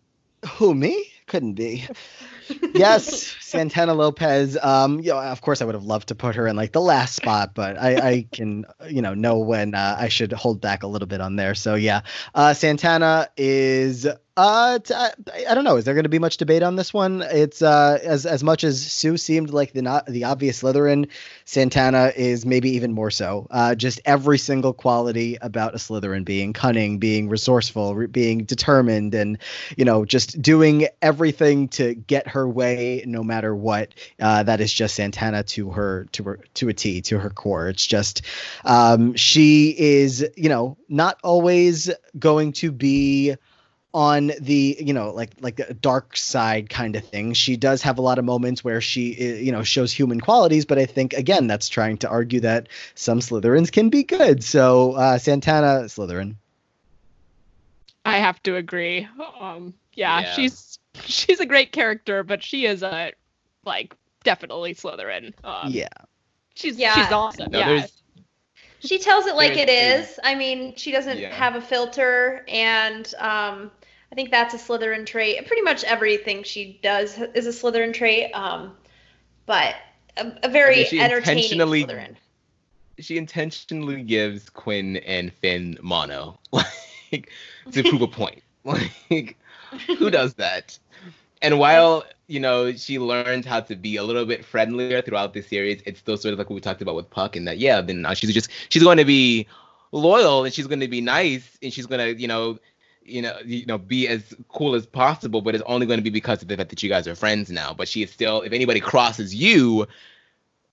Who 0.45 0.73
me? 0.73 1.11
Couldn't 1.30 1.54
be. 1.54 1.86
yes, 2.74 3.36
Santana 3.40 3.94
Lopez. 3.94 4.58
Um, 4.62 5.00
you 5.00 5.12
know, 5.12 5.20
of 5.20 5.42
course, 5.42 5.62
I 5.62 5.66
would 5.66 5.76
have 5.76 5.84
loved 5.84 6.08
to 6.10 6.16
put 6.16 6.36
her 6.36 6.48
in 6.48 6.56
like 6.56 6.72
the 6.72 6.82
last 6.82 7.16
spot, 7.16 7.54
but 7.54 7.78
I, 7.78 7.96
I 7.96 8.28
can, 8.32 8.66
you 8.90 9.02
know, 9.02 9.14
know 9.14 9.38
when 9.38 9.76
uh, 9.76 9.96
I 10.00 10.10
should 10.10 10.34
hold 10.34 10.60
back 10.60 10.82
a 10.82 10.88
little 10.88 11.08
bit 11.08 11.22
on 11.22 11.36
there. 11.36 11.54
So 11.54 11.76
yeah, 11.76 12.02
uh, 12.34 12.56
Santana 12.56 13.30
is 13.38 14.08
uh, 14.40 14.80
t- 14.80 14.94
I, 14.94 15.12
I 15.50 15.54
don't 15.54 15.66
know. 15.66 15.76
Is 15.76 15.84
there 15.84 15.94
going 15.94 16.04
to 16.04 16.10
be 16.10 16.18
much 16.18 16.38
debate 16.38 16.64
on 16.64 16.78
this 16.78 16.94
one? 16.94 17.22
It's 17.24 17.62
uh, 17.62 18.00
as 18.02 18.26
as 18.26 18.41
much 18.41 18.64
as 18.64 18.80
Sue 18.82 19.18
seemed 19.18 19.49
like 19.49 19.74
the 19.74 19.82
not 19.82 20.06
the 20.06 20.24
obvious 20.24 20.62
Slytherin, 20.62 21.10
Santana 21.44 22.14
is 22.16 22.46
maybe 22.46 22.70
even 22.70 22.94
more 22.94 23.12
so. 23.12 23.48
Uh, 23.52 23.76
just 23.76 23.99
every 24.06 24.38
single 24.38 24.72
quality 24.72 25.38
about 25.41 25.74
a 25.74 25.78
Slytherin 25.78 26.24
being 26.24 26.54
cunning, 26.54 26.99
being 26.99 27.28
resourceful, 27.28 27.96
re- 27.96 28.08
being 28.08 28.46
determined, 28.46 29.14
and 29.14 29.40
you 29.76 29.84
know, 29.84 30.06
just 30.06 30.41
doing 30.41 30.88
everything 31.20 31.68
to 31.68 31.94
get 31.96 32.30
her 32.30 32.48
way, 32.48 33.04
no 33.06 33.22
matter 33.22 33.54
what. 33.54 33.94
Uh, 34.22 34.41
that 34.44 34.62
is 34.62 34.72
just 34.72 34.96
Santana 34.96 35.44
to 35.44 35.70
her 35.72 36.07
to 36.14 36.23
her 36.23 36.39
to 36.54 36.70
a 36.70 36.73
T 36.73 37.02
to 37.02 37.20
her 37.20 37.30
core. 37.30 37.68
It's 37.68 37.86
just 37.86 38.22
um, 38.64 39.15
she 39.15 39.76
is 39.78 40.26
you 40.38 40.48
know 40.48 40.78
not 40.88 41.20
always 41.22 41.91
going 42.18 42.54
to 42.54 42.72
be 42.72 43.36
on 43.94 44.31
the 44.39 44.78
you 44.80 44.94
know 44.94 45.12
like 45.12 45.31
like 45.41 45.57
the 45.57 45.73
dark 45.73 46.15
side 46.15 46.70
kind 46.70 46.96
of 46.96 47.04
thing 47.04 47.34
she 47.34 47.57
does 47.57 47.81
have 47.81 47.98
a 47.98 48.02
lot 48.02 48.20
of 48.20 48.23
moments 48.23 48.64
where 48.64 48.80
she 48.81 49.15
you 49.44 49.52
know 49.52 49.64
shows 49.64 49.91
human 49.91 50.22
qualities 50.22 50.64
but 50.64 50.78
i 50.78 50.86
think 50.86 51.12
again 51.14 51.48
that's 51.48 51.68
trying 51.68 51.98
to 51.98 52.07
argue 52.07 52.39
that 52.39 52.70
some 52.94 53.20
slytherins 53.20 53.72
can 53.72 53.89
be 53.89 54.04
good 54.04 54.44
so 54.44 54.91
uh 54.91 55.18
santana 55.18 55.86
slytherin 55.86 56.36
I 58.06 58.18
have 58.18 58.41
to 58.44 58.56
agree. 58.56 59.07
Um, 59.39 59.73
yeah, 59.94 60.22
Yeah. 60.22 60.36
she's 60.36 60.80
she's 61.05 61.39
a 61.39 61.45
great 61.45 61.71
character, 61.71 62.23
but 62.23 62.44
she 62.44 62.65
is 62.65 62.84
a 62.84 63.11
like 63.65 63.95
definitely 64.23 64.73
Slytherin. 64.76 65.34
Um, 65.44 65.71
yeah 65.71 65.87
she's 66.55 66.78
Yeah. 66.78 66.94
she's 66.95 67.11
awesome. 67.11 67.52
No, 67.52 67.60
yeah, 67.60 67.86
She 68.81 68.99
tells 68.99 69.26
it 69.26 69.36
like 69.36 69.57
it 69.57 69.69
is. 69.69 70.19
I 70.23 70.36
mean, 70.36 70.76
she 70.76 70.91
doesn't 70.91 71.18
Yeah. 71.19 71.34
have 71.34 71.55
a 71.55 71.61
filter, 71.61 72.45
and 72.47 73.05
um, 73.19 73.71
I 74.11 74.15
think 74.15 74.31
that's 74.31 74.53
a 74.53 74.57
Slytherin 74.57 75.05
trait. 75.05 75.45
Pretty 75.47 75.61
much 75.61 75.84
everything 75.84 76.44
she 76.44 76.79
does 76.81 77.18
is 77.34 77.45
a 77.47 77.49
Slytherin 77.52 77.94
trait. 77.94 78.31
Um, 78.34 78.76
but 79.45 79.76
a, 80.18 80.31
a 80.44 80.49
very 80.49 80.76
I 80.76 80.78
mean, 80.78 80.87
she 80.87 80.99
entertaining 81.02 81.44
intentionally- 81.60 81.84
Slytherin. 81.86 82.15
she 82.99 83.18
intentionally 83.18 84.03
gives 84.03 84.49
Quinn 84.49 84.97
and 84.97 85.34
Finn 85.34 85.78
mono, 85.81 86.39
like 86.52 87.31
to 87.71 87.84
prove 87.84 88.02
a 88.02 88.07
point. 88.07 88.41
Like, 89.10 89.37
who 89.97 90.10
does 90.11 90.34
that? 90.36 90.78
And 91.42 91.60
while 91.60 92.04
you 92.28 92.40
know 92.40 92.74
she 92.74 93.00
learned 93.00 93.46
how 93.46 93.62
to 93.62 93.76
be 93.76 93.96
a 93.96 94.04
little 94.04 94.26
bit 94.26 94.44
friendlier 94.44 95.02
throughout 95.02 95.34
the 95.34 95.42
series, 95.42 95.82
it's 95.86 96.00
still 96.00 96.18
sort 96.18 96.34
of 96.34 96.40
like 96.40 96.50
what 96.50 96.56
we 96.56 96.62
talked 96.62 96.82
about 96.82 96.96
with 96.96 97.10
Puck, 97.10 97.36
and 97.36 97.48
that 97.48 97.58
yeah, 97.58 97.82
then 97.82 98.02
now 98.02 98.14
she's 98.14 98.34
just 98.34 98.50
she's 98.70 98.84
going 98.84 98.98
to 98.98 99.06
be 99.06 99.48
loyal 99.92 100.44
and 100.44 100.54
she's 100.54 100.68
going 100.68 100.80
to 100.80 100.88
be 100.88 101.02
nice 101.02 101.58
and 101.64 101.74
she's 101.74 101.88
going 101.88 102.00
to 102.00 102.22
you 102.22 102.28
know 102.28 102.60
you 103.04 103.22
know 103.22 103.36
you 103.44 103.66
know 103.66 103.78
be 103.78 104.08
as 104.08 104.34
cool 104.50 104.76
as 104.76 104.86
possible, 104.86 105.42
but 105.42 105.56
it's 105.56 105.64
only 105.66 105.86
going 105.86 105.98
to 105.98 106.04
be 106.04 106.10
because 106.10 106.42
of 106.42 106.48
the 106.48 106.58
fact 106.58 106.70
that 106.70 106.84
you 106.84 106.90
guys 106.90 107.08
are 107.08 107.16
friends 107.16 107.50
now. 107.50 107.74
But 107.74 107.88
she 107.88 108.04
is 108.04 108.12
still 108.12 108.42
if 108.42 108.52
anybody 108.52 108.82
crosses 108.82 109.34
you, 109.34 109.88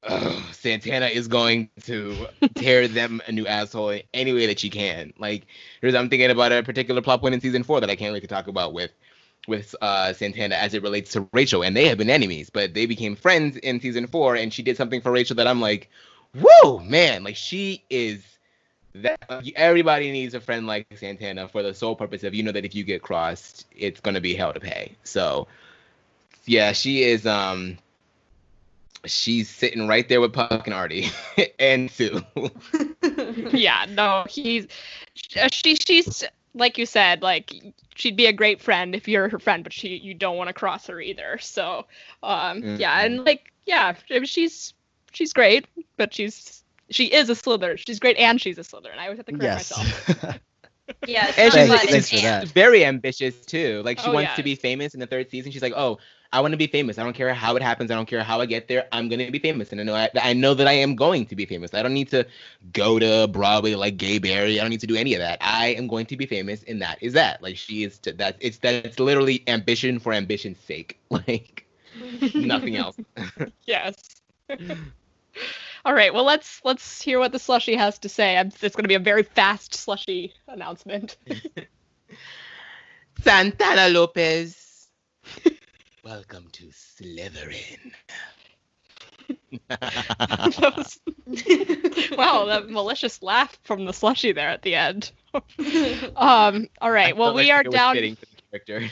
ugh, 0.03 0.43
Santana 0.53 1.07
is 1.07 1.28
going 1.28 1.70
to 1.85 2.27
tear 2.57 2.89
them 2.89 3.23
a 3.27 3.33
new 3.33 3.47
asshole 3.47 3.91
in 3.91 4.03
any 4.15 4.33
way 4.33 4.47
that 4.47 4.59
she 4.59 4.69
can. 4.69 5.12
Like, 5.19 5.47
here's 5.81 5.95
I'm 5.95 6.11
thinking 6.11 6.31
about 6.31 6.53
a 6.53 6.62
particular 6.62 7.03
plot 7.03 7.20
point 7.20 7.35
in 7.35 7.41
season 7.41 7.62
four 7.62 7.81
that 7.81 7.91
I 7.91 7.97
can't 7.97 8.12
wait 8.12 8.20
to 8.20 8.27
talk 8.27 8.49
about 8.49 8.73
with 8.73 8.91
with 9.47 9.75
uh, 9.81 10.12
Santana 10.12 10.55
as 10.55 10.75
it 10.75 10.83
relates 10.83 11.12
to 11.12 11.28
Rachel, 11.33 11.62
and 11.62 11.76
they 11.76 11.86
have 11.89 11.99
been 11.99 12.10
enemies, 12.10 12.50
but 12.50 12.75
they 12.75 12.86
became 12.86 13.16
friends 13.16 13.57
in 13.58 13.81
season 13.81 14.07
four, 14.07 14.34
and 14.36 14.52
she 14.52 14.62
did 14.62 14.76
something 14.76 15.00
for 15.00 15.12
Rachel 15.12 15.36
that 15.36 15.47
I'm 15.47 15.60
like, 15.60 15.91
whoa, 16.34 16.78
man, 16.81 17.25
like 17.25 17.36
she 17.36 17.84
is. 17.91 18.23
That 18.94 19.20
everybody 19.57 20.10
needs 20.10 20.33
a 20.33 20.41
friend 20.41 20.66
like 20.66 20.86
Santana 20.97 21.49
for 21.49 21.62
the 21.62 21.75
sole 21.75 21.94
purpose 21.94 22.25
of 22.25 22.34
you 22.34 22.42
know 22.42 22.52
that 22.52 22.65
if 22.65 22.75
you 22.75 22.83
get 22.83 23.02
crossed, 23.02 23.66
it's 23.76 24.00
gonna 24.00 24.23
be 24.23 24.34
hell 24.34 24.55
to 24.55 24.60
pay. 24.60 24.97
So, 25.05 25.49
yeah, 26.47 26.73
she 26.73 27.02
is. 27.02 27.26
Um, 27.26 27.76
she's 29.05 29.50
sitting 29.50 29.86
right 29.86 30.08
there 30.08 30.23
with 30.23 30.33
Puck 30.33 30.66
and 30.66 30.73
Artie 30.73 31.10
and 31.58 31.91
Sue. 31.91 32.23
yeah. 33.52 33.84
No, 33.91 34.25
he's 34.31 34.66
uh, 35.39 35.49
she 35.52 35.76
she's 35.76 36.25
like 36.57 36.78
you 36.78 36.86
said, 36.86 37.23
like 37.23 37.52
she'd 37.94 38.17
be 38.17 38.26
a 38.26 38.33
great 38.33 38.60
friend 38.60 38.94
if 38.94 39.07
you're 39.07 39.28
her 39.28 39.39
friend, 39.39 39.62
but 39.62 39.73
she 39.73 39.97
you 39.97 40.15
don't 40.15 40.36
want 40.36 40.49
to 40.49 40.55
cross 40.55 40.86
her 40.89 41.01
either. 41.01 41.39
So, 41.39 41.86
um, 42.23 42.62
yeah, 42.78 43.01
and 43.05 43.25
like 43.25 43.52
yeah, 43.67 43.94
she's 44.25 44.75
she's 45.12 45.33
great, 45.33 45.67
but 45.97 46.12
she's 46.15 46.65
she 46.91 47.07
is 47.12 47.31
a 47.31 47.35
Slytherin. 47.35 47.78
She's 47.78 47.99
great 48.01 48.17
and 48.17 48.41
she's 48.41 48.59
a 48.59 48.62
Slytherin. 48.62 48.99
I 48.99 49.05
always 49.05 49.18
have 49.18 49.26
to 49.26 49.33
correct 49.33 49.70
yes 49.70 49.76
myself. 49.76 50.39
Yeah, 51.07 51.33
And 51.36 51.52
not 51.52 51.52
she's, 51.52 51.68
but, 51.68 51.81
Thanks 51.81 51.94
it's 51.94 52.10
for 52.10 52.17
that. 52.20 52.49
very 52.49 52.85
ambitious 52.85 53.44
too. 53.44 53.83
Like 53.85 53.99
she 53.99 54.09
Oh, 54.09 54.12
wants 54.12 54.31
yeah. 54.31 54.35
to 54.36 54.43
be 54.44 54.55
famous 54.55 54.94
in 54.94 55.01
the 55.01 55.07
third 55.07 55.28
season. 55.31 55.51
She's 55.51 55.62
like, 55.62 55.73
"Oh, 55.76 55.99
I 56.32 56.40
want 56.40 56.52
to 56.52 56.58
be 56.58 56.66
famous. 56.66 56.98
I 56.98 57.02
don't 57.05 57.12
care 57.14 57.32
how 57.32 57.56
it 57.56 57.62
happens. 57.62 57.90
I 57.90 57.94
don't 57.94 58.06
care 58.06 58.22
how 58.22 58.40
I 58.40 58.46
get 58.46 58.68
there. 58.68 58.86
I'm 58.92 59.08
gonna 59.08 59.30
be 59.30 59.38
famous, 59.38 59.72
and 59.72 59.80
I 59.80 59.84
know 59.84 59.94
I, 59.94 60.10
I 60.20 60.32
know 60.32 60.55
that 60.55 60.66
I 60.66 60.72
am 60.72 60.94
going 60.96 61.26
to 61.26 61.36
be 61.36 61.46
famous. 61.46 61.72
I 61.74 61.82
don't 61.82 61.94
need 61.94 62.10
to 62.10 62.26
go 62.72 62.98
to 62.98 63.28
Broadway 63.28 63.74
like 63.74 63.96
Gay 63.96 64.18
Berry. 64.18 64.58
I 64.58 64.62
don't 64.62 64.70
need 64.70 64.80
to 64.80 64.86
do 64.86 64.96
any 64.96 65.14
of 65.14 65.20
that. 65.20 65.38
I 65.40 65.68
am 65.74 65.86
going 65.86 66.06
to 66.06 66.16
be 66.16 66.26
famous, 66.26 66.62
and 66.64 66.80
that 66.82 66.98
is 67.02 67.12
that. 67.14 67.42
Like 67.42 67.56
she 67.56 67.84
is. 67.84 67.98
To, 68.00 68.12
that 68.14 68.36
it's 68.40 68.58
that's 68.58 68.98
literally 68.98 69.42
ambition 69.46 69.98
for 69.98 70.12
ambition's 70.12 70.58
sake. 70.58 70.98
Like 71.10 71.66
nothing 72.34 72.76
else. 72.76 72.96
yes. 73.66 73.94
All 75.84 75.94
right. 75.94 76.12
Well, 76.12 76.24
let's 76.24 76.60
let's 76.64 77.00
hear 77.00 77.18
what 77.18 77.32
the 77.32 77.38
slushy 77.38 77.74
has 77.76 77.98
to 78.00 78.08
say. 78.08 78.36
I'm- 78.36 78.52
It's 78.60 78.74
going 78.76 78.84
to 78.84 78.88
be 78.88 78.94
a 78.94 78.98
very 78.98 79.22
fast 79.22 79.74
slushy 79.74 80.34
announcement. 80.48 81.16
Santana 83.22 83.88
Lopez. 83.88 84.88
Welcome 86.07 86.47
to 86.52 86.67
Slytherin. 86.67 87.91
That 89.68 90.75
was- 90.76 91.01
wow, 92.17 92.44
that 92.44 92.70
malicious 92.70 93.20
laugh 93.25 93.59
from 93.65 93.86
the 93.86 93.93
slushy 93.93 94.31
there 94.31 94.49
at 94.49 94.62
the 94.62 94.76
end. 94.76 95.10
um. 95.35 96.68
All 96.81 96.91
I 96.91 96.91
right. 96.91 97.17
Well, 97.17 97.35
we 97.35 97.51
like 97.51 97.67
are 97.67 97.68
down. 97.68 97.97
fitting 97.97 98.17
the 98.20 98.59
character. 98.60 98.89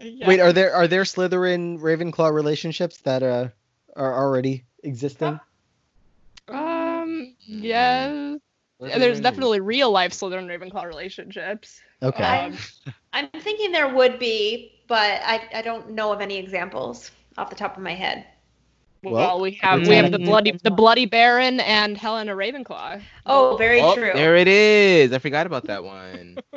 Yeah. 0.00 0.26
wait 0.26 0.40
are 0.40 0.52
there 0.52 0.74
are 0.74 0.88
there 0.88 1.04
slytherin 1.04 1.78
ravenclaw 1.78 2.32
relationships 2.34 2.96
that 3.02 3.22
uh 3.22 3.50
are 3.94 4.12
already 4.24 4.64
existing 4.82 5.38
Um. 6.48 7.36
Yeah. 7.38 8.34
There's 8.80 9.20
definitely 9.20 9.60
real 9.60 9.90
life 9.90 10.12
Slytherin 10.12 10.46
Ravenclaw 10.46 10.84
relationships. 10.84 11.80
okay 12.02 12.46
Um, 12.46 12.58
I'm 13.12 13.28
thinking 13.40 13.72
there 13.72 13.94
would 13.94 14.18
be, 14.18 14.72
but 14.86 15.20
I, 15.24 15.48
I 15.54 15.62
don't 15.62 15.90
know 15.92 16.12
of 16.12 16.20
any 16.20 16.36
examples 16.36 17.10
off 17.38 17.48
the 17.50 17.56
top 17.56 17.76
of 17.76 17.82
my 17.82 17.94
head. 17.94 18.26
well, 19.02 19.14
Well, 19.14 19.40
we 19.40 19.52
have 19.62 19.86
we 19.88 19.94
have 19.94 20.10
the 20.12 20.18
bloody 20.18 20.52
the 20.62 20.70
bloody 20.70 21.06
Baron 21.06 21.60
and 21.60 21.96
Helena 21.96 22.34
Ravenclaw. 22.34 23.00
Oh, 23.24 23.56
very 23.56 23.80
Oh, 23.80 23.94
true. 23.94 24.10
there 24.14 24.36
it 24.36 24.48
is. 24.48 25.12
I 25.12 25.18
forgot 25.18 25.46
about 25.46 25.64
that 25.64 25.82
one. 25.84 26.38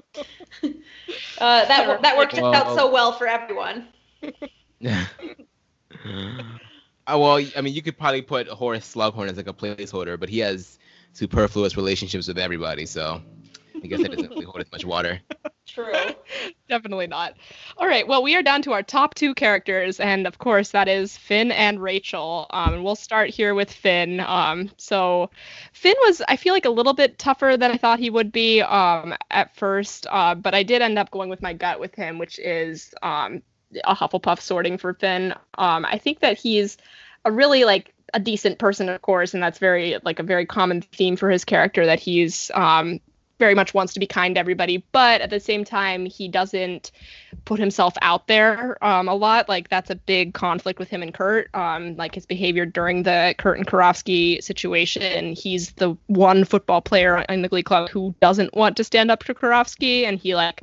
Uh, 1.39 1.65
that 1.65 2.01
that 2.01 2.17
worked 2.17 2.33
Well- 2.33 2.53
out 2.53 2.75
so 2.75 2.91
well 2.91 3.13
for 3.13 3.25
everyone. 3.27 3.87
Uh, 7.07 7.17
well, 7.17 7.43
I 7.57 7.61
mean, 7.61 7.73
you 7.73 7.81
could 7.81 7.97
probably 7.97 8.21
put 8.21 8.47
Horace 8.47 8.93
Slughorn 8.93 9.29
as 9.31 9.37
like 9.37 9.47
a 9.47 9.53
placeholder, 9.53 10.19
but 10.19 10.29
he 10.29 10.37
has 10.39 10.77
superfluous 11.13 11.77
relationships 11.77 12.27
with 12.27 12.37
everybody, 12.37 12.85
so 12.85 13.21
I 13.83 13.87
guess 13.87 14.01
that 14.01 14.11
doesn't 14.11 14.29
really 14.29 14.45
hold 14.45 14.59
as 14.59 14.71
much 14.71 14.85
water. 14.85 15.19
True. 15.67 15.93
Definitely 16.67 17.07
not. 17.07 17.35
All 17.77 17.87
right. 17.87 18.07
Well, 18.07 18.23
we 18.23 18.35
are 18.35 18.41
down 18.41 18.63
to 18.63 18.73
our 18.73 18.81
top 18.81 19.13
two 19.13 19.35
characters, 19.35 19.99
and 19.99 20.25
of 20.25 20.39
course, 20.39 20.71
that 20.71 20.87
is 20.87 21.15
Finn 21.15 21.51
and 21.51 21.81
Rachel. 21.81 22.47
Um, 22.49 22.73
and 22.73 22.83
we'll 22.83 22.95
start 22.95 23.29
here 23.29 23.53
with 23.53 23.71
Finn. 23.71 24.19
Um, 24.19 24.71
so 24.77 25.29
Finn 25.73 25.95
was, 26.01 26.21
I 26.27 26.37
feel 26.37 26.53
like, 26.53 26.65
a 26.65 26.71
little 26.71 26.93
bit 26.93 27.19
tougher 27.19 27.55
than 27.55 27.71
I 27.71 27.77
thought 27.77 27.99
he 27.99 28.09
would 28.09 28.31
be 28.31 28.61
um, 28.61 29.13
at 29.29 29.55
first, 29.55 30.07
uh, 30.09 30.33
but 30.35 30.55
I 30.55 30.63
did 30.63 30.81
end 30.81 30.97
up 30.97 31.11
going 31.11 31.29
with 31.29 31.41
my 31.41 31.53
gut 31.53 31.79
with 31.79 31.93
him, 31.93 32.17
which 32.17 32.39
is 32.39 32.93
um, 33.03 33.43
a 33.83 33.95
Hufflepuff 33.95 34.41
sorting 34.41 34.77
for 34.77 34.95
Finn. 34.95 35.33
Um, 35.57 35.85
I 35.85 35.99
think 35.99 36.19
that 36.21 36.37
he's 36.37 36.77
a 37.25 37.31
really 37.31 37.63
like 37.63 37.93
a 38.13 38.19
decent 38.19 38.59
person, 38.59 38.89
of 38.89 39.01
course, 39.01 39.33
and 39.33 39.41
that's 39.41 39.59
very 39.59 39.97
like 40.03 40.19
a 40.19 40.23
very 40.23 40.45
common 40.45 40.81
theme 40.81 41.15
for 41.15 41.29
his 41.29 41.45
character 41.45 41.85
that 41.85 41.99
he's 41.99 42.51
um, 42.53 42.99
very 43.39 43.55
much 43.55 43.73
wants 43.73 43.93
to 43.93 43.99
be 43.99 44.05
kind 44.05 44.35
to 44.35 44.39
everybody, 44.39 44.83
but 44.91 45.21
at 45.21 45.29
the 45.29 45.39
same 45.39 45.63
time, 45.63 46.05
he 46.05 46.27
doesn't 46.27 46.91
put 47.45 47.59
himself 47.59 47.93
out 48.01 48.27
there 48.27 48.77
um, 48.83 49.07
a 49.07 49.15
lot. 49.15 49.47
Like 49.47 49.69
that's 49.69 49.89
a 49.89 49.95
big 49.95 50.33
conflict 50.33 50.77
with 50.77 50.89
him 50.89 51.01
and 51.01 51.13
Kurt. 51.13 51.49
Um, 51.55 51.95
like 51.95 52.13
his 52.13 52.25
behavior 52.25 52.65
during 52.65 53.03
the 53.03 53.33
Kurt 53.37 53.57
and 53.57 53.65
Karofsky 53.65 54.43
situation. 54.43 55.33
He's 55.33 55.71
the 55.73 55.95
one 56.07 56.43
football 56.43 56.81
player 56.81 57.19
in 57.29 57.41
the 57.41 57.47
Glee 57.47 57.63
Club 57.63 57.89
who 57.89 58.13
doesn't 58.19 58.53
want 58.53 58.75
to 58.77 58.83
stand 58.83 59.09
up 59.09 59.23
to 59.23 59.33
Karofsky, 59.33 60.03
and 60.03 60.19
he 60.19 60.35
like 60.35 60.61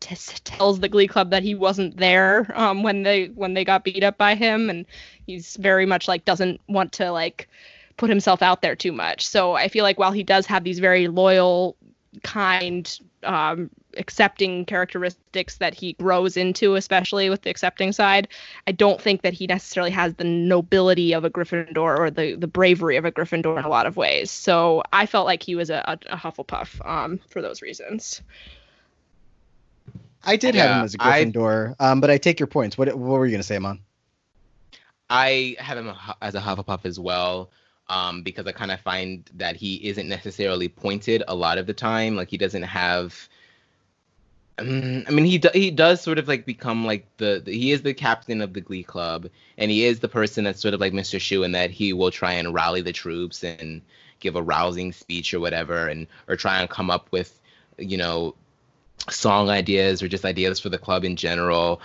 t- 0.00 0.16
tells 0.44 0.80
the 0.80 0.88
Glee 0.88 1.08
Club 1.08 1.30
that 1.30 1.42
he 1.42 1.54
wasn't 1.54 1.96
there 1.96 2.52
um, 2.54 2.82
when 2.82 3.02
they 3.02 3.26
when 3.26 3.54
they 3.54 3.64
got 3.64 3.84
beat 3.84 4.02
up 4.04 4.18
by 4.18 4.34
him, 4.34 4.70
and 4.70 4.86
he's 5.26 5.56
very 5.56 5.86
much 5.86 6.08
like 6.08 6.24
doesn't 6.24 6.60
want 6.68 6.92
to 6.92 7.10
like 7.10 7.48
put 7.96 8.10
himself 8.10 8.42
out 8.42 8.62
there 8.62 8.76
too 8.76 8.92
much. 8.92 9.26
So 9.26 9.52
I 9.54 9.68
feel 9.68 9.84
like 9.84 9.98
while 9.98 10.12
he 10.12 10.22
does 10.22 10.46
have 10.46 10.64
these 10.64 10.78
very 10.78 11.08
loyal, 11.08 11.76
kind, 12.22 12.98
um, 13.22 13.70
accepting 13.96 14.64
characteristics 14.64 15.58
that 15.58 15.74
he 15.74 15.92
grows 15.94 16.36
into, 16.36 16.74
especially 16.74 17.28
with 17.30 17.42
the 17.42 17.50
accepting 17.50 17.92
side, 17.92 18.28
I 18.66 18.72
don't 18.72 19.00
think 19.00 19.22
that 19.22 19.34
he 19.34 19.46
necessarily 19.46 19.90
has 19.90 20.14
the 20.14 20.24
nobility 20.24 21.12
of 21.12 21.24
a 21.24 21.30
Gryffindor 21.30 21.98
or 21.98 22.10
the 22.10 22.34
the 22.34 22.46
bravery 22.46 22.96
of 22.96 23.04
a 23.04 23.12
Gryffindor 23.12 23.58
in 23.58 23.64
a 23.64 23.68
lot 23.68 23.86
of 23.86 23.96
ways. 23.96 24.30
So 24.30 24.82
I 24.92 25.06
felt 25.06 25.26
like 25.26 25.42
he 25.42 25.54
was 25.54 25.70
a, 25.70 25.82
a, 25.86 26.14
a 26.14 26.16
Hufflepuff 26.16 26.84
um, 26.86 27.20
for 27.28 27.42
those 27.42 27.62
reasons. 27.62 28.22
I 30.24 30.36
did 30.36 30.54
have 30.54 30.76
him 30.76 30.84
as 30.84 30.94
a 30.94 30.98
Gryffindor, 30.98 31.74
um, 31.80 32.00
but 32.00 32.10
I 32.10 32.18
take 32.18 32.38
your 32.38 32.46
points. 32.46 32.78
What 32.78 32.88
what 32.88 33.18
were 33.18 33.26
you 33.26 33.32
gonna 33.32 33.42
say, 33.42 33.56
Aman? 33.56 33.80
I 35.10 35.56
have 35.58 35.76
him 35.76 35.92
as 36.22 36.34
a 36.34 36.40
Hufflepuff 36.40 36.86
as 36.86 36.98
well, 36.98 37.50
um, 37.88 38.22
because 38.22 38.46
I 38.46 38.52
kind 38.52 38.70
of 38.70 38.80
find 38.80 39.28
that 39.34 39.56
he 39.56 39.74
isn't 39.88 40.08
necessarily 40.08 40.68
pointed 40.68 41.22
a 41.28 41.34
lot 41.34 41.58
of 41.58 41.66
the 41.66 41.74
time. 41.74 42.16
Like 42.16 42.30
he 42.30 42.38
doesn't 42.38 42.62
have. 42.62 43.28
Um, 44.58 45.04
I 45.08 45.10
mean, 45.10 45.24
he 45.24 45.38
do, 45.38 45.48
he 45.52 45.70
does 45.70 46.00
sort 46.00 46.18
of 46.18 46.28
like 46.28 46.46
become 46.46 46.86
like 46.86 47.06
the, 47.16 47.42
the 47.44 47.52
he 47.52 47.72
is 47.72 47.82
the 47.82 47.94
captain 47.94 48.40
of 48.40 48.52
the 48.52 48.60
Glee 48.60 48.82
Club, 48.84 49.28
and 49.58 49.70
he 49.70 49.84
is 49.84 50.00
the 50.00 50.08
person 50.08 50.44
that's 50.44 50.60
sort 50.60 50.74
of 50.74 50.80
like 50.80 50.92
Mr. 50.92 51.18
Schue 51.18 51.44
in 51.44 51.52
that 51.52 51.70
he 51.70 51.92
will 51.92 52.10
try 52.10 52.32
and 52.32 52.54
rally 52.54 52.80
the 52.80 52.92
troops 52.92 53.42
and 53.42 53.82
give 54.20 54.36
a 54.36 54.42
rousing 54.42 54.92
speech 54.92 55.34
or 55.34 55.40
whatever, 55.40 55.88
and 55.88 56.06
or 56.28 56.36
try 56.36 56.60
and 56.60 56.70
come 56.70 56.90
up 56.90 57.08
with, 57.10 57.40
you 57.76 57.96
know, 57.96 58.34
song 59.10 59.50
ideas 59.50 60.02
or 60.02 60.08
just 60.08 60.24
ideas 60.24 60.60
for 60.60 60.68
the 60.68 60.78
club 60.78 61.04
in 61.04 61.16
general. 61.16 61.80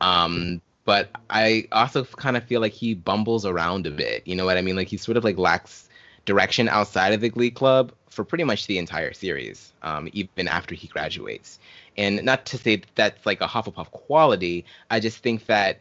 Um, 0.00 0.60
but 0.84 1.10
I 1.30 1.66
also 1.72 2.04
kind 2.04 2.36
of 2.36 2.44
feel 2.44 2.60
like 2.60 2.72
he 2.72 2.94
bumbles 2.94 3.44
around 3.44 3.86
a 3.86 3.90
bit. 3.90 4.26
You 4.26 4.36
know 4.36 4.44
what 4.44 4.56
I 4.56 4.62
mean? 4.62 4.76
Like 4.76 4.88
he 4.88 4.96
sort 4.96 5.16
of 5.16 5.24
like 5.24 5.38
lacks 5.38 5.88
direction 6.24 6.68
outside 6.68 7.12
of 7.12 7.20
the 7.20 7.28
Glee 7.28 7.50
Club 7.50 7.92
for 8.08 8.24
pretty 8.24 8.44
much 8.44 8.66
the 8.66 8.78
entire 8.78 9.12
series, 9.12 9.72
um, 9.82 10.08
even 10.12 10.48
after 10.48 10.74
he 10.74 10.88
graduates. 10.88 11.58
And 11.96 12.24
not 12.24 12.46
to 12.46 12.58
say 12.58 12.76
that 12.76 12.94
that's 12.94 13.26
like 13.26 13.40
a 13.40 13.46
Hufflepuff 13.46 13.90
quality. 13.90 14.64
I 14.90 15.00
just 15.00 15.18
think 15.18 15.46
that 15.46 15.80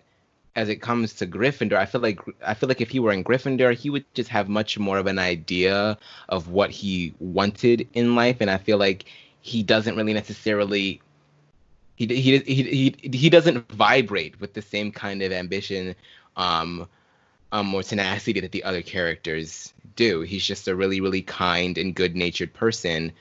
as 0.56 0.70
it 0.70 0.78
comes 0.82 1.14
to 1.14 1.28
Gryffindor, 1.28 1.78
I 1.78 1.86
feel 1.86 2.02
like 2.02 2.20
I 2.46 2.54
feel 2.54 2.70
like 2.70 2.82
if 2.82 2.90
he 2.90 3.00
were 3.00 3.12
in 3.12 3.24
Gryffindor, 3.24 3.76
he 3.76 3.90
would 3.90 4.06
just 4.14 4.30
have 4.30 4.48
much 4.48 4.80
more 4.80 4.98
of 4.98 5.08
an 5.08 5.20
idea 5.20 5.98
of 6.30 6.50
what 6.50 6.72
he 6.72 7.14
wanted 7.20 7.88
in 7.94 8.16
life, 8.16 8.38
and 8.40 8.50
I 8.50 8.58
feel 8.58 8.78
like 8.78 9.06
he 9.46 9.62
doesn't 9.62 9.96
really 9.96 10.14
necessarily 10.14 11.00
he 11.98 12.08
he 12.08 12.40
he 12.40 12.64
he, 12.64 13.18
he 13.18 13.30
doesn't 13.30 13.72
vibrate 13.72 14.42
with 14.42 14.56
the 14.56 14.62
same 14.62 14.92
kind 14.92 15.22
of 15.22 15.32
ambition 15.32 15.94
um 16.36 16.88
um 17.52 17.72
or 17.76 17.84
tenacity 17.84 18.40
that 18.40 18.52
the 18.52 18.64
other 18.64 18.82
characters 18.82 19.72
do. 19.96 20.22
He's 20.22 20.44
just 20.44 20.68
a 20.68 20.76
really 20.76 21.00
really 21.00 21.22
kind 21.22 21.78
and 21.78 21.94
good-natured 21.94 22.54
person 22.56 23.12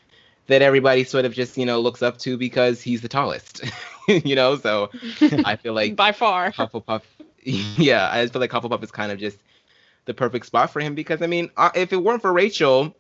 that 0.46 0.62
everybody 0.62 1.04
sort 1.04 1.26
of 1.26 1.34
just, 1.34 1.58
you 1.58 1.66
know, 1.66 1.78
looks 1.78 2.00
up 2.02 2.16
to 2.18 2.38
because 2.38 2.80
he's 2.80 3.02
the 3.02 3.08
tallest. 3.08 3.62
you 4.08 4.34
know, 4.34 4.56
so 4.56 4.90
I 5.44 5.56
feel 5.56 5.74
like 5.80 5.94
By 5.94 6.12
far. 6.12 6.50
Hufflepuff. 6.52 7.02
Yeah, 7.46 8.08
I 8.10 8.22
just 8.22 8.32
feel 8.32 8.40
like 8.40 8.50
Hufflepuff 8.50 8.82
is 8.82 8.90
kind 8.90 9.12
of 9.12 9.18
just 9.18 9.36
the 10.06 10.14
perfect 10.14 10.46
spot 10.46 10.70
for 10.70 10.80
him 10.80 10.94
because 10.94 11.20
I 11.20 11.26
mean, 11.26 11.50
uh, 11.58 11.68
if 11.74 11.92
it 11.92 12.02
weren't 12.02 12.22
for 12.22 12.32
Rachel, 12.32 12.96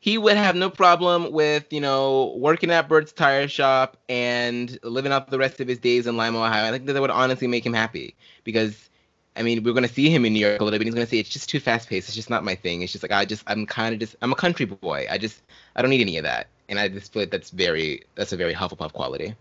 he 0.00 0.18
would 0.18 0.36
have 0.36 0.56
no 0.56 0.70
problem 0.70 1.30
with 1.30 1.72
you 1.72 1.80
know 1.80 2.34
working 2.36 2.70
at 2.70 2.88
Burt's 2.88 3.12
tire 3.12 3.48
shop 3.48 3.96
and 4.08 4.78
living 4.82 5.12
out 5.12 5.30
the 5.30 5.38
rest 5.38 5.60
of 5.60 5.68
his 5.68 5.78
days 5.78 6.06
in 6.06 6.16
Lima, 6.16 6.38
Ohio. 6.38 6.66
I 6.66 6.70
think 6.72 6.86
that 6.86 7.00
would 7.00 7.10
honestly 7.10 7.46
make 7.46 7.64
him 7.64 7.74
happy 7.74 8.14
because. 8.44 8.88
I 9.36 9.42
mean, 9.42 9.62
we're 9.62 9.74
gonna 9.74 9.86
see 9.86 10.10
him 10.10 10.24
in 10.24 10.32
New 10.32 10.40
York 10.40 10.60
a 10.60 10.64
little 10.64 10.76
bit. 10.78 10.86
He's 10.86 10.94
gonna 10.94 11.06
say 11.06 11.18
it's 11.18 11.28
just 11.28 11.48
too 11.48 11.60
fast 11.60 11.88
paced. 11.88 12.08
It's 12.08 12.16
just 12.16 12.28
not 12.28 12.42
my 12.42 12.56
thing. 12.56 12.82
It's 12.82 12.90
just 12.90 13.04
like 13.04 13.12
I 13.12 13.24
just 13.24 13.44
I'm 13.46 13.64
kind 13.64 13.94
of 13.94 14.00
just 14.00 14.16
I'm 14.20 14.32
a 14.32 14.34
country 14.34 14.66
boy. 14.66 15.06
I 15.08 15.18
just 15.18 15.40
I 15.76 15.82
don't 15.82 15.90
need 15.90 16.00
any 16.00 16.18
of 16.18 16.24
that. 16.24 16.48
And 16.68 16.80
I 16.80 16.88
just 16.88 17.12
feel 17.12 17.22
like 17.22 17.30
that's 17.30 17.50
very 17.50 18.02
that's 18.16 18.32
a 18.32 18.36
very 18.36 18.52
Hufflepuff 18.52 18.92
quality. 18.92 19.36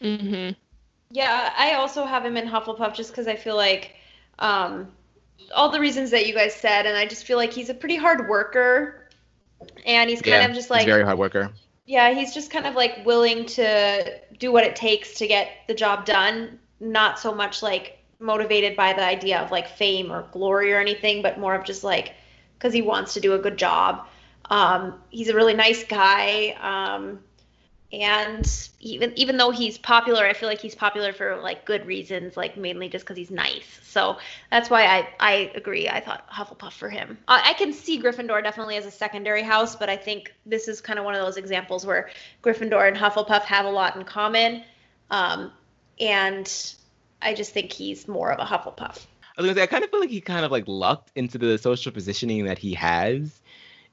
Mm-hmm. 0.00 0.52
Yeah, 1.10 1.52
I 1.56 1.74
also 1.74 2.04
have 2.04 2.24
him 2.24 2.36
in 2.36 2.46
Hufflepuff 2.46 2.94
just 2.94 3.10
because 3.10 3.26
I 3.26 3.36
feel 3.36 3.56
like 3.56 3.94
um, 4.38 4.88
all 5.54 5.70
the 5.70 5.80
reasons 5.80 6.10
that 6.10 6.26
you 6.26 6.34
guys 6.34 6.54
said, 6.54 6.86
and 6.86 6.96
I 6.96 7.06
just 7.06 7.24
feel 7.24 7.36
like 7.36 7.52
he's 7.52 7.68
a 7.68 7.74
pretty 7.74 7.96
hard 7.96 8.28
worker, 8.28 9.03
and 9.86 10.10
he's 10.10 10.22
kind 10.22 10.42
yeah, 10.42 10.48
of 10.48 10.54
just 10.54 10.70
like 10.70 10.86
very 10.86 11.04
hard 11.04 11.18
worker. 11.18 11.50
yeah, 11.86 12.12
he's 12.14 12.32
just 12.34 12.50
kind 12.50 12.66
of 12.66 12.74
like 12.74 13.04
willing 13.04 13.46
to 13.46 14.20
do 14.38 14.52
what 14.52 14.64
it 14.64 14.76
takes 14.76 15.14
to 15.14 15.26
get 15.26 15.48
the 15.68 15.74
job 15.74 16.04
done, 16.04 16.58
not 16.80 17.18
so 17.18 17.34
much 17.34 17.62
like 17.62 17.98
motivated 18.18 18.76
by 18.76 18.92
the 18.92 19.04
idea 19.04 19.38
of 19.40 19.50
like 19.50 19.68
fame 19.68 20.10
or 20.10 20.26
glory 20.32 20.72
or 20.72 20.78
anything, 20.78 21.22
but 21.22 21.38
more 21.38 21.54
of 21.54 21.64
just 21.64 21.84
like 21.84 22.14
because 22.58 22.72
he 22.72 22.82
wants 22.82 23.14
to 23.14 23.20
do 23.20 23.34
a 23.34 23.38
good 23.38 23.58
job. 23.58 24.06
Um, 24.50 25.00
he's 25.10 25.28
a 25.28 25.34
really 25.34 25.54
nice 25.54 25.84
guy. 25.84 26.56
Um, 26.60 27.20
and 28.00 28.68
even 28.80 29.12
even 29.16 29.36
though 29.36 29.50
he's 29.50 29.78
popular, 29.78 30.24
I 30.24 30.32
feel 30.32 30.48
like 30.48 30.60
he's 30.60 30.74
popular 30.74 31.12
for 31.12 31.36
like 31.36 31.64
good 31.64 31.86
reasons, 31.86 32.36
like 32.36 32.56
mainly 32.56 32.88
just 32.88 33.04
because 33.04 33.16
he's 33.16 33.30
nice. 33.30 33.78
So 33.82 34.16
that's 34.50 34.68
why 34.68 34.86
I 34.86 35.08
I 35.20 35.52
agree. 35.54 35.88
I 35.88 36.00
thought 36.00 36.28
Hufflepuff 36.28 36.72
for 36.72 36.90
him. 36.90 37.18
I, 37.28 37.50
I 37.50 37.52
can 37.54 37.72
see 37.72 38.02
Gryffindor 38.02 38.42
definitely 38.42 38.76
as 38.76 38.86
a 38.86 38.90
secondary 38.90 39.42
house, 39.42 39.76
but 39.76 39.88
I 39.88 39.96
think 39.96 40.34
this 40.44 40.66
is 40.66 40.80
kind 40.80 40.98
of 40.98 41.04
one 41.04 41.14
of 41.14 41.24
those 41.24 41.36
examples 41.36 41.86
where 41.86 42.10
Gryffindor 42.42 42.88
and 42.88 42.96
Hufflepuff 42.96 43.42
have 43.42 43.64
a 43.64 43.70
lot 43.70 43.96
in 43.96 44.04
common, 44.04 44.64
um, 45.10 45.52
and 46.00 46.74
I 47.22 47.34
just 47.34 47.52
think 47.52 47.72
he's 47.72 48.08
more 48.08 48.32
of 48.32 48.40
a 48.40 48.44
Hufflepuff. 48.44 49.06
I 49.36 49.42
was 49.42 49.46
gonna 49.46 49.54
say 49.54 49.62
I 49.62 49.66
kind 49.66 49.84
of 49.84 49.90
feel 49.90 50.00
like 50.00 50.10
he 50.10 50.20
kind 50.20 50.44
of 50.44 50.50
like 50.50 50.64
lucked 50.66 51.12
into 51.14 51.38
the 51.38 51.58
social 51.58 51.92
positioning 51.92 52.44
that 52.46 52.58
he 52.58 52.74
has 52.74 53.40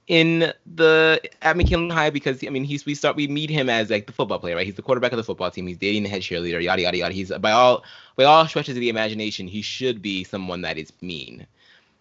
in 0.07 0.51
the 0.65 1.21
at 1.41 1.55
McKinley 1.55 1.93
High 1.93 2.09
because 2.09 2.43
I 2.45 2.49
mean 2.49 2.63
he's 2.63 2.85
we 2.85 2.95
start 2.95 3.15
we 3.15 3.27
meet 3.27 3.49
him 3.49 3.69
as 3.69 3.89
like 3.89 4.07
the 4.07 4.13
football 4.13 4.39
player 4.39 4.55
right? 4.55 4.65
He's 4.65 4.75
the 4.75 4.81
quarterback 4.81 5.11
of 5.11 5.17
the 5.17 5.23
football 5.23 5.51
team. 5.51 5.67
He's 5.67 5.77
dating 5.77 6.03
the 6.03 6.09
head 6.09 6.21
cheerleader 6.21 6.61
yada 6.61 6.81
yada 6.81 6.97
yada. 6.97 7.13
He's 7.13 7.31
by 7.39 7.51
all 7.51 7.83
by 8.15 8.23
all 8.23 8.47
stretches 8.47 8.75
of 8.75 8.81
the 8.81 8.89
imagination 8.89 9.47
he 9.47 9.61
should 9.61 10.01
be 10.01 10.23
someone 10.23 10.61
that 10.61 10.77
is 10.77 10.91
mean. 11.01 11.45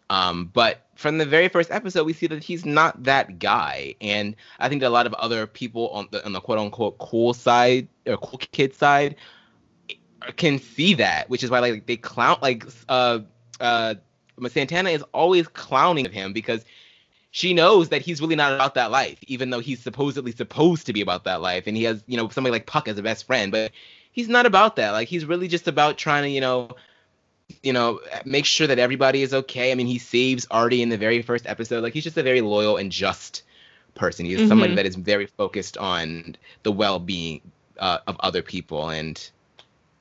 Um 0.09 0.51
but 0.53 0.87
from 0.97 1.19
the 1.19 1.27
very 1.27 1.49
first 1.49 1.71
episode 1.71 2.05
we 2.05 2.13
see 2.13 2.27
that 2.27 2.43
he's 2.43 2.65
not 2.65 3.05
that 3.05 3.39
guy. 3.39 3.95
And 4.01 4.35
I 4.59 4.69
think 4.69 4.81
that 4.81 4.89
a 4.89 4.91
lot 4.91 5.07
of 5.07 5.15
other 5.15 5.47
people 5.47 5.91
on 5.91 6.09
the 6.11 6.25
on 6.25 6.33
the 6.33 6.41
quote 6.41 6.59
unquote 6.59 6.99
cool 6.99 7.35
side 7.35 7.87
or 8.07 8.17
cool 8.17 8.39
kid 8.39 8.75
side 8.75 9.17
can 10.37 10.59
see 10.59 10.95
that, 10.95 11.29
which 11.29 11.43
is 11.43 11.51
why 11.51 11.61
like 11.61 11.87
they 11.87 11.97
clown 11.97 12.39
like 12.41 12.65
uh 12.89 13.21
uh 13.61 13.95
Santana 14.49 14.91
is 14.91 15.03
always 15.13 15.47
clowning 15.49 16.11
him 16.11 16.33
because 16.33 16.65
she 17.31 17.55
knows 17.55 17.91
that 17.91 18.03
he's 18.03 18.21
really 18.21 18.37
not 18.37 18.53
about 18.55 18.75
that 18.75 18.91
life, 18.91 19.19
even 19.27 19.51
though 19.51 19.61
he's 19.61 19.81
supposedly 19.81 20.33
supposed 20.33 20.87
to 20.87 20.93
be 20.93 21.01
about 21.01 21.25
that 21.25 21.41
life, 21.41 21.67
and 21.67 21.77
he 21.77 21.85
has 21.85 22.03
you 22.07 22.17
know 22.17 22.29
somebody 22.29 22.53
like 22.53 22.67
Puck 22.67 22.89
as 22.89 22.99
a 22.99 23.03
best 23.03 23.27
friend, 23.27 23.53
but 23.53 23.73
he's 24.13 24.29
not 24.29 24.47
about 24.47 24.77
that. 24.77 24.93
Like 24.93 25.09
he's 25.09 25.25
really 25.25 25.49
just 25.49 25.69
about 25.69 25.99
trying 25.99 26.25
to 26.25 26.29
you 26.31 26.41
know 26.41 26.71
you 27.63 27.73
know 27.73 28.01
make 28.25 28.45
sure 28.47 28.67
that 28.67 28.79
everybody 28.79 29.23
is 29.23 29.35
okay. 29.35 29.73
I 29.73 29.75
mean, 29.75 29.87
he 29.87 29.99
saves 29.99 30.47
Artie 30.51 30.83
in 30.83 30.89
the 30.89 30.99
very 30.99 31.23
first 31.23 31.47
episode. 31.47 31.83
Like 31.83 31.93
he's 31.95 32.05
just 32.05 32.17
a 32.19 32.23
very 32.23 32.41
loyal 32.41 32.77
and 32.77 32.91
just 32.93 33.43
person. 33.95 34.27
He's 34.27 34.43
somebody 34.43 34.73
Mhm. 34.73 34.77
that 34.77 34.87
is 34.87 34.97
very 34.97 35.27
focused 35.27 35.77
on 35.79 36.37
the 36.63 36.73
well-being 36.73 37.41
uh, 37.79 37.99
of 38.07 38.17
other 38.21 38.43
people 38.43 38.91
and 38.91 39.31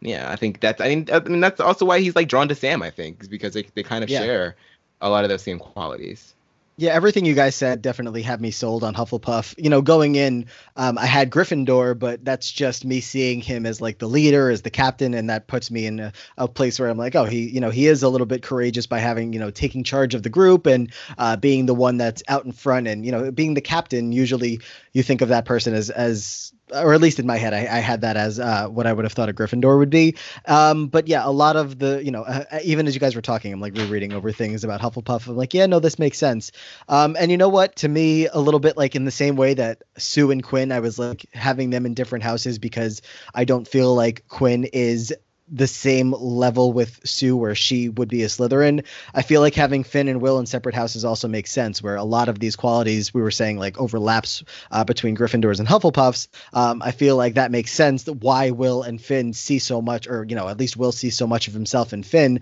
yeah, 0.01 0.31
I 0.31 0.35
think 0.37 0.59
that's 0.61 0.79
I 0.81 0.85
think 0.87 1.11
I 1.11 1.19
mean 1.19 1.41
that's 1.41 1.59
also 1.59 1.85
why 1.85 1.99
he's 1.99 2.15
like 2.15 2.27
drawn 2.29 2.47
to 2.49 2.55
Sam. 2.55 2.81
I 2.83 2.89
think 2.91 3.21
is 3.21 3.27
because 3.27 3.53
they 3.53 3.63
they 3.75 3.83
kind 3.83 4.03
of 4.03 4.09
Yeah. 4.09 4.19
share 4.19 4.55
a 5.01 5.09
lot 5.09 5.23
of 5.25 5.29
those 5.29 5.41
same 5.43 5.59
qualities. 5.59 6.35
Yeah, 6.79 6.93
everything 6.93 7.25
you 7.25 7.33
guys 7.33 7.57
said 7.57 7.81
definitely 7.81 8.21
had 8.21 8.39
me 8.39 8.51
sold 8.51 8.85
on 8.85 8.95
Hufflepuff. 8.95 9.53
You 9.57 9.69
know, 9.69 9.81
going 9.81 10.15
in, 10.15 10.45
um, 10.77 10.97
I 10.97 11.07
had 11.07 11.29
Gryffindor, 11.29 11.99
but 11.99 12.23
that's 12.23 12.49
just 12.49 12.85
me 12.85 13.01
seeing 13.01 13.41
him 13.41 13.65
as 13.65 13.81
like 13.81 13.97
the 13.97 14.07
leader, 14.07 14.49
as 14.49 14.61
the 14.61 14.69
captain, 14.69 15.13
and 15.13 15.29
that 15.29 15.47
puts 15.47 15.69
me 15.69 15.85
in 15.85 15.99
a, 15.99 16.13
a 16.37 16.47
place 16.47 16.79
where 16.79 16.87
I'm 16.87 16.97
like, 16.97 17.15
oh, 17.15 17.25
he, 17.25 17.49
you 17.49 17.59
know, 17.59 17.69
he 17.69 17.87
is 17.87 18.01
a 18.01 18.07
little 18.07 18.25
bit 18.25 18.43
courageous 18.43 18.87
by 18.87 18.99
having, 18.99 19.33
you 19.33 19.39
know, 19.39 19.51
taking 19.51 19.83
charge 19.83 20.15
of 20.15 20.23
the 20.23 20.29
group 20.29 20.67
and 20.67 20.93
uh, 21.17 21.35
being 21.35 21.65
the 21.65 21.75
one 21.75 21.97
that's 21.97 22.23
out 22.29 22.45
in 22.45 22.53
front, 22.53 22.87
and 22.87 23.05
you 23.05 23.11
know, 23.11 23.29
being 23.29 23.55
the 23.55 23.61
captain. 23.61 24.13
Usually, 24.13 24.61
you 24.93 25.03
think 25.03 25.19
of 25.19 25.27
that 25.27 25.43
person 25.43 25.73
as 25.73 25.89
as 25.89 26.53
or 26.71 26.93
at 26.93 27.01
least 27.01 27.19
in 27.19 27.25
my 27.25 27.37
head, 27.37 27.53
I, 27.53 27.59
I 27.59 27.79
had 27.79 28.01
that 28.01 28.17
as 28.17 28.39
uh, 28.39 28.67
what 28.67 28.87
I 28.87 28.93
would 28.93 29.05
have 29.05 29.13
thought 29.13 29.29
a 29.29 29.33
Gryffindor 29.33 29.77
would 29.77 29.89
be. 29.89 30.15
Um, 30.45 30.87
but 30.87 31.07
yeah, 31.07 31.25
a 31.25 31.31
lot 31.31 31.55
of 31.55 31.79
the, 31.79 32.03
you 32.03 32.11
know, 32.11 32.23
uh, 32.23 32.45
even 32.63 32.87
as 32.87 32.93
you 32.93 32.99
guys 32.99 33.15
were 33.15 33.21
talking, 33.21 33.53
I'm 33.53 33.59
like 33.59 33.75
rereading 33.75 34.13
over 34.13 34.31
things 34.31 34.63
about 34.63 34.81
Hufflepuff. 34.81 35.27
I'm 35.27 35.35
like, 35.35 35.53
yeah, 35.53 35.65
no, 35.65 35.79
this 35.79 35.99
makes 35.99 36.17
sense. 36.17 36.51
Um, 36.87 37.15
and 37.19 37.31
you 37.31 37.37
know 37.37 37.49
what? 37.49 37.75
To 37.77 37.87
me, 37.87 38.27
a 38.27 38.39
little 38.39 38.59
bit 38.59 38.77
like 38.77 38.95
in 38.95 39.05
the 39.05 39.11
same 39.11 39.35
way 39.35 39.53
that 39.53 39.83
Sue 39.97 40.31
and 40.31 40.43
Quinn, 40.43 40.71
I 40.71 40.79
was 40.79 40.99
like 40.99 41.25
having 41.33 41.69
them 41.69 41.85
in 41.85 41.93
different 41.93 42.23
houses 42.23 42.59
because 42.59 43.01
I 43.33 43.45
don't 43.45 43.67
feel 43.67 43.95
like 43.95 44.27
Quinn 44.27 44.65
is 44.65 45.13
the 45.51 45.67
same 45.67 46.11
level 46.11 46.73
with 46.73 46.99
Sue 47.03 47.35
where 47.35 47.55
she 47.55 47.89
would 47.89 48.09
be 48.09 48.23
a 48.23 48.27
Slytherin. 48.27 48.85
I 49.13 49.21
feel 49.21 49.41
like 49.41 49.55
having 49.55 49.83
Finn 49.83 50.07
and 50.07 50.21
Will 50.21 50.39
in 50.39 50.45
separate 50.45 50.75
houses 50.75 51.05
also 51.05 51.27
makes 51.27 51.51
sense 51.51 51.81
where 51.81 51.95
a 51.95 52.03
lot 52.03 52.29
of 52.29 52.39
these 52.39 52.55
qualities 52.55 53.13
we 53.13 53.21
were 53.21 53.31
saying 53.31 53.57
like 53.57 53.79
overlaps 53.79 54.43
uh, 54.71 54.83
between 54.83 55.17
Gryffindors 55.17 55.59
and 55.59 55.67
Hufflepuffs. 55.67 56.27
Um, 56.53 56.81
I 56.81 56.91
feel 56.91 57.15
like 57.15 57.35
that 57.35 57.51
makes 57.51 57.71
sense 57.71 58.03
that 58.03 58.13
why 58.13 58.51
Will 58.51 58.83
and 58.83 59.01
Finn 59.01 59.33
see 59.33 59.59
so 59.59 59.81
much 59.81 60.07
or 60.07 60.25
you 60.27 60.35
know 60.35 60.47
at 60.47 60.59
least 60.59 60.77
Will 60.77 60.91
see 60.91 61.09
so 61.09 61.27
much 61.27 61.47
of 61.47 61.53
himself 61.53 61.93
in 61.93 62.03
Finn 62.03 62.41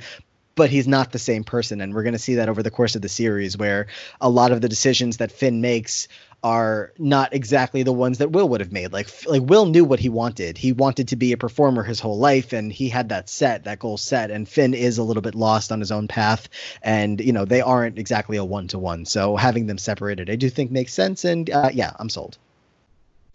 but 0.58 0.72
he's 0.72 0.88
not 0.88 1.12
the 1.12 1.20
same 1.20 1.46
person 1.46 1.80
and 1.80 1.94
we're 1.94 2.04
going 2.04 2.14
to 2.14 2.20
see 2.20 2.36
that 2.36 2.50
over 2.50 2.64
the 2.64 2.72
course 2.72 2.96
of 2.96 3.02
the 3.02 3.08
series 3.08 3.56
where 3.56 3.88
a 4.20 4.30
lot 4.30 4.52
of 4.52 4.60
the 4.60 4.68
decisions 4.68 5.18
that 5.18 5.32
Finn 5.32 5.62
makes 5.62 6.10
are 6.44 6.94
not 6.98 7.34
exactly 7.34 7.84
the 7.84 7.92
ones 7.92 8.20
that 8.20 8.32
Will 8.32 8.48
would 8.50 8.62
have 8.62 8.72
made. 8.72 8.94
Like 8.94 9.10
like 9.26 9.42
Will 9.44 9.66
knew 9.66 9.84
what 9.84 10.00
he 10.00 10.10
wanted. 10.10 10.58
He 10.58 10.72
wanted 10.72 11.08
to 11.10 11.16
be 11.16 11.32
a 11.32 11.38
performer 11.38 11.84
his 11.84 12.00
whole 12.00 12.18
life 12.18 12.54
and 12.54 12.72
he 12.72 12.90
had 12.90 13.10
that 13.10 13.28
set, 13.28 13.64
that 13.64 13.80
goal 13.80 13.98
set 13.98 14.30
and 14.30 14.48
Finn 14.48 14.74
is 14.74 14.98
a 14.98 15.04
little 15.04 15.22
bit 15.22 15.36
lost 15.36 15.72
on 15.72 15.80
his 15.80 15.92
own 15.92 16.08
path 16.08 16.48
and 16.84 17.20
you 17.20 17.34
know, 17.34 17.46
they 17.46 17.62
aren't 17.62 17.98
exactly 17.98 18.38
a 18.38 18.46
one 18.46 18.68
to 18.70 18.80
one. 18.80 19.06
So 19.06 19.36
having 19.36 19.66
them 19.66 19.78
separated 19.78 20.30
I 20.30 20.36
do 20.36 20.50
think 20.50 20.72
makes 20.72 20.94
sense 20.94 21.26
and 21.26 21.50
uh, 21.50 21.72
yeah, 21.74 21.92
I'm 21.98 22.10
sold. 22.10 22.38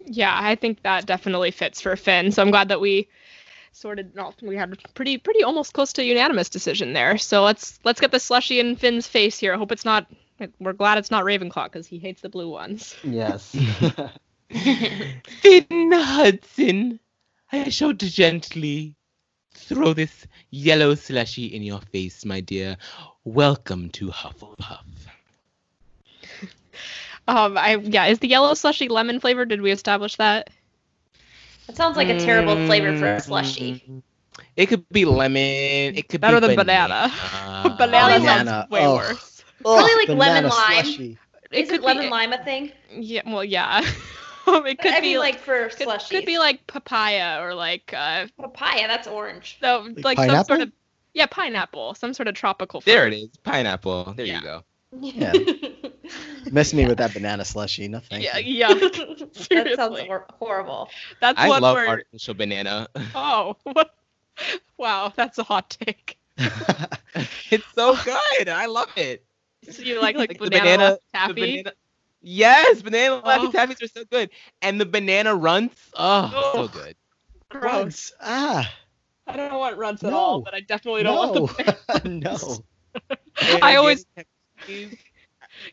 Yeah, 0.05 0.37
I 0.37 0.55
think 0.55 0.81
that 0.83 1.05
definitely 1.05 1.51
fits 1.51 1.81
for 1.81 1.95
Finn. 1.95 2.31
So 2.31 2.41
I'm 2.41 2.51
glad 2.51 2.69
that 2.69 2.81
we 2.81 3.07
sorted 3.73 4.15
no, 4.15 4.33
we 4.41 4.55
had 4.55 4.71
a 4.71 4.75
pretty 4.93 5.17
pretty 5.17 5.43
almost 5.43 5.73
close 5.73 5.93
to 5.93 6.05
unanimous 6.05 6.49
decision 6.49 6.93
there. 6.93 7.17
So 7.17 7.43
let's 7.43 7.79
let's 7.83 7.99
get 7.99 8.11
the 8.11 8.19
slushy 8.19 8.59
in 8.59 8.75
Finn's 8.75 9.07
face 9.07 9.37
here. 9.37 9.53
I 9.53 9.57
hope 9.57 9.71
it's 9.71 9.85
not 9.85 10.07
we're 10.59 10.73
glad 10.73 10.97
it's 10.97 11.11
not 11.11 11.25
Ravenclaw 11.25 11.65
because 11.65 11.87
he 11.87 11.97
hates 11.99 12.21
the 12.21 12.29
blue 12.29 12.49
ones. 12.49 12.95
Yes. 13.03 13.55
Finn 14.49 15.91
Hudson, 15.91 16.99
I 17.51 17.69
shall 17.69 17.93
gently 17.93 18.95
throw 19.53 19.93
this 19.93 20.27
yellow 20.49 20.95
slushy 20.95 21.45
in 21.45 21.63
your 21.63 21.79
face, 21.81 22.25
my 22.25 22.39
dear. 22.39 22.77
Welcome 23.23 23.89
to 23.91 24.07
Hufflepuff. 24.09 24.85
Um, 27.25 27.57
I 27.57 27.77
yeah, 27.77 28.07
is 28.07 28.19
the 28.19 28.27
yellow 28.27 28.53
slushy 28.53 28.89
lemon 28.89 29.21
flavored? 29.21 29.47
Did 29.47 29.61
we 29.61 29.71
establish 29.71 30.17
that? 30.17 30.49
That 31.67 31.77
sounds 31.77 31.95
like 31.95 32.09
a 32.09 32.19
terrible 32.19 32.55
flavor 32.65 32.97
for 32.97 33.05
a 33.07 33.21
slushy. 33.21 33.81
It 34.57 34.65
could 34.65 34.83
be 34.89 35.05
lemon. 35.05 35.95
It 35.95 36.09
could 36.09 36.19
be. 36.19 36.27
Better 36.27 36.41
be 36.41 36.47
than 36.47 36.55
banana. 36.57 37.09
banana. 37.13 37.75
banana, 37.77 38.19
banana. 38.19 38.51
sounds 38.51 38.71
way 38.71 38.85
Oh. 38.85 38.95
worse. 38.95 39.32
Probably 39.63 39.95
like 39.95 40.07
banana 40.07 40.19
lemon 40.19 40.49
lime. 40.49 40.83
slushy. 40.85 41.17
Is 41.51 41.69
could 41.69 41.75
it 41.75 41.81
be- 41.81 41.85
lemon 41.87 42.09
lime 42.09 42.33
a 42.33 42.43
thing? 42.43 42.71
Yeah, 42.91 43.21
well, 43.25 43.43
yeah. 43.43 43.85
It 44.45 44.79
could 44.79 44.91
I 44.93 44.99
be 44.99 45.11
mean, 45.11 45.19
like 45.19 45.39
for 45.39 45.69
could, 45.69 45.87
slushies. 45.87 46.09
could 46.09 46.25
be 46.25 46.37
like 46.37 46.67
papaya 46.67 47.41
or 47.41 47.53
like 47.55 47.93
uh, 47.95 48.27
papaya. 48.37 48.87
That's 48.89 49.07
orange. 49.07 49.57
so, 49.61 49.87
like 50.03 50.17
some 50.17 50.43
sort 50.43 50.59
of 50.59 50.71
yeah, 51.13 51.27
pineapple, 51.27 51.95
some 51.95 52.13
sort 52.13 52.27
of 52.27 52.35
tropical. 52.35 52.81
There 52.81 53.07
it 53.07 53.13
is. 53.13 53.29
Pineapple. 53.43 54.13
There 54.17 54.25
Yeah. 54.25 54.35
you 54.39 54.41
go. 54.43 54.63
Yeah. 54.99 55.31
Miss 56.51 56.73
me 56.73 56.85
with 56.85 56.97
that 56.97 57.13
banana 57.13 57.45
slushy. 57.45 57.87
Nothing. 57.87 58.21
Yeah, 58.21 58.37
yeah. 58.37 58.67
that 58.73 59.73
sounds 59.77 59.99
hor- 60.01 60.25
horrible. 60.33 60.89
That's 61.21 61.39
I 61.39 61.47
one 61.47 61.61
love 61.61 61.75
word. 61.77 61.87
artificial 61.87 62.33
banana. 62.33 62.89
Oh, 63.15 63.55
what? 63.63 63.95
Wow, 64.77 65.13
that's 65.15 65.37
a 65.37 65.43
hot 65.43 65.69
take. 65.79 66.17
it's 66.37 67.65
so 67.75 67.95
good. 68.03 68.49
I 68.49 68.65
love 68.65 68.89
it. 68.97 69.23
So 69.71 69.81
you 69.83 70.01
like 70.01 70.15
like, 70.15 70.29
Like 70.29 70.39
the 70.39 70.49
banana, 70.49 70.77
banana- 70.77 70.97
taffy? 71.13 71.33
The 71.33 71.41
banana. 71.63 71.71
Yes, 72.25 72.81
banana 72.81 73.21
Laffy 73.21 73.47
Oh. 73.47 73.51
Taffies 73.51 73.83
are 73.83 73.87
so 73.87 74.05
good, 74.05 74.29
and 74.61 74.79
the 74.79 74.85
banana 74.85 75.35
runts. 75.35 75.91
Oh, 75.95 76.31
Oh. 76.33 76.51
so 76.53 76.67
good. 76.79 76.95
Gross. 77.49 77.63
Runs. 77.63 78.13
Ah, 78.21 78.73
I 79.27 79.35
don't 79.37 79.53
want 79.59 79.77
runts 79.77 80.03
at 80.03 80.11
No. 80.11 80.17
all, 80.17 80.41
but 80.41 80.53
I 80.53 80.61
definitely 80.61 81.03
don't 81.03 81.15
want 81.17 81.35
no, 81.35 81.99
them. 81.99 82.19
no. 82.21 82.63
I 83.61 83.75
always 83.75 84.05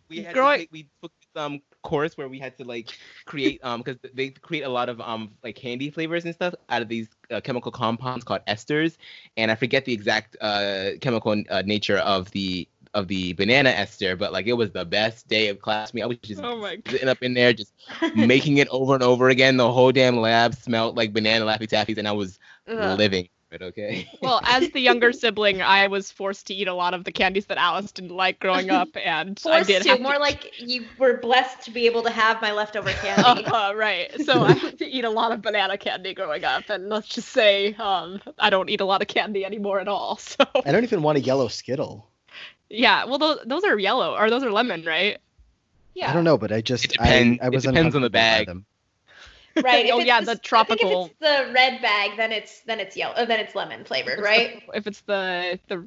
we 0.09 0.23
had 0.23 0.35
Growing- 0.35 0.63
to 0.63 0.69
we 0.73 0.83
took 1.03 1.13
this 1.21 1.43
um 1.43 1.61
course 1.83 2.19
where 2.19 2.29
we 2.29 2.39
had 2.39 2.57
to 2.59 2.65
like 2.65 2.91
create 3.25 3.61
um 3.65 3.81
because 3.83 3.99
they 4.15 4.29
create 4.31 4.63
a 4.63 4.69
lot 4.69 4.89
of 4.89 5.01
um 5.01 5.31
like 5.43 5.55
candy 5.57 5.91
flavors 5.91 6.25
and 6.25 6.35
stuff 6.35 6.55
out 6.69 6.83
of 6.83 6.89
these 6.89 7.09
uh, 7.31 7.41
chemical 7.41 7.73
compounds 7.73 8.23
called 8.25 8.43
esters 8.47 8.97
and 9.39 9.51
I 9.51 9.55
forget 9.55 9.85
the 9.87 9.93
exact 9.95 10.37
uh 10.41 10.91
chemical 11.01 11.43
uh, 11.49 11.63
nature 11.65 11.97
of 11.99 12.31
the 12.33 12.69
of 12.95 13.09
the 13.09 13.33
banana 13.35 13.71
ester 13.71 14.17
but 14.17 14.33
like 14.33 14.47
it 14.47 14.55
was 14.55 14.73
the 14.73 14.85
best 14.85 15.29
day 15.29 15.49
of 15.49 15.61
class 15.61 15.95
me 15.95 16.03
I 16.03 16.07
was 16.07 16.19
just 16.19 16.43
Oh 16.43 16.57
my 16.57 16.77
god. 16.77 16.85
sitting 16.89 17.09
up 17.09 17.23
in 17.23 17.35
there 17.35 17.53
just 17.53 17.73
making 18.13 18.59
it 18.59 18.69
over 18.69 18.95
and 18.95 19.03
over 19.03 19.29
again 19.29 19.57
the 19.57 19.71
whole 19.71 19.93
damn 19.93 20.17
lab 20.19 20.55
smelled 20.55 20.97
like 20.97 21.13
banana 21.13 21.45
laffy 21.45 21.69
taffies 21.69 21.99
and 21.99 22.09
I 22.09 22.13
was 22.13 22.39
Ugh. 22.67 23.01
living 23.01 23.29
it 23.53 23.63
okay 23.63 24.09
Well, 24.21 24.41
as 24.45 24.71
the 24.71 24.81
younger 24.81 25.13
sibling, 25.13 25.63
I 25.63 25.87
was 25.89 26.11
forced 26.11 26.47
to 26.49 26.55
eat 26.55 26.69
a 26.69 26.75
lot 26.75 26.95
of 26.95 27.05
the 27.05 27.13
candies 27.13 27.47
that 27.47 27.59
Alice 27.59 27.93
didn't 27.93 28.11
like 28.17 28.39
growing 28.41 28.71
up, 28.71 28.97
and 28.97 29.41
I 29.51 29.63
Forced 29.63 29.65
did 29.65 29.83
to. 29.83 29.89
have 29.89 30.01
More 30.01 30.19
like 30.19 30.53
you 30.59 30.89
were 30.97 31.19
blessed 31.19 31.63
to 31.65 31.71
be 31.71 31.87
able 31.87 32.03
to 32.05 32.11
have 32.11 32.41
my 32.43 32.53
leftover 32.53 32.95
candy. 32.95 33.47
Uh, 33.47 33.73
right. 33.75 34.21
So 34.21 34.43
I 34.43 34.55
had 34.55 34.79
to 34.79 34.87
eat 34.87 35.05
a 35.05 35.11
lot 35.11 35.33
of 35.33 35.43
banana 35.43 35.77
candy 35.79 36.15
growing 36.15 36.45
up, 36.45 36.71
and 36.71 36.89
let's 36.89 37.09
just 37.09 37.29
say 37.29 37.75
um, 37.75 38.21
I 38.39 38.51
don't 38.51 38.69
eat 38.71 38.81
a 38.81 38.85
lot 38.85 39.03
of 39.03 39.09
candy 39.09 39.45
anymore 39.45 39.81
at 39.81 39.89
all. 39.89 40.17
So 40.19 40.45
I 40.65 40.73
don't 40.73 40.85
even 40.85 41.03
want 41.03 41.19
a 41.19 41.21
yellow 41.21 41.49
Skittle. 41.49 42.10
Yeah, 42.71 43.05
well 43.05 43.19
those, 43.19 43.39
those 43.47 43.65
are 43.65 43.79
yellow 43.79 44.17
or 44.17 44.31
those 44.31 44.43
are 44.43 44.51
lemon, 44.53 44.85
right? 44.85 45.19
yeah. 45.95 46.11
I 46.11 46.13
don't 46.15 46.25
know, 46.25 46.39
but 46.39 46.53
I 46.53 46.61
just 46.63 46.85
It 46.87 46.93
depend- 46.93 47.41
I, 47.43 47.47
I 47.47 47.49
it 47.49 47.61
depends 47.63 47.95
on 47.97 48.03
the 48.03 48.11
bag. 48.11 48.47
them. 48.47 48.65
Right. 49.63 49.91
Oh, 49.93 49.99
yeah, 49.99 50.19
s- 50.19 50.27
the 50.27 50.31
I 50.33 50.35
think 50.35 50.45
tropical- 50.45 51.05
if 51.07 51.11
it's 51.11 51.19
the 51.21 51.53
red 51.53 51.83
bag, 51.83 52.17
then 52.17 52.31
it's 52.33 52.61
then 52.61 52.79
it's 52.81 52.97
yellow. 52.97 53.27
Then 53.27 53.41
it's 53.41 53.55
lemon 53.55 53.85
flavored, 53.85 54.21
right? 54.21 54.63
If 54.75 54.87
it's 54.87 55.01
the 55.03 55.59
the 55.69 55.87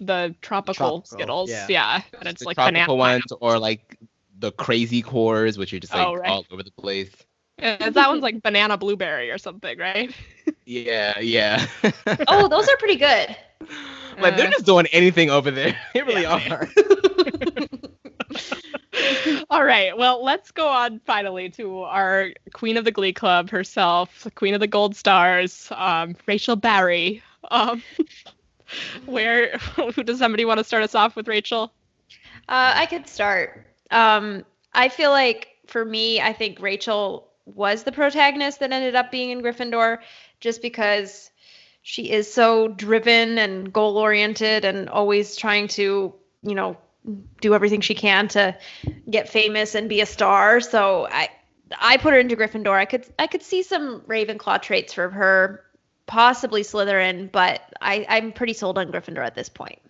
the 0.00 0.34
tropical, 0.40 1.02
Tropical, 1.02 1.02
Skittles, 1.04 1.50
yeah. 1.50 1.66
yeah, 1.68 2.02
and 2.18 2.26
it's 2.28 2.40
the 2.40 2.46
like 2.46 2.56
tropical 2.56 2.96
banana. 2.96 3.20
ones 3.20 3.32
or 3.40 3.58
like 3.58 3.98
the 4.40 4.50
crazy 4.52 5.02
cores 5.02 5.56
which 5.58 5.72
are 5.74 5.78
just 5.78 5.94
like 5.94 6.04
Oh, 6.08 6.14
right. 6.14 6.30
all 6.30 6.44
over 6.50 6.62
the 6.64 6.72
place 6.72 7.10
Uh, 7.62 7.90
that 7.90 8.08
one's 8.08 8.22
like 8.22 8.42
banana 8.42 8.76
blueberry 8.76 9.30
or 9.30 9.38
something, 9.38 9.78
right? 9.78 10.12
yeah 10.64 11.20
yeah 11.20 11.64
Oh, 12.26 12.48
those 12.48 12.68
are 12.68 12.76
pretty 12.78 12.96
good. 12.96 13.36
Like 14.20 14.36
they're 14.36 14.46
Uh, 14.46 14.48
just 14.48 14.66
doing 14.66 14.86
anything 14.92 15.30
over 15.30 15.50
there 15.50 15.74
they 15.94 16.02
really 16.02 16.22
Yeah, 16.22 16.26
are 16.26 16.68
All 19.50 19.64
right. 19.64 19.96
Well, 19.96 20.22
let's 20.24 20.50
go 20.52 20.68
on 20.68 21.00
finally 21.00 21.48
to 21.50 21.80
our 21.82 22.28
queen 22.52 22.76
of 22.76 22.84
the 22.84 22.90
Glee 22.92 23.12
Club 23.12 23.50
herself, 23.50 24.22
the 24.24 24.30
queen 24.30 24.54
of 24.54 24.60
the 24.60 24.66
Gold 24.68 24.94
Stars, 24.96 25.68
um, 25.74 26.14
Rachel 26.26 26.54
Berry. 26.56 27.22
Um, 27.50 27.82
where 29.06 29.56
who 29.58 30.02
does 30.04 30.18
somebody 30.18 30.44
want 30.44 30.58
to 30.58 30.64
start 30.64 30.82
us 30.84 30.94
off 30.94 31.16
with, 31.16 31.26
Rachel? 31.28 31.72
Uh, 32.48 32.72
I 32.76 32.86
could 32.86 33.06
start. 33.08 33.66
Um, 33.90 34.44
I 34.74 34.88
feel 34.88 35.10
like 35.10 35.48
for 35.66 35.84
me, 35.84 36.20
I 36.20 36.32
think 36.32 36.60
Rachel 36.60 37.28
was 37.46 37.82
the 37.84 37.92
protagonist 37.92 38.60
that 38.60 38.72
ended 38.72 38.94
up 38.96 39.10
being 39.10 39.30
in 39.30 39.42
Gryffindor, 39.42 39.98
just 40.40 40.62
because 40.62 41.30
she 41.82 42.10
is 42.10 42.32
so 42.32 42.68
driven 42.68 43.38
and 43.38 43.72
goal 43.72 43.98
oriented 43.98 44.64
and 44.64 44.88
always 44.88 45.36
trying 45.36 45.68
to, 45.68 46.14
you 46.42 46.54
know, 46.54 46.76
do 47.40 47.54
everything 47.54 47.80
she 47.80 47.94
can 47.94 48.28
to 48.28 48.56
get 49.10 49.28
famous 49.28 49.74
and 49.74 49.88
be 49.88 50.00
a 50.00 50.06
star. 50.06 50.60
So 50.60 51.08
I, 51.10 51.28
I 51.76 51.96
put 51.96 52.12
her 52.12 52.20
into 52.20 52.36
Gryffindor. 52.36 52.78
I 52.78 52.84
could, 52.84 53.04
I 53.18 53.26
could 53.26 53.42
see 53.42 53.64
some 53.64 54.02
Ravenclaw 54.02 54.62
traits 54.62 54.92
for 54.92 55.10
her, 55.10 55.64
possibly 56.06 56.62
Slytherin, 56.62 57.30
but 57.32 57.60
I, 57.80 58.06
I'm 58.08 58.32
pretty 58.32 58.52
sold 58.52 58.78
on 58.78 58.92
Gryffindor 58.92 59.24
at 59.26 59.34
this 59.34 59.48
point. 59.48 59.80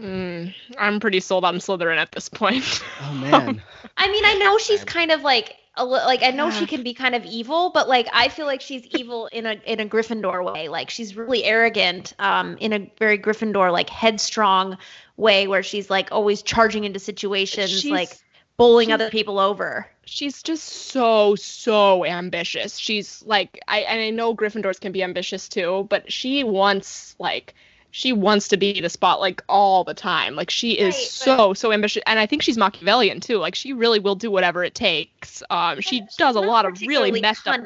Mm, 0.00 0.54
I'm 0.78 1.00
pretty 1.00 1.20
sold 1.20 1.44
on 1.44 1.56
Slytherin 1.56 1.96
at 1.96 2.12
this 2.12 2.28
point. 2.28 2.82
Oh 3.02 3.12
man. 3.14 3.60
I 3.96 4.08
mean, 4.08 4.24
I 4.24 4.34
know 4.34 4.58
she's 4.58 4.84
kind 4.84 5.10
of 5.10 5.22
like 5.22 5.56
a 5.76 5.84
li- 5.84 6.04
like 6.04 6.22
I 6.22 6.30
know 6.30 6.50
she 6.50 6.66
can 6.66 6.82
be 6.82 6.94
kind 6.94 7.14
of 7.14 7.24
evil, 7.24 7.70
but 7.70 7.88
like 7.88 8.08
I 8.12 8.28
feel 8.28 8.46
like 8.46 8.60
she's 8.60 8.84
evil 8.86 9.26
in 9.26 9.46
a 9.46 9.52
in 9.64 9.80
a 9.80 9.86
Gryffindor 9.86 10.44
way. 10.52 10.68
Like 10.68 10.90
she's 10.90 11.16
really 11.16 11.44
arrogant, 11.44 12.14
um, 12.18 12.56
in 12.60 12.72
a 12.72 12.90
very 12.98 13.18
Gryffindor 13.18 13.70
like 13.72 13.90
headstrong 13.90 14.78
way, 15.16 15.46
where 15.46 15.62
she's 15.62 15.90
like 15.90 16.10
always 16.12 16.42
charging 16.42 16.84
into 16.84 16.98
situations, 16.98 17.70
She's- 17.70 17.90
like 17.92 18.16
bowling 18.58 18.90
other 18.90 19.10
people 19.10 19.38
over. 19.38 19.86
she's 20.06 20.42
just 20.42 20.64
so 20.64 21.34
so 21.34 22.04
ambitious. 22.06 22.78
She's 22.78 23.22
like 23.26 23.60
I 23.68 23.80
and 23.80 24.00
I 24.00 24.10
know 24.10 24.34
Gryffindors 24.34 24.80
can 24.80 24.92
be 24.92 25.02
ambitious 25.02 25.48
too, 25.48 25.86
but 25.90 26.10
she 26.10 26.42
wants 26.42 27.14
like 27.18 27.54
she 27.90 28.12
wants 28.12 28.48
to 28.48 28.56
be 28.56 28.80
the 28.80 28.88
spot 28.88 29.20
like 29.20 29.42
all 29.48 29.84
the 29.84 29.94
time. 29.94 30.34
Like 30.36 30.50
she 30.50 30.72
is 30.72 30.94
Right, 30.94 31.00
but- 31.02 31.10
so 31.10 31.54
so 31.54 31.72
ambitious, 31.72 32.02
and 32.06 32.18
I 32.18 32.26
think 32.26 32.42
she's 32.42 32.58
Machiavellian 32.58 33.20
too. 33.20 33.38
Like 33.38 33.54
she 33.54 33.72
really 33.72 33.98
will 33.98 34.14
do 34.16 34.30
whatever 34.30 34.62
it 34.64 34.74
takes. 34.74 35.42
Um, 35.50 35.80
she 35.80 36.00
But 36.00 36.10
does 36.18 36.36
a 36.36 36.40
lot 36.40 36.64
of 36.66 36.72
really 36.80 37.10
particularly 37.12 37.20
messed 37.20 37.46
up. 37.48 37.60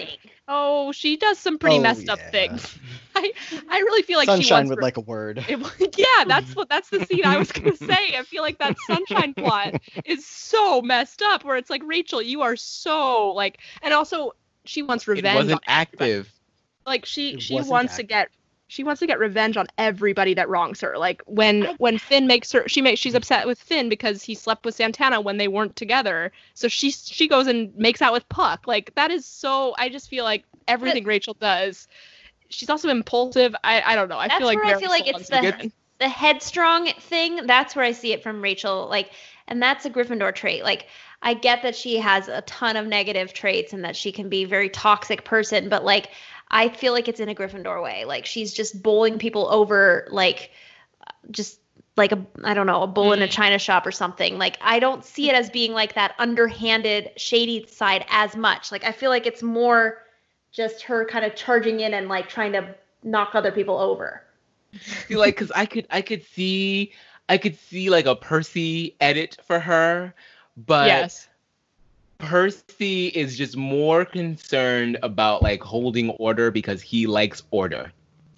Oh, 0.52 0.90
she 0.92 1.16
does 1.16 1.38
some 1.38 1.58
pretty 1.58 1.78
Oh, 1.78 1.82
messed 1.82 2.08
up 2.08 2.18
things. 2.32 2.76
I 3.14 3.32
I 3.68 3.78
really 3.80 4.02
feel 4.02 4.18
like 4.18 4.26
she 4.26 4.32
Sunshine 4.44 4.56
wants 4.58 4.68
would 4.70 4.76
her- 4.78 4.82
like 4.82 4.96
a 4.96 5.00
word. 5.00 5.38
it, 5.48 5.98
yeah, 5.98 6.24
that's 6.26 6.54
what 6.56 6.68
that's 6.68 6.88
the 6.90 7.04
scene 7.06 7.24
I 7.24 7.36
was 7.38 7.50
gonna 7.52 7.76
say. 7.76 8.16
I 8.16 8.22
feel 8.24 8.42
like 8.42 8.58
that 8.58 8.76
sunshine 8.86 9.34
plot 9.34 9.80
is 10.04 10.24
so 10.26 10.80
messed 10.82 11.22
up. 11.22 11.44
Where 11.44 11.56
it's 11.56 11.70
like 11.70 11.82
Rachel, 11.84 12.20
you 12.22 12.42
are 12.42 12.56
so 12.56 13.32
like, 13.32 13.58
and 13.82 13.92
also 13.94 14.32
she 14.64 14.82
wants 14.82 15.06
revenge. 15.08 15.24
it 15.24 15.28
revenge. 15.28 15.46
wasn't 15.46 15.62
active 15.66 16.32
Like 16.86 17.04
she 17.06 17.34
It 17.34 17.42
she 17.42 17.54
wasn't 17.54 17.70
wants 17.72 17.96
to 17.96 18.02
get 18.02 18.28
she 18.70 18.84
wants 18.84 19.00
to 19.00 19.06
get 19.06 19.18
revenge 19.18 19.56
on 19.56 19.66
everybody 19.78 20.32
that 20.34 20.48
wrongs 20.48 20.80
her. 20.80 20.96
Like 20.96 21.22
when 21.26 21.66
I- 21.66 21.74
when 21.78 21.98
Finn 21.98 22.26
makes 22.28 22.52
her 22.52 22.68
she 22.68 22.80
makes 22.80 23.00
she's 23.00 23.16
upset 23.16 23.46
with 23.46 23.58
Finn 23.58 23.88
because 23.88 24.22
he 24.22 24.34
slept 24.34 24.64
with 24.64 24.76
Santana 24.76 25.20
when 25.20 25.38
they 25.38 25.48
weren't 25.48 25.74
together. 25.74 26.30
So 26.54 26.68
she 26.68 26.92
she 26.92 27.26
goes 27.26 27.48
and 27.48 27.74
makes 27.76 28.00
out 28.00 28.12
with 28.12 28.28
Puck. 28.28 28.66
Like 28.68 28.94
that 28.94 29.10
is 29.10 29.26
so 29.26 29.74
I 29.76 29.88
just 29.88 30.08
feel 30.08 30.22
like 30.24 30.44
everything 30.68 31.04
Rachel 31.04 31.34
does. 31.34 31.88
She's 32.48 32.70
also 32.70 32.88
impulsive. 32.88 33.56
I 33.64 33.82
I 33.82 33.96
don't 33.96 34.08
know. 34.08 34.18
I 34.18 34.28
That's 34.28 34.38
feel 34.38 34.46
like 34.46 34.62
where 34.62 34.76
I 34.76 34.80
feel 34.80 34.90
like 34.90 35.08
it's 35.08 35.28
the- 35.28 35.72
the 35.98 36.08
headstrong 36.08 36.86
thing 36.98 37.46
that's 37.46 37.76
where 37.76 37.84
i 37.84 37.92
see 37.92 38.14
it 38.14 38.22
from 38.22 38.40
rachel 38.40 38.88
like 38.88 39.10
and 39.48 39.62
that's 39.62 39.84
a 39.84 39.90
gryffindor 39.90 40.34
trait 40.34 40.62
like 40.64 40.86
i 41.20 41.34
get 41.34 41.62
that 41.62 41.76
she 41.76 41.98
has 41.98 42.26
a 42.26 42.40
ton 42.42 42.74
of 42.74 42.86
negative 42.86 43.34
traits 43.34 43.74
and 43.74 43.84
that 43.84 43.94
she 43.94 44.10
can 44.10 44.30
be 44.30 44.44
a 44.44 44.48
very 44.48 44.70
toxic 44.70 45.24
person 45.26 45.68
but 45.68 45.84
like 45.84 46.08
i 46.50 46.68
feel 46.68 46.92
like 46.92 47.08
it's 47.08 47.20
in 47.20 47.28
a 47.28 47.34
gryffindor 47.34 47.82
way. 47.82 48.04
Like 48.04 48.26
she's 48.26 48.52
just 48.52 48.82
bowling 48.82 49.18
people 49.18 49.48
over 49.50 50.08
like 50.10 50.50
just 51.30 51.60
like 51.96 52.12
a 52.12 52.26
i 52.44 52.54
don't 52.54 52.66
know 52.66 52.82
a 52.82 52.86
bull 52.86 53.12
in 53.12 53.22
a 53.22 53.26
mm. 53.26 53.30
china 53.30 53.58
shop 53.58 53.86
or 53.86 53.92
something. 53.92 54.38
Like 54.38 54.58
i 54.60 54.78
don't 54.78 55.04
see 55.04 55.28
it 55.28 55.34
as 55.34 55.50
being 55.50 55.72
like 55.72 55.94
that 55.94 56.14
underhanded 56.18 57.12
shady 57.16 57.66
side 57.66 58.04
as 58.10 58.36
much. 58.36 58.72
Like 58.72 58.84
i 58.84 58.92
feel 58.92 59.10
like 59.10 59.26
it's 59.26 59.42
more 59.42 60.02
just 60.52 60.82
her 60.82 61.04
kind 61.04 61.24
of 61.24 61.34
charging 61.34 61.80
in 61.80 61.94
and 61.94 62.08
like 62.08 62.28
trying 62.28 62.52
to 62.52 62.74
knock 63.02 63.34
other 63.34 63.52
people 63.52 63.78
over. 63.78 64.22
Feel 64.72 65.18
like 65.18 65.34
because 65.34 65.50
I 65.52 65.66
could 65.66 65.86
I 65.90 66.02
could 66.02 66.24
see 66.24 66.92
I 67.28 67.38
could 67.38 67.58
see 67.58 67.90
like 67.90 68.06
a 68.06 68.16
Percy 68.16 68.96
edit 69.00 69.36
for 69.44 69.60
her, 69.60 70.14
but 70.56 70.86
yes. 70.86 71.28
Percy 72.20 73.08
is 73.08 73.36
just 73.36 73.56
more 73.56 74.04
concerned 74.04 74.98
about 75.02 75.42
like 75.42 75.62
holding 75.62 76.10
order 76.10 76.50
because 76.50 76.80
he 76.82 77.06
likes 77.06 77.42
order, 77.50 77.92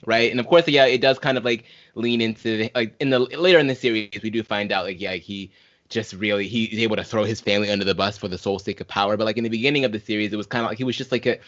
right? 0.07 0.31
And 0.31 0.41
of 0.41 0.47
course, 0.47 0.67
yeah, 0.69 0.87
it 0.87 1.01
does 1.01 1.19
kind 1.19 1.37
of 1.37 1.45
like 1.45 1.65
lean 1.95 2.21
into 2.21 2.71
like 2.75 2.95
in 3.01 3.11
the 3.11 3.19
later 3.19 3.59
in 3.59 3.67
the 3.67 3.75
series 3.75 4.11
we 4.23 4.31
do 4.31 4.43
find 4.43 4.73
out 4.73 4.87
like 4.87 4.99
yeah 4.99 5.13
he 5.13 5.51
just 5.91 6.15
really 6.15 6.49
he's 6.49 6.79
able 6.79 6.97
to 6.97 7.05
throw 7.05 7.25
his 7.25 7.41
family 7.41 7.71
under 7.71 7.85
the 7.85 7.95
bus 7.95 8.17
for 8.17 8.29
the 8.29 8.39
sole 8.39 8.59
sake 8.59 8.81
of 8.81 8.89
power. 8.89 9.17
But 9.17 9.25
like 9.25 9.37
in 9.37 9.45
the 9.45 9.51
beginning 9.51 9.85
of 9.85 9.93
the 9.93 10.01
series, 10.01 10.33
it 10.33 10.37
was 10.37 10.47
kind 10.47 10.65
of 10.65 10.71
like 10.71 10.79
he 10.79 10.85
was 10.85 10.97
just 10.97 11.13
like 11.13 11.27
a 11.27 11.39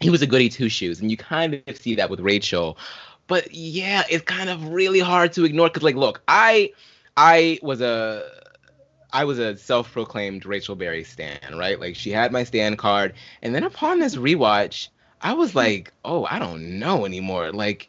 he 0.00 0.10
was 0.10 0.22
a 0.22 0.26
goody 0.26 0.48
two 0.48 0.68
shoes, 0.68 1.00
and 1.00 1.10
you 1.10 1.16
kind 1.16 1.62
of 1.66 1.76
see 1.76 1.94
that 1.96 2.10
with 2.10 2.20
Rachel. 2.20 2.78
But 3.26 3.52
yeah, 3.54 4.04
it's 4.10 4.24
kind 4.24 4.50
of 4.50 4.68
really 4.68 5.00
hard 5.00 5.32
to 5.34 5.44
ignore 5.44 5.68
because 5.68 5.82
like 5.82 5.96
look, 5.96 6.22
I 6.28 6.72
I 7.16 7.58
was 7.62 7.80
a 7.80 8.24
I 9.14 9.24
was 9.24 9.38
a 9.38 9.56
self-proclaimed 9.56 10.44
Rachel 10.44 10.74
Berry 10.74 11.04
stan, 11.04 11.56
right? 11.56 11.78
Like 11.78 11.94
she 11.94 12.10
had 12.10 12.32
my 12.32 12.42
stan 12.42 12.76
card, 12.76 13.14
and 13.42 13.54
then 13.54 13.62
upon 13.62 14.00
this 14.00 14.16
rewatch, 14.16 14.88
I 15.22 15.34
was 15.34 15.54
like, 15.54 15.92
oh, 16.04 16.26
I 16.28 16.40
don't 16.40 16.80
know 16.80 17.06
anymore. 17.06 17.52
Like 17.52 17.88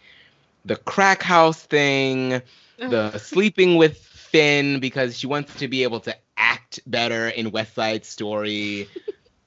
the 0.66 0.76
crack 0.76 1.24
house 1.24 1.64
thing, 1.64 2.44
the 2.78 3.18
sleeping 3.18 3.76
with 3.76 3.98
Finn 3.98 4.80
because 4.80 5.18
she 5.18 5.26
wants 5.26 5.56
to 5.56 5.68
be 5.68 5.82
able 5.82 6.00
to 6.02 6.16
act 6.38 6.80
better 6.86 7.30
in 7.30 7.52
West 7.52 7.74
Side 7.76 8.06
Story. 8.06 8.88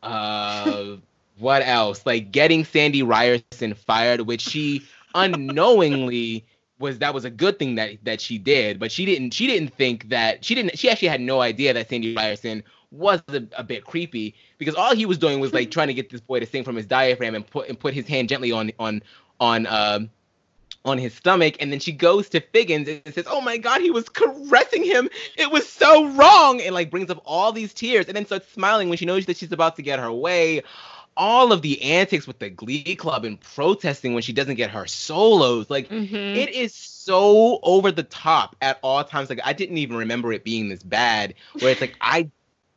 Uh, 0.00 0.96
what 1.38 1.60
else? 1.60 2.06
Like 2.06 2.30
getting 2.30 2.64
Sandy 2.64 3.02
Ryerson 3.02 3.74
fired, 3.74 4.20
which 4.20 4.40
she 4.40 4.82
unknowingly 5.14 6.44
was 6.78 6.98
that 6.98 7.14
was 7.14 7.24
a 7.24 7.30
good 7.30 7.58
thing 7.58 7.74
that 7.76 7.98
that 8.04 8.20
she 8.20 8.38
did, 8.38 8.78
but 8.78 8.92
she 8.92 9.04
didn't 9.04 9.32
she 9.32 9.46
didn't 9.46 9.74
think 9.74 10.08
that 10.10 10.44
she 10.44 10.54
didn't 10.54 10.78
she 10.78 10.88
actually 10.88 11.08
had 11.08 11.20
no 11.20 11.40
idea 11.40 11.72
that 11.74 11.88
Sandy 11.88 12.14
Ryerson 12.14 12.62
was 12.90 13.20
a, 13.28 13.42
a 13.56 13.64
bit 13.64 13.84
creepy 13.84 14.34
because 14.56 14.74
all 14.74 14.94
he 14.94 15.04
was 15.04 15.18
doing 15.18 15.40
was 15.40 15.52
like 15.52 15.70
trying 15.70 15.88
to 15.88 15.94
get 15.94 16.10
this 16.10 16.20
boy 16.20 16.40
to 16.40 16.46
sing 16.46 16.64
from 16.64 16.76
his 16.76 16.86
diaphragm 16.86 17.34
and 17.34 17.46
put 17.46 17.68
and 17.68 17.78
put 17.78 17.94
his 17.94 18.06
hand 18.06 18.28
gently 18.28 18.52
on 18.52 18.72
on 18.78 19.02
on 19.40 19.66
um 19.66 20.10
on 20.84 20.96
his 20.96 21.12
stomach 21.12 21.56
and 21.60 21.70
then 21.72 21.80
she 21.80 21.92
goes 21.92 22.28
to 22.30 22.40
Figgins 22.40 22.88
and 22.88 23.14
says, 23.14 23.26
"Oh 23.28 23.40
my 23.40 23.58
god, 23.58 23.80
he 23.80 23.90
was 23.90 24.08
caressing 24.08 24.84
him. 24.84 25.08
It 25.36 25.50
was 25.50 25.68
so 25.68 26.08
wrong." 26.12 26.60
And 26.62 26.74
like 26.74 26.90
brings 26.90 27.10
up 27.10 27.20
all 27.24 27.52
these 27.52 27.74
tears 27.74 28.06
and 28.06 28.16
then 28.16 28.24
starts 28.24 28.50
smiling 28.52 28.88
when 28.88 28.96
she 28.96 29.04
knows 29.04 29.26
that 29.26 29.36
she's 29.36 29.52
about 29.52 29.76
to 29.76 29.82
get 29.82 29.98
her 29.98 30.12
way. 30.12 30.62
All 31.18 31.52
of 31.52 31.62
the 31.62 31.82
antics 31.82 32.26
with 32.28 32.40
the 32.40 32.50
glee 32.50 32.96
club 32.96 33.26
and 33.26 33.40
protesting 33.40 34.14
when 34.14 34.22
she 34.22 34.32
doesn't 34.32 34.56
get 34.56 34.70
her 34.70 34.86
solos. 34.86 35.70
Like 35.70 35.90
Mhm. 35.90 36.36
it 36.36 36.50
is 36.50 36.74
so 36.74 37.60
over 37.62 37.92
the 37.92 38.04
top 38.04 38.56
at 38.62 38.78
all 38.82 39.04
times. 39.04 39.30
Like 39.30 39.40
I 39.44 39.54
didn't 39.54 39.78
even 39.78 39.98
remember 39.98 40.32
it 40.32 40.44
being 40.44 40.68
this 40.70 40.84
bad. 40.84 41.34
Where 41.60 41.72
it's 41.72 41.82
like 41.82 41.96
I 42.02 42.30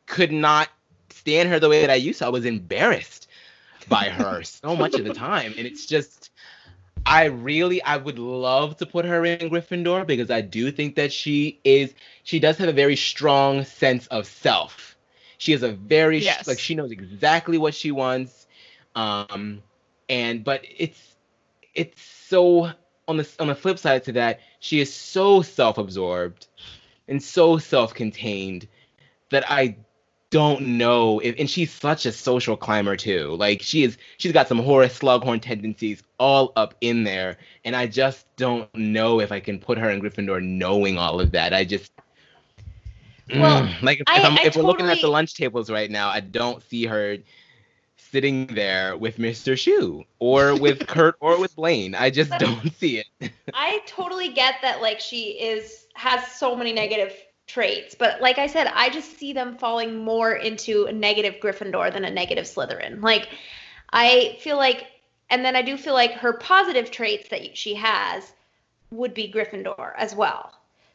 could 0.08 0.34
not 0.34 0.70
stand 1.12 1.50
her 1.50 1.60
the 1.60 1.70
way 1.70 1.82
that 1.82 1.92
I 1.92 1.96
used 1.96 2.20
to. 2.20 2.28
I 2.28 2.30
was 2.30 2.46
embarrassed 2.46 3.28
by 3.88 4.10
her 4.10 4.44
so 4.44 4.76
much 4.78 4.98
of 5.00 5.06
the 5.06 5.12
time, 5.12 5.54
and 5.58 5.68
it's 5.68 5.86
just. 5.86 6.32
I 7.06 7.26
really, 7.26 7.82
I 7.84 7.98
would 7.98 8.20
love 8.20 8.78
to 8.78 8.86
put 8.88 9.06
her 9.06 9.26
in 9.26 9.50
Gryffindor 9.50 10.06
because 10.06 10.30
I 10.32 10.42
do 10.42 10.72
think 10.72 10.96
that 10.96 11.12
she 11.12 11.60
is, 11.64 11.94
she 12.24 12.40
does 12.40 12.58
have 12.58 12.70
a 12.70 12.74
very 12.74 12.96
strong 12.96 13.64
sense 13.66 14.08
of 14.08 14.28
self. 14.28 14.91
She 15.42 15.54
has 15.54 15.64
a 15.64 15.72
very, 15.72 16.20
Yes. 16.20 16.48
like, 16.48 16.60
she 16.60 16.76
knows 16.76 16.92
exactly 16.92 17.58
what 17.58 17.74
she 17.74 17.90
wants. 17.90 18.46
Um, 18.94 19.64
and, 20.08 20.44
but 20.44 20.64
it's, 20.78 21.16
it's 21.74 22.00
so, 22.00 22.72
on 23.08 23.18
the, 23.18 23.28
on 23.40 23.48
the 23.48 23.56
flip 23.56 23.80
side 23.80 24.04
to 24.04 24.12
that, 24.12 24.42
she 24.60 24.80
is 24.80 24.94
so 24.94 25.42
self 25.42 25.80
absorbed 25.80 26.46
and 27.08 27.24
so 27.24 27.58
self 27.58 27.96
contained 27.96 28.68
that 29.32 29.50
I 29.50 29.78
don't 30.30 30.78
know 30.78 31.18
if, 31.20 31.34
and 31.40 31.50
she's 31.50 31.72
such 31.72 32.06
a 32.06 32.12
social 32.12 32.56
climber 32.56 32.96
too. 32.96 33.36
Like 33.36 33.64
she 33.64 33.82
is, 33.82 33.98
she's 34.18 34.34
got 34.34 34.48
some 34.48 34.60
Horace 34.60 35.00
Slughorn 35.00 35.42
tendencies 35.42 36.04
all 36.20 36.54
up 36.56 36.76
in 36.82 37.04
there, 37.04 37.38
and 37.66 37.76
I 37.76 37.88
just 37.88 38.28
don't 38.36 38.70
know 38.76 39.20
if 39.20 39.32
I 39.32 39.40
can 39.40 39.58
put 39.58 39.80
her 39.80 39.90
in 39.90 40.02
Gryffindor 40.02 40.44
knowing 40.44 41.00
all 41.00 41.20
of 41.20 41.32
that. 41.32 41.52
I 41.52 41.66
just. 41.66 41.92
Well, 43.30 43.64
Mm, 43.64 43.82
like 43.82 44.00
if, 44.02 44.08
I- 44.08 44.18
if, 44.18 44.26
I'm, 44.26 44.38
I 44.38 44.42
if 44.44 44.56
we're 44.56 44.64
looking 44.64 44.86
at 44.88 45.02
the 45.02 45.08
lunch 45.08 45.36
tables 45.36 45.70
right 45.70 45.90
now, 45.90 46.10
I 46.10 46.20
don't 46.20 46.62
see 46.64 46.86
her 46.86 47.18
sitting 47.98 48.48
there 48.48 48.98
with 48.98 49.18
Mr. 49.18 49.54
Schue 49.54 50.04
or 50.20 50.56
with 50.56 50.86
Kurt 50.88 51.16
or 51.20 51.40
with 51.40 51.56
Blaine. 51.56 51.96
I 51.96 52.10
just 52.10 52.32
don't 52.38 52.74
see 52.74 53.00
it. 53.00 53.32
I 53.54 53.82
totally 53.86 54.34
get 54.34 54.56
that 54.62 54.82
like 54.82 55.00
she 55.00 55.32
is 55.40 55.88
has 55.94 56.26
so 56.32 56.56
many 56.56 56.74
negative 56.74 57.14
traits, 57.48 57.96
but 57.96 58.22
like 58.22 58.38
I 58.38 58.48
said, 58.48 58.68
I 58.74 58.90
just 58.90 59.18
see 59.18 59.34
them 59.34 59.58
falling 59.58 59.98
more 60.04 60.34
into 60.34 60.86
a 60.86 60.92
negative 60.92 61.36
Gryffindor 61.42 61.92
than 61.94 62.06
a 62.06 62.12
negative 62.12 62.46
Slytherin. 62.46 63.02
Like 63.02 63.30
I 63.92 64.38
feel 64.42 64.58
like 64.58 64.88
and 65.30 65.46
then 65.46 65.56
I 65.56 65.62
do 65.62 65.78
feel 65.78 65.94
like 65.94 66.12
her 66.14 66.34
positive 66.34 66.92
traits 66.92 67.30
that 67.30 67.56
she 67.58 67.76
has 67.76 68.32
would 68.90 69.14
be 69.14 69.32
Gryffindor 69.32 69.94
as 69.96 70.14
well. 70.14 70.52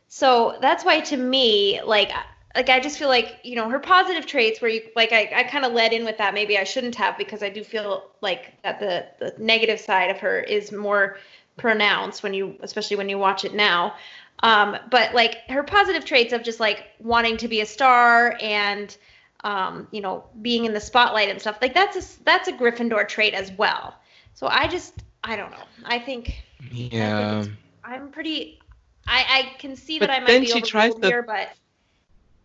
So 0.08 0.56
that's 0.60 0.84
why 0.84 1.00
to 1.00 1.16
me, 1.16 1.80
like 1.82 2.12
like 2.54 2.70
I 2.70 2.80
just 2.80 2.98
feel 2.98 3.08
like, 3.08 3.36
you 3.42 3.54
know, 3.54 3.68
her 3.68 3.78
positive 3.78 4.24
traits 4.24 4.62
where 4.62 4.70
you 4.70 4.82
like 4.96 5.12
I, 5.12 5.30
I 5.34 5.42
kind 5.44 5.64
of 5.64 5.72
led 5.72 5.92
in 5.92 6.04
with 6.04 6.18
that. 6.18 6.32
Maybe 6.32 6.56
I 6.56 6.64
shouldn't 6.64 6.94
have 6.94 7.18
because 7.18 7.42
I 7.42 7.50
do 7.50 7.62
feel 7.62 8.10
like 8.22 8.54
that 8.62 8.80
the 8.80 9.06
the 9.18 9.34
negative 9.38 9.78
side 9.78 10.10
of 10.10 10.18
her 10.18 10.40
is 10.40 10.72
more 10.72 11.18
pronounced 11.58 12.22
when 12.22 12.34
you 12.34 12.56
especially 12.62 12.96
when 12.96 13.08
you 13.08 13.18
watch 13.18 13.44
it 13.44 13.54
now. 13.54 13.94
Um, 14.40 14.76
but 14.90 15.14
like 15.14 15.36
her 15.48 15.62
positive 15.62 16.04
traits 16.04 16.32
of 16.32 16.42
just 16.42 16.60
like 16.60 16.84
wanting 16.98 17.36
to 17.38 17.48
be 17.48 17.60
a 17.60 17.66
star 17.66 18.36
and 18.40 18.96
um, 19.44 19.86
you 19.90 20.00
know, 20.00 20.24
being 20.42 20.64
in 20.64 20.72
the 20.72 20.80
spotlight 20.80 21.28
and 21.28 21.40
stuff, 21.40 21.58
like 21.60 21.74
that's 21.74 21.96
a 21.96 22.24
that's 22.24 22.48
a 22.48 22.52
Gryffindor 22.52 23.06
trait 23.06 23.34
as 23.34 23.52
well. 23.52 23.94
So 24.34 24.46
I 24.46 24.66
just 24.66 24.94
I 25.22 25.36
don't 25.36 25.50
know. 25.50 25.64
I 25.84 25.98
think 25.98 26.42
Yeah. 26.72 27.44
I'm 27.84 28.10
pretty 28.10 28.58
I, 29.06 29.24
I 29.28 29.58
can 29.58 29.76
see 29.76 29.98
But 29.98 30.08
that 30.08 30.16
I 30.22 30.24
might 30.24 30.40
be 30.40 30.46
she 30.46 30.60
tries 30.60 30.94
to- 30.94 31.06
here, 31.06 31.22
but 31.22 31.48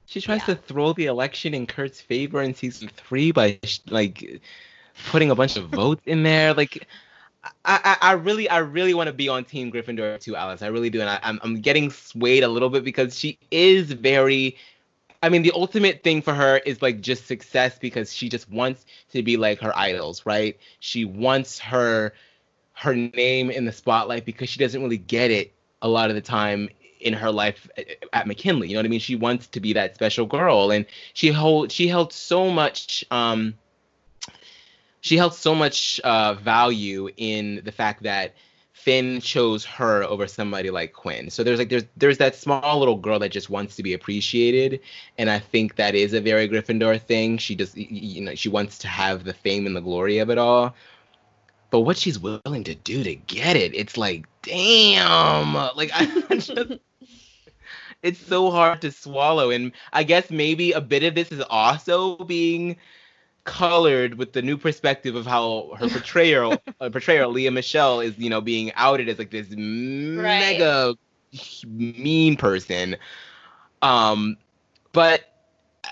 She 0.06 0.20
tries 0.22 0.40
Yeah. 0.42 0.56
to 0.56 0.56
throw 0.56 0.94
the 0.94 1.06
election 1.06 1.54
in 1.54 1.66
Kurt's 1.66 2.02
favor 2.02 2.42
in 2.42 2.54
season 2.54 2.90
three 2.90 3.32
by 3.32 3.60
like 3.90 4.42
putting 5.08 5.32
a 5.32 5.36
bunch 5.36 5.56
of 5.56 5.70
votes 5.70 6.02
in 6.06 6.24
there. 6.24 6.54
Like, 6.54 6.86
I, 7.66 7.98
I, 8.02 8.10
I 8.10 8.12
really, 8.14 8.50
I 8.50 8.58
really 8.58 8.94
want 8.94 9.08
to 9.08 9.14
be 9.14 9.30
on 9.30 9.46
Team 9.46 9.72
Gryffindor 9.72 10.20
too, 10.20 10.36
Alice. 10.36 10.62
I 10.62 10.68
really 10.68 10.90
do, 10.90 11.00
and 11.00 11.10
I, 11.10 11.20
I'm, 11.24 11.40
I'm 11.44 11.62
getting 11.62 11.90
swayed 11.90 12.44
a 12.44 12.48
little 12.50 12.70
bit 12.70 12.84
because 12.84 13.18
she 13.18 13.40
is 13.52 13.92
very. 13.94 14.58
I 15.24 15.30
mean, 15.30 15.44
the 15.44 15.52
ultimate 15.54 16.04
thing 16.04 16.22
for 16.24 16.34
her 16.34 16.58
is 16.66 16.82
like 16.82 17.00
just 17.00 17.28
success 17.28 17.78
because 17.80 18.12
she 18.12 18.28
just 18.28 18.50
wants 18.50 18.86
to 19.12 19.22
be 19.24 19.38
like 19.38 19.60
her 19.62 19.72
idols, 19.78 20.26
right? 20.26 20.60
She 20.80 21.06
wants 21.06 21.58
her 21.60 22.14
her 22.74 22.96
name 22.96 23.52
in 23.52 23.66
the 23.66 23.72
spotlight 23.72 24.26
because 24.26 24.50
she 24.50 24.60
doesn't 24.60 24.82
really 24.82 24.98
get 24.98 25.30
it 25.32 25.54
a 25.82 25.88
lot 25.88 26.10
of 26.10 26.16
the 26.16 26.22
time 26.22 26.70
in 27.00 27.14
her 27.14 27.32
life 27.32 27.68
at 28.14 28.28
McKinley. 28.28 28.68
You 28.68 28.76
know 28.76 28.80
what 28.80 28.86
I 28.86 28.90
mean? 28.90 29.00
She 29.00 29.16
wants 29.16 29.48
to 29.48 29.60
be 29.60 29.74
that 29.74 29.96
special 29.96 30.26
girl, 30.26 30.72
and 30.72 30.86
she 31.14 31.30
hold 31.30 31.72
she 31.72 31.88
held 31.88 32.14
so 32.14 32.50
much. 32.50 33.04
Um, 33.12 33.56
she 35.02 35.18
held 35.18 35.34
so 35.34 35.56
much 35.56 36.00
uh, 36.04 36.36
value 36.36 37.10
in 37.18 37.62
the 37.66 37.72
fact 37.72 38.04
that 38.04 38.36
Finn 38.82 39.20
chose 39.22 39.66
her 39.66 40.04
over 40.04 40.28
somebody 40.28 40.70
like 40.70 40.94
Quinn. 40.94 41.30
So 41.30 41.44
there's 41.44 41.60
like 41.60 41.70
there's 41.70 41.86
there's 41.98 42.18
that 42.20 42.36
small 42.36 42.80
little 42.80 42.98
girl 42.98 43.20
that 43.20 43.30
just 43.30 43.50
wants 43.50 43.76
to 43.76 43.84
be 43.84 43.94
appreciated, 43.94 44.80
and 45.18 45.30
I 45.30 45.40
think 45.40 45.76
that 45.76 45.94
is 45.96 46.14
a 46.14 46.22
very 46.22 46.48
Gryffindor 46.48 47.00
thing. 47.02 47.38
She 47.38 47.56
just 47.56 47.78
you 47.78 48.22
know 48.22 48.36
she 48.36 48.50
wants 48.50 48.78
to 48.80 48.88
have 48.88 49.24
the 49.24 49.34
fame 49.34 49.66
and 49.68 49.76
the 49.76 49.82
glory 49.82 50.20
of 50.20 50.30
it 50.30 50.38
all. 50.38 50.76
But 51.72 51.80
what 51.82 51.98
she's 51.98 52.20
willing 52.20 52.64
to 52.66 52.76
do 52.76 53.04
to 53.04 53.16
get 53.16 53.56
it, 53.56 53.74
it's 53.74 53.98
like, 53.98 54.28
damn. 54.44 55.54
Like 55.54 55.90
I 55.94 56.06
just 56.38 56.52
it's 58.04 58.20
so 58.20 58.52
hard 58.52 58.82
to 58.82 58.92
swallow. 58.92 59.50
And 59.50 59.72
I 59.94 60.04
guess 60.04 60.30
maybe 60.30 60.74
a 60.74 60.82
bit 60.82 61.04
of 61.04 61.16
this 61.16 61.32
is 61.32 61.42
also 61.50 62.18
being 62.18 62.76
colored 63.44 64.16
with 64.16 64.34
the 64.34 64.42
new 64.42 64.58
perspective 64.58 65.16
of 65.16 65.26
how 65.26 65.74
her 65.80 65.90
portrayal 65.90 66.62
uh, 66.80 66.90
portrayal 66.90 67.32
Lea 67.32 67.50
Michele 67.50 68.02
is, 68.02 68.18
you 68.18 68.30
know, 68.30 68.42
being 68.42 68.72
outed 68.76 69.10
as 69.10 69.18
like 69.18 69.32
this 69.32 69.48
mega 69.52 70.96
mean 71.66 72.36
person. 72.36 72.98
Um, 73.82 74.38
but 74.92 75.31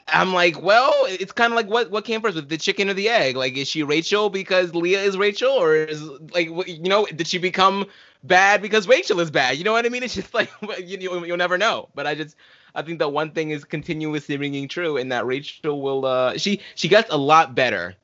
I'm 0.07 0.33
like, 0.33 0.61
well, 0.61 0.93
it's 1.07 1.31
kind 1.31 1.51
of 1.51 1.55
like 1.55 1.67
what 1.67 1.89
what 1.89 2.05
came 2.05 2.21
first, 2.21 2.35
with 2.35 2.49
the 2.49 2.57
chicken 2.57 2.89
or 2.89 2.93
the 2.93 3.09
egg? 3.09 3.35
Like, 3.35 3.57
is 3.57 3.67
she 3.67 3.83
Rachel 3.83 4.29
because 4.29 4.75
Lea 4.75 4.95
is 4.95 5.17
Rachel, 5.17 5.51
or 5.51 5.75
is 5.75 6.03
like, 6.33 6.47
you 6.67 6.89
know, 6.89 7.05
did 7.05 7.27
she 7.27 7.37
become 7.37 7.85
bad 8.23 8.61
because 8.61 8.87
Rachel 8.87 9.19
is 9.19 9.31
bad? 9.31 9.57
You 9.57 9.63
know 9.63 9.71
what 9.71 9.85
I 9.85 9.89
mean? 9.89 10.03
It's 10.03 10.15
just 10.15 10.33
like 10.33 10.51
you, 10.79 10.97
you 10.99 11.25
you'll 11.25 11.37
never 11.37 11.57
know. 11.57 11.89
But 11.95 12.05
I 12.05 12.15
just 12.15 12.35
I 12.75 12.81
think 12.83 12.99
that 12.99 13.09
one 13.09 13.31
thing 13.31 13.49
is 13.49 13.63
continuously 13.63 14.37
ringing 14.37 14.67
true, 14.67 14.97
and 14.97 15.11
that 15.11 15.25
Rachel 15.25 15.81
will 15.81 16.05
uh 16.05 16.37
she 16.37 16.61
she 16.75 16.87
gets 16.87 17.11
a 17.11 17.17
lot 17.17 17.55
better 17.55 17.95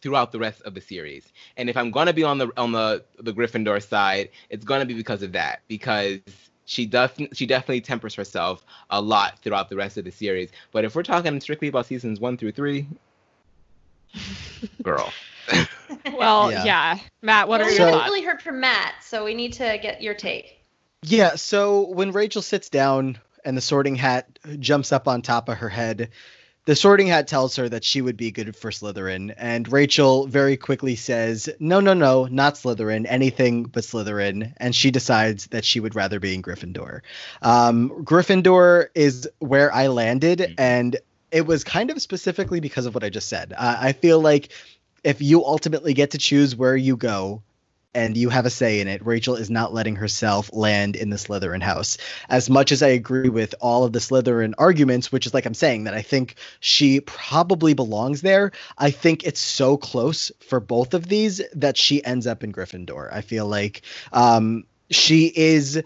throughout 0.00 0.32
the 0.32 0.38
rest 0.38 0.62
of 0.62 0.74
the 0.74 0.80
series. 0.80 1.32
And 1.56 1.68
if 1.68 1.76
I'm 1.76 1.90
gonna 1.90 2.12
be 2.12 2.24
on 2.24 2.38
the 2.38 2.50
on 2.56 2.72
the 2.72 3.04
the 3.20 3.32
Gryffindor 3.32 3.86
side, 3.86 4.30
it's 4.50 4.64
gonna 4.64 4.86
be 4.86 4.94
because 4.94 5.22
of 5.22 5.32
that 5.32 5.60
because 5.68 6.20
she 6.68 6.84
does 6.84 7.10
she 7.32 7.46
definitely 7.46 7.80
tempers 7.80 8.14
herself 8.14 8.64
a 8.90 9.00
lot 9.00 9.38
throughout 9.38 9.70
the 9.70 9.76
rest 9.76 9.96
of 9.96 10.04
the 10.04 10.12
series. 10.12 10.50
But 10.70 10.84
if 10.84 10.94
we're 10.94 11.02
talking 11.02 11.40
strictly 11.40 11.68
about 11.68 11.86
seasons 11.86 12.20
one 12.20 12.36
through 12.36 12.52
three, 12.52 12.86
girl. 14.82 15.10
well, 16.12 16.52
yeah. 16.52 16.64
yeah. 16.64 16.98
Matt, 17.22 17.48
what 17.48 17.60
well, 17.60 17.68
are 17.68 17.70
your 17.70 17.78
thoughts? 17.78 17.90
We 17.90 17.92
haven't 17.92 18.12
really 18.12 18.26
heard 18.26 18.42
from 18.42 18.60
Matt, 18.60 18.96
so 19.02 19.24
we 19.24 19.34
need 19.34 19.54
to 19.54 19.78
get 19.80 20.02
your 20.02 20.12
take. 20.12 20.62
Yeah, 21.02 21.36
so 21.36 21.88
when 21.88 22.12
Rachel 22.12 22.42
sits 22.42 22.68
down 22.68 23.18
and 23.46 23.56
the 23.56 23.62
sorting 23.62 23.96
hat 23.96 24.38
jumps 24.58 24.92
up 24.92 25.08
on 25.08 25.22
top 25.22 25.48
of 25.48 25.56
her 25.58 25.70
head, 25.70 26.10
the 26.68 26.76
sorting 26.76 27.06
hat 27.06 27.26
tells 27.26 27.56
her 27.56 27.66
that 27.66 27.82
she 27.82 28.02
would 28.02 28.18
be 28.18 28.30
good 28.30 28.54
for 28.54 28.70
Slytherin, 28.70 29.32
and 29.38 29.72
Rachel 29.72 30.26
very 30.26 30.54
quickly 30.54 30.96
says, 30.96 31.48
No, 31.58 31.80
no, 31.80 31.94
no, 31.94 32.26
not 32.26 32.56
Slytherin, 32.56 33.06
anything 33.08 33.62
but 33.62 33.84
Slytherin. 33.84 34.52
And 34.58 34.76
she 34.76 34.90
decides 34.90 35.46
that 35.46 35.64
she 35.64 35.80
would 35.80 35.94
rather 35.94 36.20
be 36.20 36.34
in 36.34 36.42
Gryffindor. 36.42 37.00
Um, 37.40 37.88
Gryffindor 38.04 38.88
is 38.94 39.26
where 39.38 39.72
I 39.72 39.86
landed, 39.86 40.56
and 40.58 40.98
it 41.32 41.46
was 41.46 41.64
kind 41.64 41.90
of 41.90 42.02
specifically 42.02 42.60
because 42.60 42.84
of 42.84 42.92
what 42.92 43.02
I 43.02 43.08
just 43.08 43.28
said. 43.28 43.54
Uh, 43.56 43.78
I 43.80 43.92
feel 43.94 44.20
like 44.20 44.50
if 45.04 45.22
you 45.22 45.46
ultimately 45.46 45.94
get 45.94 46.10
to 46.10 46.18
choose 46.18 46.54
where 46.54 46.76
you 46.76 46.98
go, 46.98 47.42
and 47.98 48.16
you 48.16 48.28
have 48.28 48.46
a 48.46 48.50
say 48.50 48.78
in 48.78 48.86
it. 48.86 49.04
Rachel 49.04 49.34
is 49.34 49.50
not 49.50 49.74
letting 49.74 49.96
herself 49.96 50.52
land 50.52 50.94
in 50.94 51.10
the 51.10 51.16
Slytherin 51.16 51.62
house. 51.62 51.98
As 52.28 52.48
much 52.48 52.70
as 52.70 52.80
I 52.80 52.88
agree 52.88 53.28
with 53.28 53.56
all 53.60 53.82
of 53.82 53.92
the 53.92 53.98
Slytherin 53.98 54.54
arguments, 54.56 55.10
which 55.10 55.26
is 55.26 55.34
like 55.34 55.46
I'm 55.46 55.54
saying 55.54 55.84
that 55.84 55.94
I 55.94 56.02
think 56.02 56.36
she 56.60 57.00
probably 57.00 57.74
belongs 57.74 58.22
there, 58.22 58.52
I 58.78 58.92
think 58.92 59.24
it's 59.24 59.40
so 59.40 59.76
close 59.76 60.30
for 60.38 60.60
both 60.60 60.94
of 60.94 61.08
these 61.08 61.42
that 61.54 61.76
she 61.76 62.04
ends 62.04 62.28
up 62.28 62.44
in 62.44 62.52
Gryffindor. 62.52 63.12
I 63.12 63.20
feel 63.20 63.46
like 63.46 63.82
um, 64.12 64.64
she 64.90 65.32
is 65.34 65.82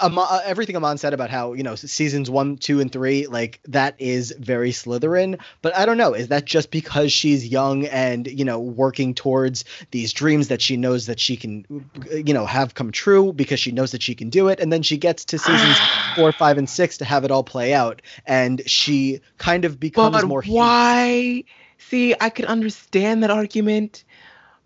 um, 0.00 0.18
uh, 0.18 0.40
everything 0.44 0.76
Aman 0.76 0.98
said 0.98 1.14
about 1.14 1.30
how 1.30 1.52
you 1.52 1.62
know 1.62 1.74
seasons 1.74 2.30
one, 2.30 2.56
two, 2.56 2.80
and 2.80 2.90
three, 2.90 3.26
like 3.26 3.60
that 3.68 3.94
is 3.98 4.32
very 4.38 4.70
Slytherin. 4.70 5.40
But 5.62 5.76
I 5.76 5.86
don't 5.86 5.96
know, 5.96 6.14
is 6.14 6.28
that 6.28 6.44
just 6.44 6.70
because 6.70 7.12
she's 7.12 7.46
young 7.46 7.86
and 7.86 8.26
you 8.26 8.44
know 8.44 8.60
working 8.60 9.14
towards 9.14 9.64
these 9.90 10.12
dreams 10.12 10.48
that 10.48 10.62
she 10.62 10.76
knows 10.76 11.06
that 11.06 11.20
she 11.20 11.36
can, 11.36 11.64
you 12.10 12.34
know, 12.34 12.46
have 12.46 12.74
come 12.74 12.90
true 12.90 13.32
because 13.32 13.60
she 13.60 13.72
knows 13.72 13.92
that 13.92 14.02
she 14.02 14.14
can 14.14 14.30
do 14.30 14.48
it, 14.48 14.60
and 14.60 14.72
then 14.72 14.82
she 14.82 14.96
gets 14.96 15.24
to 15.26 15.38
seasons 15.38 15.76
four, 16.16 16.32
five, 16.32 16.58
and 16.58 16.68
six 16.68 16.98
to 16.98 17.04
have 17.04 17.24
it 17.24 17.30
all 17.30 17.44
play 17.44 17.74
out, 17.74 18.02
and 18.26 18.62
she 18.66 19.20
kind 19.38 19.64
of 19.64 19.78
becomes 19.78 20.16
but 20.16 20.26
more. 20.26 20.42
Why? 20.42 21.44
See, 21.78 22.14
I 22.20 22.30
could 22.30 22.46
understand 22.46 23.22
that 23.22 23.30
argument. 23.30 24.04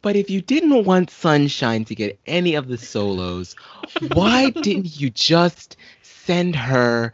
But 0.03 0.17
if 0.17 0.29
you 0.29 0.43
didn't 0.43 0.85
want 0.85 1.11
Sunshine 1.11 1.85
to 1.85 1.95
get 1.95 2.19
any 2.27 2.57
of 2.57 2.67
the 2.67 2.77
solos, 2.77 3.55
why 4.13 4.51
didn't 4.63 5.01
you 5.01 5.11
just 5.11 5.77
send 6.03 6.57
her? 6.57 7.13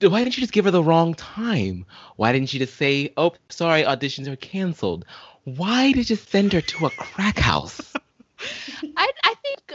Why 0.00 0.22
didn't 0.22 0.36
you 0.36 0.42
just 0.42 0.52
give 0.52 0.66
her 0.66 0.70
the 0.70 0.82
wrong 0.82 1.14
time? 1.14 1.86
Why 2.16 2.32
didn't 2.32 2.52
you 2.52 2.60
just 2.60 2.76
say, 2.76 3.12
"Oh, 3.16 3.34
sorry, 3.48 3.84
auditions 3.84 4.28
are 4.28 4.36
canceled"? 4.36 5.06
Why 5.44 5.92
did 5.92 6.10
you 6.10 6.16
send 6.16 6.52
her 6.52 6.60
to 6.60 6.86
a 6.86 6.90
crack 6.90 7.38
house? 7.38 7.94
I, 8.96 9.31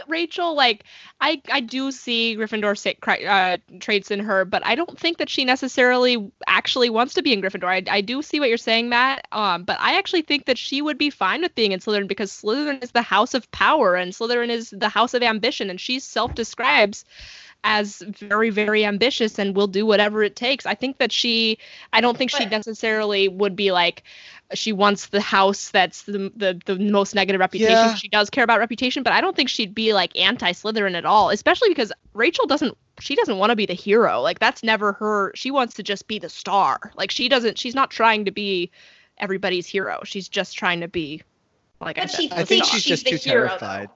Rachel 0.08 0.54
like 0.54 0.84
I 1.20 1.40
I 1.50 1.60
do 1.60 1.90
see 1.90 2.36
Gryffindor 2.36 2.76
uh, 3.28 3.56
traits 3.80 4.10
in 4.10 4.20
her, 4.20 4.44
but 4.44 4.64
I 4.64 4.74
don't 4.74 4.98
think 4.98 5.18
that 5.18 5.28
she 5.28 5.44
necessarily 5.44 6.30
actually 6.46 6.90
wants 6.90 7.14
to 7.14 7.22
be 7.22 7.32
in 7.32 7.42
Gryffindor. 7.42 7.68
I, 7.68 7.82
I 7.90 8.00
do 8.00 8.22
see 8.22 8.40
what 8.40 8.48
you're 8.48 8.58
saying, 8.58 8.88
Matt. 8.88 9.26
Um, 9.32 9.64
but 9.64 9.78
I 9.80 9.98
actually 9.98 10.22
think 10.22 10.46
that 10.46 10.58
she 10.58 10.82
would 10.82 10.98
be 10.98 11.10
fine 11.10 11.42
with 11.42 11.54
being 11.54 11.72
in 11.72 11.80
Slytherin 11.80 12.08
because 12.08 12.32
Slytherin 12.32 12.82
is 12.82 12.92
the 12.92 13.02
house 13.02 13.34
of 13.34 13.50
power 13.50 13.94
and 13.94 14.12
Slytherin 14.12 14.50
is 14.50 14.70
the 14.70 14.88
house 14.88 15.14
of 15.14 15.22
ambition, 15.22 15.70
and 15.70 15.80
she 15.80 15.98
self-describes 15.98 17.04
as 17.64 17.98
very 17.98 18.50
very 18.50 18.84
ambitious 18.84 19.38
and 19.38 19.56
will 19.56 19.66
do 19.66 19.84
whatever 19.84 20.22
it 20.22 20.36
takes. 20.36 20.66
I 20.66 20.74
think 20.74 20.98
that 20.98 21.12
she 21.12 21.58
I 21.92 22.00
don't 22.00 22.16
think 22.16 22.30
she 22.30 22.46
necessarily 22.46 23.28
would 23.28 23.56
be 23.56 23.72
like 23.72 24.04
she 24.54 24.72
wants 24.72 25.08
the 25.08 25.20
house 25.20 25.70
that's 25.70 26.02
the 26.02 26.32
the, 26.36 26.60
the 26.64 26.78
most 26.78 27.14
negative 27.14 27.40
reputation. 27.40 27.72
Yeah. 27.72 27.94
She 27.94 28.08
does 28.08 28.30
care 28.30 28.44
about 28.44 28.60
reputation, 28.60 29.02
but 29.02 29.12
I 29.12 29.20
don't 29.20 29.34
think 29.34 29.48
she'd 29.48 29.74
be 29.74 29.92
like 29.92 30.16
anti 30.16 30.52
Slytherin 30.52 30.96
at 30.96 31.04
all, 31.04 31.30
especially 31.30 31.68
because 31.68 31.92
Rachel 32.14 32.46
doesn't 32.46 32.76
she 33.00 33.14
doesn't 33.14 33.38
want 33.38 33.50
to 33.50 33.56
be 33.56 33.66
the 33.66 33.74
hero. 33.74 34.20
Like 34.20 34.38
that's 34.38 34.62
never 34.62 34.92
her. 34.94 35.32
She 35.34 35.50
wants 35.50 35.74
to 35.74 35.82
just 35.82 36.06
be 36.06 36.18
the 36.18 36.30
star. 36.30 36.92
Like 36.96 37.10
she 37.10 37.28
doesn't 37.28 37.58
she's 37.58 37.74
not 37.74 37.90
trying 37.90 38.24
to 38.24 38.30
be 38.30 38.70
everybody's 39.18 39.66
hero. 39.66 40.00
She's 40.04 40.28
just 40.28 40.56
trying 40.56 40.80
to 40.80 40.88
be 40.88 41.22
like 41.80 41.96
but 41.96 42.04
I 42.04 42.06
said. 42.06 42.32
I 42.32 42.44
think 42.44 42.64
she's, 42.64 42.82
she's 42.82 43.02
just 43.02 43.06
too 43.06 43.30
hero, 43.30 43.48
terrified. 43.48 43.88
Though. 43.88 43.94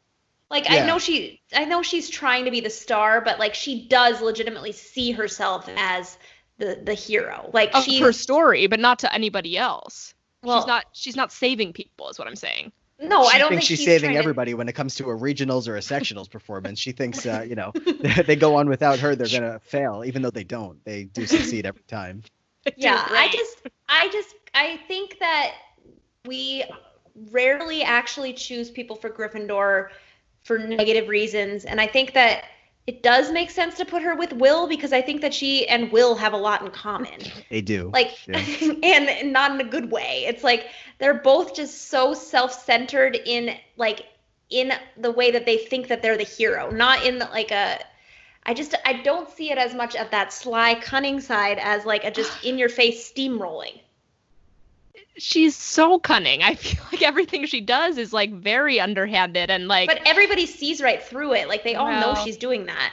Like 0.53 0.69
yeah. 0.69 0.85
I 0.85 0.87
know 0.87 0.99
she 0.99 1.41
I 1.57 1.65
know 1.65 1.83
she's 1.83 2.11
trying 2.11 2.45
to 2.45 2.51
be 2.51 2.61
the 2.61 2.71
star, 2.71 3.23
but 3.23 3.39
like 3.39 3.55
she 3.55 3.89
does 3.89 4.21
legitimately 4.21 4.73
see 4.73 5.11
herself 5.11 5.67
as 5.77 6.19
the 6.59 6.79
the 6.85 6.93
hero. 6.93 7.49
Like 7.55 7.75
of 7.75 7.85
she's, 7.85 8.01
her 8.01 8.13
story, 8.13 8.67
but 8.67 8.79
not 8.79 8.99
to 8.99 9.13
anybody 9.13 9.57
else. 9.57 10.13
Well, 10.43 10.61
she's 10.61 10.67
not 10.67 10.85
she's 10.93 11.17
not 11.17 11.33
saving 11.33 11.73
people, 11.73 12.11
is 12.11 12.19
what 12.19 12.29
I'm 12.29 12.37
saying. 12.37 12.71
No, 13.01 13.25
she 13.25 13.35
I 13.35 13.39
don't 13.39 13.49
think 13.49 13.63
think 13.63 13.69
she's 13.69 13.85
saving 13.85 14.15
everybody 14.15 14.51
to... 14.51 14.59
when 14.59 14.69
it 14.69 14.75
comes 14.75 14.95
to 14.97 15.05
a 15.05 15.17
regionals 15.17 15.69
or 15.69 15.77
a 15.77 15.81
sectionals 15.81 16.31
performance. 16.31 16.79
She 16.79 16.93
thinks, 16.93 17.25
uh, 17.25 17.47
you 17.49 17.55
know, 17.55 17.73
they 18.27 18.37
go 18.37 18.57
on 18.57 18.69
without 18.69 18.99
her, 18.99 19.17
they're 19.17 19.29
gonna 19.29 19.59
fail, 19.61 20.05
even 20.05 20.21
though 20.21 20.31
they 20.31 20.45
don't. 20.45 20.85
They 20.85 21.05
do 21.05 21.27
succeed 21.27 21.65
every 21.65 21.83
time. 21.89 22.23
Yeah, 22.77 23.05
I 23.09 23.29
just, 23.33 23.57
I 23.89 24.09
just, 24.13 24.35
I 24.55 24.79
think 24.87 25.19
that 25.19 25.55
we 26.27 26.65
rarely 27.31 27.83
actually 27.83 28.35
choose 28.35 28.71
people 28.71 28.97
for 28.97 29.11
Gryffindor 29.11 29.89
for 30.45 30.59
negative 30.59 31.09
reasons, 31.09 31.65
and 31.65 31.81
I 31.81 31.87
think 31.87 32.15
that 32.15 32.45
it 32.87 33.03
does 33.03 33.31
make 33.31 33.51
sense 33.51 33.77
to 33.77 33.85
put 33.85 34.03
her 34.03 34.17
with 34.17 34.33
Will 34.33 34.67
because 34.67 34.93
I 34.93 35.03
think 35.03 35.21
that 35.21 35.33
she 35.33 35.69
and 35.69 35.93
Will 35.93 36.17
have 36.17 36.33
a 36.33 36.37
lot 36.37 36.63
in 36.63 36.71
common. 36.71 37.21
They 37.49 37.61
do. 37.61 37.91
Like 37.93 38.27
yeah. 38.27 38.39
and 38.83 39.33
not 39.33 39.53
in 39.53 39.61
a 39.61 39.71
good 39.71 39.91
way. 39.93 40.25
It's 40.27 40.43
like 40.43 40.67
they're 40.99 41.15
both 41.15 41.55
just 41.55 41.89
so 41.89 42.13
self-centered 42.13 43.17
in 43.25 43.57
like 43.77 44.07
in 44.51 44.73
the 44.99 45.13
way 45.13 45.31
that 45.31 45.47
they 45.47 45.59
think 45.59 45.89
that 45.89 46.03
they're 46.03 46.19
the 46.19 46.25
hero, 46.25 46.71
not 46.71 47.07
in 47.07 47.19
the, 47.19 47.27
like 47.27 47.53
a 47.53 47.79
I 48.45 48.55
just 48.55 48.75
I 48.85 48.95
don't 48.95 49.31
see 49.31 49.53
it 49.53 49.59
as 49.59 49.75
much 49.75 49.95
of 49.95 50.11
that 50.11 50.33
sly 50.33 50.75
cunning 50.75 51.21
side 51.21 51.59
as 51.61 51.85
like 51.85 52.03
a 52.05 52.11
just 52.11 52.33
in 52.45 52.59
your 52.59 52.69
face 52.69 53.11
steamrolling 53.13 53.81
she's 55.17 55.57
so 55.57 55.99
cunning. 55.99 56.43
I 56.43 56.55
feel 56.57 56.83
like 56.93 57.03
everything 57.03 57.47
she 57.47 57.61
does 57.61 57.99
is 57.99 58.13
like 58.13 58.33
very 58.33 58.81
underhanded 58.81 59.51
and 59.51 59.69
like 59.69 59.89
But 59.89 60.01
everybody 60.07 60.47
sees 60.47 60.81
right 60.81 61.03
through 61.03 61.35
it. 61.35 61.49
Like 61.49 61.65
they 61.65 61.75
all 61.75 61.87
well, 61.87 62.15
know 62.15 62.25
she's 62.25 62.37
doing 62.37 62.67
that. 62.67 62.93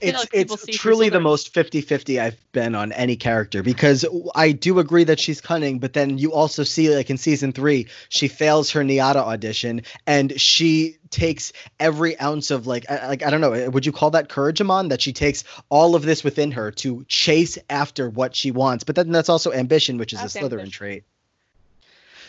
It's 0.00 0.18
like 0.18 0.28
it's 0.32 0.66
truly 0.76 1.08
the 1.08 1.20
most 1.20 1.54
50-50 1.54 2.20
I've 2.20 2.52
been 2.52 2.74
on 2.74 2.92
any 2.92 3.16
character 3.16 3.62
because 3.62 4.04
I 4.34 4.52
do 4.52 4.78
agree 4.78 5.04
that 5.04 5.18
she's 5.18 5.40
cunning, 5.40 5.78
but 5.78 5.94
then 5.94 6.18
you 6.18 6.34
also 6.34 6.64
see 6.64 6.94
like 6.94 7.08
in 7.08 7.16
season 7.16 7.52
3, 7.52 7.86
she 8.10 8.28
fails 8.28 8.70
her 8.72 8.82
NYADA 8.82 9.16
audition 9.16 9.82
and 10.06 10.38
she 10.38 10.98
takes 11.10 11.52
every 11.80 12.18
ounce 12.20 12.50
of 12.50 12.66
like 12.66 12.84
like 12.90 13.24
I 13.24 13.30
don't 13.30 13.40
know, 13.40 13.52
eh, 13.52 13.68
would 13.68 13.86
you 13.86 13.92
call 13.92 14.10
that 14.10 14.28
courage 14.28 14.60
Aman 14.60 14.88
that 14.88 15.00
she 15.00 15.12
takes 15.12 15.44
all 15.70 15.94
of 15.94 16.02
this 16.02 16.22
within 16.22 16.52
her 16.52 16.72
to 16.72 17.04
chase 17.08 17.58
after 17.70 18.10
what 18.10 18.36
she 18.36 18.50
wants. 18.50 18.84
But 18.84 18.96
then 18.96 19.12
that's 19.12 19.28
also 19.28 19.52
ambition, 19.52 19.98
which 19.98 20.12
is 20.12 20.20
that's 20.20 20.36
a 20.36 20.40
Slytherin 20.40 20.60
ambition. 20.60 20.70
trait. 20.70 21.04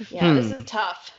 Yeah, 0.10 0.30
hmm. 0.30 0.36
this 0.36 0.52
is 0.52 0.64
tough. 0.66 1.12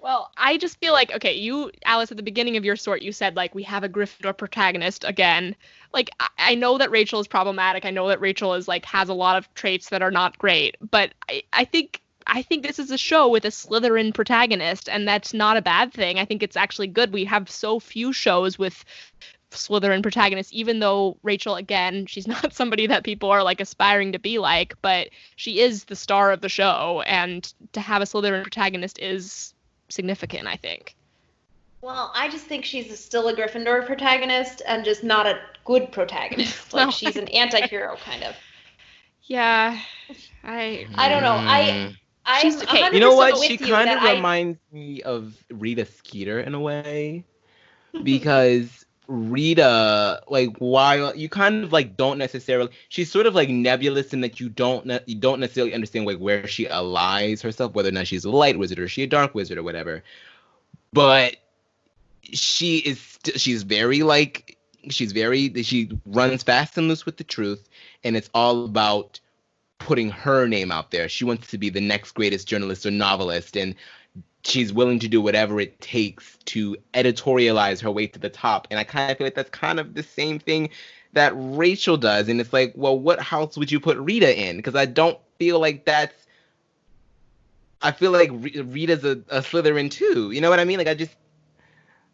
Well, 0.00 0.30
I 0.36 0.58
just 0.58 0.78
feel 0.80 0.92
like 0.92 1.14
okay, 1.14 1.32
you 1.32 1.70
Alice 1.86 2.10
at 2.10 2.18
the 2.18 2.22
beginning 2.22 2.58
of 2.58 2.64
your 2.64 2.76
sort, 2.76 3.00
you 3.00 3.10
said 3.10 3.36
like 3.36 3.54
we 3.54 3.62
have 3.62 3.84
a 3.84 3.88
Gryffindor 3.88 4.36
protagonist 4.36 5.02
again. 5.04 5.56
Like 5.94 6.10
I, 6.20 6.28
I 6.38 6.54
know 6.54 6.76
that 6.76 6.90
Rachel 6.90 7.20
is 7.20 7.26
problematic. 7.26 7.86
I 7.86 7.90
know 7.90 8.08
that 8.08 8.20
Rachel 8.20 8.52
is 8.52 8.68
like 8.68 8.84
has 8.84 9.08
a 9.08 9.14
lot 9.14 9.38
of 9.38 9.52
traits 9.54 9.88
that 9.88 10.02
are 10.02 10.10
not 10.10 10.36
great, 10.36 10.76
but 10.90 11.14
I, 11.30 11.42
I 11.54 11.64
think 11.64 12.02
I 12.26 12.42
think 12.42 12.62
this 12.62 12.78
is 12.78 12.90
a 12.90 12.98
show 12.98 13.28
with 13.28 13.44
a 13.44 13.50
Slytherin 13.50 14.14
protagonist, 14.14 14.88
and 14.88 15.06
that's 15.06 15.34
not 15.34 15.56
a 15.56 15.62
bad 15.62 15.92
thing. 15.92 16.18
I 16.18 16.24
think 16.24 16.42
it's 16.42 16.56
actually 16.56 16.88
good. 16.88 17.12
We 17.12 17.24
have 17.24 17.50
so 17.50 17.80
few 17.80 18.12
shows 18.12 18.58
with 18.58 18.84
Slytherin 19.54 20.02
protagonist, 20.02 20.52
even 20.52 20.78
though 20.80 21.16
Rachel, 21.22 21.56
again, 21.56 22.06
she's 22.06 22.26
not 22.34 22.52
somebody 22.52 22.86
that 22.86 23.04
people 23.04 23.30
are 23.30 23.42
like 23.42 23.60
aspiring 23.60 24.12
to 24.12 24.18
be 24.18 24.38
like, 24.38 24.74
but 24.82 25.08
she 25.36 25.60
is 25.60 25.84
the 25.84 25.96
star 25.96 26.32
of 26.32 26.40
the 26.40 26.48
show, 26.48 27.02
and 27.06 27.52
to 27.72 27.80
have 27.80 28.02
a 28.02 28.04
Slytherin 28.04 28.42
protagonist 28.42 28.98
is 28.98 29.54
significant, 29.88 30.46
I 30.48 30.56
think. 30.56 30.94
Well, 31.82 32.10
I 32.14 32.30
just 32.30 32.46
think 32.46 32.64
she's 32.64 32.98
still 32.98 33.28
a 33.28 33.34
Gryffindor 33.34 33.84
protagonist 33.84 34.62
and 34.66 34.84
just 34.86 35.04
not 35.04 35.26
a 35.26 35.38
good 35.66 35.92
protagonist. 35.92 36.56
Like 36.72 36.82
Well, 36.86 36.90
she's 36.90 37.16
an 37.16 37.28
anti-hero 37.28 37.96
kind 37.96 38.24
of. 38.24 38.34
Yeah, 39.24 39.78
I 40.42 40.86
I 40.94 41.08
don't 41.08 41.22
know. 41.22 41.32
I 41.36 41.60
Mm. 41.90 41.96
I'm 42.26 42.40
She's- 42.42 42.62
okay, 42.62 42.80
100% 42.82 42.92
You 42.94 43.00
know 43.00 43.14
what? 43.14 43.36
She 43.42 43.58
kind 43.58 43.88
that 43.88 43.98
of 43.98 44.02
I- 44.02 44.14
reminds 44.14 44.58
me 44.72 45.02
of 45.02 45.36
Rita 45.50 45.84
Skeeter 45.84 46.40
in 46.40 46.54
a 46.54 46.60
way, 46.60 47.24
because 48.02 48.83
Rita, 49.06 50.22
like, 50.28 50.56
while 50.58 51.14
you 51.14 51.28
kind 51.28 51.62
of 51.62 51.72
like 51.72 51.96
don't 51.96 52.18
necessarily, 52.18 52.70
she's 52.88 53.10
sort 53.10 53.26
of 53.26 53.34
like 53.34 53.48
nebulous 53.48 54.12
in 54.12 54.20
that 54.22 54.40
you 54.40 54.48
don't 54.48 54.86
ne- 54.86 55.00
you 55.06 55.16
don't 55.16 55.40
necessarily 55.40 55.74
understand 55.74 56.06
like 56.06 56.18
where 56.18 56.46
she 56.46 56.68
allies 56.68 57.42
herself, 57.42 57.74
whether 57.74 57.90
or 57.90 57.92
not 57.92 58.06
she's 58.06 58.24
a 58.24 58.30
light 58.30 58.58
wizard 58.58 58.78
or 58.78 58.88
she 58.88 59.02
a 59.02 59.06
dark 59.06 59.34
wizard 59.34 59.58
or 59.58 59.62
whatever. 59.62 60.02
But 60.92 61.36
she 62.22 62.78
is 62.78 63.00
st- 63.00 63.40
she's 63.40 63.62
very 63.62 64.02
like 64.02 64.56
she's 64.88 65.12
very 65.12 65.62
she 65.62 65.90
runs 66.06 66.42
fast 66.42 66.78
and 66.78 66.88
loose 66.88 67.04
with 67.04 67.18
the 67.18 67.24
truth, 67.24 67.68
and 68.04 68.16
it's 68.16 68.30
all 68.34 68.64
about 68.64 69.20
putting 69.78 70.10
her 70.10 70.46
name 70.46 70.72
out 70.72 70.90
there. 70.90 71.08
She 71.08 71.24
wants 71.24 71.48
to 71.48 71.58
be 71.58 71.68
the 71.68 71.80
next 71.80 72.12
greatest 72.12 72.48
journalist 72.48 72.86
or 72.86 72.90
novelist, 72.90 73.56
and 73.56 73.74
she's 74.44 74.72
willing 74.72 74.98
to 75.00 75.08
do 75.08 75.20
whatever 75.20 75.60
it 75.60 75.80
takes 75.80 76.36
to 76.44 76.76
editorialize 76.92 77.80
her 77.80 77.90
way 77.90 78.06
to 78.06 78.18
the 78.18 78.28
top. 78.28 78.68
And 78.70 78.78
I 78.78 78.84
kind 78.84 79.10
of 79.10 79.18
feel 79.18 79.26
like 79.26 79.34
that's 79.34 79.50
kind 79.50 79.80
of 79.80 79.94
the 79.94 80.02
same 80.02 80.38
thing 80.38 80.70
that 81.14 81.32
Rachel 81.34 81.96
does. 81.96 82.28
And 82.28 82.40
it's 82.40 82.52
like, 82.52 82.72
well, 82.76 82.98
what 82.98 83.20
house 83.20 83.56
would 83.56 83.72
you 83.72 83.80
put 83.80 83.96
Rita 83.98 84.38
in? 84.38 84.56
Because 84.56 84.74
I 84.74 84.84
don't 84.84 85.18
feel 85.38 85.60
like 85.60 85.84
that's. 85.84 86.14
I 87.82 87.92
feel 87.92 88.12
like 88.12 88.30
Rita's 88.32 89.04
a, 89.04 89.12
a 89.28 89.40
Slytherin 89.40 89.90
too. 89.90 90.30
You 90.30 90.40
know 90.40 90.50
what 90.50 90.60
I 90.60 90.64
mean? 90.64 90.78
Like 90.78 90.88
I 90.88 90.94
just. 90.94 91.14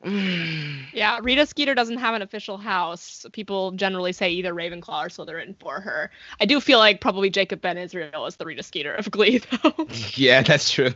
Yeah, 0.92 1.20
Rita 1.22 1.46
Skeeter 1.46 1.76
doesn't 1.76 1.98
have 1.98 2.16
an 2.16 2.22
official 2.22 2.58
house. 2.58 3.24
People 3.32 3.70
generally 3.72 4.12
say 4.12 4.30
either 4.30 4.52
Ravenclaw 4.52 5.06
or 5.06 5.08
Slytherin 5.08 5.54
for 5.60 5.78
her. 5.80 6.10
I 6.40 6.46
do 6.46 6.60
feel 6.60 6.80
like 6.80 7.00
probably 7.00 7.30
Jacob 7.30 7.60
Ben 7.60 7.78
Israel 7.78 8.26
is 8.26 8.34
the 8.34 8.44
Rita 8.44 8.64
Skeeter 8.64 8.92
of 8.92 9.08
Glee, 9.08 9.38
though. 9.38 9.86
yeah, 10.14 10.42
that's 10.42 10.68
true. 10.68 10.92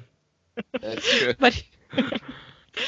That's 0.80 1.18
true. 1.18 1.34
but 1.38 1.62
This- 1.96 2.20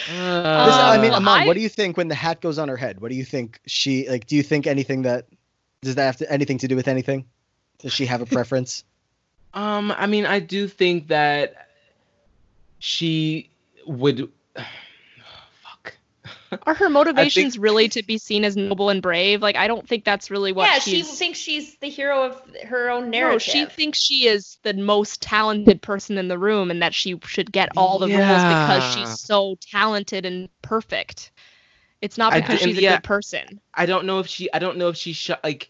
I 0.08 0.98
mean, 1.00 1.12
Uh, 1.12 1.16
Aman, 1.16 1.42
I- 1.42 1.46
what 1.46 1.54
do 1.54 1.60
you 1.60 1.68
think 1.68 1.96
when 1.96 2.08
the 2.08 2.14
hat 2.14 2.40
goes 2.40 2.58
on 2.58 2.68
her 2.68 2.76
head? 2.76 3.00
What 3.00 3.10
do 3.10 3.16
you 3.16 3.24
think 3.24 3.60
she 3.66 4.08
like? 4.08 4.26
Do 4.26 4.34
you 4.36 4.42
think 4.42 4.66
anything 4.66 5.02
that 5.02 5.26
does 5.82 5.94
that 5.94 6.04
have 6.06 6.16
to, 6.18 6.32
anything 6.32 6.58
to 6.58 6.68
do 6.68 6.74
with 6.76 6.88
anything? 6.88 7.24
Does 7.78 7.92
she 7.92 8.06
have 8.06 8.20
a 8.20 8.26
preference? 8.26 8.84
Um, 9.54 9.90
I 9.96 10.06
mean, 10.06 10.26
I 10.26 10.38
do 10.40 10.68
think 10.68 11.08
that 11.08 11.68
she 12.78 13.48
would. 13.86 14.30
Fuck. 16.50 16.62
are 16.66 16.75
her 16.75 16.89
motivations 16.89 17.58
really 17.58 17.89
to 17.89 18.02
be 18.02 18.18
seen 18.18 18.44
as 18.44 18.57
noble 18.57 18.91
and 18.91 19.02
brave? 19.02 19.42
Like, 19.42 19.57
I 19.57 19.66
don't 19.66 19.86
think 19.86 20.05
that's 20.05 20.31
really 20.31 20.52
what 20.52 20.70
yeah, 20.70 20.78
she 20.78 21.02
thinks 21.02 21.39
she's 21.39 21.76
the 21.78 21.89
hero 21.89 22.25
of 22.25 22.42
her 22.65 22.91
own 22.91 23.10
narrative. 23.10 23.12
no, 23.12 23.18
narrative. 23.28 23.42
she 23.42 23.66
thinks 23.66 23.99
she 23.99 24.26
is 24.26 24.58
the 24.62 24.75
most 24.75 25.23
talented 25.23 25.83
person 25.83 26.18
in 26.18 26.28
the 26.28 26.39
room 26.39 26.70
and 26.70 26.83
that 26.83 26.94
she 26.94 27.18
should 27.25 27.50
get 27.52 27.70
all 27.76 27.99
the 27.99 28.08
roles 28.08 28.18
because 28.18 28.94
she's 28.94 29.20
so 29.20 29.57
talented 29.60 30.25
and 30.25 30.49
perfect. 30.62 31.33
It's 32.00 32.18
not 32.18 32.33
because 32.33 32.60
do- 32.60 32.66
she's 32.66 32.78
a 32.78 32.83
yeah. 32.83 32.97
good 32.97 33.05
person. 33.05 33.60
I 33.75 33.86
don't 33.86 34.07
know 34.07 34.18
if 34.20 34.26
she. 34.26 34.52
I 34.52 34.58
don't 34.58 34.76
know 34.78 34.89
if 34.89 34.97
she 34.97 35.12
sh- 35.12 35.31
like. 35.42 35.68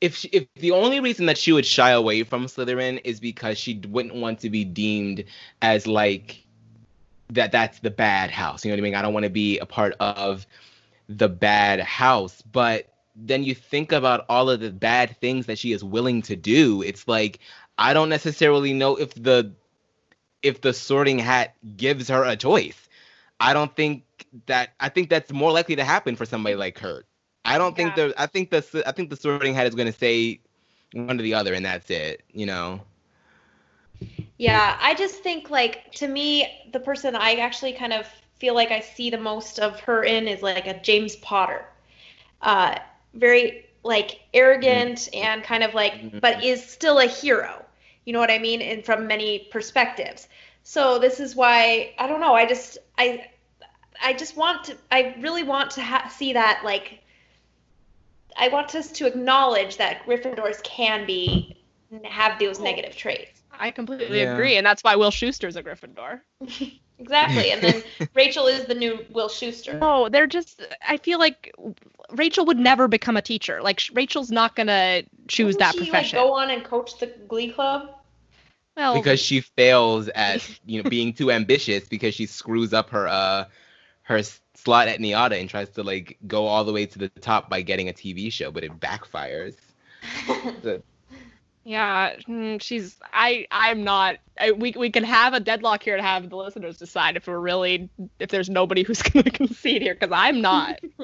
If 0.00 0.16
she, 0.16 0.28
if 0.28 0.46
the 0.56 0.72
only 0.72 1.00
reason 1.00 1.26
that 1.26 1.38
she 1.38 1.52
would 1.52 1.64
shy 1.64 1.90
away 1.90 2.24
from 2.24 2.46
Slytherin 2.46 3.00
is 3.04 3.20
because 3.20 3.56
she 3.56 3.80
wouldn't 3.88 4.14
want 4.14 4.40
to 4.40 4.50
be 4.50 4.64
deemed 4.64 5.24
as 5.62 5.86
like 5.86 6.43
that 7.30 7.52
that's 7.52 7.80
the 7.80 7.90
bad 7.90 8.30
house. 8.30 8.64
You 8.64 8.70
know 8.70 8.74
what 8.74 8.80
I 8.80 8.82
mean? 8.82 8.94
I 8.94 9.02
don't 9.02 9.14
want 9.14 9.24
to 9.24 9.30
be 9.30 9.58
a 9.58 9.66
part 9.66 9.94
of 10.00 10.46
the 11.08 11.28
bad 11.28 11.80
house. 11.80 12.42
But 12.42 12.88
then 13.16 13.44
you 13.44 13.54
think 13.54 13.92
about 13.92 14.26
all 14.28 14.50
of 14.50 14.60
the 14.60 14.70
bad 14.70 15.16
things 15.20 15.46
that 15.46 15.58
she 15.58 15.72
is 15.72 15.84
willing 15.84 16.22
to 16.22 16.36
do. 16.36 16.82
It's 16.82 17.06
like 17.08 17.40
I 17.78 17.92
don't 17.94 18.08
necessarily 18.08 18.72
know 18.72 18.96
if 18.96 19.14
the 19.14 19.52
if 20.42 20.60
the 20.60 20.72
sorting 20.72 21.18
hat 21.18 21.54
gives 21.76 22.08
her 22.08 22.24
a 22.24 22.36
choice. 22.36 22.88
I 23.40 23.52
don't 23.54 23.74
think 23.74 24.04
that 24.46 24.70
I 24.80 24.88
think 24.88 25.10
that's 25.10 25.32
more 25.32 25.52
likely 25.52 25.76
to 25.76 25.84
happen 25.84 26.16
for 26.16 26.26
somebody 26.26 26.56
like 26.56 26.78
her. 26.78 27.04
I 27.44 27.58
don't 27.58 27.76
think 27.76 27.96
Yeah. 27.96 28.08
the 28.08 28.14
I 28.22 28.26
think 28.26 28.50
the 28.50 28.82
I 28.86 28.92
think 28.92 29.10
the 29.10 29.16
sorting 29.16 29.54
hat 29.54 29.66
is 29.66 29.74
going 29.74 29.90
to 29.90 29.98
say 29.98 30.40
one 30.92 31.18
or 31.18 31.22
the 31.22 31.34
other 31.34 31.54
and 31.54 31.64
that's 31.64 31.90
it, 31.90 32.22
you 32.32 32.46
know. 32.46 32.80
Yeah, 34.38 34.76
I 34.80 34.94
just 34.94 35.22
think 35.22 35.50
like 35.50 35.92
to 35.92 36.08
me, 36.08 36.68
the 36.72 36.80
person 36.80 37.14
I 37.14 37.34
actually 37.34 37.72
kind 37.72 37.92
of 37.92 38.06
feel 38.38 38.54
like 38.54 38.70
I 38.70 38.80
see 38.80 39.10
the 39.10 39.18
most 39.18 39.58
of 39.58 39.80
her 39.80 40.04
in 40.04 40.26
is 40.28 40.42
like 40.42 40.66
a 40.66 40.80
James 40.80 41.16
Potter. 41.16 41.64
Uh, 42.42 42.76
very 43.14 43.66
like 43.84 44.20
arrogant 44.32 45.08
and 45.14 45.42
kind 45.42 45.62
of 45.62 45.74
like, 45.74 46.20
but 46.20 46.42
is 46.42 46.64
still 46.64 46.98
a 46.98 47.06
hero. 47.06 47.64
You 48.04 48.12
know 48.12 48.18
what 48.18 48.30
I 48.30 48.38
mean? 48.38 48.60
And 48.60 48.84
from 48.84 49.06
many 49.06 49.48
perspectives. 49.50 50.28
So 50.62 50.98
this 50.98 51.20
is 51.20 51.36
why 51.36 51.94
I 51.98 52.06
don't 52.06 52.20
know. 52.20 52.34
I 52.34 52.46
just 52.46 52.78
I 52.98 53.28
I 54.02 54.12
just 54.14 54.36
want 54.36 54.64
to. 54.64 54.76
I 54.90 55.14
really 55.20 55.42
want 55.42 55.70
to 55.72 55.82
ha- 55.82 56.08
see 56.08 56.32
that 56.32 56.62
like. 56.64 57.00
I 58.36 58.48
want 58.48 58.74
us 58.74 58.90
to 58.92 59.06
acknowledge 59.06 59.76
that 59.76 60.04
Gryffindors 60.06 60.60
can 60.64 61.06
be 61.06 61.56
have 62.02 62.40
those 62.40 62.58
negative 62.58 62.96
traits. 62.96 63.43
I 63.58 63.70
completely 63.70 64.20
Yeah. 64.20 64.32
agree, 64.34 64.56
and 64.56 64.66
that's 64.66 64.82
why 64.82 64.96
Will 64.96 65.10
Schuester's 65.10 65.56
a 65.56 65.62
Gryffindor. 65.62 66.20
Exactly. 66.96 67.50
And 67.50 67.60
then 67.60 67.82
Rachel 68.14 68.46
is 68.46 68.66
the 68.66 68.74
new 68.74 69.04
Will 69.10 69.28
Schuester. 69.28 69.80
No, 69.80 70.08
they're 70.08 70.28
just. 70.28 70.62
I 70.86 70.96
feel 70.96 71.18
like 71.18 71.52
Rachel 72.12 72.46
would 72.46 72.56
never 72.58 72.86
become 72.86 73.16
a 73.16 73.20
teacher. 73.22 73.60
Like 73.60 73.82
Rachel's 73.92 74.30
not 74.30 74.54
gonna 74.54 75.02
choose 75.26 75.56
Wouldn't 75.56 75.58
that 75.58 75.72
she, 75.72 75.78
profession. 75.78 76.18
Like, 76.20 76.28
go 76.28 76.34
on 76.34 76.50
and 76.50 76.64
coach 76.64 76.98
the 77.00 77.06
Glee 77.26 77.50
Club. 77.50 77.90
well, 78.76 78.94
because 78.94 79.18
she 79.18 79.40
fails 79.40 80.08
at 80.14 80.48
you 80.66 80.82
know 80.82 80.88
being 80.88 81.12
too 81.12 81.32
ambitious 81.32 81.84
because 81.88 82.14
she 82.14 82.26
screws 82.26 82.72
up 82.72 82.90
her 82.90 83.08
uh 83.08 83.46
her 84.02 84.22
slot 84.54 84.86
at 84.86 85.00
NYADA 85.00 85.40
and 85.40 85.50
tries 85.50 85.70
to 85.70 85.82
like 85.82 86.16
go 86.28 86.46
all 86.46 86.62
the 86.64 86.72
way 86.72 86.86
to 86.86 86.98
the 86.98 87.08
top 87.08 87.50
by 87.50 87.60
getting 87.62 87.88
a 87.88 87.92
TV 87.92 88.30
show, 88.32 88.52
but 88.52 88.62
it 88.62 88.78
backfires. 88.78 89.56
The- 90.62 90.82
yeah, 91.64 92.16
mm, 92.28 92.60
she's. 92.60 92.96
I. 93.12 93.46
I'm 93.50 93.84
not. 93.84 94.16
I, 94.38 94.52
we 94.52 94.74
we 94.76 94.90
can 94.90 95.04
have 95.04 95.32
a 95.32 95.40
deadlock 95.40 95.82
here 95.82 95.96
to 95.96 96.02
have 96.02 96.28
the 96.28 96.36
listeners 96.36 96.76
decide 96.76 97.16
if 97.16 97.26
we're 97.26 97.38
really 97.38 97.88
if 98.18 98.28
there's 98.28 98.50
nobody 98.50 98.82
who's 98.82 99.02
gonna 99.02 99.30
concede 99.30 99.82
here 99.82 99.94
because 99.94 100.12
I'm 100.12 100.42
not. 100.42 100.80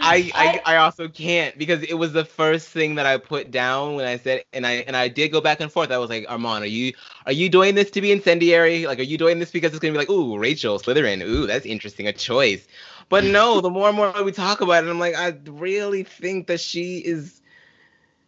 I, 0.00 0.30
I 0.34 0.74
I 0.74 0.76
also 0.76 1.08
can't 1.08 1.56
because 1.56 1.82
it 1.82 1.94
was 1.94 2.12
the 2.12 2.24
first 2.24 2.68
thing 2.68 2.96
that 2.96 3.06
I 3.06 3.16
put 3.18 3.50
down 3.50 3.94
when 3.94 4.06
I 4.06 4.18
said 4.18 4.44
and 4.52 4.66
I 4.66 4.72
and 4.86 4.96
I 4.96 5.08
did 5.08 5.30
go 5.30 5.40
back 5.40 5.60
and 5.60 5.70
forth. 5.70 5.90
I 5.90 5.98
was 5.98 6.10
like, 6.10 6.26
Aman, 6.28 6.62
are 6.62 6.66
you 6.66 6.92
are 7.24 7.32
you 7.32 7.48
doing 7.48 7.74
this 7.74 7.90
to 7.92 8.00
be 8.00 8.12
incendiary? 8.12 8.86
Like, 8.86 8.98
are 8.98 9.02
you 9.02 9.18
doing 9.18 9.38
this 9.38 9.50
because 9.50 9.70
it's 9.72 9.80
gonna 9.80 9.92
be 9.92 9.98
like, 9.98 10.10
ooh, 10.10 10.36
Rachel 10.38 10.78
Slytherin, 10.78 11.22
ooh, 11.22 11.46
that's 11.46 11.66
interesting, 11.66 12.06
a 12.06 12.12
choice. 12.12 12.66
But 13.08 13.24
no, 13.24 13.60
the 13.60 13.70
more 13.70 13.88
and 13.88 13.96
more 13.96 14.12
we 14.24 14.32
talk 14.32 14.60
about 14.60 14.84
it, 14.84 14.90
I'm 14.90 14.98
like, 14.98 15.14
I 15.14 15.36
really 15.46 16.02
think 16.02 16.48
that 16.48 16.60
she 16.60 16.98
is 16.98 17.40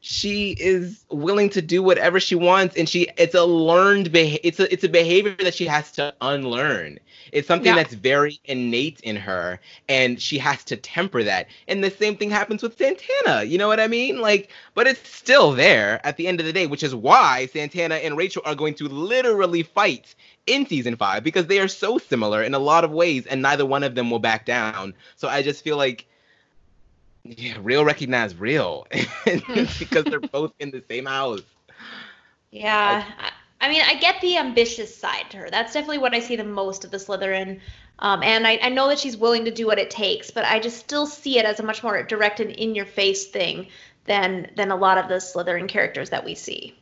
she 0.01 0.53
is 0.53 1.05
willing 1.11 1.51
to 1.51 1.61
do 1.61 1.83
whatever 1.83 2.21
she 2.21 2.35
wants 2.37 2.77
and 2.77 2.89
she 2.89 3.09
it's 3.17 3.35
a 3.35 3.45
learned 3.45 4.13
beha- 4.13 4.47
it's 4.47 4.61
a 4.61 4.73
it's 4.73 4.85
a 4.85 4.89
behavior 4.89 5.35
that 5.41 5.55
she 5.55 5.67
has 5.67 5.91
to 5.93 6.15
unlearn. 6.21 6.99
It's 7.33 7.49
something 7.49 7.67
Yeah. 7.71 7.77
that's 7.77 7.95
very 7.95 8.39
innate 8.45 9.01
in 9.01 9.17
her 9.17 9.61
and 9.89 10.21
she 10.21 10.39
has 10.39 10.65
to 10.65 10.77
temper 10.77 11.23
that. 11.25 11.49
And 11.67 11.83
the 11.83 11.91
same 11.91 12.17
thing 12.17 12.31
happens 12.31 12.63
with 12.63 12.79
santana 12.79 13.43
you 13.45 13.59
know 13.59 13.67
what 13.69 13.81
i 13.81 13.89
mean? 13.89 14.21
Like 14.21 14.51
but 14.75 14.87
it's 14.87 15.07
still 15.09 15.53
there 15.53 16.01
at 16.07 16.17
the 16.17 16.29
end 16.29 16.39
of 16.41 16.47
the 16.47 16.53
day 16.53 16.67
which 16.67 16.83
is 16.85 16.95
why 16.95 17.47
santana 17.53 17.97
and 17.97 18.17
rachel 18.17 18.43
are 18.45 18.55
going 18.55 18.75
to 18.75 18.89
literally 18.89 19.63
fight 19.65 20.15
in 20.47 20.65
season 20.67 20.97
five 20.97 21.25
because 21.25 21.47
they 21.47 21.59
are 21.59 21.69
so 21.69 21.99
similar 21.99 22.43
in 22.43 22.55
a 22.55 22.59
lot 22.59 22.85
of 22.85 22.91
ways 22.93 23.27
and 23.27 23.43
neither 23.43 23.67
one 23.67 23.83
of 23.83 23.95
them 23.97 24.11
will 24.11 24.19
back 24.21 24.47
down. 24.47 24.95
So 25.17 25.29
i 25.29 25.43
just 25.43 25.65
feel 25.65 25.77
like 25.77 26.07
yeah, 27.25 27.57
real 27.61 27.85
recognize 27.85 28.35
real 28.35 28.87
because 29.79 30.07
they're 30.09 30.21
both 30.33 30.53
in 30.59 30.71
the 30.71 30.83
same 30.89 31.07
house. 31.07 31.43
Yeah. 32.51 33.05
I, 33.19 33.33
I 33.61 33.69
mean, 33.69 33.83
I 33.87 33.95
get 33.95 34.21
the 34.21 34.37
ambitious 34.37 34.95
side 34.97 35.31
to 35.31 35.39
her. 35.39 35.51
That's 35.51 35.73
definitely 35.73 35.99
what 35.99 36.15
I 36.15 36.21
see 36.21 36.37
the 36.37 36.45
most 36.45 36.85
of 36.85 36.91
the 36.91 36.97
Slytherin. 36.99 37.61
Um, 37.99 38.23
and 38.23 38.47
I, 38.47 38.59
I 38.63 38.69
know 38.69 38.89
that 38.89 38.99
she's 38.99 39.17
willing 39.17 39.45
to 39.47 39.51
do 39.51 39.67
what 39.67 39.79
it 39.79 39.91
takes, 39.91 40.31
but 40.31 40.45
I 40.45 40.61
just 40.61 40.79
still 40.79 41.07
see 41.07 41.39
it 41.39 41.45
as 41.45 41.59
a 41.61 41.65
much 41.65 41.83
more 41.83 42.03
direct 42.05 42.41
and 42.41 42.51
in 42.51 42.75
your 42.75 42.87
face 42.87 43.27
thing 43.29 43.69
than 44.05 44.51
than 44.57 44.71
a 44.71 44.77
lot 44.77 44.99
of 44.99 45.09
the 45.09 45.17
Slytherin 45.17 45.69
characters 45.69 46.11
that 46.11 46.25
we 46.25 46.35
see. 46.35 46.75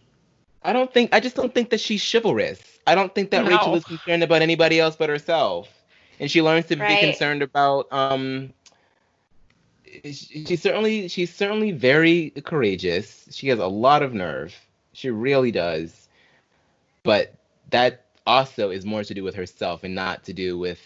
I 0.63 0.73
don't 0.73 0.93
think 0.93 1.15
I 1.15 1.21
just 1.21 1.37
don't 1.37 1.55
think 1.55 1.71
that 1.71 1.81
she's 1.81 2.03
chivalrous. 2.11 2.79
I 2.87 2.95
don't 2.95 3.15
think 3.15 3.31
that 3.31 3.45
No. 3.45 3.59
Rachel 3.59 3.75
is 3.77 3.85
concerned 3.85 4.23
about 4.23 4.43
anybody 4.43 4.81
else 4.81 4.97
but 4.97 5.09
herself. 5.09 5.85
And 6.19 6.31
she 6.31 6.43
learns 6.43 6.67
to 6.67 6.77
Right. 6.77 6.87
be 6.87 6.97
concerned 6.99 7.43
about 7.43 7.87
um 7.93 8.53
she's 10.05 10.63
certainly 10.63 11.09
she's 11.09 11.35
certainly 11.35 11.73
very 11.73 12.31
courageous. 12.45 13.27
She 13.31 13.49
has 13.49 13.59
a 13.59 13.67
lot 13.67 14.03
of 14.03 14.15
nerve. 14.15 14.55
She 14.93 15.11
really 15.11 15.51
does. 15.51 16.09
But 17.03 17.35
that 17.71 18.07
also 18.27 18.71
is 18.71 18.85
more 18.85 19.05
to 19.05 19.15
do 19.15 19.23
with 19.23 19.35
herself 19.35 19.85
and 19.85 19.95
not 19.95 20.25
to 20.25 20.33
do 20.33 20.59
with 20.59 20.81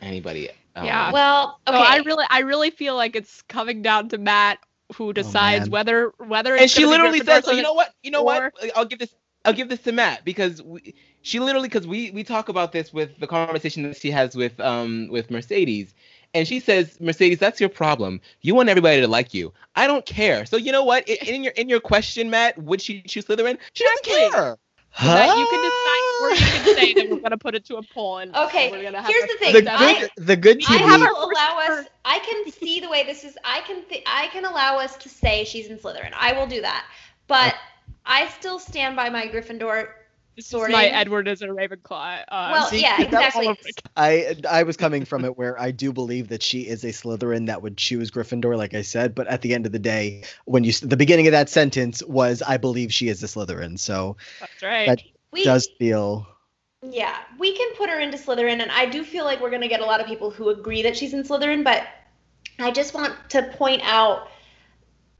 anybody 0.00 0.48
else. 0.48 0.86
Yeah. 0.86 1.12
Well, 1.12 1.60
okay. 1.66 1.76
So 1.76 1.82
I 1.82 1.96
really, 1.98 2.26
I 2.30 2.40
really 2.40 2.70
feel 2.70 2.94
like 2.94 3.16
it's 3.16 3.42
coming 3.42 3.82
down 3.82 4.08
to 4.10 4.18
Matt 4.18 4.58
who 4.96 5.12
decides 5.12 5.66
man. 5.66 5.70
whether 5.70 6.12
whether 6.18 6.56
and 6.56 6.70
she 6.70 6.86
literally 6.86 7.20
says, 7.20 7.44
so 7.44 7.52
"Oh, 7.52 7.54
you 7.54 7.62
know 7.62 7.74
what? 7.74 7.94
You 8.02 8.10
know 8.10 8.20
or- 8.20 8.52
what? 8.54 8.76
I'll 8.76 8.84
give 8.84 8.98
this. 8.98 9.14
I'll 9.44 9.52
give 9.52 9.68
this 9.68 9.80
to 9.80 9.92
Matt 9.92 10.24
because 10.24 10.62
we, 10.62 10.94
she 11.22 11.40
literally 11.40 11.68
because 11.68 11.86
we 11.86 12.10
we 12.12 12.22
talk 12.22 12.48
about 12.48 12.72
this 12.72 12.92
with 12.92 13.18
the 13.18 13.26
conversation 13.26 13.82
that 13.84 13.96
she 13.96 14.10
has 14.10 14.36
with 14.36 14.58
um 14.60 15.08
with 15.10 15.30
Mercedes, 15.30 15.92
and 16.34 16.46
she 16.46 16.60
says, 16.60 16.98
Mercedes, 17.00 17.38
that's 17.38 17.60
your 17.60 17.68
problem. 17.68 18.20
You 18.40 18.54
want 18.54 18.68
everybody 18.68 19.00
to 19.00 19.08
like 19.08 19.34
you. 19.34 19.52
I 19.76 19.86
don't 19.86 20.04
care. 20.06 20.44
So 20.46 20.56
you 20.56 20.72
know 20.72 20.84
what? 20.84 21.04
I- 21.08 21.18
In 21.26 21.42
your 21.44 21.52
in 21.52 21.68
your 21.68 21.80
question, 21.80 22.30
Matt, 22.30 22.58
would 22.58 22.80
she 22.80 23.02
choose 23.02 23.24
Slytherin? 23.26 23.58
She 23.74 23.84
doesn't 23.84 24.04
care. 24.04 24.58
so 25.00 25.06
that 25.06 25.38
you 25.38 25.46
can 25.46 25.60
decide, 25.62 26.04
or 26.20 26.30
you 26.30 26.36
can 26.36 26.74
say 26.76 26.94
that 26.94 27.08
we're 27.10 27.20
gonna 27.20 27.38
put 27.38 27.54
it 27.54 27.64
to 27.66 27.76
a 27.76 27.82
poll 27.82 28.18
and 28.18 28.34
Okay, 28.36 28.70
we're 28.70 28.82
gonna 28.82 29.00
have 29.00 29.10
here's 29.10 29.24
a- 29.24 29.26
the 29.26 29.38
thing. 29.38 29.64
The 29.64 29.72
I- 29.72 30.00
good, 30.00 30.10
the 30.26 30.36
good 30.36 30.62
I 30.68 30.76
have 30.76 31.00
our 31.02 31.12
will 31.14 31.30
allow 31.30 31.58
us. 31.60 31.86
I 32.04 32.18
can 32.18 32.50
see 32.52 32.80
the 32.80 32.88
way 32.90 33.02
this 33.04 33.24
is. 33.24 33.36
I 33.44 33.60
can. 33.60 33.82
Th- 33.88 34.02
I 34.06 34.26
can 34.28 34.44
allow 34.44 34.78
us 34.78 34.96
to 34.98 35.08
say 35.08 35.44
she's 35.44 35.68
in 35.68 35.78
Slytherin. 35.78 36.12
I 36.14 36.32
will 36.32 36.46
do 36.46 36.60
that. 36.60 36.84
But 37.26 37.54
oh. 37.54 37.92
I 38.04 38.28
still 38.28 38.58
stand 38.58 38.96
by 38.96 39.08
my 39.08 39.28
Gryffindor. 39.28 39.88
This 40.36 40.46
is 40.46 40.50
sorting. 40.50 40.72
my 40.72 40.86
Edward 40.86 41.28
is 41.28 41.42
a 41.42 41.46
Ravenclaw. 41.48 42.24
Uh, 42.28 42.48
Well, 42.52 42.66
see, 42.66 42.80
yeah, 42.80 43.02
exactly. 43.02 43.54
I 43.96 44.36
I 44.48 44.62
was 44.62 44.76
coming 44.76 45.04
from 45.04 45.24
it 45.24 45.36
where 45.36 45.60
I 45.60 45.70
do 45.70 45.92
believe 45.92 46.28
that 46.28 46.42
she 46.42 46.62
is 46.62 46.84
a 46.84 46.88
Slytherin 46.88 47.46
that 47.46 47.60
would 47.60 47.76
choose 47.76 48.10
Gryffindor, 48.10 48.56
like 48.56 48.72
I 48.72 48.82
said. 48.82 49.14
But 49.14 49.26
at 49.26 49.42
the 49.42 49.54
end 49.54 49.66
of 49.66 49.72
the 49.72 49.78
day, 49.78 50.24
when 50.46 50.64
you 50.64 50.72
the 50.72 50.96
beginning 50.96 51.26
of 51.26 51.32
that 51.32 51.50
sentence 51.50 52.02
was, 52.02 52.40
I 52.40 52.56
believe 52.56 52.92
she 52.92 53.08
is 53.08 53.22
a 53.22 53.26
Slytherin. 53.26 53.78
So 53.78 54.16
That's 54.40 54.62
right. 54.62 54.86
That- 54.86 55.02
We, 55.32 55.44
does 55.44 55.68
feel 55.78 56.26
Yeah, 56.82 57.16
we 57.38 57.56
can 57.56 57.74
put 57.76 57.88
her 57.90 57.98
into 58.00 58.18
Slytherin, 58.18 58.60
and 58.60 58.70
I 58.70 58.86
do 58.86 59.04
feel 59.04 59.24
like 59.24 59.40
we're 59.40 59.50
going 59.50 59.62
to 59.62 59.68
get 59.68 59.80
a 59.80 59.86
lot 59.86 60.00
of 60.00 60.06
people 60.06 60.30
who 60.30 60.48
agree 60.50 60.82
that 60.82 60.96
she's 60.96 61.14
in 61.14 61.22
Slytherin. 61.22 61.64
But 61.64 61.86
I 62.58 62.70
just 62.70 62.94
want 62.94 63.14
to 63.30 63.42
point 63.56 63.82
out, 63.84 64.28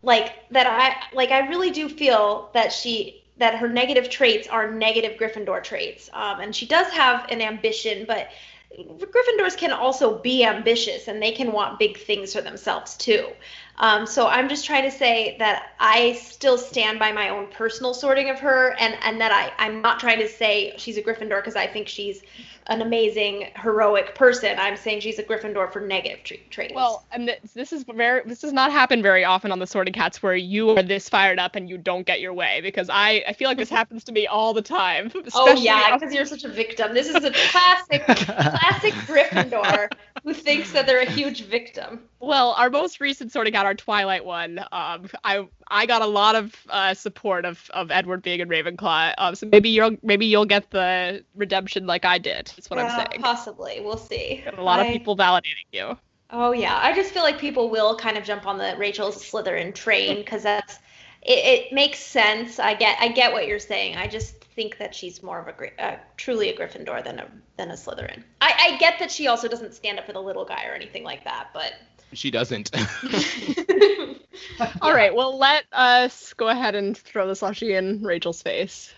like 0.03 0.33
that 0.51 0.67
I 0.67 1.15
like 1.15 1.31
I 1.31 1.49
really 1.49 1.71
do 1.71 1.89
feel 1.89 2.51
that 2.55 2.73
she 2.73 3.22
that 3.39 3.55
her 3.57 3.69
negative 3.69 4.11
traits 4.11 4.47
are 4.49 4.71
negative 4.71 5.19
Gryffindor 5.19 5.63
traits, 5.63 6.11
um, 6.13 6.41
and 6.41 6.55
she 6.55 6.67
does 6.67 6.89
have 6.93 7.27
an 7.31 7.41
ambition, 7.41 8.05
but. 8.07 8.29
Gryffindors 8.75 9.55
can 9.55 9.71
also 9.71 10.19
be 10.21 10.47
ambitious 10.47 11.07
and 11.07 11.23
they 11.23 11.33
can 11.33 11.53
want 11.53 11.79
big 11.79 11.99
things 11.99 12.33
for 12.33 12.41
themselves 12.41 12.97
too. 12.97 13.29
Um, 13.77 14.07
so 14.07 14.29
I'm 14.29 14.49
just 14.49 14.65
trying 14.65 14.85
to 14.85 14.91
say 14.91 15.37
that 15.39 15.73
I 15.81 16.13
still 16.15 16.59
stand 16.59 16.99
by 16.99 17.11
my 17.13 17.31
own 17.31 17.49
personal 17.49 17.95
sorting 17.95 18.31
of 18.31 18.39
her, 18.41 18.77
and 18.79 18.97
and 19.03 19.21
that 19.21 19.33
I 19.33 19.53
I'm 19.63 19.81
not 19.83 19.99
trying 19.99 20.19
to 20.21 20.29
say 20.29 20.75
she's 20.77 20.97
a 20.97 21.03
Gryffindor 21.03 21.41
because 21.41 21.57
I 21.57 21.67
think 21.67 21.89
she's 21.89 22.23
an 22.69 22.81
amazing 22.83 23.49
heroic 23.57 24.15
person. 24.15 24.57
I'm 24.59 24.77
saying 24.77 25.01
she's 25.01 25.19
a 25.19 25.23
Gryffindor 25.23 25.73
for 25.73 25.81
negative 25.81 26.23
tra- 26.25 26.37
traits. 26.51 26.75
Well, 26.75 27.05
and 27.13 27.29
this, 27.29 27.53
this 27.55 27.73
is 27.73 27.85
very 27.85 28.23
this 28.25 28.41
does 28.41 28.53
not 28.53 28.71
happen 28.71 29.03
very 29.03 29.25
often 29.25 29.51
on 29.53 29.59
the 29.59 29.67
Sorting 29.67 29.95
Cats 29.95 30.23
where 30.23 30.37
you 30.37 30.71
are 30.71 30.83
this 30.83 31.09
fired 31.09 31.39
up 31.39 31.57
and 31.57 31.69
you 31.69 31.79
don't 31.79 32.07
get 32.07 32.21
your 32.21 32.33
way 32.33 32.61
because 32.61 32.89
I 32.91 33.25
I 33.27 33.33
feel 33.33 33.49
like 33.49 33.59
this 33.59 33.71
happens 33.81 34.05
to 34.05 34.13
me 34.13 34.27
all 34.27 34.55
the 34.55 34.63
time. 34.63 35.11
oh 35.35 35.53
yeah, 35.55 35.97
because 35.97 36.15
you're 36.15 36.25
such 36.25 36.45
a 36.45 36.49
victim. 36.49 36.95
This 36.95 37.09
is 37.09 37.25
a 37.25 37.31
classic 37.31 38.05
classic 38.05 38.95
Gryffindor 39.07 39.91
who 40.25 40.33
thinks 40.33 40.73
that 40.73 40.87
they're 40.87 41.01
a 41.01 41.11
huge 41.11 41.43
victim. 41.43 42.03
Well, 42.21 42.53
our 42.53 42.71
most 42.71 43.01
recent 43.01 43.33
sorting 43.33 43.57
out, 43.57 43.67
our 43.67 43.75
Twilight 43.75 44.25
one, 44.25 44.61
um, 44.71 45.09
I 45.25 45.47
I 45.69 45.87
got 45.87 46.03
a 46.03 46.07
lot 46.07 46.37
of 46.37 46.55
uh, 46.69 46.95
support 46.95 47.45
of, 47.45 47.69
of 47.75 47.91
Edward 47.91 48.23
being 48.23 48.41
in 48.41 48.49
Ravenclaw. 48.49 49.15
Um, 49.19 49.35
so 49.35 49.49
maybe 49.51 49.71
you'll 49.71 49.97
maybe 50.03 50.27
you'll 50.27 50.47
get 50.47 50.71
the 50.71 51.25
redemption 51.35 51.87
like 51.87 52.05
I 52.05 52.19
did. 52.19 52.53
That's 52.57 52.71
what 52.71 52.79
Yeah, 52.79 52.87
I'm 52.87 53.07
saying. 53.07 53.23
Possibly, 53.23 53.81
we'll 53.81 53.97
see. 53.97 54.43
Got 54.45 54.59
a 54.59 54.63
lot 54.63 54.81
of 54.81 54.87
people 54.87 55.17
validating 55.17 55.67
you. 55.73 55.99
Oh 56.31 56.53
yeah, 56.53 56.79
I 56.81 56.95
just 56.95 57.13
feel 57.13 57.23
like 57.23 57.39
people 57.39 57.69
will 57.69 57.97
kind 57.97 58.17
of 58.17 58.25
jump 58.25 58.47
on 58.47 58.59
the 58.59 58.75
Rachel's 58.79 59.23
Slytherin 59.23 59.75
train 59.75 60.17
because 60.17 60.43
that's 60.43 60.79
it, 61.23 61.39
it. 61.45 61.73
makes 61.73 61.99
sense. 61.99 62.59
I 62.59 62.75
get 62.75 62.97
I 63.01 63.09
get 63.09 63.33
what 63.33 63.47
you're 63.47 63.59
saying. 63.59 63.97
I 63.97 64.07
just 64.07 64.42
think 64.55 64.79
that 64.79 64.95
she's 64.95 65.23
more 65.23 65.41
of 65.41 65.49
a 65.49 65.83
uh, 65.83 65.99
truly 66.17 66.49
a 66.51 66.57
Gryffindor 66.57 67.03
than 67.05 67.19
a 67.19 67.29
than 67.57 67.71
a 67.71 67.75
Slytherin. 67.75 68.23
I, 68.41 68.73
I 68.73 68.77
get 68.79 68.99
that 68.99 69.11
she 69.11 69.27
also 69.27 69.49
doesn't 69.49 69.75
stand 69.75 69.99
up 69.99 70.07
for 70.07 70.13
the 70.13 70.23
little 70.23 70.45
guy 70.45 70.67
or 70.67 70.73
anything 70.73 71.05
like 71.05 71.25
that, 71.25 71.49
but. 71.53 71.73
She 72.15 72.31
doesn't. 72.31 72.71
All 74.83 74.93
right, 74.95 75.15
well 75.15 75.39
let 75.39 75.65
us 75.73 76.35
go 76.35 76.49
ahead 76.49 76.75
and 76.75 76.97
throw 76.97 77.27
the 77.27 77.35
slushy 77.35 77.75
in 77.75 78.03
Rachel's 78.03 78.43
face. 78.43 78.93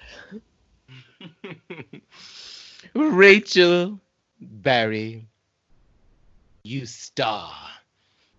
Rachel 2.95 4.01
Berry, 4.41 5.27
you 6.63 6.87
star, 6.87 7.53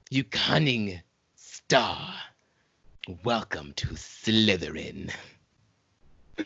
you 0.10 0.24
cunning 0.24 1.02
star. 1.36 2.14
Welcome 3.24 3.74
to 3.76 3.88
Slytherin. 3.88 5.12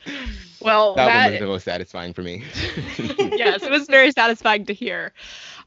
Well, 0.62 0.96
That, 0.96 1.08
that, 1.08 1.32
was 1.32 1.40
the 1.40 1.46
most 1.46 1.64
satisfying 1.64 2.14
for 2.14 2.22
me. 2.22 2.44
yes, 2.98 3.64
it 3.64 3.72
was 3.72 3.88
very 3.90 4.12
satisfying 4.12 4.66
to 4.66 4.74
hear. 4.74 5.14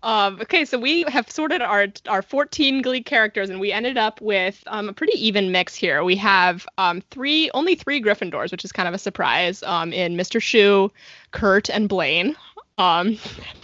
Um, 0.02 0.39
okay, 0.42 0.65
so 0.65 0.78
we 0.78 1.02
have 1.09 1.31
sorted 1.31 1.62
our 1.62 1.86
our 2.09 2.20
14 2.20 2.83
Glee 2.83 3.02
characters, 3.02 3.49
and 3.49 3.59
we 3.59 3.73
ended 3.73 3.97
up 3.97 4.20
with 4.20 4.62
um, 4.67 4.89
a 4.89 4.92
pretty 4.92 5.15
even 5.25 5.51
mix 5.51 5.75
here. 5.75 6.05
We 6.05 6.17
have 6.17 6.67
um, 6.76 7.01
three, 7.10 7.51
only 7.55 7.75
three 7.75 8.02
Gryffindors, 8.02 8.51
which 8.51 8.65
is 8.65 8.73
kind 8.73 8.89
of 8.89 8.94
a 8.94 8.99
surprise. 8.99 9.62
Um, 9.62 9.92
in 9.92 10.17
Mr. 10.17 10.41
Schue, 10.41 10.91
Kurt, 11.31 11.70
and 11.70 11.89
Blaine. 11.89 12.36
Um, 12.78 13.18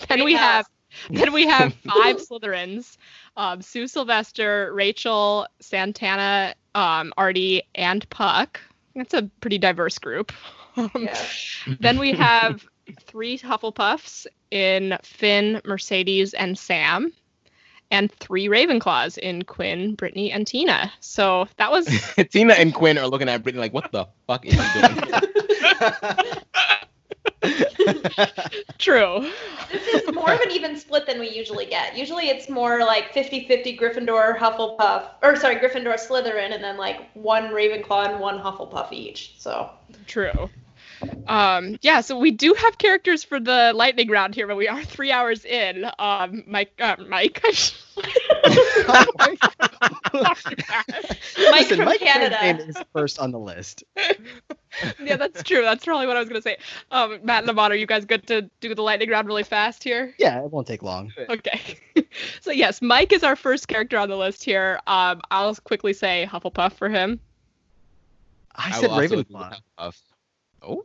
then 0.09 0.25
we 0.25 0.35
have 0.35 0.67
then 1.11 1.33
we 1.33 1.47
have 1.47 1.75
five 1.75 2.17
Slytherins: 2.17 2.97
um, 3.37 3.61
Sue 3.61 3.87
Sylvester, 3.87 4.73
Rachel, 4.73 5.47
Santana, 5.61 6.55
um, 6.75 7.13
Artie, 7.17 7.63
and 7.75 8.09
Puck. 8.11 8.61
That's 8.99 9.15
a 9.15 9.31
pretty 9.41 9.59
diverse 9.59 9.99
group. 9.99 10.33
Um, 10.77 10.91
Yeah. 10.97 11.17
then 11.81 11.99
we 11.99 12.13
have 12.13 12.67
three 13.01 13.39
Hufflepuffs 13.39 14.27
in 14.51 14.99
Finn, 15.03 15.61
Mercedes, 15.65 16.35
and 16.35 16.59
Sam, 16.59 17.13
and 17.91 18.13
three 18.13 18.49
Ravenclaws 18.49 19.19
in 19.19 19.43
Quinn, 19.43 19.95
Brittany, 19.95 20.33
and 20.33 20.47
Tina. 20.47 20.93
So 21.01 21.49
that 21.57 21.71
was 21.71 21.87
Tina 22.31 22.55
and 22.55 22.75
Quinn 22.75 22.99
are 22.99 23.07
looking 23.07 23.29
at 23.29 23.43
Brittany 23.43 23.61
like, 23.61 23.73
what 23.73 23.91
the 23.93 24.07
fuck 24.27 24.45
is 24.45 24.55
she 24.55 24.81
doing? 24.81 25.03
true. 28.79 29.31
This 29.71 30.03
is 30.03 30.15
more 30.15 30.33
of 30.33 30.41
an 30.41 30.51
even 30.51 30.77
split 30.77 31.07
than 31.07 31.21
we 31.21 31.29
usually 31.31 31.67
get. 31.67 31.97
Usually 31.97 32.29
it's 32.29 32.49
more 32.49 32.81
like 32.81 33.13
50-50 33.13 33.79
Gryffindor, 33.79 34.37
Hufflepuff, 34.37 35.11
or 35.23 35.37
sorry, 35.37 35.57
Gryffindor, 35.57 35.95
Slytherin, 35.95 36.55
and 36.55 36.63
then 36.63 36.77
like 36.77 37.11
one 37.15 37.45
Ravenclaw 37.45 38.11
and 38.11 38.21
one 38.21 38.39
Hufflepuff 38.39 38.93
each. 38.93 39.35
So 39.39 39.71
True. 40.07 40.49
Um, 41.27 41.79
yeah, 41.83 42.01
so 42.01 42.19
we 42.19 42.31
do 42.31 42.55
have 42.55 42.79
characters 42.79 43.23
for 43.23 43.39
the 43.39 43.73
lightning 43.75 44.09
round 44.09 44.35
here, 44.35 44.47
but 44.47 44.57
we 44.57 44.69
are 44.69 44.83
three 44.83 45.13
hours 45.13 45.45
in. 45.45 45.85
Um, 45.99 46.45
Mike, 46.47 46.73
uh, 46.79 46.97
Mike. 47.07 47.43
Mike 47.45 49.33
Listen, 51.35 51.77
from 51.77 51.85
Mike's 51.85 52.03
Canada. 52.03 52.39
name 52.41 52.57
is 52.59 52.77
first 52.93 53.19
on 53.19 53.31
the 53.31 53.39
list. 53.39 53.85
yeah, 55.05 55.17
that's 55.17 55.43
true. 55.43 55.63
That's 55.63 55.85
probably 55.85 56.07
what 56.07 56.17
I 56.17 56.21
was 56.21 56.29
gonna 56.29 56.43
say. 56.43 56.59
Um, 56.91 57.21
Matt 57.23 57.43
and 57.43 57.51
Aman, 57.51 57.73
are 57.73 57.77
you 57.77 57.87
guys 57.87 58.05
good 58.05 58.27
to 58.29 58.49
do 58.61 58.75
the 58.75 58.83
lightning 58.83 59.11
round 59.11 59.27
really 59.27 59.43
fast 59.43 59.83
here? 59.83 60.15
Yeah, 60.19 60.43
it 60.43 60.51
won't 60.51 60.67
take 60.67 60.83
long. 60.83 61.13
Okay. 61.29 61.79
so 62.41 62.51
yes, 62.51 62.81
Mike 62.81 63.13
is 63.13 63.23
our 63.23 63.37
first 63.37 63.69
character 63.69 63.99
on 63.99 64.09
the 64.09 64.17
list 64.17 64.45
here. 64.45 64.81
Um, 64.87 65.21
I'll 65.31 65.55
quickly 65.57 65.93
say 65.93 66.29
Hufflepuff 66.31 66.73
for 66.73 66.89
him. 66.89 67.21
I 68.55 68.71
will 68.71 68.81
said 68.81 68.91
also 68.91 69.05
agree 69.05 69.17
with 69.17 69.29
Ravenclaw. 69.31 69.95
Hufflepuff. 70.63 70.69
Oh, 70.69 70.85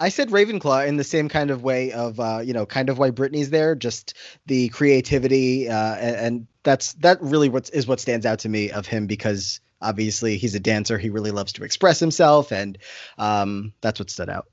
I 0.00 0.08
said 0.08 0.30
Ravenclaw 0.30 0.86
in 0.86 0.96
the 0.96 1.04
same 1.04 1.28
kind 1.28 1.50
of 1.50 1.62
way 1.62 1.92
of 1.92 2.18
uh, 2.18 2.40
you 2.42 2.54
know, 2.54 2.64
kind 2.64 2.88
of 2.88 2.98
why 2.98 3.10
Brittany's 3.10 3.50
there, 3.50 3.74
just 3.74 4.14
the 4.46 4.70
creativity, 4.70 5.68
uh, 5.68 5.94
and, 5.96 6.16
and 6.16 6.46
that's 6.62 6.94
that 6.94 7.20
really 7.20 7.50
what 7.50 7.68
is 7.72 7.86
what 7.86 8.00
stands 8.00 8.24
out 8.24 8.40
to 8.40 8.48
me 8.48 8.70
of 8.70 8.86
him 8.86 9.06
because 9.06 9.60
obviously 9.82 10.38
he's 10.38 10.54
a 10.54 10.60
dancer, 10.60 10.98
he 10.98 11.10
really 11.10 11.30
loves 11.30 11.52
to 11.54 11.64
express 11.64 12.00
himself, 12.00 12.50
and 12.50 12.78
um, 13.18 13.74
that's 13.82 14.00
what 14.00 14.10
stood 14.10 14.30
out. 14.30 14.46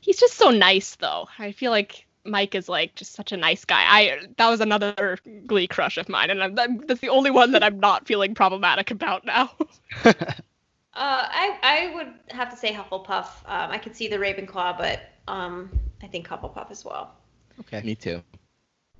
He's 0.00 0.18
just 0.18 0.34
so 0.34 0.50
nice, 0.50 0.96
though. 0.96 1.28
I 1.38 1.52
feel 1.52 1.70
like 1.70 2.06
Mike 2.24 2.54
is 2.54 2.68
like 2.68 2.94
just 2.94 3.14
such 3.14 3.32
a 3.32 3.36
nice 3.38 3.64
guy. 3.64 3.82
I 3.82 4.26
that 4.36 4.50
was 4.50 4.60
another 4.60 5.16
Glee 5.46 5.66
crush 5.66 5.96
of 5.96 6.10
mine, 6.10 6.28
and 6.28 6.42
I'm, 6.42 6.78
that's 6.86 7.00
the 7.00 7.08
only 7.08 7.30
one 7.30 7.52
that 7.52 7.62
I'm 7.62 7.80
not 7.80 8.06
feeling 8.06 8.34
problematic 8.34 8.90
about 8.90 9.24
now. 9.24 9.50
Uh, 10.92 11.24
I 11.30 11.58
I 11.62 11.94
would 11.94 12.12
have 12.30 12.50
to 12.50 12.56
say 12.56 12.72
Hufflepuff. 12.72 13.26
Um, 13.46 13.70
I 13.70 13.78
could 13.78 13.94
see 13.94 14.08
the 14.08 14.16
Ravenclaw, 14.16 14.76
but 14.76 15.00
um, 15.28 15.70
I 16.02 16.06
think 16.06 16.26
Hufflepuff 16.28 16.70
as 16.70 16.84
well. 16.84 17.14
Okay. 17.60 17.80
Me 17.82 17.94
too. 17.94 18.22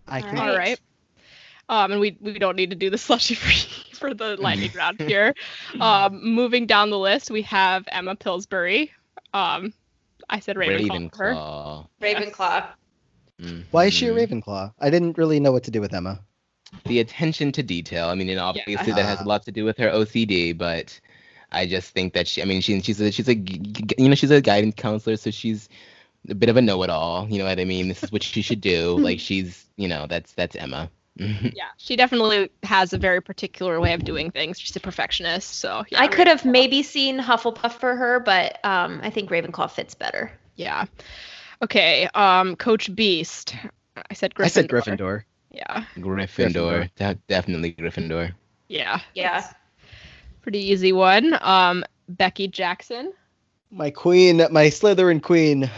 I 0.06 0.20
can. 0.20 0.34
right. 0.36 0.48
All 0.48 0.56
right. 0.56 0.80
Um, 1.68 1.92
and 1.92 2.00
we 2.00 2.16
we 2.20 2.38
don't 2.38 2.56
need 2.56 2.70
to 2.70 2.76
do 2.76 2.90
the 2.90 2.98
slushy 2.98 3.34
for, 3.34 3.94
for 3.96 4.14
the 4.14 4.36
lightning 4.36 4.70
round 4.74 5.00
here. 5.06 5.34
Um, 5.80 6.20
moving 6.22 6.66
down 6.66 6.90
the 6.90 6.98
list, 6.98 7.30
we 7.30 7.42
have 7.42 7.84
Emma 7.90 8.16
Pillsbury. 8.16 8.92
Um, 9.34 9.72
I 10.28 10.40
said 10.40 10.56
Ravenclaw. 10.56 11.14
for 11.16 11.24
her. 11.24 11.34
Ravenclaw. 11.34 11.86
Ravenclaw. 12.00 12.66
Why 13.70 13.86
is 13.86 13.94
she 13.94 14.06
a. 14.06 14.12
Ravenclaw? 14.14 14.72
I 14.80 14.90
didn't 14.90 15.16
really 15.16 15.40
know 15.40 15.52
what 15.52 15.64
to 15.64 15.70
do 15.70 15.80
with 15.80 15.94
Emma. 15.94 16.20
The 16.84 17.00
attention 17.00 17.50
to 17.52 17.62
detail. 17.62 18.08
I 18.08 18.14
mean, 18.14 18.28
and 18.28 18.38
obviously 18.38 18.92
that 18.92 19.04
has 19.04 19.20
a 19.20 19.24
lot 19.24 19.44
to 19.46 19.52
do 19.52 19.64
with 19.64 19.76
her 19.78 19.88
OCD, 19.88 20.56
but 20.56 21.00
I 21.52 21.66
just 21.66 21.92
think 21.92 22.12
that 22.14 22.28
she. 22.28 22.42
I 22.42 22.44
mean, 22.44 22.60
she, 22.60 22.80
she's 22.80 23.00
a 23.00 23.10
she's 23.10 23.28
a, 23.28 23.34
you 23.34 24.08
know 24.08 24.14
she's 24.14 24.30
a 24.30 24.40
guidance 24.40 24.74
counselor, 24.76 25.16
so 25.16 25.30
she's 25.30 25.68
a 26.28 26.34
bit 26.34 26.48
of 26.48 26.56
a 26.56 26.62
know-it-all. 26.62 27.28
You 27.28 27.38
know 27.38 27.44
what 27.44 27.58
I 27.58 27.64
mean? 27.64 27.88
This 27.88 28.02
is 28.02 28.12
what 28.12 28.22
she 28.22 28.42
should 28.42 28.60
do. 28.60 28.96
like 29.00 29.20
she's 29.20 29.66
you 29.76 29.88
know 29.88 30.06
that's 30.06 30.32
that's 30.32 30.56
Emma. 30.56 30.90
Yeah, 31.18 31.68
she 31.76 31.96
definitely 31.96 32.50
has 32.62 32.94
a 32.94 32.98
very 32.98 33.20
particular 33.20 33.78
way 33.78 33.92
of 33.92 34.04
doing 34.04 34.30
things. 34.30 34.58
She's 34.58 34.74
a 34.76 34.80
perfectionist, 34.80 35.58
so 35.58 35.84
yeah, 35.90 36.00
I 36.00 36.08
could 36.08 36.26
have 36.26 36.46
maybe 36.46 36.82
seen 36.82 37.18
Hufflepuff 37.18 37.72
for 37.72 37.94
her, 37.94 38.20
but 38.20 38.58
um, 38.64 39.00
I 39.02 39.10
think 39.10 39.28
Ravenclaw 39.28 39.70
fits 39.70 39.94
better. 39.94 40.32
Yeah. 40.56 40.86
Okay. 41.62 42.08
Um, 42.14 42.56
Coach 42.56 42.90
Beiste. 42.94 43.54
I 43.96 44.14
said 44.14 44.34
Gryffindor. 44.34 44.44
I 44.44 44.48
said 44.48 44.70
Gryffindor. 44.70 45.24
Yeah. 45.50 45.84
Gryffindor. 45.96 46.90
De- 46.96 47.18
definitely 47.28 47.74
Gryffindor. 47.74 48.32
Yeah. 48.68 49.00
Yeah. 49.14 49.52
It's 50.40 50.42
a 50.42 50.44
Pretty 50.44 50.70
easy 50.72 50.92
one. 50.92 51.38
Um, 51.42 51.84
Becky 52.08 52.48
Jackson. 52.48 53.12
My 53.70 53.90
queen, 53.90 54.38
my 54.50 54.66
Slytherin 54.66 55.22
queen. 55.22 55.70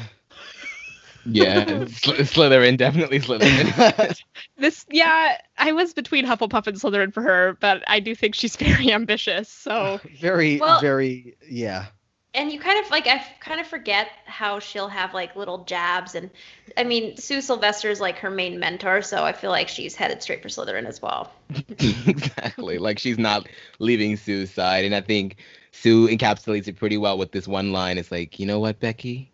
Yeah, 1.25 1.65
Sly- 1.87 2.17
Slytherin, 2.19 2.77
definitely 2.77 3.21
Slytherin. 3.21 4.19
This, 4.57 4.87
yeah, 4.91 5.39
I 5.59 5.73
was 5.73 5.93
between 5.93 6.25
Hufflepuff 6.25 6.67
and 6.69 6.77
Slytherin 6.77 7.13
for 7.13 7.23
her, 7.23 7.57
but 7.61 7.83
I 7.89 7.99
do 8.01 8.15
think 8.15 8.35
she's 8.35 8.57
very 8.69 8.93
ambitious. 8.93 9.49
So 9.49 10.01
very, 10.21 10.59
Well- 10.59 10.81
very, 10.81 11.37
yeah. 11.49 11.87
And 12.35 12.51
you 12.51 12.59
kind 12.59 12.83
of 12.83 12.91
like 12.91 13.07
I 13.07 13.23
kind 13.41 13.61
of 13.61 13.67
forget 13.67 14.09
how 14.25 14.59
she'll 14.59 14.89
have 14.89 15.13
like 15.13 15.37
little 15.37 15.65
jabs 15.65 16.15
and 16.15 16.31
I 16.79 16.85
mean 16.85 17.17
Sue 17.19 17.43
Sylvester 17.43 17.91
is 17.91 18.01
like 18.01 18.19
her 18.19 18.31
main 18.31 18.59
mentor, 18.59 19.03
so 19.03 19.23
I 19.23 19.33
feel 19.33 19.51
like 19.51 19.69
she's 19.69 19.95
headed 19.95 20.23
straight 20.23 20.43
for 20.43 20.49
Slytherin 20.49 20.87
as 20.87 21.03
well. 21.03 21.31
exactly. 21.79 22.79
Like 22.79 22.99
she's 22.99 23.19
not 23.19 23.47
leaving 23.79 24.17
Sue's 24.17 24.51
side, 24.51 24.87
and 24.87 24.95
I 24.95 25.03
think 25.03 25.37
Sue 25.73 26.09
encapsulates 26.09 26.69
it 26.69 26.77
pretty 26.77 26.97
well 26.97 27.19
with 27.19 27.33
this 27.33 27.47
one 27.47 27.73
line. 27.73 27.99
It's 27.99 28.11
like, 28.11 28.41
you 28.41 28.47
know 28.47 28.61
what, 28.61 28.81
Becky, 28.81 29.31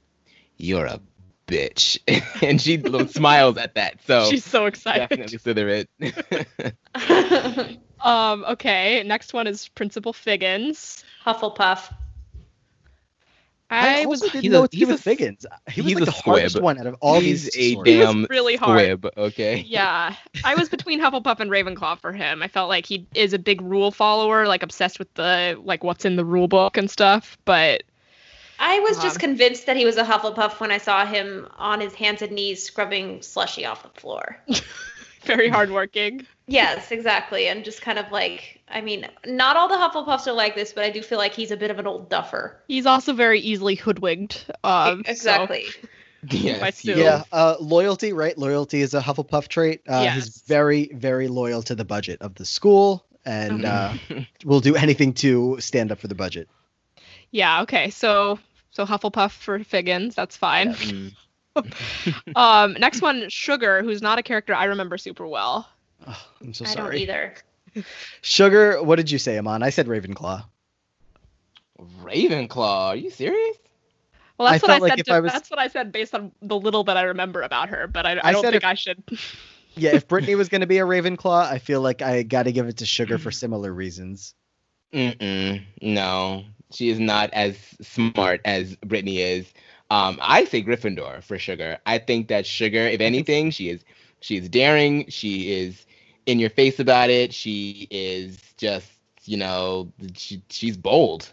you're 0.57 0.87
a 0.87 1.01
bitch, 1.47 1.99
and 2.43 2.61
she 2.61 2.83
smiles 3.13 3.57
at 3.59 3.77
that. 3.77 4.03
So 4.07 4.29
she's 4.29 4.45
so 4.45 4.67
excited. 4.67 5.09
definitely 5.09 5.87
Slytherin. 6.97 7.77
Um, 8.01 8.45
okay, 8.49 9.03
next 9.05 9.35
one 9.35 9.47
is 9.47 9.69
Principal 9.69 10.13
Figgins. 10.13 11.05
Hufflepuff. 11.25 11.93
I, 13.71 14.03
I 14.03 14.07
was 14.07 14.23
also 14.23 14.33
didn't 14.33 14.43
he's 14.45 14.53
know 14.53 14.59
a- 14.59 14.61
what 14.63 14.73
he's 14.75 14.89
a 14.89 14.97
Figgins. 14.97 15.45
He 15.71 15.83
was 15.83 15.95
like 15.95 16.03
a 16.03 16.07
the 16.07 16.11
hardest 16.13 16.61
one 16.61 16.79
out 16.79 16.87
of 16.87 16.97
all 17.01 17.21
He's 17.21 17.45
these. 17.45 17.57
a 17.57 17.73
stories. 17.73 17.93
He 17.95 17.99
was 18.03 18.29
really 18.31 18.57
hard. 18.57 18.81
squib. 18.81 19.09
Okay. 19.17 19.59
Yeah, 19.67 20.15
I 20.45 20.55
was 20.55 20.69
between 20.71 21.01
Hufflepuff 21.01 21.41
and 21.41 21.51
Ravenclaw 21.51 21.99
for 22.01 22.13
him. 22.13 22.43
I 22.43 22.49
felt 22.49 22.69
like 22.71 22.87
he 22.87 23.07
is 23.15 23.33
a 23.35 23.39
big 23.39 23.61
rule 23.61 23.91
follower, 23.91 24.47
like 24.47 24.63
obsessed 24.63 24.99
with 24.99 25.13
the 25.15 25.61
like 25.63 25.85
what's 25.85 26.05
in 26.07 26.17
the 26.17 26.25
rule 26.25 26.49
book 26.49 26.77
and 26.79 26.91
stuff. 26.91 27.37
But 27.45 27.83
I 28.59 28.81
was 28.81 28.97
just 29.03 29.17
Um, 29.17 29.21
convinced 29.21 29.67
that 29.67 29.77
he 29.77 29.85
was 29.85 29.99
a 29.99 30.05
Hufflepuff 30.05 30.61
when 30.61 30.71
I 30.73 30.79
saw 30.79 31.05
him 31.05 31.47
on 31.59 31.81
his 31.81 31.95
hands 31.95 32.23
and 32.23 32.33
knees 32.33 32.63
scrubbing 32.65 33.21
slushy 33.23 33.65
off 33.67 33.83
the 33.83 34.01
floor. 34.01 34.39
very 35.25 35.49
hardworking. 35.49 36.27
Yes, 36.49 36.91
exactly. 36.91 37.47
And 37.47 37.65
just 37.65 37.81
kind 37.83 37.99
of 37.99 38.11
like, 38.11 38.61
I 38.69 38.81
mean, 38.81 39.07
not 39.27 39.57
all 39.57 39.69
the 39.69 39.77
Hufflepuffs 39.77 40.27
are 40.27 40.33
like 40.33 40.55
this, 40.57 40.73
but 40.73 40.85
I 40.85 40.91
do 40.91 41.03
feel 41.03 41.19
like 41.19 41.35
he's 41.35 41.51
a 41.51 41.57
bit 41.57 41.71
of 41.71 41.79
an 41.79 41.87
old 41.87 42.11
duffer. 42.11 42.61
He's 42.67 42.87
also 42.87 43.13
very 43.13 43.41
easily 43.41 43.75
hoodwinked. 43.77 44.51
Um, 44.65 45.05
so- 45.05 45.11
exactly. 45.13 45.67
Yes, 46.31 46.61
By 46.61 46.67
he 46.67 46.73
Sue. 46.73 46.95
Yeah, 47.03 47.23
uh, 47.31 47.55
loyalty, 47.61 48.13
right? 48.13 48.37
Loyalty 48.37 48.81
is 48.83 48.93
a 48.95 49.01
Hufflepuff 49.01 49.47
trait. 49.49 49.83
Uh, 49.89 50.01
Yes. 50.03 50.15
He's 50.17 50.43
very, 50.43 50.91
very 50.95 51.29
loyal 51.29 51.63
to 51.63 51.75
the 51.77 51.85
budget 51.85 52.21
of 52.23 52.35
the 52.35 52.45
school 52.45 53.05
and 53.25 53.65
uh, 53.65 53.95
will 54.45 54.61
do 54.61 54.75
anything 54.75 55.13
to 55.15 55.57
stand 55.61 55.93
up 55.93 55.99
for 56.01 56.09
the 56.09 56.15
budget. 56.17 56.49
yeah. 57.31 57.63
Okay. 57.63 57.91
So 57.91 58.39
so 58.71 58.85
Hufflepuff 58.85 59.31
for 59.33 59.63
Figgins. 59.63 60.15
That's 60.15 60.37
fine. 60.37 60.75
Mm. 60.75 61.13
Um, 62.37 62.75
next 62.79 63.03
one, 63.03 63.29
Sugar, 63.29 63.83
who's 63.83 64.01
not 64.03 64.19
a 64.19 64.23
character 64.23 64.55
I 64.55 64.65
remember 64.65 64.97
super 64.99 65.27
well. 65.27 65.69
Oh, 66.09 66.27
I'm 66.41 66.55
so 66.55 66.65
I 66.65 66.75
don't 66.75 66.95
either. 66.95 67.35
Sugar, 68.23 68.83
what 68.83 68.97
did 68.97 69.11
you 69.11 69.19
say, 69.19 69.39
Aman? 69.39 69.63
I 69.63 69.71
said 69.71 69.87
Ravenclaw. 69.87 70.45
Ravenclaw. 72.03 72.89
Are 72.89 72.97
you 72.97 73.11
serious? 73.11 73.57
Well, 74.39 74.51
that's 74.51 74.63
I 74.65 74.67
what 74.67 74.77
I 74.77 74.79
like 74.79 74.91
said. 74.93 75.01
if 75.01 75.07
to- 75.07 75.13
I 75.15 75.21
was- 75.21 75.33
That's 75.33 75.51
what 75.51 75.59
I 75.59 75.69
said 75.69 75.93
based 75.93 76.15
on 76.15 76.33
the 76.43 76.59
little 76.59 76.85
that 76.85 76.97
I 76.97 77.03
remember 77.03 77.43
about 77.43 77.69
her. 77.71 77.87
But 77.87 78.07
I, 78.07 78.13
I, 78.15 78.21
I 78.29 78.33
don't 78.33 78.43
said 78.43 78.53
think 78.53 78.63
if- 78.63 78.69
I 78.69 78.75
should. 78.75 79.03
Yeah, 79.75 79.95
if 79.95 80.09
Brittany 80.09 80.35
was 80.35 80.49
going 80.49 80.63
to 80.63 80.67
be 80.67 80.79
a 80.79 80.85
Ravenclaw, 80.85 81.45
I 81.45 81.59
feel 81.61 81.81
like 81.81 82.03
I 82.03 82.25
got 82.25 82.45
to 82.45 82.53
give 82.53 82.67
it 82.67 82.79
to 82.79 82.87
Sugar 82.87 83.17
for 83.17 83.31
similar 83.31 83.73
reasons. 83.73 84.35
Mm-mm. 84.93 85.63
No, 85.81 86.43
she 86.73 86.89
is 86.89 86.99
not 86.99 87.31
as 87.33 87.57
smart 87.81 88.41
as 88.45 88.75
Brittany 88.77 89.21
is. 89.21 89.47
Um, 89.89 90.19
I 90.21 90.47
say 90.47 90.65
Gryffindor 90.65 91.23
for 91.23 91.39
Sugar. 91.39 91.79
I 91.87 91.99
think 91.99 92.27
that 92.27 92.45
Sugar, 92.45 92.81
if 92.89 93.01
anything, 93.01 93.53
she 93.53 93.69
is 93.69 93.85
she 94.19 94.37
is 94.39 94.49
daring. 94.49 95.09
She 95.11 95.53
is 95.53 95.87
in 96.29 96.39
your 96.39 96.51
face 96.51 96.79
about 96.79 97.09
it. 97.11 97.33
She 97.33 97.89
is 97.91 98.39
just 98.59 98.87
you 99.25 99.37
know 99.39 99.91
she, 100.15 100.43
she's 100.51 100.77
bold. 100.77 101.33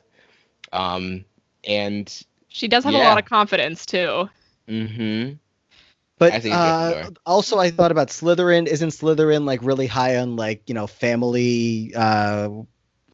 Um, 0.72 1.26
and 1.64 2.12
She 2.48 2.68
does 2.68 2.84
have 2.86 2.94
a 2.94 2.98
lot 2.98 3.18
of 3.18 3.26
confidence 3.26 3.86
too. 3.86 4.30
Mm-hmm. 4.68 5.34
But 6.18 6.34
I 6.34 6.40
think 6.40 6.56
uh, 6.56 6.94
Gryffindor. 6.94 7.18
also, 7.26 7.60
I 7.60 7.72
thought 7.72 7.92
about 7.92 8.08
Slytherin. 8.08 8.68
Isn't 8.68 8.90
Slytherin 8.90 9.46
like 9.46 9.62
really 9.64 9.86
high 9.88 10.18
on 10.18 10.38
like 10.38 10.64
you 10.68 10.74
know 10.74 10.88
family? 10.88 11.94
Uh, 11.94 12.50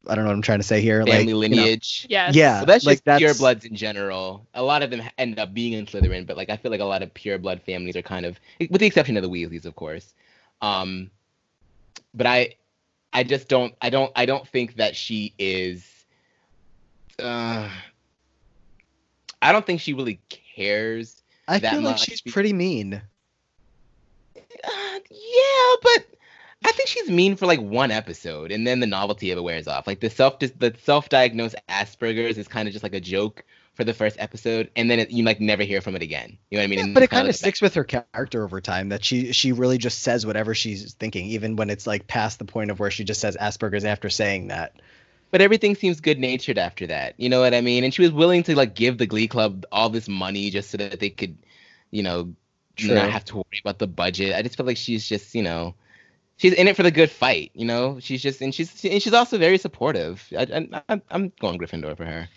I 0.07 0.15
don't 0.15 0.23
know 0.23 0.29
what 0.29 0.35
I'm 0.35 0.41
trying 0.41 0.59
to 0.59 0.63
say 0.63 0.81
here. 0.81 1.03
family 1.03 1.17
like, 1.17 1.27
you 1.27 1.33
know- 1.33 1.63
lineage. 1.63 2.05
Yes. 2.09 2.35
Yeah. 2.35 2.57
Well, 2.57 2.65
that's 2.67 2.85
like, 2.85 2.97
just 2.97 3.05
that's- 3.05 3.19
pure 3.19 3.33
bloods 3.33 3.65
in 3.65 3.75
general. 3.75 4.47
A 4.53 4.63
lot 4.63 4.83
of 4.83 4.91
them 4.91 5.01
end 5.17 5.39
up 5.39 5.53
being 5.53 5.73
in 5.73 5.85
Slytherin, 5.87 6.27
but 6.27 6.37
like 6.37 6.49
I 6.51 6.57
feel 6.57 6.71
like 6.71 6.79
a 6.79 6.85
lot 6.85 7.01
of 7.01 7.13
pure 7.13 7.39
blood 7.39 7.61
families 7.63 7.95
are 7.95 8.01
kind 8.03 8.25
of, 8.25 8.39
with 8.69 8.81
the 8.81 8.87
exception 8.87 9.17
of 9.17 9.23
the 9.23 9.29
Weasleys, 9.29 9.65
of 9.65 9.75
course. 9.75 10.13
Um, 10.61 11.09
but 12.13 12.27
I, 12.27 12.55
I 13.13 13.23
just 13.23 13.47
don't, 13.47 13.73
I 13.81 13.89
don't, 13.89 14.11
I 14.15 14.25
don't 14.25 14.47
think 14.47 14.75
that 14.75 14.95
she 14.95 15.33
is. 15.37 15.87
Uh, 17.19 17.69
I 19.41 19.51
don't 19.51 19.65
think 19.65 19.81
she 19.81 19.93
really 19.93 20.19
cares. 20.29 21.21
I 21.47 21.59
that 21.59 21.73
feel 21.73 21.81
like 21.81 21.97
she's 21.97 22.21
pretty 22.21 22.53
mean. 22.53 23.01
Uh, 24.35 24.99
yeah, 25.09 25.75
but 25.81 26.05
I 26.63 26.71
think 26.71 26.87
she's 26.87 27.09
mean 27.09 27.35
for 27.35 27.47
like 27.47 27.59
one 27.59 27.91
episode, 27.91 28.51
and 28.51 28.65
then 28.65 28.79
the 28.79 28.87
novelty 28.87 29.31
of 29.31 29.37
it 29.37 29.41
wears 29.41 29.67
off. 29.67 29.87
Like 29.87 29.99
the 29.99 30.09
self, 30.09 30.39
the 30.39 30.73
self-diagnosed 30.81 31.55
Asperger's 31.69 32.37
is 32.37 32.47
kind 32.47 32.67
of 32.67 32.71
just 32.71 32.83
like 32.83 32.93
a 32.93 33.01
joke 33.01 33.43
for 33.73 33.83
the 33.83 33.93
first 33.93 34.17
episode, 34.19 34.69
and 34.75 34.91
then 34.91 34.99
it, 34.99 35.11
you 35.11 35.23
like 35.23 35.39
never 35.39 35.63
hear 35.63 35.81
from 35.81 35.95
it 35.95 36.01
again. 36.01 36.37
You 36.49 36.57
know 36.57 36.61
what 36.61 36.65
I 36.65 36.67
mean? 36.67 36.87
Yeah, 36.87 36.93
but 36.93 37.03
it 37.03 37.09
kind 37.09 37.27
of 37.27 37.35
sticks 37.35 37.61
with 37.61 37.73
her 37.75 37.83
character 37.83 38.43
over 38.43 38.59
time. 38.59 38.89
That 38.89 39.03
she 39.03 39.31
she 39.31 39.51
really 39.51 39.77
just 39.77 40.01
says 40.01 40.25
whatever 40.25 40.53
she's 40.53 40.93
thinking, 40.93 41.27
even 41.27 41.55
when 41.55 41.69
it's 41.69 41.87
like 41.87 42.07
past 42.07 42.39
the 42.39 42.45
point 42.45 42.71
of 42.71 42.79
where 42.79 42.91
she 42.91 43.03
just 43.03 43.21
says 43.21 43.37
Asperger's 43.39 43.85
after 43.85 44.09
saying 44.09 44.49
that. 44.49 44.81
But 45.31 45.41
everything 45.41 45.75
seems 45.75 46.01
good 46.01 46.19
natured 46.19 46.57
after 46.57 46.87
that. 46.87 47.15
You 47.17 47.29
know 47.29 47.39
what 47.39 47.53
I 47.53 47.61
mean? 47.61 47.85
And 47.85 47.93
she 47.93 48.01
was 48.01 48.11
willing 48.11 48.43
to 48.43 48.55
like 48.55 48.75
give 48.75 48.97
the 48.97 49.05
Glee 49.05 49.29
Club 49.29 49.65
all 49.71 49.89
this 49.89 50.09
money 50.09 50.49
just 50.49 50.69
so 50.71 50.77
that 50.77 50.99
they 50.99 51.09
could, 51.09 51.37
you 51.89 52.03
know, 52.03 52.33
True. 52.75 52.95
not 52.95 53.09
have 53.09 53.23
to 53.25 53.37
worry 53.37 53.61
about 53.61 53.79
the 53.79 53.87
budget. 53.87 54.35
I 54.35 54.41
just 54.41 54.57
feel 54.57 54.65
like 54.65 54.75
she's 54.75 55.07
just, 55.07 55.33
you 55.33 55.43
know, 55.43 55.75
she's 56.35 56.53
in 56.53 56.67
it 56.67 56.75
for 56.75 56.83
the 56.83 56.91
good 56.91 57.09
fight. 57.09 57.51
You 57.53 57.65
know, 57.65 57.99
she's 58.01 58.21
just 58.21 58.41
and 58.41 58.53
she's 58.53 58.83
and 58.83 59.01
she's 59.01 59.13
also 59.13 59.37
very 59.37 59.57
supportive. 59.57 60.27
I, 60.37 60.67
I, 60.89 61.01
I'm 61.09 61.31
going 61.39 61.57
Gryffindor 61.57 61.95
for 61.95 62.05
her. 62.05 62.27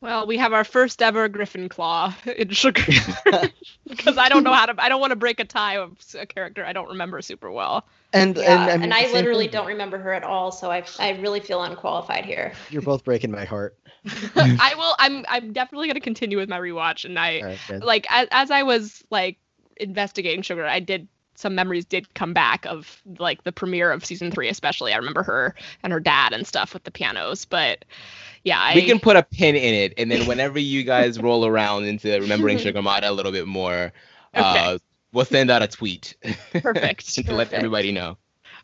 Well, 0.00 0.26
we 0.26 0.36
have 0.38 0.52
our 0.52 0.64
first 0.64 1.02
ever 1.02 1.28
Griffin 1.28 1.68
Claw 1.68 2.14
in 2.36 2.50
Sugar 2.50 2.82
because 3.88 4.16
I 4.16 4.28
don't 4.28 4.44
know 4.44 4.52
how 4.52 4.66
to. 4.66 4.74
I 4.78 4.88
don't 4.88 5.00
want 5.00 5.10
to 5.10 5.16
break 5.16 5.40
a 5.40 5.44
tie 5.44 5.78
of 5.78 5.96
a 6.18 6.26
character 6.26 6.64
I 6.64 6.72
don't 6.72 6.88
remember 6.88 7.20
super 7.20 7.50
well. 7.50 7.84
And 8.12 8.36
Yeah, 8.36 8.62
and, 8.62 8.82
and, 8.84 8.94
I, 8.94 9.02
mean, 9.02 9.10
I 9.10 9.12
literally 9.12 9.46
thing. 9.46 9.52
don't 9.52 9.66
remember 9.66 9.98
her 9.98 10.12
at 10.12 10.22
all, 10.22 10.52
so 10.52 10.70
I 10.70 10.84
I 10.98 11.10
really 11.20 11.40
feel 11.40 11.62
unqualified 11.62 12.24
here. 12.24 12.52
You're 12.70 12.82
both 12.82 13.04
breaking 13.04 13.32
my 13.32 13.44
heart. 13.44 13.76
I 14.36 14.74
will. 14.76 14.94
I'm. 14.98 15.24
I'm 15.28 15.52
definitely 15.52 15.88
gonna 15.88 16.00
continue 16.00 16.38
with 16.38 16.48
my 16.48 16.58
rewatch, 16.58 17.04
and 17.04 17.18
I 17.18 17.40
All 17.40 17.46
right, 17.46 17.58
good. 17.66 17.82
like 17.82 18.06
as, 18.10 18.28
as 18.30 18.50
I 18.50 18.62
was 18.62 19.02
like 19.10 19.38
investigating 19.76 20.42
Sugar, 20.42 20.64
I 20.64 20.80
did 20.80 21.08
some 21.38 21.54
memories 21.54 21.84
did 21.84 22.12
come 22.14 22.32
back 22.32 22.66
of 22.66 23.00
like 23.18 23.44
the 23.44 23.52
premiere 23.52 23.92
of 23.92 24.04
season 24.04 24.32
three, 24.32 24.48
especially. 24.48 24.92
I 24.92 24.96
remember 24.96 25.22
her 25.22 25.54
and 25.84 25.92
her 25.92 26.00
dad 26.00 26.32
and 26.32 26.44
stuff 26.44 26.74
with 26.74 26.82
the 26.82 26.90
pianos. 26.90 27.44
But 27.44 27.84
yeah, 28.42 28.60
I, 28.60 28.74
we 28.74 28.84
can 28.84 28.98
put 28.98 29.14
a 29.16 29.22
pin 29.22 29.54
in 29.54 29.74
it, 29.74 29.94
and 29.96 30.10
then 30.10 30.26
whenever 30.26 30.58
you 30.58 30.82
guys 30.82 31.18
roll 31.22 31.46
around 31.46 31.84
into 31.84 32.10
remembering 32.20 32.58
Sugar 32.58 32.80
Motta 32.80 33.08
a 33.08 33.12
little 33.12 33.30
bit 33.30 33.46
more, 33.46 33.92
uh, 34.34 34.78
we'll 35.12 35.24
send 35.24 35.48
out 35.50 35.62
a 35.62 35.68
tweet 35.68 36.16
Perfect. 36.52 37.14
to 37.14 37.32
let 37.32 37.52
everybody 37.52 37.92
know. 37.92 38.16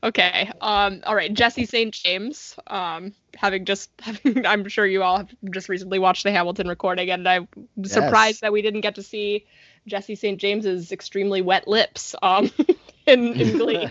Okay. 0.02 0.50
Um. 0.60 1.00
All 1.06 1.14
right. 1.14 1.32
Jesse 1.32 1.66
St. 1.66 1.94
James. 1.94 2.56
Um. 2.66 3.14
Having 3.36 3.66
just, 3.66 3.90
having, 4.00 4.44
I'm 4.46 4.68
sure 4.68 4.84
you 4.84 5.04
all 5.04 5.18
have 5.18 5.28
just 5.50 5.68
recently 5.68 6.00
watched 6.00 6.24
the 6.24 6.32
Hamilton 6.32 6.66
recording, 6.66 7.10
and 7.10 7.28
I'm 7.28 7.46
surprised 7.84 8.36
Yes. 8.36 8.40
that 8.40 8.52
we 8.52 8.62
didn't 8.62 8.80
get 8.80 8.96
to 8.96 9.02
see 9.02 9.46
Jesse 9.86 10.14
St. 10.14 10.38
James's 10.40 10.92
extremely 10.92 11.42
wet 11.42 11.66
lips. 11.68 12.14
Um. 12.22 12.50
In 13.06 13.34
in 13.38 13.58
Glee. 13.58 13.86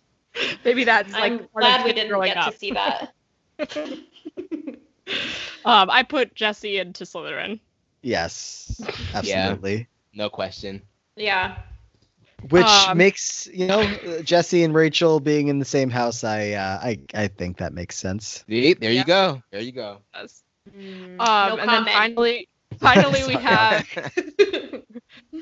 Maybe 0.64 0.82
that's 0.82 1.12
like 1.12 1.22
I'm 1.22 1.38
part 1.38 1.48
of 1.48 1.52
glad 1.60 1.84
we 1.84 1.92
didn't 1.92 2.20
get 2.24 2.36
up. 2.36 2.52
to 2.52 2.58
see 2.58 2.72
that. 2.72 3.12
Um. 5.64 5.90
I 5.90 6.02
put 6.02 6.34
Jesse 6.34 6.78
into 6.78 7.04
Slytherin. 7.04 7.60
yes, 8.02 8.80
absolutely. 9.14 9.88
No 10.12 10.28
question. 10.28 10.82
yeah. 11.16 11.58
Which 12.50 12.64
Um, 12.66 12.98
makes 12.98 13.46
you 13.52 13.66
know 13.66 13.84
Jesse 14.22 14.62
and 14.64 14.74
Rachel 14.74 15.18
being 15.18 15.48
in 15.48 15.58
the 15.58 15.64
same 15.64 15.88
house. 15.90 16.22
I 16.24 16.52
uh, 16.52 16.78
I 16.82 16.98
I 17.14 17.28
think 17.28 17.56
that 17.58 17.72
makes 17.72 17.96
sense. 17.96 18.44
See, 18.48 18.74
there 18.74 18.92
Yeah. 18.92 19.00
you 19.00 19.04
go. 19.06 19.42
There 19.50 19.60
you 19.60 19.72
go. 19.72 19.98
Yes. 20.14 20.42
Mm, 20.76 21.20
Um. 21.20 21.48
no 21.50 21.56
and 21.58 21.68
then 21.70 21.84
finally, 21.86 22.48
finally 22.78 23.24
we 23.26 23.34
have 23.34 23.86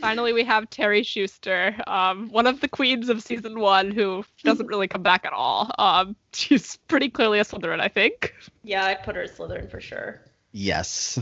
Finally, 0.01 0.33
we 0.33 0.45
have 0.45 0.69
Terri 0.71 1.01
Schuester, 1.01 1.87
um, 1.89 2.29
one 2.31 2.47
of 2.47 2.61
the 2.61 2.69
queens 2.69 3.09
of 3.09 3.23
season 3.23 3.61
one, 3.61 3.91
who 3.91 4.25
doesn't 4.45 4.67
really 4.67 4.89
come 4.89 5.03
back 5.03 5.25
at 5.25 5.33
all. 5.33 5.71
Um, 5.79 6.17
she's 6.33 6.77
pretty 6.89 7.09
clearly 7.11 7.39
a 7.39 7.45
Slytherin, 7.45 7.81
I 7.81 7.89
think. 7.89 8.35
yeah, 8.63 8.85
I 8.85 8.95
put 8.95 9.17
her 9.17 9.23
as 9.23 9.33
Slytherin 9.33 9.71
for 9.71 9.81
sure. 9.81 10.21
Yes. 10.53 11.19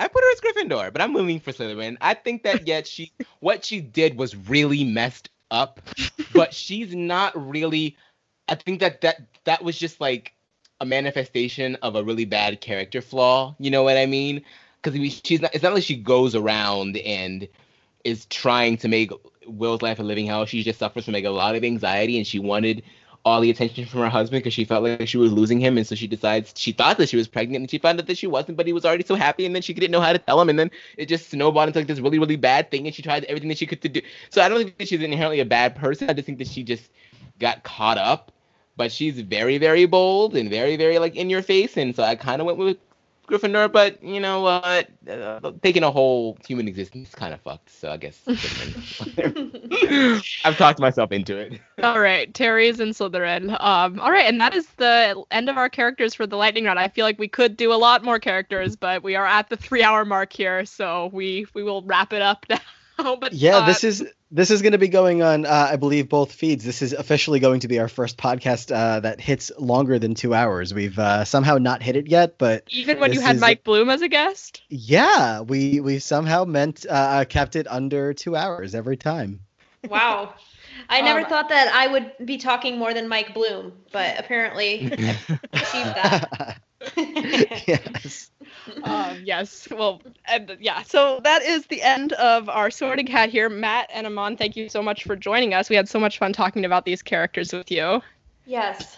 I 0.00 0.08
put 0.08 0.22
her 0.24 0.32
as 0.32 0.40
Gryffindor, 0.40 0.92
but 0.92 1.02
I'm 1.02 1.12
moving 1.12 1.40
for 1.40 1.52
Slytherin. 1.52 1.98
I 2.00 2.14
think 2.14 2.42
that 2.44 2.66
yet 2.66 2.86
she 2.86 3.12
what 3.40 3.64
she 3.64 3.80
did 3.80 4.16
was 4.16 4.34
really 4.34 4.82
messed 4.82 5.28
up, 5.50 5.80
but 6.32 6.54
she's 6.54 6.94
not 6.94 7.32
really. 7.50 7.96
I 8.48 8.54
think 8.54 8.80
that 8.80 9.02
that 9.02 9.20
that 9.44 9.62
was 9.62 9.78
just 9.78 10.00
like 10.00 10.32
a 10.80 10.86
manifestation 10.86 11.76
of 11.82 11.96
a 11.96 12.02
really 12.02 12.24
bad 12.24 12.62
character 12.62 13.02
flaw. 13.02 13.54
You 13.58 13.70
know 13.70 13.82
what 13.82 13.98
I 13.98 14.06
mean? 14.06 14.42
Because 14.82 15.20
she's 15.22 15.42
not. 15.42 15.54
It's 15.54 15.62
not 15.62 15.74
like 15.74 15.82
she 15.82 15.96
goes 15.96 16.34
around 16.34 16.96
and 16.96 17.46
is 18.04 18.26
trying 18.26 18.76
to 18.78 18.88
make 18.88 19.10
Will's 19.46 19.82
life 19.82 19.98
a 19.98 20.02
living 20.02 20.26
hell. 20.26 20.46
She 20.46 20.62
just 20.62 20.78
suffers 20.78 21.04
from 21.04 21.14
like 21.14 21.24
a 21.24 21.30
lot 21.30 21.54
of 21.54 21.64
anxiety, 21.64 22.16
and 22.16 22.26
she 22.26 22.38
wanted 22.38 22.82
all 23.24 23.40
the 23.42 23.50
attention 23.50 23.84
from 23.84 24.00
her 24.00 24.08
husband 24.08 24.42
because 24.42 24.54
she 24.54 24.64
felt 24.64 24.82
like 24.82 25.06
she 25.06 25.18
was 25.18 25.32
losing 25.32 25.60
him, 25.60 25.76
and 25.76 25.86
so 25.86 25.94
she 25.94 26.06
decides 26.06 26.54
she 26.56 26.72
thought 26.72 26.96
that 26.98 27.08
she 27.08 27.16
was 27.16 27.28
pregnant, 27.28 27.62
and 27.62 27.70
she 27.70 27.78
found 27.78 28.00
out 28.00 28.06
that 28.06 28.16
she 28.16 28.26
wasn't, 28.26 28.56
but 28.56 28.66
he 28.66 28.72
was 28.72 28.84
already 28.84 29.04
so 29.04 29.14
happy, 29.14 29.44
and 29.44 29.54
then 29.54 29.62
she 29.62 29.74
didn't 29.74 29.90
know 29.90 30.00
how 30.00 30.12
to 30.12 30.18
tell 30.18 30.40
him, 30.40 30.48
and 30.48 30.58
then 30.58 30.70
it 30.96 31.06
just 31.06 31.30
snowballed 31.30 31.68
into 31.68 31.78
like 31.80 31.88
this 31.88 32.00
really 32.00 32.18
really 32.18 32.36
bad 32.36 32.70
thing, 32.70 32.86
and 32.86 32.94
she 32.94 33.02
tried 33.02 33.24
everything 33.24 33.48
that 33.48 33.58
she 33.58 33.66
could 33.66 33.82
to 33.82 33.88
do. 33.88 34.00
So 34.30 34.40
I 34.40 34.48
don't 34.48 34.58
think 34.58 34.78
that 34.78 34.88
she's 34.88 35.02
inherently 35.02 35.40
a 35.40 35.44
bad 35.44 35.76
person. 35.76 36.08
I 36.08 36.14
just 36.14 36.26
think 36.26 36.38
that 36.38 36.48
she 36.48 36.62
just 36.62 36.90
got 37.38 37.62
caught 37.62 37.98
up, 37.98 38.32
but 38.76 38.90
she's 38.90 39.20
very 39.20 39.58
very 39.58 39.84
bold 39.84 40.34
and 40.34 40.48
very 40.48 40.76
very 40.76 40.98
like 40.98 41.16
in 41.16 41.28
your 41.28 41.42
face, 41.42 41.76
and 41.76 41.94
so 41.94 42.02
I 42.02 42.16
kind 42.16 42.40
of 42.40 42.46
went 42.46 42.58
with 42.58 42.78
Gryffindor, 43.30 43.72
but 43.72 44.02
you 44.02 44.20
know 44.20 44.40
what? 44.40 44.88
Uh, 45.08 45.52
taking 45.62 45.82
a 45.82 45.90
whole 45.90 46.36
human 46.46 46.68
existence 46.68 47.14
kind 47.14 47.32
of 47.32 47.40
fucked. 47.40 47.70
So 47.70 47.90
I 47.90 47.96
guess 47.96 48.20
I've 50.44 50.56
talked 50.56 50.80
myself 50.80 51.12
into 51.12 51.36
it. 51.36 51.60
All 51.82 52.00
right, 52.00 52.32
Terri's 52.34 52.80
in 52.80 52.90
Slytherin. 52.90 53.50
Um, 53.60 54.00
all 54.00 54.10
right, 54.10 54.26
and 54.26 54.40
that 54.40 54.54
is 54.54 54.66
the 54.76 55.22
end 55.30 55.48
of 55.48 55.56
our 55.56 55.68
characters 55.68 56.14
for 56.14 56.26
the 56.26 56.36
lightning 56.36 56.64
round. 56.64 56.78
I 56.78 56.88
feel 56.88 57.04
like 57.04 57.18
we 57.18 57.28
could 57.28 57.56
do 57.56 57.72
a 57.72 57.74
lot 57.74 58.04
more 58.04 58.18
characters, 58.18 58.76
but 58.76 59.02
we 59.02 59.16
are 59.16 59.26
at 59.26 59.48
the 59.48 59.56
three-hour 59.56 60.04
mark 60.04 60.32
here, 60.32 60.64
so 60.64 61.10
we 61.12 61.46
we 61.54 61.62
will 61.62 61.82
wrap 61.82 62.12
it 62.12 62.22
up 62.22 62.46
now. 62.50 62.58
but 63.20 63.32
Yeah, 63.32 63.58
uh, 63.58 63.66
this 63.66 63.84
is 63.84 64.04
this 64.30 64.50
is 64.50 64.62
going 64.62 64.72
to 64.72 64.78
be 64.78 64.88
going 64.88 65.22
on. 65.22 65.44
Uh, 65.46 65.68
I 65.72 65.76
believe 65.76 66.08
both 66.08 66.32
feeds. 66.32 66.64
This 66.64 66.82
is 66.82 66.92
officially 66.92 67.40
going 67.40 67.60
to 67.60 67.68
be 67.68 67.78
our 67.78 67.88
first 67.88 68.16
podcast 68.16 68.74
uh, 68.74 69.00
that 69.00 69.20
hits 69.20 69.50
longer 69.58 69.98
than 69.98 70.14
two 70.14 70.34
hours. 70.34 70.72
We've 70.72 70.98
uh, 70.98 71.24
somehow 71.24 71.58
not 71.58 71.82
hit 71.82 71.96
it 71.96 72.06
yet, 72.08 72.38
but 72.38 72.64
even 72.68 73.00
when 73.00 73.12
you 73.12 73.20
had 73.20 73.36
is- 73.36 73.40
Mike 73.40 73.64
Bloom 73.64 73.90
as 73.90 74.02
a 74.02 74.08
guest. 74.08 74.62
yeah, 74.68 75.40
we 75.40 75.80
we 75.80 75.98
somehow 75.98 76.44
meant 76.44 76.86
uh, 76.88 77.24
kept 77.24 77.56
it 77.56 77.66
under 77.68 78.14
two 78.14 78.36
hours 78.36 78.74
every 78.74 78.96
time. 78.96 79.40
Wow. 79.88 80.34
I 80.88 81.02
never 81.02 81.20
Um, 81.20 81.26
thought 81.26 81.48
that 81.50 81.72
I 81.74 81.86
would 81.88 82.12
be 82.24 82.38
talking 82.38 82.78
more 82.78 82.92
than 82.94 83.06
Mike 83.08 83.32
Bloom, 83.34 83.72
but 83.92 84.18
apparently 84.18 84.90
I've 84.92 85.40
achieved 85.52 85.94
that. 85.94 86.60
yes. 87.66 88.29
Um, 88.84 89.22
yes. 89.24 89.68
Well, 89.70 90.02
and 90.26 90.56
yeah. 90.60 90.82
So 90.82 91.20
that 91.24 91.42
is 91.42 91.66
the 91.66 91.82
end 91.82 92.12
of 92.14 92.48
our 92.48 92.70
sorting 92.70 93.06
hat 93.06 93.30
here. 93.30 93.48
Matt 93.48 93.88
and 93.92 94.06
Aman, 94.06 94.36
thank 94.36 94.56
you 94.56 94.68
so 94.68 94.82
much 94.82 95.04
for 95.04 95.16
joining 95.16 95.54
us. 95.54 95.68
We 95.70 95.76
had 95.76 95.88
so 95.88 95.98
much 96.00 96.18
fun 96.18 96.32
talking 96.32 96.64
about 96.64 96.84
these 96.84 97.02
characters 97.02 97.52
with 97.52 97.70
you. 97.70 98.02
yes. 98.46 98.96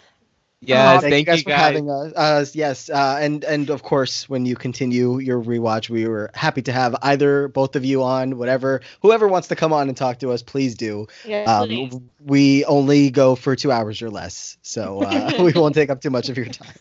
Yes, 0.65 1.03
Uh, 1.03 1.09
thank, 1.09 1.27
guys 1.27 1.39
you 1.39 1.43
for 1.43 1.49
guys. 1.51 1.59
having 1.59 1.91
us. 1.91 2.13
Uh, 2.15 2.45
yes, 2.55 2.89
uh, 2.89 3.19
and 3.21 3.43
and 3.43 3.69
of 3.69 3.83
course, 3.83 4.29
when 4.29 4.47
you 4.47 4.55
continue 4.55 5.19
your 5.19 5.43
rewatch, 5.43 5.91
we 5.91 6.07
were 6.07 6.31
happy 6.35 6.63
to 6.63 6.71
have 6.73 6.95
either 7.03 7.49
both 7.49 7.75
of 7.75 7.85
you 7.85 8.05
on, 8.05 8.39
whatever, 8.39 8.81
whoever 9.01 9.27
wants 9.27 9.49
to 9.49 9.57
come 9.57 9.73
on 9.73 9.89
and 9.89 9.97
talk 9.97 10.21
to 10.21 10.31
us, 10.31 10.41
please 10.41 10.77
do. 10.77 11.09
Yeah. 11.25 11.43
Um, 11.53 12.09
we 12.25 12.65
only 12.67 13.11
go 13.11 13.35
for 13.35 13.57
two 13.57 13.73
hours 13.73 14.03
or 14.03 14.11
less, 14.11 14.57
so 14.63 15.03
uh, 15.03 15.33
we 15.43 15.51
won't 15.51 15.75
take 15.75 15.91
up 15.91 16.01
too 16.01 16.11
much 16.11 16.29
of 16.29 16.37
your 16.37 16.47
time. 16.47 16.75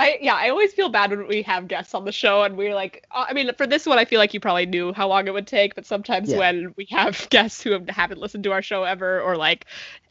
I 0.00 0.18
yeah, 0.22 0.34
I 0.34 0.48
always 0.50 0.72
feel 0.72 0.88
bad 0.88 1.10
when 1.10 1.26
we 1.28 1.42
have 1.42 1.68
guests 1.68 1.94
on 1.94 2.04
the 2.04 2.12
show 2.12 2.42
and 2.42 2.56
we're 2.56 2.74
like, 2.74 3.06
uh, 3.12 3.26
I 3.28 3.34
mean, 3.34 3.52
for 3.54 3.66
this 3.66 3.86
one, 3.86 3.98
I 3.98 4.04
feel 4.06 4.18
like 4.18 4.32
you 4.34 4.40
probably 4.40 4.66
knew 4.66 4.92
how 4.92 5.08
long 5.08 5.28
it 5.28 5.34
would 5.34 5.46
take, 5.46 5.74
but 5.74 5.86
sometimes 5.86 6.30
Yeah. 6.30 6.38
when 6.38 6.74
we 6.76 6.86
have 6.90 7.28
guests 7.30 7.62
who 7.62 7.72
have, 7.72 7.88
haven't 7.88 8.18
listened 8.20 8.44
to 8.44 8.52
our 8.52 8.62
show 8.62 8.84
ever 8.84 9.20
or 9.20 9.36
like 9.36 9.66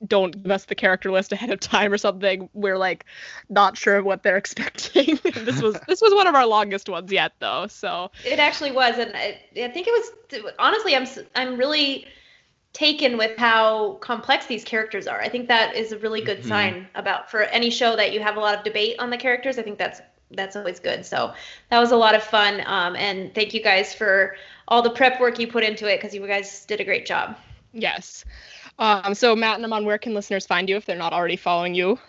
don't 0.06 0.44
give 0.44 0.52
us 0.52 0.66
the 0.66 0.76
character 0.76 1.12
list 1.12 1.32
ahead 1.34 1.50
of 1.50 1.60
time 1.60 1.92
or 1.92 1.98
something, 1.98 2.50
we're 2.54 2.78
like 2.78 3.06
not 3.50 3.78
sure 3.78 4.02
what 4.04 4.24
they're 4.24 4.38
expecting. 4.46 5.20
this 5.36 5.62
was 5.62 5.80
this 5.88 6.02
was 6.02 6.14
one 6.14 6.28
of 6.28 6.36
our 6.36 6.46
longest 6.46 6.88
ones 6.90 7.12
yet, 7.12 7.34
though. 7.40 7.68
So 7.68 8.12
It 8.24 8.40
actually 8.40 8.72
was, 8.72 8.98
and 8.98 9.12
I, 9.16 9.40
I 9.62 9.70
think 9.70 9.88
it 9.88 9.92
was 10.34 10.52
honestly, 10.60 10.96
I'm 10.96 11.04
s- 11.04 11.20
I'm 11.36 11.58
really 11.58 12.08
taken 12.74 13.18
with 13.18 13.38
how 13.38 13.94
complex 14.02 14.46
these 14.46 14.64
characters 14.64 15.08
are. 15.08 15.20
I 15.20 15.30
think 15.30 15.48
that 15.48 15.76
is 15.76 15.92
a 15.92 15.98
really 16.00 16.22
good 16.22 16.42
Mhm. 16.44 16.48
sign 16.48 16.88
about 16.96 17.30
for 17.32 17.42
any 17.44 17.70
show 17.70 17.96
that 17.96 18.14
you 18.14 18.20
have 18.20 18.38
a 18.38 18.40
lot 18.40 18.58
of 18.58 18.64
debate 18.64 18.96
on 19.00 19.10
the 19.10 19.18
characters. 19.18 19.58
I 19.58 19.64
think 19.64 19.78
that's 19.78 20.02
that's 20.32 20.56
always 20.56 20.80
good. 20.80 21.04
So 21.04 21.34
that 21.72 21.80
was 21.80 21.92
a 21.92 21.98
lot 21.98 22.14
of 22.14 22.22
fun, 22.22 22.62
um, 22.68 22.96
and 22.96 23.34
thank 23.34 23.56
you 23.56 23.64
guys 23.64 23.96
for 23.96 24.36
all 24.68 24.84
the 24.84 24.92
prep 24.92 25.20
work 25.20 25.40
you 25.40 25.48
put 25.48 25.64
into 25.64 25.92
it 25.92 25.98
because 25.98 26.14
you 26.14 26.26
guys 26.28 26.66
did 26.66 26.80
a 26.80 26.84
great 26.84 27.06
job. 27.08 27.36
yes. 27.74 28.26
Um, 28.78 29.14
so 29.14 29.36
Matt 29.36 29.56
and 29.56 29.66
Aman, 29.66 29.86
where 29.86 29.98
can 29.98 30.14
listeners 30.14 30.46
find 30.46 30.70
you 30.70 30.78
if 30.78 30.86
they're 30.86 30.96
not 30.96 31.14
already 31.14 31.36
following 31.36 31.74
you? 31.76 32.00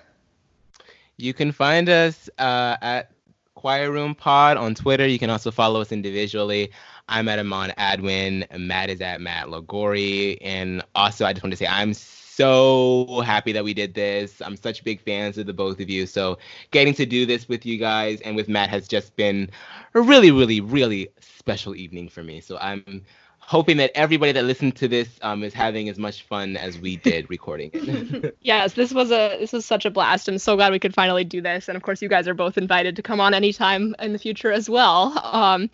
You 1.17 1.35
can 1.35 1.51
find 1.53 1.89
us 1.89 2.31
uh, 2.39 2.77
at 2.81 3.11
Choir 3.55 3.91
Room 3.91 4.15
Pod 4.15 4.57
on 4.57 4.75
Twitter. 4.75 5.07
You 5.07 5.19
can 5.19 5.31
also 5.31 5.51
follow 5.51 5.81
us 5.81 5.91
individually. 5.93 6.71
I'm 7.11 7.29
at 7.29 7.39
Aman 7.39 7.75
Adwin. 7.77 8.47
Matt 8.59 8.89
is 8.89 9.01
at 9.01 9.21
Matt 9.21 9.49
Lagori. 9.49 10.39
And 10.41 10.83
also, 10.95 11.27
I 11.27 11.33
just 11.33 11.43
want 11.43 11.53
to 11.53 11.57
say 11.57 11.67
I'm 11.67 11.93
so 11.93 13.21
happy 13.27 13.53
that 13.53 13.65
we 13.65 13.75
did 13.75 13.93
this. 13.93 14.41
I'm 14.41 14.57
such 14.57 14.83
big 14.85 15.03
fans 15.03 15.37
of 15.37 15.47
the 15.47 15.53
both 15.53 15.81
of 15.81 15.91
you. 15.91 16.07
So 16.07 16.39
getting 16.71 16.95
to 16.95 17.05
do 17.05 17.27
this 17.27 17.49
with 17.49 17.67
you 17.67 17.77
guys 17.77 18.21
and 18.23 18.35
with 18.35 18.49
Matt 18.49 18.71
has 18.71 18.89
just 18.89 19.15
been 19.17 19.51
a 19.95 20.01
really, 20.01 20.31
really, 20.31 20.61
really 20.61 21.09
special 21.21 21.75
evening 21.75 22.09
for 22.09 22.23
me. 22.23 22.41
So 22.41 22.57
I'm 22.59 23.05
hoping 23.51 23.79
that 23.79 23.91
everybody 23.97 24.31
that 24.31 24.45
listened 24.45 24.77
to 24.77 24.87
this 24.87 25.09
um, 25.23 25.43
is 25.43 25.53
having 25.53 25.89
as 25.89 25.99
much 25.99 26.23
fun 26.23 26.57
as 26.57 26.79
we 26.79 26.95
did 26.95 27.29
recording 27.29 27.69
it. 27.73 28.37
Yes, 28.43 28.75
this 28.75 28.93
was 28.95 29.11
a 29.11 29.37
this 29.41 29.53
was 29.53 29.67
such 29.67 29.85
a 29.85 29.91
blast. 29.91 30.29
I'm 30.29 30.39
so 30.39 30.55
glad 30.55 30.71
we 30.71 30.79
could 30.79 30.95
finally 30.95 31.25
do 31.25 31.41
this. 31.41 31.67
And 31.69 31.75
of 31.75 31.83
course, 31.83 32.01
you 32.01 32.09
guys 32.09 32.29
are 32.29 32.35
both 32.35 32.57
invited 32.57 32.95
to 32.95 33.03
come 33.03 33.21
on 33.21 33.35
anytime 33.35 33.97
in 33.99 34.13
the 34.13 34.21
future 34.21 34.53
as 34.53 34.71
well. 34.71 35.19
Um, 35.25 35.69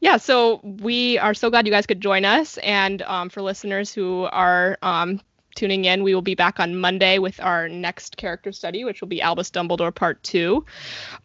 yeah, 0.00 0.16
so 0.16 0.60
we 0.64 1.18
are 1.18 1.32
so 1.32 1.50
glad 1.50 1.66
you 1.66 1.72
guys 1.72 1.86
could 1.86 2.00
join 2.00 2.24
us. 2.24 2.58
And 2.58 3.02
um, 3.02 3.28
for 3.28 3.42
listeners 3.42 3.94
who 3.94 4.24
are 4.32 4.76
um, 4.82 5.20
tuning 5.60 5.84
in, 5.84 6.02
we 6.02 6.14
will 6.14 6.22
be 6.22 6.34
back 6.34 6.58
on 6.58 6.74
Monday 6.74 7.18
with 7.18 7.38
our 7.38 7.68
next 7.68 8.16
character 8.16 8.50
study, 8.50 8.82
which 8.82 9.02
will 9.02 9.08
be 9.08 9.20
Albus 9.20 9.50
Dumbledore 9.50 9.94
Part 9.94 10.22
Two. 10.22 10.64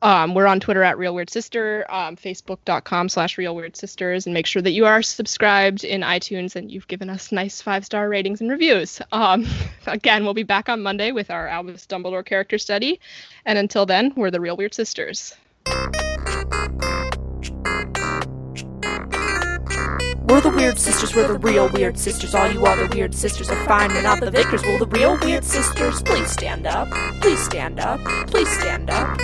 Um, 0.01 0.35
we're 0.35 0.45
on 0.45 0.59
Twitter 0.59 0.83
at 0.83 0.97
Real 0.97 1.15
Weird 1.15 1.29
Sister, 1.29 1.85
um, 1.89 2.17
Facebook.com 2.17 3.07
slash 3.07 3.37
Real 3.37 3.55
Weird 3.55 3.77
Sisters, 3.77 4.25
and 4.27 4.33
make 4.33 4.45
sure 4.45 4.61
that 4.61 4.71
you 4.71 4.85
are 4.85 5.01
subscribed 5.01 5.85
in 5.85 6.01
iTunes 6.01 6.57
and 6.57 6.69
you've 6.69 6.89
given 6.89 7.09
us 7.09 7.31
nice 7.31 7.61
five 7.61 7.85
star 7.85 8.09
ratings 8.09 8.41
and 8.41 8.51
reviews. 8.51 9.01
Um, 9.13 9.47
again, 9.87 10.25
we'll 10.25 10.33
be 10.33 10.43
back 10.43 10.67
on 10.67 10.83
Monday 10.83 11.13
with 11.13 11.31
our 11.31 11.47
Albus 11.47 11.87
Dumbledore 11.87 12.25
character 12.25 12.57
study, 12.57 12.99
and 13.45 13.57
until 13.57 13.85
then, 13.85 14.11
we're 14.17 14.31
the 14.31 14.41
Real 14.41 14.57
Weird 14.57 14.73
Sisters. 14.73 15.33
We're 20.35 20.41
the 20.41 20.49
weird 20.49 20.77
sisters, 20.77 21.15
we're 21.15 21.29
the 21.29 21.39
real 21.39 21.69
weird 21.69 21.97
sisters. 21.97 22.35
All 22.35 22.51
you 22.51 22.65
other 22.65 22.87
weird 22.87 23.15
sisters 23.15 23.49
are 23.49 23.65
fine, 23.65 23.87
we're 23.87 24.01
not 24.01 24.19
the 24.19 24.29
victors. 24.29 24.63
Well, 24.63 24.77
the 24.77 24.87
real 24.87 25.17
weird 25.19 25.45
sisters, 25.45 26.01
please 26.01 26.29
stand 26.29 26.67
up. 26.67 26.89
Please 27.21 27.41
stand 27.41 27.79
up. 27.79 28.01
Please 28.27 28.49
stand 28.49 28.89
up. 28.89 29.17